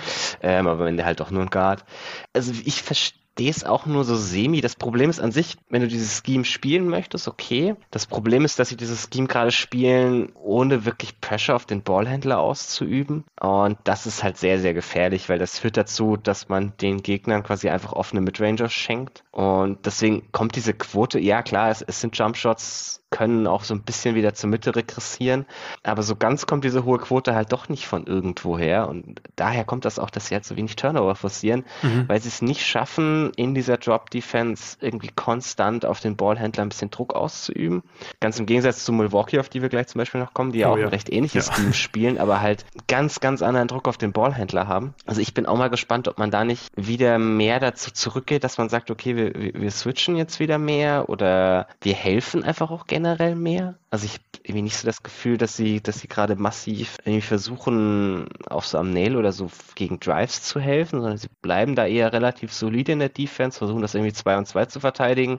Ähm, 0.43 0.67
aber 0.67 0.85
wenn 0.85 0.97
der 0.97 1.07
halt 1.07 1.21
doch 1.21 1.31
nur 1.31 1.43
ein 1.43 1.51
Guard. 1.51 1.85
Also 2.33 2.53
ich 2.65 2.83
verstehe 2.83 3.18
verstehe 3.39 3.51
es 3.51 3.65
auch 3.65 3.87
nur 3.87 4.03
so 4.03 4.17
semi. 4.17 4.61
Das 4.61 4.75
Problem 4.75 5.11
ist 5.11 5.21
an 5.21 5.31
sich, 5.31 5.57
wenn 5.69 5.83
du 5.83 5.87
dieses 5.87 6.23
Scheme 6.27 6.45
spielen 6.45 6.89
möchtest, 6.89 7.29
okay. 7.29 7.77
Das 7.93 8.07
Problem 8.07 8.45
ist, 8.45 8.59
dass 8.59 8.71
sie 8.71 8.77
dieses 8.77 9.09
Scheme 9.13 9.29
gerade 9.29 9.53
spielen, 9.53 10.33
ohne 10.35 10.85
wirklich 10.85 11.21
Pressure 11.21 11.55
auf 11.55 11.65
den 11.65 11.85
Ballhändler 11.85 12.41
auszuüben. 12.41 13.23
Und 13.41 13.79
das 13.85 14.07
ist 14.07 14.25
halt 14.25 14.39
sehr, 14.39 14.59
sehr 14.59 14.75
gefährlich, 14.75 15.29
weil 15.29 15.39
das 15.39 15.61
führt 15.61 15.77
dazu, 15.77 16.17
dass 16.17 16.49
man 16.49 16.73
den 16.81 17.01
Gegnern 17.01 17.45
quasi 17.45 17.69
einfach 17.69 17.93
offene 17.93 18.23
Midranger 18.23 18.69
schenkt. 18.69 19.23
Und 19.31 19.87
deswegen 19.87 20.33
kommt 20.33 20.57
diese 20.57 20.75
Quote, 20.75 21.21
ja 21.21 21.43
klar, 21.43 21.71
es, 21.71 21.83
es 21.83 22.01
sind 22.01 22.19
Jumpshots 22.19 23.05
können 23.11 23.47
auch 23.47 23.65
so 23.65 23.75
ein 23.75 23.83
bisschen 23.83 24.15
wieder 24.15 24.35
zur 24.35 24.51
Mitte 24.51 24.77
regressieren. 24.77 25.47
Aber 25.83 26.03
so 26.03 26.17
ganz 26.17 26.47
kommt 26.47 26.65
diese 26.65 26.85
hohe 26.85 26.99
Quote 26.99 27.35
halt 27.35 27.53
doch 27.53 27.69
nicht 27.69 27.87
von 27.87 28.07
irgendwo 28.07 28.59
her. 28.59 28.89
Und 28.89 29.21
daher 29.37 29.65
kommt 29.65 29.85
das 29.85 29.99
auch, 29.99 30.11
dass 30.11 30.27
sie 30.27 30.35
halt 30.35 30.45
so 30.45 30.57
wenig 30.57 30.77
Turnover 30.77 31.15
forcieren, 31.15 31.65
mhm. 31.83 32.05
weil 32.09 32.21
sie 32.21 32.29
es 32.29 32.43
nicht 32.43 32.67
schaffen, 32.67 33.33
in 33.37 33.55
dieser 33.55 33.79
Drop-Defense 33.79 34.77
irgendwie 34.81 35.09
konstant 35.15 35.87
auf 35.87 36.01
den 36.01 36.17
Ballhändler 36.17 36.65
ein 36.65 36.69
bisschen 36.69 36.91
Druck 36.91 37.15
auszuüben. 37.15 37.83
Ganz 38.21 38.39
im 38.39 38.47
Gegensatz 38.47 38.85
zu 38.85 38.93
Milwaukee, 38.93 39.39
auf 39.39 39.49
die 39.49 39.63
wir 39.63 39.69
gleich 39.69 39.87
zum 39.89 40.01
Beispiel 40.01 40.21
noch 40.21 40.35
kommen, 40.35 40.53
die 40.53 40.61
ja 40.61 40.69
oh, 40.69 40.75
auch 40.75 40.79
ja. 40.79 40.87
ein 40.87 40.91
recht 40.91 41.11
ähnliches 41.11 41.49
ja. 41.49 41.55
Team 41.55 41.73
spielen, 41.73 42.19
aber 42.19 42.41
halt 42.41 42.67
ganz, 42.89 43.21
ganz 43.21 43.43
anderen 43.43 43.69
Druck 43.69 43.89
auf 43.89 43.97
den 43.97 44.13
Ballhändler 44.13 44.69
haben. 44.69 44.95
Also 45.07 45.21
ich 45.21 45.33
bin 45.33 45.47
auch 45.47 45.57
mal 45.57 45.71
gespannt, 45.71 46.09
ob 46.09 46.19
man 46.19 46.31
da 46.31 46.45
nicht 46.45 46.71
wieder 46.77 47.19
mehr 47.19 47.59
dazu 47.61 47.91
zurückgeht, 47.91 48.45
dass 48.45 48.59
man 48.59 48.69
sagt, 48.69 48.91
okay, 48.91 49.17
wir, 49.17 49.35
wir 49.35 49.71
switchen 49.71 50.17
jetzt 50.17 50.41
wieder 50.41 50.59
mehr 50.59 51.09
oder 51.09 51.69
wir 51.81 51.95
helfen 51.95 52.45
einfach 52.45 52.71
auch 52.71 52.87
gerne 52.87 53.08
generell 53.09 53.35
mehr. 53.35 53.79
Also 53.91 54.07
ich 54.07 54.21
irgendwie 54.49 54.63
nicht 54.63 54.77
so 54.77 54.87
das 54.87 55.03
Gefühl, 55.03 55.37
dass 55.37 55.57
sie, 55.57 55.83
dass 55.83 56.01
sie 56.01 56.09
gerade 56.09 56.37
massiv 56.37 56.97
irgendwie 57.05 57.21
versuchen, 57.21 58.29
auch 58.49 58.63
so 58.63 58.79
am 58.79 58.91
Nail 58.93 59.17
oder 59.17 59.33
so 59.33 59.51
gegen 59.75 60.01
Drives 60.01 60.43
zu 60.43 60.59
helfen, 60.59 61.01
sondern 61.01 61.19
sie 61.19 61.29
bleiben 61.43 61.75
da 61.75 61.87
eher 61.87 62.13
relativ 62.13 62.53
solide 62.53 62.93
in 62.93 62.99
der 62.99 63.11
Defense, 63.11 63.59
versuchen 63.59 63.83
das 63.83 63.95
irgendwie 63.95 64.13
2 64.13 64.39
und 64.39 64.47
2 64.47 64.67
zu 64.67 64.81
verteidigen. 64.81 65.39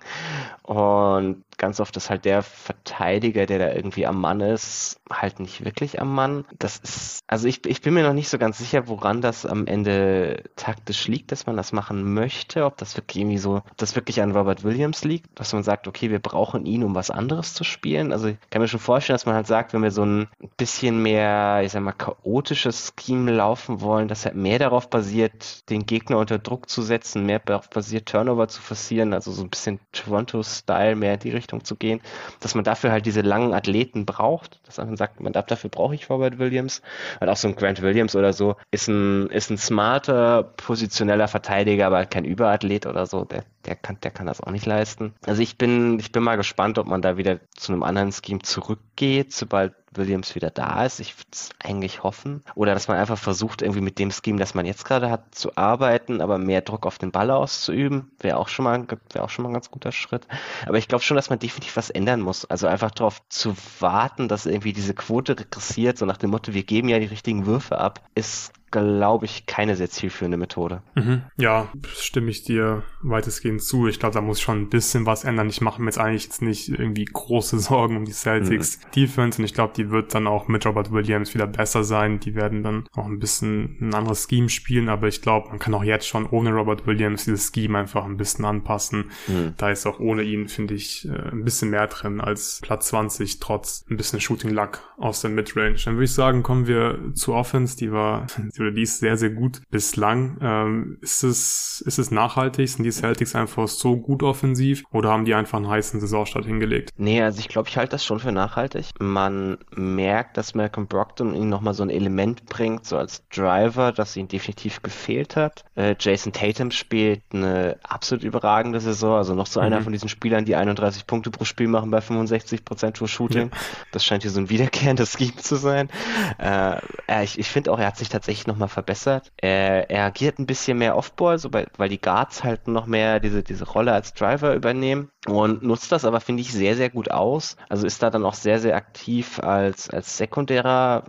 Und 0.63 1.43
ganz 1.57 1.79
oft 1.79 1.97
ist 1.97 2.09
halt 2.09 2.25
der 2.25 2.43
Verteidiger, 2.43 3.45
der 3.45 3.59
da 3.59 3.73
irgendwie 3.73 4.05
am 4.05 4.21
Mann 4.21 4.41
ist, 4.41 4.99
halt 5.11 5.39
nicht 5.39 5.65
wirklich 5.65 5.99
am 5.99 6.13
Mann. 6.13 6.45
Das 6.57 6.77
ist, 6.77 7.21
also 7.27 7.47
ich, 7.47 7.65
ich 7.65 7.81
bin 7.81 7.93
mir 7.93 8.03
noch 8.03 8.13
nicht 8.13 8.29
so 8.29 8.37
ganz 8.37 8.59
sicher, 8.59 8.87
woran 8.87 9.21
das 9.21 9.45
am 9.45 9.65
Ende 9.67 10.43
taktisch 10.55 11.07
liegt, 11.07 11.31
dass 11.31 11.47
man 11.47 11.57
das 11.57 11.71
machen 11.71 12.13
möchte, 12.13 12.65
ob 12.65 12.77
das 12.77 12.95
wirklich 12.95 13.17
irgendwie 13.21 13.37
so, 13.39 13.57
ob 13.57 13.77
das 13.77 13.95
wirklich 13.95 14.21
an 14.21 14.31
Robert 14.31 14.63
Williams 14.63 15.03
liegt, 15.03 15.27
dass 15.37 15.53
man 15.53 15.63
sagt, 15.63 15.87
okay, 15.87 16.11
wir 16.11 16.19
brauchen 16.19 16.65
ihn, 16.65 16.83
um 16.83 16.95
was 16.95 17.09
anderes 17.11 17.53
zu 17.53 17.63
spielen. 17.63 18.11
Also 18.13 18.31
kann 18.49 18.61
mir 18.61 18.67
schon 18.67 18.79
vorstellen, 18.79 19.15
dass 19.15 19.25
man 19.25 19.35
halt 19.35 19.47
sagt, 19.47 19.73
wenn 19.73 19.83
wir 19.83 19.91
so 19.91 20.03
ein 20.03 20.27
bisschen 20.57 21.01
mehr, 21.01 21.61
ich 21.63 21.71
sag 21.71 21.83
mal, 21.83 21.91
chaotisches 21.91 22.93
Scheme 22.99 23.31
laufen 23.31 23.81
wollen, 23.81 24.07
das 24.07 24.25
halt 24.25 24.35
mehr 24.35 24.59
darauf 24.59 24.89
basiert, 24.89 25.69
den 25.69 25.85
Gegner 25.85 26.17
unter 26.17 26.39
Druck 26.39 26.69
zu 26.69 26.81
setzen, 26.81 27.25
mehr 27.25 27.39
darauf 27.39 27.69
basiert, 27.69 28.07
Turnover 28.07 28.47
zu 28.47 28.61
forcieren, 28.61 29.13
also 29.13 29.31
so 29.31 29.43
ein 29.43 29.49
bisschen 29.49 29.79
Toronto-Style 29.91 30.95
mehr 30.95 31.13
in 31.13 31.19
die 31.19 31.31
Richtung 31.31 31.63
zu 31.63 31.75
gehen, 31.75 32.01
dass 32.39 32.55
man 32.55 32.63
dafür 32.63 32.91
halt 32.91 33.05
diese 33.05 33.21
langen 33.21 33.53
Athleten 33.53 34.05
braucht, 34.05 34.59
dass 34.65 34.77
man 34.77 34.97
sagt, 34.97 35.19
man 35.19 35.33
dafür 35.33 35.69
brauche 35.69 35.95
ich 35.95 36.09
Robert 36.09 36.39
Williams, 36.39 36.81
und 37.19 37.29
auch 37.29 37.37
so 37.37 37.47
ein 37.47 37.55
Grant 37.55 37.81
Williams 37.81 38.15
oder 38.15 38.33
so, 38.33 38.55
ist 38.71 38.87
ein, 38.87 39.27
ist 39.27 39.51
ein 39.51 39.57
smarter, 39.57 40.43
positioneller 40.43 41.27
Verteidiger, 41.27 41.87
aber 41.87 41.97
halt 41.97 42.11
kein 42.11 42.25
Überathlet 42.25 42.87
oder 42.87 43.05
so, 43.05 43.25
der, 43.25 43.43
der 43.65 43.75
kann, 43.75 43.97
der 44.01 44.11
kann 44.11 44.25
das 44.25 44.41
auch 44.41 44.51
nicht 44.51 44.65
leisten. 44.65 45.13
Also 45.25 45.41
ich 45.41 45.57
bin, 45.57 45.99
ich 45.99 46.11
bin 46.11 46.23
mal 46.23 46.35
gespannt, 46.35 46.79
ob 46.79 46.87
man 46.87 47.01
da 47.01 47.17
wieder 47.17 47.39
zu 47.55 47.71
einem 47.71 47.83
anderen 47.83 48.11
Scheme 48.11 48.28
zurückgeht, 48.37 49.33
sobald 49.33 49.73
Williams 49.93 50.35
wieder 50.35 50.51
da 50.51 50.85
ist. 50.85 50.99
Ich 50.99 51.17
würde 51.17 51.29
es 51.31 51.49
eigentlich 51.63 52.03
hoffen. 52.03 52.43
Oder 52.55 52.73
dass 52.73 52.87
man 52.87 52.97
einfach 52.97 53.17
versucht, 53.17 53.61
irgendwie 53.61 53.81
mit 53.81 53.97
dem 53.99 54.11
Scheme, 54.11 54.37
das 54.37 54.53
man 54.53 54.65
jetzt 54.65 54.85
gerade 54.85 55.09
hat, 55.09 55.33
zu 55.33 55.55
arbeiten, 55.55 56.21
aber 56.21 56.37
mehr 56.37 56.61
Druck 56.61 56.85
auf 56.85 56.97
den 56.97 57.11
Ball 57.11 57.31
auszuüben. 57.31 58.11
Wäre 58.19 58.37
auch 58.37 58.47
schon 58.47 58.65
mal, 58.65 58.85
wäre 59.11 59.23
auch 59.23 59.29
schon 59.29 59.43
mal 59.43 59.49
ein 59.49 59.53
ganz 59.53 59.71
guter 59.71 59.91
Schritt. 59.91 60.27
Aber 60.67 60.77
ich 60.77 60.87
glaube 60.87 61.03
schon, 61.03 61.15
dass 61.15 61.29
man 61.29 61.39
definitiv 61.39 61.75
was 61.75 61.89
ändern 61.89 62.21
muss. 62.21 62.45
Also 62.45 62.67
einfach 62.67 62.91
darauf 62.91 63.21
zu 63.29 63.55
warten, 63.79 64.27
dass 64.27 64.45
irgendwie 64.45 64.73
diese 64.73 64.93
Quote 64.93 65.39
regressiert, 65.39 65.97
so 65.97 66.05
nach 66.05 66.17
dem 66.17 66.29
Motto, 66.29 66.53
wir 66.53 66.63
geben 66.63 66.89
ja 66.89 66.99
die 66.99 67.05
richtigen 67.05 67.45
Würfe 67.45 67.79
ab, 67.79 68.01
ist 68.15 68.53
glaube 68.71 69.25
ich, 69.25 69.45
keine 69.45 69.75
sehr 69.75 69.89
zielführende 69.89 70.37
Methode. 70.37 70.81
Mhm. 70.95 71.23
Ja, 71.37 71.67
stimme 71.95 72.29
ich 72.29 72.43
dir 72.43 72.83
weitestgehend 73.01 73.61
zu. 73.61 73.87
Ich 73.87 73.99
glaube, 73.99 74.13
da 74.13 74.21
muss 74.21 74.41
schon 74.41 74.61
ein 74.61 74.69
bisschen 74.69 75.05
was 75.05 75.23
ändern. 75.23 75.49
Ich 75.49 75.61
mache 75.61 75.81
mir 75.81 75.87
jetzt 75.87 75.97
eigentlich 75.97 76.23
jetzt 76.23 76.41
nicht 76.41 76.69
irgendwie 76.69 77.05
große 77.05 77.59
Sorgen 77.59 77.97
um 77.97 78.05
die 78.05 78.11
Celtics 78.11 78.79
mhm. 78.79 78.91
Defense 78.95 79.39
und 79.39 79.45
ich 79.45 79.53
glaube, 79.53 79.73
die 79.75 79.89
wird 79.89 80.13
dann 80.13 80.27
auch 80.27 80.47
mit 80.47 80.65
Robert 80.65 80.91
Williams 80.91 81.33
wieder 81.33 81.47
besser 81.47 81.83
sein. 81.83 82.19
Die 82.19 82.35
werden 82.35 82.63
dann 82.63 82.85
auch 82.95 83.05
ein 83.05 83.19
bisschen 83.19 83.77
ein 83.81 83.93
anderes 83.93 84.27
Scheme 84.29 84.49
spielen, 84.49 84.89
aber 84.89 85.07
ich 85.07 85.21
glaube, 85.21 85.49
man 85.49 85.59
kann 85.59 85.73
auch 85.73 85.83
jetzt 85.83 86.07
schon 86.07 86.25
ohne 86.25 86.51
Robert 86.51 86.85
Williams 86.85 87.25
dieses 87.25 87.51
Scheme 87.53 87.77
einfach 87.77 88.05
ein 88.05 88.17
bisschen 88.17 88.45
anpassen. 88.45 89.11
Mhm. 89.27 89.53
Da 89.57 89.69
ist 89.69 89.85
auch 89.85 89.99
ohne 89.99 90.23
ihn, 90.23 90.47
finde 90.47 90.73
ich, 90.73 91.07
äh, 91.07 91.31
ein 91.31 91.43
bisschen 91.43 91.69
mehr 91.69 91.87
drin 91.87 92.21
als 92.21 92.59
Platz 92.61 92.89
20, 92.89 93.39
trotz 93.39 93.85
ein 93.89 93.97
bisschen 93.97 94.21
Shooting 94.21 94.51
Luck 94.51 94.81
aus 94.97 95.21
der 95.21 95.29
Midrange. 95.29 95.75
Dann 95.83 95.95
würde 95.95 96.05
ich 96.05 96.13
sagen, 96.13 96.43
kommen 96.43 96.67
wir 96.67 96.99
zur 97.13 97.35
Offense, 97.35 97.77
die 97.77 97.91
war 97.91 98.27
oder 98.59 98.71
die 98.71 98.83
ist 98.83 98.99
sehr, 98.99 99.17
sehr 99.17 99.29
gut 99.29 99.61
bislang. 99.69 100.37
Ähm, 100.41 100.97
ist 101.01 101.23
es, 101.23 101.83
ist 101.85 101.99
es 101.99 102.11
nachhaltig? 102.11 102.69
Sind 102.69 102.83
die 102.83 102.91
Celtics 102.91 103.35
einfach 103.35 103.67
so 103.67 103.97
gut 103.97 104.23
offensiv 104.23 104.83
oder 104.91 105.09
haben 105.09 105.25
die 105.25 105.33
einfach 105.33 105.57
einen 105.57 105.67
heißen 105.67 105.99
Saisonstart 105.99 106.45
hingelegt? 106.45 106.91
Nee, 106.97 107.21
also 107.21 107.39
ich 107.39 107.47
glaube, 107.47 107.69
ich 107.69 107.77
halte 107.77 107.91
das 107.91 108.05
schon 108.05 108.19
für 108.19 108.31
nachhaltig. 108.31 108.91
Man 108.99 109.57
merkt, 109.75 110.37
dass 110.37 110.55
Malcolm 110.55 110.87
Brockton 110.87 111.33
ihnen 111.33 111.49
nochmal 111.49 111.73
so 111.73 111.83
ein 111.83 111.89
Element 111.89 112.45
bringt, 112.45 112.85
so 112.85 112.97
als 112.97 113.27
Driver, 113.29 113.91
das 113.91 114.15
ihnen 114.15 114.27
definitiv 114.27 114.81
gefehlt 114.81 115.35
hat. 115.35 115.63
Äh, 115.75 115.95
Jason 115.99 116.33
Tatum 116.33 116.71
spielt 116.71 117.21
eine 117.33 117.77
absolut 117.83 118.23
überragende 118.23 118.79
Saison, 118.79 119.17
also 119.17 119.35
noch 119.35 119.47
so 119.47 119.59
mhm. 119.59 119.65
einer 119.67 119.81
von 119.81 119.91
diesen 119.91 120.09
Spielern, 120.09 120.45
die 120.45 120.55
31 120.55 121.07
Punkte 121.07 121.31
pro 121.31 121.45
Spiel 121.45 121.67
machen 121.67 121.91
bei 121.91 122.01
65 122.01 122.65
Prozent 122.65 122.97
True 122.97 123.07
Shooting. 123.07 123.49
Ja. 123.51 123.57
Das 123.91 124.05
scheint 124.05 124.23
hier 124.23 124.31
so 124.31 124.39
ein 124.39 124.49
wiederkehrendes 124.49 125.17
Scheme 125.17 125.35
zu 125.37 125.55
sein. 125.55 125.89
Äh, 126.37 126.77
ich 127.23 127.39
ich 127.39 127.49
finde 127.49 127.71
auch, 127.71 127.79
er 127.79 127.87
hat 127.87 127.97
sich 127.97 128.09
tatsächlich 128.09 128.47
nochmal 128.49 128.67
verbessert. 128.67 129.31
Er, 129.37 129.89
er 129.89 130.05
agiert 130.05 130.39
ein 130.39 130.45
bisschen 130.45 130.77
mehr 130.77 130.97
Offball, 130.97 131.39
so 131.39 131.49
bei, 131.49 131.67
weil 131.77 131.89
die 131.89 132.01
Guards 132.01 132.43
halt 132.43 132.67
noch 132.67 132.85
mehr 132.85 133.19
diese, 133.19 133.43
diese 133.43 133.65
Rolle 133.65 133.93
als 133.93 134.13
Driver 134.13 134.53
übernehmen 134.55 135.09
und 135.27 135.63
nutzt 135.63 135.91
das 135.91 136.05
aber, 136.05 136.19
finde 136.19 136.41
ich, 136.41 136.51
sehr, 136.51 136.75
sehr 136.75 136.89
gut 136.89 137.11
aus. 137.11 137.55
Also 137.69 137.87
ist 137.87 138.03
da 138.03 138.09
dann 138.09 138.25
auch 138.25 138.33
sehr, 138.33 138.59
sehr 138.59 138.75
aktiv 138.75 139.39
als, 139.39 139.89
als 139.89 140.17
sekundärer 140.17 141.05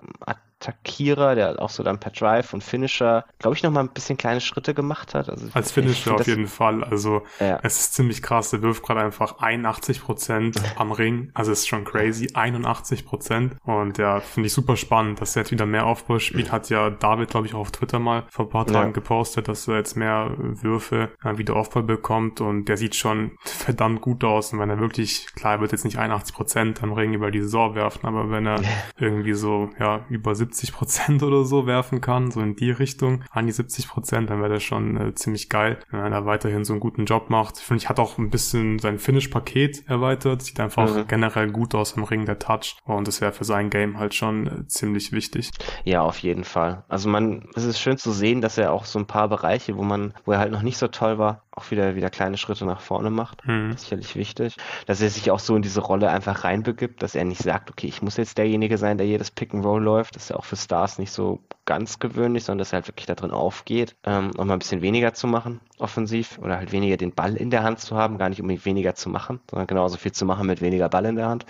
Attackierer, 0.60 1.34
der 1.34 1.60
auch 1.60 1.70
so 1.70 1.82
dann 1.82 1.98
per 1.98 2.12
Drive 2.12 2.52
und 2.52 2.62
Finisher, 2.62 3.24
glaube 3.38 3.56
ich, 3.56 3.62
noch 3.62 3.70
mal 3.70 3.80
ein 3.80 3.88
bisschen 3.88 4.16
kleine 4.16 4.40
Schritte 4.40 4.74
gemacht 4.74 5.14
hat. 5.14 5.28
Also 5.28 5.48
Als 5.54 5.72
Finisher 5.72 6.14
auf 6.14 6.26
jeden 6.26 6.46
Fall. 6.46 6.84
Also 6.84 7.22
ja. 7.40 7.58
es 7.62 7.80
ist 7.80 7.94
ziemlich 7.94 8.22
krass. 8.22 8.50
Der 8.50 8.62
wirft 8.62 8.82
gerade 8.82 9.00
einfach 9.00 9.38
81 9.38 10.02
Prozent 10.02 10.60
am 10.76 10.92
Ring. 10.92 11.30
Also 11.34 11.52
es 11.52 11.60
ist 11.60 11.68
schon 11.68 11.84
crazy. 11.84 12.30
81 12.34 13.06
Prozent. 13.06 13.56
Und 13.64 13.98
ja, 13.98 14.20
finde 14.20 14.48
ich 14.48 14.52
super 14.52 14.76
spannend, 14.76 15.20
dass 15.20 15.34
er 15.34 15.42
jetzt 15.42 15.50
wieder 15.50 15.66
mehr 15.66 15.86
Aufbau 15.86 16.18
spielt. 16.18 16.52
Hat 16.52 16.68
ja 16.68 16.90
David, 16.90 17.30
glaube 17.30 17.46
ich, 17.46 17.54
auch 17.54 17.60
auf 17.60 17.70
Twitter 17.70 17.98
mal 17.98 18.24
vor 18.30 18.46
ein 18.46 18.50
paar 18.50 18.66
Tagen 18.66 18.88
ja. 18.88 18.92
gepostet, 18.92 19.48
dass 19.48 19.66
er 19.66 19.76
jetzt 19.76 19.96
mehr 19.96 20.34
Würfe 20.36 21.10
äh, 21.24 21.38
wieder 21.38 21.56
Aufbau 21.56 21.82
bekommt. 21.82 22.40
Und 22.40 22.66
der 22.66 22.76
sieht 22.76 22.94
schon 22.94 23.32
verdammt 23.40 24.02
gut 24.02 24.24
aus. 24.24 24.52
Und 24.52 24.58
wenn 24.58 24.68
er 24.68 24.78
wirklich, 24.78 25.26
klar, 25.34 25.54
er 25.54 25.60
wird 25.60 25.72
jetzt 25.72 25.84
nicht 25.84 25.98
81 25.98 26.34
Prozent 26.34 26.82
am 26.82 26.92
Ring 26.92 27.14
über 27.14 27.30
die 27.30 27.40
Saison 27.40 27.74
werfen, 27.74 28.06
aber 28.06 28.30
wenn 28.30 28.46
er 28.46 28.60
irgendwie 28.98 29.32
so, 29.32 29.70
ja, 29.78 30.04
über 30.10 30.34
70 30.34 30.49
70 30.50 30.72
Prozent 30.72 31.22
oder 31.22 31.44
so 31.44 31.66
werfen 31.66 32.00
kann, 32.00 32.30
so 32.30 32.40
in 32.40 32.56
die 32.56 32.70
Richtung, 32.70 33.24
an 33.30 33.46
die 33.46 33.52
70 33.52 33.88
Prozent, 33.88 34.30
dann 34.30 34.40
wäre 34.40 34.54
das 34.54 34.62
schon 34.62 34.96
äh, 34.96 35.14
ziemlich 35.14 35.48
geil, 35.48 35.78
wenn 35.90 36.12
er 36.12 36.26
weiterhin 36.26 36.64
so 36.64 36.72
einen 36.72 36.80
guten 36.80 37.04
Job 37.04 37.30
macht. 37.30 37.58
Ich 37.58 37.64
finde, 37.64 37.82
ich 37.82 37.88
hat 37.88 37.98
auch 37.98 38.18
ein 38.18 38.30
bisschen 38.30 38.78
sein 38.78 38.98
Finish-Paket 38.98 39.88
erweitert, 39.88 40.42
sieht 40.42 40.60
einfach 40.60 40.94
mhm. 40.94 41.06
generell 41.06 41.50
gut 41.50 41.74
aus 41.74 41.92
im 41.92 42.04
Ring, 42.04 42.26
der 42.26 42.38
Touch 42.38 42.76
und 42.84 43.06
das 43.06 43.20
wäre 43.20 43.32
für 43.32 43.44
sein 43.44 43.70
Game 43.70 43.98
halt 43.98 44.14
schon 44.14 44.46
äh, 44.46 44.66
ziemlich 44.66 45.12
wichtig. 45.12 45.50
Ja, 45.84 46.02
auf 46.02 46.18
jeden 46.18 46.44
Fall. 46.44 46.84
Also 46.88 47.08
man, 47.08 47.48
es 47.54 47.64
ist 47.64 47.78
schön 47.78 47.96
zu 47.96 48.12
sehen, 48.12 48.40
dass 48.40 48.58
er 48.58 48.72
auch 48.72 48.84
so 48.84 48.98
ein 48.98 49.06
paar 49.06 49.28
Bereiche, 49.28 49.76
wo 49.76 49.82
man, 49.82 50.14
wo 50.24 50.32
er 50.32 50.38
halt 50.38 50.52
noch 50.52 50.62
nicht 50.62 50.78
so 50.78 50.88
toll 50.88 51.18
war, 51.18 51.44
auch 51.52 51.70
wieder, 51.70 51.94
wieder 51.94 52.10
kleine 52.10 52.36
Schritte 52.36 52.64
nach 52.64 52.80
vorne 52.80 53.10
macht. 53.10 53.46
Mhm. 53.46 53.76
sicherlich 53.76 54.16
wichtig. 54.16 54.56
Dass 54.86 55.00
er 55.00 55.10
sich 55.10 55.30
auch 55.30 55.38
so 55.38 55.56
in 55.56 55.62
diese 55.62 55.80
Rolle 55.80 56.10
einfach 56.10 56.44
reinbegibt, 56.44 57.02
dass 57.02 57.14
er 57.14 57.24
nicht 57.24 57.42
sagt, 57.42 57.70
okay, 57.70 57.86
ich 57.86 58.02
muss 58.02 58.16
jetzt 58.16 58.38
derjenige 58.38 58.78
sein, 58.78 58.98
der 58.98 59.06
jedes 59.06 59.30
Pick 59.30 59.52
and 59.54 59.64
Roll 59.64 59.82
läuft. 59.82 60.16
Das 60.16 60.24
ist 60.24 60.28
ja 60.30 60.36
auch 60.40 60.44
für 60.46 60.56
Stars 60.56 60.98
nicht 60.98 61.12
so 61.12 61.40
ganz 61.70 62.00
gewöhnlich, 62.00 62.42
sondern 62.42 62.58
dass 62.58 62.72
er 62.72 62.78
halt 62.78 62.88
wirklich 62.88 63.06
da 63.06 63.14
drin 63.14 63.30
aufgeht, 63.30 63.94
ähm, 64.02 64.32
auch 64.36 64.44
mal 64.44 64.54
ein 64.54 64.58
bisschen 64.58 64.82
weniger 64.82 65.14
zu 65.14 65.28
machen, 65.28 65.60
offensiv, 65.78 66.40
oder 66.42 66.56
halt 66.56 66.72
weniger 66.72 66.96
den 66.96 67.12
Ball 67.12 67.36
in 67.36 67.50
der 67.50 67.62
Hand 67.62 67.78
zu 67.78 67.96
haben, 67.96 68.18
gar 68.18 68.28
nicht 68.28 68.40
unbedingt 68.40 68.64
weniger 68.64 68.96
zu 68.96 69.08
machen, 69.08 69.38
sondern 69.48 69.68
genauso 69.68 69.96
viel 69.96 70.10
zu 70.10 70.24
machen 70.24 70.48
mit 70.48 70.60
weniger 70.62 70.88
Ball 70.88 71.04
in 71.04 71.14
der 71.14 71.28
Hand. 71.28 71.46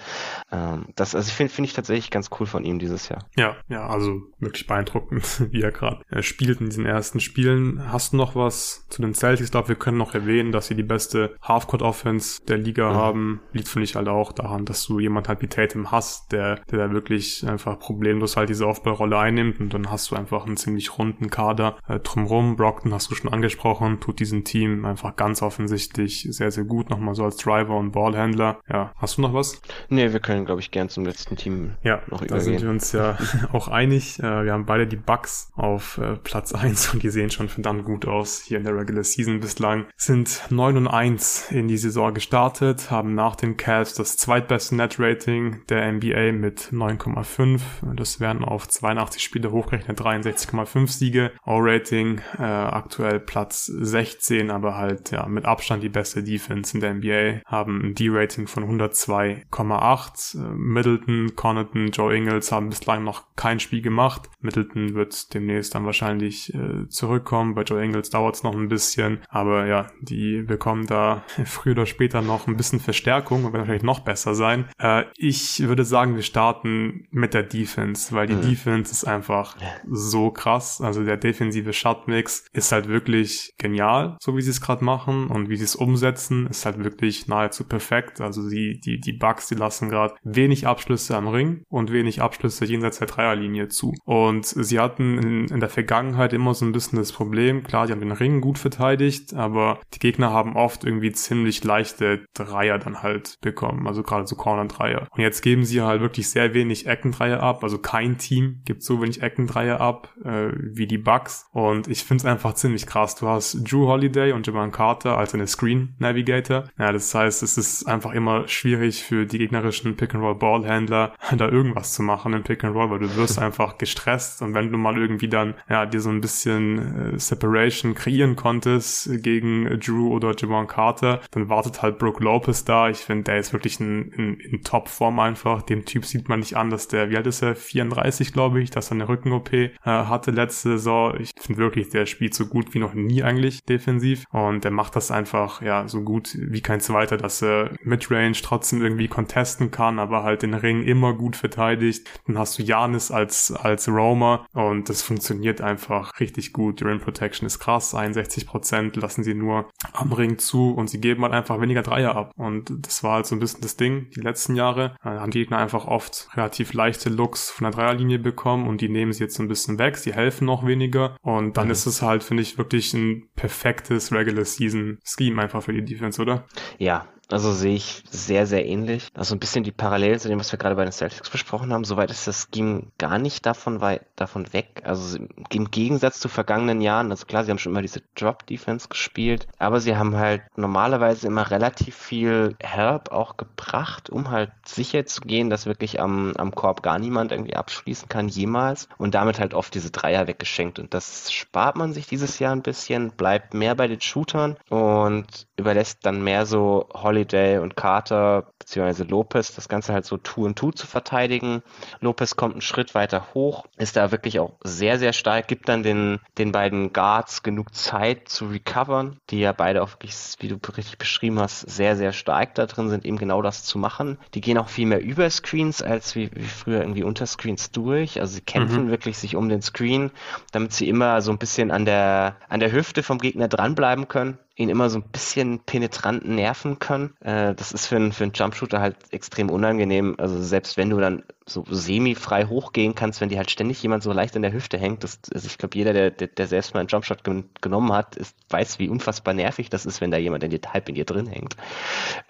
Ähm, 0.53 0.89
das, 0.95 1.15
also 1.15 1.33
finde 1.33 1.55
finde 1.55 1.69
ich 1.69 1.73
tatsächlich 1.73 2.11
ganz 2.11 2.29
cool 2.39 2.45
von 2.45 2.67
ihm 2.67 2.79
dieses 2.79 3.09
Jahr. 3.09 3.25
Ja, 3.35 3.57
ja, 3.71 3.87
also 3.87 4.21
wirklich 4.41 4.67
beeindruckend, 4.67 5.47
wie 5.53 5.63
er 5.63 5.73
gerade 5.73 6.03
äh, 6.11 6.23
spielt 6.23 6.61
in 6.61 6.69
diesen 6.69 6.85
ersten 6.85 7.19
Spielen. 7.19 7.91
Hast 7.91 8.13
du 8.13 8.19
noch 8.19 8.37
was 8.37 8.87
zu 8.91 9.01
den 9.01 9.15
Celtics? 9.15 9.47
Ich 9.47 9.53
glaube, 9.53 9.69
wir 9.69 9.77
können 9.77 9.97
noch 9.97 10.15
erwähnen, 10.15 10.53
dass 10.53 10.67
sie 10.67 10.75
die 10.75 10.83
beste 10.83 11.35
Halfcourt-Offense 11.41 12.43
der 12.45 12.59
Liga 12.59 12.91
mhm. 12.91 12.97
haben. 12.97 13.41
Liegt, 13.55 13.69
finde 13.69 13.85
ich, 13.85 13.97
halt 13.97 14.09
auch 14.09 14.33
daran, 14.33 14.67
dass 14.67 14.85
du 14.85 15.01
jemand 15.01 15.29
halt 15.29 15.41
wie 15.41 15.47
Tatum 15.47 15.91
hast, 15.91 16.33
der, 16.33 16.57
der 16.71 16.79
da 16.79 16.93
wirklich 16.93 17.49
einfach 17.49 17.79
problemlos 17.79 18.37
halt 18.37 18.51
diese 18.51 18.67
Aufbaurolle 18.67 19.19
einnimmt 19.19 19.61
und 19.61 19.73
dann 19.73 19.91
hast 19.91 20.10
du 20.11 20.16
einfach 20.16 20.47
einen 20.47 20.57
ziemlich 20.57 20.99
runden 20.99 21.31
Kader 21.31 21.77
äh, 21.89 21.99
drumrum. 21.99 22.57
Brockton 22.57 22.93
hast 22.93 23.11
du 23.11 23.15
schon 23.15 23.32
angesprochen, 23.32 24.01
tut 24.01 24.20
diesem 24.20 24.45
Team 24.45 24.85
einfach 24.85 25.16
ganz 25.16 25.43
offensichtlich 25.43 26.27
sehr, 26.31 26.51
sehr 26.51 26.65
gut, 26.65 26.91
nochmal 26.91 27.15
so 27.15 27.24
als 27.24 27.37
Driver 27.37 27.77
und 27.77 27.93
Ballhändler. 27.93 28.61
Ja, 28.69 28.93
hast 28.97 29.19
du 29.19 29.23
noch 29.23 29.35
was? 29.35 29.61
Nee, 29.89 30.12
wir 30.12 30.20
können, 30.20 30.45
glaube 30.45 30.61
ich, 30.61 30.70
gern 30.70 30.89
zum 30.89 31.05
letzten 31.05 31.37
Team 31.37 31.74
ja, 31.82 32.03
noch 32.09 32.23
übergehen. 32.23 32.28
Da 32.28 32.41
sind 32.41 32.62
wir 32.62 32.70
uns 32.70 32.93
ja 32.93 33.19
auch 33.53 33.69
einig. 33.69 34.19
Äh, 34.19 34.45
wir 34.45 34.53
haben 34.53 34.66
beide 34.66 34.87
die 34.87 34.97
Bucks 34.97 35.51
auf 35.55 35.99
äh, 35.99 36.16
Platz 36.16 36.53
1 36.53 36.95
und 36.95 37.03
die 37.03 37.11
sehen 37.11 37.31
schon 37.31 37.49
verdammt 37.49 37.85
gut 37.85 38.07
aus 38.07 38.43
hier 38.43 38.59
in 38.59 38.65
der 38.65 38.77
Regular 38.77 39.05
Season 39.05 39.41
bislang. 39.41 39.87
Sind 39.97 40.43
9 40.51 40.77
und 40.77 40.89
1 40.89 41.51
in 41.51 41.69
die 41.69 41.78
Saison 41.78 42.15
gestartet, 42.15 42.91
haben 42.91 43.15
nach 43.15 43.37
den 43.37 43.57
Cavs 43.57 43.95
das 43.95 44.16
zweitbeste 44.16 44.77
Net-Rating 44.77 45.62
der 45.69 45.91
NBA 45.93 46.32
mit 46.32 46.70
9,5. 46.73 47.61
Das 47.95 48.20
werden 48.20 48.45
auf 48.45 48.69
82 48.69 49.23
Spiele 49.23 49.51
hochgerechnet 49.51 50.00
63,5 50.01 50.89
Siege. 50.89 51.33
O-Rating 51.45 52.21
äh, 52.39 52.43
aktuell 52.43 53.21
Platz 53.21 53.67
16, 53.67 54.51
aber 54.51 54.77
halt 54.77 55.11
ja 55.11 55.27
mit 55.27 55.45
Abstand 55.45 55.83
die 55.83 55.89
beste 55.89 56.23
Defense 56.23 56.77
in 56.77 56.81
der 56.81 56.95
NBA. 56.95 57.43
Haben 57.45 57.83
ein 57.83 57.95
D-Rating 57.95 58.47
von 58.47 58.65
102,8. 58.65 60.37
Äh, 60.37 60.55
Middleton, 60.55 61.37
Connaughton, 61.37 61.91
Joe 61.91 62.15
Ingles 62.15 62.53
haben 62.53 62.71
bislang 62.71 63.05
noch 63.05 63.25
kein 63.37 63.61
Spiel 63.61 63.83
gemacht. 63.83 64.31
Middleton 64.41 64.95
wird 64.95 65.35
demnächst 65.35 65.75
dann 65.75 65.85
wahrscheinlich 65.85 66.55
äh, 66.55 66.89
zurückkommen. 66.89 67.55
Bei 67.55 67.63
Joe 67.63 67.83
Ingles 67.83 68.11
dauert 68.11 68.37
es 68.37 68.43
noch 68.43 68.55
ein 68.55 68.69
bisschen, 68.69 69.21
aber 69.29 69.67
ja, 69.67 69.87
die 70.01 70.43
bekommen 70.43 70.87
da 70.87 71.23
früher 71.45 71.73
oder 71.73 71.87
später 71.87 72.23
noch 72.23 72.47
ein 72.47 72.57
bisschen 72.57 72.81
Verstärkung 72.81 73.45
und 73.45 73.53
werden 73.53 73.63
wahrscheinlich 73.63 73.83
noch 73.83 74.01
besser 74.01 74.35
sein. 74.35 74.67
Äh, 74.79 75.05
ich 75.17 75.67
würde 75.67 75.85
sagen, 75.85 76.17
wir 76.17 76.23
starten 76.23 77.07
mit 77.11 77.35
der 77.35 77.43
Defense, 77.43 78.15
weil 78.15 78.27
die 78.27 78.35
mhm. 78.35 78.43
Defense 78.43 78.93
ist 78.93 79.05
einfach 79.05 79.57
so 79.91 80.31
krass. 80.31 80.81
Also 80.81 81.05
der 81.05 81.17
defensive 81.17 81.73
Shotmix 81.73 82.47
ist 82.53 82.73
halt 82.73 82.89
wirklich 82.89 83.53
genial, 83.59 84.17
so 84.21 84.37
wie 84.37 84.43
sie 84.43 84.51
es 84.51 84.61
gerade 84.61 84.85
machen 84.85 85.27
und 85.27 85.49
wie 85.49 85.57
sie 85.57 85.65
es 85.65 85.77
umsetzen, 85.77 86.47
ist 86.47 86.65
halt 86.65 86.83
wirklich 86.83 87.27
nahezu 87.29 87.65
perfekt. 87.65 88.21
Also 88.21 88.49
die, 88.49 88.81
die, 88.81 89.01
die 89.01 89.12
Bugs, 89.12 89.49
die 89.49 89.55
lassen 89.55 89.89
gerade 89.89 90.15
wenig 90.23 90.67
Abschlüsse 90.67 91.17
am 91.17 91.29
Ring 91.29 91.65
und 91.69 91.93
wenig 91.93 92.23
Abschlüsse 92.23 92.65
jenseits 92.65 92.99
der 92.99 93.09
Dreierlinie 93.09 93.69
zu. 93.69 93.95
Und 94.05 94.47
sie 94.47 94.79
hatten 94.79 95.19
in, 95.19 95.49
in 95.49 95.61
der 95.61 95.69
Vergangenheit 95.69 96.33
immer 96.33 96.55
so 96.55 96.65
ein 96.65 96.73
bisschen 96.73 96.99
das 96.99 97.12
Problem, 97.12 97.62
klar, 97.62 97.87
die 97.87 97.93
haben 97.93 98.01
den 98.01 98.12
Ring 98.12 98.41
gut 98.41 98.59
verteidigt, 98.59 99.35
aber 99.35 99.81
die 99.95 99.99
Gegner 99.99 100.31
haben 100.31 100.57
oft 100.57 100.85
irgendwie 100.85 101.12
ziemlich 101.12 101.65
leichte 101.65 102.25
Dreier 102.35 102.79
dann 102.79 103.03
halt 103.03 103.39
bekommen, 103.41 103.87
also 103.87 104.03
gerade 104.03 104.27
so 104.27 104.37
Corner-Dreier. 104.37 105.09
Und 105.11 105.21
jetzt 105.21 105.43
geben 105.43 105.65
sie 105.65 105.81
halt 105.81 106.01
wirklich 106.01 106.31
sehr 106.31 106.55
wenig 106.55 106.87
Eckendreier 106.87 107.41
ab, 107.41 107.62
also 107.62 107.79
kein 107.79 108.19
Team 108.19 108.62
gibt 108.65 108.83
so 108.83 109.01
wenig 109.03 109.23
Eckendreier 109.23 109.70
ab 109.79 110.09
äh, 110.25 110.49
wie 110.57 110.87
die 110.87 110.99
Bucks. 110.99 111.49
Und 111.53 111.89
ich 111.89 112.05
finde 112.05 112.23
es 112.23 112.25
einfach 112.25 112.55
ziemlich 112.55 112.87
krass. 112.87 113.15
Du 113.15 113.29
hast 113.29 113.71
Drew 113.71 113.87
Holiday 113.87 114.33
und 114.33 114.47
Javon 114.47 114.73
Carter 114.73 115.19
als 115.19 115.35
eine 115.35 115.47
Screen 115.47 115.95
Navigator. 115.99 116.65
Ja, 116.79 116.93
das 116.93 117.15
heißt, 117.15 117.43
es 117.43 117.59
ist 117.59 117.87
einfach 117.87 118.13
immer 118.13 118.49
schwierig 118.49 119.05
für 119.05 119.27
die 119.27 119.39
gegnerischen 119.39 119.97
Pick-and-Roll-Ballhändler 119.97 121.13
da 121.37 121.49
irgendwas 121.49 121.95
zu 121.95 122.03
machen 122.03 122.33
im 122.33 122.43
Pick-and-Roll, 122.43 122.91
weil 122.91 122.99
du 123.01 123.17
wirst 123.17 123.39
einfach 123.39 123.79
gestresst 123.79 124.43
und 124.43 124.55
wenn 124.55 124.73
du 124.73 124.79
mal 124.79 124.97
irgendwie 124.97 125.29
dann 125.29 125.55
ja 125.69 125.87
dir 125.87 126.01
so 126.01 126.11
ein 126.11 126.21
bisschen 126.21 127.15
äh, 127.15 127.19
Separation 127.19 127.95
kreieren 127.95 128.37
konntest 128.37 129.23
gegen 129.23 129.79
Drew 129.81 130.13
oder 130.13 130.35
Javon 130.37 130.67
Carter, 130.67 131.21
dann 131.31 131.49
wartet 131.49 131.83
halt 131.83 131.99
Brooke 131.99 132.23
Lopez 132.23 132.65
da. 132.65 132.89
Ich 132.89 132.99
finde, 132.99 133.25
der 133.25 133.39
ist 133.39 133.53
wirklich 133.53 133.81
in, 133.81 134.11
in, 134.13 134.41
in 134.41 134.63
Top-Form 134.63 135.19
einfach. 135.19 135.63
Dem 135.63 135.85
Typ 135.85 136.05
sieht 136.05 136.29
man 136.29 136.41
nicht 136.41 136.57
an, 136.57 136.71
dass 136.71 136.89
der, 136.89 137.11
wie 137.11 137.17
alt 137.17 137.27
ist 137.27 137.43
er? 137.43 137.57
34, 137.57 138.33
glaube 138.33 138.61
ich, 138.61 138.71
dass 138.71 138.91
er 138.91 138.93
eine 138.93 139.09
Rücken-OP 139.09 139.51
äh, 139.66 139.70
hatte 139.85 140.31
letzte 140.31 140.70
Saison. 140.70 141.15
Ich 141.19 141.32
finde 141.39 141.61
wirklich, 141.61 141.89
der 141.91 142.07
spielt 142.07 142.35
so 142.35 142.47
gut 142.47 142.74
wie 142.74 142.78
noch 142.78 142.95
nie 142.95 143.23
eigentlich 143.23 143.65
defensiv 143.65 144.24
und 144.31 144.65
der 144.65 144.70
macht 144.70 144.97
das 144.97 145.11
einfach 145.11 145.62
ja 145.62 145.89
so 145.89 146.03
gut 146.03 146.37
wie 146.39 146.61
kein 146.61 146.81
zweiter, 146.81 147.16
dass 147.16 147.43
er 147.43 147.70
Midrange 147.82 148.32
trotzdem 148.43 148.82
irgendwie 148.82 149.09
contesten 149.09 149.70
kann, 149.70 149.99
aber 149.99 150.23
halt 150.23 150.43
den 150.43 150.55
Ring 150.55 150.82
immer 150.82 151.15
gut 151.15 151.37
verteidigt. 151.37 152.09
Dann 152.27 152.39
hast 152.39 152.59
du 152.59 152.62
Janis 152.62 153.11
als 153.11 153.53
als 153.53 153.89
Roamer 153.89 154.47
und 154.53 154.89
das 154.89 155.03
funktioniert 155.03 155.61
einfach 155.61 156.19
richtig 156.20 156.53
gut. 156.53 156.81
Die 156.81 156.85
Rim 156.85 157.01
Protection 157.01 157.47
ist 157.47 157.59
krass, 157.59 157.95
61% 157.95 158.99
lassen 158.99 159.24
sie 159.24 159.35
nur 159.35 159.69
am 159.93 160.12
Ring 160.12 160.39
zu 160.39 160.73
und 160.73 160.89
sie 160.89 161.01
geben 161.01 161.23
halt 161.23 161.32
einfach 161.32 161.61
weniger 161.61 161.82
Dreier 161.82 162.15
ab 162.16 162.32
und 162.37 162.73
das 162.87 163.03
war 163.03 163.15
halt 163.15 163.27
so 163.27 163.35
ein 163.35 163.41
bisschen 163.41 163.61
das 163.61 163.77
Ding 163.77 164.09
die 164.15 164.20
letzten 164.20 164.55
Jahre. 164.55 164.97
Da 165.03 165.20
haben 165.20 165.31
die 165.31 165.41
Gegner 165.41 165.59
einfach 165.59 165.87
oft 165.87 166.28
relativ 166.35 166.73
leichte 166.74 167.09
Looks 167.09 167.51
von 167.51 167.65
der 167.65 167.73
Dreierlinie 167.73 168.19
bekommen 168.19 168.69
und 168.69 168.81
die 168.81 168.89
nehmen 168.89 169.12
sie 169.12 169.24
jetzt 169.24 169.37
so 169.37 169.43
ein 169.43 169.49
bisschen 169.51 169.79
weg. 169.79 169.97
Sie 169.97 170.15
helfen 170.15 170.47
noch 170.47 170.67
weniger 170.67 171.17
und 171.23 171.57
dann 171.57 171.67
mhm. 171.67 171.73
ist 171.73 171.87
es 171.87 172.03
halt, 172.03 172.25
finde 172.25 172.43
ich, 172.43 172.57
wirklich 172.57 172.95
ein 172.95 173.29
perfektes 173.37 174.13
Regular 174.13 174.45
Season 174.45 174.99
Scheme 175.05 175.43
einfach 175.43 175.63
für 175.63 175.73
die 175.73 175.85
Defense, 175.85 176.21
oder? 176.21 176.47
Ja, 176.79 177.07
also 177.32 177.52
sehe 177.52 177.74
ich 177.74 178.02
sehr, 178.11 178.47
sehr 178.47 178.66
ähnlich. 178.66 179.09
Also 179.15 179.35
ein 179.35 179.40
bisschen 179.40 179.65
die 179.65 179.73
Parallelen 179.73 180.19
zu 180.19 180.28
dem, 180.28 180.40
was 180.40 180.52
wir 180.52 180.59
gerade 180.59 180.74
bei 180.74 180.85
den 180.85 180.93
Celtics 180.93 181.31
besprochen 181.31 181.73
haben. 181.73 181.85
Soweit 181.85 182.11
ist 182.11 182.27
das 182.27 182.48
Scheme 182.52 182.85
gar 182.98 183.19
nicht 183.19 183.47
davon, 183.47 183.81
weit, 183.81 184.07
davon 184.16 184.52
weg. 184.52 184.82
Also 184.85 185.19
im 185.51 185.70
Gegensatz 185.70 186.20
zu 186.20 186.28
vergangenen 186.28 186.81
Jahren, 186.81 187.11
also 187.11 187.27
klar, 187.27 187.44
sie 187.44 187.51
haben 187.51 187.59
schon 187.59 187.73
immer 187.73 187.82
diese 187.82 188.02
Drop-Defense 188.16 188.89
gespielt, 188.89 189.47
aber 189.59 189.81
sie 189.81 189.97
haben 189.97 190.16
halt 190.16 190.43
normalerweise 190.57 191.27
immer 191.27 191.51
relativ 191.51 191.94
viel 191.94 192.57
Help 192.61 193.12
auch 193.12 193.36
gebracht, 193.36 194.11
um 194.11 194.31
halt 194.31 194.51
sicher 194.66 195.07
zu 195.07 195.20
gehen, 195.23 195.51
dass 195.51 195.66
wirklich 195.66 196.01
am, 196.01 196.32
am 196.36 196.55
Korb 196.55 196.82
gar 196.82 196.98
niemand 196.98 197.32
irgendwie 197.32 197.57
abschließen 197.57 198.09
kann, 198.09 198.28
jemals. 198.28 198.89
Und 198.98 199.15
damit 199.15 199.39
halt 199.39 199.55
oft 199.55 199.74
diese 199.74 199.90
Dreier 199.90 200.27
weggeschenkt. 200.27 200.78
Und 200.78 200.94
das 200.94 201.32
spart 201.32 201.77
man 201.77 201.93
sich 201.93 202.07
dieses 202.07 202.39
Jahr 202.39 202.55
ein 202.55 202.62
bisschen, 202.62 203.12
bleibt 203.12 203.55
mehr 203.55 203.74
bei 203.74 203.86
den 203.86 204.01
Shootern 204.01 204.57
und 204.69 205.47
überlässt 205.57 206.05
dann 206.05 206.23
mehr 206.23 206.47
so 206.47 206.89
Holly 206.93 207.20
Holiday 207.21 207.59
und 207.59 207.77
Carter 207.77 208.47
beziehungsweise 208.59 209.05
Lopez 209.05 209.55
das 209.55 209.69
Ganze 209.69 209.93
halt 209.93 210.05
so 210.05 210.17
Two 210.17 210.45
und 210.45 210.57
Two 210.57 210.71
zu 210.71 210.87
verteidigen. 210.87 211.63
Lopez 212.01 212.37
kommt 212.37 212.55
einen 212.55 212.61
Schritt 212.61 212.95
weiter 212.95 213.35
hoch, 213.35 213.67
ist 213.77 213.97
da 213.97 214.13
wirklich 214.13 214.39
auch 214.39 214.53
sehr, 214.63 214.99
sehr 214.99 215.13
stark, 215.13 215.49
gibt 215.49 215.69
dann 215.69 215.83
den, 215.83 216.21
den 216.39 216.53
beiden 216.53 216.93
Guards 216.93 217.43
genug 217.43 217.75
Zeit 217.75 218.29
zu 218.29 218.47
recovern, 218.47 219.19
die 219.31 219.41
ja 219.41 219.53
beide 219.53 219.83
auch 219.83 219.91
wirklich, 219.91 220.15
wie 220.39 220.49
du 220.49 220.57
richtig 220.77 220.99
beschrieben 220.99 221.41
hast, 221.41 221.61
sehr, 221.61 221.97
sehr 221.97 222.13
stark 222.13 222.55
da 222.55 222.67
drin 222.67 222.91
sind, 222.91 223.05
eben 223.05 223.19
genau 223.19 223.43
das 223.43 223.65
zu 223.65 223.79
machen. 223.79 224.19
Die 224.35 224.41
gehen 224.41 224.59
auch 224.59 224.69
viel 224.69 224.87
mehr 224.87 225.03
über 225.03 225.29
Screens 225.29 225.83
als 225.83 226.15
wie, 226.15 226.31
wie 226.33 226.45
früher 226.45 226.81
irgendwie 226.81 227.03
unter 227.03 227.27
Screens 227.27 227.71
durch. 227.71 228.21
Also 228.21 228.35
sie 228.35 228.43
kämpfen 228.43 228.87
mhm. 228.87 228.91
wirklich 228.91 229.19
sich 229.19 229.37
um 229.37 229.49
den 229.49 229.63
Screen, 229.63 230.11
damit 230.53 230.73
sie 230.73 230.89
immer 230.89 231.23
so 231.23 231.33
ein 231.33 231.39
bisschen 231.39 231.71
an 231.71 231.85
der, 231.85 232.37
an 232.49 232.61
der 232.61 232.73
Hüfte 232.73 233.03
vom 233.03 233.19
Gegner 233.19 233.49
dranbleiben 233.49 234.09
können 234.09 234.39
ihn 234.61 234.69
immer 234.69 234.91
so 234.91 234.99
ein 234.99 235.05
bisschen 235.11 235.61
penetrant 235.61 236.28
nerven 236.28 236.78
können. 236.78 237.16
Äh, 237.20 237.55
das 237.55 237.73
ist 237.73 237.87
für 237.87 237.97
einen, 237.97 238.12
für 238.12 238.24
einen 238.24 238.35
Jumpshooter 238.35 238.81
halt 238.81 238.97
extrem 239.11 239.51
unangenehm. 239.51 240.15
Also 240.19 240.41
selbst 240.41 240.77
wenn 240.77 240.91
du 240.91 240.99
dann 240.99 241.24
so 241.51 241.65
semi-frei 241.69 242.47
hochgehen 242.47 242.95
kannst, 242.95 243.21
wenn 243.21 243.29
dir 243.29 243.39
halt 243.39 243.51
ständig 243.51 243.83
jemand 243.83 244.03
so 244.03 244.13
leicht 244.13 244.37
an 244.37 244.43
der 244.43 244.53
Hüfte 244.53 244.79
hängt. 244.79 245.05
Das, 245.05 245.21
also 245.33 245.47
ich 245.47 245.59
glaube, 245.59 245.77
jeder, 245.77 245.93
der, 245.93 246.11
der, 246.11 246.29
der 246.29 246.47
selbst 246.47 246.75
mal 246.75 246.81
einen 246.81 246.89
Jumpshot 246.89 247.25
gen 247.25 247.51
genommen 247.61 247.93
hat, 247.93 248.17
ist, 248.17 248.37
weiß, 248.51 248.79
wie 248.79 248.89
unfassbar 248.89 249.35
nervig 249.35 249.71
das 249.71 249.87
ist, 249.87 250.01
wenn 250.01 250.11
da 250.11 250.17
jemand 250.19 250.45
in 250.45 250.51
dir, 250.51 250.61
halb 250.73 250.89
in 250.89 250.95
dir 250.95 251.05
drin 251.05 251.27
hängt. 251.27 251.57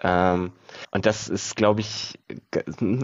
Ähm, 0.01 0.51
und 0.91 1.05
das 1.05 1.29
ist, 1.29 1.55
glaube 1.55 1.81
ich, 1.81 2.19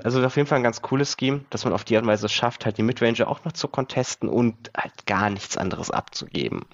also 0.03 0.23
auf 0.23 0.35
jeden 0.35 0.47
Fall 0.47 0.57
ein 0.57 0.63
ganz 0.63 0.81
cooles 0.81 1.15
Scheme, 1.19 1.41
dass 1.49 1.63
man 1.63 1.73
auf 1.73 1.83
die 1.83 1.95
Art 1.95 2.03
und 2.03 2.09
Weise 2.09 2.29
schafft, 2.29 2.65
halt 2.65 2.77
die 2.77 2.83
Midranger 2.83 3.27
auch 3.27 3.43
noch 3.45 3.51
zu 3.51 3.67
contesten 3.67 4.29
und 4.29 4.71
halt 4.75 5.05
gar 5.05 5.29
nichts 5.29 5.57
anderes 5.57 5.91
abzugeben. 5.91 6.65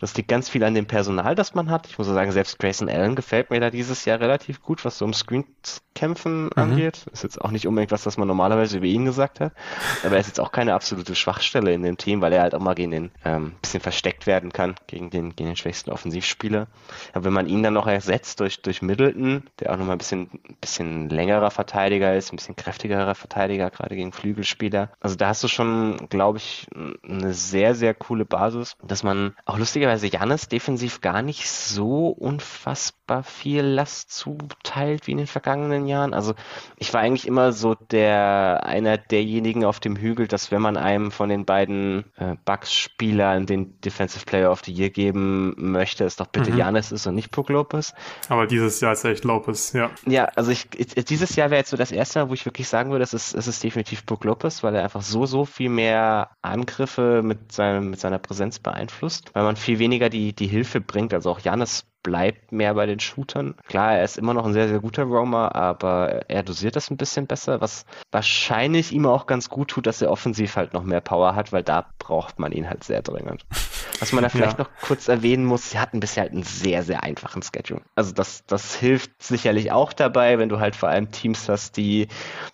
Das 0.00 0.16
liegt 0.16 0.28
ganz 0.28 0.48
viel 0.48 0.64
an 0.64 0.74
dem 0.74 0.86
Personal, 0.86 1.34
das 1.34 1.54
man 1.54 1.70
hat. 1.70 1.86
Ich 1.86 1.98
muss 1.98 2.06
sagen, 2.06 2.32
selbst 2.32 2.58
Grayson 2.58 2.88
Allen 2.88 3.14
gefällt 3.14 3.50
mir 3.50 3.60
da 3.60 3.70
dieses 3.70 4.04
Jahr 4.04 4.20
relativ 4.20 4.62
gut, 4.62 4.84
was 4.84 4.98
so 4.98 5.04
um 5.04 5.12
Screen-Kämpfen 5.12 6.44
mhm. 6.44 6.50
angeht. 6.54 7.06
Ist 7.12 7.22
jetzt 7.22 7.40
auch 7.40 7.50
nicht 7.50 7.66
unbedingt 7.66 7.92
was, 7.92 8.06
was 8.06 8.16
man 8.16 8.28
normalerweise 8.28 8.78
über 8.78 8.85
ihn 8.88 9.04
gesagt 9.04 9.40
hat. 9.40 9.52
Aber 10.04 10.14
er 10.14 10.20
ist 10.20 10.28
jetzt 10.28 10.40
auch 10.40 10.52
keine 10.52 10.74
absolute 10.74 11.14
Schwachstelle 11.14 11.72
in 11.72 11.82
dem 11.82 11.96
Team, 11.96 12.20
weil 12.20 12.32
er 12.32 12.42
halt 12.42 12.54
auch 12.54 12.60
mal 12.60 12.74
gegen 12.74 12.90
den 12.90 13.10
ähm, 13.24 13.54
bisschen 13.60 13.80
versteckt 13.80 14.26
werden 14.26 14.52
kann, 14.52 14.74
gegen 14.86 15.10
den, 15.10 15.36
gegen 15.36 15.50
den 15.50 15.56
schwächsten 15.56 15.90
Offensivspieler. 15.90 16.66
Aber 17.12 17.24
wenn 17.24 17.32
man 17.32 17.46
ihn 17.46 17.62
dann 17.62 17.74
noch 17.74 17.86
ersetzt 17.86 18.40
durch, 18.40 18.62
durch 18.62 18.82
Middleton, 18.82 19.44
der 19.60 19.72
auch 19.72 19.76
nochmal 19.76 19.96
ein 19.96 19.98
bisschen, 19.98 20.28
bisschen 20.60 21.08
längerer 21.08 21.50
Verteidiger 21.50 22.14
ist, 22.14 22.32
ein 22.32 22.36
bisschen 22.36 22.56
kräftigerer 22.56 23.14
Verteidiger, 23.14 23.70
gerade 23.70 23.96
gegen 23.96 24.12
Flügelspieler. 24.12 24.90
Also 25.00 25.16
da 25.16 25.28
hast 25.28 25.42
du 25.44 25.48
schon, 25.48 26.08
glaube 26.08 26.38
ich, 26.38 26.66
eine 27.06 27.32
sehr, 27.32 27.74
sehr 27.74 27.94
coole 27.94 28.24
Basis, 28.24 28.76
dass 28.82 29.02
man 29.02 29.34
auch 29.44 29.58
lustigerweise 29.58 30.06
Janis 30.06 30.48
defensiv 30.48 31.00
gar 31.00 31.22
nicht 31.22 31.50
so 31.50 32.08
unfassbar 32.08 33.22
viel 33.22 33.62
Last 33.62 34.12
zuteilt 34.12 35.06
wie 35.06 35.12
in 35.12 35.18
den 35.18 35.26
vergangenen 35.26 35.86
Jahren. 35.86 36.14
Also 36.14 36.34
ich 36.76 36.92
war 36.94 37.00
eigentlich 37.00 37.26
immer 37.26 37.52
so 37.52 37.74
der 37.74 38.62
einer 38.76 38.98
derjenigen 38.98 39.64
auf 39.64 39.80
dem 39.80 39.96
Hügel, 39.96 40.28
dass 40.28 40.50
wenn 40.50 40.62
man 40.62 40.76
einem 40.76 41.10
von 41.10 41.28
den 41.28 41.44
beiden 41.44 42.04
äh, 42.16 42.36
Bucks-Spielern 42.44 43.46
den 43.46 43.80
Defensive 43.80 44.24
Player 44.24 44.50
of 44.50 44.62
the 44.64 44.72
Year 44.72 44.90
geben 44.90 45.54
möchte, 45.56 46.04
es 46.04 46.16
doch 46.16 46.26
bitte 46.26 46.50
mhm. 46.50 46.58
Janis 46.58 46.92
ist 46.92 47.06
und 47.06 47.14
nicht 47.14 47.30
Puck 47.30 47.48
Lopez. 47.48 47.94
Aber 48.28 48.46
dieses 48.46 48.80
Jahr 48.80 48.92
ist 48.92 49.04
echt 49.04 49.24
Lopez, 49.24 49.72
ja. 49.72 49.90
Ja, 50.06 50.26
also 50.36 50.50
ich, 50.50 50.68
dieses 50.68 51.36
Jahr 51.36 51.50
wäre 51.50 51.60
jetzt 51.60 51.70
so 51.70 51.76
das 51.76 51.92
erste 51.92 52.20
Mal, 52.20 52.30
wo 52.30 52.34
ich 52.34 52.44
wirklich 52.44 52.68
sagen 52.68 52.90
würde, 52.90 53.04
es 53.04 53.14
ist, 53.14 53.34
es 53.34 53.46
ist 53.46 53.62
definitiv 53.62 54.04
Puck 54.06 54.24
Lopez, 54.24 54.62
weil 54.62 54.74
er 54.74 54.84
einfach 54.84 55.02
so, 55.02 55.26
so 55.26 55.44
viel 55.44 55.70
mehr 55.70 56.30
Angriffe 56.42 57.22
mit, 57.22 57.52
seinem, 57.52 57.90
mit 57.90 58.00
seiner 58.00 58.18
Präsenz 58.18 58.58
beeinflusst, 58.58 59.30
weil 59.34 59.44
man 59.44 59.56
viel 59.56 59.78
weniger 59.78 60.08
die, 60.08 60.32
die 60.32 60.46
Hilfe 60.46 60.80
bringt. 60.80 61.14
Also 61.14 61.30
auch 61.30 61.40
Janis 61.40 61.84
bleibt 62.06 62.52
mehr 62.52 62.74
bei 62.74 62.86
den 62.86 63.00
Shootern. 63.00 63.56
Klar, 63.66 63.94
er 63.94 64.04
ist 64.04 64.16
immer 64.16 64.32
noch 64.32 64.46
ein 64.46 64.52
sehr, 64.52 64.68
sehr 64.68 64.78
guter 64.78 65.02
Roamer, 65.02 65.56
aber 65.56 66.30
er 66.30 66.44
dosiert 66.44 66.76
das 66.76 66.88
ein 66.88 66.96
bisschen 66.96 67.26
besser, 67.26 67.60
was 67.60 67.84
wahrscheinlich 68.12 68.92
ihm 68.92 69.06
auch 69.06 69.26
ganz 69.26 69.48
gut 69.48 69.70
tut, 69.70 69.88
dass 69.88 70.00
er 70.00 70.12
offensiv 70.12 70.54
halt 70.54 70.72
noch 70.72 70.84
mehr 70.84 71.00
Power 71.00 71.34
hat, 71.34 71.52
weil 71.52 71.64
da 71.64 71.86
braucht 71.98 72.38
man 72.38 72.52
ihn 72.52 72.70
halt 72.70 72.84
sehr 72.84 73.02
dringend. 73.02 73.44
Was 73.98 74.12
man 74.12 74.22
da 74.22 74.28
vielleicht 74.30 74.56
ja. 74.56 74.64
noch 74.64 74.70
kurz 74.82 75.08
erwähnen 75.08 75.44
muss, 75.44 75.70
sie 75.70 75.80
hatten 75.80 75.98
bisher 75.98 76.22
halt 76.22 76.32
einen 76.32 76.44
sehr, 76.44 76.84
sehr 76.84 77.02
einfachen 77.02 77.42
Schedule. 77.42 77.82
Also 77.96 78.12
das, 78.12 78.44
das 78.46 78.76
hilft 78.76 79.20
sicherlich 79.20 79.72
auch 79.72 79.92
dabei, 79.92 80.38
wenn 80.38 80.48
du 80.48 80.60
halt 80.60 80.76
vor 80.76 80.88
allem 80.88 81.10
Teams 81.10 81.48
hast, 81.48 81.76
die, 81.76 82.06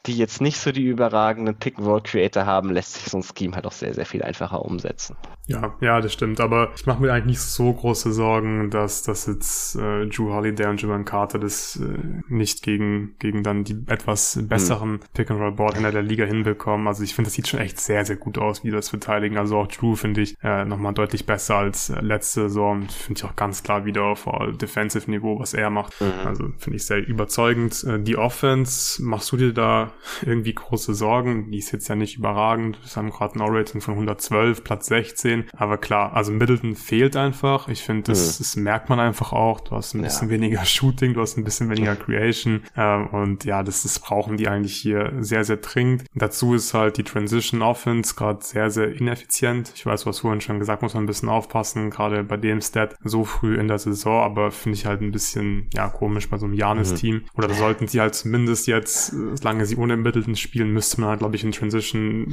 die 0.07 0.17
jetzt 0.17 0.41
nicht 0.41 0.59
so 0.59 0.73
die 0.73 0.85
überragenden 0.85 1.57
Pick-and-Roll-Creator 1.57 2.47
haben, 2.47 2.71
lässt 2.71 2.95
sich 2.95 3.05
so 3.05 3.19
ein 3.19 3.23
Scheme 3.23 3.55
halt 3.55 3.67
auch 3.67 3.73
sehr, 3.73 3.93
sehr 3.93 4.07
viel 4.07 4.23
einfacher 4.23 4.65
umsetzen. 4.65 5.15
Ja, 5.47 5.75
ja, 5.83 6.01
das 6.01 6.15
stimmt. 6.15 6.41
Aber 6.41 6.71
ich 6.75 6.87
mache 6.87 7.03
mir 7.03 7.13
eigentlich 7.13 7.27
nicht 7.27 7.41
so 7.41 7.71
große 7.71 8.13
Sorgen, 8.13 8.71
dass 8.71 9.03
das 9.03 9.27
jetzt 9.43 9.75
äh, 9.75 10.07
Drew 10.07 10.33
Holiday 10.33 10.67
und 10.67 10.81
Javon 10.81 11.05
Carter 11.05 11.39
das 11.39 11.77
äh, 11.77 11.99
nicht 12.29 12.63
gegen, 12.63 13.15
gegen 13.19 13.43
dann 13.43 13.65
die 13.65 13.77
etwas 13.87 14.39
besseren 14.43 14.93
hm. 14.93 15.01
Pick-and-Roll-Boardhändler 15.15 15.91
der 15.91 16.03
Liga 16.03 16.25
hinbekommen. 16.25 16.87
Also 16.87 17.03
ich 17.03 17.15
finde, 17.15 17.27
das 17.27 17.35
sieht 17.35 17.49
schon 17.49 17.61
echt 17.61 17.81
sehr, 17.81 18.05
sehr 18.05 18.17
gut 18.17 18.39
aus, 18.39 18.65
wie 18.65 18.71
das 18.71 18.89
verteidigen. 18.89 19.37
Also 19.37 19.59
auch 19.59 19.67
Drew 19.67 19.97
finde 19.97 20.23
ich 20.23 20.37
äh, 20.43 20.65
nochmal 20.65 20.95
deutlich 20.95 21.27
besser 21.27 21.57
als 21.57 21.91
äh, 21.91 22.01
letzte 22.01 22.43
Saison. 22.43 22.89
Finde 22.89 23.19
ich 23.19 23.25
auch 23.25 23.37
ganz 23.37 23.63
klar 23.63 23.85
wieder 23.85 24.05
auf 24.05 24.29
Defensive 24.61 25.11
Niveau, 25.11 25.39
was 25.39 25.55
er 25.55 25.71
macht. 25.71 26.01
Mhm. 26.01 26.27
Also 26.27 26.45
finde 26.59 26.77
ich 26.77 26.87
sehr 26.87 27.07
überzeugend. 27.07 27.85
Äh, 27.85 28.01
die 28.01 28.17
Offense, 28.17 29.03
machst 29.03 29.33
du 29.33 29.37
dir 29.37 29.53
da 29.53 29.93
irgendwie 30.23 30.55
große 30.55 30.95
Sorgen? 30.95 31.51
Die 31.51 31.59
ist 31.59 31.73
jetzt 31.73 31.89
ja 31.89 31.97
nicht 31.97 32.19
überragend. 32.19 32.79
Wir 32.83 32.97
haben 32.97 33.11
gerade 33.11 33.35
ein 33.35 33.43
O-Rating 33.43 33.81
von 33.81 33.95
112, 33.95 34.63
Platz 34.63 34.87
16. 34.87 35.49
Aber 35.57 35.79
klar, 35.79 36.15
also 36.15 36.31
Middleton 36.33 36.77
fehlt 36.77 37.17
einfach. 37.17 37.69
Ich 37.69 37.83
finde, 37.83 38.05
das, 38.05 38.39
mhm. 38.39 38.43
das 38.43 38.57
merkt 38.57 38.89
man 38.89 39.01
einfach 39.01 39.32
auch. 39.33 39.61
Du 39.61 39.73
hast 39.73 39.95
ein 39.95 40.03
bisschen 40.03 40.29
ja. 40.29 40.35
weniger 40.35 40.65
Shooting, 40.65 41.15
du 41.15 41.21
hast 41.21 41.37
ein 41.37 41.45
bisschen 41.45 41.71
weniger 41.71 41.97
Creation. 41.97 42.63
Ähm, 42.77 43.09
und 43.09 43.45
ja, 43.45 43.63
das, 43.63 43.83
das 43.83 43.99
brauchen 43.99 44.37
die 44.37 44.49
eigentlich 44.49 44.77
hier 44.77 45.13
sehr, 45.21 45.45
sehr 45.45 45.59
dringend. 45.59 46.05
Dazu 46.15 46.55
ist 46.55 46.75
halt 46.75 46.97
die 46.97 47.05
Transition 47.05 47.63
Offense 47.63 48.15
gerade 48.15 48.43
sehr, 48.43 48.71
sehr 48.71 48.95
ineffizient. 48.95 49.73
Ich 49.75 49.87
weiß, 49.87 50.07
was 50.07 50.21
vorhin 50.21 50.41
schon 50.41 50.59
gesagt, 50.59 50.83
muss 50.83 50.95
man 50.95 51.05
ein 51.05 51.07
bisschen 51.07 51.29
aufpassen, 51.29 51.91
gerade 51.91 52.25
bei 52.25 52.37
dem 52.37 52.61
Stat 52.61 52.97
so 53.05 53.25
früh 53.25 53.59
in 53.59 53.69
der 53.69 53.79
Saison, 53.79 54.23
aber 54.23 54.51
finde 54.51 54.79
ich 54.79 54.87
halt 54.87 55.01
ein 55.01 55.13
bisschen, 55.13 55.69
ja, 55.75 55.89
komisch 55.89 56.29
bei 56.29 56.39
so 56.39 56.47
einem 56.47 56.55
Janis-Team. 56.55 57.17
Mhm. 57.17 57.25
Oder 57.35 57.49
da 57.49 57.55
sollten 57.55 57.89
sie 57.89 58.01
halt 58.01 58.15
zumindest 58.15 58.67
jetzt, 58.67 59.15
solange 59.35 59.67
sie 59.67 59.77
Middleton 60.03 60.37
spielen, 60.37 60.73
müsste 60.73 61.01
man 61.01 61.11
halt, 61.11 61.19
glaube 61.21 61.37
ich, 61.37 61.45
in 61.45 61.53
Transition 61.53 62.27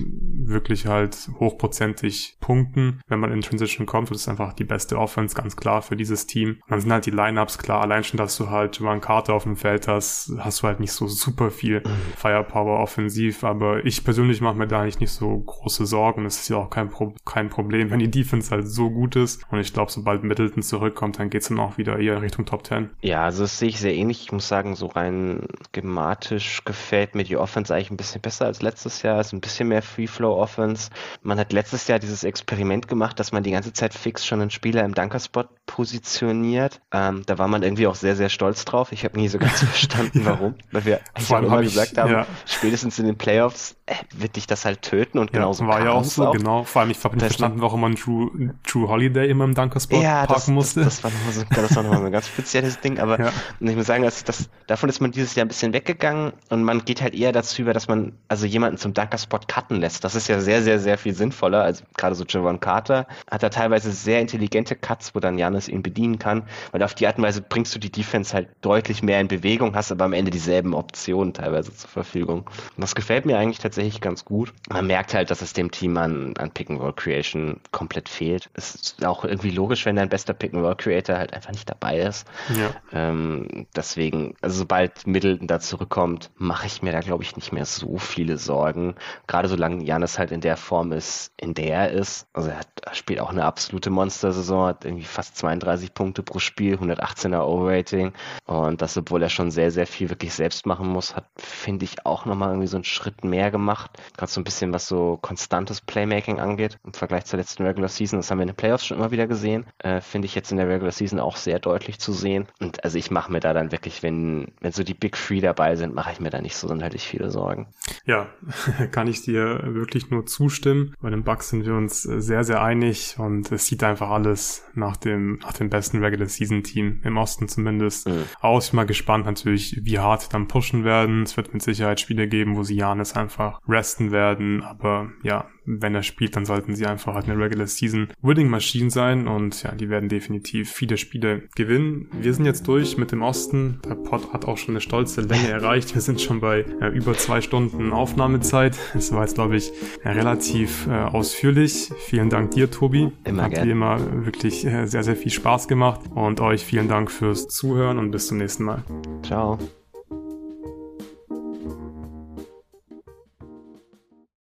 wirklich 0.45 0.85
halt 0.85 1.29
hochprozentig 1.39 2.37
punkten, 2.39 3.01
wenn 3.07 3.19
man 3.19 3.31
in 3.31 3.41
Transition 3.41 3.85
kommt. 3.85 4.09
Das 4.11 4.17
ist 4.17 4.27
einfach 4.27 4.53
die 4.53 4.63
beste 4.63 4.97
Offense, 4.97 5.35
ganz 5.35 5.55
klar, 5.55 5.81
für 5.81 5.95
dieses 5.95 6.27
Team. 6.27 6.49
Und 6.49 6.71
dann 6.71 6.81
sind 6.81 6.88
halt 6.91 7.05
die 7.05 7.11
Lineups 7.11 7.57
klar. 7.57 7.81
Allein 7.81 8.03
schon, 8.03 8.17
dass 8.17 8.37
du 8.37 8.49
halt 8.49 8.77
Jovan 8.77 9.01
Carter 9.01 9.33
auf 9.33 9.43
dem 9.43 9.55
Feld 9.55 9.87
hast, 9.87 10.33
hast 10.39 10.61
du 10.61 10.67
halt 10.67 10.79
nicht 10.79 10.91
so 10.91 11.07
super 11.07 11.51
viel 11.51 11.81
mhm. 11.81 11.91
Firepower 12.17 12.79
offensiv. 12.79 13.43
Aber 13.43 13.85
ich 13.85 14.03
persönlich 14.03 14.41
mache 14.41 14.55
mir 14.55 14.67
da 14.67 14.81
eigentlich 14.81 14.99
nicht 14.99 15.11
so 15.11 15.37
große 15.37 15.85
Sorgen. 15.85 16.25
Es 16.25 16.39
ist 16.41 16.49
ja 16.49 16.57
auch 16.57 16.69
kein, 16.69 16.89
Pro 16.89 17.13
kein 17.25 17.49
Problem, 17.49 17.91
wenn 17.91 17.99
die 17.99 18.11
Defense 18.11 18.51
halt 18.51 18.67
so 18.67 18.89
gut 18.89 19.15
ist. 19.15 19.43
Und 19.51 19.59
ich 19.59 19.73
glaube, 19.73 19.91
sobald 19.91 20.23
Middleton 20.23 20.63
zurückkommt, 20.63 21.19
dann 21.19 21.29
geht's 21.29 21.49
dann 21.49 21.59
auch 21.59 21.77
wieder 21.77 21.99
eher 21.99 22.21
Richtung 22.21 22.45
Top 22.45 22.65
10. 22.65 22.89
Ja, 23.01 23.23
also 23.23 23.43
das 23.43 23.59
sehe 23.59 23.69
ich 23.69 23.79
sehr 23.79 23.95
ähnlich. 23.95 24.21
Ich 24.21 24.31
muss 24.31 24.47
sagen, 24.47 24.75
so 24.75 24.87
rein 24.87 25.47
schematisch 25.75 26.63
gefällt 26.65 27.15
mir 27.15 27.23
die 27.23 27.37
Offense 27.37 27.73
eigentlich 27.73 27.91
ein 27.91 27.97
bisschen 27.97 28.21
besser 28.21 28.45
als 28.45 28.61
letztes 28.61 29.01
Jahr. 29.01 29.19
Es 29.19 29.27
ist 29.27 29.33
ein 29.33 29.41
bisschen 29.41 29.67
mehr 29.69 29.81
Free 29.81 30.07
Flow 30.07 30.35
Offense. 30.39 30.89
Man 31.21 31.39
hat 31.39 31.53
letztes 31.53 31.87
Jahr 31.87 31.99
dieses 31.99 32.23
Experiment 32.23 32.87
gemacht, 32.87 33.19
dass 33.19 33.31
man 33.31 33.43
die 33.43 33.51
ganze 33.51 33.73
Zeit 33.73 33.93
fix 33.93 34.25
schon 34.25 34.41
einen 34.41 34.49
Spieler 34.49 34.83
im 34.83 34.93
Dunkerspot 34.93 35.49
positioniert. 35.69 36.81
Ähm, 36.91 37.21
da 37.27 37.37
war 37.37 37.47
man 37.47 37.61
irgendwie 37.61 37.85
auch 37.85 37.93
sehr, 37.93 38.15
sehr 38.15 38.29
stolz 38.29 38.65
drauf. 38.65 38.91
Ich 38.91 39.05
habe 39.05 39.19
nie 39.19 39.27
so 39.27 39.37
ganz 39.37 39.59
verstanden, 39.63 40.21
warum. 40.25 40.55
Weil 40.71 40.85
wir 40.85 40.99
einfach 41.13 41.43
immer 41.43 41.57
hab 41.57 41.61
gesagt 41.61 41.95
haben, 41.99 42.11
ja. 42.11 42.25
spätestens 42.47 42.97
in 42.97 43.05
den 43.05 43.19
Playoffs 43.19 43.75
äh, 43.85 43.93
wird 44.17 44.35
dich 44.35 44.47
das 44.47 44.65
halt 44.65 44.81
töten 44.81 45.19
und 45.19 45.31
ja, 45.31 45.39
genauso 45.39 45.67
war 45.67 45.83
ja 45.83 45.91
auch 45.91 46.03
so, 46.03 46.25
auch. 46.25 46.33
genau. 46.33 46.63
Vor 46.63 46.81
allem, 46.81 46.89
ich 46.89 47.03
habe 47.03 47.15
nicht 47.15 47.23
verstanden, 47.23 47.61
warum 47.61 47.81
man 47.81 47.95
True, 47.95 48.55
True 48.65 48.89
Holiday 48.89 49.29
immer 49.29 49.45
im 49.45 49.53
Dunkerspot 49.53 50.01
ja, 50.01 50.25
parken 50.25 50.33
das, 50.33 50.47
musste. 50.47 50.83
Das, 50.83 51.01
das 51.01 51.03
war 51.03 51.11
nochmal 51.11 51.33
so, 51.33 51.43
das 51.47 51.75
war 51.75 51.83
noch 51.83 52.03
ein 52.03 52.11
ganz 52.11 52.27
spezielles 52.27 52.79
Ding, 52.79 52.99
aber 52.99 53.19
ja. 53.19 53.31
ich 53.59 53.75
muss 53.75 53.85
sagen, 53.85 54.03
dass 54.03 54.23
das, 54.23 54.49
davon 54.65 54.89
ist 54.89 55.01
man 55.01 55.11
dieses 55.11 55.35
Jahr 55.35 55.45
ein 55.45 55.49
bisschen 55.49 55.71
weggegangen 55.71 56.33
und 56.49 56.63
man 56.63 56.83
geht 56.83 57.03
halt 57.03 57.13
eher 57.13 57.31
dazu 57.31 57.61
über, 57.61 57.73
dass 57.73 57.87
man 57.87 58.13
also 58.27 58.47
jemanden 58.47 58.77
zum 58.77 58.95
Dunkerspot 58.95 59.47
cutten 59.47 59.79
lässt. 59.81 60.03
Das 60.03 60.15
ist 60.15 60.27
ja 60.29 60.39
sehr, 60.39 60.63
sehr, 60.63 60.79
sehr 60.79 60.97
viel 60.97 61.13
sinnvoller. 61.13 61.61
Also 61.61 61.83
gerade 61.95 62.15
so 62.15 62.25
Javon 62.27 62.59
Carter 62.59 63.05
hat 63.29 63.43
da 63.43 63.49
teilweise 63.49 63.91
sehr 63.91 64.19
intelligente 64.19 64.75
Cuts, 64.75 65.13
wo 65.13 65.19
dann 65.19 65.37
Janis 65.37 65.58
ihn 65.67 65.83
bedienen 65.83 66.19
kann, 66.19 66.43
weil 66.71 66.83
auf 66.83 66.93
die 66.93 67.07
Art 67.07 67.17
und 67.17 67.23
Weise 67.23 67.41
bringst 67.41 67.73
du 67.75 67.79
die 67.79 67.91
Defense 67.91 68.33
halt 68.33 68.49
deutlich 68.61 69.03
mehr 69.03 69.19
in 69.19 69.27
Bewegung, 69.27 69.75
hast 69.75 69.91
aber 69.91 70.05
am 70.05 70.13
Ende 70.13 70.31
dieselben 70.31 70.73
Optionen 70.73 71.33
teilweise 71.33 71.75
zur 71.75 71.89
Verfügung. 71.89 72.41
Und 72.41 72.81
das 72.81 72.95
gefällt 72.95 73.25
mir 73.25 73.37
eigentlich 73.37 73.59
tatsächlich 73.59 74.01
ganz 74.01 74.25
gut. 74.25 74.53
Man 74.69 74.87
merkt 74.87 75.13
halt, 75.13 75.31
dass 75.31 75.41
es 75.41 75.53
dem 75.53 75.71
Team 75.71 75.97
an, 75.97 76.35
an 76.37 76.51
Pick-and-Roll-Creation 76.51 77.59
komplett 77.71 78.09
fehlt. 78.09 78.49
Es 78.53 78.75
ist 78.75 79.05
auch 79.05 79.25
irgendwie 79.25 79.51
logisch, 79.51 79.85
wenn 79.85 79.95
dein 79.95 80.09
bester 80.09 80.33
Pick-and-Roll-Creator 80.33 81.17
halt 81.17 81.33
einfach 81.33 81.51
nicht 81.51 81.69
dabei 81.69 81.99
ist. 81.99 82.27
Ja. 82.55 82.71
Ähm, 82.93 83.67
deswegen, 83.75 84.35
also 84.41 84.57
sobald 84.57 85.07
Middleton 85.07 85.47
da 85.47 85.59
zurückkommt, 85.59 86.29
mache 86.37 86.67
ich 86.67 86.81
mir 86.81 86.91
da, 86.91 86.99
glaube 86.99 87.23
ich, 87.23 87.35
nicht 87.35 87.51
mehr 87.51 87.65
so 87.65 87.97
viele 87.97 88.37
Sorgen. 88.37 88.95
Gerade 89.27 89.47
solange 89.47 89.83
Janis 89.83 90.19
halt 90.19 90.31
in 90.31 90.41
der 90.41 90.57
Form 90.57 90.91
ist, 90.91 91.31
in 91.37 91.53
der 91.53 91.79
er 91.79 91.91
ist. 91.91 92.27
Also 92.33 92.49
er, 92.49 92.59
hat, 92.59 92.67
er 92.83 92.93
spielt 92.93 93.19
auch 93.19 93.29
eine 93.29 93.45
absolute 93.45 93.89
Monster-Saison, 93.89 94.67
hat 94.67 94.85
irgendwie 94.85 95.05
fast 95.05 95.37
32 95.49 95.93
Punkte 95.93 96.23
pro 96.23 96.39
Spiel, 96.39 96.75
118er 96.75 97.43
O-Rating. 97.45 98.13
Und 98.45 98.81
das, 98.81 98.97
obwohl 98.97 99.21
er 99.23 99.29
schon 99.29 99.51
sehr, 99.51 99.71
sehr 99.71 99.87
viel 99.87 100.09
wirklich 100.09 100.33
selbst 100.33 100.65
machen 100.65 100.87
muss, 100.87 101.15
hat, 101.15 101.25
finde 101.37 101.85
ich, 101.85 102.05
auch 102.05 102.25
nochmal 102.25 102.49
irgendwie 102.49 102.67
so 102.67 102.77
einen 102.77 102.83
Schritt 102.83 103.23
mehr 103.23 103.51
gemacht. 103.51 103.91
Gerade 104.15 104.31
so 104.31 104.39
ein 104.41 104.43
bisschen, 104.43 104.73
was 104.73 104.87
so 104.87 105.17
konstantes 105.21 105.81
Playmaking 105.81 106.39
angeht, 106.39 106.77
im 106.85 106.93
Vergleich 106.93 107.25
zur 107.25 107.39
letzten 107.39 107.63
Regular 107.63 107.89
Season. 107.89 108.19
Das 108.19 108.29
haben 108.29 108.37
wir 108.37 108.43
in 108.43 108.49
den 108.49 108.55
Playoffs 108.55 108.85
schon 108.85 108.97
immer 108.97 109.11
wieder 109.11 109.27
gesehen. 109.27 109.65
Äh, 109.79 110.01
finde 110.01 110.27
ich 110.27 110.35
jetzt 110.35 110.51
in 110.51 110.57
der 110.57 110.67
Regular 110.67 110.91
Season 110.91 111.19
auch 111.19 111.35
sehr 111.35 111.59
deutlich 111.59 111.99
zu 111.99 112.13
sehen. 112.13 112.47
Und 112.59 112.83
also 112.83 112.97
ich 112.97 113.11
mache 113.11 113.31
mir 113.31 113.39
da 113.39 113.53
dann 113.53 113.71
wirklich, 113.71 114.03
wenn, 114.03 114.51
wenn 114.61 114.71
so 114.71 114.83
die 114.83 114.93
Big 114.93 115.15
Three 115.15 115.41
dabei 115.41 115.75
sind, 115.75 115.95
mache 115.95 116.11
ich 116.11 116.19
mir 116.19 116.29
da 116.29 116.41
nicht 116.41 116.55
so 116.55 116.67
sonderlich 116.67 117.03
viele 117.03 117.31
Sorgen. 117.31 117.67
Ja, 118.05 118.27
kann 118.91 119.07
ich 119.07 119.23
dir 119.23 119.61
wirklich 119.63 120.09
nur 120.11 120.25
zustimmen. 120.25 120.93
Bei 121.01 121.09
den 121.09 121.23
Bucks 121.23 121.49
sind 121.49 121.65
wir 121.65 121.73
uns 121.73 122.03
sehr, 122.03 122.43
sehr 122.43 122.61
einig 122.61 123.15
und 123.17 123.51
es 123.51 123.65
sieht 123.65 123.83
einfach 123.83 124.09
alles 124.09 124.63
nach 124.73 124.97
dem, 124.97 125.38
nach 125.41 125.53
dem 125.53 125.69
besten 125.69 126.03
Regular 126.03 126.27
Season 126.27 126.63
Team 126.63 127.01
im 127.03 127.17
Osten 127.17 127.47
zumindest 127.47 128.07
mhm. 128.07 128.25
aus. 128.41 128.65
Ich 128.65 128.71
bin 128.71 128.77
mal 128.77 128.85
gespannt 128.85 129.25
natürlich, 129.25 129.79
wie 129.83 129.99
hart 129.99 130.33
dann 130.33 130.47
pushen 130.47 130.83
werden. 130.83 131.23
Es 131.23 131.37
wird 131.37 131.53
mit 131.53 131.61
Sicherheit 131.61 131.99
Spiele 131.99 132.27
geben, 132.27 132.55
wo 132.55 132.63
sie 132.63 132.75
Janis 132.75 133.13
einfach 133.13 133.59
resten 133.67 134.11
werden, 134.11 134.63
aber 134.63 135.11
ja, 135.23 135.47
wenn 135.69 135.93
er 135.95 136.03
spielt, 136.03 136.35
dann 136.35 136.45
sollten 136.45 136.75
sie 136.75 136.85
einfach 136.85 137.13
halt 137.13 137.29
eine 137.29 137.41
Regular 137.41 137.67
Season 137.67 138.07
Winning 138.21 138.49
Machine 138.49 138.89
sein 138.89 139.27
und 139.27 139.63
ja, 139.63 139.73
die 139.73 139.89
werden 139.89 140.09
definitiv 140.09 140.71
viele 140.71 140.97
Spiele 140.97 141.43
gewinnen. 141.55 142.07
Wir 142.19 142.33
sind 142.33 142.45
jetzt 142.45 142.67
durch 142.67 142.97
mit 142.97 143.11
dem 143.11 143.21
Osten. 143.21 143.79
Der 143.87 143.95
Pod 143.95 144.33
hat 144.33 144.45
auch 144.45 144.57
schon 144.57 144.73
eine 144.73 144.81
stolze 144.81 145.21
Länge 145.21 145.47
erreicht. 145.49 145.93
Wir 145.93 146.01
sind 146.01 146.21
schon 146.21 146.39
bei 146.39 146.65
äh, 146.81 146.87
über 146.87 147.13
zwei 147.13 147.41
Stunden 147.41 147.91
Aufnahmezeit. 147.91 148.77
Es 148.95 149.11
war 149.11 149.21
jetzt, 149.21 149.35
glaube 149.35 149.57
ich, 149.57 149.71
relativ 150.03 150.87
äh, 150.87 150.91
ausführlich. 150.91 151.89
Vielen 152.07 152.29
Dank 152.29 152.51
dir, 152.51 152.71
Tobi. 152.71 153.11
Immer 153.23 153.43
Hat 153.43 153.63
wie 153.63 153.71
immer 153.71 154.25
wirklich 154.25 154.65
äh, 154.65 154.85
sehr, 154.85 155.03
sehr 155.03 155.15
viel 155.15 155.31
Spaß 155.31 155.67
gemacht 155.67 156.01
und 156.15 156.41
euch 156.41 156.65
vielen 156.65 156.87
Dank 156.87 157.11
fürs 157.11 157.47
Zuhören 157.47 157.99
und 157.99 158.11
bis 158.11 158.27
zum 158.27 158.37
nächsten 158.37 158.63
Mal. 158.63 158.83
Ciao. 159.23 159.59